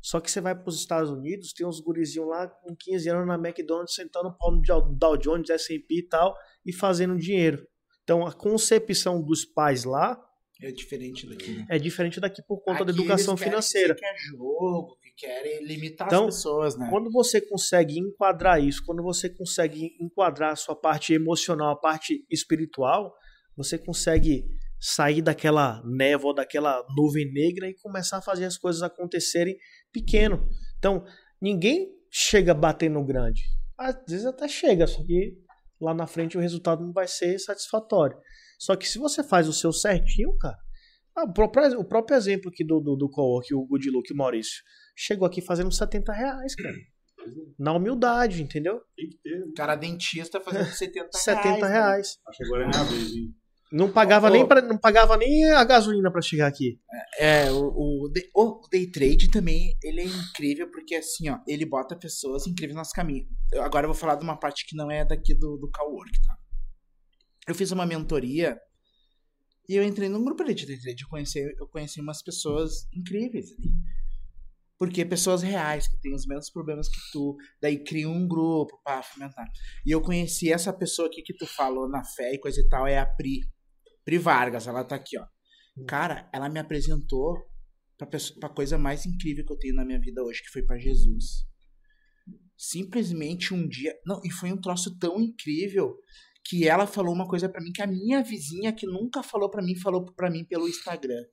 Só 0.00 0.20
que 0.20 0.30
você 0.30 0.40
vai 0.40 0.54
para 0.54 0.68
os 0.68 0.80
Estados 0.80 1.10
Unidos, 1.10 1.52
tem 1.52 1.64
uns 1.66 1.80
gurizinhos 1.80 2.28
lá 2.28 2.48
com 2.48 2.74
15 2.74 3.08
anos 3.08 3.26
na 3.26 3.34
McDonald's 3.36 3.94
sentando 3.94 4.30
no 4.30 4.36
pau 4.36 4.50
no 4.50 4.60
Dow 4.60 4.94
Dow 4.96 5.16
Jones, 5.16 5.48
S&P 5.48 5.98
e 5.98 6.08
tal, 6.08 6.36
e 6.66 6.72
fazendo 6.72 7.16
dinheiro. 7.16 7.64
Então 8.04 8.26
a 8.26 8.32
concepção 8.32 9.22
dos 9.22 9.44
pais 9.44 9.84
lá 9.84 10.18
É 10.60 10.70
diferente 10.70 11.26
daqui. 11.28 11.52
né? 11.52 11.66
é 11.70 11.78
diferente 11.78 12.20
daqui 12.20 12.42
por 12.46 12.62
conta 12.62 12.84
da 12.84 12.92
Aqui 12.92 13.00
educação 13.00 13.34
eles 13.34 13.44
financeira. 13.44 13.94
Que 13.94 14.04
é 14.04 14.16
jogo, 14.30 14.96
que 15.02 15.10
querem 15.16 15.64
limitar 15.64 16.06
Então, 16.06 16.28
as 16.28 16.36
pessoas, 16.36 16.76
né? 16.76 16.88
Quando 16.90 17.10
você 17.10 17.40
consegue 17.40 17.98
enquadrar 17.98 18.62
isso, 18.62 18.82
quando 18.84 19.02
você 19.02 19.28
consegue 19.28 19.90
enquadrar 20.00 20.52
a 20.52 20.56
sua 20.56 20.76
parte 20.76 21.12
emocional, 21.12 21.72
a 21.72 21.78
parte 21.78 22.24
espiritual, 22.30 23.12
você 23.56 23.78
consegue 23.78 24.44
sair 24.80 25.22
daquela 25.22 25.80
névoa, 25.84 26.34
daquela 26.34 26.84
nuvem 26.96 27.32
negra 27.32 27.68
e 27.68 27.74
começar 27.80 28.18
a 28.18 28.22
fazer 28.22 28.44
as 28.46 28.58
coisas 28.58 28.82
acontecerem 28.82 29.56
pequeno. 29.92 30.44
Então, 30.78 31.04
ninguém 31.40 31.88
chega 32.10 32.52
batendo 32.52 33.02
grande. 33.04 33.42
Às 33.78 33.96
vezes 34.08 34.26
até 34.26 34.48
chega, 34.48 34.86
só 34.86 35.04
que 35.04 35.38
lá 35.82 35.94
na 35.94 36.06
frente 36.06 36.36
o 36.36 36.40
resultado 36.40 36.84
não 36.84 36.92
vai 36.92 37.06
ser 37.06 37.38
satisfatório. 37.38 38.16
Só 38.58 38.76
que 38.76 38.88
se 38.88 38.98
você 38.98 39.22
faz 39.22 39.48
o 39.48 39.52
seu 39.52 39.72
certinho, 39.72 40.36
cara. 40.38 40.58
Ah, 41.16 41.24
o, 41.24 41.32
próprio, 41.32 41.80
o 41.80 41.84
próprio 41.84 42.16
exemplo 42.16 42.48
aqui 42.48 42.64
do, 42.64 42.80
do, 42.80 42.96
do 42.96 43.10
co-work, 43.10 43.52
o 43.54 43.66
Good 43.66 43.90
Look, 43.90 44.12
o 44.12 44.16
Maurício, 44.16 44.62
chegou 44.96 45.26
aqui 45.26 45.42
fazendo 45.42 45.70
70 45.70 46.12
reais, 46.12 46.54
cara. 46.54 46.74
Na 47.58 47.72
humildade, 47.72 48.42
entendeu? 48.42 48.80
Tem 48.96 49.08
que 49.08 49.18
ter. 49.18 49.42
O 49.44 49.52
cara 49.52 49.76
dentista 49.76 50.40
fazendo 50.40 50.66
70 50.66 50.94
reais. 50.94 51.22
70 51.22 51.58
né? 51.60 51.68
reais. 51.68 52.18
Acho 52.26 52.38
que 52.38 52.44
agora 52.44 52.64
é 52.64 52.68
minha 52.68 52.84
vez, 52.84 53.10
hein? 53.14 53.34
Não 53.72 53.90
pagava, 53.90 54.28
Ô. 54.28 54.30
nem 54.30 54.46
pra, 54.46 54.60
não 54.60 54.76
pagava 54.76 55.16
nem 55.16 55.50
a 55.50 55.64
gasolina 55.64 56.12
pra 56.12 56.20
chegar 56.20 56.46
aqui. 56.46 56.78
É, 57.18 57.50
o, 57.50 58.04
o, 58.04 58.08
day- 58.12 58.30
o 58.34 58.60
day 58.70 58.90
trade 58.90 59.30
também, 59.30 59.74
ele 59.82 60.02
é 60.02 60.04
incrível 60.04 60.70
porque 60.70 60.94
assim, 60.94 61.30
ó, 61.30 61.38
ele 61.48 61.64
bota 61.64 61.96
pessoas 61.96 62.46
incríveis 62.46 62.74
no 62.74 62.80
nosso 62.80 62.92
caminho. 62.92 63.26
Eu, 63.50 63.62
agora 63.62 63.86
eu 63.86 63.90
vou 63.90 63.98
falar 63.98 64.16
de 64.16 64.24
uma 64.24 64.36
parte 64.38 64.66
que 64.66 64.76
não 64.76 64.90
é 64.90 65.06
daqui 65.06 65.34
do, 65.34 65.56
do 65.56 65.70
Cowork, 65.70 66.12
tá? 66.22 66.36
Eu 67.48 67.54
fiz 67.54 67.70
uma 67.72 67.86
mentoria 67.86 68.58
e 69.66 69.74
eu 69.74 69.82
entrei 69.82 70.08
num 70.08 70.22
grupo 70.22 70.42
ali 70.42 70.54
de 70.54 70.66
day 70.66 70.78
trade. 70.78 71.02
Eu 71.02 71.08
conheci, 71.08 71.38
eu 71.58 71.66
conheci 71.68 71.98
umas 72.00 72.22
pessoas 72.22 72.86
incríveis 72.94 73.52
ali. 73.52 73.72
Porque 74.78 75.04
pessoas 75.04 75.42
reais, 75.42 75.88
que 75.88 75.96
têm 76.00 76.12
os 76.14 76.26
mesmos 76.26 76.50
problemas 76.50 76.88
que 76.88 77.00
tu, 77.12 77.36
daí 77.60 77.82
cria 77.82 78.08
um 78.08 78.26
grupo 78.28 78.78
pra 78.84 79.02
fomentar. 79.02 79.46
E 79.86 79.90
eu 79.92 80.02
conheci 80.02 80.52
essa 80.52 80.72
pessoa 80.72 81.08
aqui 81.08 81.22
que 81.22 81.34
tu 81.34 81.46
falou 81.46 81.88
na 81.88 82.04
fé 82.04 82.34
e 82.34 82.38
coisa 82.38 82.60
e 82.60 82.68
tal, 82.68 82.86
é 82.86 82.98
a 82.98 83.06
Pri. 83.06 83.40
Pri 84.04 84.18
Vargas, 84.18 84.66
ela 84.66 84.84
tá 84.84 84.96
aqui, 84.96 85.18
ó. 85.18 85.26
Cara, 85.86 86.28
ela 86.32 86.48
me 86.48 86.58
apresentou 86.58 87.36
pra, 87.96 88.06
pessoa, 88.06 88.38
pra 88.40 88.48
coisa 88.48 88.76
mais 88.76 89.06
incrível 89.06 89.44
que 89.44 89.52
eu 89.52 89.58
tenho 89.58 89.74
na 89.74 89.84
minha 89.84 90.00
vida 90.00 90.22
hoje, 90.22 90.42
que 90.42 90.50
foi 90.50 90.62
pra 90.62 90.78
Jesus. 90.78 91.46
Simplesmente 92.56 93.54
um 93.54 93.66
dia. 93.66 93.94
Não, 94.06 94.20
e 94.24 94.30
foi 94.30 94.52
um 94.52 94.60
troço 94.60 94.96
tão 94.98 95.20
incrível 95.20 95.96
que 96.44 96.66
ela 96.66 96.86
falou 96.86 97.14
uma 97.14 97.28
coisa 97.28 97.48
pra 97.48 97.62
mim 97.62 97.72
que 97.72 97.82
a 97.82 97.86
minha 97.86 98.22
vizinha, 98.22 98.72
que 98.72 98.86
nunca 98.86 99.22
falou 99.22 99.48
pra 99.48 99.62
mim, 99.62 99.76
falou 99.76 100.04
pra 100.14 100.30
mim 100.30 100.44
pelo 100.44 100.68
Instagram. 100.68 101.24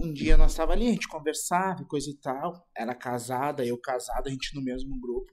Um 0.00 0.12
dia 0.12 0.36
nós 0.36 0.54
tava 0.54 0.72
ali, 0.72 0.88
a 0.88 0.92
gente 0.92 1.08
conversava 1.08 1.84
coisa 1.84 2.08
e 2.10 2.16
tal. 2.18 2.66
Era 2.76 2.94
casada, 2.94 3.64
eu 3.64 3.78
casado, 3.78 4.28
a 4.28 4.30
gente 4.30 4.54
no 4.54 4.62
mesmo 4.62 4.98
grupo. 5.00 5.32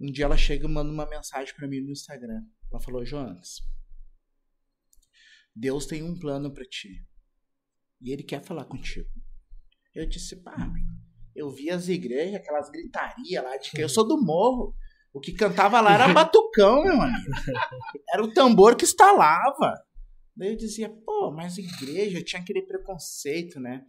Um 0.00 0.10
dia 0.10 0.24
ela 0.24 0.36
chega 0.36 0.66
e 0.66 0.68
manda 0.68 0.92
uma 0.92 1.08
mensagem 1.08 1.54
pra 1.54 1.66
mim 1.66 1.80
no 1.80 1.90
Instagram. 1.90 2.42
Ela 2.70 2.80
falou: 2.82 3.04
Jonas, 3.04 3.62
Deus 5.56 5.86
tem 5.86 6.02
um 6.02 6.18
plano 6.18 6.52
pra 6.52 6.64
ti. 6.64 7.02
E 8.02 8.12
ele 8.12 8.22
quer 8.22 8.44
falar 8.44 8.66
contigo. 8.66 9.08
Eu 9.94 10.06
disse, 10.06 10.36
pá, 10.42 10.54
eu 11.34 11.50
vi 11.50 11.70
as 11.70 11.88
igrejas, 11.88 12.34
aquelas 12.34 12.70
gritarias 12.70 13.42
lá 13.42 13.56
de 13.56 13.70
que 13.70 13.80
eu 13.82 13.88
sou 13.88 14.06
do 14.06 14.20
morro. 14.22 14.74
O 15.14 15.20
que 15.20 15.32
cantava 15.32 15.80
lá 15.80 15.94
era 15.94 16.12
batucão, 16.12 16.84
meu 16.84 17.00
amigo. 17.00 17.30
Era 18.12 18.22
o 18.22 18.32
tambor 18.34 18.76
que 18.76 18.84
estalava. 18.84 19.72
Daí 20.36 20.50
eu 20.50 20.56
dizia, 20.56 20.90
pô, 20.90 21.32
mas 21.32 21.56
igreja, 21.56 22.22
tinha 22.22 22.42
aquele 22.42 22.60
preconceito, 22.66 23.58
né? 23.58 23.82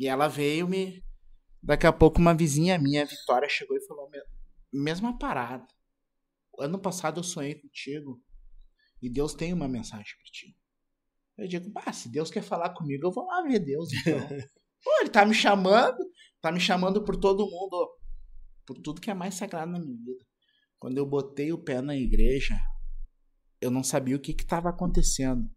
E 0.00 0.08
ela 0.08 0.26
veio 0.26 0.66
me. 0.68 1.00
Daqui 1.62 1.86
a 1.86 1.92
pouco 1.92 2.18
uma 2.20 2.34
vizinha 2.34 2.76
minha, 2.78 3.06
Vitória, 3.06 3.48
chegou 3.48 3.76
e 3.76 3.86
falou: 3.86 4.10
"Me- 4.10 4.22
mesma 4.72 5.16
parada. 5.16 5.64
Ano 6.58 6.78
passado 6.80 7.20
eu 7.20 7.24
sonhei 7.24 7.54
contigo. 7.54 8.20
E 9.02 9.10
Deus 9.10 9.34
tem 9.34 9.52
uma 9.52 9.68
mensagem 9.68 10.14
pra 10.16 10.32
ti. 10.32 10.56
Eu 11.36 11.46
digo, 11.46 11.70
bah, 11.70 11.92
se 11.92 12.10
Deus 12.10 12.30
quer 12.30 12.42
falar 12.42 12.70
comigo, 12.70 13.06
eu 13.06 13.12
vou 13.12 13.26
lá 13.26 13.42
ver 13.42 13.58
Deus, 13.58 13.92
então. 13.92 14.18
Pô, 14.82 14.90
ele 15.00 15.10
tá 15.10 15.26
me 15.26 15.34
chamando, 15.34 15.98
tá 16.40 16.50
me 16.50 16.60
chamando 16.60 17.04
por 17.04 17.16
todo 17.16 17.44
mundo, 17.44 17.90
por 18.64 18.78
tudo 18.78 19.00
que 19.00 19.10
é 19.10 19.14
mais 19.14 19.34
sagrado 19.34 19.72
na 19.72 19.78
minha 19.78 19.96
vida. 19.96 20.24
Quando 20.78 20.98
eu 20.98 21.06
botei 21.06 21.52
o 21.52 21.62
pé 21.62 21.80
na 21.80 21.96
igreja, 21.96 22.56
eu 23.60 23.70
não 23.70 23.82
sabia 23.82 24.16
o 24.16 24.20
que 24.20 24.32
que 24.32 24.46
tava 24.46 24.70
acontecendo. 24.70 25.48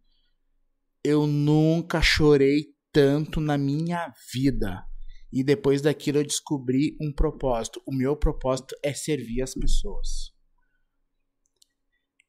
Eu 1.04 1.26
nunca 1.26 2.02
chorei 2.02 2.74
tanto 2.92 3.40
na 3.40 3.56
minha 3.56 4.12
vida. 4.32 4.84
E 5.32 5.44
depois 5.44 5.80
daquilo 5.80 6.18
eu 6.18 6.24
descobri 6.24 6.96
um 7.00 7.12
propósito. 7.12 7.80
O 7.86 7.94
meu 7.94 8.16
propósito 8.16 8.74
é 8.82 8.92
servir 8.92 9.42
as 9.42 9.54
pessoas. 9.54 10.32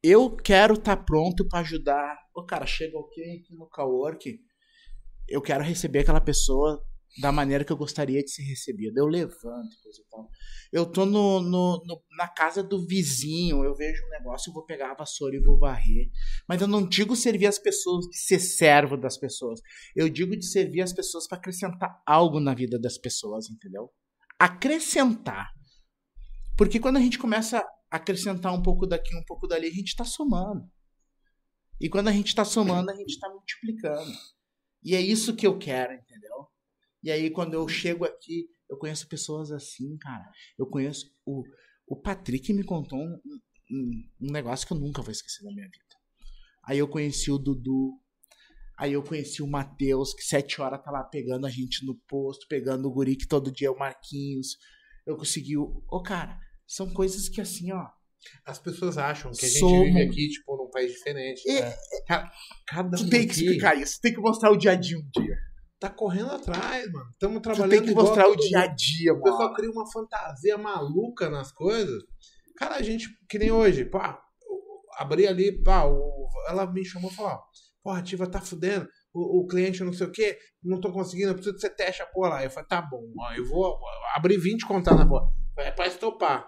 Eu 0.03 0.35
quero 0.35 0.73
estar 0.73 0.97
pronto 0.97 1.47
para 1.47 1.59
ajudar. 1.59 2.17
Ô, 2.35 2.43
cara, 2.43 2.65
chega 2.65 2.97
alguém 2.97 3.39
aqui 3.39 3.53
no 3.55 3.67
Cowork. 3.69 4.39
Eu 5.27 5.41
quero 5.41 5.63
receber 5.63 5.99
aquela 5.99 6.21
pessoa 6.21 6.83
da 7.21 7.31
maneira 7.31 7.63
que 7.65 7.71
eu 7.71 7.77
gostaria 7.77 8.23
de 8.23 8.31
ser 8.31 8.41
recebida. 8.43 8.99
Eu 8.99 9.05
levanto, 9.05 9.75
coisa 9.83 10.01
e 10.01 10.09
tal. 10.09 10.29
Eu 10.71 10.85
tô 10.85 11.05
no, 11.05 11.41
no- 11.41 11.83
no- 11.85 12.01
na 12.17 12.27
casa 12.27 12.63
do 12.63 12.85
vizinho, 12.87 13.63
eu 13.63 13.75
vejo 13.75 14.01
um 14.05 14.09
negócio, 14.09 14.49
eu 14.49 14.53
vou 14.53 14.65
pegar 14.65 14.91
a 14.91 14.95
vassoura 14.95 15.35
e 15.35 15.43
vou 15.43 15.59
varrer. 15.59 16.09
Mas 16.47 16.61
eu 16.61 16.67
não 16.67 16.87
digo 16.87 17.15
servir 17.15 17.47
as 17.47 17.59
pessoas, 17.59 18.05
de 18.07 18.17
ser 18.17 18.39
servo 18.39 18.95
das 18.97 19.17
pessoas. 19.19 19.59
Eu 19.95 20.07
digo 20.09 20.35
de 20.37 20.45
servir 20.45 20.81
as 20.81 20.93
pessoas 20.93 21.27
para 21.27 21.37
acrescentar 21.37 22.01
algo 22.07 22.39
na 22.39 22.53
vida 22.55 22.79
das 22.79 22.97
pessoas, 22.97 23.49
entendeu? 23.49 23.91
Acrescentar. 24.39 25.49
Porque 26.57 26.79
quando 26.79 26.97
a 26.97 27.01
gente 27.01 27.19
começa 27.19 27.63
acrescentar 27.91 28.53
um 28.53 28.63
pouco 28.63 28.87
daqui, 28.87 29.15
um 29.15 29.23
pouco 29.25 29.45
dali, 29.45 29.67
a 29.67 29.71
gente 29.71 29.89
está 29.89 30.05
somando. 30.05 30.67
E 31.79 31.89
quando 31.89 32.07
a 32.07 32.11
gente 32.11 32.27
está 32.27 32.45
somando, 32.45 32.89
a 32.89 32.95
gente 32.95 33.09
está 33.09 33.27
multiplicando. 33.29 34.11
E 34.83 34.95
é 34.95 35.01
isso 35.01 35.35
que 35.35 35.45
eu 35.45 35.57
quero, 35.59 35.93
entendeu? 35.93 36.47
E 37.03 37.11
aí, 37.11 37.29
quando 37.29 37.53
eu 37.55 37.67
chego 37.67 38.05
aqui, 38.05 38.47
eu 38.69 38.77
conheço 38.77 39.07
pessoas 39.07 39.51
assim, 39.51 39.97
cara. 39.97 40.23
Eu 40.57 40.67
conheço. 40.67 41.11
O, 41.25 41.43
o 41.87 41.95
Patrick 41.99 42.53
me 42.53 42.63
contou 42.63 42.99
um, 42.99 43.19
um, 43.71 43.91
um 44.21 44.31
negócio 44.31 44.65
que 44.65 44.73
eu 44.73 44.77
nunca 44.79 45.01
vou 45.01 45.11
esquecer 45.11 45.43
da 45.43 45.51
minha 45.51 45.65
vida. 45.67 45.95
Aí 46.63 46.77
eu 46.77 46.87
conheci 46.87 47.31
o 47.31 47.37
Dudu. 47.39 47.99
Aí 48.77 48.93
eu 48.93 49.03
conheci 49.03 49.41
o 49.43 49.47
Matheus, 49.47 50.13
que 50.13 50.23
sete 50.23 50.61
horas 50.61 50.81
tá 50.83 50.89
lá 50.91 51.03
pegando 51.03 51.45
a 51.45 51.49
gente 51.49 51.85
no 51.85 51.95
posto, 52.07 52.47
pegando 52.47 52.87
o 52.87 52.91
guri 52.91 53.15
que 53.15 53.27
todo 53.27 53.51
dia 53.51 53.67
é 53.67 53.71
o 53.71 53.77
Marquinhos. 53.77 54.57
Eu 55.05 55.17
consegui. 55.17 55.57
o- 55.57 55.83
Ô, 55.89 56.01
cara, 56.01 56.39
são 56.73 56.89
coisas 56.93 57.27
que 57.29 57.41
assim, 57.41 57.71
ó. 57.71 57.85
As 58.45 58.59
pessoas 58.59 58.97
acham 58.99 59.31
que 59.31 59.45
a 59.45 59.49
gente 59.49 59.59
Somos- 59.59 59.85
vive 59.87 60.01
aqui, 60.03 60.29
tipo, 60.29 60.55
num 60.55 60.69
país 60.69 60.91
diferente. 60.91 61.41
É. 61.49 61.75
Ca- 62.07 62.31
Cada 62.67 62.95
Tu 62.97 63.03
um 63.03 63.09
tem 63.09 63.25
que 63.25 63.31
aqui- 63.31 63.41
explicar 63.41 63.75
isso, 63.77 63.99
tem 64.01 64.13
que 64.13 64.19
mostrar 64.21 64.51
o 64.51 64.57
dia 64.57 64.71
a 64.71 64.75
dia 64.75 64.97
um 64.97 65.09
dia. 65.21 65.35
tá 65.79 65.89
correndo 65.89 66.29
atrás, 66.29 66.91
mano. 66.91 67.09
Estamos 67.13 67.37
Tu 67.39 67.41
trabalhando 67.41 67.71
tem 67.71 67.83
que 67.87 67.93
mostrar 67.95 68.27
o 68.27 68.35
dia 68.35 68.59
a 68.59 68.67
dia, 68.67 69.13
O 69.13 69.23
pessoal 69.23 69.45
mano. 69.45 69.55
cria 69.55 69.71
uma 69.71 69.91
fantasia 69.91 70.55
maluca 70.55 71.27
nas 71.31 71.51
coisas. 71.51 72.03
Cara, 72.55 72.75
a 72.75 72.81
gente, 72.83 73.07
que 73.27 73.39
nem 73.39 73.51
hoje, 73.51 73.83
pá, 73.85 74.21
abri 74.99 75.25
ali, 75.27 75.59
pá, 75.63 75.85
o- 75.85 76.29
ela 76.47 76.71
me 76.71 76.85
chamou 76.85 77.09
e 77.09 77.15
falou, 77.15 77.31
ó, 77.31 77.39
porra, 77.83 77.97
a 77.97 77.99
Ativa 77.99 78.27
tá 78.29 78.39
fudendo, 78.39 78.87
o, 79.11 79.39
o 79.41 79.47
cliente 79.47 79.83
não 79.83 79.91
sei 79.91 80.05
o 80.05 80.11
quê, 80.11 80.37
não 80.63 80.79
tô 80.79 80.91
conseguindo, 80.91 81.29
eu 81.31 81.33
preciso 81.33 81.55
que 81.55 81.61
você 81.61 81.69
teste 81.71 82.03
a 82.03 82.05
porra 82.05 82.29
lá. 82.29 82.43
Eu 82.43 82.51
falei, 82.51 82.67
tá 82.67 82.79
bom, 82.83 83.01
ó, 83.19 83.33
eu 83.33 83.43
vou 83.47 83.75
abrir 84.15 84.37
20 84.37 84.67
contatos 84.67 84.99
na 84.99 85.07
porra. 85.09 85.25
É 85.57 85.71
pra 85.71 85.87
estopar. 85.87 86.47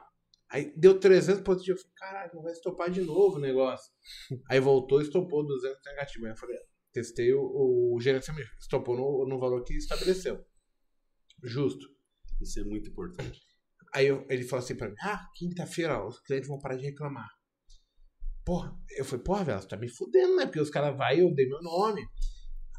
Aí 0.54 0.72
deu 0.78 1.00
300 1.00 1.42
positivos. 1.42 1.82
Eu 1.82 1.88
falei, 1.90 1.96
caralho, 1.98 2.42
vai 2.44 2.52
estopar 2.54 2.90
de 2.92 3.02
novo 3.02 3.38
o 3.38 3.42
negócio. 3.42 3.92
Aí 4.50 4.60
voltou 4.60 5.02
e 5.02 5.04
estopou 5.04 5.44
200 5.46 5.80
negativo. 5.84 6.26
Aí 6.26 6.32
eu 6.32 6.38
falei, 6.38 6.58
testei 6.92 7.34
o, 7.34 7.42
o 7.96 8.00
gerenciamento, 8.00 8.50
estopou 8.62 8.96
no, 8.96 9.28
no 9.28 9.40
valor 9.40 9.64
que 9.64 9.74
estabeleceu. 9.74 10.46
Justo. 11.44 11.88
Isso 12.40 12.60
é 12.60 12.64
muito 12.64 12.90
importante. 12.90 13.42
Aí 13.96 14.08
eu- 14.08 14.26
ele 14.30 14.44
falou 14.44 14.64
assim 14.64 14.76
pra 14.76 14.90
mim: 14.90 14.96
Ah, 15.02 15.28
quinta-feira 15.36 16.06
os 16.06 16.20
clientes 16.22 16.48
vão 16.48 16.60
parar 16.60 16.76
de 16.76 16.84
reclamar. 16.86 17.30
Porra, 18.46 18.76
eu 18.98 19.06
falei: 19.06 19.24
Porra, 19.24 19.44
velho, 19.44 19.62
você 19.62 19.68
tá 19.68 19.78
me 19.78 19.90
fudendo, 19.90 20.36
né? 20.36 20.46
Porque 20.46 20.60
os 20.60 20.70
caras 20.70 20.96
vai 20.98 21.20
eu 21.22 21.34
dei 21.34 21.48
meu 21.48 21.62
nome. 21.62 22.02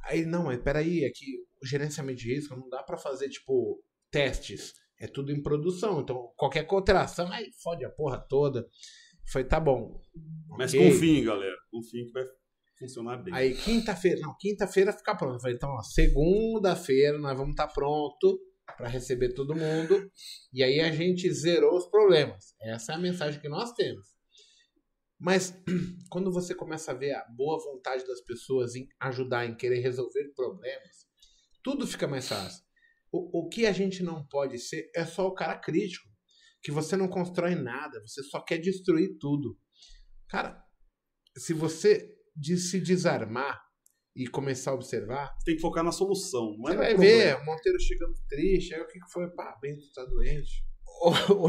Aí, 0.05 0.25
não, 0.27 0.45
mas 0.45 0.61
peraí, 0.63 1.03
é 1.05 1.11
que 1.11 1.25
o 1.63 1.67
gerenciamento 1.67 2.19
de 2.21 2.35
risco 2.35 2.55
não 2.57 2.69
dá 2.69 2.83
pra 2.83 2.99
fazer, 2.99 3.29
tipo, 3.31 3.83
testes. 4.11 4.75
É 5.01 5.07
tudo 5.07 5.33
em 5.33 5.43
produção. 5.43 6.01
Então, 6.01 6.33
qualquer 6.37 6.67
alteração, 6.71 7.31
aí 7.33 7.51
fode 7.63 7.85
a 7.85 7.91
porra 7.91 8.19
toda. 8.19 8.67
Falei: 9.33 9.49
Tá 9.49 9.59
bom. 9.59 10.01
Mas 10.57 10.73
Ok. 10.73 10.91
confiem, 10.93 11.25
galera. 11.25 11.57
Confiem 11.71 12.07
que 12.07 12.13
vai 12.13 12.25
funcionar 12.79 13.17
bem. 13.19 13.35
Aí, 13.35 13.55
quinta-feira, 13.55 14.21
não, 14.21 14.35
quinta-feira 14.39 14.93
fica 14.93 15.17
pronto. 15.17 15.41
Falei, 15.41 15.57
então, 15.57 15.77
segunda-feira 15.83 17.19
nós 17.19 17.37
vamos 17.37 17.53
estar 17.53 17.69
pronto 17.69 18.39
para 18.77 18.89
receber 18.89 19.33
todo 19.35 19.55
mundo. 19.55 20.11
E 20.53 20.63
aí 20.63 20.81
a 20.81 20.91
gente 20.91 21.31
zerou 21.33 21.77
os 21.77 21.87
problemas. 21.87 22.55
Essa 22.61 22.93
é 22.93 22.95
a 22.97 22.99
mensagem 22.99 23.41
que 23.41 23.49
nós 23.49 23.73
temos. 23.73 24.15
Mas 25.19 25.57
quando 26.11 26.33
você 26.33 26.55
começa 26.55 26.91
a 26.91 26.95
ver 26.95 27.13
a 27.15 27.25
boa 27.37 27.59
vontade 27.63 28.07
das 28.07 28.21
pessoas 28.23 28.75
em 28.75 28.89
ajudar, 29.01 29.47
em 29.47 29.57
querer 29.57 29.81
resolver 29.81 30.33
problemas, 30.35 31.07
tudo 31.63 31.87
fica 31.87 32.07
mais 32.07 32.29
fácil. 32.29 32.64
O, 33.17 33.43
o 33.43 33.49
que 33.49 33.65
a 33.65 33.71
gente 33.71 34.03
não 34.03 34.27
pode 34.27 34.59
ser 34.59 34.91
é 34.93 35.05
só 35.05 35.29
o 35.29 35.35
cara 35.35 35.57
crítico, 35.57 36.09
que 36.61 36.73
você 36.73 36.97
não 36.97 37.07
constrói 37.07 37.55
nada, 37.55 38.01
você 38.05 38.25
só 38.25 38.41
quer 38.41 38.59
destruir 38.59 39.17
tudo. 39.21 39.57
Cara, 40.29 40.61
se 41.37 41.53
você 41.53 42.13
de 42.35 42.57
se 42.57 42.81
desarmar 42.81 43.63
e 44.17 44.27
começar 44.27 44.73
a 44.73 44.75
observar, 44.75 45.33
tem 45.45 45.55
que 45.55 45.61
focar 45.61 45.85
na 45.85 45.93
solução. 45.93 46.57
Não 46.59 46.69
é 46.69 46.73
você 46.73 46.77
vai 46.77 46.95
problema. 46.95 47.23
ver 47.23 47.37
o 47.37 47.47
Monteiro 47.47 47.81
chegando 47.81 48.15
triste, 48.29 48.75
aí 48.75 48.81
o 48.81 48.89
que, 48.89 48.99
foi? 49.13 49.31
Pá, 49.31 49.57
bem, 49.63 49.79
tu 49.79 49.93
tá 49.93 50.05
doente. 50.07 50.65
Ô, 51.05 51.49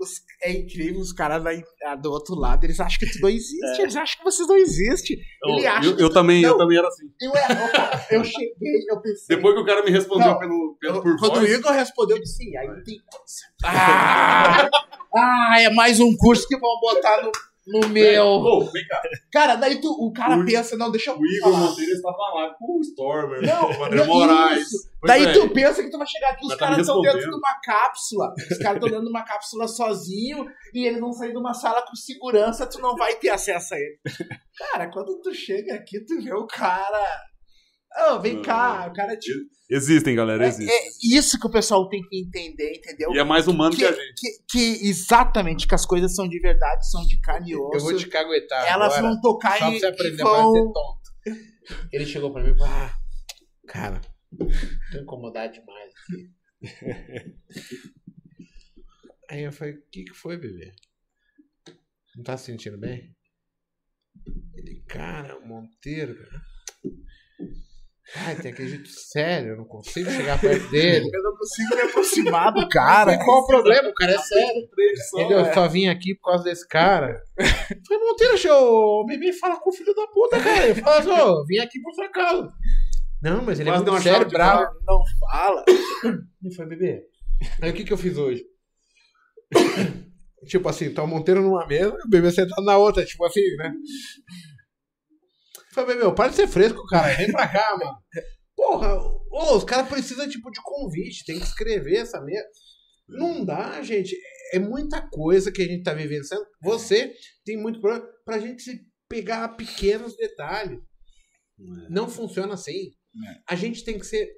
os- 0.00 0.20
é 0.42 0.52
incrível, 0.52 1.00
os 1.00 1.12
caras 1.14 1.42
ah, 1.84 1.94
do 1.94 2.10
outro 2.10 2.34
lado, 2.34 2.62
eles 2.64 2.78
acham 2.78 2.98
que 2.98 3.06
tu 3.10 3.20
não 3.22 3.28
existe, 3.30 3.80
eles 3.80 3.96
acham 3.96 4.18
que 4.18 4.24
vocês 4.24 4.46
não 4.46 4.56
existem. 4.56 5.16
Eu, 5.44 5.54
Ele 5.56 5.66
acha 5.66 5.88
eu, 5.88 5.98
eu 5.98 6.10
também, 6.12 6.42
eu 6.42 6.50
Não. 6.50 6.58
também 6.58 6.76
era 6.76 6.86
assim. 6.88 7.06
Eu, 7.22 7.34
era- 7.34 8.06
eu 8.10 8.22
cheguei, 8.24 8.84
eu 8.90 9.00
pensei. 9.00 9.36
Depois 9.36 9.54
que 9.54 9.60
o 9.62 9.64
cara 9.66 9.82
me 9.82 9.90
respondeu 9.90 10.26
Não. 10.28 10.38
pelo, 10.38 10.76
pelo 10.78 10.96
eu- 10.98 11.02
por 11.02 11.16
quando 11.18 11.34
voz, 11.36 11.50
o 11.50 11.54
Igor 11.54 11.72
respondeu, 11.72 12.16
eu 12.18 12.22
disse, 12.22 12.36
sim, 12.36 12.56
aí 12.56 12.68
não 12.68 12.82
tem 12.84 13.00
coisa. 13.10 13.34
Ah, 13.64 14.68
ah, 15.16 15.60
é 15.60 15.70
mais 15.70 15.98
um 16.00 16.14
curso 16.16 16.46
que 16.46 16.58
vão 16.58 16.78
botar 16.80 17.22
no, 17.22 17.32
no 17.70 17.88
meu. 17.88 18.24
Ô, 18.26 18.64
vem 18.70 18.86
cá. 18.86 19.00
Cara, 19.32 19.54
daí 19.56 19.80
tu, 19.80 19.88
o 19.88 20.12
cara 20.12 20.36
O- 20.38 20.44
pensa, 20.44 20.76
não, 20.76 20.90
deixa 20.90 21.10
eu 21.10 21.18
O 21.18 21.26
Igor 21.26 21.52
falar. 21.52 21.66
Monteiro 21.68 21.92
estava 21.92 22.16
lá 22.34 22.54
com 22.58 22.78
o 22.78 22.80
Stormer, 22.80 23.42
Não, 23.42 23.70
o 23.80 23.84
André 23.84 24.04
Moraes. 24.04 24.68
Daí 25.02 25.24
é, 25.24 25.32
tu 25.32 25.48
pensa 25.50 25.82
que 25.82 25.90
tu 25.90 25.96
vai 25.96 26.06
chegar 26.06 26.30
aqui, 26.32 26.44
os 26.44 26.52
tá 26.52 26.58
caras 26.58 26.78
estão 26.80 27.00
dentro 27.00 27.16
respondendo. 27.18 27.40
de 27.40 27.46
uma 27.46 27.60
cápsula. 27.62 28.34
Os 28.50 28.58
caras 28.58 28.74
estão 28.76 28.88
dentro 28.90 29.04
de 29.04 29.10
uma 29.10 29.24
cápsula 29.24 29.66
sozinho 29.68 30.44
e 30.74 30.86
eles 30.86 31.00
vão 31.00 31.12
sair 31.12 31.32
de 31.32 31.38
uma 31.38 31.54
sala 31.54 31.82
com 31.82 31.94
segurança, 31.96 32.66
tu 32.66 32.80
não 32.80 32.94
vai 32.96 33.14
ter 33.16 33.30
acesso 33.30 33.74
a 33.74 33.78
ele. 33.78 33.98
Cara, 34.58 34.90
quando 34.90 35.18
tu 35.22 35.32
chega 35.32 35.74
aqui, 35.74 36.04
tu 36.04 36.20
vê 36.22 36.34
o 36.34 36.46
cara. 36.46 37.02
Ô, 38.08 38.20
vem 38.20 38.40
cá, 38.40 38.86
o 38.88 38.92
cara 38.92 39.16
te. 39.16 39.30
Existem, 39.68 40.14
galera, 40.14 40.44
É, 40.44 40.48
existem. 40.48 40.74
é 40.74 40.88
isso 41.18 41.38
que 41.38 41.46
o 41.46 41.50
pessoal 41.50 41.88
tem 41.88 42.00
que 42.08 42.20
entender, 42.20 42.72
entendeu? 42.76 43.12
E 43.12 43.18
é 43.18 43.24
mais 43.24 43.46
humano 43.48 43.70
que, 43.72 43.78
que, 43.78 43.84
a 43.84 43.92
gente. 43.92 44.14
que, 44.16 44.78
que 44.78 44.88
exatamente 44.88 45.66
que 45.66 45.74
as 45.74 45.84
coisas 45.86 46.14
são 46.14 46.28
de 46.28 46.38
verdade, 46.40 46.88
são 46.90 47.04
de 47.06 47.20
carne 47.20 47.50
e 47.50 47.56
osso. 47.56 47.76
Eu 47.76 47.80
vou 47.80 47.96
te 47.96 48.08
caguetar. 48.08 48.66
Elas 48.66 48.94
agora, 48.94 49.12
vão 49.12 49.20
tocar 49.20 49.58
Só 49.58 49.70
pra 49.70 49.78
você 49.78 49.86
aprender 49.86 50.22
vão. 50.22 50.50
a 50.50 50.52
ser 50.52 50.72
tonto. 50.72 51.00
Ele 51.92 52.06
chegou 52.06 52.32
pra 52.32 52.42
mim 52.42 52.50
e 52.50 52.58
falou: 52.58 52.72
Ah, 52.72 52.94
cara, 53.66 54.00
tô 54.92 54.98
incomodado 55.00 55.52
demais 55.52 55.92
aqui. 55.92 56.30
Aí 59.30 59.42
eu 59.42 59.52
falei: 59.52 59.74
O 59.74 59.82
que, 59.90 60.04
que 60.04 60.14
foi, 60.14 60.36
bebê? 60.36 60.72
Não 62.16 62.24
tá 62.24 62.36
se 62.36 62.46
sentindo 62.46 62.78
bem? 62.78 63.14
Ele, 64.54 64.82
cara, 64.88 65.38
o 65.38 65.46
Monteiro, 65.46 66.14
cara. 66.16 66.42
Ai, 68.16 68.34
tem 68.34 68.50
aquele 68.50 68.68
jeito 68.68 68.88
sério, 68.88 69.50
eu 69.50 69.56
não 69.56 69.64
consigo 69.64 70.10
chegar 70.10 70.40
perto 70.40 70.68
dele. 70.70 71.08
Eu 71.12 71.22
não 71.22 71.36
consigo 71.36 71.76
me 71.76 71.82
aproximar 71.82 72.52
do 72.52 72.66
cara. 72.68 73.16
Qual 73.24 73.42
o 73.42 73.46
problema? 73.46 73.88
O 73.88 73.94
cara 73.94 74.12
é 74.12 74.18
sério. 74.18 74.68
Entendeu? 75.14 75.38
é. 75.38 75.48
Eu 75.48 75.54
só 75.54 75.68
vim 75.68 75.86
aqui 75.86 76.14
por 76.16 76.30
causa 76.30 76.44
desse 76.44 76.66
cara. 76.66 77.22
Falei, 77.38 78.04
Monteiro, 78.04 78.36
show, 78.36 79.02
o 79.02 79.06
bebê 79.06 79.32
fala 79.32 79.60
com 79.60 79.70
o 79.70 79.72
filho 79.72 79.94
da 79.94 80.06
puta, 80.08 80.40
cara. 80.40 80.66
Ele 80.66 80.80
fala 80.80 80.98
assim, 80.98 81.10
ô, 81.10 81.46
vim 81.46 81.58
aqui 81.58 81.80
por 81.80 81.94
sua 81.94 82.08
causa. 82.08 82.52
Não, 83.22 83.42
mas 83.42 83.60
ele 83.60 83.68
é 83.68 83.72
Quase 83.72 83.84
muito 83.84 84.02
sério, 84.02 84.28
bravo. 84.28 84.72
Não 84.86 85.02
fala. 85.20 85.64
Ele 86.42 86.54
foi, 86.54 86.66
bebê. 86.66 87.02
Aí 87.60 87.70
o 87.70 87.74
que 87.74 87.84
que 87.84 87.92
eu 87.92 87.98
fiz 87.98 88.16
hoje? 88.16 88.42
tipo 90.48 90.66
assim, 90.68 90.92
tá 90.92 91.02
o 91.02 91.06
Monteiro 91.06 91.42
numa 91.42 91.66
mesa 91.66 91.94
e 92.02 92.06
o 92.06 92.10
bebê 92.10 92.30
sentado 92.30 92.64
na 92.64 92.78
outra, 92.78 93.04
tipo 93.04 93.24
assim, 93.26 93.44
né? 93.56 93.74
Falei, 95.72 95.96
bebê, 95.96 96.14
para 96.14 96.30
de 96.30 96.36
ser 96.36 96.48
fresco, 96.48 96.84
cara. 96.86 97.14
Vem 97.16 97.30
pra 97.30 97.48
cá, 97.48 97.76
mano. 97.78 97.96
Porra, 98.56 98.96
ô, 99.30 99.56
os 99.56 99.64
caras 99.64 99.88
precisam, 99.88 100.28
tipo, 100.28 100.50
de 100.50 100.60
convite. 100.62 101.24
Tem 101.24 101.38
que 101.38 101.46
escrever 101.46 101.98
essa 101.98 102.20
merda. 102.20 102.48
Não 103.08 103.44
dá, 103.44 103.82
gente. 103.82 104.16
É 104.52 104.58
muita 104.58 105.00
coisa 105.08 105.50
que 105.50 105.62
a 105.62 105.66
gente 105.66 105.82
tá 105.82 105.94
vivenciando. 105.94 106.44
Você 106.62 107.12
tem 107.44 107.56
muito 107.56 107.80
problema 107.80 108.06
pra 108.24 108.38
gente 108.38 108.62
se 108.62 108.80
pegar 109.08 109.48
pequenos 109.56 110.16
detalhes. 110.16 110.80
Não 111.88 112.08
funciona 112.08 112.54
assim. 112.54 112.92
A 113.48 113.54
gente 113.54 113.84
tem 113.84 113.98
que 113.98 114.06
ser 114.06 114.28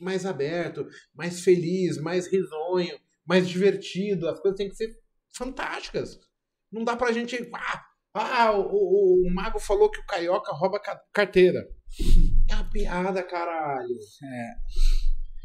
mais 0.00 0.24
aberto, 0.24 0.86
mais 1.14 1.40
feliz, 1.40 1.98
mais 1.98 2.30
risonho, 2.30 2.98
mais 3.26 3.48
divertido. 3.48 4.28
As 4.28 4.40
coisas 4.40 4.56
têm 4.56 4.68
que 4.68 4.76
ser 4.76 4.94
fantásticas. 5.34 6.18
Não 6.70 6.84
dá 6.84 6.96
pra 6.96 7.12
gente. 7.12 7.36
Ah, 7.54 7.84
ah 8.14 8.52
o, 8.52 8.62
o, 8.62 9.26
o 9.26 9.34
mago 9.34 9.58
falou 9.58 9.90
que 9.90 10.00
o 10.00 10.06
carioca 10.06 10.52
rouba 10.52 10.80
ca- 10.80 11.00
carteira. 11.12 11.66
É 12.50 12.54
uma 12.54 12.70
piada, 12.70 13.22
caralho. 13.22 13.98
É. 14.24 14.54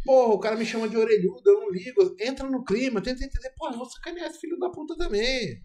Porra, 0.06 0.34
o 0.34 0.40
cara 0.40 0.56
me 0.56 0.66
chama 0.66 0.90
de 0.90 0.98
orelhudo, 0.98 1.42
eu 1.50 1.60
não 1.62 1.72
ligo. 1.72 2.16
Entra 2.20 2.50
no 2.50 2.64
clima, 2.64 3.02
tenta 3.02 3.24
entender. 3.24 3.54
Pô, 3.56 3.70
eu 3.70 3.78
vou 3.78 3.86
sacanear 3.86 4.30
esse 4.30 4.40
filho 4.40 4.58
da 4.58 4.70
puta 4.70 4.96
também. 4.98 5.62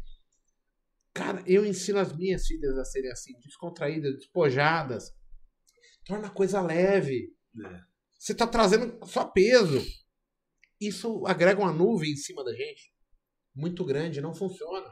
Cara, 1.12 1.43
eu 1.47 1.66
ensino 1.66 1.99
as 1.99 2.16
minhas 2.16 2.47
filhas 2.47 2.77
a 2.79 2.85
serem 2.85 3.11
assim, 3.11 3.33
descontraídas, 3.41 4.15
despojadas. 4.15 5.12
Torna 6.05 6.29
a 6.29 6.31
coisa 6.31 6.61
leve. 6.61 7.33
É. 7.65 7.81
Você 8.19 8.35
tá 8.35 8.47
trazendo 8.47 9.05
só 9.07 9.25
peso. 9.25 9.85
Isso 10.81 11.27
agrega 11.27 11.61
uma 11.61 11.73
nuvem 11.73 12.12
em 12.12 12.16
cima 12.16 12.45
da 12.45 12.53
gente. 12.53 12.93
Muito 13.55 13.85
grande, 13.85 14.20
não 14.20 14.33
funciona. 14.33 14.89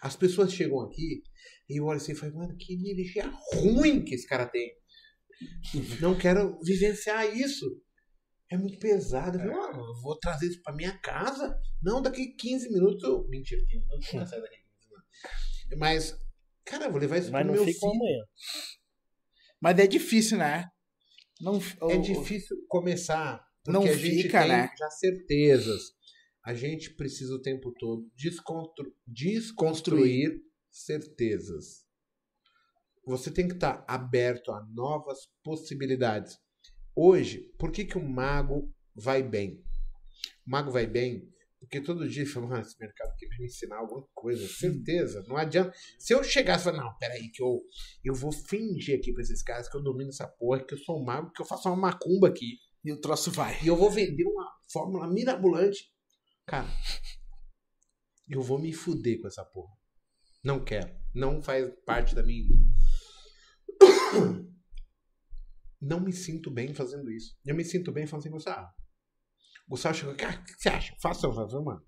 As 0.00 0.16
pessoas 0.16 0.52
chegam 0.52 0.80
aqui 0.80 1.22
e 1.68 1.80
eu 1.80 1.84
olho 1.84 1.96
assim 1.96 2.12
e 2.12 2.14
falo, 2.16 2.34
mano, 2.36 2.56
que 2.56 2.74
energia 2.74 3.28
ruim 3.54 4.04
que 4.04 4.14
esse 4.14 4.26
cara 4.26 4.46
tem. 4.46 4.70
Não 6.00 6.16
quero 6.16 6.58
vivenciar 6.62 7.36
isso. 7.36 7.66
É 8.50 8.56
muito 8.56 8.78
pesado. 8.78 9.38
Eu 9.38 9.50
falo, 9.52 9.60
"Ah, 9.60 9.76
eu 9.76 10.00
vou 10.02 10.16
trazer 10.18 10.46
isso 10.46 10.62
pra 10.62 10.74
minha 10.74 10.96
casa? 10.98 11.58
Não, 11.82 12.00
daqui 12.00 12.28
15 12.36 12.70
minutos 12.70 13.02
eu. 13.02 13.26
Mentira, 13.28 13.60
15 13.66 13.84
minutos 13.86 14.12
não 14.14 14.26
sair 14.26 14.40
daqui 14.40 14.56
15 14.56 14.88
minutos. 14.88 15.78
Mas, 15.78 16.16
cara, 16.64 16.84
eu 16.86 16.92
vou 16.92 17.00
levar 17.00 17.18
isso 17.18 17.30
Mas 17.32 17.42
pro 17.44 17.54
não 17.56 17.64
meu 17.64 17.64
filho. 17.74 17.90
amanhã. 17.90 18.24
Mas 19.60 19.78
é 19.78 19.86
difícil, 19.86 20.38
né? 20.38 20.68
Não, 21.40 21.60
É 21.90 21.96
o- 21.96 22.00
difícil 22.02 22.56
começar. 22.68 23.44
Porque 23.64 23.72
Não 23.78 23.82
a 23.84 23.96
gente 23.96 24.22
fica, 24.22 24.40
tem 24.40 24.48
né? 24.48 24.70
já 24.78 24.90
certezas. 24.90 25.82
A 26.46 26.54
gente 26.54 26.94
precisa 26.94 27.34
o 27.34 27.42
tempo 27.42 27.72
todo 27.72 28.08
desconstruir 29.04 30.40
certezas. 30.70 31.84
Você 33.04 33.32
tem 33.32 33.48
que 33.48 33.54
estar 33.54 33.84
aberto 33.88 34.52
a 34.52 34.64
novas 34.72 35.28
possibilidades. 35.42 36.38
Hoje, 36.94 37.52
por 37.58 37.72
que, 37.72 37.84
que 37.84 37.98
o 37.98 38.08
mago 38.08 38.72
vai 38.94 39.24
bem? 39.24 39.60
O 40.46 40.50
mago 40.50 40.70
vai 40.70 40.86
bem 40.86 41.28
Porque 41.58 41.80
todo 41.80 42.08
dia 42.08 42.24
falou, 42.24 42.48
mano, 42.48 42.62
esse 42.62 42.78
mercado 42.78 43.10
aqui 43.10 43.26
vai 43.26 43.38
me 43.38 43.46
ensinar 43.46 43.78
alguma 43.78 44.06
coisa, 44.14 44.46
certeza. 44.46 45.24
Não 45.26 45.36
adianta. 45.36 45.74
Se 45.98 46.14
eu 46.14 46.22
chegasse 46.22 46.60
e 46.60 46.70
falar, 46.70 46.84
não, 46.84 46.96
peraí, 46.96 47.28
que 47.28 47.42
eu, 47.42 47.60
eu 48.04 48.14
vou 48.14 48.30
fingir 48.30 48.96
aqui 48.96 49.12
pra 49.12 49.22
esses 49.22 49.42
caras 49.42 49.68
que 49.68 49.76
eu 49.76 49.82
domino 49.82 50.10
essa 50.10 50.28
porra, 50.28 50.64
que 50.64 50.74
eu 50.74 50.78
sou 50.78 51.00
um 51.00 51.04
mago, 51.04 51.32
que 51.32 51.42
eu 51.42 51.46
faço 51.46 51.68
uma 51.68 51.76
macumba 51.76 52.28
aqui. 52.28 52.56
E 52.84 52.92
o 52.92 53.00
troço 53.00 53.32
vai. 53.32 53.60
E 53.64 53.66
eu 53.66 53.74
vou 53.74 53.90
vender 53.90 54.24
uma 54.24 54.48
fórmula 54.70 55.12
mirabolante. 55.12 55.95
Cara, 56.46 56.68
eu 58.28 58.40
vou 58.40 58.58
me 58.58 58.72
fuder 58.72 59.20
com 59.20 59.26
essa 59.26 59.44
porra. 59.44 59.74
Não 60.44 60.64
quero. 60.64 60.94
Não 61.14 61.42
faz 61.42 61.68
parte 61.84 62.14
da 62.14 62.22
minha. 62.22 62.48
Não 65.80 66.00
me 66.00 66.12
sinto 66.12 66.50
bem 66.50 66.72
fazendo 66.72 67.10
isso. 67.10 67.36
Eu 67.44 67.54
me 67.54 67.64
sinto 67.64 67.92
bem 67.92 68.06
falando 68.06 68.22
assim, 68.22 68.30
Gustavo. 68.30 68.68
Gustavo 69.68 69.94
chegou 69.94 70.14
aqui, 70.14 70.24
ah, 70.24 70.40
o 70.40 70.44
que 70.44 70.54
você 70.54 70.68
acha? 70.68 70.94
Faça, 71.02 71.32
faça, 71.32 71.60
mano. 71.60 71.84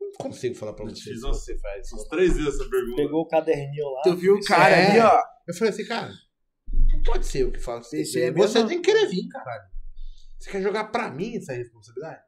Não 0.00 0.12
consigo 0.12 0.54
falar 0.54 0.74
pra 0.74 0.84
você 0.84 1.02
fiz 1.02 1.20
você 1.22 1.58
faz. 1.58 1.90
Umas 1.92 2.08
três 2.08 2.36
vezes 2.36 2.54
essa 2.54 2.68
pergunta. 2.68 2.96
Pegou 2.96 3.22
o 3.22 3.28
caderninho 3.28 3.88
lá. 3.94 4.02
Tu 4.02 4.16
viu 4.16 4.34
o 4.34 4.40
cara 4.44 4.76
é. 4.76 4.90
ali, 4.90 5.00
ó? 5.00 5.22
Eu 5.48 5.54
falei 5.54 5.72
assim, 5.72 5.86
cara, 5.86 6.12
não 6.92 7.02
pode 7.02 7.26
ser 7.26 7.42
eu 7.42 7.50
que 7.50 7.58
Esse 7.58 8.04
você. 8.04 8.24
é 8.24 8.32
você 8.32 8.66
tem 8.66 8.80
que 8.80 8.92
querer 8.92 9.06
vir, 9.08 9.26
caralho. 9.28 9.70
Você 10.38 10.50
quer 10.50 10.62
jogar 10.62 10.84
pra 10.84 11.10
mim 11.10 11.36
essa 11.36 11.52
responsabilidade? 11.52 12.22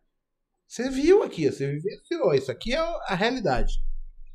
Você 0.73 0.89
viu 0.89 1.23
aqui, 1.23 1.53
você 1.53 1.71
vivenciou. 1.71 2.33
Isso 2.33 2.51
aqui 2.51 2.73
é 2.73 2.79
a 2.79 3.15
realidade. 3.15 3.75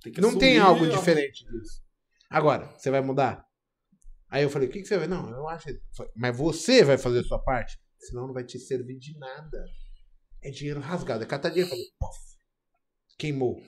Tem 0.04 0.14
Não 0.20 0.30
assumir, 0.30 0.40
tem 0.40 0.60
algo 0.60 0.88
diferente 0.88 1.44
disso. 1.44 1.82
Agora, 2.30 2.68
você 2.78 2.92
vai 2.92 3.02
mudar? 3.02 3.44
Aí 4.30 4.44
eu 4.44 4.50
falei, 4.52 4.68
o 4.68 4.72
que, 4.72 4.82
que 4.82 4.88
você 4.88 5.00
vai? 5.00 5.08
Não, 5.08 5.32
eu 5.32 5.48
acho. 5.48 5.68
Mas 6.16 6.38
você 6.38 6.84
vai 6.84 6.96
fazer 6.96 7.22
a 7.22 7.24
sua 7.24 7.40
parte? 7.40 7.80
Senão 7.98 8.28
não 8.28 8.36
vai 8.36 8.44
te 8.44 8.60
servir 8.60 9.00
de 9.00 9.18
nada. 9.18 9.66
É 10.44 10.52
dinheiro 10.52 10.80
rasgado, 10.80 11.24
é 11.24 11.26
catar 11.26 11.50
dinheiro. 11.50 11.70
Eu 11.70 11.76
falei, 11.76 11.86
pof, 12.00 12.20
queimou. 13.18 13.60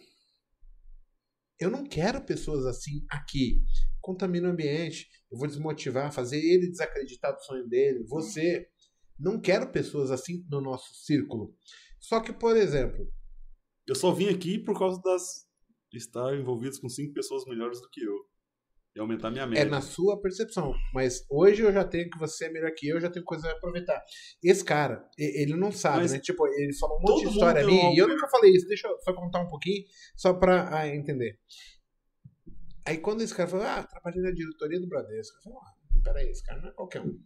Eu 1.59 1.71
não 1.71 1.83
quero 1.83 2.21
pessoas 2.21 2.67
assim 2.67 3.03
aqui. 3.09 3.63
Contamina 3.99 4.47
o 4.47 4.51
ambiente. 4.51 5.09
Eu 5.31 5.39
vou 5.39 5.47
desmotivar, 5.47 6.13
fazer 6.13 6.37
ele 6.37 6.69
desacreditar 6.69 7.33
do 7.33 7.43
sonho 7.43 7.67
dele. 7.67 8.05
Você. 8.07 8.67
Não 9.17 9.41
quero 9.41 9.71
pessoas 9.71 10.11
assim 10.11 10.45
no 10.47 10.61
nosso 10.61 10.93
círculo. 11.03 11.53
Só 11.99 12.19
que, 12.19 12.33
por 12.33 12.55
exemplo, 12.55 13.07
Eu 13.87 13.95
só 13.95 14.11
vim 14.11 14.29
aqui 14.29 14.59
por 14.59 14.77
causa 14.77 15.01
das. 15.01 15.47
estar 15.93 16.35
envolvidos 16.35 16.79
com 16.79 16.87
cinco 16.87 17.13
pessoas 17.13 17.43
melhores 17.45 17.81
do 17.81 17.89
que 17.89 18.01
eu. 18.03 18.15
E 18.95 18.99
aumentar 18.99 19.29
minha 19.29 19.43
É 19.43 19.47
média. 19.47 19.65
na 19.65 19.81
sua 19.81 20.19
percepção. 20.19 20.73
Mas 20.93 21.23
hoje 21.29 21.61
eu 21.61 21.71
já 21.71 21.83
tenho 21.83 22.09
que 22.09 22.17
você 22.17 22.45
é 22.45 22.51
melhor 22.51 22.71
que 22.75 22.87
eu, 22.87 22.95
eu 22.95 23.01
já 23.01 23.09
tenho 23.09 23.23
coisa 23.23 23.47
a 23.47 23.51
aproveitar. 23.51 24.01
Esse 24.43 24.63
cara, 24.63 25.07
ele 25.17 25.55
não 25.55 25.71
sabe, 25.71 26.01
Mas 26.01 26.13
né? 26.13 26.19
Tipo, 26.19 26.47
ele 26.47 26.73
falou 26.75 26.97
um 26.97 27.01
monte 27.01 27.25
de 27.25 27.33
história 27.33 27.61
algo, 27.63 27.73
e 27.73 27.97
eu 27.97 28.07
nunca 28.07 28.27
falei 28.27 28.51
isso. 28.51 28.67
Deixa 28.67 28.87
eu 28.87 28.99
só 28.99 29.13
contar 29.13 29.41
um 29.41 29.47
pouquinho, 29.47 29.83
só 30.15 30.33
pra 30.33 30.75
ah, 30.75 30.87
entender. 30.87 31.39
Aí 32.85 32.97
quando 32.97 33.21
esse 33.21 33.35
cara 33.35 33.47
falou, 33.47 33.65
ah, 33.65 33.83
trabalhei 33.83 34.21
na 34.21 34.31
diretoria 34.31 34.79
do 34.79 34.87
Bradesco. 34.87 35.37
Eu 35.37 35.41
falei, 35.43 35.59
ah, 35.59 36.01
peraí, 36.03 36.29
esse 36.29 36.43
cara 36.43 36.61
não 36.61 36.69
é 36.69 36.73
qualquer 36.73 37.01
um. 37.01 37.19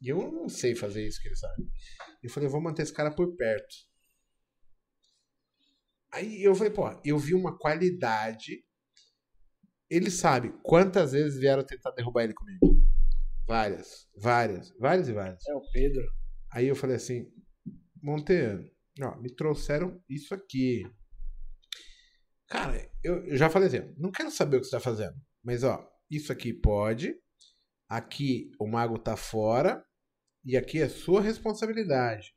E 0.00 0.08
eu 0.08 0.30
não 0.30 0.48
sei 0.48 0.74
fazer 0.74 1.06
isso 1.06 1.20
que 1.20 1.28
ele 1.28 1.36
sabe. 1.36 1.64
Eu 2.22 2.30
falei, 2.30 2.46
eu 2.46 2.52
vou 2.52 2.60
manter 2.60 2.82
esse 2.82 2.92
cara 2.92 3.10
por 3.14 3.34
perto. 3.36 3.74
Aí 6.12 6.42
eu 6.42 6.54
falei, 6.54 6.72
pô, 6.72 6.84
eu 7.04 7.18
vi 7.18 7.34
uma 7.34 7.56
qualidade. 7.58 8.64
Ele 9.90 10.10
sabe 10.10 10.52
quantas 10.62 11.12
vezes 11.12 11.38
vieram 11.38 11.64
tentar 11.64 11.90
derrubar 11.92 12.24
ele 12.24 12.34
comigo. 12.34 12.82
Várias, 13.46 14.06
várias, 14.16 14.70
várias 14.78 15.08
e 15.08 15.12
várias. 15.12 15.46
É 15.48 15.54
o 15.54 15.62
Pedro. 15.72 16.06
Aí 16.52 16.66
eu 16.66 16.76
falei 16.76 16.96
assim, 16.96 17.26
Monteiro, 18.02 18.70
ó, 19.02 19.16
me 19.20 19.34
trouxeram 19.34 20.02
isso 20.08 20.34
aqui. 20.34 20.82
Cara, 22.48 22.90
eu, 23.02 23.26
eu 23.26 23.36
já 23.36 23.50
falei 23.50 23.68
assim, 23.68 23.94
não 23.98 24.10
quero 24.10 24.30
saber 24.30 24.56
o 24.56 24.60
que 24.60 24.66
você 24.66 24.72
tá 24.76 24.80
fazendo. 24.80 25.14
Mas 25.42 25.64
ó, 25.64 25.86
isso 26.10 26.32
aqui 26.32 26.52
pode. 26.52 27.14
Aqui 27.88 28.50
o 28.58 28.66
mago 28.66 28.98
tá 28.98 29.16
fora. 29.16 29.84
E 30.48 30.56
aqui 30.56 30.80
é 30.80 30.88
sua 30.88 31.20
responsabilidade. 31.20 32.34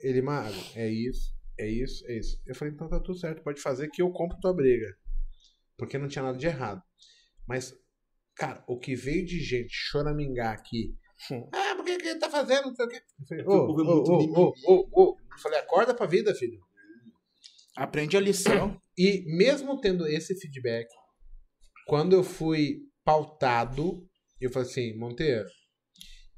Ele, 0.00 0.22
mago, 0.22 0.56
é 0.74 0.88
isso, 0.88 1.34
é 1.60 1.68
isso, 1.68 2.02
é 2.06 2.16
isso. 2.16 2.40
Eu 2.46 2.54
falei, 2.54 2.72
então 2.72 2.88
tá 2.88 2.98
tudo 2.98 3.18
certo, 3.18 3.42
pode 3.42 3.60
fazer 3.60 3.90
que 3.90 4.00
eu 4.00 4.10
compro 4.10 4.40
tua 4.40 4.54
briga. 4.54 4.86
Porque 5.76 5.98
não 5.98 6.08
tinha 6.08 6.22
nada 6.22 6.38
de 6.38 6.46
errado. 6.46 6.82
Mas, 7.46 7.74
cara, 8.34 8.64
o 8.66 8.78
que 8.78 8.96
veio 8.96 9.26
de 9.26 9.38
gente 9.38 9.70
choramingar 9.70 10.54
aqui. 10.54 10.96
Ah, 11.52 11.74
por 11.76 11.84
que 11.84 11.98
que 11.98 12.08
ele 12.08 12.18
tá 12.18 12.30
fazendo? 12.30 12.68
Não 12.68 12.74
sei 12.74 12.86
o 12.86 12.88
quê. 12.88 13.02
Eu 13.20 13.26
falei, 13.26 13.44
ô, 13.46 14.54
ô, 14.66 14.88
ô. 14.90 15.16
Eu 15.30 15.38
falei, 15.38 15.58
acorda 15.58 15.94
pra 15.94 16.06
vida, 16.06 16.34
filho. 16.34 16.58
Aprende 17.76 18.16
a 18.16 18.20
lição. 18.20 18.80
E 18.96 19.24
mesmo 19.36 19.78
tendo 19.78 20.06
esse 20.06 20.34
feedback, 20.40 20.88
quando 21.86 22.14
eu 22.14 22.24
fui 22.24 22.78
pautado, 23.04 24.08
eu 24.40 24.50
falei 24.50 24.70
assim, 24.70 24.96
Monteiro, 24.96 25.46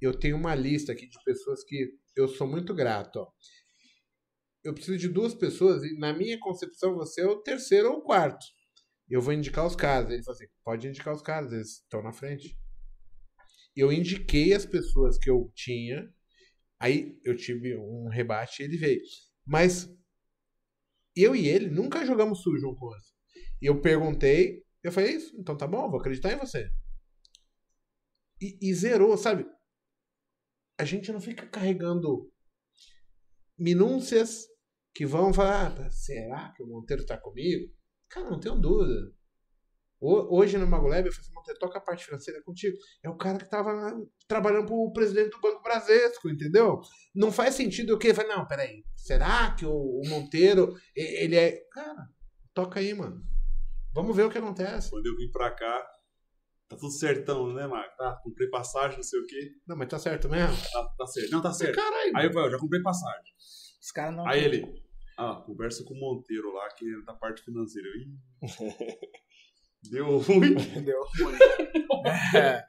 eu 0.01 0.19
tenho 0.19 0.37
uma 0.37 0.55
lista 0.55 0.93
aqui 0.93 1.09
de 1.09 1.19
pessoas 1.25 1.65
que 1.65 1.93
eu 2.17 2.29
sou 2.29 2.47
muito 2.47 2.75
grato. 2.75 3.17
Ó. 3.21 3.31
Eu 4.63 4.75
preciso 4.75 4.99
de 4.99 5.09
duas 5.09 5.35
pessoas 5.35 5.83
e 5.83 5.99
na 5.99 6.13
minha 6.13 6.39
concepção 6.41 6.95
você 6.95 7.23
é 7.23 7.27
o 7.27 7.43
terceiro 7.43 7.91
ou 7.91 7.99
o 7.99 8.03
quarto. 8.03 8.45
Eu 9.09 9.21
vou 9.21 9.33
indicar 9.33 9.67
os 9.67 9.77
caras. 9.77 10.11
Ele 10.11 10.23
falou 10.23 10.37
assim, 10.37 10.47
pode 10.65 10.89
indicar 10.89 11.15
os 11.15 11.23
caras, 11.23 11.53
eles 11.53 11.81
estão 11.83 12.03
na 12.03 12.13
frente. 12.13 12.59
Eu 13.77 13.93
indiquei 13.93 14.55
as 14.55 14.65
pessoas 14.65 15.19
que 15.19 15.29
eu 15.29 15.51
tinha, 15.55 16.09
aí 16.79 17.19
eu 17.25 17.37
tive 17.37 17.77
um 17.77 18.09
rebate 18.09 18.63
e 18.63 18.67
ele 18.67 18.77
veio. 18.77 19.01
Mas 19.45 19.89
eu 21.17 21.35
e 21.35 21.49
ele 21.49 21.69
nunca 21.69 22.05
jogamos 22.07 22.43
sujo 22.43 22.69
um 22.69 22.75
com 22.75 22.87
o 22.87 22.89
outro. 22.89 23.05
Eu 23.61 23.81
perguntei, 23.81 24.63
eu 24.83 24.93
falei, 24.93 25.17
isso, 25.17 25.35
então 25.39 25.57
tá 25.57 25.67
bom, 25.67 25.91
vou 25.91 26.01
acreditar 26.01 26.33
em 26.33 26.39
você. 26.39 26.69
E, 28.41 28.59
e 28.61 28.75
zerou, 28.75 29.17
sabe? 29.17 29.47
A 30.79 30.85
gente 30.85 31.13
não 31.13 31.21
fica 31.21 31.47
carregando 31.47 32.31
minúcias 33.59 34.47
que 34.95 35.07
vão 35.07 35.33
falar, 35.33 35.73
ah, 35.79 35.91
será 35.91 36.53
que 36.57 36.63
o 36.63 36.67
Monteiro 36.67 37.05
tá 37.05 37.17
comigo? 37.19 37.73
Cara, 38.09 38.31
não 38.31 38.41
tenho 38.41 38.57
dúvida. 38.61 39.13
Ho- 40.01 40.37
Hoje 40.39 40.59
no 40.59 40.67
Magolab, 40.67 41.07
eu 41.07 41.13
falei 41.13 41.21
assim, 41.27 41.35
Monteiro, 41.35 41.59
toca 41.59 41.79
a 41.79 41.83
parte 41.83 42.05
financeira 42.05 42.43
contigo. 42.43 42.77
É 43.03 43.09
o 43.09 43.17
cara 43.17 43.39
que 43.39 43.49
tava 43.49 43.73
lá 43.73 43.93
trabalhando 44.29 44.67
pro 44.67 44.93
presidente 44.93 45.31
do 45.31 45.41
Banco 45.41 45.63
Bradesco, 45.63 46.29
entendeu? 46.29 46.81
Não 47.15 47.33
faz 47.33 47.55
sentido 47.55 47.95
o 47.95 47.99
quê? 47.99 48.13
Falei, 48.15 48.35
não, 48.37 48.47
peraí, 48.47 48.85
será 48.97 49.55
que 49.55 49.65
o, 49.65 49.73
o 49.73 50.03
Monteiro, 50.09 50.75
ele 50.95 51.37
é... 51.37 51.61
Cara, 51.73 52.09
toca 52.53 52.81
aí, 52.81 52.93
mano. 52.95 53.23
Vamos 53.93 54.15
ver 54.15 54.25
o 54.25 54.31
que 54.31 54.39
acontece. 54.39 54.91
Quando 54.91 55.07
eu 55.07 55.17
vim 55.17 55.31
pra 55.31 55.51
cá, 55.53 55.87
tá 56.75 56.81
tudo 56.81 56.93
certão, 56.93 57.53
né, 57.53 57.67
Marco? 57.67 57.97
Tá, 57.97 58.21
comprei 58.23 58.49
passagem, 58.49 58.97
não 58.97 59.03
sei 59.03 59.21
o 59.21 59.27
quê. 59.27 59.51
Não, 59.67 59.77
mas 59.77 59.89
tá 59.89 59.99
certo 59.99 60.29
mesmo? 60.29 60.57
Tá, 60.73 60.85
tá 60.99 61.07
certo. 61.07 61.31
Não, 61.31 61.41
tá 61.43 61.53
certo. 61.53 61.75
Caralho. 61.77 62.13
Aí 62.17 62.27
eu 62.27 62.33
falei, 62.33 62.49
ó, 62.49 62.51
já 62.53 62.59
comprei 62.59 62.83
passagem. 62.83 63.33
Os 63.83 63.91
caras 63.93 64.15
não. 64.17 64.27
Aí 64.27 64.43
ele, 64.45 64.83
ah, 65.19 65.43
conversa 65.47 65.85
com 65.85 65.95
o 65.95 65.99
Monteiro 66.01 66.53
lá, 66.53 66.69
que 66.75 66.85
é 66.85 67.05
da 67.05 67.15
parte 67.15 67.43
financeira. 67.43 67.89
Eu, 67.89 68.01
Ih, 68.01 68.15
Deu 69.91 70.17
ruim. 70.19 70.55
Deu 70.83 71.01
ruim. 71.21 71.39
É. 72.35 72.65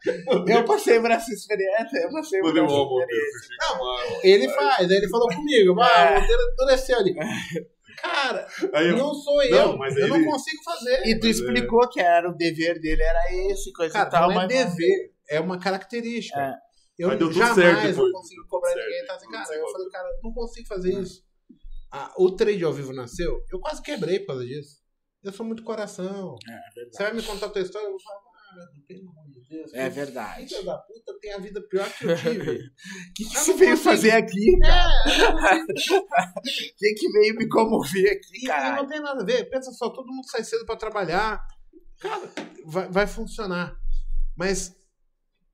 Eu 0.48 0.66
passei 0.66 1.00
por 1.00 1.10
essa 1.10 1.32
experiência. 1.32 1.98
Eu 2.04 2.12
passei 2.12 2.42
por 2.42 2.48
Mandei 2.48 2.62
o 2.62 2.66
essa 2.66 2.76
Monteiro. 2.76 3.12
experiência. 3.12 3.66
a- 3.72 4.20
Ele 4.28 4.50
faz, 4.50 4.92
aí 4.92 4.98
ele 4.98 5.08
falou 5.10 5.28
comigo, 5.30 5.80
ah, 5.80 5.88
É. 5.88 6.18
o 6.18 6.22
Monteiro 6.22 6.42
endureceu 6.54 6.98
ali. 7.00 7.16
Cara, 8.02 8.48
Aí 8.74 8.90
eu, 8.90 8.98
não 8.98 9.14
sou 9.14 9.42
eu. 9.44 9.52
Não, 9.52 9.78
mas 9.78 9.96
eu 9.96 10.08
não 10.08 10.16
ele- 10.18 10.26
consigo 10.26 10.64
fazer. 10.64 11.06
E 11.08 11.20
tu 11.20 11.28
explicou 11.28 11.88
que 11.90 12.00
era 12.00 12.30
o 12.30 12.36
dever 12.36 12.80
dele, 12.80 13.02
era 13.02 13.34
esse, 13.52 13.72
coisa 13.74 13.94
Cara, 13.94 14.08
e 14.08 14.12
tal, 14.12 14.24
não 14.30 14.32
é 14.32 14.36
mas. 14.36 14.48
dever, 14.48 15.14
é 15.30 15.40
uma 15.40 15.60
característica. 15.60 16.40
É. 16.40 16.54
Eu 16.98 17.10
Mas 17.10 17.20
deu 17.20 17.28
tudo 17.28 17.38
jamais 17.40 17.56
certo 17.56 17.84
eu 17.84 17.90
depois, 17.92 18.12
consigo 18.14 18.48
cobrar 18.48 18.72
tudo 18.72 18.82
ninguém. 18.84 18.98
certo, 19.00 19.08
Tá 19.08 19.16
assim, 19.16 19.30
cara, 19.32 19.46
certo. 19.46 19.60
eu 19.66 19.72
falei, 19.72 19.90
cara, 19.90 20.10
não 20.24 20.34
consigo 20.34 20.68
fazer 20.68 20.94
isso. 21.02 21.24
Ah, 21.92 22.14
o 22.18 22.32
trade 22.32 22.64
ao 22.64 22.74
vivo 22.74 22.94
nasceu, 22.94 23.44
eu 23.52 23.60
quase 23.60 23.82
quebrei 23.82 24.20
por 24.20 24.28
causa 24.28 24.46
disso. 24.46 24.78
Eu 25.24 25.32
sou 25.34 25.46
muito 25.46 25.64
coração. 25.64 26.36
É 26.48 26.86
Você 26.92 27.04
vai 27.04 27.14
me 27.14 27.22
contar 27.24 27.48
a 27.48 27.50
tua 27.50 27.62
história, 27.62 27.86
eu 27.86 27.92
vou 27.92 28.00
falar, 28.02 28.20
ah, 28.56 28.68
pelo 28.88 29.10
amor 29.10 29.30
de 29.30 29.42
Deus. 29.50 29.74
É 29.74 29.90
verdade. 29.90 30.64
Da 30.64 30.78
puta 30.78 31.20
tem 31.20 31.34
a 31.34 31.40
vida 31.40 31.62
pior 31.68 31.92
que 31.92 32.06
eu 32.06 32.16
tive. 32.18 32.58
O 32.58 33.14
que, 33.14 33.26
que 33.26 33.38
você 33.38 33.54
veio 33.54 33.78
fazer 33.78 34.12
aqui? 34.12 34.58
Quem 36.78 36.96
que 36.96 37.12
veio 37.12 37.36
me 37.36 37.48
comover 37.50 38.12
aqui, 38.12 38.48
cara? 38.48 38.78
não 38.78 38.88
tem 38.88 39.02
nada 39.02 39.22
a 39.22 39.26
ver. 39.26 39.50
Pensa 39.50 39.72
só, 39.72 39.90
todo 39.90 40.08
mundo 40.08 40.28
sai 40.30 40.44
cedo 40.44 40.66
pra 40.66 40.76
trabalhar. 40.76 41.46
Cara, 42.00 42.30
vai, 42.66 42.90
vai 42.90 43.08
funcionar. 43.08 43.78
Mas 44.38 44.76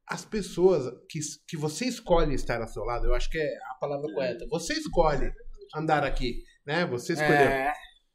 as 0.07 0.25
pessoas 0.25 0.91
que, 1.09 1.19
que 1.47 1.57
você 1.57 1.85
escolhe 1.85 2.33
estar 2.33 2.61
ao 2.61 2.67
seu 2.67 2.83
lado, 2.83 3.07
eu 3.07 3.15
acho 3.15 3.29
que 3.29 3.37
é 3.37 3.57
a 3.71 3.75
palavra 3.75 4.11
correta. 4.13 4.45
Você 4.49 4.73
escolhe 4.73 5.31
andar 5.75 6.03
aqui, 6.03 6.43
né? 6.65 6.85
Você 6.85 7.13
escolheu. 7.13 7.33
É, 7.33 7.71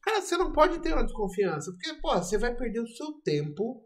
Cara, 0.06 0.22
você 0.22 0.36
não 0.36 0.52
pode 0.52 0.78
ter 0.78 0.92
uma 0.92 1.02
desconfiança, 1.02 1.72
porque, 1.72 2.00
pô, 2.00 2.14
você 2.14 2.38
vai 2.38 2.54
perder 2.54 2.78
o 2.78 2.86
seu 2.86 3.14
tempo 3.24 3.84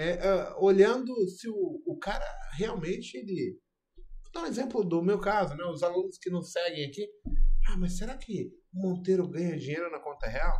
é, 0.00 0.28
ah, 0.28 0.56
olhando 0.58 1.14
se 1.28 1.48
o, 1.48 1.82
o 1.86 1.98
cara 1.98 2.24
realmente 2.52 3.16
ele. 3.16 3.58
Vou 4.22 4.32
dar 4.32 4.42
um 4.42 4.46
exemplo 4.46 4.84
do 4.84 5.02
meu 5.02 5.18
caso, 5.18 5.54
né? 5.54 5.64
Os 5.64 5.82
alunos 5.82 6.18
que 6.18 6.30
nos 6.30 6.52
seguem 6.52 6.86
aqui. 6.86 7.06
Ah, 7.68 7.76
mas 7.76 7.96
será 7.96 8.16
que 8.16 8.50
o 8.72 8.80
Monteiro 8.80 9.28
ganha 9.28 9.58
dinheiro 9.58 9.90
na 9.90 9.98
conta 9.98 10.26
real? 10.26 10.56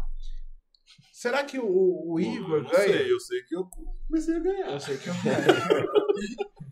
Será 1.13 1.45
que 1.45 1.59
o, 1.59 1.67
o 1.67 2.21
Igor 2.21 2.59
eu 2.59 2.63
não 2.65 2.71
ganha? 2.71 2.99
sei, 2.99 3.13
eu 3.13 3.21
sei 3.21 3.43
que 3.45 3.57
eu 3.57 3.69
comecei 4.09 4.37
a 4.37 4.41
ganhar. 4.41 4.73
Eu 4.73 4.81
sei 4.81 4.97
que 4.99 5.09
eu 5.09 5.15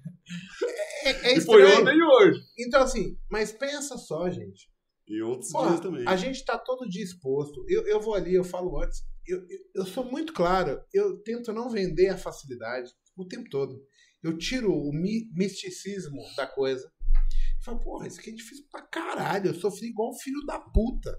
É, 1.04 1.30
é 1.30 1.36
e 1.38 1.40
foi 1.40 1.64
ontem 1.64 1.96
e 1.96 2.02
hoje. 2.02 2.40
Então, 2.58 2.82
assim, 2.82 3.16
mas 3.30 3.52
pensa 3.52 3.96
só, 3.96 4.28
gente. 4.28 4.68
E 5.06 5.22
outros 5.22 5.50
Porra, 5.50 5.68
dias 5.68 5.80
também. 5.80 6.06
a 6.06 6.16
gente 6.16 6.44
tá 6.44 6.58
todo 6.58 6.88
dia 6.88 7.02
exposto. 7.02 7.64
Eu, 7.68 7.86
eu 7.86 8.00
vou 8.00 8.14
ali, 8.14 8.34
eu 8.34 8.44
falo 8.44 8.82
antes. 8.82 9.02
Eu, 9.28 9.46
eu, 9.74 9.84
sou 9.86 10.04
muito 10.04 10.32
claro. 10.32 10.80
Eu 10.92 11.18
tento 11.22 11.52
não 11.52 11.68
vender 11.70 12.08
a 12.08 12.16
facilidade 12.16 12.90
o 13.16 13.26
tempo 13.26 13.48
todo. 13.50 13.80
Eu 14.22 14.36
tiro 14.38 14.72
o 14.72 14.92
mi- 14.92 15.30
misticismo 15.34 16.22
da 16.36 16.46
coisa. 16.46 16.84
Eu 16.84 17.62
falo, 17.64 17.80
porra, 17.80 18.06
isso 18.08 18.18
aqui 18.20 18.30
é 18.30 18.34
difícil 18.34 18.64
pra 18.70 18.82
caralho. 18.86 19.50
Eu 19.50 19.54
sofri 19.54 19.88
igual 19.88 20.10
um 20.10 20.18
filho 20.18 20.44
da 20.46 20.58
puta. 20.58 21.16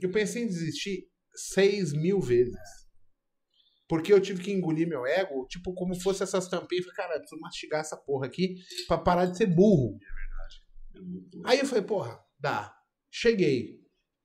Eu 0.00 0.10
pensei 0.10 0.42
em 0.42 0.46
desistir 0.46 1.08
seis 1.34 1.92
mil 1.92 2.20
vezes. 2.20 2.54
Porque 3.88 4.12
eu 4.12 4.20
tive 4.20 4.42
que 4.42 4.50
engolir 4.52 4.88
meu 4.88 5.06
ego, 5.06 5.46
tipo, 5.48 5.74
como 5.74 5.98
fosse 6.00 6.22
essas 6.22 6.48
tampinhas. 6.48 6.84
Falei, 6.84 6.96
cara, 6.96 7.18
preciso 7.20 7.40
mastigar 7.40 7.80
essa 7.80 7.96
porra 7.96 8.26
aqui 8.26 8.54
pra 8.86 8.96
parar 8.96 9.26
de 9.26 9.36
ser 9.36 9.46
burro. 9.46 9.98
É 10.96 11.00
muito 11.00 11.34
louco. 11.36 11.48
Aí 11.48 11.58
eu 11.58 11.66
falei, 11.66 11.84
porra, 11.84 12.18
dá. 12.38 12.74
Cheguei. 13.10 13.81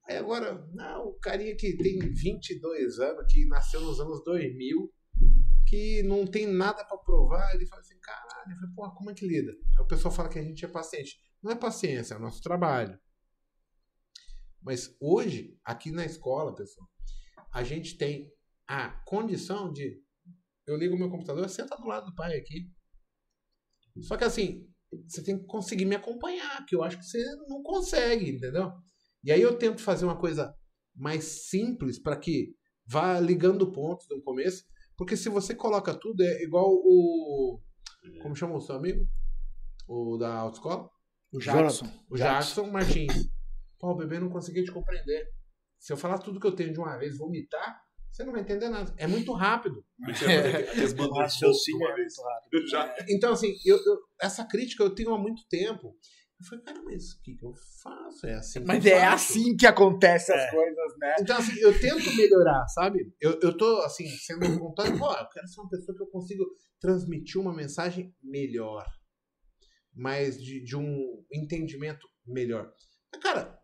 Aí 0.07 0.17
agora, 0.17 0.65
não, 0.73 1.07
o 1.07 1.19
carinha 1.19 1.55
que 1.55 1.75
tem 1.75 1.99
22 1.99 2.99
anos, 2.99 3.25
que 3.31 3.45
nasceu 3.47 3.81
nos 3.81 3.99
anos 3.99 4.23
2000, 4.23 4.89
que 5.67 6.01
não 6.03 6.25
tem 6.25 6.47
nada 6.47 6.85
pra 6.85 6.97
provar, 6.97 7.53
ele 7.53 7.67
fala 7.67 7.81
assim, 7.81 7.99
caralho, 7.99 8.55
falei, 8.55 8.75
porra, 8.75 8.95
como 8.95 9.11
é 9.11 9.13
que 9.13 9.27
lida? 9.27 9.51
Aí 9.51 9.83
o 9.83 9.87
pessoal 9.87 10.13
fala 10.13 10.29
que 10.29 10.39
a 10.39 10.43
gente 10.43 10.63
é 10.63 10.67
paciente. 10.67 11.19
Não 11.43 11.51
é 11.51 11.55
paciência, 11.55 12.13
é 12.13 12.17
o 12.17 12.21
nosso 12.21 12.41
trabalho. 12.41 12.97
Mas 14.61 14.95
hoje, 14.99 15.57
aqui 15.63 15.91
na 15.91 16.05
escola, 16.05 16.55
pessoal, 16.55 16.87
a 17.53 17.63
gente 17.63 17.97
tem 17.97 18.31
a 18.67 18.89
condição 19.05 19.71
de. 19.71 20.01
Eu 20.65 20.77
ligo 20.77 20.97
meu 20.97 21.09
computador, 21.09 21.49
senta 21.49 21.75
do 21.77 21.85
lado 21.85 22.07
do 22.07 22.15
pai 22.15 22.37
aqui. 22.37 22.69
Só 24.01 24.17
que 24.17 24.23
assim, 24.23 24.67
você 25.07 25.23
tem 25.23 25.37
que 25.37 25.45
conseguir 25.45 25.85
me 25.85 25.95
acompanhar, 25.95 26.65
que 26.65 26.75
eu 26.75 26.83
acho 26.83 26.97
que 26.97 27.05
você 27.05 27.23
não 27.47 27.61
consegue, 27.61 28.31
entendeu? 28.31 28.71
E 29.23 29.31
aí 29.31 29.41
eu 29.41 29.57
tento 29.57 29.81
fazer 29.81 30.05
uma 30.05 30.17
coisa 30.17 30.53
mais 30.95 31.23
simples 31.49 31.99
para 31.99 32.15
que 32.17 32.53
vá 32.85 33.19
ligando 33.19 33.71
pontos 33.71 34.07
no 34.09 34.21
começo, 34.21 34.63
porque 34.97 35.15
se 35.17 35.29
você 35.29 35.53
coloca 35.53 35.93
tudo, 35.93 36.21
é 36.23 36.43
igual 36.43 36.69
o. 36.71 37.59
Como 38.21 38.35
chama 38.35 38.55
o 38.55 38.61
seu 38.61 38.75
amigo? 38.75 39.05
O 39.87 40.17
da 40.17 40.33
autoescola? 40.33 40.89
O 41.31 41.39
Jackson. 41.39 41.85
O 42.09 42.17
Jackson 42.17 42.67
Martins. 42.71 43.29
Pô, 43.79 43.91
o 43.91 43.95
bebê 43.95 44.19
não 44.19 44.29
conseguia 44.29 44.63
te 44.63 44.71
compreender. 44.71 45.27
Se 45.79 45.93
eu 45.93 45.97
falar 45.97 46.17
tudo 46.19 46.39
que 46.39 46.47
eu 46.47 46.55
tenho 46.55 46.73
de 46.73 46.79
uma 46.79 46.97
vez, 46.97 47.17
vomitar, 47.17 47.79
você 48.11 48.23
não 48.23 48.31
vai 48.31 48.41
entender 48.41 48.69
nada. 48.69 48.91
É 48.97 49.05
muito 49.05 49.31
rápido. 49.33 49.85
Então, 53.09 53.33
assim, 53.33 53.53
eu, 53.65 53.77
eu- 53.77 53.99
essa 54.19 54.43
crítica 54.45 54.83
eu 54.83 54.95
tenho 54.95 55.13
há 55.13 55.19
muito 55.19 55.43
tempo. 55.47 55.95
Eu 56.39 56.45
falei, 56.45 56.63
cara, 56.65 56.83
mas 56.83 57.13
o 57.13 57.21
que, 57.23 57.35
que 57.35 57.43
eu 57.45 57.53
faço? 57.81 58.27
É 58.27 58.33
assim. 58.35 58.59
que 58.61 58.67
Mas 58.67 58.85
é 58.85 58.99
faço. 58.99 59.31
assim 59.33 59.55
que 59.55 59.65
acontece 59.65 60.31
as 60.31 60.41
É. 60.41 60.51
coisas, 60.51 60.97
né? 60.99 61.15
Então, 61.19 61.37
assim, 61.37 61.57
eu 61.59 61.79
tento 61.79 62.15
melhorar, 62.15 62.67
sabe? 62.67 63.11
Eu, 63.19 63.39
eu 63.41 63.57
tô, 63.57 63.81
assim, 63.81 64.07
sendo 64.07 64.45
espontâneo, 64.45 64.99
pô, 64.99 65.11
eu 65.13 65.27
quero 65.29 65.47
ser 65.47 65.59
uma 65.61 65.69
pessoa 65.69 65.95
que 65.97 66.03
eu 66.03 66.07
consigo 66.07 66.45
transmitir 66.79 67.41
uma 67.41 67.53
mensagem 67.53 68.15
melhor. 68.21 68.85
Mas 69.95 70.39
de, 70.41 70.63
de 70.63 70.75
um 70.75 71.25
entendimento 71.33 72.07
melhor. 72.25 72.71
Mas, 73.11 73.21
cara, 73.23 73.59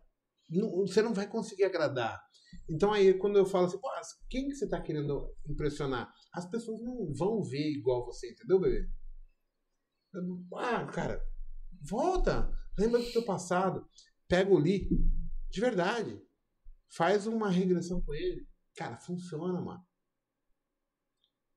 não- 0.50 0.70
você 0.84 1.00
não 1.00 1.14
vai 1.14 1.28
conseguir 1.28 1.64
agradar. 1.64 2.20
Então 2.68 2.92
aí 2.92 3.14
quando 3.14 3.36
eu 3.38 3.46
falo 3.46 3.66
assim, 3.66 3.78
pô, 3.78 3.88
quem 4.28 4.48
que 4.48 4.54
você 4.56 4.68
tá 4.68 4.80
querendo 4.80 5.32
impressionar? 5.48 6.12
As 6.32 6.48
pessoas 6.50 6.82
não 6.82 7.12
vão 7.14 7.40
ver 7.42 7.70
igual 7.70 8.04
você, 8.04 8.32
entendeu, 8.32 8.58
bebê? 8.60 8.88
Eu 10.12 10.44
Ah, 10.58 10.86
cara, 10.86 11.22
volta. 11.88 12.50
Lembra 12.78 13.00
do 13.00 13.12
teu 13.12 13.24
passado. 13.24 13.86
Pega 14.28 14.50
o 14.52 14.58
Lee. 14.58 14.88
De 15.50 15.60
verdade. 15.60 16.20
Faz 16.96 17.26
uma 17.26 17.50
regressão 17.50 18.00
com 18.02 18.14
ele. 18.14 18.46
Cara, 18.76 18.96
funciona, 18.98 19.60
mano. 19.60 19.82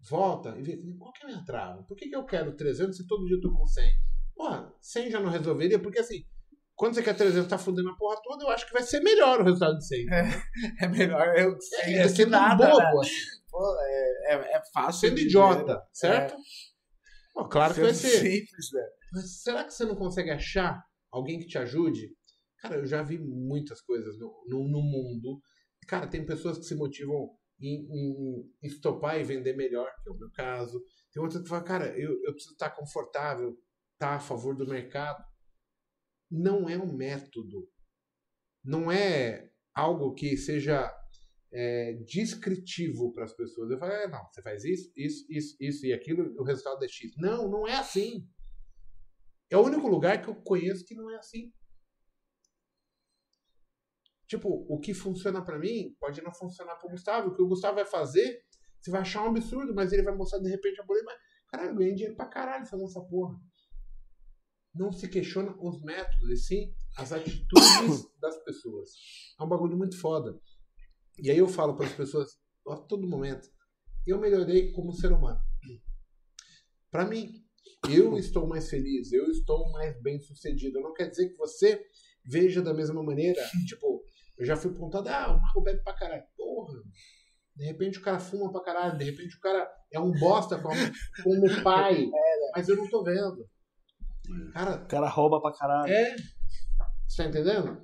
Volta 0.10 0.56
e 0.58 0.62
vê 0.62 0.78
qual 0.98 1.12
que 1.12 1.24
é 1.24 1.26
a 1.26 1.32
minha 1.32 1.46
trava. 1.46 1.84
Por 1.84 1.98
que, 1.98 2.08
que 2.08 2.16
eu 2.16 2.24
quero 2.26 2.56
300 2.56 2.96
se 2.96 3.08
todo 3.08 3.26
dia 3.26 3.36
eu 3.38 3.42
tô 3.42 3.52
com 3.52 3.66
100? 3.66 3.84
Porra, 4.36 4.74
100 4.80 5.12
já 5.12 5.20
não 5.20 5.30
resolveria, 5.32 5.80
porque 5.80 6.00
assim, 6.00 6.24
quando 6.76 6.94
você 6.94 7.02
quer 7.04 7.16
300 7.16 7.50
tá 7.50 7.58
fudendo 7.58 7.90
a 7.90 7.96
porra 7.96 8.22
toda, 8.24 8.44
eu 8.46 8.50
acho 8.50 8.68
que 8.68 8.74
vai 8.74 8.84
ser 8.84 9.02
melhor 9.02 9.42
o 9.42 9.44
resultado 9.44 9.78
de 9.78 9.88
100. 9.88 10.06
É 10.80 10.88
melhor 10.88 11.36
eu 11.38 11.58
É, 11.82 11.94
é, 11.94 12.08
sendo 12.08 12.30
nada, 12.32 12.68
um 12.68 12.72
bobo, 12.72 13.02
né? 13.02 13.08
assim, 13.08 13.16
Pô, 13.50 13.76
é, 13.82 14.34
é, 14.34 14.58
é 14.58 14.62
fácil. 14.72 15.10
sendo 15.10 15.20
idiota, 15.20 15.74
ver. 15.76 15.84
certo? 15.92 16.36
Pô, 17.34 17.48
claro 17.50 17.74
que 17.74 17.82
vai 17.82 17.94
ser. 17.94 18.20
simples, 18.20 18.72
né? 18.72 18.82
Mas 19.14 19.42
será 19.42 19.64
que 19.64 19.74
você 19.74 19.84
não 19.86 19.96
consegue 19.96 20.30
achar 20.30 20.86
alguém 21.12 21.40
que 21.40 21.48
te 21.48 21.58
ajude? 21.58 22.16
Cara, 22.60 22.78
eu 22.78 22.86
já 22.86 23.04
vi 23.04 23.18
muitas 23.20 23.82
coisas 23.82 24.18
no, 24.18 24.34
no, 24.48 24.68
no 24.68 24.82
mundo. 24.82 25.40
Cara, 25.88 26.08
tem 26.08 26.26
pessoas 26.26 26.58
que 26.58 26.66
se 26.66 26.76
motivam 26.76 27.30
em, 27.60 27.88
em 27.92 28.52
estopar 28.64 29.20
e 29.20 29.24
vender 29.24 29.56
melhor, 29.56 29.90
que 30.04 30.10
é 30.10 30.12
o 30.12 30.18
meu 30.18 30.32
caso. 30.32 30.84
Tem 31.12 31.22
outras 31.22 31.44
que 31.44 31.50
falam, 31.50 31.66
cara, 31.66 31.98
eu, 31.98 32.12
eu 32.24 32.34
preciso 32.34 32.54
estar 32.54 32.72
confortável, 32.72 33.58
estar 33.94 34.16
a 34.16 34.20
favor 34.20 34.56
do 34.56 34.68
mercado. 34.68 35.24
Não 36.30 36.70
é 36.70 36.78
um 36.78 36.96
método. 36.96 37.70
Não 38.64 38.92
é 38.92 39.50
algo 39.74 40.14
que 40.14 40.36
seja 40.36 40.94
é, 41.52 41.94
descritivo 42.06 43.14
para 43.14 43.26
as 43.26 43.34
pessoas. 43.34 43.72
Eu 43.72 43.80
falo, 43.80 43.92
é, 43.94 44.08
não, 44.08 44.28
você 44.32 44.42
faz 44.42 44.64
isso, 44.66 44.92
isso, 44.96 45.26
isso, 45.30 45.56
isso 45.60 45.86
e 45.86 45.94
aquilo, 45.94 46.34
o 46.40 46.44
resultado 46.44 46.84
é 46.84 46.88
X. 46.88 47.12
Não, 47.18 47.50
não 47.50 47.68
é 47.68 47.76
assim. 47.76 48.28
É 49.50 49.58
o 49.58 49.64
único 49.64 49.88
lugar 49.88 50.22
que 50.22 50.28
eu 50.28 50.36
conheço 50.36 50.86
que 50.86 50.96
não 50.96 51.10
é 51.10 51.18
assim. 51.18 51.52
Tipo, 54.28 54.66
o 54.70 54.80
que 54.80 54.94
funciona 54.94 55.44
pra 55.44 55.58
mim 55.58 55.96
pode 56.00 56.22
não 56.22 56.34
funcionar 56.34 56.76
pro 56.76 56.90
Gustavo. 56.90 57.30
O 57.30 57.36
que 57.36 57.42
o 57.42 57.48
Gustavo 57.48 57.76
vai 57.76 57.86
fazer, 57.86 58.42
você 58.80 58.92
vai 58.92 59.02
achar 59.02 59.24
um 59.24 59.30
absurdo, 59.30 59.74
mas 59.74 59.94
ele 59.94 60.04
vai 60.04 60.14
mostrar 60.14 60.40
de 60.40 60.50
repente 60.50 60.82
a 60.82 60.86
boleia. 60.86 61.06
Mas, 61.06 61.18
caralho, 61.48 61.72
eu 61.72 61.76
ganhei 61.76 61.96
dinheiro 61.96 62.16
pra 62.16 62.28
caralho 62.28 62.66
fazendo 62.66 62.90
essa 62.90 63.02
porra. 63.02 63.40
Não 64.76 64.92
se 64.92 65.08
questiona 65.08 65.56
os 65.60 65.82
métodos, 65.82 66.30
e 66.30 66.36
sim 66.38 66.76
as 66.98 67.14
atitudes 67.14 68.06
das 68.20 68.38
pessoas. 68.44 68.90
É 69.40 69.44
um 69.44 69.48
bagulho 69.48 69.78
muito 69.78 70.00
foda. 70.00 70.38
E 71.20 71.32
aí 71.32 71.38
eu 71.38 71.48
falo 71.48 71.76
para 71.76 71.88
as 71.88 71.94
pessoas 71.94 72.38
a 72.68 72.76
todo 72.76 73.08
momento: 73.08 73.50
eu 74.06 74.20
melhorei 74.20 74.74
como 74.74 74.92
ser 74.92 75.14
humano. 75.14 75.42
Pra 76.92 77.06
mim, 77.06 77.47
eu 77.90 78.18
estou 78.18 78.48
mais 78.48 78.70
feliz, 78.70 79.12
eu 79.12 79.26
estou 79.32 79.70
mais 79.72 80.00
bem 80.02 80.20
sucedido. 80.22 80.80
Não 80.82 80.94
quer 80.94 81.10
dizer 81.10 81.30
que 81.30 81.38
você 81.38 81.82
veja 82.26 82.62
da 82.62 82.74
mesma 82.74 83.02
maneira. 83.04 83.42
Tipo, 83.68 84.04
eu 84.38 84.46
já 84.46 84.56
fui 84.56 84.72
perguntado, 84.72 85.08
ah, 85.10 85.34
o 85.36 85.42
Marco 85.42 85.62
bebe 85.62 85.82
pra 85.84 85.94
caralho. 85.94 86.24
Porra. 86.36 86.74
De 87.56 87.66
repente 87.66 87.98
o 87.98 88.02
cara 88.04 88.20
fuma 88.20 88.52
pra 88.52 88.62
caralho, 88.62 88.98
de 88.98 89.04
repente 89.06 89.36
o 89.36 89.40
cara 89.40 89.68
é 89.92 90.00
um 90.00 90.12
bosta 90.12 90.60
como, 90.62 90.76
como 91.24 91.42
pai. 91.64 92.08
Mas 92.56 92.70
eu 92.70 92.76
não 92.78 92.88
tô 92.90 93.04
vendo. 93.04 93.48
Cara, 94.54 94.76
O 94.84 94.88
cara 94.88 95.08
rouba 95.10 95.42
pra 95.42 95.54
caralho. 95.54 95.92
é. 95.92 96.16
Você 97.08 97.24
tá 97.24 97.30
entendendo? 97.30 97.82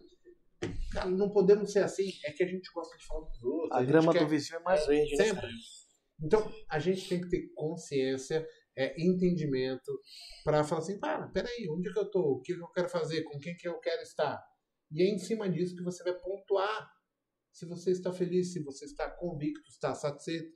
Cara, 0.92 1.10
não 1.10 1.30
podemos 1.32 1.72
ser 1.72 1.80
assim. 1.80 2.04
É 2.26 2.32
que 2.32 2.44
a 2.44 2.48
gente 2.48 2.70
gosta 2.74 2.96
de 2.98 3.06
falar 3.06 3.22
dos 3.28 3.44
outros. 3.44 3.72
A 3.72 3.80
gente 3.80 3.88
grama 3.90 4.12
quer- 4.14 4.20
do 4.20 4.28
vizinho 4.28 4.60
é 4.60 4.64
mais 4.64 4.86
verde, 4.86 5.16
né? 5.16 5.24
Sempre. 5.26 5.48
Então, 6.22 6.52
a 6.70 6.78
gente 6.80 7.08
tem 7.10 7.20
que 7.22 7.30
ter 7.30 7.48
consciência, 7.56 8.46
é, 8.76 9.00
entendimento, 9.02 9.92
para 10.44 10.64
falar 10.64 10.82
assim, 10.82 11.00
para, 11.00 11.28
peraí, 11.28 11.68
onde 11.70 11.90
é 11.90 11.94
que 11.94 12.00
eu 12.00 12.10
tô? 12.10 12.38
O 12.38 12.42
que 12.42 12.54
eu 12.54 12.68
quero 12.70 12.90
fazer? 12.90 13.24
Com 13.24 13.40
quem 13.40 13.56
que 13.56 13.68
eu 13.68 13.80
quero 13.80 14.02
estar? 14.02 14.42
E 14.92 15.02
é 15.02 15.06
em 15.06 15.18
cima 15.18 15.50
disso 15.50 15.76
que 15.76 15.84
você 15.84 16.04
vai 16.04 16.14
pontuar 16.20 16.92
se 17.52 17.68
você 17.68 17.92
está 17.92 18.12
feliz, 18.12 18.52
se 18.52 18.64
você 18.64 18.86
está 18.86 19.10
convicto, 19.10 19.68
está 19.70 19.94
satisfeito. 19.94 20.52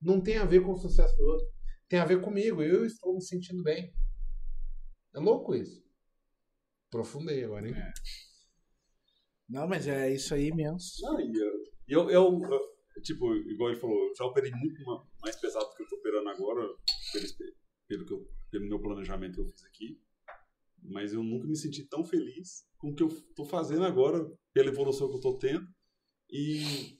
Não 0.00 0.20
tem 0.20 0.38
a 0.38 0.44
ver 0.44 0.62
com 0.64 0.72
o 0.72 0.76
sucesso 0.76 1.16
do 1.16 1.24
outro. 1.24 1.46
Tem 1.88 2.00
a 2.00 2.04
ver 2.04 2.20
comigo. 2.20 2.60
Eu 2.60 2.84
estou 2.84 3.14
me 3.14 3.22
sentindo 3.22 3.62
bem. 3.62 3.94
É 5.14 5.20
louco 5.20 5.54
isso. 5.54 5.80
Aprofundei 6.88 7.44
agora, 7.44 7.68
hein? 7.68 7.74
Não, 9.48 9.68
mas 9.68 9.86
é 9.86 10.12
isso 10.12 10.34
aí 10.34 10.52
mesmo. 10.52 10.78
Não, 11.02 11.20
e 11.20 11.32
eu, 11.36 11.62
eu, 11.86 12.10
eu, 12.10 12.40
eu, 12.50 12.71
tipo, 13.00 13.34
igual 13.34 13.70
ele 13.70 13.80
falou, 13.80 14.08
eu 14.08 14.14
já 14.14 14.24
operei 14.24 14.50
muito 14.50 14.82
ma- 14.84 15.06
mais 15.20 15.36
pesado 15.36 15.66
do 15.66 15.74
que 15.76 15.82
eu 15.82 15.88
tô 15.88 15.96
operando 15.96 16.28
agora, 16.28 16.62
pelo, 17.12 17.26
pelo, 17.88 18.06
que 18.06 18.12
eu, 18.12 18.28
pelo 18.50 18.68
meu 18.68 18.80
planejamento 18.80 19.34
que 19.34 19.40
eu 19.40 19.50
fiz 19.50 19.64
aqui. 19.64 20.00
Mas 20.82 21.12
eu 21.12 21.22
nunca 21.22 21.46
me 21.46 21.56
senti 21.56 21.84
tão 21.84 22.04
feliz 22.04 22.66
com 22.76 22.90
o 22.90 22.94
que 22.94 23.02
eu 23.02 23.08
tô 23.34 23.44
fazendo 23.44 23.84
agora, 23.84 24.18
pela 24.52 24.68
evolução 24.68 25.08
que 25.08 25.16
eu 25.16 25.20
tô 25.20 25.38
tendo. 25.38 25.66
E, 26.30 26.98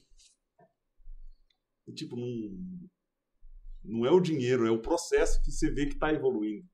tipo, 1.94 2.16
não, 2.16 2.88
não 3.82 4.06
é 4.06 4.10
o 4.10 4.20
dinheiro, 4.20 4.66
é 4.66 4.70
o 4.70 4.80
processo 4.80 5.42
que 5.42 5.50
você 5.50 5.70
vê 5.70 5.86
que 5.86 5.98
tá 5.98 6.12
evoluindo. 6.12 6.66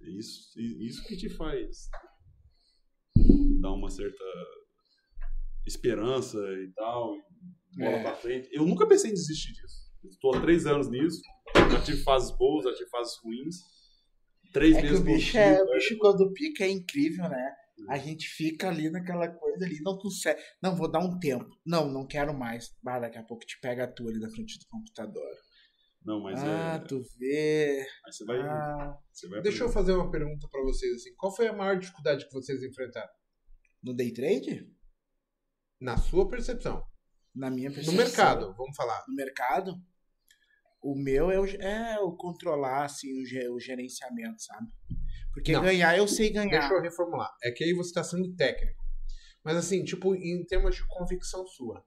É 0.00 0.10
isso, 0.10 0.58
isso 0.58 1.04
que 1.06 1.16
te 1.16 1.28
faz 1.28 1.88
dá 3.60 3.70
uma 3.70 3.88
certa 3.88 4.24
esperança 5.64 6.38
e 6.60 6.72
tal, 6.72 7.14
e 7.16 7.22
bola 7.76 7.90
É. 7.96 8.02
pra 8.02 8.16
frente. 8.16 8.48
Eu 8.52 8.66
nunca 8.66 8.86
pensei 8.86 9.10
em 9.10 9.14
desistir 9.14 9.52
disso. 9.52 9.82
Estou 10.04 10.34
há 10.34 10.40
três 10.40 10.66
anos 10.66 10.90
nisso, 10.90 11.20
já 11.54 11.80
tive 11.82 12.02
fases 12.02 12.36
boas, 12.36 12.64
já 12.64 12.74
tive 12.74 12.90
fases 12.90 13.14
ruins. 13.22 13.56
Três 14.52 14.76
É 14.76 14.80
que 14.80 14.86
meses 14.88 15.00
o 15.00 15.04
bicho, 15.04 15.38
é, 15.38 15.62
o 15.62 15.70
bicho 15.72 15.96
quando 15.98 16.32
pica 16.32 16.64
é 16.64 16.68
incrível, 16.70 17.28
né? 17.28 17.54
A 17.88 17.96
gente 17.98 18.26
fica 18.28 18.68
ali 18.68 18.90
naquela 18.90 19.28
coisa 19.28 19.64
ali, 19.64 19.80
não 19.80 19.96
consegue. 19.98 20.40
Não, 20.62 20.76
vou 20.76 20.90
dar 20.90 20.98
um 21.00 21.18
tempo. 21.18 21.48
Não, 21.64 21.88
não 21.90 22.06
quero 22.06 22.32
mais. 22.36 22.70
Bah, 22.82 22.98
daqui 23.00 23.18
a 23.18 23.22
pouco 23.24 23.44
te 23.46 23.58
pega 23.60 23.84
a 23.84 23.92
tua 23.92 24.10
ali 24.10 24.20
na 24.20 24.30
frente 24.30 24.58
do 24.58 24.66
computador. 24.68 25.30
Não, 26.04 26.20
mas 26.20 26.42
ah, 26.42 26.80
é. 26.82 26.86
tu 26.86 27.00
vê. 27.18 27.80
Aí 28.04 28.12
você 28.12 28.24
vai. 28.24 28.40
Ah, 28.40 28.94
Você 29.12 29.28
vai 29.28 29.40
Deixa 29.40 29.64
eu 29.64 29.68
fazer 29.68 29.92
uma 29.92 30.10
pergunta 30.10 30.46
pra 30.50 30.62
vocês 30.62 30.92
assim. 30.96 31.14
Qual 31.16 31.34
foi 31.34 31.46
a 31.46 31.52
maior 31.52 31.78
dificuldade 31.78 32.26
que 32.26 32.32
vocês 32.32 32.62
enfrentaram? 32.62 33.10
no 33.82 33.94
day 33.94 34.12
trade? 34.12 34.68
Na 35.80 35.96
sua 35.96 36.28
percepção. 36.28 36.82
Na 37.34 37.50
minha 37.50 37.68
No 37.68 37.74
percepção. 37.74 38.04
mercado, 38.04 38.54
vamos 38.54 38.76
falar. 38.76 39.02
No 39.08 39.14
mercado, 39.14 39.74
o 40.82 40.94
meu 40.94 41.30
é 41.30 41.40
o, 41.40 41.46
é 41.46 42.00
o 42.00 42.14
controlar, 42.16 42.84
assim, 42.84 43.08
o, 43.12 43.54
o 43.54 43.60
gerenciamento, 43.60 44.42
sabe? 44.42 44.66
Porque 45.32 45.52
Não. 45.52 45.62
ganhar, 45.62 45.96
eu 45.96 46.06
sei 46.06 46.30
ganhar. 46.30 46.60
Deixa 46.60 46.74
eu 46.74 46.82
reformular. 46.82 47.30
É 47.42 47.50
que 47.50 47.64
aí 47.64 47.72
você 47.72 47.88
está 47.88 48.04
sendo 48.04 48.34
técnico. 48.34 48.82
Mas 49.44 49.56
assim, 49.56 49.82
tipo, 49.82 50.14
em 50.14 50.44
termos 50.44 50.76
de 50.76 50.86
convicção 50.86 51.46
sua. 51.46 51.84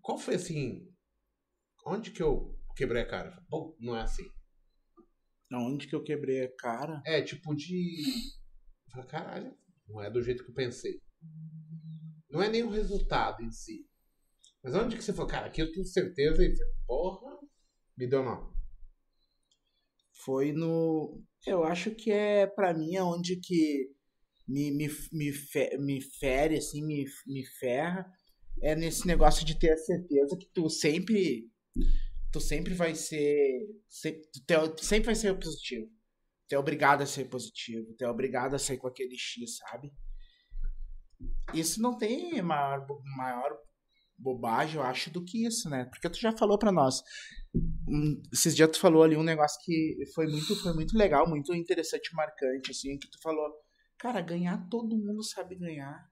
Qual 0.00 0.18
foi 0.18 0.36
assim. 0.36 0.90
Onde 1.86 2.10
que 2.10 2.22
eu 2.22 2.58
quebrei 2.74 3.02
a 3.02 3.06
cara? 3.06 3.38
Pô, 3.48 3.76
não 3.78 3.94
é 3.94 4.00
assim. 4.02 4.24
Onde 5.52 5.86
que 5.86 5.94
eu 5.94 6.02
quebrei 6.02 6.44
a 6.44 6.56
cara? 6.56 7.00
É 7.06 7.20
tipo 7.22 7.54
de. 7.54 8.02
Fala, 8.90 9.06
caralho, 9.06 9.56
não 9.86 10.02
é 10.02 10.10
do 10.10 10.22
jeito 10.22 10.42
que 10.44 10.50
eu 10.50 10.54
pensei. 10.54 11.00
Não 12.30 12.42
é 12.42 12.48
nem 12.48 12.62
o 12.62 12.70
resultado 12.70 13.42
em 13.42 13.50
si. 13.52 13.86
Mas 14.64 14.74
onde 14.74 14.96
que 14.96 15.04
você 15.04 15.12
falou, 15.12 15.30
cara, 15.30 15.46
aqui 15.46 15.60
eu 15.60 15.70
tenho 15.70 15.84
certeza 15.84 16.42
e 16.42 16.54
porra, 16.86 17.38
me 17.96 18.06
deu 18.06 18.24
não. 18.24 18.50
Foi 20.24 20.52
no. 20.52 21.22
Eu 21.46 21.64
acho 21.64 21.90
que 21.94 22.10
é, 22.10 22.46
pra 22.46 22.72
mim, 22.72 22.94
é 22.96 23.02
onde 23.02 23.36
que 23.36 23.90
me, 24.48 24.70
me, 24.70 24.88
me, 25.12 25.32
fe- 25.32 25.76
me 25.78 26.00
fere, 26.00 26.56
assim, 26.56 26.82
me, 26.84 27.04
me 27.26 27.44
ferra. 27.44 28.10
É 28.62 28.74
nesse 28.74 29.06
negócio 29.06 29.44
de 29.44 29.58
ter 29.58 29.72
a 29.72 29.76
certeza 29.76 30.36
que 30.38 30.46
tu 30.54 30.70
sempre. 30.70 31.50
Tu 32.32 32.40
sempre 32.40 32.72
vai 32.72 32.94
ser. 32.94 33.68
se- 33.88 34.22
Tu, 34.46 34.82
sempre 34.84 35.06
vai 35.06 35.14
ser 35.14 35.34
positivo. 35.38 35.90
Tu 36.48 36.54
é 36.54 36.58
obrigado 36.58 37.02
a 37.02 37.06
ser 37.06 37.26
positivo. 37.28 37.92
Tu 37.98 38.04
é 38.04 38.08
obrigado 38.08 38.54
a 38.54 38.58
sair 38.58 38.78
com 38.78 38.86
aquele 38.88 39.16
X, 39.18 39.58
sabe? 39.58 39.92
Isso 41.52 41.80
não 41.82 41.96
tem 41.98 42.40
maior, 42.42 42.86
maior 43.16 43.58
bobagem, 44.16 44.76
eu 44.76 44.82
acho, 44.82 45.10
do 45.10 45.24
que 45.24 45.46
isso, 45.46 45.68
né? 45.68 45.84
Porque 45.86 46.08
tu 46.08 46.18
já 46.18 46.36
falou 46.36 46.58
pra 46.58 46.72
nós. 46.72 47.02
Hum, 47.88 48.20
esses 48.32 48.54
dias 48.54 48.70
tu 48.70 48.78
falou 48.78 49.02
ali 49.02 49.16
um 49.16 49.22
negócio 49.22 49.58
que 49.64 49.96
foi 50.14 50.26
muito, 50.26 50.56
foi 50.56 50.72
muito 50.72 50.96
legal, 50.96 51.28
muito 51.28 51.54
interessante, 51.54 52.14
marcante, 52.14 52.70
assim, 52.70 52.98
que 52.98 53.10
tu 53.10 53.20
falou, 53.22 53.48
cara, 53.98 54.20
ganhar 54.20 54.68
todo 54.68 54.96
mundo 54.96 55.22
sabe 55.22 55.56
ganhar. 55.56 56.08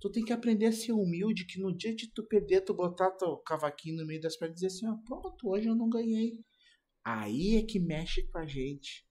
Tu 0.00 0.10
tem 0.10 0.24
que 0.24 0.32
aprender 0.32 0.66
a 0.66 0.72
ser 0.72 0.92
humilde, 0.92 1.46
que 1.46 1.60
no 1.60 1.76
dia 1.76 1.94
de 1.94 2.10
tu 2.12 2.26
perder, 2.26 2.62
tu 2.62 2.72
botar 2.72 3.10
teu 3.12 3.36
cavaquinho 3.38 3.96
no 3.96 4.06
meio 4.06 4.20
das 4.20 4.36
pernas 4.36 4.62
e 4.62 4.66
dizer 4.66 4.66
assim, 4.68 4.88
ó, 4.88 4.96
pronto, 5.04 5.48
hoje 5.48 5.68
eu 5.68 5.76
não 5.76 5.90
ganhei. 5.90 6.38
Aí 7.04 7.56
é 7.56 7.62
que 7.62 7.78
mexe 7.78 8.26
com 8.28 8.38
a 8.38 8.46
gente. 8.46 9.06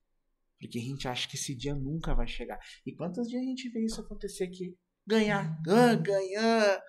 Porque 0.59 0.77
a 0.77 0.81
gente 0.81 1.07
acha 1.07 1.27
que 1.29 1.35
esse 1.35 1.55
dia 1.55 1.73
nunca 1.73 2.13
vai 2.13 2.27
chegar. 2.27 2.59
E 2.85 2.93
quantos 2.93 3.27
dias 3.27 3.41
a 3.41 3.45
gente 3.45 3.69
vê 3.69 3.85
isso 3.85 4.01
acontecer 4.01 4.43
aqui? 4.43 4.75
Ganhar, 5.07 5.57
ah, 5.67 5.95
ganhar, 5.95 6.81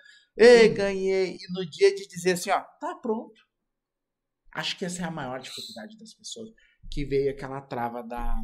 ei, 0.45 0.69
ganhei. 0.69 1.37
E 1.37 1.53
no 1.53 1.69
dia 1.69 1.95
de 1.95 2.07
dizer 2.07 2.33
assim, 2.33 2.51
ó, 2.51 2.61
tá 2.61 2.95
pronto. 2.97 3.41
Acho 4.53 4.77
que 4.77 4.85
essa 4.85 5.03
é 5.03 5.05
a 5.05 5.11
maior 5.11 5.41
dificuldade 5.41 5.99
das 5.99 6.15
pessoas. 6.15 6.49
Que 6.91 7.05
veio 7.05 7.31
aquela 7.31 7.61
trava 7.61 8.03
da. 8.03 8.35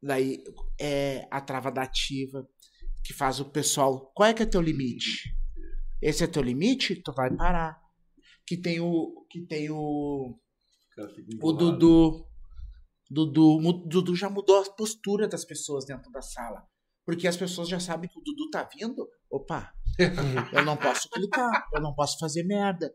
Daí, 0.00 0.42
é 0.80 1.26
a 1.30 1.40
trava 1.40 1.70
da 1.70 1.82
ativa, 1.82 2.48
que 3.04 3.12
faz 3.12 3.40
o 3.40 3.44
pessoal. 3.44 4.12
Qual 4.14 4.28
é 4.28 4.34
que 4.34 4.42
é 4.42 4.46
teu 4.46 4.60
limite? 4.60 5.34
Esse 6.00 6.24
é 6.24 6.26
teu 6.26 6.42
limite? 6.42 6.96
Tu 6.96 7.12
vai 7.12 7.34
parar. 7.34 7.80
Que 8.46 8.56
tem 8.56 8.80
o. 8.80 9.26
Que 9.30 9.46
tem 9.46 9.70
o. 9.70 10.38
O. 11.40 11.52
Dudu. 11.52 12.28
Dudu, 13.10 13.60
Dudu 13.86 14.16
já 14.16 14.30
mudou 14.30 14.62
a 14.62 14.70
postura 14.72 15.28
das 15.28 15.44
pessoas 15.44 15.84
dentro 15.84 16.10
da 16.10 16.22
sala. 16.22 16.66
Porque 17.04 17.26
as 17.26 17.36
pessoas 17.36 17.68
já 17.68 17.80
sabem 17.80 18.08
que 18.08 18.18
o 18.18 18.22
Dudu 18.22 18.50
tá 18.50 18.68
vindo. 18.76 19.06
Opa, 19.30 19.72
eu 20.52 20.64
não 20.64 20.76
posso 20.76 21.08
clicar, 21.10 21.66
eu 21.72 21.80
não 21.80 21.94
posso 21.94 22.18
fazer 22.18 22.44
merda. 22.44 22.92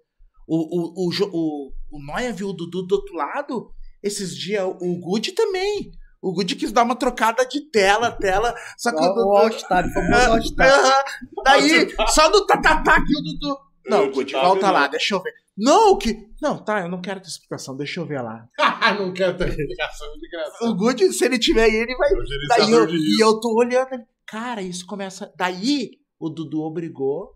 O, 0.47 0.55
o, 0.55 1.07
o, 1.07 1.09
o, 1.31 1.71
o 1.91 2.03
Noia 2.05 2.31
viu 2.31 2.49
o 2.49 2.53
Dudu 2.53 2.83
do 2.83 2.95
outro 2.95 3.15
lado. 3.15 3.69
Esses 4.01 4.35
dias, 4.35 4.63
o 4.63 4.99
Good 4.99 5.33
também. 5.33 5.91
O 6.21 6.31
Good 6.33 6.55
quis 6.55 6.71
dar 6.71 6.83
uma 6.83 6.95
trocada 6.95 7.45
de 7.45 7.69
tela, 7.69 8.11
tela. 8.11 8.55
Só 8.77 8.91
que 8.91 8.97
o 8.97 9.03
O 9.03 9.13
Dudu. 9.13 9.37
alt-tab. 9.37 9.85
aham. 10.59 11.03
Daí, 11.43 11.95
só 12.09 12.29
no 12.29 12.45
tatatá 12.45 12.95
aqui 12.95 13.13
o 13.17 13.21
Dudu. 13.21 13.57
Não, 13.87 14.11
Good, 14.11 14.33
volta 14.33 14.71
lá, 14.71 14.87
deixa 14.87 15.15
eu 15.15 15.21
ver. 15.21 15.33
Não, 15.57 15.93
o 15.93 15.97
que. 15.97 16.15
Não, 16.41 16.63
tá, 16.63 16.81
eu 16.81 16.89
não 16.89 17.01
quero 17.01 17.19
ter 17.19 17.27
explicação, 17.27 17.75
deixa 17.75 17.99
eu 17.99 18.05
ver 18.05 18.21
lá. 18.21 18.47
não 18.99 19.11
quero 19.11 19.35
ter 19.35 19.49
explicação 19.49 20.07
engraçado. 20.15 20.69
O 20.69 20.75
Good, 20.75 21.13
se 21.13 21.25
ele 21.25 21.39
tiver 21.39 21.63
aí, 21.63 21.75
ele 21.75 21.95
vai. 21.95 22.09
É 22.09 22.57
Daí 22.59 22.71
eu, 22.71 22.87
e 22.87 23.23
eu 23.23 23.39
tô 23.39 23.55
olhando. 23.55 23.93
ele, 23.93 24.03
Cara, 24.27 24.61
isso 24.61 24.85
começa. 24.85 25.33
Daí 25.35 25.91
o 26.19 26.29
Dudu 26.29 26.61
obrigou 26.61 27.35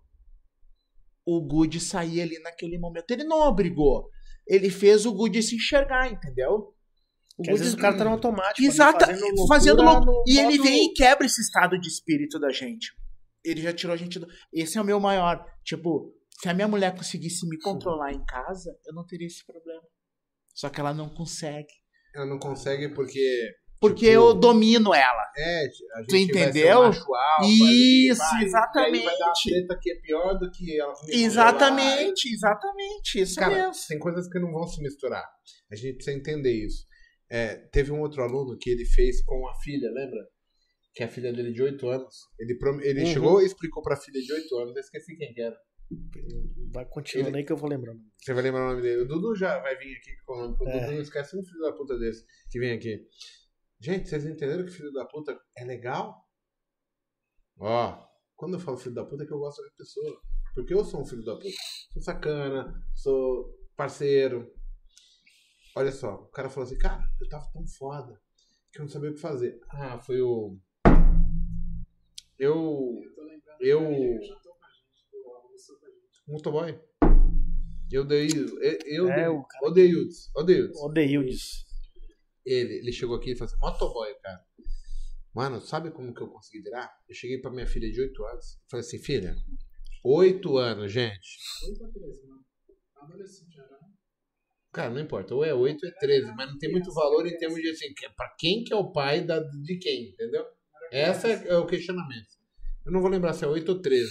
o 1.24 1.40
Good 1.40 1.80
sair 1.80 2.22
ali 2.22 2.38
naquele 2.40 2.78
momento. 2.78 3.10
Ele 3.10 3.24
não 3.24 3.40
obrigou. 3.40 4.08
Ele 4.46 4.70
fez 4.70 5.06
o 5.06 5.12
Good 5.12 5.42
se 5.42 5.56
enxergar, 5.56 6.10
entendeu? 6.10 6.74
O 7.38 7.44
vezes 7.44 7.74
o 7.74 7.76
cara 7.78 7.96
tá 7.96 8.04
no 8.04 8.10
automático. 8.10 8.60
ali, 8.60 8.66
Exata, 8.66 9.06
fazendo 9.06 9.34
loucura 9.34 9.48
fazendo 9.48 9.82
louco. 9.82 10.04
no 10.04 10.24
E 10.26 10.38
ele 10.38 10.58
vem 10.58 10.86
e 10.86 10.92
quebra 10.92 11.24
esse 11.24 11.40
estado 11.40 11.78
de 11.80 11.88
espírito 11.88 12.38
da 12.38 12.50
gente. 12.50 12.92
Ele 13.44 13.62
já 13.62 13.72
tirou 13.72 13.94
a 13.94 13.96
gente 13.96 14.18
do. 14.18 14.26
Esse 14.52 14.78
é 14.78 14.80
o 14.80 14.84
meu 14.84 15.00
maior. 15.00 15.44
Tipo, 15.64 16.12
se 16.42 16.48
a 16.48 16.54
minha 16.54 16.66
mulher 16.68 16.94
conseguisse 16.96 17.46
me 17.48 17.58
controlar 17.60 18.12
em 18.12 18.24
casa, 18.24 18.76
eu 18.86 18.92
não 18.94 19.06
teria 19.06 19.26
esse 19.26 19.44
problema. 19.46 19.82
Só 20.54 20.68
que 20.68 20.80
ela 20.80 20.92
não 20.92 21.08
consegue. 21.08 21.72
Ela 22.14 22.26
não 22.26 22.38
consegue 22.38 22.88
porque. 22.94 23.20
Porque 23.80 24.06
Tipo, 24.06 24.12
eu 24.12 24.34
domino 24.34 24.94
ela. 24.94 25.24
É, 25.36 25.60
a 25.60 25.64
gente 25.64 25.76
Tu 25.76 26.12
vai 26.12 26.20
ser 26.20 26.50
entendeu? 26.50 26.78
um 26.80 26.82
alfa, 26.84 27.00
Isso, 27.48 28.18
vai- 28.20 28.44
Aí 28.44 28.48
vai 28.48 28.62
dar 28.72 28.86
uma 28.88 28.92
exatamente. 29.02 29.50
treta 29.50 29.78
que 29.82 29.90
é 29.90 29.94
pior 30.00 30.34
do 30.38 30.50
que 30.52 30.80
ela. 30.80 30.92
me 31.04 31.14
Exatamente, 31.24 32.28
exatamente. 32.32 33.20
Isso 33.20 33.34
Cara, 33.40 33.54
mesmo. 33.68 33.82
tem 33.88 33.98
coisas 33.98 34.28
que 34.28 34.38
não 34.38 34.52
vão 34.52 34.66
se 34.68 34.80
misturar. 34.82 35.24
A 35.70 35.74
gente 35.76 35.94
precisa 35.96 36.16
entender 36.16 36.52
isso. 36.52 36.84
É, 37.30 37.56
teve 37.72 37.90
um 37.90 38.00
outro 38.00 38.22
aluno 38.22 38.56
que 38.60 38.70
ele 38.70 38.84
fez 38.84 39.20
com 39.24 39.48
a 39.48 39.54
filha, 39.62 39.90
lembra? 39.90 40.20
Que 40.94 41.02
é 41.02 41.06
a 41.06 41.08
filha 41.08 41.32
dele 41.32 41.52
de 41.52 41.62
8 41.62 41.88
anos. 41.88 42.14
Ele, 42.38 42.56
ele 42.84 43.00
Uhum. 43.00 43.06
chegou 43.06 43.42
e 43.42 43.46
explicou 43.46 43.82
pra 43.82 43.96
filha 43.96 44.20
de 44.20 44.32
8 44.32 44.54
anos. 44.58 44.76
Eu 44.76 44.80
esqueci 44.80 45.16
quem 45.16 45.32
que 45.32 45.40
era. 45.40 45.56
Vai 46.72 46.86
continuando 46.86 47.36
aí 47.36 47.44
que 47.44 47.52
eu 47.52 47.56
vou 47.56 47.68
lembrando. 47.68 48.00
Você 48.18 48.32
vai 48.32 48.42
lembrar 48.42 48.64
o 48.66 48.70
nome 48.70 48.82
dele. 48.82 49.02
O 49.02 49.08
Dudu 49.08 49.34
já 49.34 49.58
vai 49.60 49.76
vir 49.76 49.96
aqui 49.96 50.16
com 50.24 50.32
o 50.34 50.36
nome. 50.38 50.56
O 50.60 50.68
É. 50.68 50.80
Dudu 50.80 50.92
não 50.92 51.00
esquece 51.02 51.36
um 51.38 51.44
filho 51.44 51.60
da 51.60 51.72
puta 51.72 51.98
desse 51.98 52.24
que 52.50 52.58
vem 52.58 52.72
aqui. 52.72 53.06
Gente, 53.80 54.08
vocês 54.08 54.24
entenderam 54.24 54.64
que 54.64 54.70
filho 54.70 54.92
da 54.92 55.04
puta 55.04 55.38
é 55.56 55.64
legal? 55.64 56.24
Ó, 57.58 58.06
quando 58.36 58.54
eu 58.54 58.60
falo 58.60 58.76
filho 58.76 58.94
da 58.94 59.04
puta 59.04 59.24
é 59.24 59.26
que 59.26 59.32
eu 59.32 59.38
gosto 59.38 59.62
da 59.62 59.70
pessoa. 59.76 60.20
Porque 60.54 60.74
eu 60.74 60.84
sou 60.84 61.00
um 61.02 61.06
filho 61.06 61.24
da 61.24 61.34
puta. 61.34 61.48
Sou 61.92 62.02
sacana, 62.02 62.74
sou 62.94 63.54
parceiro. 63.76 64.52
Olha 65.74 65.90
só, 65.90 66.14
o 66.16 66.28
cara 66.28 66.50
falou 66.50 66.66
assim, 66.66 66.78
cara, 66.78 67.02
eu 67.20 67.28
tava 67.28 67.50
tão 67.52 67.66
foda 67.66 68.20
que 68.72 68.78
eu 68.78 68.82
não 68.84 68.88
sabia 68.90 69.10
o 69.10 69.14
que 69.14 69.20
fazer. 69.20 69.58
Ah, 69.70 69.98
foi 69.98 70.20
o. 70.20 70.58
Eu. 72.38 73.00
Eu. 73.60 73.80
Motoboy. 76.26 76.78
Eu 77.90 78.04
dei. 78.06 78.28
Eu, 78.28 78.78
eu 78.86 79.08
É, 79.10 79.16
dei. 79.16 79.26
o 79.28 79.42
cara- 79.44 79.66
Odeiudes. 79.68 80.30
Odeiudes. 80.34 80.78
Odeildes. 80.80 81.64
Ele, 82.44 82.74
ele 82.78 82.92
chegou 82.92 83.16
aqui 83.16 83.32
e 83.32 83.36
falou 83.36 83.52
assim: 83.52 83.60
motoboy, 83.60 84.14
cara. 84.22 84.40
Mano, 85.34 85.60
sabe 85.60 85.90
como 85.90 86.12
que 86.14 86.20
eu 86.22 86.28
consegui 86.28 86.62
virar? 86.62 86.90
Eu 87.08 87.14
cheguei 87.14 87.38
pra 87.38 87.50
minha 87.50 87.66
filha 87.66 87.90
de 87.90 88.00
8 88.00 88.24
anos. 88.26 88.58
Falei 88.70 88.84
assim, 88.86 88.98
filha, 88.98 89.34
8 90.04 90.58
anos, 90.58 90.92
gente. 90.92 91.38
Cara, 94.72 94.90
não 94.90 95.00
importa, 95.00 95.34
ou 95.34 95.44
é 95.44 95.52
8 95.54 95.84
ou 95.84 95.88
é 95.90 95.94
13, 95.98 96.34
mas 96.34 96.50
não 96.50 96.58
tem 96.58 96.70
muito 96.70 96.92
valor 96.94 97.26
em 97.26 97.36
termos 97.36 97.60
de 97.60 97.68
assim, 97.70 97.86
é 98.04 98.08
pra 98.10 98.34
quem 98.38 98.64
que 98.64 98.72
é 98.72 98.76
o 98.76 98.90
pai 98.90 99.22
da, 99.24 99.38
de 99.40 99.76
quem, 99.78 100.10
entendeu? 100.10 100.44
Esse 100.90 101.26
é, 101.28 101.48
é 101.48 101.56
o 101.56 101.66
questionamento. 101.66 102.28
Eu 102.84 102.92
não 102.92 103.00
vou 103.00 103.10
lembrar 103.10 103.32
se 103.34 103.44
é 103.44 103.48
8 103.48 103.68
ou 103.70 103.80
13. 103.82 104.10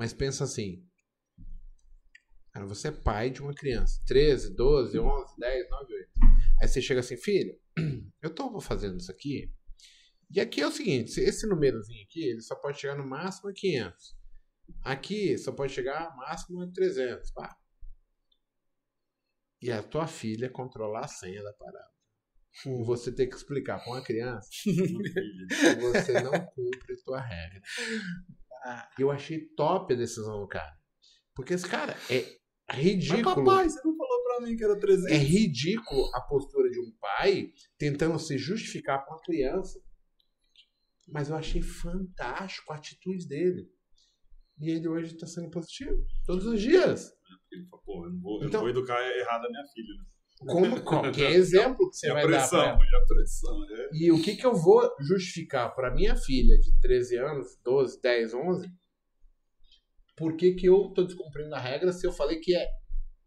Mas 0.00 0.14
pensa 0.14 0.44
assim. 0.44 0.82
Cara, 2.54 2.64
você 2.64 2.88
é 2.88 2.90
pai 2.90 3.28
de 3.28 3.42
uma 3.42 3.52
criança. 3.52 4.00
13, 4.06 4.56
12, 4.56 4.98
11, 4.98 5.34
10, 5.38 5.68
9, 5.68 5.94
8. 5.94 6.10
Aí 6.62 6.68
você 6.68 6.80
chega 6.80 7.00
assim, 7.00 7.18
filho, 7.18 7.54
eu 8.22 8.34
tô 8.34 8.58
fazendo 8.60 8.98
isso 8.98 9.10
aqui 9.10 9.52
E 10.30 10.40
aqui 10.40 10.62
é 10.62 10.66
o 10.66 10.72
seguinte, 10.72 11.10
se 11.10 11.20
esse 11.20 11.46
númerozinho 11.46 12.02
aqui, 12.02 12.30
ele 12.30 12.40
só 12.40 12.54
pode 12.54 12.80
chegar 12.80 12.96
no 12.96 13.06
máximo 13.06 13.50
a 13.50 13.52
500. 13.52 14.16
Aqui 14.82 15.36
só 15.36 15.52
pode 15.52 15.74
chegar 15.74 16.16
máximo 16.16 16.62
a 16.62 16.72
300, 16.72 17.30
pá. 17.32 17.54
E 19.60 19.70
a 19.70 19.82
tua 19.82 20.06
filha 20.06 20.48
controlar 20.48 21.04
a 21.04 21.08
senha 21.08 21.42
da 21.42 21.52
parada. 21.52 21.90
E 22.64 22.84
você 22.84 23.12
ter 23.12 23.26
que 23.26 23.36
explicar 23.36 23.78
pra 23.80 23.92
uma 23.92 24.02
criança 24.02 24.48
que 24.64 25.74
você 25.78 26.22
não 26.22 26.32
cumpre 26.46 27.02
tua 27.04 27.20
regra. 27.20 27.60
Ah, 28.64 28.88
Eu 28.98 29.10
achei 29.10 29.46
top 29.56 29.94
a 29.94 29.96
decisão 29.96 30.40
do 30.40 30.46
cara. 30.48 30.72
Porque 31.34 31.54
esse 31.54 31.66
cara 31.68 31.96
é 32.10 32.36
Mas 32.68 32.78
ridículo. 32.78 33.44
papai, 33.44 33.68
você 33.68 33.80
não 33.84 33.96
falou 33.96 34.22
pra 34.24 34.40
mim 34.46 34.56
que 34.56 34.64
era 34.64 34.78
300? 34.78 35.10
É 35.12 35.16
ridículo 35.16 36.10
a 36.14 36.20
postura 36.22 36.68
de 36.70 36.78
um 36.80 36.92
pai 37.00 37.52
tentando 37.78 38.18
se 38.18 38.36
justificar 38.36 39.04
com 39.06 39.14
a 39.14 39.20
criança. 39.22 39.80
Mas 41.08 41.28
eu 41.30 41.36
achei 41.36 41.62
fantástico 41.62 42.72
a 42.72 42.76
atitude 42.76 43.26
dele. 43.26 43.68
E 44.60 44.70
ele 44.70 44.86
hoje 44.88 45.14
está 45.14 45.26
sendo 45.26 45.50
positivo. 45.50 45.96
Todos 46.26 46.44
os 46.46 46.60
dias. 46.60 47.10
Pô, 47.84 48.04
eu 48.06 48.12
não 48.12 48.20
vou, 48.20 48.42
eu 48.42 48.48
Então- 48.48 48.60
não 48.62 48.70
vou 48.72 48.78
educar 48.78 49.00
errado 49.16 49.46
a 49.46 49.48
minha 49.50 49.64
filha, 49.72 49.94
né? 49.98 50.04
Como, 50.40 50.80
qualquer 50.82 51.32
exemplo 51.32 51.90
que 51.90 51.96
você 51.96 52.08
e 52.08 52.12
vai 52.12 52.22
dar 52.22 52.28
pressão, 52.28 52.58
pra 52.60 52.68
ela. 52.70 52.84
e 52.84 52.96
a 52.96 53.06
pressão, 53.06 53.64
é. 53.70 53.88
E 53.92 54.12
o 54.12 54.22
que, 54.22 54.36
que 54.36 54.46
eu 54.46 54.54
vou 54.54 54.90
justificar 55.00 55.74
para 55.74 55.94
minha 55.94 56.16
filha 56.16 56.58
de 56.58 56.72
13 56.80 57.16
anos, 57.18 57.58
12, 57.62 58.00
10, 58.00 58.34
11? 58.34 58.68
Por 60.16 60.36
que, 60.36 60.54
que 60.54 60.66
eu 60.66 60.90
tô 60.94 61.04
descumprindo 61.04 61.54
a 61.54 61.58
regra 61.58 61.92
se 61.92 62.06
eu 62.06 62.12
falei 62.12 62.38
que 62.40 62.54
é, 62.54 62.66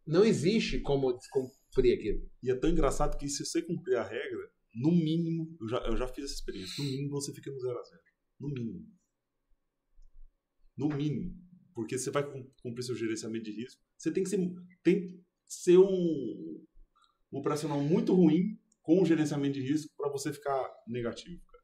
não 0.05 0.23
existe 0.23 0.79
como 0.79 1.13
descumprir 1.13 1.97
aquilo? 1.97 2.29
E 2.41 2.51
é 2.51 2.55
tão 2.55 2.69
engraçado 2.69 3.17
que 3.17 3.27
se 3.27 3.45
você 3.45 3.61
cumprir 3.61 3.95
a 3.97 4.03
regra, 4.03 4.51
no 4.75 4.91
mínimo, 4.91 5.55
eu 5.61 5.67
já, 5.67 5.77
eu 5.85 5.95
já 5.97 6.07
fiz 6.07 6.25
essa 6.25 6.33
experiência, 6.35 6.83
no 6.83 6.89
mínimo 6.89 7.09
você 7.11 7.33
fica 7.33 7.51
no 7.51 7.59
0 7.59 7.77
a 7.79 7.83
0 7.83 8.01
No 8.39 8.47
mínimo. 8.49 8.87
No 10.77 10.89
mínimo. 10.89 11.35
Porque 11.75 11.97
você 11.97 12.11
vai 12.11 12.23
cum- 12.29 12.47
cumprir 12.61 12.83
seu 12.83 12.95
gerenciamento 12.95 13.45
de 13.45 13.51
risco. 13.51 13.81
Você 13.97 14.11
tem 14.11 14.23
que 14.23 14.29
ser, 14.29 14.37
tem 14.83 15.07
que 15.07 15.23
ser 15.47 15.77
um, 15.77 16.63
um 17.33 17.37
operacional 17.39 17.81
muito 17.81 18.13
ruim 18.13 18.59
com 18.81 19.01
o 19.01 19.05
gerenciamento 19.05 19.55
de 19.55 19.61
risco 19.61 19.91
para 19.97 20.09
você 20.09 20.31
ficar 20.31 20.69
negativo. 20.87 21.41
Cara. 21.45 21.63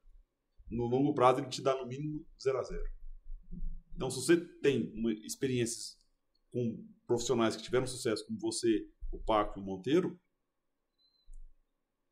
No 0.69 0.85
longo 0.85 1.13
prazo, 1.13 1.39
ele 1.39 1.49
te 1.49 1.61
dá 1.61 1.75
no 1.75 1.85
mínimo 1.87 2.25
0 2.41 2.57
a 2.57 2.63
0 2.63 2.83
Então, 3.95 4.09
se 4.09 4.17
você 4.21 4.37
tem 4.61 4.91
experiências 5.25 5.97
com 6.51 6.83
profissionais 7.05 7.55
que 7.55 7.63
tiveram 7.63 7.85
sucesso, 7.85 8.25
como 8.25 8.39
você, 8.39 8.85
o 9.11 9.19
Paco 9.19 9.59
e 9.59 9.61
o 9.61 9.65
Monteiro, 9.65 10.19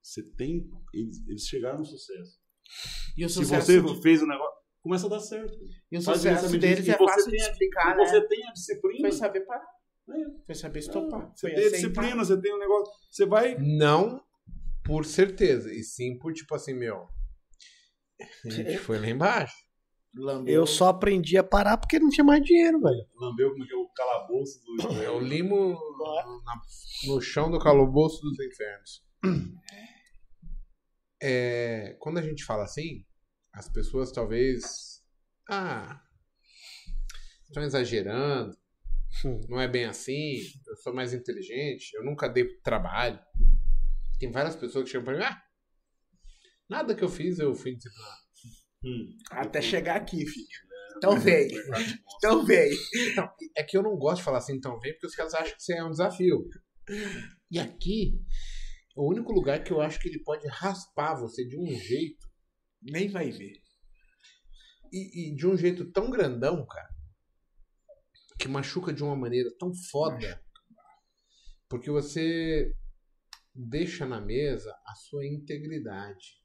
você 0.01 0.23
tem. 0.35 0.69
Eles, 0.93 1.27
eles 1.27 1.43
chegaram 1.47 1.79
no 1.79 1.85
sucesso. 1.85 2.39
E 3.17 3.25
o 3.25 3.29
Se 3.29 3.35
sucesso, 3.35 3.65
você 3.65 3.81
de- 3.81 4.01
fez 4.01 4.21
o 4.21 4.27
negócio, 4.27 4.55
começa 4.81 5.05
a 5.07 5.09
dar 5.09 5.19
certo. 5.19 5.57
e 5.91 5.97
o 5.97 6.01
faz 6.01 6.17
sucesso 6.19 6.57
deles 6.57 6.85
de- 6.85 6.91
é 6.91 6.97
fácil 6.97 7.31
de 7.31 7.37
explicar, 7.37 7.97
né? 7.97 8.05
você 8.05 8.27
tem 8.27 8.47
a 8.47 8.51
disciplina. 8.51 8.99
Foi 9.09 9.11
saber 9.11 9.41
parar. 9.41 9.67
É. 10.09 10.45
Foi 10.45 10.55
saber 10.55 10.79
estopar. 10.79 11.31
Você 11.35 11.47
Foi 11.47 11.49
tem 11.55 11.67
aceitar. 11.67 11.87
disciplina, 12.01 12.23
você 12.25 12.39
tem 12.41 12.53
um 12.53 12.59
negócio. 12.59 12.93
Você 13.11 13.25
vai. 13.25 13.55
Não 13.59 14.21
por 14.83 15.03
certeza, 15.05 15.73
e 15.73 15.83
sim 15.83 16.17
por 16.17 16.31
tipo 16.33 16.55
assim, 16.55 16.73
meu. 16.73 17.07
A 18.45 18.49
gente 18.49 18.77
foi 18.77 18.97
lá 18.99 19.07
embaixo. 19.07 19.55
Lambeu. 20.15 20.53
Eu 20.55 20.65
só 20.65 20.87
aprendi 20.87 21.37
a 21.37 21.43
parar 21.43 21.77
porque 21.77 21.99
não 21.99 22.09
tinha 22.09 22.23
mais 22.23 22.41
dinheiro, 22.43 22.79
velho. 22.79 23.05
Lambeu 23.19 23.51
como 23.51 23.63
é 23.63 23.67
que 23.67 23.73
é 23.73 23.77
o 23.77 23.87
calabouço 23.89 24.59
do. 24.63 25.03
É 25.03 25.11
o 25.11 25.19
limo 25.19 25.55
no, 25.73 26.43
na- 26.43 26.61
no 27.05 27.21
chão 27.21 27.51
do 27.51 27.59
calabouço 27.59 28.21
dos 28.21 28.39
infernos. 28.39 29.03
É, 31.21 31.95
quando 31.99 32.17
a 32.19 32.21
gente 32.21 32.43
fala 32.45 32.63
assim, 32.63 33.05
as 33.53 33.67
pessoas 33.69 34.11
talvez. 34.11 35.03
Ah, 35.49 36.01
estão 37.45 37.63
exagerando. 37.63 38.55
Não 39.49 39.59
é 39.59 39.67
bem 39.67 39.85
assim. 39.85 40.37
Eu 40.67 40.75
sou 40.77 40.93
mais 40.93 41.13
inteligente. 41.13 41.93
Eu 41.95 42.03
nunca 42.03 42.27
dei 42.27 42.45
trabalho. 42.59 43.19
Tem 44.19 44.31
várias 44.31 44.55
pessoas 44.55 44.85
que 44.85 44.91
chegam 44.91 45.05
pra 45.05 45.17
mim. 45.17 45.23
Ah, 45.23 45.41
nada 46.69 46.95
que 46.95 47.03
eu 47.03 47.09
fiz 47.09 47.39
eu 47.39 47.53
fui 47.55 47.75
disciplinado. 47.75 48.17
Hum. 48.83 49.17
Até 49.31 49.61
chegar 49.61 49.95
aqui, 49.95 50.25
filho. 50.25 50.47
Então 50.97 51.19
veio. 51.19 51.49
Então 52.17 52.43
veio. 52.45 52.75
É 53.55 53.63
que 53.63 53.77
eu 53.77 53.83
não 53.83 53.95
gosto 53.97 54.17
de 54.17 54.23
falar 54.23 54.39
assim 54.39 54.59
tão 54.59 54.79
bem, 54.79 54.93
porque 54.93 55.07
os 55.07 55.15
caras 55.15 55.33
acham 55.33 55.55
que 55.55 55.61
isso 55.61 55.71
é 55.73 55.83
um 55.83 55.91
desafio. 55.91 56.47
E 57.51 57.59
aqui, 57.59 58.19
é 58.95 58.99
o 58.99 59.07
único 59.07 59.31
lugar 59.31 59.63
que 59.63 59.71
eu 59.71 59.81
acho 59.81 59.99
que 59.99 60.07
ele 60.09 60.23
pode 60.23 60.47
raspar 60.47 61.15
você 61.15 61.45
de 61.45 61.57
um 61.57 61.67
jeito, 61.67 62.27
Nem 62.81 63.07
vai 63.09 63.29
ver. 63.29 63.53
e, 64.91 65.31
e 65.31 65.35
de 65.35 65.45
um 65.45 65.55
jeito 65.57 65.91
tão 65.91 66.09
grandão, 66.09 66.65
cara, 66.65 66.89
que 68.37 68.47
machuca 68.47 68.93
de 68.93 69.03
uma 69.03 69.15
maneira 69.15 69.49
tão 69.57 69.73
foda, 69.73 70.41
porque 71.67 71.89
você 71.89 72.73
deixa 73.53 74.05
na 74.05 74.21
mesa 74.21 74.71
a 74.85 74.95
sua 74.95 75.25
integridade. 75.25 76.37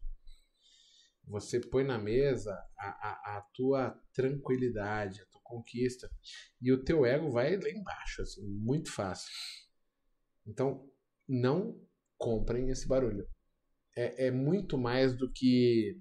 Você 1.25 1.61
põe 1.61 1.85
na 1.85 1.99
mesa 1.99 2.53
a, 2.77 2.89
a, 2.89 3.39
a 3.39 3.41
tua 3.55 3.91
tranquilidade, 4.13 5.21
a 5.21 5.27
tua 5.27 5.41
conquista. 5.43 6.11
E 6.61 6.73
o 6.73 6.83
teu 6.83 7.07
ego 7.07 7.31
vai 7.31 7.57
lá 7.57 7.71
embaixo, 7.71 8.23
assim, 8.23 8.45
muito 8.47 8.91
fácil. 8.91 9.31
Então, 10.47 10.91
não 11.29 11.81
comprem 12.19 12.71
esse 12.71 12.89
barulho. 12.89 13.29
É, 13.95 14.27
é 14.27 14.31
muito 14.31 14.77
mais 14.77 15.17
do 15.17 15.31
que 15.31 16.01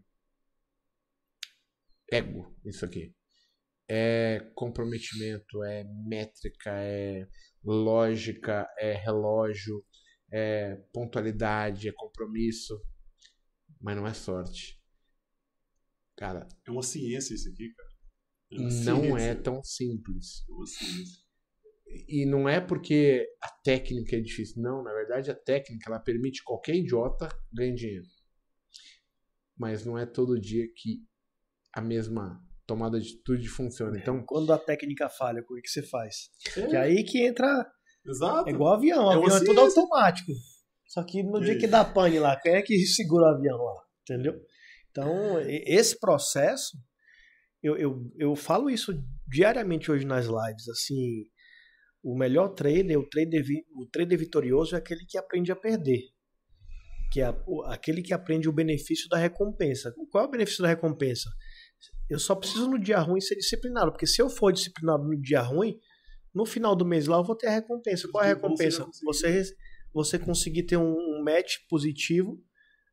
ego, 2.11 2.55
isso 2.65 2.83
aqui. 2.85 3.13
É 3.93 4.39
comprometimento, 4.55 5.61
é 5.65 5.83
métrica, 6.07 6.71
é 6.71 7.27
lógica, 7.61 8.65
é 8.79 8.93
relógio, 8.93 9.83
é 10.31 10.75
pontualidade, 10.93 11.89
é 11.89 11.91
compromisso. 11.91 12.81
Mas 13.81 13.97
não 13.97 14.07
é 14.07 14.13
sorte. 14.13 14.81
Cara, 16.15 16.47
É 16.65 16.71
uma 16.71 16.83
ciência 16.83 17.33
isso 17.33 17.49
aqui, 17.49 17.73
cara. 17.73 17.89
É 18.53 18.57
não 18.59 18.69
ciência. 19.01 19.17
é 19.25 19.35
tão 19.35 19.61
simples. 19.61 20.45
É 20.47 20.53
uma 20.53 20.65
ciência. 20.67 21.21
E 22.07 22.25
não 22.25 22.47
é 22.47 22.61
porque 22.61 23.27
a 23.41 23.49
técnica 23.61 24.15
é 24.15 24.21
difícil. 24.21 24.61
Não, 24.61 24.81
na 24.81 24.93
verdade 24.93 25.29
a 25.29 25.35
técnica 25.35 25.89
ela 25.89 25.99
permite 25.99 26.41
qualquer 26.45 26.75
idiota 26.75 27.27
ganhar 27.51 27.75
dinheiro. 27.75 28.05
Mas 29.57 29.83
não 29.83 29.97
é 29.97 30.05
todo 30.05 30.39
dia 30.39 30.65
que 30.73 31.05
a 31.73 31.81
mesma 31.81 32.41
tomada 32.71 32.99
de 32.99 33.09
atitude 33.09 33.49
funciona. 33.49 33.97
Então, 33.97 34.23
Quando 34.25 34.53
a 34.53 34.57
técnica 34.57 35.09
falha, 35.09 35.41
o 35.41 35.55
que 35.55 35.61
que 35.61 35.69
você 35.69 35.83
faz? 35.83 36.29
É, 36.55 36.67
Que 36.67 36.75
aí 36.77 37.03
que 37.03 37.25
entra. 37.25 37.47
Exato. 38.05 38.49
É 38.49 38.51
igual 38.53 38.75
avião. 38.75 39.05
O 39.07 39.11
É 39.11 39.15
avião 39.15 39.37
é 39.37 39.43
tudo 39.43 39.59
automático. 39.59 40.31
Só 40.87 41.03
que 41.03 41.21
no 41.21 41.41
dia 41.41 41.57
que 41.57 41.67
dá 41.67 41.83
pane 41.83 42.17
lá, 42.17 42.39
quem 42.39 42.53
é 42.53 42.61
que 42.61 42.77
segura 42.85 43.25
o 43.25 43.35
avião 43.35 43.57
lá? 43.57 43.81
Entendeu? 44.01 44.33
Então, 44.89 45.39
esse 45.49 45.99
processo, 45.99 46.77
eu, 47.61 47.77
eu, 47.77 48.11
eu 48.17 48.35
falo 48.35 48.69
isso 48.69 48.93
diariamente 49.27 49.91
hoje 49.91 50.05
nas 50.05 50.25
lives. 50.25 50.67
Assim, 50.69 51.25
o 52.03 52.17
melhor 52.17 52.49
trader, 52.49 52.97
o 52.97 53.07
trader, 53.07 53.43
o 53.75 53.85
trader 53.89 54.17
vitorioso 54.17 54.75
é 54.75 54.79
aquele 54.79 55.05
que 55.05 55.17
aprende 55.17 55.51
a 55.51 55.55
perder. 55.55 56.01
Que 57.11 57.21
é 57.21 57.33
aquele 57.67 58.01
que 58.01 58.13
aprende 58.13 58.49
o 58.49 58.53
benefício 58.53 59.07
da 59.09 59.17
recompensa. 59.17 59.93
Qual 60.09 60.23
é 60.23 60.27
o 60.27 60.31
benefício 60.31 60.61
da 60.61 60.69
recompensa? 60.69 61.29
Eu 62.09 62.19
só 62.19 62.35
preciso 62.35 62.67
no 62.67 62.79
dia 62.79 62.99
ruim 62.99 63.21
ser 63.21 63.35
disciplinado, 63.35 63.91
porque 63.91 64.07
se 64.07 64.21
eu 64.21 64.29
for 64.29 64.51
disciplinado 64.51 65.03
no 65.03 65.19
dia 65.19 65.41
ruim, 65.41 65.79
no 66.33 66.45
final 66.45 66.75
do 66.75 66.85
mês 66.85 67.07
lá 67.07 67.17
eu 67.17 67.23
vou 67.23 67.35
ter 67.35 67.47
a 67.47 67.51
recompensa. 67.51 68.07
Qual 68.09 68.23
é 68.23 68.31
a 68.31 68.33
recompensa? 68.33 68.85
Você, 69.03 69.43
você 69.93 70.19
conseguir 70.19 70.63
ter 70.63 70.77
um, 70.77 70.93
um 70.93 71.23
match 71.23 71.57
positivo, 71.69 72.41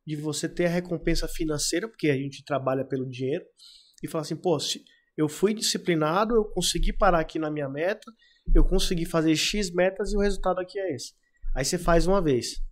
de 0.07 0.17
você 0.17 0.49
ter 0.49 0.67
a 0.67 0.70
recompensa 0.70 1.28
financeira, 1.28 1.89
porque 1.89 2.08
a 2.08 2.17
gente 2.17 2.44
trabalha 2.44 2.84
pelo 2.84 3.08
dinheiro, 3.08 3.44
e 4.02 4.08
falar 4.08 4.23
assim, 4.23 4.36
pô, 4.36 4.58
se 4.58 4.83
eu 5.17 5.28
fui 5.28 5.52
disciplinado, 5.52 6.34
eu 6.34 6.44
consegui 6.44 6.92
parar 6.92 7.20
aqui 7.20 7.39
na 7.39 7.50
minha 7.50 7.68
meta, 7.68 8.10
eu 8.55 8.65
consegui 8.65 9.05
fazer 9.05 9.34
X 9.36 9.70
metas 9.73 10.12
e 10.12 10.17
o 10.17 10.20
resultado 10.20 10.60
aqui 10.60 10.78
é 10.78 10.94
esse. 10.94 11.12
Aí 11.55 11.65
você 11.65 11.76
faz 11.76 12.07
uma 12.07 12.23
vez. 12.23 12.62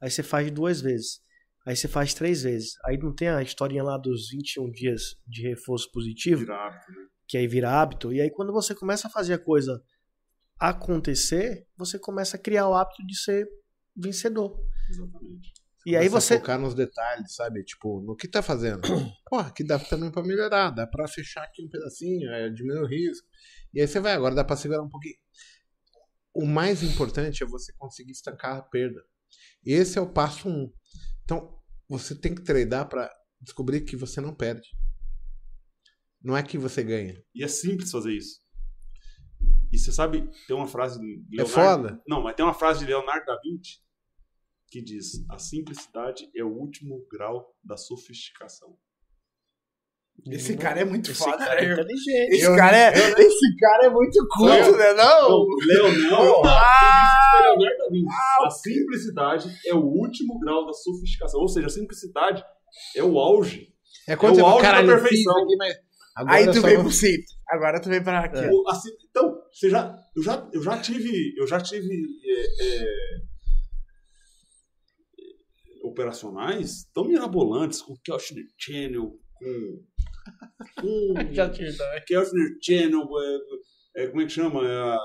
Aí 0.00 0.10
você 0.10 0.22
faz 0.22 0.50
duas 0.50 0.80
vezes. 0.80 1.20
Aí 1.66 1.76
você 1.76 1.86
faz 1.86 2.12
três 2.14 2.42
vezes. 2.42 2.72
Aí 2.84 2.98
não 2.98 3.14
tem 3.14 3.28
a 3.28 3.42
historinha 3.42 3.82
lá 3.82 3.96
dos 3.96 4.30
21 4.30 4.70
dias 4.70 5.16
de 5.26 5.42
reforço 5.42 5.90
positivo, 5.92 6.40
Virar, 6.40 6.72
né? 6.72 7.06
que 7.28 7.36
aí 7.36 7.46
vira 7.46 7.70
hábito. 7.70 8.12
E 8.12 8.20
aí 8.20 8.30
quando 8.30 8.52
você 8.52 8.74
começa 8.74 9.06
a 9.06 9.10
fazer 9.10 9.34
a 9.34 9.38
coisa 9.38 9.82
acontecer, 10.58 11.66
você 11.76 11.98
começa 11.98 12.36
a 12.36 12.40
criar 12.40 12.68
o 12.68 12.74
hábito 12.74 13.04
de 13.06 13.16
ser 13.16 13.48
vencedor. 13.96 14.58
Exatamente. 14.90 15.52
E 15.84 15.96
aí 15.96 16.08
você. 16.08 16.38
focar 16.38 16.58
nos 16.58 16.74
detalhes, 16.74 17.34
sabe? 17.34 17.64
Tipo, 17.64 18.00
no 18.02 18.14
que 18.14 18.28
tá 18.28 18.40
fazendo. 18.40 18.82
Pô, 19.28 19.38
aqui 19.38 19.64
dá 19.64 19.78
também 19.78 20.10
pra 20.10 20.22
melhorar, 20.22 20.70
dá 20.70 20.86
pra 20.86 21.08
fechar 21.08 21.42
aqui 21.42 21.64
um 21.64 21.68
pedacinho, 21.68 22.30
é, 22.30 22.48
diminuir 22.50 22.84
o 22.84 22.86
risco. 22.86 23.26
E 23.74 23.80
aí 23.80 23.88
você 23.88 23.98
vai, 23.98 24.12
agora 24.12 24.34
dá 24.34 24.44
pra 24.44 24.56
segurar 24.56 24.82
um 24.82 24.88
pouquinho. 24.88 25.16
O 26.32 26.46
mais 26.46 26.82
importante 26.82 27.42
é 27.42 27.46
você 27.46 27.72
conseguir 27.76 28.12
estancar 28.12 28.56
a 28.56 28.62
perda. 28.62 29.02
Esse 29.64 29.98
é 29.98 30.00
o 30.00 30.10
passo 30.10 30.48
um. 30.48 30.72
Então, 31.24 31.58
você 31.88 32.14
tem 32.14 32.34
que 32.34 32.42
treinar 32.42 32.88
pra 32.88 33.10
descobrir 33.40 33.82
que 33.82 33.96
você 33.96 34.20
não 34.20 34.34
perde. 34.34 34.68
Não 36.22 36.36
é 36.36 36.42
que 36.42 36.56
você 36.56 36.82
ganha. 36.82 37.20
E 37.34 37.42
é 37.42 37.48
simples 37.48 37.90
fazer 37.90 38.12
isso. 38.12 38.40
E 39.72 39.78
você 39.78 39.90
sabe, 39.90 40.28
tem 40.46 40.54
uma 40.54 40.68
frase 40.68 41.00
de 41.00 41.40
É 41.40 41.44
foda. 41.44 42.00
Não, 42.06 42.22
mas 42.22 42.36
tem 42.36 42.44
uma 42.44 42.54
frase 42.54 42.80
de 42.80 42.86
Leonardo 42.86 43.26
da 43.26 43.40
Vinci 43.40 43.80
que 44.68 44.82
diz: 44.82 45.24
a 45.30 45.38
simplicidade 45.38 46.30
é 46.34 46.42
o 46.42 46.48
último 46.48 47.06
grau 47.10 47.54
da 47.62 47.76
sofisticação. 47.76 48.78
Esse 50.30 50.56
cara 50.56 50.80
é 50.80 50.84
muito 50.84 51.10
Esse 51.10 51.18
foda, 51.18 51.38
cara 51.38 51.60
é 51.60 51.66
né? 51.66 51.72
inteligente. 51.72 52.34
Esse 52.36 52.56
cara 52.56 52.76
é, 52.76 52.92
esse 52.92 53.56
cara 53.58 53.86
é 53.86 53.90
muito 53.90 54.26
culto, 54.28 54.76
né? 54.76 54.92
Não? 54.94 55.46
Leonardo, 55.66 56.42
Ah! 56.46 57.54
A 58.46 58.50
simplicidade 58.50 59.48
é 59.66 59.74
o 59.74 59.80
último 59.82 60.38
grau 60.38 60.64
da 60.66 60.72
sofisticação. 60.72 61.40
Ou 61.40 61.48
seja, 61.48 61.66
a 61.66 61.70
simplicidade 61.70 62.44
é 62.96 63.02
o 63.02 63.18
auge. 63.18 63.68
É 64.08 64.14
quando 64.16 64.38
É 64.38 64.42
o 64.42 64.46
auge 64.46 64.62
da 64.62 64.84
perfeição. 64.84 65.36
aqui, 65.42 65.56
mas 65.56 65.74
Aí 66.28 66.46
tu 66.46 66.60
só 66.60 66.66
vem 66.68 66.78
pro 66.78 66.90
cinto. 66.92 67.24
Agora 67.48 67.80
tu 67.80 67.88
vem 67.88 68.02
pra 68.02 68.20
aqui. 68.20 68.38
ó. 68.38 68.50
O- 68.50 68.68
assim, 68.68 68.90
então, 69.10 69.34
você 69.52 69.68
já, 69.70 69.96
eu, 70.16 70.22
já, 70.22 70.48
eu 70.52 70.62
já 70.62 70.78
tive, 70.78 71.34
eu 71.38 71.46
já 71.46 71.58
tive 71.60 71.88
é, 71.90 72.66
é, 72.66 72.84
operacionais 75.82 76.84
tão 76.94 77.04
mirabolantes 77.04 77.80
com 77.82 77.96
Kelchner 78.04 78.44
Channel, 78.58 79.12
também. 79.42 79.82
Kelchner 82.06 82.56
Channel, 82.62 83.08
é, 83.96 84.02
é, 84.02 84.06
como 84.08 84.22
é 84.22 84.26
que 84.26 84.32
chama? 84.32 84.66
É, 84.66 84.74
a- 84.74 84.98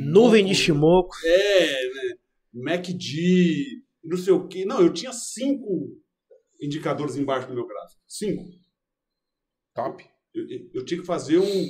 Nuvem 0.00 0.44
de 0.46 0.54
Shimoku. 0.54 1.14
é 1.24 1.82
né? 1.94 2.14
MacD, 2.54 3.82
não 4.04 4.16
sei 4.16 4.32
o 4.32 4.46
que. 4.48 4.64
Não, 4.64 4.80
eu 4.80 4.92
tinha 4.92 5.12
cinco 5.12 5.88
indicadores 6.60 7.16
embaixo 7.16 7.48
do 7.48 7.54
meu 7.54 7.66
gráfico. 7.66 8.00
Cinco. 8.06 8.44
Top. 9.74 10.04
Eu, 10.34 10.44
eu- 10.74 10.84
tinha 10.84 11.00
que 11.00 11.06
fazer 11.06 11.38
um. 11.38 11.66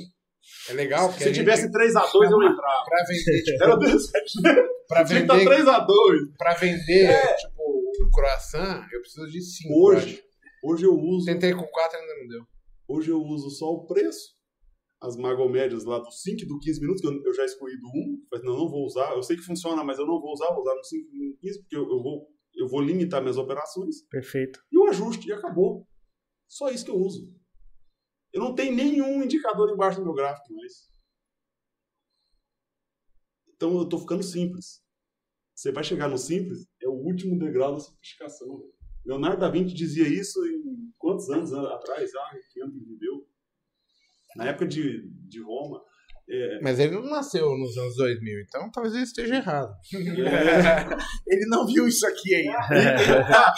É 0.69 0.73
legal 0.73 1.09
porque 1.09 1.23
Se 1.23 1.29
a 1.29 1.33
gente, 1.33 1.39
tivesse 1.41 1.69
3x2, 1.69 2.31
eu 2.31 2.41
entrava. 2.43 2.85
pra 2.85 3.03
vender, 3.07 3.43
tipo, 3.43 3.63
Era 3.63 3.75
17. 3.75 4.41
pra 4.87 5.03
Tinha 5.05 5.17
que 5.17 5.23
estar 5.25 5.35
vender, 5.35 5.49
3x2. 5.63 6.37
pra 6.37 6.53
vender 6.55 7.35
tipo, 7.37 7.91
um 8.01 8.09
croissant, 8.09 8.87
eu 8.91 9.01
preciso 9.01 9.27
de 9.29 9.41
cinco. 9.41 9.73
eu 9.73 9.77
Hoje, 9.83 10.05
acho. 10.15 10.28
Hoje 10.63 10.85
eu 10.85 10.93
uso, 10.93 11.25
Tentei 11.25 11.53
com 11.53 11.65
quatro 11.67 11.97
e 11.97 12.01
ainda 12.01 12.15
não 12.21 12.27
deu. 12.27 12.47
hoje 12.87 13.11
eu 13.11 13.21
uso 13.21 13.49
só 13.49 13.65
o 13.67 13.85
preço, 13.85 14.37
as 15.01 15.15
magomédias 15.15 15.85
lá 15.85 15.99
do 15.99 16.11
5 16.11 16.41
e 16.41 16.45
do 16.47 16.59
15 16.59 16.81
minutos, 16.81 17.01
que 17.01 17.07
eu, 17.07 17.23
eu 17.23 17.33
já 17.33 17.45
excluí 17.45 17.77
do 17.79 17.87
1, 17.87 18.27
mas 18.31 18.43
não, 18.43 18.57
não 18.57 18.69
vou 18.69 18.85
usar. 18.85 19.13
Eu 19.13 19.23
sei 19.23 19.37
que 19.37 19.43
funciona, 19.43 19.83
mas 19.83 19.97
eu 19.97 20.05
não 20.05 20.19
vou 20.19 20.33
usar, 20.33 20.47
vou 20.53 20.61
usar 20.61 20.75
no 20.75 20.83
5 20.83 21.07
e 21.15 21.29
no 21.29 21.37
15, 21.37 21.59
porque 21.61 21.75
eu, 21.77 21.81
eu 21.83 22.03
vou, 22.03 22.27
eu 22.55 22.67
vou 22.67 22.81
limitar 22.81 23.21
minhas 23.21 23.37
operações 23.37 24.01
Perfeito. 24.09 24.61
e 24.71 24.77
o 24.77 24.87
ajuste, 24.89 25.27
e 25.29 25.31
acabou. 25.33 25.87
Só 26.49 26.69
isso 26.69 26.83
que 26.83 26.91
eu 26.91 26.97
uso. 26.97 27.33
Eu 28.33 28.41
não 28.41 28.53
tenho 28.53 28.75
nenhum 28.75 29.23
indicador 29.23 29.71
embaixo 29.71 29.99
do 29.99 30.03
meu 30.03 30.13
gráfico 30.13 30.53
mais. 30.53 30.89
Então 33.55 33.77
eu 33.77 33.87
tô 33.87 33.97
ficando 33.99 34.23
simples. 34.23 34.81
Você 35.55 35.71
vai 35.71 35.83
chegar 35.83 36.07
no 36.07 36.17
simples, 36.17 36.65
é 36.81 36.87
o 36.87 36.93
último 36.93 37.37
degrau 37.37 37.73
da 37.73 37.79
sofisticação. 37.79 38.57
velho. 38.59 38.73
Leonardo 39.05 39.39
da 39.39 39.49
Vinci 39.49 39.73
dizia 39.73 40.07
isso 40.07 40.39
em 40.45 40.91
quantos 40.97 41.29
anos 41.29 41.53
atrás? 41.53 42.09
Ah, 42.15 42.35
que 42.51 42.61
ano 42.61 42.73
viveu? 42.73 43.25
Na 44.35 44.45
época 44.49 44.67
de, 44.67 45.09
de 45.27 45.41
Roma. 45.41 45.81
É, 46.31 46.59
Mas 46.61 46.77
ele 46.77 46.93
não 46.93 47.01
nasceu 47.09 47.57
nos 47.57 47.75
anos 47.75 47.95
2000, 47.95 48.41
então 48.41 48.69
talvez 48.71 48.93
ele 48.93 49.03
esteja 49.03 49.37
errado. 49.37 49.73
Ele 51.27 51.45
não 51.47 51.65
viu 51.65 51.87
isso 51.87 52.05
aqui 52.05 52.35
ainda. 52.35 52.59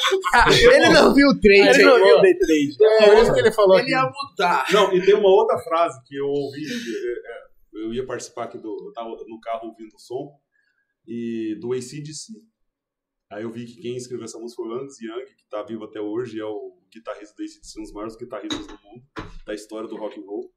Ele 0.73 0.89
não 0.89 1.13
viu 1.13 1.27
o 1.27 1.39
trade 1.39 1.67
Ele 1.81 1.83
não 1.83 1.97
viu 1.97 2.17
o 2.17 2.21
day 2.21 2.37
trade. 2.37 2.75
É 2.81 3.05
por 3.09 3.17
isso 3.23 3.33
que 3.33 3.39
ele 3.41 3.51
falou 3.51 3.75
Ele 3.77 3.83
aqui. 3.83 3.91
ia 3.91 4.09
mudar. 4.09 4.65
Não, 4.71 4.93
e 4.93 5.05
tem 5.05 5.13
uma 5.15 5.27
outra 5.29 5.57
frase 5.59 6.01
que 6.05 6.15
eu 6.15 6.25
ouvi. 6.27 6.61
é, 6.63 7.81
é, 7.81 7.85
Eu 7.85 7.93
ia 7.93 8.05
participar 8.05 8.45
aqui 8.45 8.57
do. 8.57 8.69
Eu 8.69 8.93
tava 8.93 9.09
no 9.09 9.39
carro 9.41 9.67
ouvindo 9.67 9.93
o 9.93 9.99
som 9.99 10.31
e 11.05 11.57
do 11.59 11.73
ACDC. 11.73 12.31
Aí 13.31 13.43
eu 13.43 13.51
vi 13.51 13.65
que 13.65 13.81
quem 13.81 13.95
escreveu 13.95 14.25
essa 14.25 14.37
música 14.37 14.61
foi 14.61 14.71
o 14.71 14.75
Angus 14.79 14.99
Young, 15.01 15.25
que 15.25 15.47
tá 15.49 15.63
vivo 15.63 15.85
até 15.85 16.01
hoje, 16.01 16.39
é 16.39 16.45
o 16.45 16.77
guitarrista 16.93 17.33
do 17.35 17.43
ACDC, 17.43 17.79
um 17.79 17.83
dos 17.83 17.93
maiores 17.93 18.15
guitarristas 18.17 18.67
do 18.67 18.73
mundo, 18.83 19.03
da 19.45 19.53
história 19.53 19.87
do 19.87 19.95
rock 19.97 20.19
and 20.19 20.25
roll. 20.25 20.51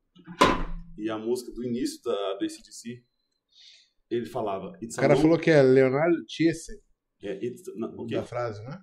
E 0.99 1.09
a 1.09 1.17
música 1.19 1.53
do 1.53 1.65
início 1.65 2.03
da, 2.03 2.35
do 2.35 2.45
ACDC, 2.45 3.03
ele 4.11 4.27
falava. 4.27 4.73
It's 4.83 4.97
O 4.97 5.01
cara 5.01 5.17
falou 5.17 5.39
que 5.39 5.51
é 5.51 5.63
Leonardo 5.63 6.17
Thyssen, 6.27 6.77
É, 7.23 7.45
it's, 7.47 7.63
não, 7.77 7.95
o 7.97 8.07
quê? 8.07 8.17
da 8.17 8.25
frase, 8.25 8.63
né? 8.65 8.77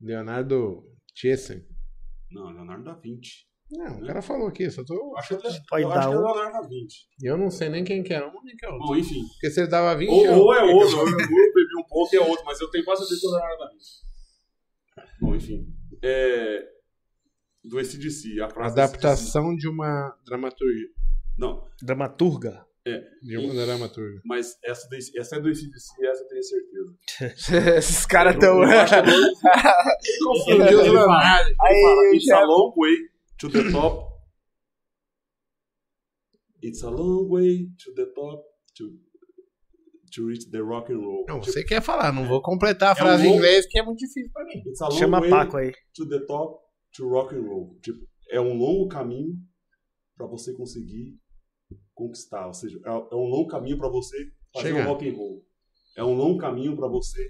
Leonardo 0.00 0.84
Thyssen. 1.14 1.64
não, 2.30 2.50
Leonardo 2.50 2.84
da 2.84 2.94
Vinci. 2.94 3.46
Não, 3.70 3.98
o 3.98 4.06
cara 4.06 4.22
falou 4.22 4.48
aqui, 4.48 4.70
só 4.70 4.82
tô. 4.82 4.94
Eu 4.94 5.16
acho 5.18 5.36
que, 5.36 5.46
é- 5.46 5.50
Pode 5.68 5.82
eu 5.82 5.88
dar 5.90 5.98
acho 5.98 6.08
que 6.08 6.14
é 6.14 6.18
um. 6.18 6.22
Leonardo 6.22 6.52
da 6.62 6.68
Vinci. 6.68 6.98
Eu 7.22 7.36
não 7.36 7.50
sei 7.50 7.68
nem 7.68 7.84
quem 7.84 8.02
que 8.02 8.14
era 8.14 8.26
um 8.26 8.42
nem 8.42 8.56
quem 8.56 8.66
é 8.66 8.72
outro. 8.72 8.86
Bom, 8.86 8.96
enfim. 8.96 9.20
Porque 9.32 9.50
se 9.50 9.60
ele 9.60 9.68
dava 9.68 9.94
20. 9.94 10.08
Ou, 10.08 10.38
ou 10.44 10.54
é 10.54 10.62
outro, 10.64 10.98
ou 11.00 11.06
eu 11.08 11.16
bebi 11.16 11.34
e 12.12 12.16
é 12.16 12.20
outro, 12.20 12.44
mas 12.44 12.60
eu 12.60 12.70
tenho 12.70 12.84
quase 12.84 13.06
certeza 13.06 13.20
que 13.20 13.26
é 13.26 13.30
Leonardo 13.30 13.58
da 13.58 13.70
Vinci. 13.70 14.08
Bom, 15.20 15.34
enfim. 15.34 15.74
É, 16.02 16.68
do 17.64 17.78
ACDC, 17.78 18.40
a 18.40 18.48
frase 18.48 18.80
Adaptação 18.80 19.54
de 19.54 19.68
uma 19.68 20.16
dramaturgia. 20.24 20.88
Não, 21.36 21.68
Dramaturga. 21.82 22.66
De 23.22 23.36
uma 23.36 23.52
dramaturgia. 23.52 24.20
mas 24.24 24.58
essa, 24.64 24.88
do, 24.88 24.96
essa 24.96 25.36
é 25.36 25.40
do 25.40 25.48
ACDC, 25.48 26.06
essa 26.06 26.22
eu 26.22 26.28
tenho 26.28 26.42
certeza. 26.42 26.96
Esses 27.78 28.06
caras 28.06 28.36
tão. 28.38 28.62
Eu 28.62 28.70
é 28.70 28.86
Confundiu 30.24 30.94
fala, 30.94 31.44
Aí, 31.60 32.12
It's 32.14 32.30
a 32.30 32.44
long 32.44 32.72
way 32.76 32.96
to 33.38 33.48
the 33.50 33.70
top. 33.70 34.08
It's 36.62 36.82
a 36.82 36.90
long 36.90 37.28
way 37.28 37.68
to 37.84 37.94
the 37.94 38.06
top 38.06 38.42
to, 38.76 38.98
to 40.10 40.26
reach 40.26 40.50
the 40.50 40.58
rock 40.58 40.92
and 40.92 40.98
roll. 40.98 41.24
Não, 41.28 41.40
Tipo, 41.40 41.52
você 41.52 41.64
quer 41.64 41.82
falar, 41.82 42.12
não 42.12 42.26
vou 42.26 42.40
completar 42.42 42.90
a 42.90 42.92
É 42.92 42.94
frase 42.96 43.26
um 43.26 43.30
em 43.32 43.36
inglês 43.36 43.66
que 43.66 43.78
é 43.78 43.82
muito 43.82 43.98
difícil 43.98 44.30
pra 44.32 44.44
mim. 44.44 44.58
It's 44.66 44.80
a 44.80 44.88
long 44.88 44.96
Chama 44.98 45.20
way 45.20 45.30
Paco 45.30 45.56
aí. 45.56 45.72
to 45.94 46.08
the 46.08 46.20
top 46.26 46.60
to 46.96 47.08
rock 47.08 47.34
and 47.34 47.42
roll. 47.42 47.78
Tipo, 47.82 47.98
é 48.30 48.40
um 48.40 48.54
longo 48.56 48.88
caminho 48.88 49.34
para 50.16 50.26
você 50.26 50.52
conseguir 50.54 51.16
conquistar, 51.94 52.46
ou 52.46 52.54
seja, 52.54 52.78
é 52.84 52.88
é 52.90 53.14
um 53.14 53.28
longo 53.28 53.48
caminho 53.48 53.76
para 53.78 53.88
você 53.88 54.16
fazer 54.54 54.68
Chegar. 54.68 54.86
o 54.86 54.92
rock 54.92 55.08
and 55.08 55.14
roll. 55.14 55.44
É 55.96 56.04
um 56.04 56.14
longo 56.14 56.38
caminho 56.38 56.76
para 56.76 56.88
você 56.88 57.26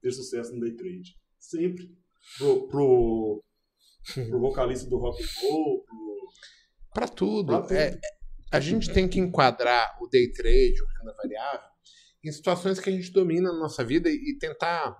ter 0.00 0.10
sucesso 0.12 0.52
no 0.54 0.60
day 0.60 0.74
trade. 0.76 1.16
Sempre 1.38 1.88
pro, 2.38 2.68
pro, 2.68 3.44
pro 4.28 4.40
vocalista 4.40 4.88
do 4.88 4.98
rock 4.98 5.22
and 5.22 5.26
roll, 5.48 5.82
pro, 5.84 6.28
Pra 6.94 7.08
tudo. 7.08 7.46
pra 7.46 7.62
tudo. 7.62 7.72
É, 7.74 7.98
a 8.52 8.60
gente 8.60 8.92
tem 8.92 9.08
que 9.08 9.18
enquadrar 9.18 9.96
o 10.00 10.06
day 10.08 10.30
trade, 10.32 10.74
o 10.82 10.86
renda 10.98 11.14
variável, 11.16 11.68
em 12.24 12.30
situações 12.30 12.78
que 12.78 12.88
a 12.88 12.92
gente 12.92 13.12
domina 13.12 13.52
na 13.52 13.58
nossa 13.58 13.84
vida 13.84 14.08
e, 14.08 14.36
tentar 14.38 14.96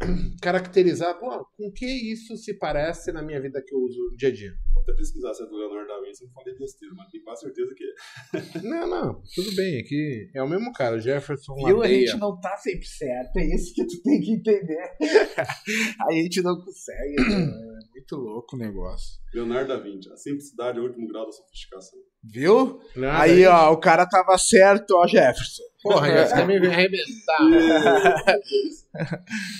caracterizar, 0.42 1.18
pô, 1.18 1.44
com 1.56 1.72
que 1.72 1.86
isso 1.86 2.36
se 2.36 2.54
parece 2.54 3.12
na 3.12 3.22
minha 3.22 3.40
vida 3.40 3.62
que 3.64 3.74
eu 3.74 3.78
uso 3.78 4.10
no 4.10 4.16
dia 4.16 4.28
a 4.28 4.32
dia. 4.32 4.52
Vou 4.72 4.82
até 4.82 4.92
pesquisar 4.92 5.34
se 5.34 5.42
é 5.42 5.46
do 5.46 5.56
Leonardo 5.56 5.88
da 5.88 6.00
Vinci, 6.00 6.22
eu 6.22 6.28
não 6.28 6.34
falei 6.34 6.54
besteira, 6.56 6.94
mas 6.96 7.10
tenho 7.10 7.24
quase 7.24 7.40
certeza 7.42 7.74
que 7.74 7.84
é. 7.84 8.62
Não, 8.68 8.88
não, 8.88 9.22
tudo 9.34 9.54
bem, 9.56 9.80
aqui 9.80 10.30
é 10.34 10.42
o 10.42 10.48
mesmo 10.48 10.72
cara, 10.72 10.96
o 10.96 11.00
Jefferson 11.00 11.54
Viu? 11.56 11.82
A 11.82 11.88
gente 11.88 12.16
não 12.16 12.38
tá 12.40 12.56
sempre 12.56 12.86
certo. 12.86 13.36
É 13.38 13.54
isso 13.54 13.74
que 13.74 13.86
tu 13.86 14.02
tem 14.02 14.20
que 14.20 14.32
entender. 14.32 14.96
A 16.08 16.12
gente 16.12 16.42
não 16.42 16.60
consegue. 16.60 17.16
né? 17.16 17.44
É 17.44 17.90
muito 17.90 18.16
louco 18.16 18.56
o 18.56 18.58
negócio. 18.58 19.20
Leonardo 19.34 19.68
da 19.68 19.80
Vinci, 19.80 20.10
a 20.10 20.16
simplicidade 20.16 20.78
é 20.78 20.80
o 20.80 20.84
último 20.84 21.06
grau 21.08 21.26
da 21.26 21.32
sofisticação. 21.32 21.98
Viu? 22.22 22.80
Leonardo 22.96 23.22
Aí, 23.22 23.46
ó, 23.46 23.72
o 23.72 23.78
cara 23.78 24.06
tava 24.06 24.36
certo, 24.38 24.92
ó, 24.92 25.06
Jefferson. 25.06 25.62
Porra, 25.88 26.08
você 26.26 26.34
quer 26.34 26.46
me 26.46 26.56
arrebentar. 26.66 27.40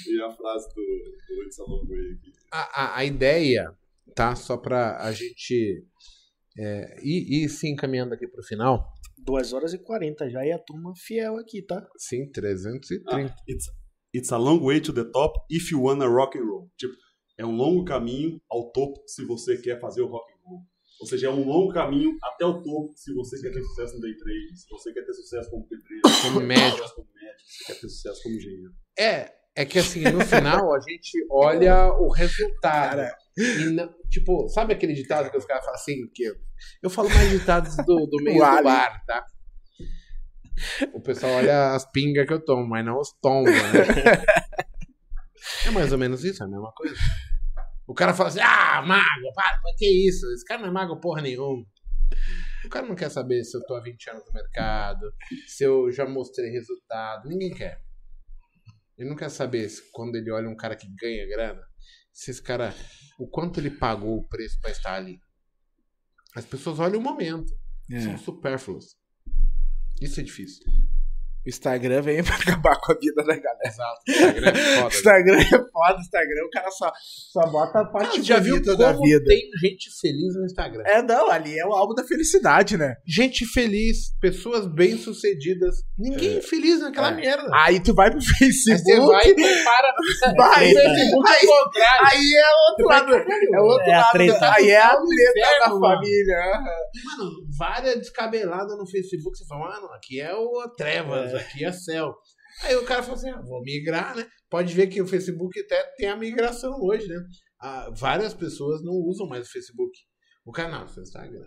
E 0.07 0.23
a 0.23 0.31
frase 0.33 0.69
do, 0.75 0.75
do 0.75 1.43
It's 1.45 1.59
a 1.59 1.65
long 1.65 1.87
way 1.87 2.13
aqui. 2.13 2.33
a, 2.53 2.83
a, 2.83 2.99
a 2.99 3.05
ideia, 3.05 3.73
tá? 4.15 4.35
Só 4.35 4.57
pra 4.57 4.99
a 4.99 5.13
gente 5.13 5.85
é, 6.59 6.97
ir, 7.03 7.45
ir 7.45 7.49
se 7.49 7.69
encaminhando 7.69 8.15
aqui 8.15 8.27
pro 8.27 8.43
final. 8.43 8.87
2 9.19 9.53
horas 9.53 9.75
e 9.75 9.79
40 9.79 10.31
já 10.31 10.45
e 10.45 10.53
a 10.53 10.59
turma 10.59 10.93
fiel 10.97 11.37
aqui, 11.37 11.63
tá? 11.63 11.87
Sim, 11.97 12.31
330. 12.31 13.05
Ah, 13.11 13.37
it's, 13.47 13.67
it's 14.15 14.33
a 14.33 14.39
long 14.39 14.61
way 14.65 14.81
to 14.81 14.93
the 14.93 15.05
top 15.05 15.39
if 15.51 15.71
you 15.71 15.83
wanna 15.83 16.07
rock 16.07 16.39
and 16.39 16.45
roll. 16.45 16.71
Tipo, 16.77 16.95
é 17.37 17.45
um 17.45 17.55
longo 17.55 17.85
caminho 17.85 18.41
ao 18.51 18.71
topo 18.73 19.03
se 19.07 19.25
você 19.25 19.57
quer 19.59 19.79
fazer 19.81 20.03
o 20.03 20.07
rock 20.07 20.33
and 20.33 20.37
roll. 20.37 20.38
Ou 21.01 21.07
seja, 21.07 21.29
é 21.29 21.31
um 21.31 21.45
longo 21.47 21.73
caminho 21.73 22.17
até 22.23 22.45
o 22.45 22.61
topo 22.63 22.93
se 22.97 23.13
você 23.15 23.41
quer 23.41 23.53
ter 23.53 23.63
sucesso 23.63 23.95
no 23.95 24.01
day 24.01 24.17
trade, 24.17 24.57
se 24.59 24.69
você 24.69 24.93
quer 24.93 25.03
ter 25.07 25.13
sucesso 25.13 25.49
como 25.51 25.67
pedreiro, 25.69 26.03
Como 26.23 26.41
médico. 26.41 26.71
sucesso 26.77 26.95
como 26.97 27.09
médico, 27.15 27.43
se 27.47 27.65
quer 27.67 27.75
ter 27.81 27.89
sucesso 27.89 28.23
como 28.23 28.35
engenheiro. 28.37 28.73
É, 28.99 29.33
é 29.55 29.65
que 29.65 29.79
assim, 29.79 30.03
no 30.03 30.21
final 30.21 30.75
a 30.75 30.81
gente 30.81 31.25
olha 31.31 31.93
o 31.95 32.09
resultado. 32.11 33.03
E 33.37 33.71
não- 33.71 33.95
tipo, 34.11 34.49
sabe 34.49 34.73
aquele 34.73 34.93
ditado 34.93 35.31
que 35.31 35.37
os 35.37 35.45
caras 35.45 35.65
falam 35.65 35.79
assim? 35.81 36.09
Que 36.13 36.25
eu, 36.25 36.37
eu 36.83 36.91
falo 36.91 37.09
mais 37.11 37.31
ditados 37.31 37.77
do, 37.87 38.07
do 38.07 38.17
meio 38.25 38.39
do 38.45 38.63
bar, 38.65 39.05
tá? 39.07 39.25
O 40.93 41.01
pessoal 41.01 41.35
olha 41.35 41.75
as 41.75 41.89
pingas 41.93 42.27
que 42.27 42.33
eu 42.33 42.45
tomo, 42.45 42.67
mas 42.67 42.85
não 42.85 42.99
os 42.99 43.13
tombos, 43.23 43.53
né? 43.53 43.61
É 45.67 45.71
mais 45.71 45.93
ou 45.93 45.99
menos 45.99 46.25
isso, 46.25 46.43
é 46.43 46.47
a 46.47 46.49
mesma 46.49 46.73
coisa. 46.75 46.95
O 47.89 47.95
cara 47.95 48.13
fala 48.13 48.29
assim, 48.29 48.41
ah, 48.41 48.83
mago, 48.83 49.33
para, 49.35 49.59
que 49.79 49.87
isso? 50.07 50.31
Esse 50.33 50.45
cara 50.45 50.61
não 50.61 50.69
é 50.69 50.71
mago 50.71 51.01
porra 51.01 51.23
nenhuma. 51.23 51.65
O 52.67 52.69
cara 52.69 52.87
não 52.87 52.95
quer 52.95 53.11
saber 53.11 53.43
se 53.45 53.57
eu 53.57 53.65
tô 53.65 53.75
há 53.75 53.81
20 53.81 54.11
anos 54.11 54.25
no 54.27 54.33
mercado, 54.35 55.11
se 55.47 55.65
eu 55.65 55.91
já 55.91 56.07
mostrei 56.07 56.51
resultado. 56.51 57.27
Ninguém 57.27 57.51
quer. 57.55 57.81
Ele 58.99 59.09
não 59.09 59.17
quer 59.17 59.31
saber 59.31 59.67
se, 59.71 59.91
quando 59.91 60.17
ele 60.17 60.31
olha 60.31 60.51
um 60.51 60.57
cara 60.57 60.77
que 60.77 60.87
ganha 61.01 61.27
grana, 61.27 61.63
se 62.13 62.31
esse 62.31 62.43
cara. 62.43 62.75
O 63.19 63.27
quanto 63.27 63.59
ele 63.59 63.71
pagou 63.71 64.19
o 64.19 64.29
preço 64.29 64.61
pra 64.61 64.71
estar 64.71 64.95
ali. 64.95 65.19
As 66.37 66.45
pessoas 66.45 66.79
olham 66.79 67.01
o 67.01 67.03
momento. 67.03 67.59
É. 67.91 68.01
São 68.01 68.19
supérfluos. 68.19 68.97
Isso 70.01 70.21
é 70.21 70.23
difícil. 70.23 70.63
O 71.47 71.49
Instagram 71.49 72.03
vem 72.03 72.23
pra 72.25 72.35
acabar 72.37 72.77
com 72.81 72.93
a 72.93 72.95
vida 72.99 73.23
da 73.25 73.37
galera. 73.37 73.59
Exato. 73.65 74.01
Instagram 74.09 74.51
é 74.51 74.75
foda. 74.75 74.89
Instagram 74.95 75.41
é 75.41 75.71
foda, 75.73 76.01
Instagram, 76.01 76.45
o 76.47 76.51
cara 76.51 76.71
só, 76.71 76.93
só 77.33 77.47
bota 77.47 77.81
a 77.81 77.85
parte 77.87 78.23
já 78.23 78.39
viu 78.39 78.63
como 78.63 78.77
da 78.77 78.93
vida. 78.93 79.25
tem 79.25 79.41
gente 79.63 79.89
feliz 80.01 80.35
no 80.35 80.45
Instagram? 80.45 80.83
É, 80.85 81.01
não, 81.03 81.31
ali 81.31 81.59
é 81.59 81.65
o 81.67 81.73
álbum 81.73 81.95
da 81.95 82.05
felicidade, 82.05 82.77
né? 82.77 82.97
Gente 83.07 83.47
feliz, 83.47 84.13
pessoas 84.21 84.67
bem-sucedidas. 84.67 85.77
Ninguém 85.99 86.43
feliz 86.43 86.81
naquela 86.81 87.13
É. 87.13 87.15
merda. 87.15 87.49
Aí 87.55 87.81
tu 87.81 87.95
vai 87.95 88.11
pro 88.11 88.19
Aí 88.43 88.53
você 88.53 88.71
Facebook, 88.73 89.07
vai 89.13 89.31
e 89.31 89.35
compara. 89.35 89.89
Vai, 90.37 90.71
o 90.71 90.75
Facebook 90.75 91.29
é 91.31 91.47
contrário. 91.47 92.07
aí 92.07 92.35
é 92.35 92.71
outro 92.71 92.87
lado. 92.87 93.15
É 93.15 93.61
o 93.61 93.65
outro 93.65 93.89
É 93.91 93.95
a 93.95 94.01
lado. 94.01 94.55
Aí 94.57 94.71
é 94.71 94.81
a 94.83 94.93
No 94.99 95.07
treta 95.07 95.59
da 95.61 95.71
família. 95.71 96.39
Mano, 97.05 97.31
várias 97.59 97.97
descabeladas 97.97 98.77
no 98.79 98.87
Facebook. 98.89 99.37
Você 99.37 99.47
fala, 99.47 99.69
mano, 99.81 99.93
aqui 99.93 100.21
é 100.21 100.35
o 100.35 100.69
Trevas, 100.77 101.35
aqui 101.35 101.65
é 101.65 101.73
céu. 101.73 102.15
Aí 102.65 102.75
o 102.77 102.85
cara 102.85 103.03
fala 103.03 103.15
assim, 103.17 103.31
ah, 103.31 103.41
vou 103.41 103.61
migrar, 103.63 104.17
né? 104.17 104.27
Pode 104.51 104.73
ver 104.75 104.87
que 104.89 105.01
o 105.03 105.07
Facebook 105.07 105.59
até 105.61 105.83
tem 105.97 106.09
a 106.09 106.17
migração 106.17 106.73
hoje, 106.81 107.07
né? 107.07 107.21
Ah, 107.61 107.91
várias 107.97 108.33
pessoas 108.35 108.83
não 108.85 108.93
usam 108.95 109.27
mais 109.29 109.47
o 109.47 109.51
Facebook. 109.53 109.93
O 110.45 110.53
canal, 110.53 110.87
o 110.87 111.01
Instagram. 111.01 111.45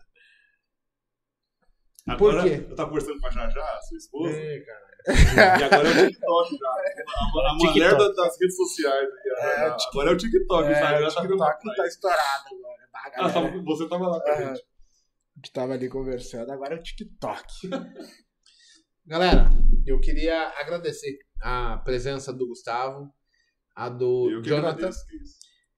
Por 2.17 2.31
Agora, 2.33 2.43
quê? 2.43 2.65
Eu 2.67 2.75
tava 2.75 2.89
conversando 2.89 3.19
com 3.19 3.27
a 3.27 3.29
Jajá, 3.29 3.79
sua 3.87 3.97
esposa, 3.97 4.35
É, 4.35 4.59
cara. 4.59 5.59
e 5.59 5.63
agora 5.63 5.87
é 5.87 5.91
o 6.03 6.07
TikTok 6.07 6.57
já. 6.57 6.67
A, 6.67 7.51
a 7.51 7.53
mulher 7.55 7.89
TikTok. 7.91 8.15
da- 8.15 8.23
das 8.23 8.37
redes 8.39 8.55
sociais. 8.55 9.07
aqui, 9.09 9.29
a 9.29 9.47
É, 9.47 9.65
agora 9.91 10.09
é 10.09 10.13
o 10.13 10.17
TikTok. 10.17 10.63
o 10.63 10.67
É, 10.67 10.71
Instagram 10.73 11.07
o 11.07 11.13
tá 11.13 11.21
ficando 11.21 11.37
pra 11.37 11.53
TikTok 11.53 11.61
trás. 11.63 11.77
tá 11.77 11.87
estourado 11.87 12.43
agora. 12.47 12.89
Bah, 12.91 13.11
Ah, 13.15 13.63
você 13.63 13.87
tava 13.89 14.07
lá 14.07 14.19
com 14.21 14.29
a 14.29 14.33
Aham. 14.33 14.47
gente. 14.55 14.65
Que 15.43 15.51
tava 15.51 15.73
ali 15.73 15.89
conversando, 15.89 16.51
agora 16.51 16.75
é 16.75 16.79
o 16.79 16.83
TikTok. 16.83 17.45
Galera, 19.05 19.49
eu 19.85 19.99
queria 19.99 20.49
agradecer 20.59 21.17
a 21.41 21.77
presença 21.77 22.31
do 22.31 22.47
Gustavo, 22.47 23.11
a 23.75 23.89
do 23.89 24.29
Eu 24.29 24.41
que 24.41 24.49
Jonathan. 24.49 24.87
agradeço. 24.87 25.05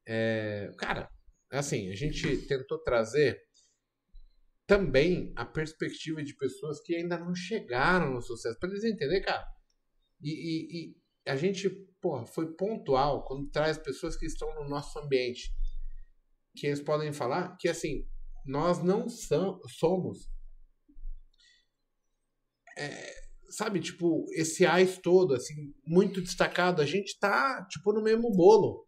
É, 0.06 0.70
cara, 0.78 1.10
assim, 1.52 1.90
a 1.90 1.96
gente 1.96 2.46
tentou 2.48 2.78
trazer 2.80 3.40
também 4.66 5.32
a 5.36 5.46
perspectiva 5.46 6.24
de 6.24 6.36
pessoas 6.36 6.82
que 6.82 6.96
ainda 6.96 7.18
não 7.18 7.34
chegaram 7.36 8.14
no 8.14 8.22
sucesso, 8.22 8.58
para 8.60 8.70
eles 8.70 8.84
entenderem, 8.84 9.22
cara. 9.22 9.46
E, 10.22 10.32
e- 10.32 10.90
e 10.90 10.96
a 11.30 11.36
gente, 11.36 11.70
porra, 12.02 12.26
foi 12.26 12.54
pontual 12.56 13.24
quando 13.26 13.50
traz 13.50 13.78
pessoas 13.78 14.16
que 14.18 14.26
estão 14.26 14.54
no 14.56 14.68
nosso 14.68 14.98
ambiente, 15.00 15.54
que 16.56 16.68
eles 16.68 16.82
podem 16.82 17.12
falar 17.14 17.56
que, 17.58 17.68
assim, 17.70 18.06
nós 18.46 18.84
não 18.84 19.08
são, 19.10 19.60
somos. 19.68 20.30
é, 22.78 23.24
sabe, 23.50 23.80
tipo, 23.80 24.26
esse 24.34 24.66
AIS 24.66 24.98
todo, 24.98 25.36
assim, 25.36 25.74
muito 25.86 26.22
destacado, 26.22 26.82
a 26.82 26.86
gente 26.86 27.18
tá, 27.20 27.66
tipo, 27.70 27.94
no 27.94 28.02
mesmo 28.02 28.32
bolo 28.32 28.86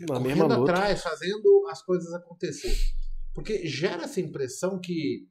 Na 0.00 0.18
correndo 0.18 0.52
atrás, 0.52 1.02
fazendo 1.02 1.66
as 1.70 1.82
coisas 1.82 2.12
acontecer. 2.12 2.76
Porque 3.34 3.66
gera 3.66 4.04
essa 4.04 4.20
impressão 4.20 4.78
que, 4.80 5.26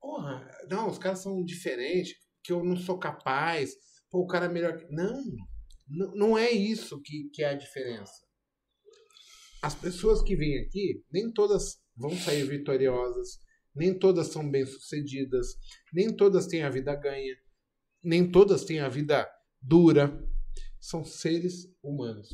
porra, 0.00 0.48
não, 0.70 0.88
os 0.88 0.98
caras 0.98 1.18
são 1.18 1.44
diferentes, 1.44 2.14
que 2.42 2.52
eu 2.52 2.64
não 2.64 2.76
sou 2.76 2.98
capaz, 2.98 3.74
pô, 4.10 4.20
o 4.20 4.26
cara 4.26 4.46
é 4.46 4.48
melhor. 4.48 4.78
não, 4.90 6.14
não 6.14 6.38
é 6.38 6.50
isso 6.50 7.00
que, 7.02 7.28
que 7.34 7.42
é 7.42 7.50
a 7.50 7.54
diferença. 7.54 8.12
As 9.62 9.74
pessoas 9.74 10.20
que 10.22 10.34
vêm 10.34 10.58
aqui, 10.58 11.04
nem 11.10 11.32
todas 11.32 11.80
vão 11.96 12.14
sair 12.16 12.44
vitoriosas, 12.44 13.38
nem 13.74 13.96
todas 13.96 14.26
são 14.26 14.50
bem-sucedidas, 14.50 15.56
nem 15.92 16.14
todas 16.14 16.46
têm 16.46 16.62
a 16.64 16.70
vida 16.70 16.94
ganha, 16.96 17.36
nem 18.04 18.30
todas 18.30 18.64
têm 18.64 18.80
a 18.80 18.88
vida 18.88 19.26
dura. 19.60 20.12
São 20.80 21.04
seres 21.04 21.72
humanos 21.82 22.28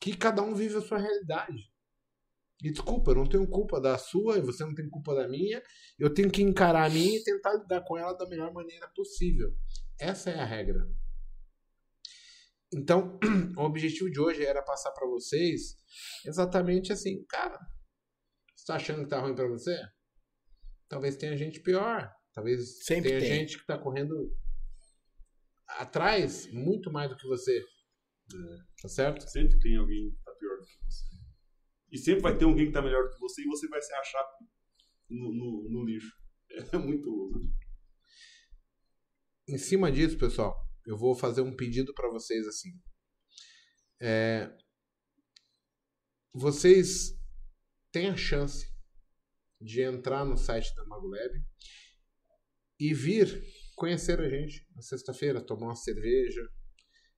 que 0.00 0.16
cada 0.16 0.42
um 0.42 0.54
vive 0.54 0.76
a 0.76 0.80
sua 0.80 0.98
realidade. 0.98 1.70
E 2.62 2.70
desculpa, 2.70 3.10
eu 3.10 3.16
não 3.16 3.26
tenho 3.26 3.46
culpa 3.46 3.80
da 3.80 3.96
sua 3.98 4.38
e 4.38 4.40
você 4.40 4.64
não 4.64 4.74
tem 4.74 4.88
culpa 4.88 5.14
da 5.14 5.28
minha. 5.28 5.62
Eu 5.98 6.12
tenho 6.12 6.30
que 6.30 6.42
encarar 6.42 6.86
a 6.86 6.90
minha 6.90 7.18
e 7.18 7.22
tentar 7.22 7.54
lidar 7.54 7.82
com 7.82 7.96
ela 7.96 8.14
da 8.14 8.26
melhor 8.26 8.52
maneira 8.52 8.88
possível. 8.88 9.54
Essa 9.98 10.30
é 10.30 10.40
a 10.40 10.44
regra. 10.44 10.88
Então, 12.72 13.18
o 13.56 13.62
objetivo 13.62 14.10
de 14.10 14.20
hoje 14.20 14.44
era 14.44 14.62
passar 14.62 14.92
para 14.92 15.06
vocês 15.08 15.76
exatamente 16.24 16.92
assim, 16.92 17.24
cara. 17.26 17.58
Você 18.54 18.64
tá 18.66 18.76
achando 18.76 19.02
que 19.02 19.08
tá 19.08 19.20
ruim 19.20 19.34
para 19.34 19.48
você? 19.48 19.76
Talvez 20.88 21.16
tenha 21.16 21.36
gente 21.36 21.60
pior. 21.60 22.12
Talvez 22.32 22.84
Sempre 22.84 23.10
tenha 23.10 23.20
tem. 23.20 23.34
gente 23.34 23.58
que 23.58 23.66
tá 23.66 23.76
correndo 23.76 24.14
atrás 25.66 26.50
muito 26.52 26.92
mais 26.92 27.10
do 27.10 27.16
que 27.16 27.26
você. 27.26 27.64
Tá 28.80 28.88
certo? 28.88 29.28
Sempre 29.28 29.58
tem 29.58 29.76
alguém 29.76 30.10
que 30.10 30.22
tá 30.24 30.32
pior 30.32 30.56
do 30.58 30.66
que 30.66 30.84
você. 30.84 31.04
E 31.90 31.98
sempre 31.98 32.22
vai 32.22 32.36
ter 32.38 32.44
alguém 32.44 32.66
que 32.66 32.72
tá 32.72 32.82
melhor 32.82 33.02
do 33.02 33.10
que 33.10 33.18
você 33.18 33.42
e 33.42 33.46
você 33.46 33.66
vai 33.68 33.82
se 33.82 33.92
achar 33.92 34.24
no, 35.08 35.32
no, 35.32 35.68
no 35.70 35.84
lixo. 35.84 36.12
É 36.72 36.76
muito 36.76 37.08
louco. 37.08 37.38
em 39.48 39.56
cima 39.56 39.90
disso, 39.90 40.18
pessoal, 40.18 40.54
eu 40.90 40.96
vou 40.96 41.14
fazer 41.14 41.40
um 41.40 41.54
pedido 41.54 41.94
para 41.94 42.10
vocês 42.10 42.48
assim. 42.48 42.72
É, 44.00 44.52
vocês 46.34 47.16
têm 47.92 48.08
a 48.08 48.16
chance 48.16 48.68
de 49.60 49.82
entrar 49.82 50.24
no 50.24 50.36
site 50.36 50.74
da 50.74 50.84
Magolab 50.86 51.32
e 52.80 52.92
vir 52.92 53.40
conhecer 53.76 54.20
a 54.20 54.28
gente 54.28 54.66
na 54.74 54.82
sexta-feira, 54.82 55.40
tomar 55.40 55.66
uma 55.68 55.76
cerveja, 55.76 56.42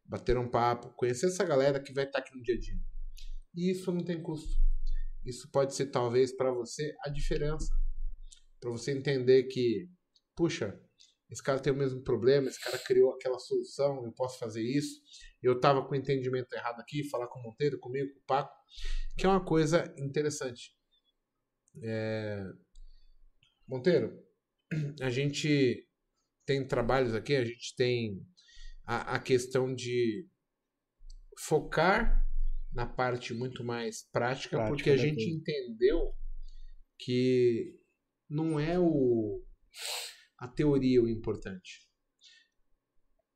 bater 0.05 0.37
um 0.37 0.51
papo, 0.51 0.93
conhecer 0.95 1.27
essa 1.27 1.45
galera 1.45 1.83
que 1.83 1.95
vai 1.95 2.05
estar 2.05 2.19
aqui 2.19 2.37
no 2.37 2.43
dia 2.43 2.57
a 2.57 2.59
dia. 2.59 2.79
E 3.55 3.71
isso 3.71 3.91
não 3.91 4.05
tem 4.05 4.23
custo. 4.23 4.55
Isso 5.25 5.51
pode 5.51 5.75
ser 5.75 5.87
talvez 5.87 6.37
para 6.37 6.53
você 6.53 6.95
a 7.07 7.09
diferença, 7.09 7.73
para 8.61 8.71
você 8.71 8.93
entender 8.93 9.45
que, 9.45 9.89
puxa, 10.37 10.79
esse 11.33 11.43
cara 11.43 11.59
tem 11.59 11.73
o 11.73 11.77
mesmo 11.77 12.03
problema, 12.03 12.49
esse 12.49 12.61
cara 12.61 12.79
criou 12.79 13.15
aquela 13.15 13.39
solução, 13.39 14.05
eu 14.05 14.13
posso 14.13 14.39
fazer 14.39 14.63
isso. 14.63 15.01
Eu 15.43 15.55
estava 15.55 15.83
com 15.83 15.93
o 15.93 15.97
entendimento 15.97 16.53
errado 16.53 16.79
aqui, 16.79 17.09
falar 17.09 17.27
com 17.27 17.41
o 17.41 17.43
Monteiro, 17.43 17.79
comigo, 17.81 18.13
com 18.13 18.21
o 18.21 18.25
Paco, 18.27 18.55
que 19.17 19.25
é 19.25 19.29
uma 19.29 19.43
coisa 19.43 19.93
interessante. 19.97 20.77
É... 21.83 22.45
Monteiro, 23.67 24.23
a 25.01 25.09
gente 25.09 25.89
tem 26.45 26.67
trabalhos 26.67 27.15
aqui, 27.15 27.35
a 27.35 27.45
gente 27.45 27.75
tem 27.77 28.23
a, 28.85 29.15
a 29.15 29.19
questão 29.19 29.75
de 29.75 30.29
focar 31.39 32.27
na 32.75 32.87
parte 32.87 33.33
muito 33.33 33.65
mais 33.65 34.03
prática, 34.13 34.57
Prática 34.57 34.69
porque 34.69 34.91
a 34.91 34.97
gente 34.99 35.25
entendeu 35.31 36.15
que 36.99 37.81
não 38.29 38.61
é 38.61 38.79
o 38.79 39.43
a 40.43 40.49
teoria 40.49 41.01
o 41.01 41.09
importante. 41.09 41.89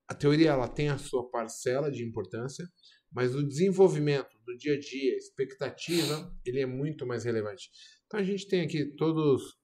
A 0.08 0.14
teoria 0.14 0.50
ela 0.50 0.66
tem 0.66 0.88
a 0.88 0.98
sua 0.98 1.30
parcela 1.30 1.88
de 1.88 2.04
importância, 2.04 2.68
mas 3.12 3.32
o 3.32 3.46
desenvolvimento 3.46 4.36
do 4.44 4.56
dia 4.56 4.74
a 4.74 4.80
dia, 4.80 5.16
expectativa, 5.16 6.36
ele 6.44 6.60
é 6.60 6.66
muito 6.66 7.06
mais 7.06 7.22
relevante. 7.22 7.70
Então 8.06 8.18
a 8.18 8.24
gente 8.24 8.48
tem 8.48 8.62
aqui 8.62 8.86
todos 8.96 9.56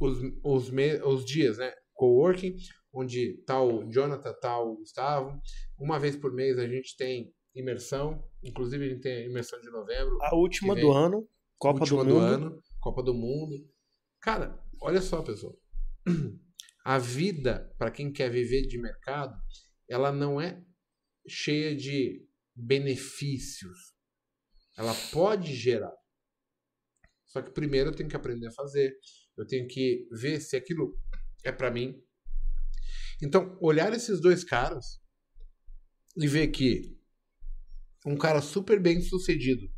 os, 0.00 0.22
os, 0.42 0.72
os 1.04 1.24
dias, 1.26 1.58
né? 1.58 1.70
Coworking, 1.92 2.56
onde 2.94 3.34
tá 3.44 3.62
o 3.62 3.86
Jonathan, 3.90 4.32
tá 4.40 4.58
o 4.58 4.76
Gustavo. 4.76 5.38
Uma 5.78 5.98
vez 5.98 6.16
por 6.16 6.32
mês 6.32 6.58
a 6.58 6.66
gente 6.66 6.96
tem 6.96 7.30
imersão, 7.54 8.26
inclusive 8.42 8.86
a 8.86 8.88
gente 8.88 9.02
tem 9.02 9.16
a 9.16 9.26
imersão 9.26 9.60
de 9.60 9.68
novembro, 9.68 10.16
A 10.22 10.34
última 10.34 10.74
do 10.74 10.90
ano, 10.90 11.28
Copa 11.58 11.80
última 11.80 12.06
do 12.06 12.14
Mundo. 12.14 12.24
ano, 12.24 12.62
Copa 12.80 13.02
do 13.02 13.12
Mundo. 13.12 13.68
Cara, 14.18 14.58
olha 14.80 15.02
só, 15.02 15.20
pessoal. 15.20 15.54
A 16.84 16.98
vida, 16.98 17.74
para 17.78 17.90
quem 17.90 18.12
quer 18.12 18.30
viver 18.30 18.62
de 18.62 18.78
mercado, 18.78 19.36
ela 19.88 20.10
não 20.10 20.40
é 20.40 20.62
cheia 21.28 21.74
de 21.74 22.26
benefícios. 22.54 23.94
Ela 24.76 24.94
pode 25.12 25.54
gerar. 25.54 25.94
Só 27.26 27.42
que 27.42 27.52
primeiro 27.52 27.90
eu 27.90 27.94
tenho 27.94 28.08
que 28.08 28.16
aprender 28.16 28.48
a 28.48 28.52
fazer. 28.52 28.96
Eu 29.36 29.46
tenho 29.46 29.66
que 29.68 30.08
ver 30.10 30.40
se 30.40 30.56
aquilo 30.56 30.98
é 31.44 31.52
para 31.52 31.70
mim. 31.70 32.02
Então, 33.22 33.58
olhar 33.60 33.92
esses 33.92 34.20
dois 34.20 34.42
caras 34.42 35.00
e 36.16 36.26
ver 36.26 36.48
que 36.48 36.98
um 38.06 38.16
cara 38.16 38.40
super 38.40 38.80
bem 38.80 39.00
sucedido 39.02 39.70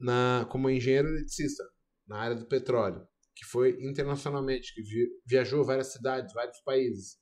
na, 0.00 0.46
como 0.50 0.70
engenheiro 0.70 1.08
eletricista 1.08 1.62
na 2.06 2.18
área 2.18 2.36
do 2.36 2.46
petróleo, 2.46 3.06
que 3.34 3.44
foi 3.44 3.76
internacionalmente, 3.80 4.74
que 4.74 4.82
vi, 4.82 5.08
viajou 5.26 5.64
várias 5.64 5.92
cidades, 5.92 6.32
vários 6.32 6.60
países. 6.60 7.18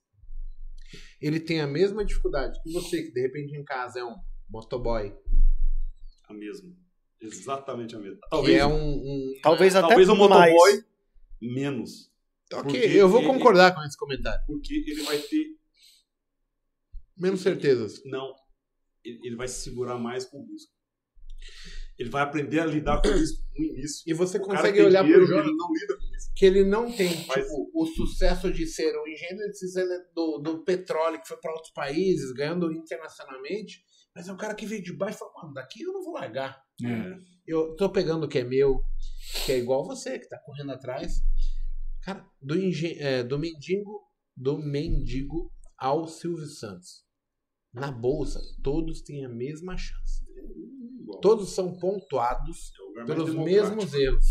Ele 1.21 1.41
tem 1.41 1.61
a 1.61 1.67
mesma 1.67 2.05
dificuldade 2.05 2.61
que 2.63 2.71
você, 2.73 3.03
que 3.03 3.13
de 3.13 3.21
repente 3.23 3.57
em 3.57 3.65
casa 3.65 4.01
é 4.01 4.05
um 4.05 4.15
motoboy, 4.49 5.15
A 6.29 6.35
mesma. 6.35 6.71
Exatamente 7.21 7.95
a 7.95 7.99
mesma. 7.99 8.19
Talvez, 8.29 8.59
é 8.59 8.67
um, 8.67 8.95
um 8.95 9.33
Talvez 9.43 9.75
até 9.77 9.87
talvez 9.89 10.09
mais. 10.09 10.19
motoboy 10.19 10.85
menos. 11.41 12.11
Ok, 12.53 13.01
eu 13.01 13.09
vou 13.09 13.21
ele- 13.21 13.29
concordar 13.29 13.75
com 13.75 13.83
esse 13.85 13.97
comentário. 13.97 14.45
Porque 14.47 14.75
ele 14.75 15.03
vai 15.05 15.19
ter. 15.19 15.57
Menos 17.17 17.41
certezas. 17.41 18.03
Não. 18.05 18.35
Ele, 19.05 19.19
ele 19.25 19.37
vai 19.37 19.49
se 19.49 19.61
segurar 19.63 19.99
mais 19.99 20.25
com 20.27 20.39
o 20.43 20.47
risco. 20.47 20.73
Ele 22.03 22.11
vai 22.11 22.23
aprender 22.23 22.61
a 22.61 22.67
lidar 22.67 23.01
com 23.01 23.09
isso 23.11 23.43
no 23.57 23.65
início. 23.65 24.03
E 24.07 24.13
você 24.13 24.39
O 24.39 24.41
consegue 24.43 24.83
olhar 24.83 25.03
dinheiro, 25.03 25.25
pro 25.25 25.35
Jonas 25.37 25.47
Ele 25.47 25.57
não 25.57 25.73
lida 25.73 25.97
com 25.97 26.17
isso. 26.17 26.33
que 26.35 26.45
ele 26.45 26.65
não 26.65 26.93
tem 26.97 27.27
Mas- 27.29 27.45
tipo, 27.45 27.71
o 27.75 27.87
sucesso 27.87 28.53
de 28.53 28.67
ser 28.67 28.93
um 28.99 29.07
engenheiro 29.07 29.41
eletricista 29.43 29.85
do, 30.15 30.39
do 30.39 30.65
petróleo 30.65 31.21
que 31.21 31.29
foi 31.29 31.37
para 31.39 31.53
outros 31.53 31.73
países, 31.73 32.33
ganhando 32.33 32.73
internacionalmente, 32.73 33.85
mas 34.15 34.29
é 34.29 34.33
um 34.33 34.37
cara 34.37 34.55
que 34.55 34.67
veio 34.67 34.83
de 34.83 34.93
baixo 34.97 35.17
e 35.17 35.19
falou, 35.21 35.35
mano, 35.43 35.55
daqui 35.55 35.83
eu 35.83 35.93
não 35.93 36.03
vou 36.03 36.15
largar. 36.15 36.61
É. 36.85 37.17
Eu 37.47 37.75
tô 37.77 37.91
pegando 37.91 38.25
o 38.25 38.29
que 38.29 38.39
é 38.39 38.45
meu, 38.45 38.83
que 39.47 39.53
é 39.53 39.59
igual 39.59 39.85
você, 39.87 40.19
que 40.19 40.29
tá 40.29 40.39
correndo 40.45 40.73
atrás. 40.73 41.13
Cara, 42.03 42.27
do, 42.41 42.59
engen 42.59 42.97
é, 42.99 43.23
do 43.23 43.39
mendigo, 43.39 44.01
do 44.37 44.59
mendigo 44.59 45.53
ao 45.79 46.07
Silvio 46.09 46.47
Santos. 46.47 47.05
Na 47.73 47.91
bolsa, 47.93 48.41
todos 48.63 49.03
têm 49.03 49.25
a 49.25 49.29
mesma 49.29 49.77
chance. 49.77 50.23
Igual. 51.13 51.21
Todos 51.21 51.51
são 51.51 51.73
pontuados 51.79 52.73
É 52.99 53.05
pelos 53.05 53.35
mesmos 53.35 53.93
erros. 53.93 54.27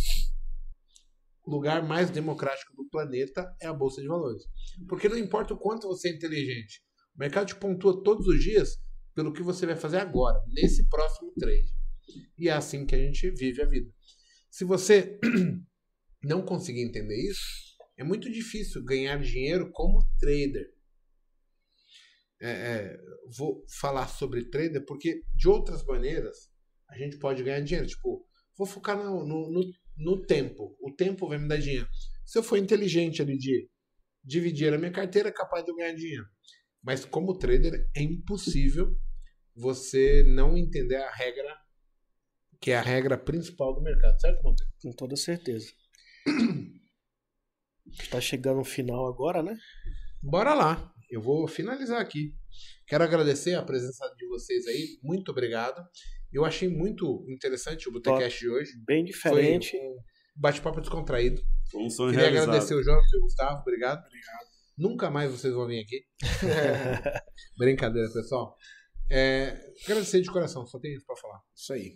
O 1.45 1.51
lugar 1.51 1.83
mais 1.83 2.09
democrático 2.09 2.75
do 2.75 2.87
planeta 2.89 3.55
é 3.61 3.67
a 3.67 3.73
Bolsa 3.73 4.01
de 4.01 4.07
Valores. 4.07 4.43
Porque 4.87 5.09
não 5.09 5.17
importa 5.17 5.53
o 5.53 5.57
quanto 5.57 5.87
você 5.87 6.09
é 6.09 6.13
inteligente, 6.13 6.81
o 7.15 7.19
mercado 7.19 7.47
te 7.47 7.55
pontua 7.55 8.03
todos 8.03 8.27
os 8.27 8.43
dias 8.43 8.77
pelo 9.13 9.33
que 9.33 9.41
você 9.41 9.65
vai 9.65 9.75
fazer 9.75 9.97
agora, 9.97 10.41
nesse 10.47 10.87
próximo 10.87 11.33
trade. 11.37 11.73
E 12.37 12.47
é 12.47 12.53
assim 12.53 12.85
que 12.85 12.95
a 12.95 12.97
gente 12.97 13.29
vive 13.31 13.61
a 13.61 13.65
vida. 13.65 13.91
Se 14.49 14.63
você 14.63 15.19
não 16.23 16.43
conseguir 16.43 16.81
entender 16.81 17.17
isso, 17.29 17.41
é 17.97 18.03
muito 18.03 18.31
difícil 18.31 18.83
ganhar 18.83 19.17
dinheiro 19.21 19.71
como 19.71 20.05
trader. 20.19 20.71
É, 22.39 22.49
é, 22.49 22.97
vou 23.37 23.63
falar 23.79 24.07
sobre 24.07 24.49
trader 24.49 24.83
porque, 24.85 25.23
de 25.35 25.47
outras 25.47 25.85
maneiras, 25.85 26.50
a 26.91 26.97
gente 26.97 27.17
pode 27.17 27.41
ganhar 27.41 27.61
dinheiro. 27.61 27.87
Tipo, 27.87 28.25
vou 28.57 28.67
focar 28.67 28.97
no, 28.97 29.25
no, 29.25 29.71
no, 29.97 30.25
tempo. 30.25 30.77
O 30.81 30.93
tempo 30.93 31.27
vai 31.27 31.37
me 31.37 31.47
dar 31.47 31.57
dinheiro. 31.57 31.87
Se 32.25 32.37
eu 32.37 32.43
for 32.43 32.57
inteligente 32.57 33.21
ali 33.21 33.37
de 33.37 33.69
dividir 34.23 34.73
a 34.73 34.77
minha 34.77 34.91
carteira, 34.91 35.29
é 35.29 35.31
capaz 35.31 35.63
de 35.63 35.71
eu 35.71 35.75
ganhar 35.75 35.93
dinheiro. 35.93 36.25
Mas 36.83 37.05
como 37.05 37.37
trader, 37.37 37.89
é 37.95 38.01
impossível 38.01 38.95
você 39.55 40.23
não 40.23 40.57
entender 40.57 40.97
a 40.97 41.11
regra, 41.11 41.57
que 42.59 42.71
é 42.71 42.77
a 42.77 42.81
regra 42.81 43.17
principal 43.17 43.73
do 43.73 43.81
mercado, 43.81 44.19
certo, 44.19 44.43
Monteiro? 44.43 44.71
Com 44.81 44.91
toda 44.91 45.15
certeza. 45.15 45.71
Está 47.99 48.19
chegando 48.21 48.61
o 48.61 48.65
final 48.65 49.07
agora, 49.07 49.41
né? 49.41 49.57
Bora 50.21 50.53
lá. 50.53 50.93
Eu 51.09 51.21
vou 51.21 51.47
finalizar 51.47 51.99
aqui. 51.99 52.33
Quero 52.87 53.03
agradecer 53.03 53.55
a 53.55 53.63
presença 53.63 54.07
de 54.17 54.25
vocês 54.27 54.65
aí. 54.65 54.97
Muito 55.03 55.31
obrigado. 55.31 55.83
Eu 56.33 56.45
achei 56.45 56.69
muito 56.69 57.25
interessante 57.27 57.89
o 57.89 57.91
Botecast 57.91 58.39
de 58.39 58.49
hoje. 58.49 58.71
Bem 58.85 59.03
diferente. 59.03 59.71
Foi 59.71 59.79
um 59.79 59.95
bate-papo 60.35 60.79
descontraído. 60.79 61.41
Foi 61.69 61.81
um 61.83 61.89
sonho 61.89 62.11
Queria 62.11 62.25
realizado. 62.29 62.49
agradecer 62.49 62.75
o 62.75 62.83
João 62.83 62.97
e 62.97 63.17
o 63.17 63.21
Gustavo. 63.21 63.61
Obrigado. 63.61 64.05
Obrigado. 64.05 64.51
Nunca 64.77 65.09
mais 65.09 65.29
vocês 65.31 65.53
vão 65.53 65.67
vir 65.67 65.81
aqui. 65.81 66.03
Brincadeira, 67.57 68.09
pessoal. 68.11 68.55
É, 69.09 69.57
agradecer 69.83 70.21
de 70.21 70.31
coração. 70.31 70.65
Só 70.65 70.79
tem 70.79 70.93
isso 70.93 71.05
pra 71.05 71.15
falar. 71.17 71.39
Isso 71.53 71.73
aí. 71.73 71.93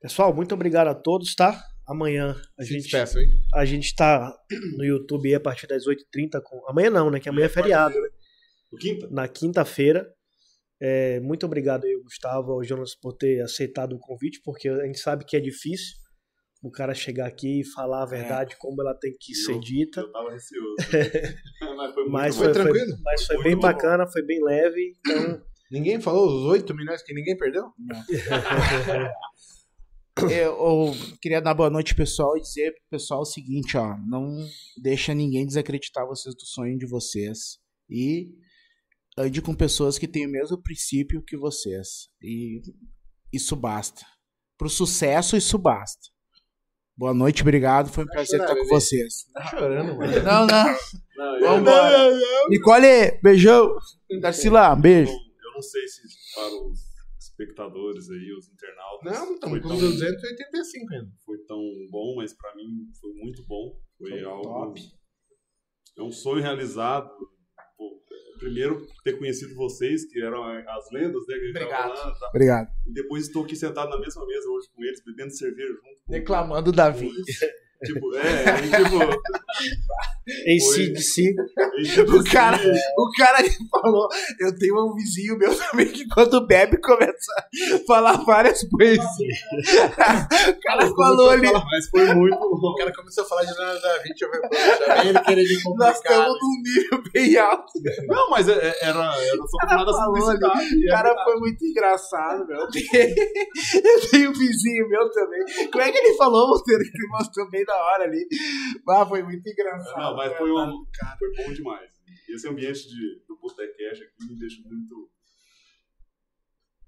Pessoal, 0.00 0.34
muito 0.34 0.54
obrigado 0.54 0.88
a 0.88 0.94
todos, 0.94 1.34
tá? 1.34 1.62
Amanhã 1.86 2.34
a 2.58 2.62
Se 2.62 2.72
gente, 2.72 2.82
despeço, 2.84 3.18
hein? 3.18 3.28
a 3.54 3.64
gente 3.64 3.94
tá 3.94 4.32
no 4.78 4.84
YouTube 4.84 5.28
aí 5.28 5.34
a 5.34 5.40
partir 5.40 5.66
das 5.66 5.84
8h30. 5.86 6.40
Com... 6.42 6.66
Amanhã 6.68 6.88
não, 6.88 7.10
né? 7.10 7.20
Que 7.20 7.28
amanhã 7.28 7.46
é 7.46 7.50
feriado. 7.50 7.94
O 8.72 8.76
quinta? 8.76 9.08
Na 9.10 9.28
quinta-feira. 9.28 10.06
É, 10.82 11.20
muito 11.20 11.44
obrigado 11.46 11.84
aí, 11.84 11.94
Gustavo, 12.02 12.52
ao 12.52 12.64
Jonas, 12.64 12.94
por 12.94 13.12
ter 13.14 13.40
aceitado 13.42 13.92
o 13.94 13.98
convite, 13.98 14.40
porque 14.44 14.68
a 14.68 14.86
gente 14.86 14.98
sabe 14.98 15.24
que 15.26 15.36
é 15.36 15.40
difícil 15.40 15.94
o 16.62 16.70
cara 16.70 16.94
chegar 16.94 17.26
aqui 17.26 17.60
e 17.60 17.64
falar 17.72 18.02
a 18.02 18.06
verdade 18.06 18.54
como 18.58 18.80
ela 18.82 18.94
tem 18.94 19.12
que 19.18 19.34
ser 19.34 19.52
Eu- 19.52 19.60
dita. 19.60 20.00
Eu 20.00 20.12
tava 20.12 20.30
receoso. 20.30 20.76
Mas 21.76 21.94
foi 21.94 22.02
muito 22.04 22.12
Mas 22.12 22.36
foi, 22.36 22.44
Foi 22.46 22.54
foi- 22.54 22.62
tranquilo? 22.62 22.96
mas 23.04 23.26
foi 23.26 23.36
Foi 23.36 23.44
bem 23.44 23.54
bom. 23.54 23.60
bacana, 23.62 24.06
foi 24.10 24.22
bem 24.24 24.42
leve. 24.42 24.96
Então, 25.06 25.42
Ninguém 25.70 26.00
falou 26.00 26.26
os 26.26 26.44
8 26.46 26.74
milhões 26.74 27.00
que 27.00 27.14
ninguém 27.14 27.36
perdeu? 27.36 27.62
Eu, 30.20 30.28
eu 30.30 30.92
queria 31.22 31.40
dar 31.40 31.54
boa 31.54 31.70
noite, 31.70 31.94
pessoal, 31.94 32.36
e 32.36 32.40
dizer 32.40 32.72
pro 32.72 32.82
pessoal 32.98 33.20
o 33.20 33.24
seguinte, 33.24 33.76
ó. 33.76 33.96
Não 34.08 34.36
deixa 34.82 35.14
ninguém 35.14 35.46
desacreditar 35.46 36.04
vocês 36.06 36.34
do 36.34 36.44
sonho 36.44 36.76
de 36.76 36.86
vocês. 36.86 37.58
E 37.88 38.34
ande 39.20 39.42
com 39.42 39.54
pessoas 39.54 39.98
que 39.98 40.08
têm 40.08 40.26
o 40.26 40.30
mesmo 40.30 40.60
princípio 40.62 41.22
que 41.22 41.36
vocês. 41.36 42.08
E 42.22 42.60
isso 43.32 43.54
basta. 43.56 44.02
Pro 44.58 44.68
sucesso, 44.68 45.36
isso 45.36 45.56
basta. 45.58 46.08
Boa 46.96 47.14
noite, 47.14 47.42
obrigado. 47.42 47.88
Foi 47.90 48.04
um 48.04 48.06
Vai 48.06 48.16
prazer 48.16 48.40
estar 48.40 48.54
com 48.54 48.60
bebê. 48.62 48.68
vocês. 48.68 49.24
Tá 49.32 49.46
chorando, 49.46 49.96
mano. 49.96 50.12
Não, 50.22 50.46
não. 50.46 50.78
Não, 51.16 51.40
Vambora. 51.40 52.18
Nicole, 52.48 53.20
beijão. 53.22 53.74
Darcila, 54.20 54.74
beijo. 54.76 55.10
eu 55.12 55.52
não 55.54 55.62
sei 55.62 55.86
se 55.88 56.00
para 56.34 56.46
os 56.66 56.78
espectadores 57.18 58.10
aí, 58.10 58.32
os 58.36 58.48
internautas. 58.50 59.12
Não, 59.12 59.34
estamos 59.34 59.60
com 59.62 59.68
tão- 59.68 59.78
285 59.78 60.92
ainda. 60.94 61.10
foi 61.24 61.38
tão 61.46 61.58
bom, 61.90 62.16
mas 62.16 62.34
pra 62.34 62.54
mim 62.54 62.90
foi 63.00 63.12
muito 63.14 63.46
bom. 63.46 63.80
Foi, 63.96 64.10
Foi 64.10 64.24
algo. 64.24 64.42
top. 64.42 64.80
É 65.98 66.02
um 66.02 66.12
sonho 66.12 66.42
realizado. 66.42 67.08
Pô, 67.78 68.02
primeiro, 68.40 68.86
ter 69.04 69.18
conhecido 69.18 69.54
vocês, 69.54 70.04
que 70.06 70.20
eram 70.20 70.42
as 70.44 70.90
lendas, 70.90 71.24
né? 71.28 71.34
Que 71.36 71.40
a 71.40 71.44
gente 71.46 71.52
tava 71.52 71.64
Obrigado. 71.66 71.96
falando, 71.96 72.18
tá? 72.18 72.28
Obrigado. 72.30 72.68
E 72.86 72.92
depois 72.92 73.26
estou 73.26 73.44
aqui 73.44 73.54
sentado 73.54 73.90
na 73.90 74.00
mesma 74.00 74.26
mesa 74.26 74.48
hoje 74.48 74.68
com 74.74 74.82
eles, 74.84 75.02
bebendo 75.04 75.30
cerveja 75.30 75.68
junto. 75.68 75.82
com- 76.04 76.12
Declamando 76.12 76.72
Davi. 76.72 77.12
Tipo, 77.84 78.14
é, 78.14 78.66
e, 78.66 78.70
tipo. 78.70 79.22
em 80.46 80.60
si 80.60 80.92
de 80.92 81.00
si, 81.02 81.34
tipo, 81.94 82.16
O 82.18 82.24
cara, 82.24 82.56
assim, 82.56 82.70
o 82.96 83.10
cara 83.16 83.38
falou, 83.70 84.08
eu 84.38 84.58
tenho 84.58 84.86
um 84.86 84.94
vizinho 84.94 85.38
meu 85.38 85.50
também 85.56 85.86
que 85.86 86.06
quando 86.08 86.46
bebe 86.46 86.76
começa 86.78 87.32
a 87.74 87.78
falar 87.86 88.12
várias 88.24 88.62
poesias. 88.68 89.04
o 89.04 90.60
cara 90.60 90.86
falou 90.94 91.30
ali, 91.30 91.50
Mas 91.50 91.88
foi 91.90 92.14
muito 92.14 92.36
O 92.36 92.74
cara 92.76 92.92
começou 92.94 93.24
a 93.24 93.26
falar 93.26 93.44
de 93.44 93.52
Leonardo 93.54 93.80
da 93.80 93.98
Vinci, 93.98 94.24
eu 94.24 94.30
falei, 94.30 94.86
já 94.86 95.04
ele 95.04 95.20
querer 95.20 95.42
me 95.42 95.76
nós 95.76 95.96
estamos 95.96 96.38
num 96.40 96.62
nível 96.62 97.02
bem 97.12 97.36
alto. 97.38 97.72
Não, 98.06 98.30
mas 98.30 98.48
é- 98.48 98.52
é- 98.52 98.78
era, 98.88 98.98
era 99.04 99.36
só 99.36 99.58
por 99.58 99.68
nada 99.68 99.92
simplicidade. 99.92 100.84
O 100.84 100.88
cara 100.90 101.24
foi 101.24 101.36
muito 101.36 101.64
engraçado, 101.64 102.46
meu. 102.46 102.60
Eu 103.84 104.10
tenho 104.10 104.30
um 104.30 104.32
vizinho 104.34 104.88
meu 104.88 105.10
também. 105.10 105.40
Como 105.70 105.82
é 105.82 105.90
que 105.92 105.98
ele 105.98 106.16
falou, 106.16 106.48
Monteiro, 106.48 106.82
que 106.82 106.90
ele 106.98 107.08
mostrou 107.08 107.48
bem 107.50 107.64
na 107.70 107.76
hora 107.76 108.04
ali? 108.04 108.26
Ah, 108.88 109.06
foi 109.06 109.22
muito 109.22 109.48
engraçado. 109.48 109.98
Não, 109.98 110.16
mas 110.16 110.32
né? 110.32 110.38
foi, 110.38 110.50
um, 110.50 110.84
foi 111.18 111.34
bom 111.36 111.52
demais. 111.52 111.90
Esse 112.28 112.48
ambiente 112.48 112.88
de, 112.88 113.22
do 113.26 113.38
Botecast 113.38 114.02
aqui 114.02 114.26
me 114.28 114.38
deixa 114.38 114.60
muito, 114.64 115.10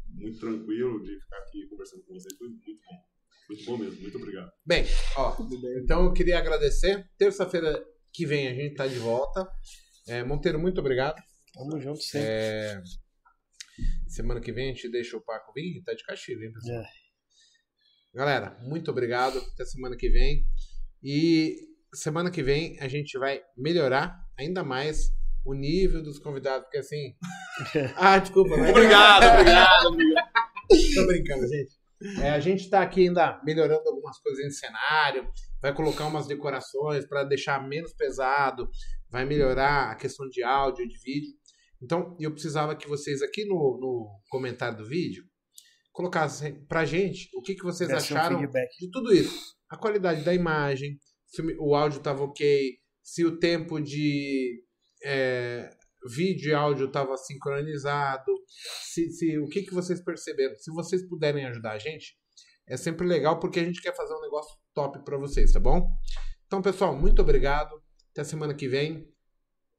muito 0.08 0.38
tranquilo 0.38 1.02
de 1.02 1.18
ficar 1.20 1.38
aqui 1.38 1.66
conversando 1.68 2.02
com 2.04 2.14
vocês. 2.14 2.36
Foi 2.36 2.48
muito 2.48 2.72
bom. 2.74 3.12
Muito 3.48 3.64
bom 3.64 3.76
mesmo. 3.78 4.00
Muito 4.00 4.18
obrigado. 4.18 4.52
Bem, 4.64 4.84
ó, 5.16 5.36
então 5.82 6.04
eu 6.04 6.12
queria 6.12 6.38
agradecer. 6.38 7.08
Terça-feira 7.18 7.84
que 8.12 8.26
vem 8.26 8.48
a 8.48 8.54
gente 8.54 8.74
tá 8.74 8.86
de 8.86 8.98
volta. 8.98 9.48
É, 10.06 10.24
Monteiro, 10.24 10.58
muito 10.58 10.80
obrigado. 10.80 11.20
tamo 11.54 11.80
junto 11.80 12.02
sempre. 12.02 12.28
É, 12.28 12.82
semana 14.08 14.40
que 14.40 14.52
vem 14.52 14.70
a 14.70 14.74
gente 14.74 14.90
deixa 14.90 15.16
o 15.16 15.20
Paco 15.20 15.52
vir, 15.52 15.82
tá 15.84 15.94
de 15.94 16.04
castigo, 16.04 16.42
hein, 16.42 16.52
pessoal? 16.52 16.80
É. 16.80 17.02
Galera, 18.14 18.58
muito 18.60 18.90
obrigado. 18.90 19.38
Até 19.38 19.64
semana 19.64 19.96
que 19.96 20.10
vem. 20.10 20.44
E 21.02 21.56
semana 21.94 22.30
que 22.30 22.42
vem 22.42 22.78
a 22.80 22.88
gente 22.88 23.18
vai 23.18 23.40
melhorar 23.56 24.16
ainda 24.38 24.62
mais 24.62 25.10
o 25.44 25.54
nível 25.54 26.02
dos 26.02 26.18
convidados, 26.18 26.64
porque 26.64 26.78
assim. 26.78 27.14
ah, 27.96 28.18
desculpa, 28.18 28.56
né? 28.56 28.70
Obrigado, 28.70 29.40
obrigado, 29.40 29.86
obrigado. 29.86 30.32
Tô 30.94 31.06
brincando, 31.06 31.46
gente. 31.48 31.82
É, 32.20 32.30
a 32.30 32.40
gente 32.40 32.68
tá 32.68 32.82
aqui 32.82 33.06
ainda 33.06 33.40
melhorando 33.44 33.88
algumas 33.88 34.18
coisas 34.18 34.44
em 34.44 34.50
cenário, 34.50 35.28
vai 35.60 35.72
colocar 35.72 36.06
umas 36.06 36.26
decorações 36.26 37.06
para 37.06 37.22
deixar 37.22 37.66
menos 37.66 37.92
pesado, 37.92 38.68
vai 39.08 39.24
melhorar 39.24 39.90
a 39.90 39.94
questão 39.94 40.28
de 40.28 40.42
áudio, 40.42 40.88
de 40.88 40.98
vídeo. 40.98 41.32
Então, 41.80 42.16
eu 42.18 42.32
precisava 42.32 42.74
que 42.74 42.88
vocês 42.88 43.22
aqui 43.22 43.44
no, 43.44 43.78
no 43.80 44.20
comentário 44.28 44.78
do 44.78 44.86
vídeo 44.86 45.24
colocassem 45.92 46.64
pra 46.66 46.84
gente 46.84 47.28
o 47.34 47.42
que, 47.42 47.54
que 47.54 47.62
vocês 47.62 47.88
Desse 47.88 48.12
um 48.12 48.16
acharam 48.16 48.38
feedback. 48.38 48.68
de 48.78 48.90
tudo 48.90 49.12
isso. 49.12 49.54
A 49.72 49.76
qualidade 49.78 50.22
da 50.22 50.34
imagem, 50.34 50.98
se 51.26 51.40
o 51.58 51.74
áudio 51.74 51.96
estava 51.96 52.22
ok, 52.22 52.74
se 53.02 53.24
o 53.24 53.38
tempo 53.38 53.80
de 53.80 54.62
é, 55.02 55.70
vídeo 56.14 56.50
e 56.50 56.54
áudio 56.54 56.86
estava 56.88 57.16
sincronizado, 57.16 58.30
se, 58.92 59.10
se- 59.12 59.38
o 59.38 59.48
que, 59.48 59.62
que 59.62 59.72
vocês 59.72 60.04
perceberam. 60.04 60.54
Se 60.56 60.70
vocês 60.70 61.08
puderem 61.08 61.46
ajudar 61.46 61.72
a 61.72 61.78
gente, 61.78 62.14
é 62.68 62.76
sempre 62.76 63.06
legal 63.06 63.40
porque 63.40 63.60
a 63.60 63.64
gente 63.64 63.80
quer 63.80 63.96
fazer 63.96 64.14
um 64.14 64.20
negócio 64.20 64.54
top 64.74 65.02
para 65.06 65.16
vocês, 65.16 65.50
tá 65.52 65.58
bom? 65.58 65.88
Então, 66.46 66.60
pessoal, 66.60 66.94
muito 66.94 67.22
obrigado. 67.22 67.70
Até 68.10 68.24
semana 68.24 68.52
que 68.52 68.68
vem. 68.68 69.08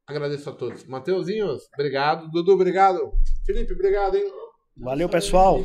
Agradeço 0.07 0.49
a 0.49 0.53
todos. 0.53 0.85
Mateuzinhos, 0.85 1.67
obrigado. 1.75 2.31
Dudu, 2.31 2.53
obrigado. 2.53 3.13
Felipe, 3.45 3.73
obrigado, 3.73 4.17
hein? 4.17 4.25
Valeu, 4.75 5.07
pessoal. 5.07 5.63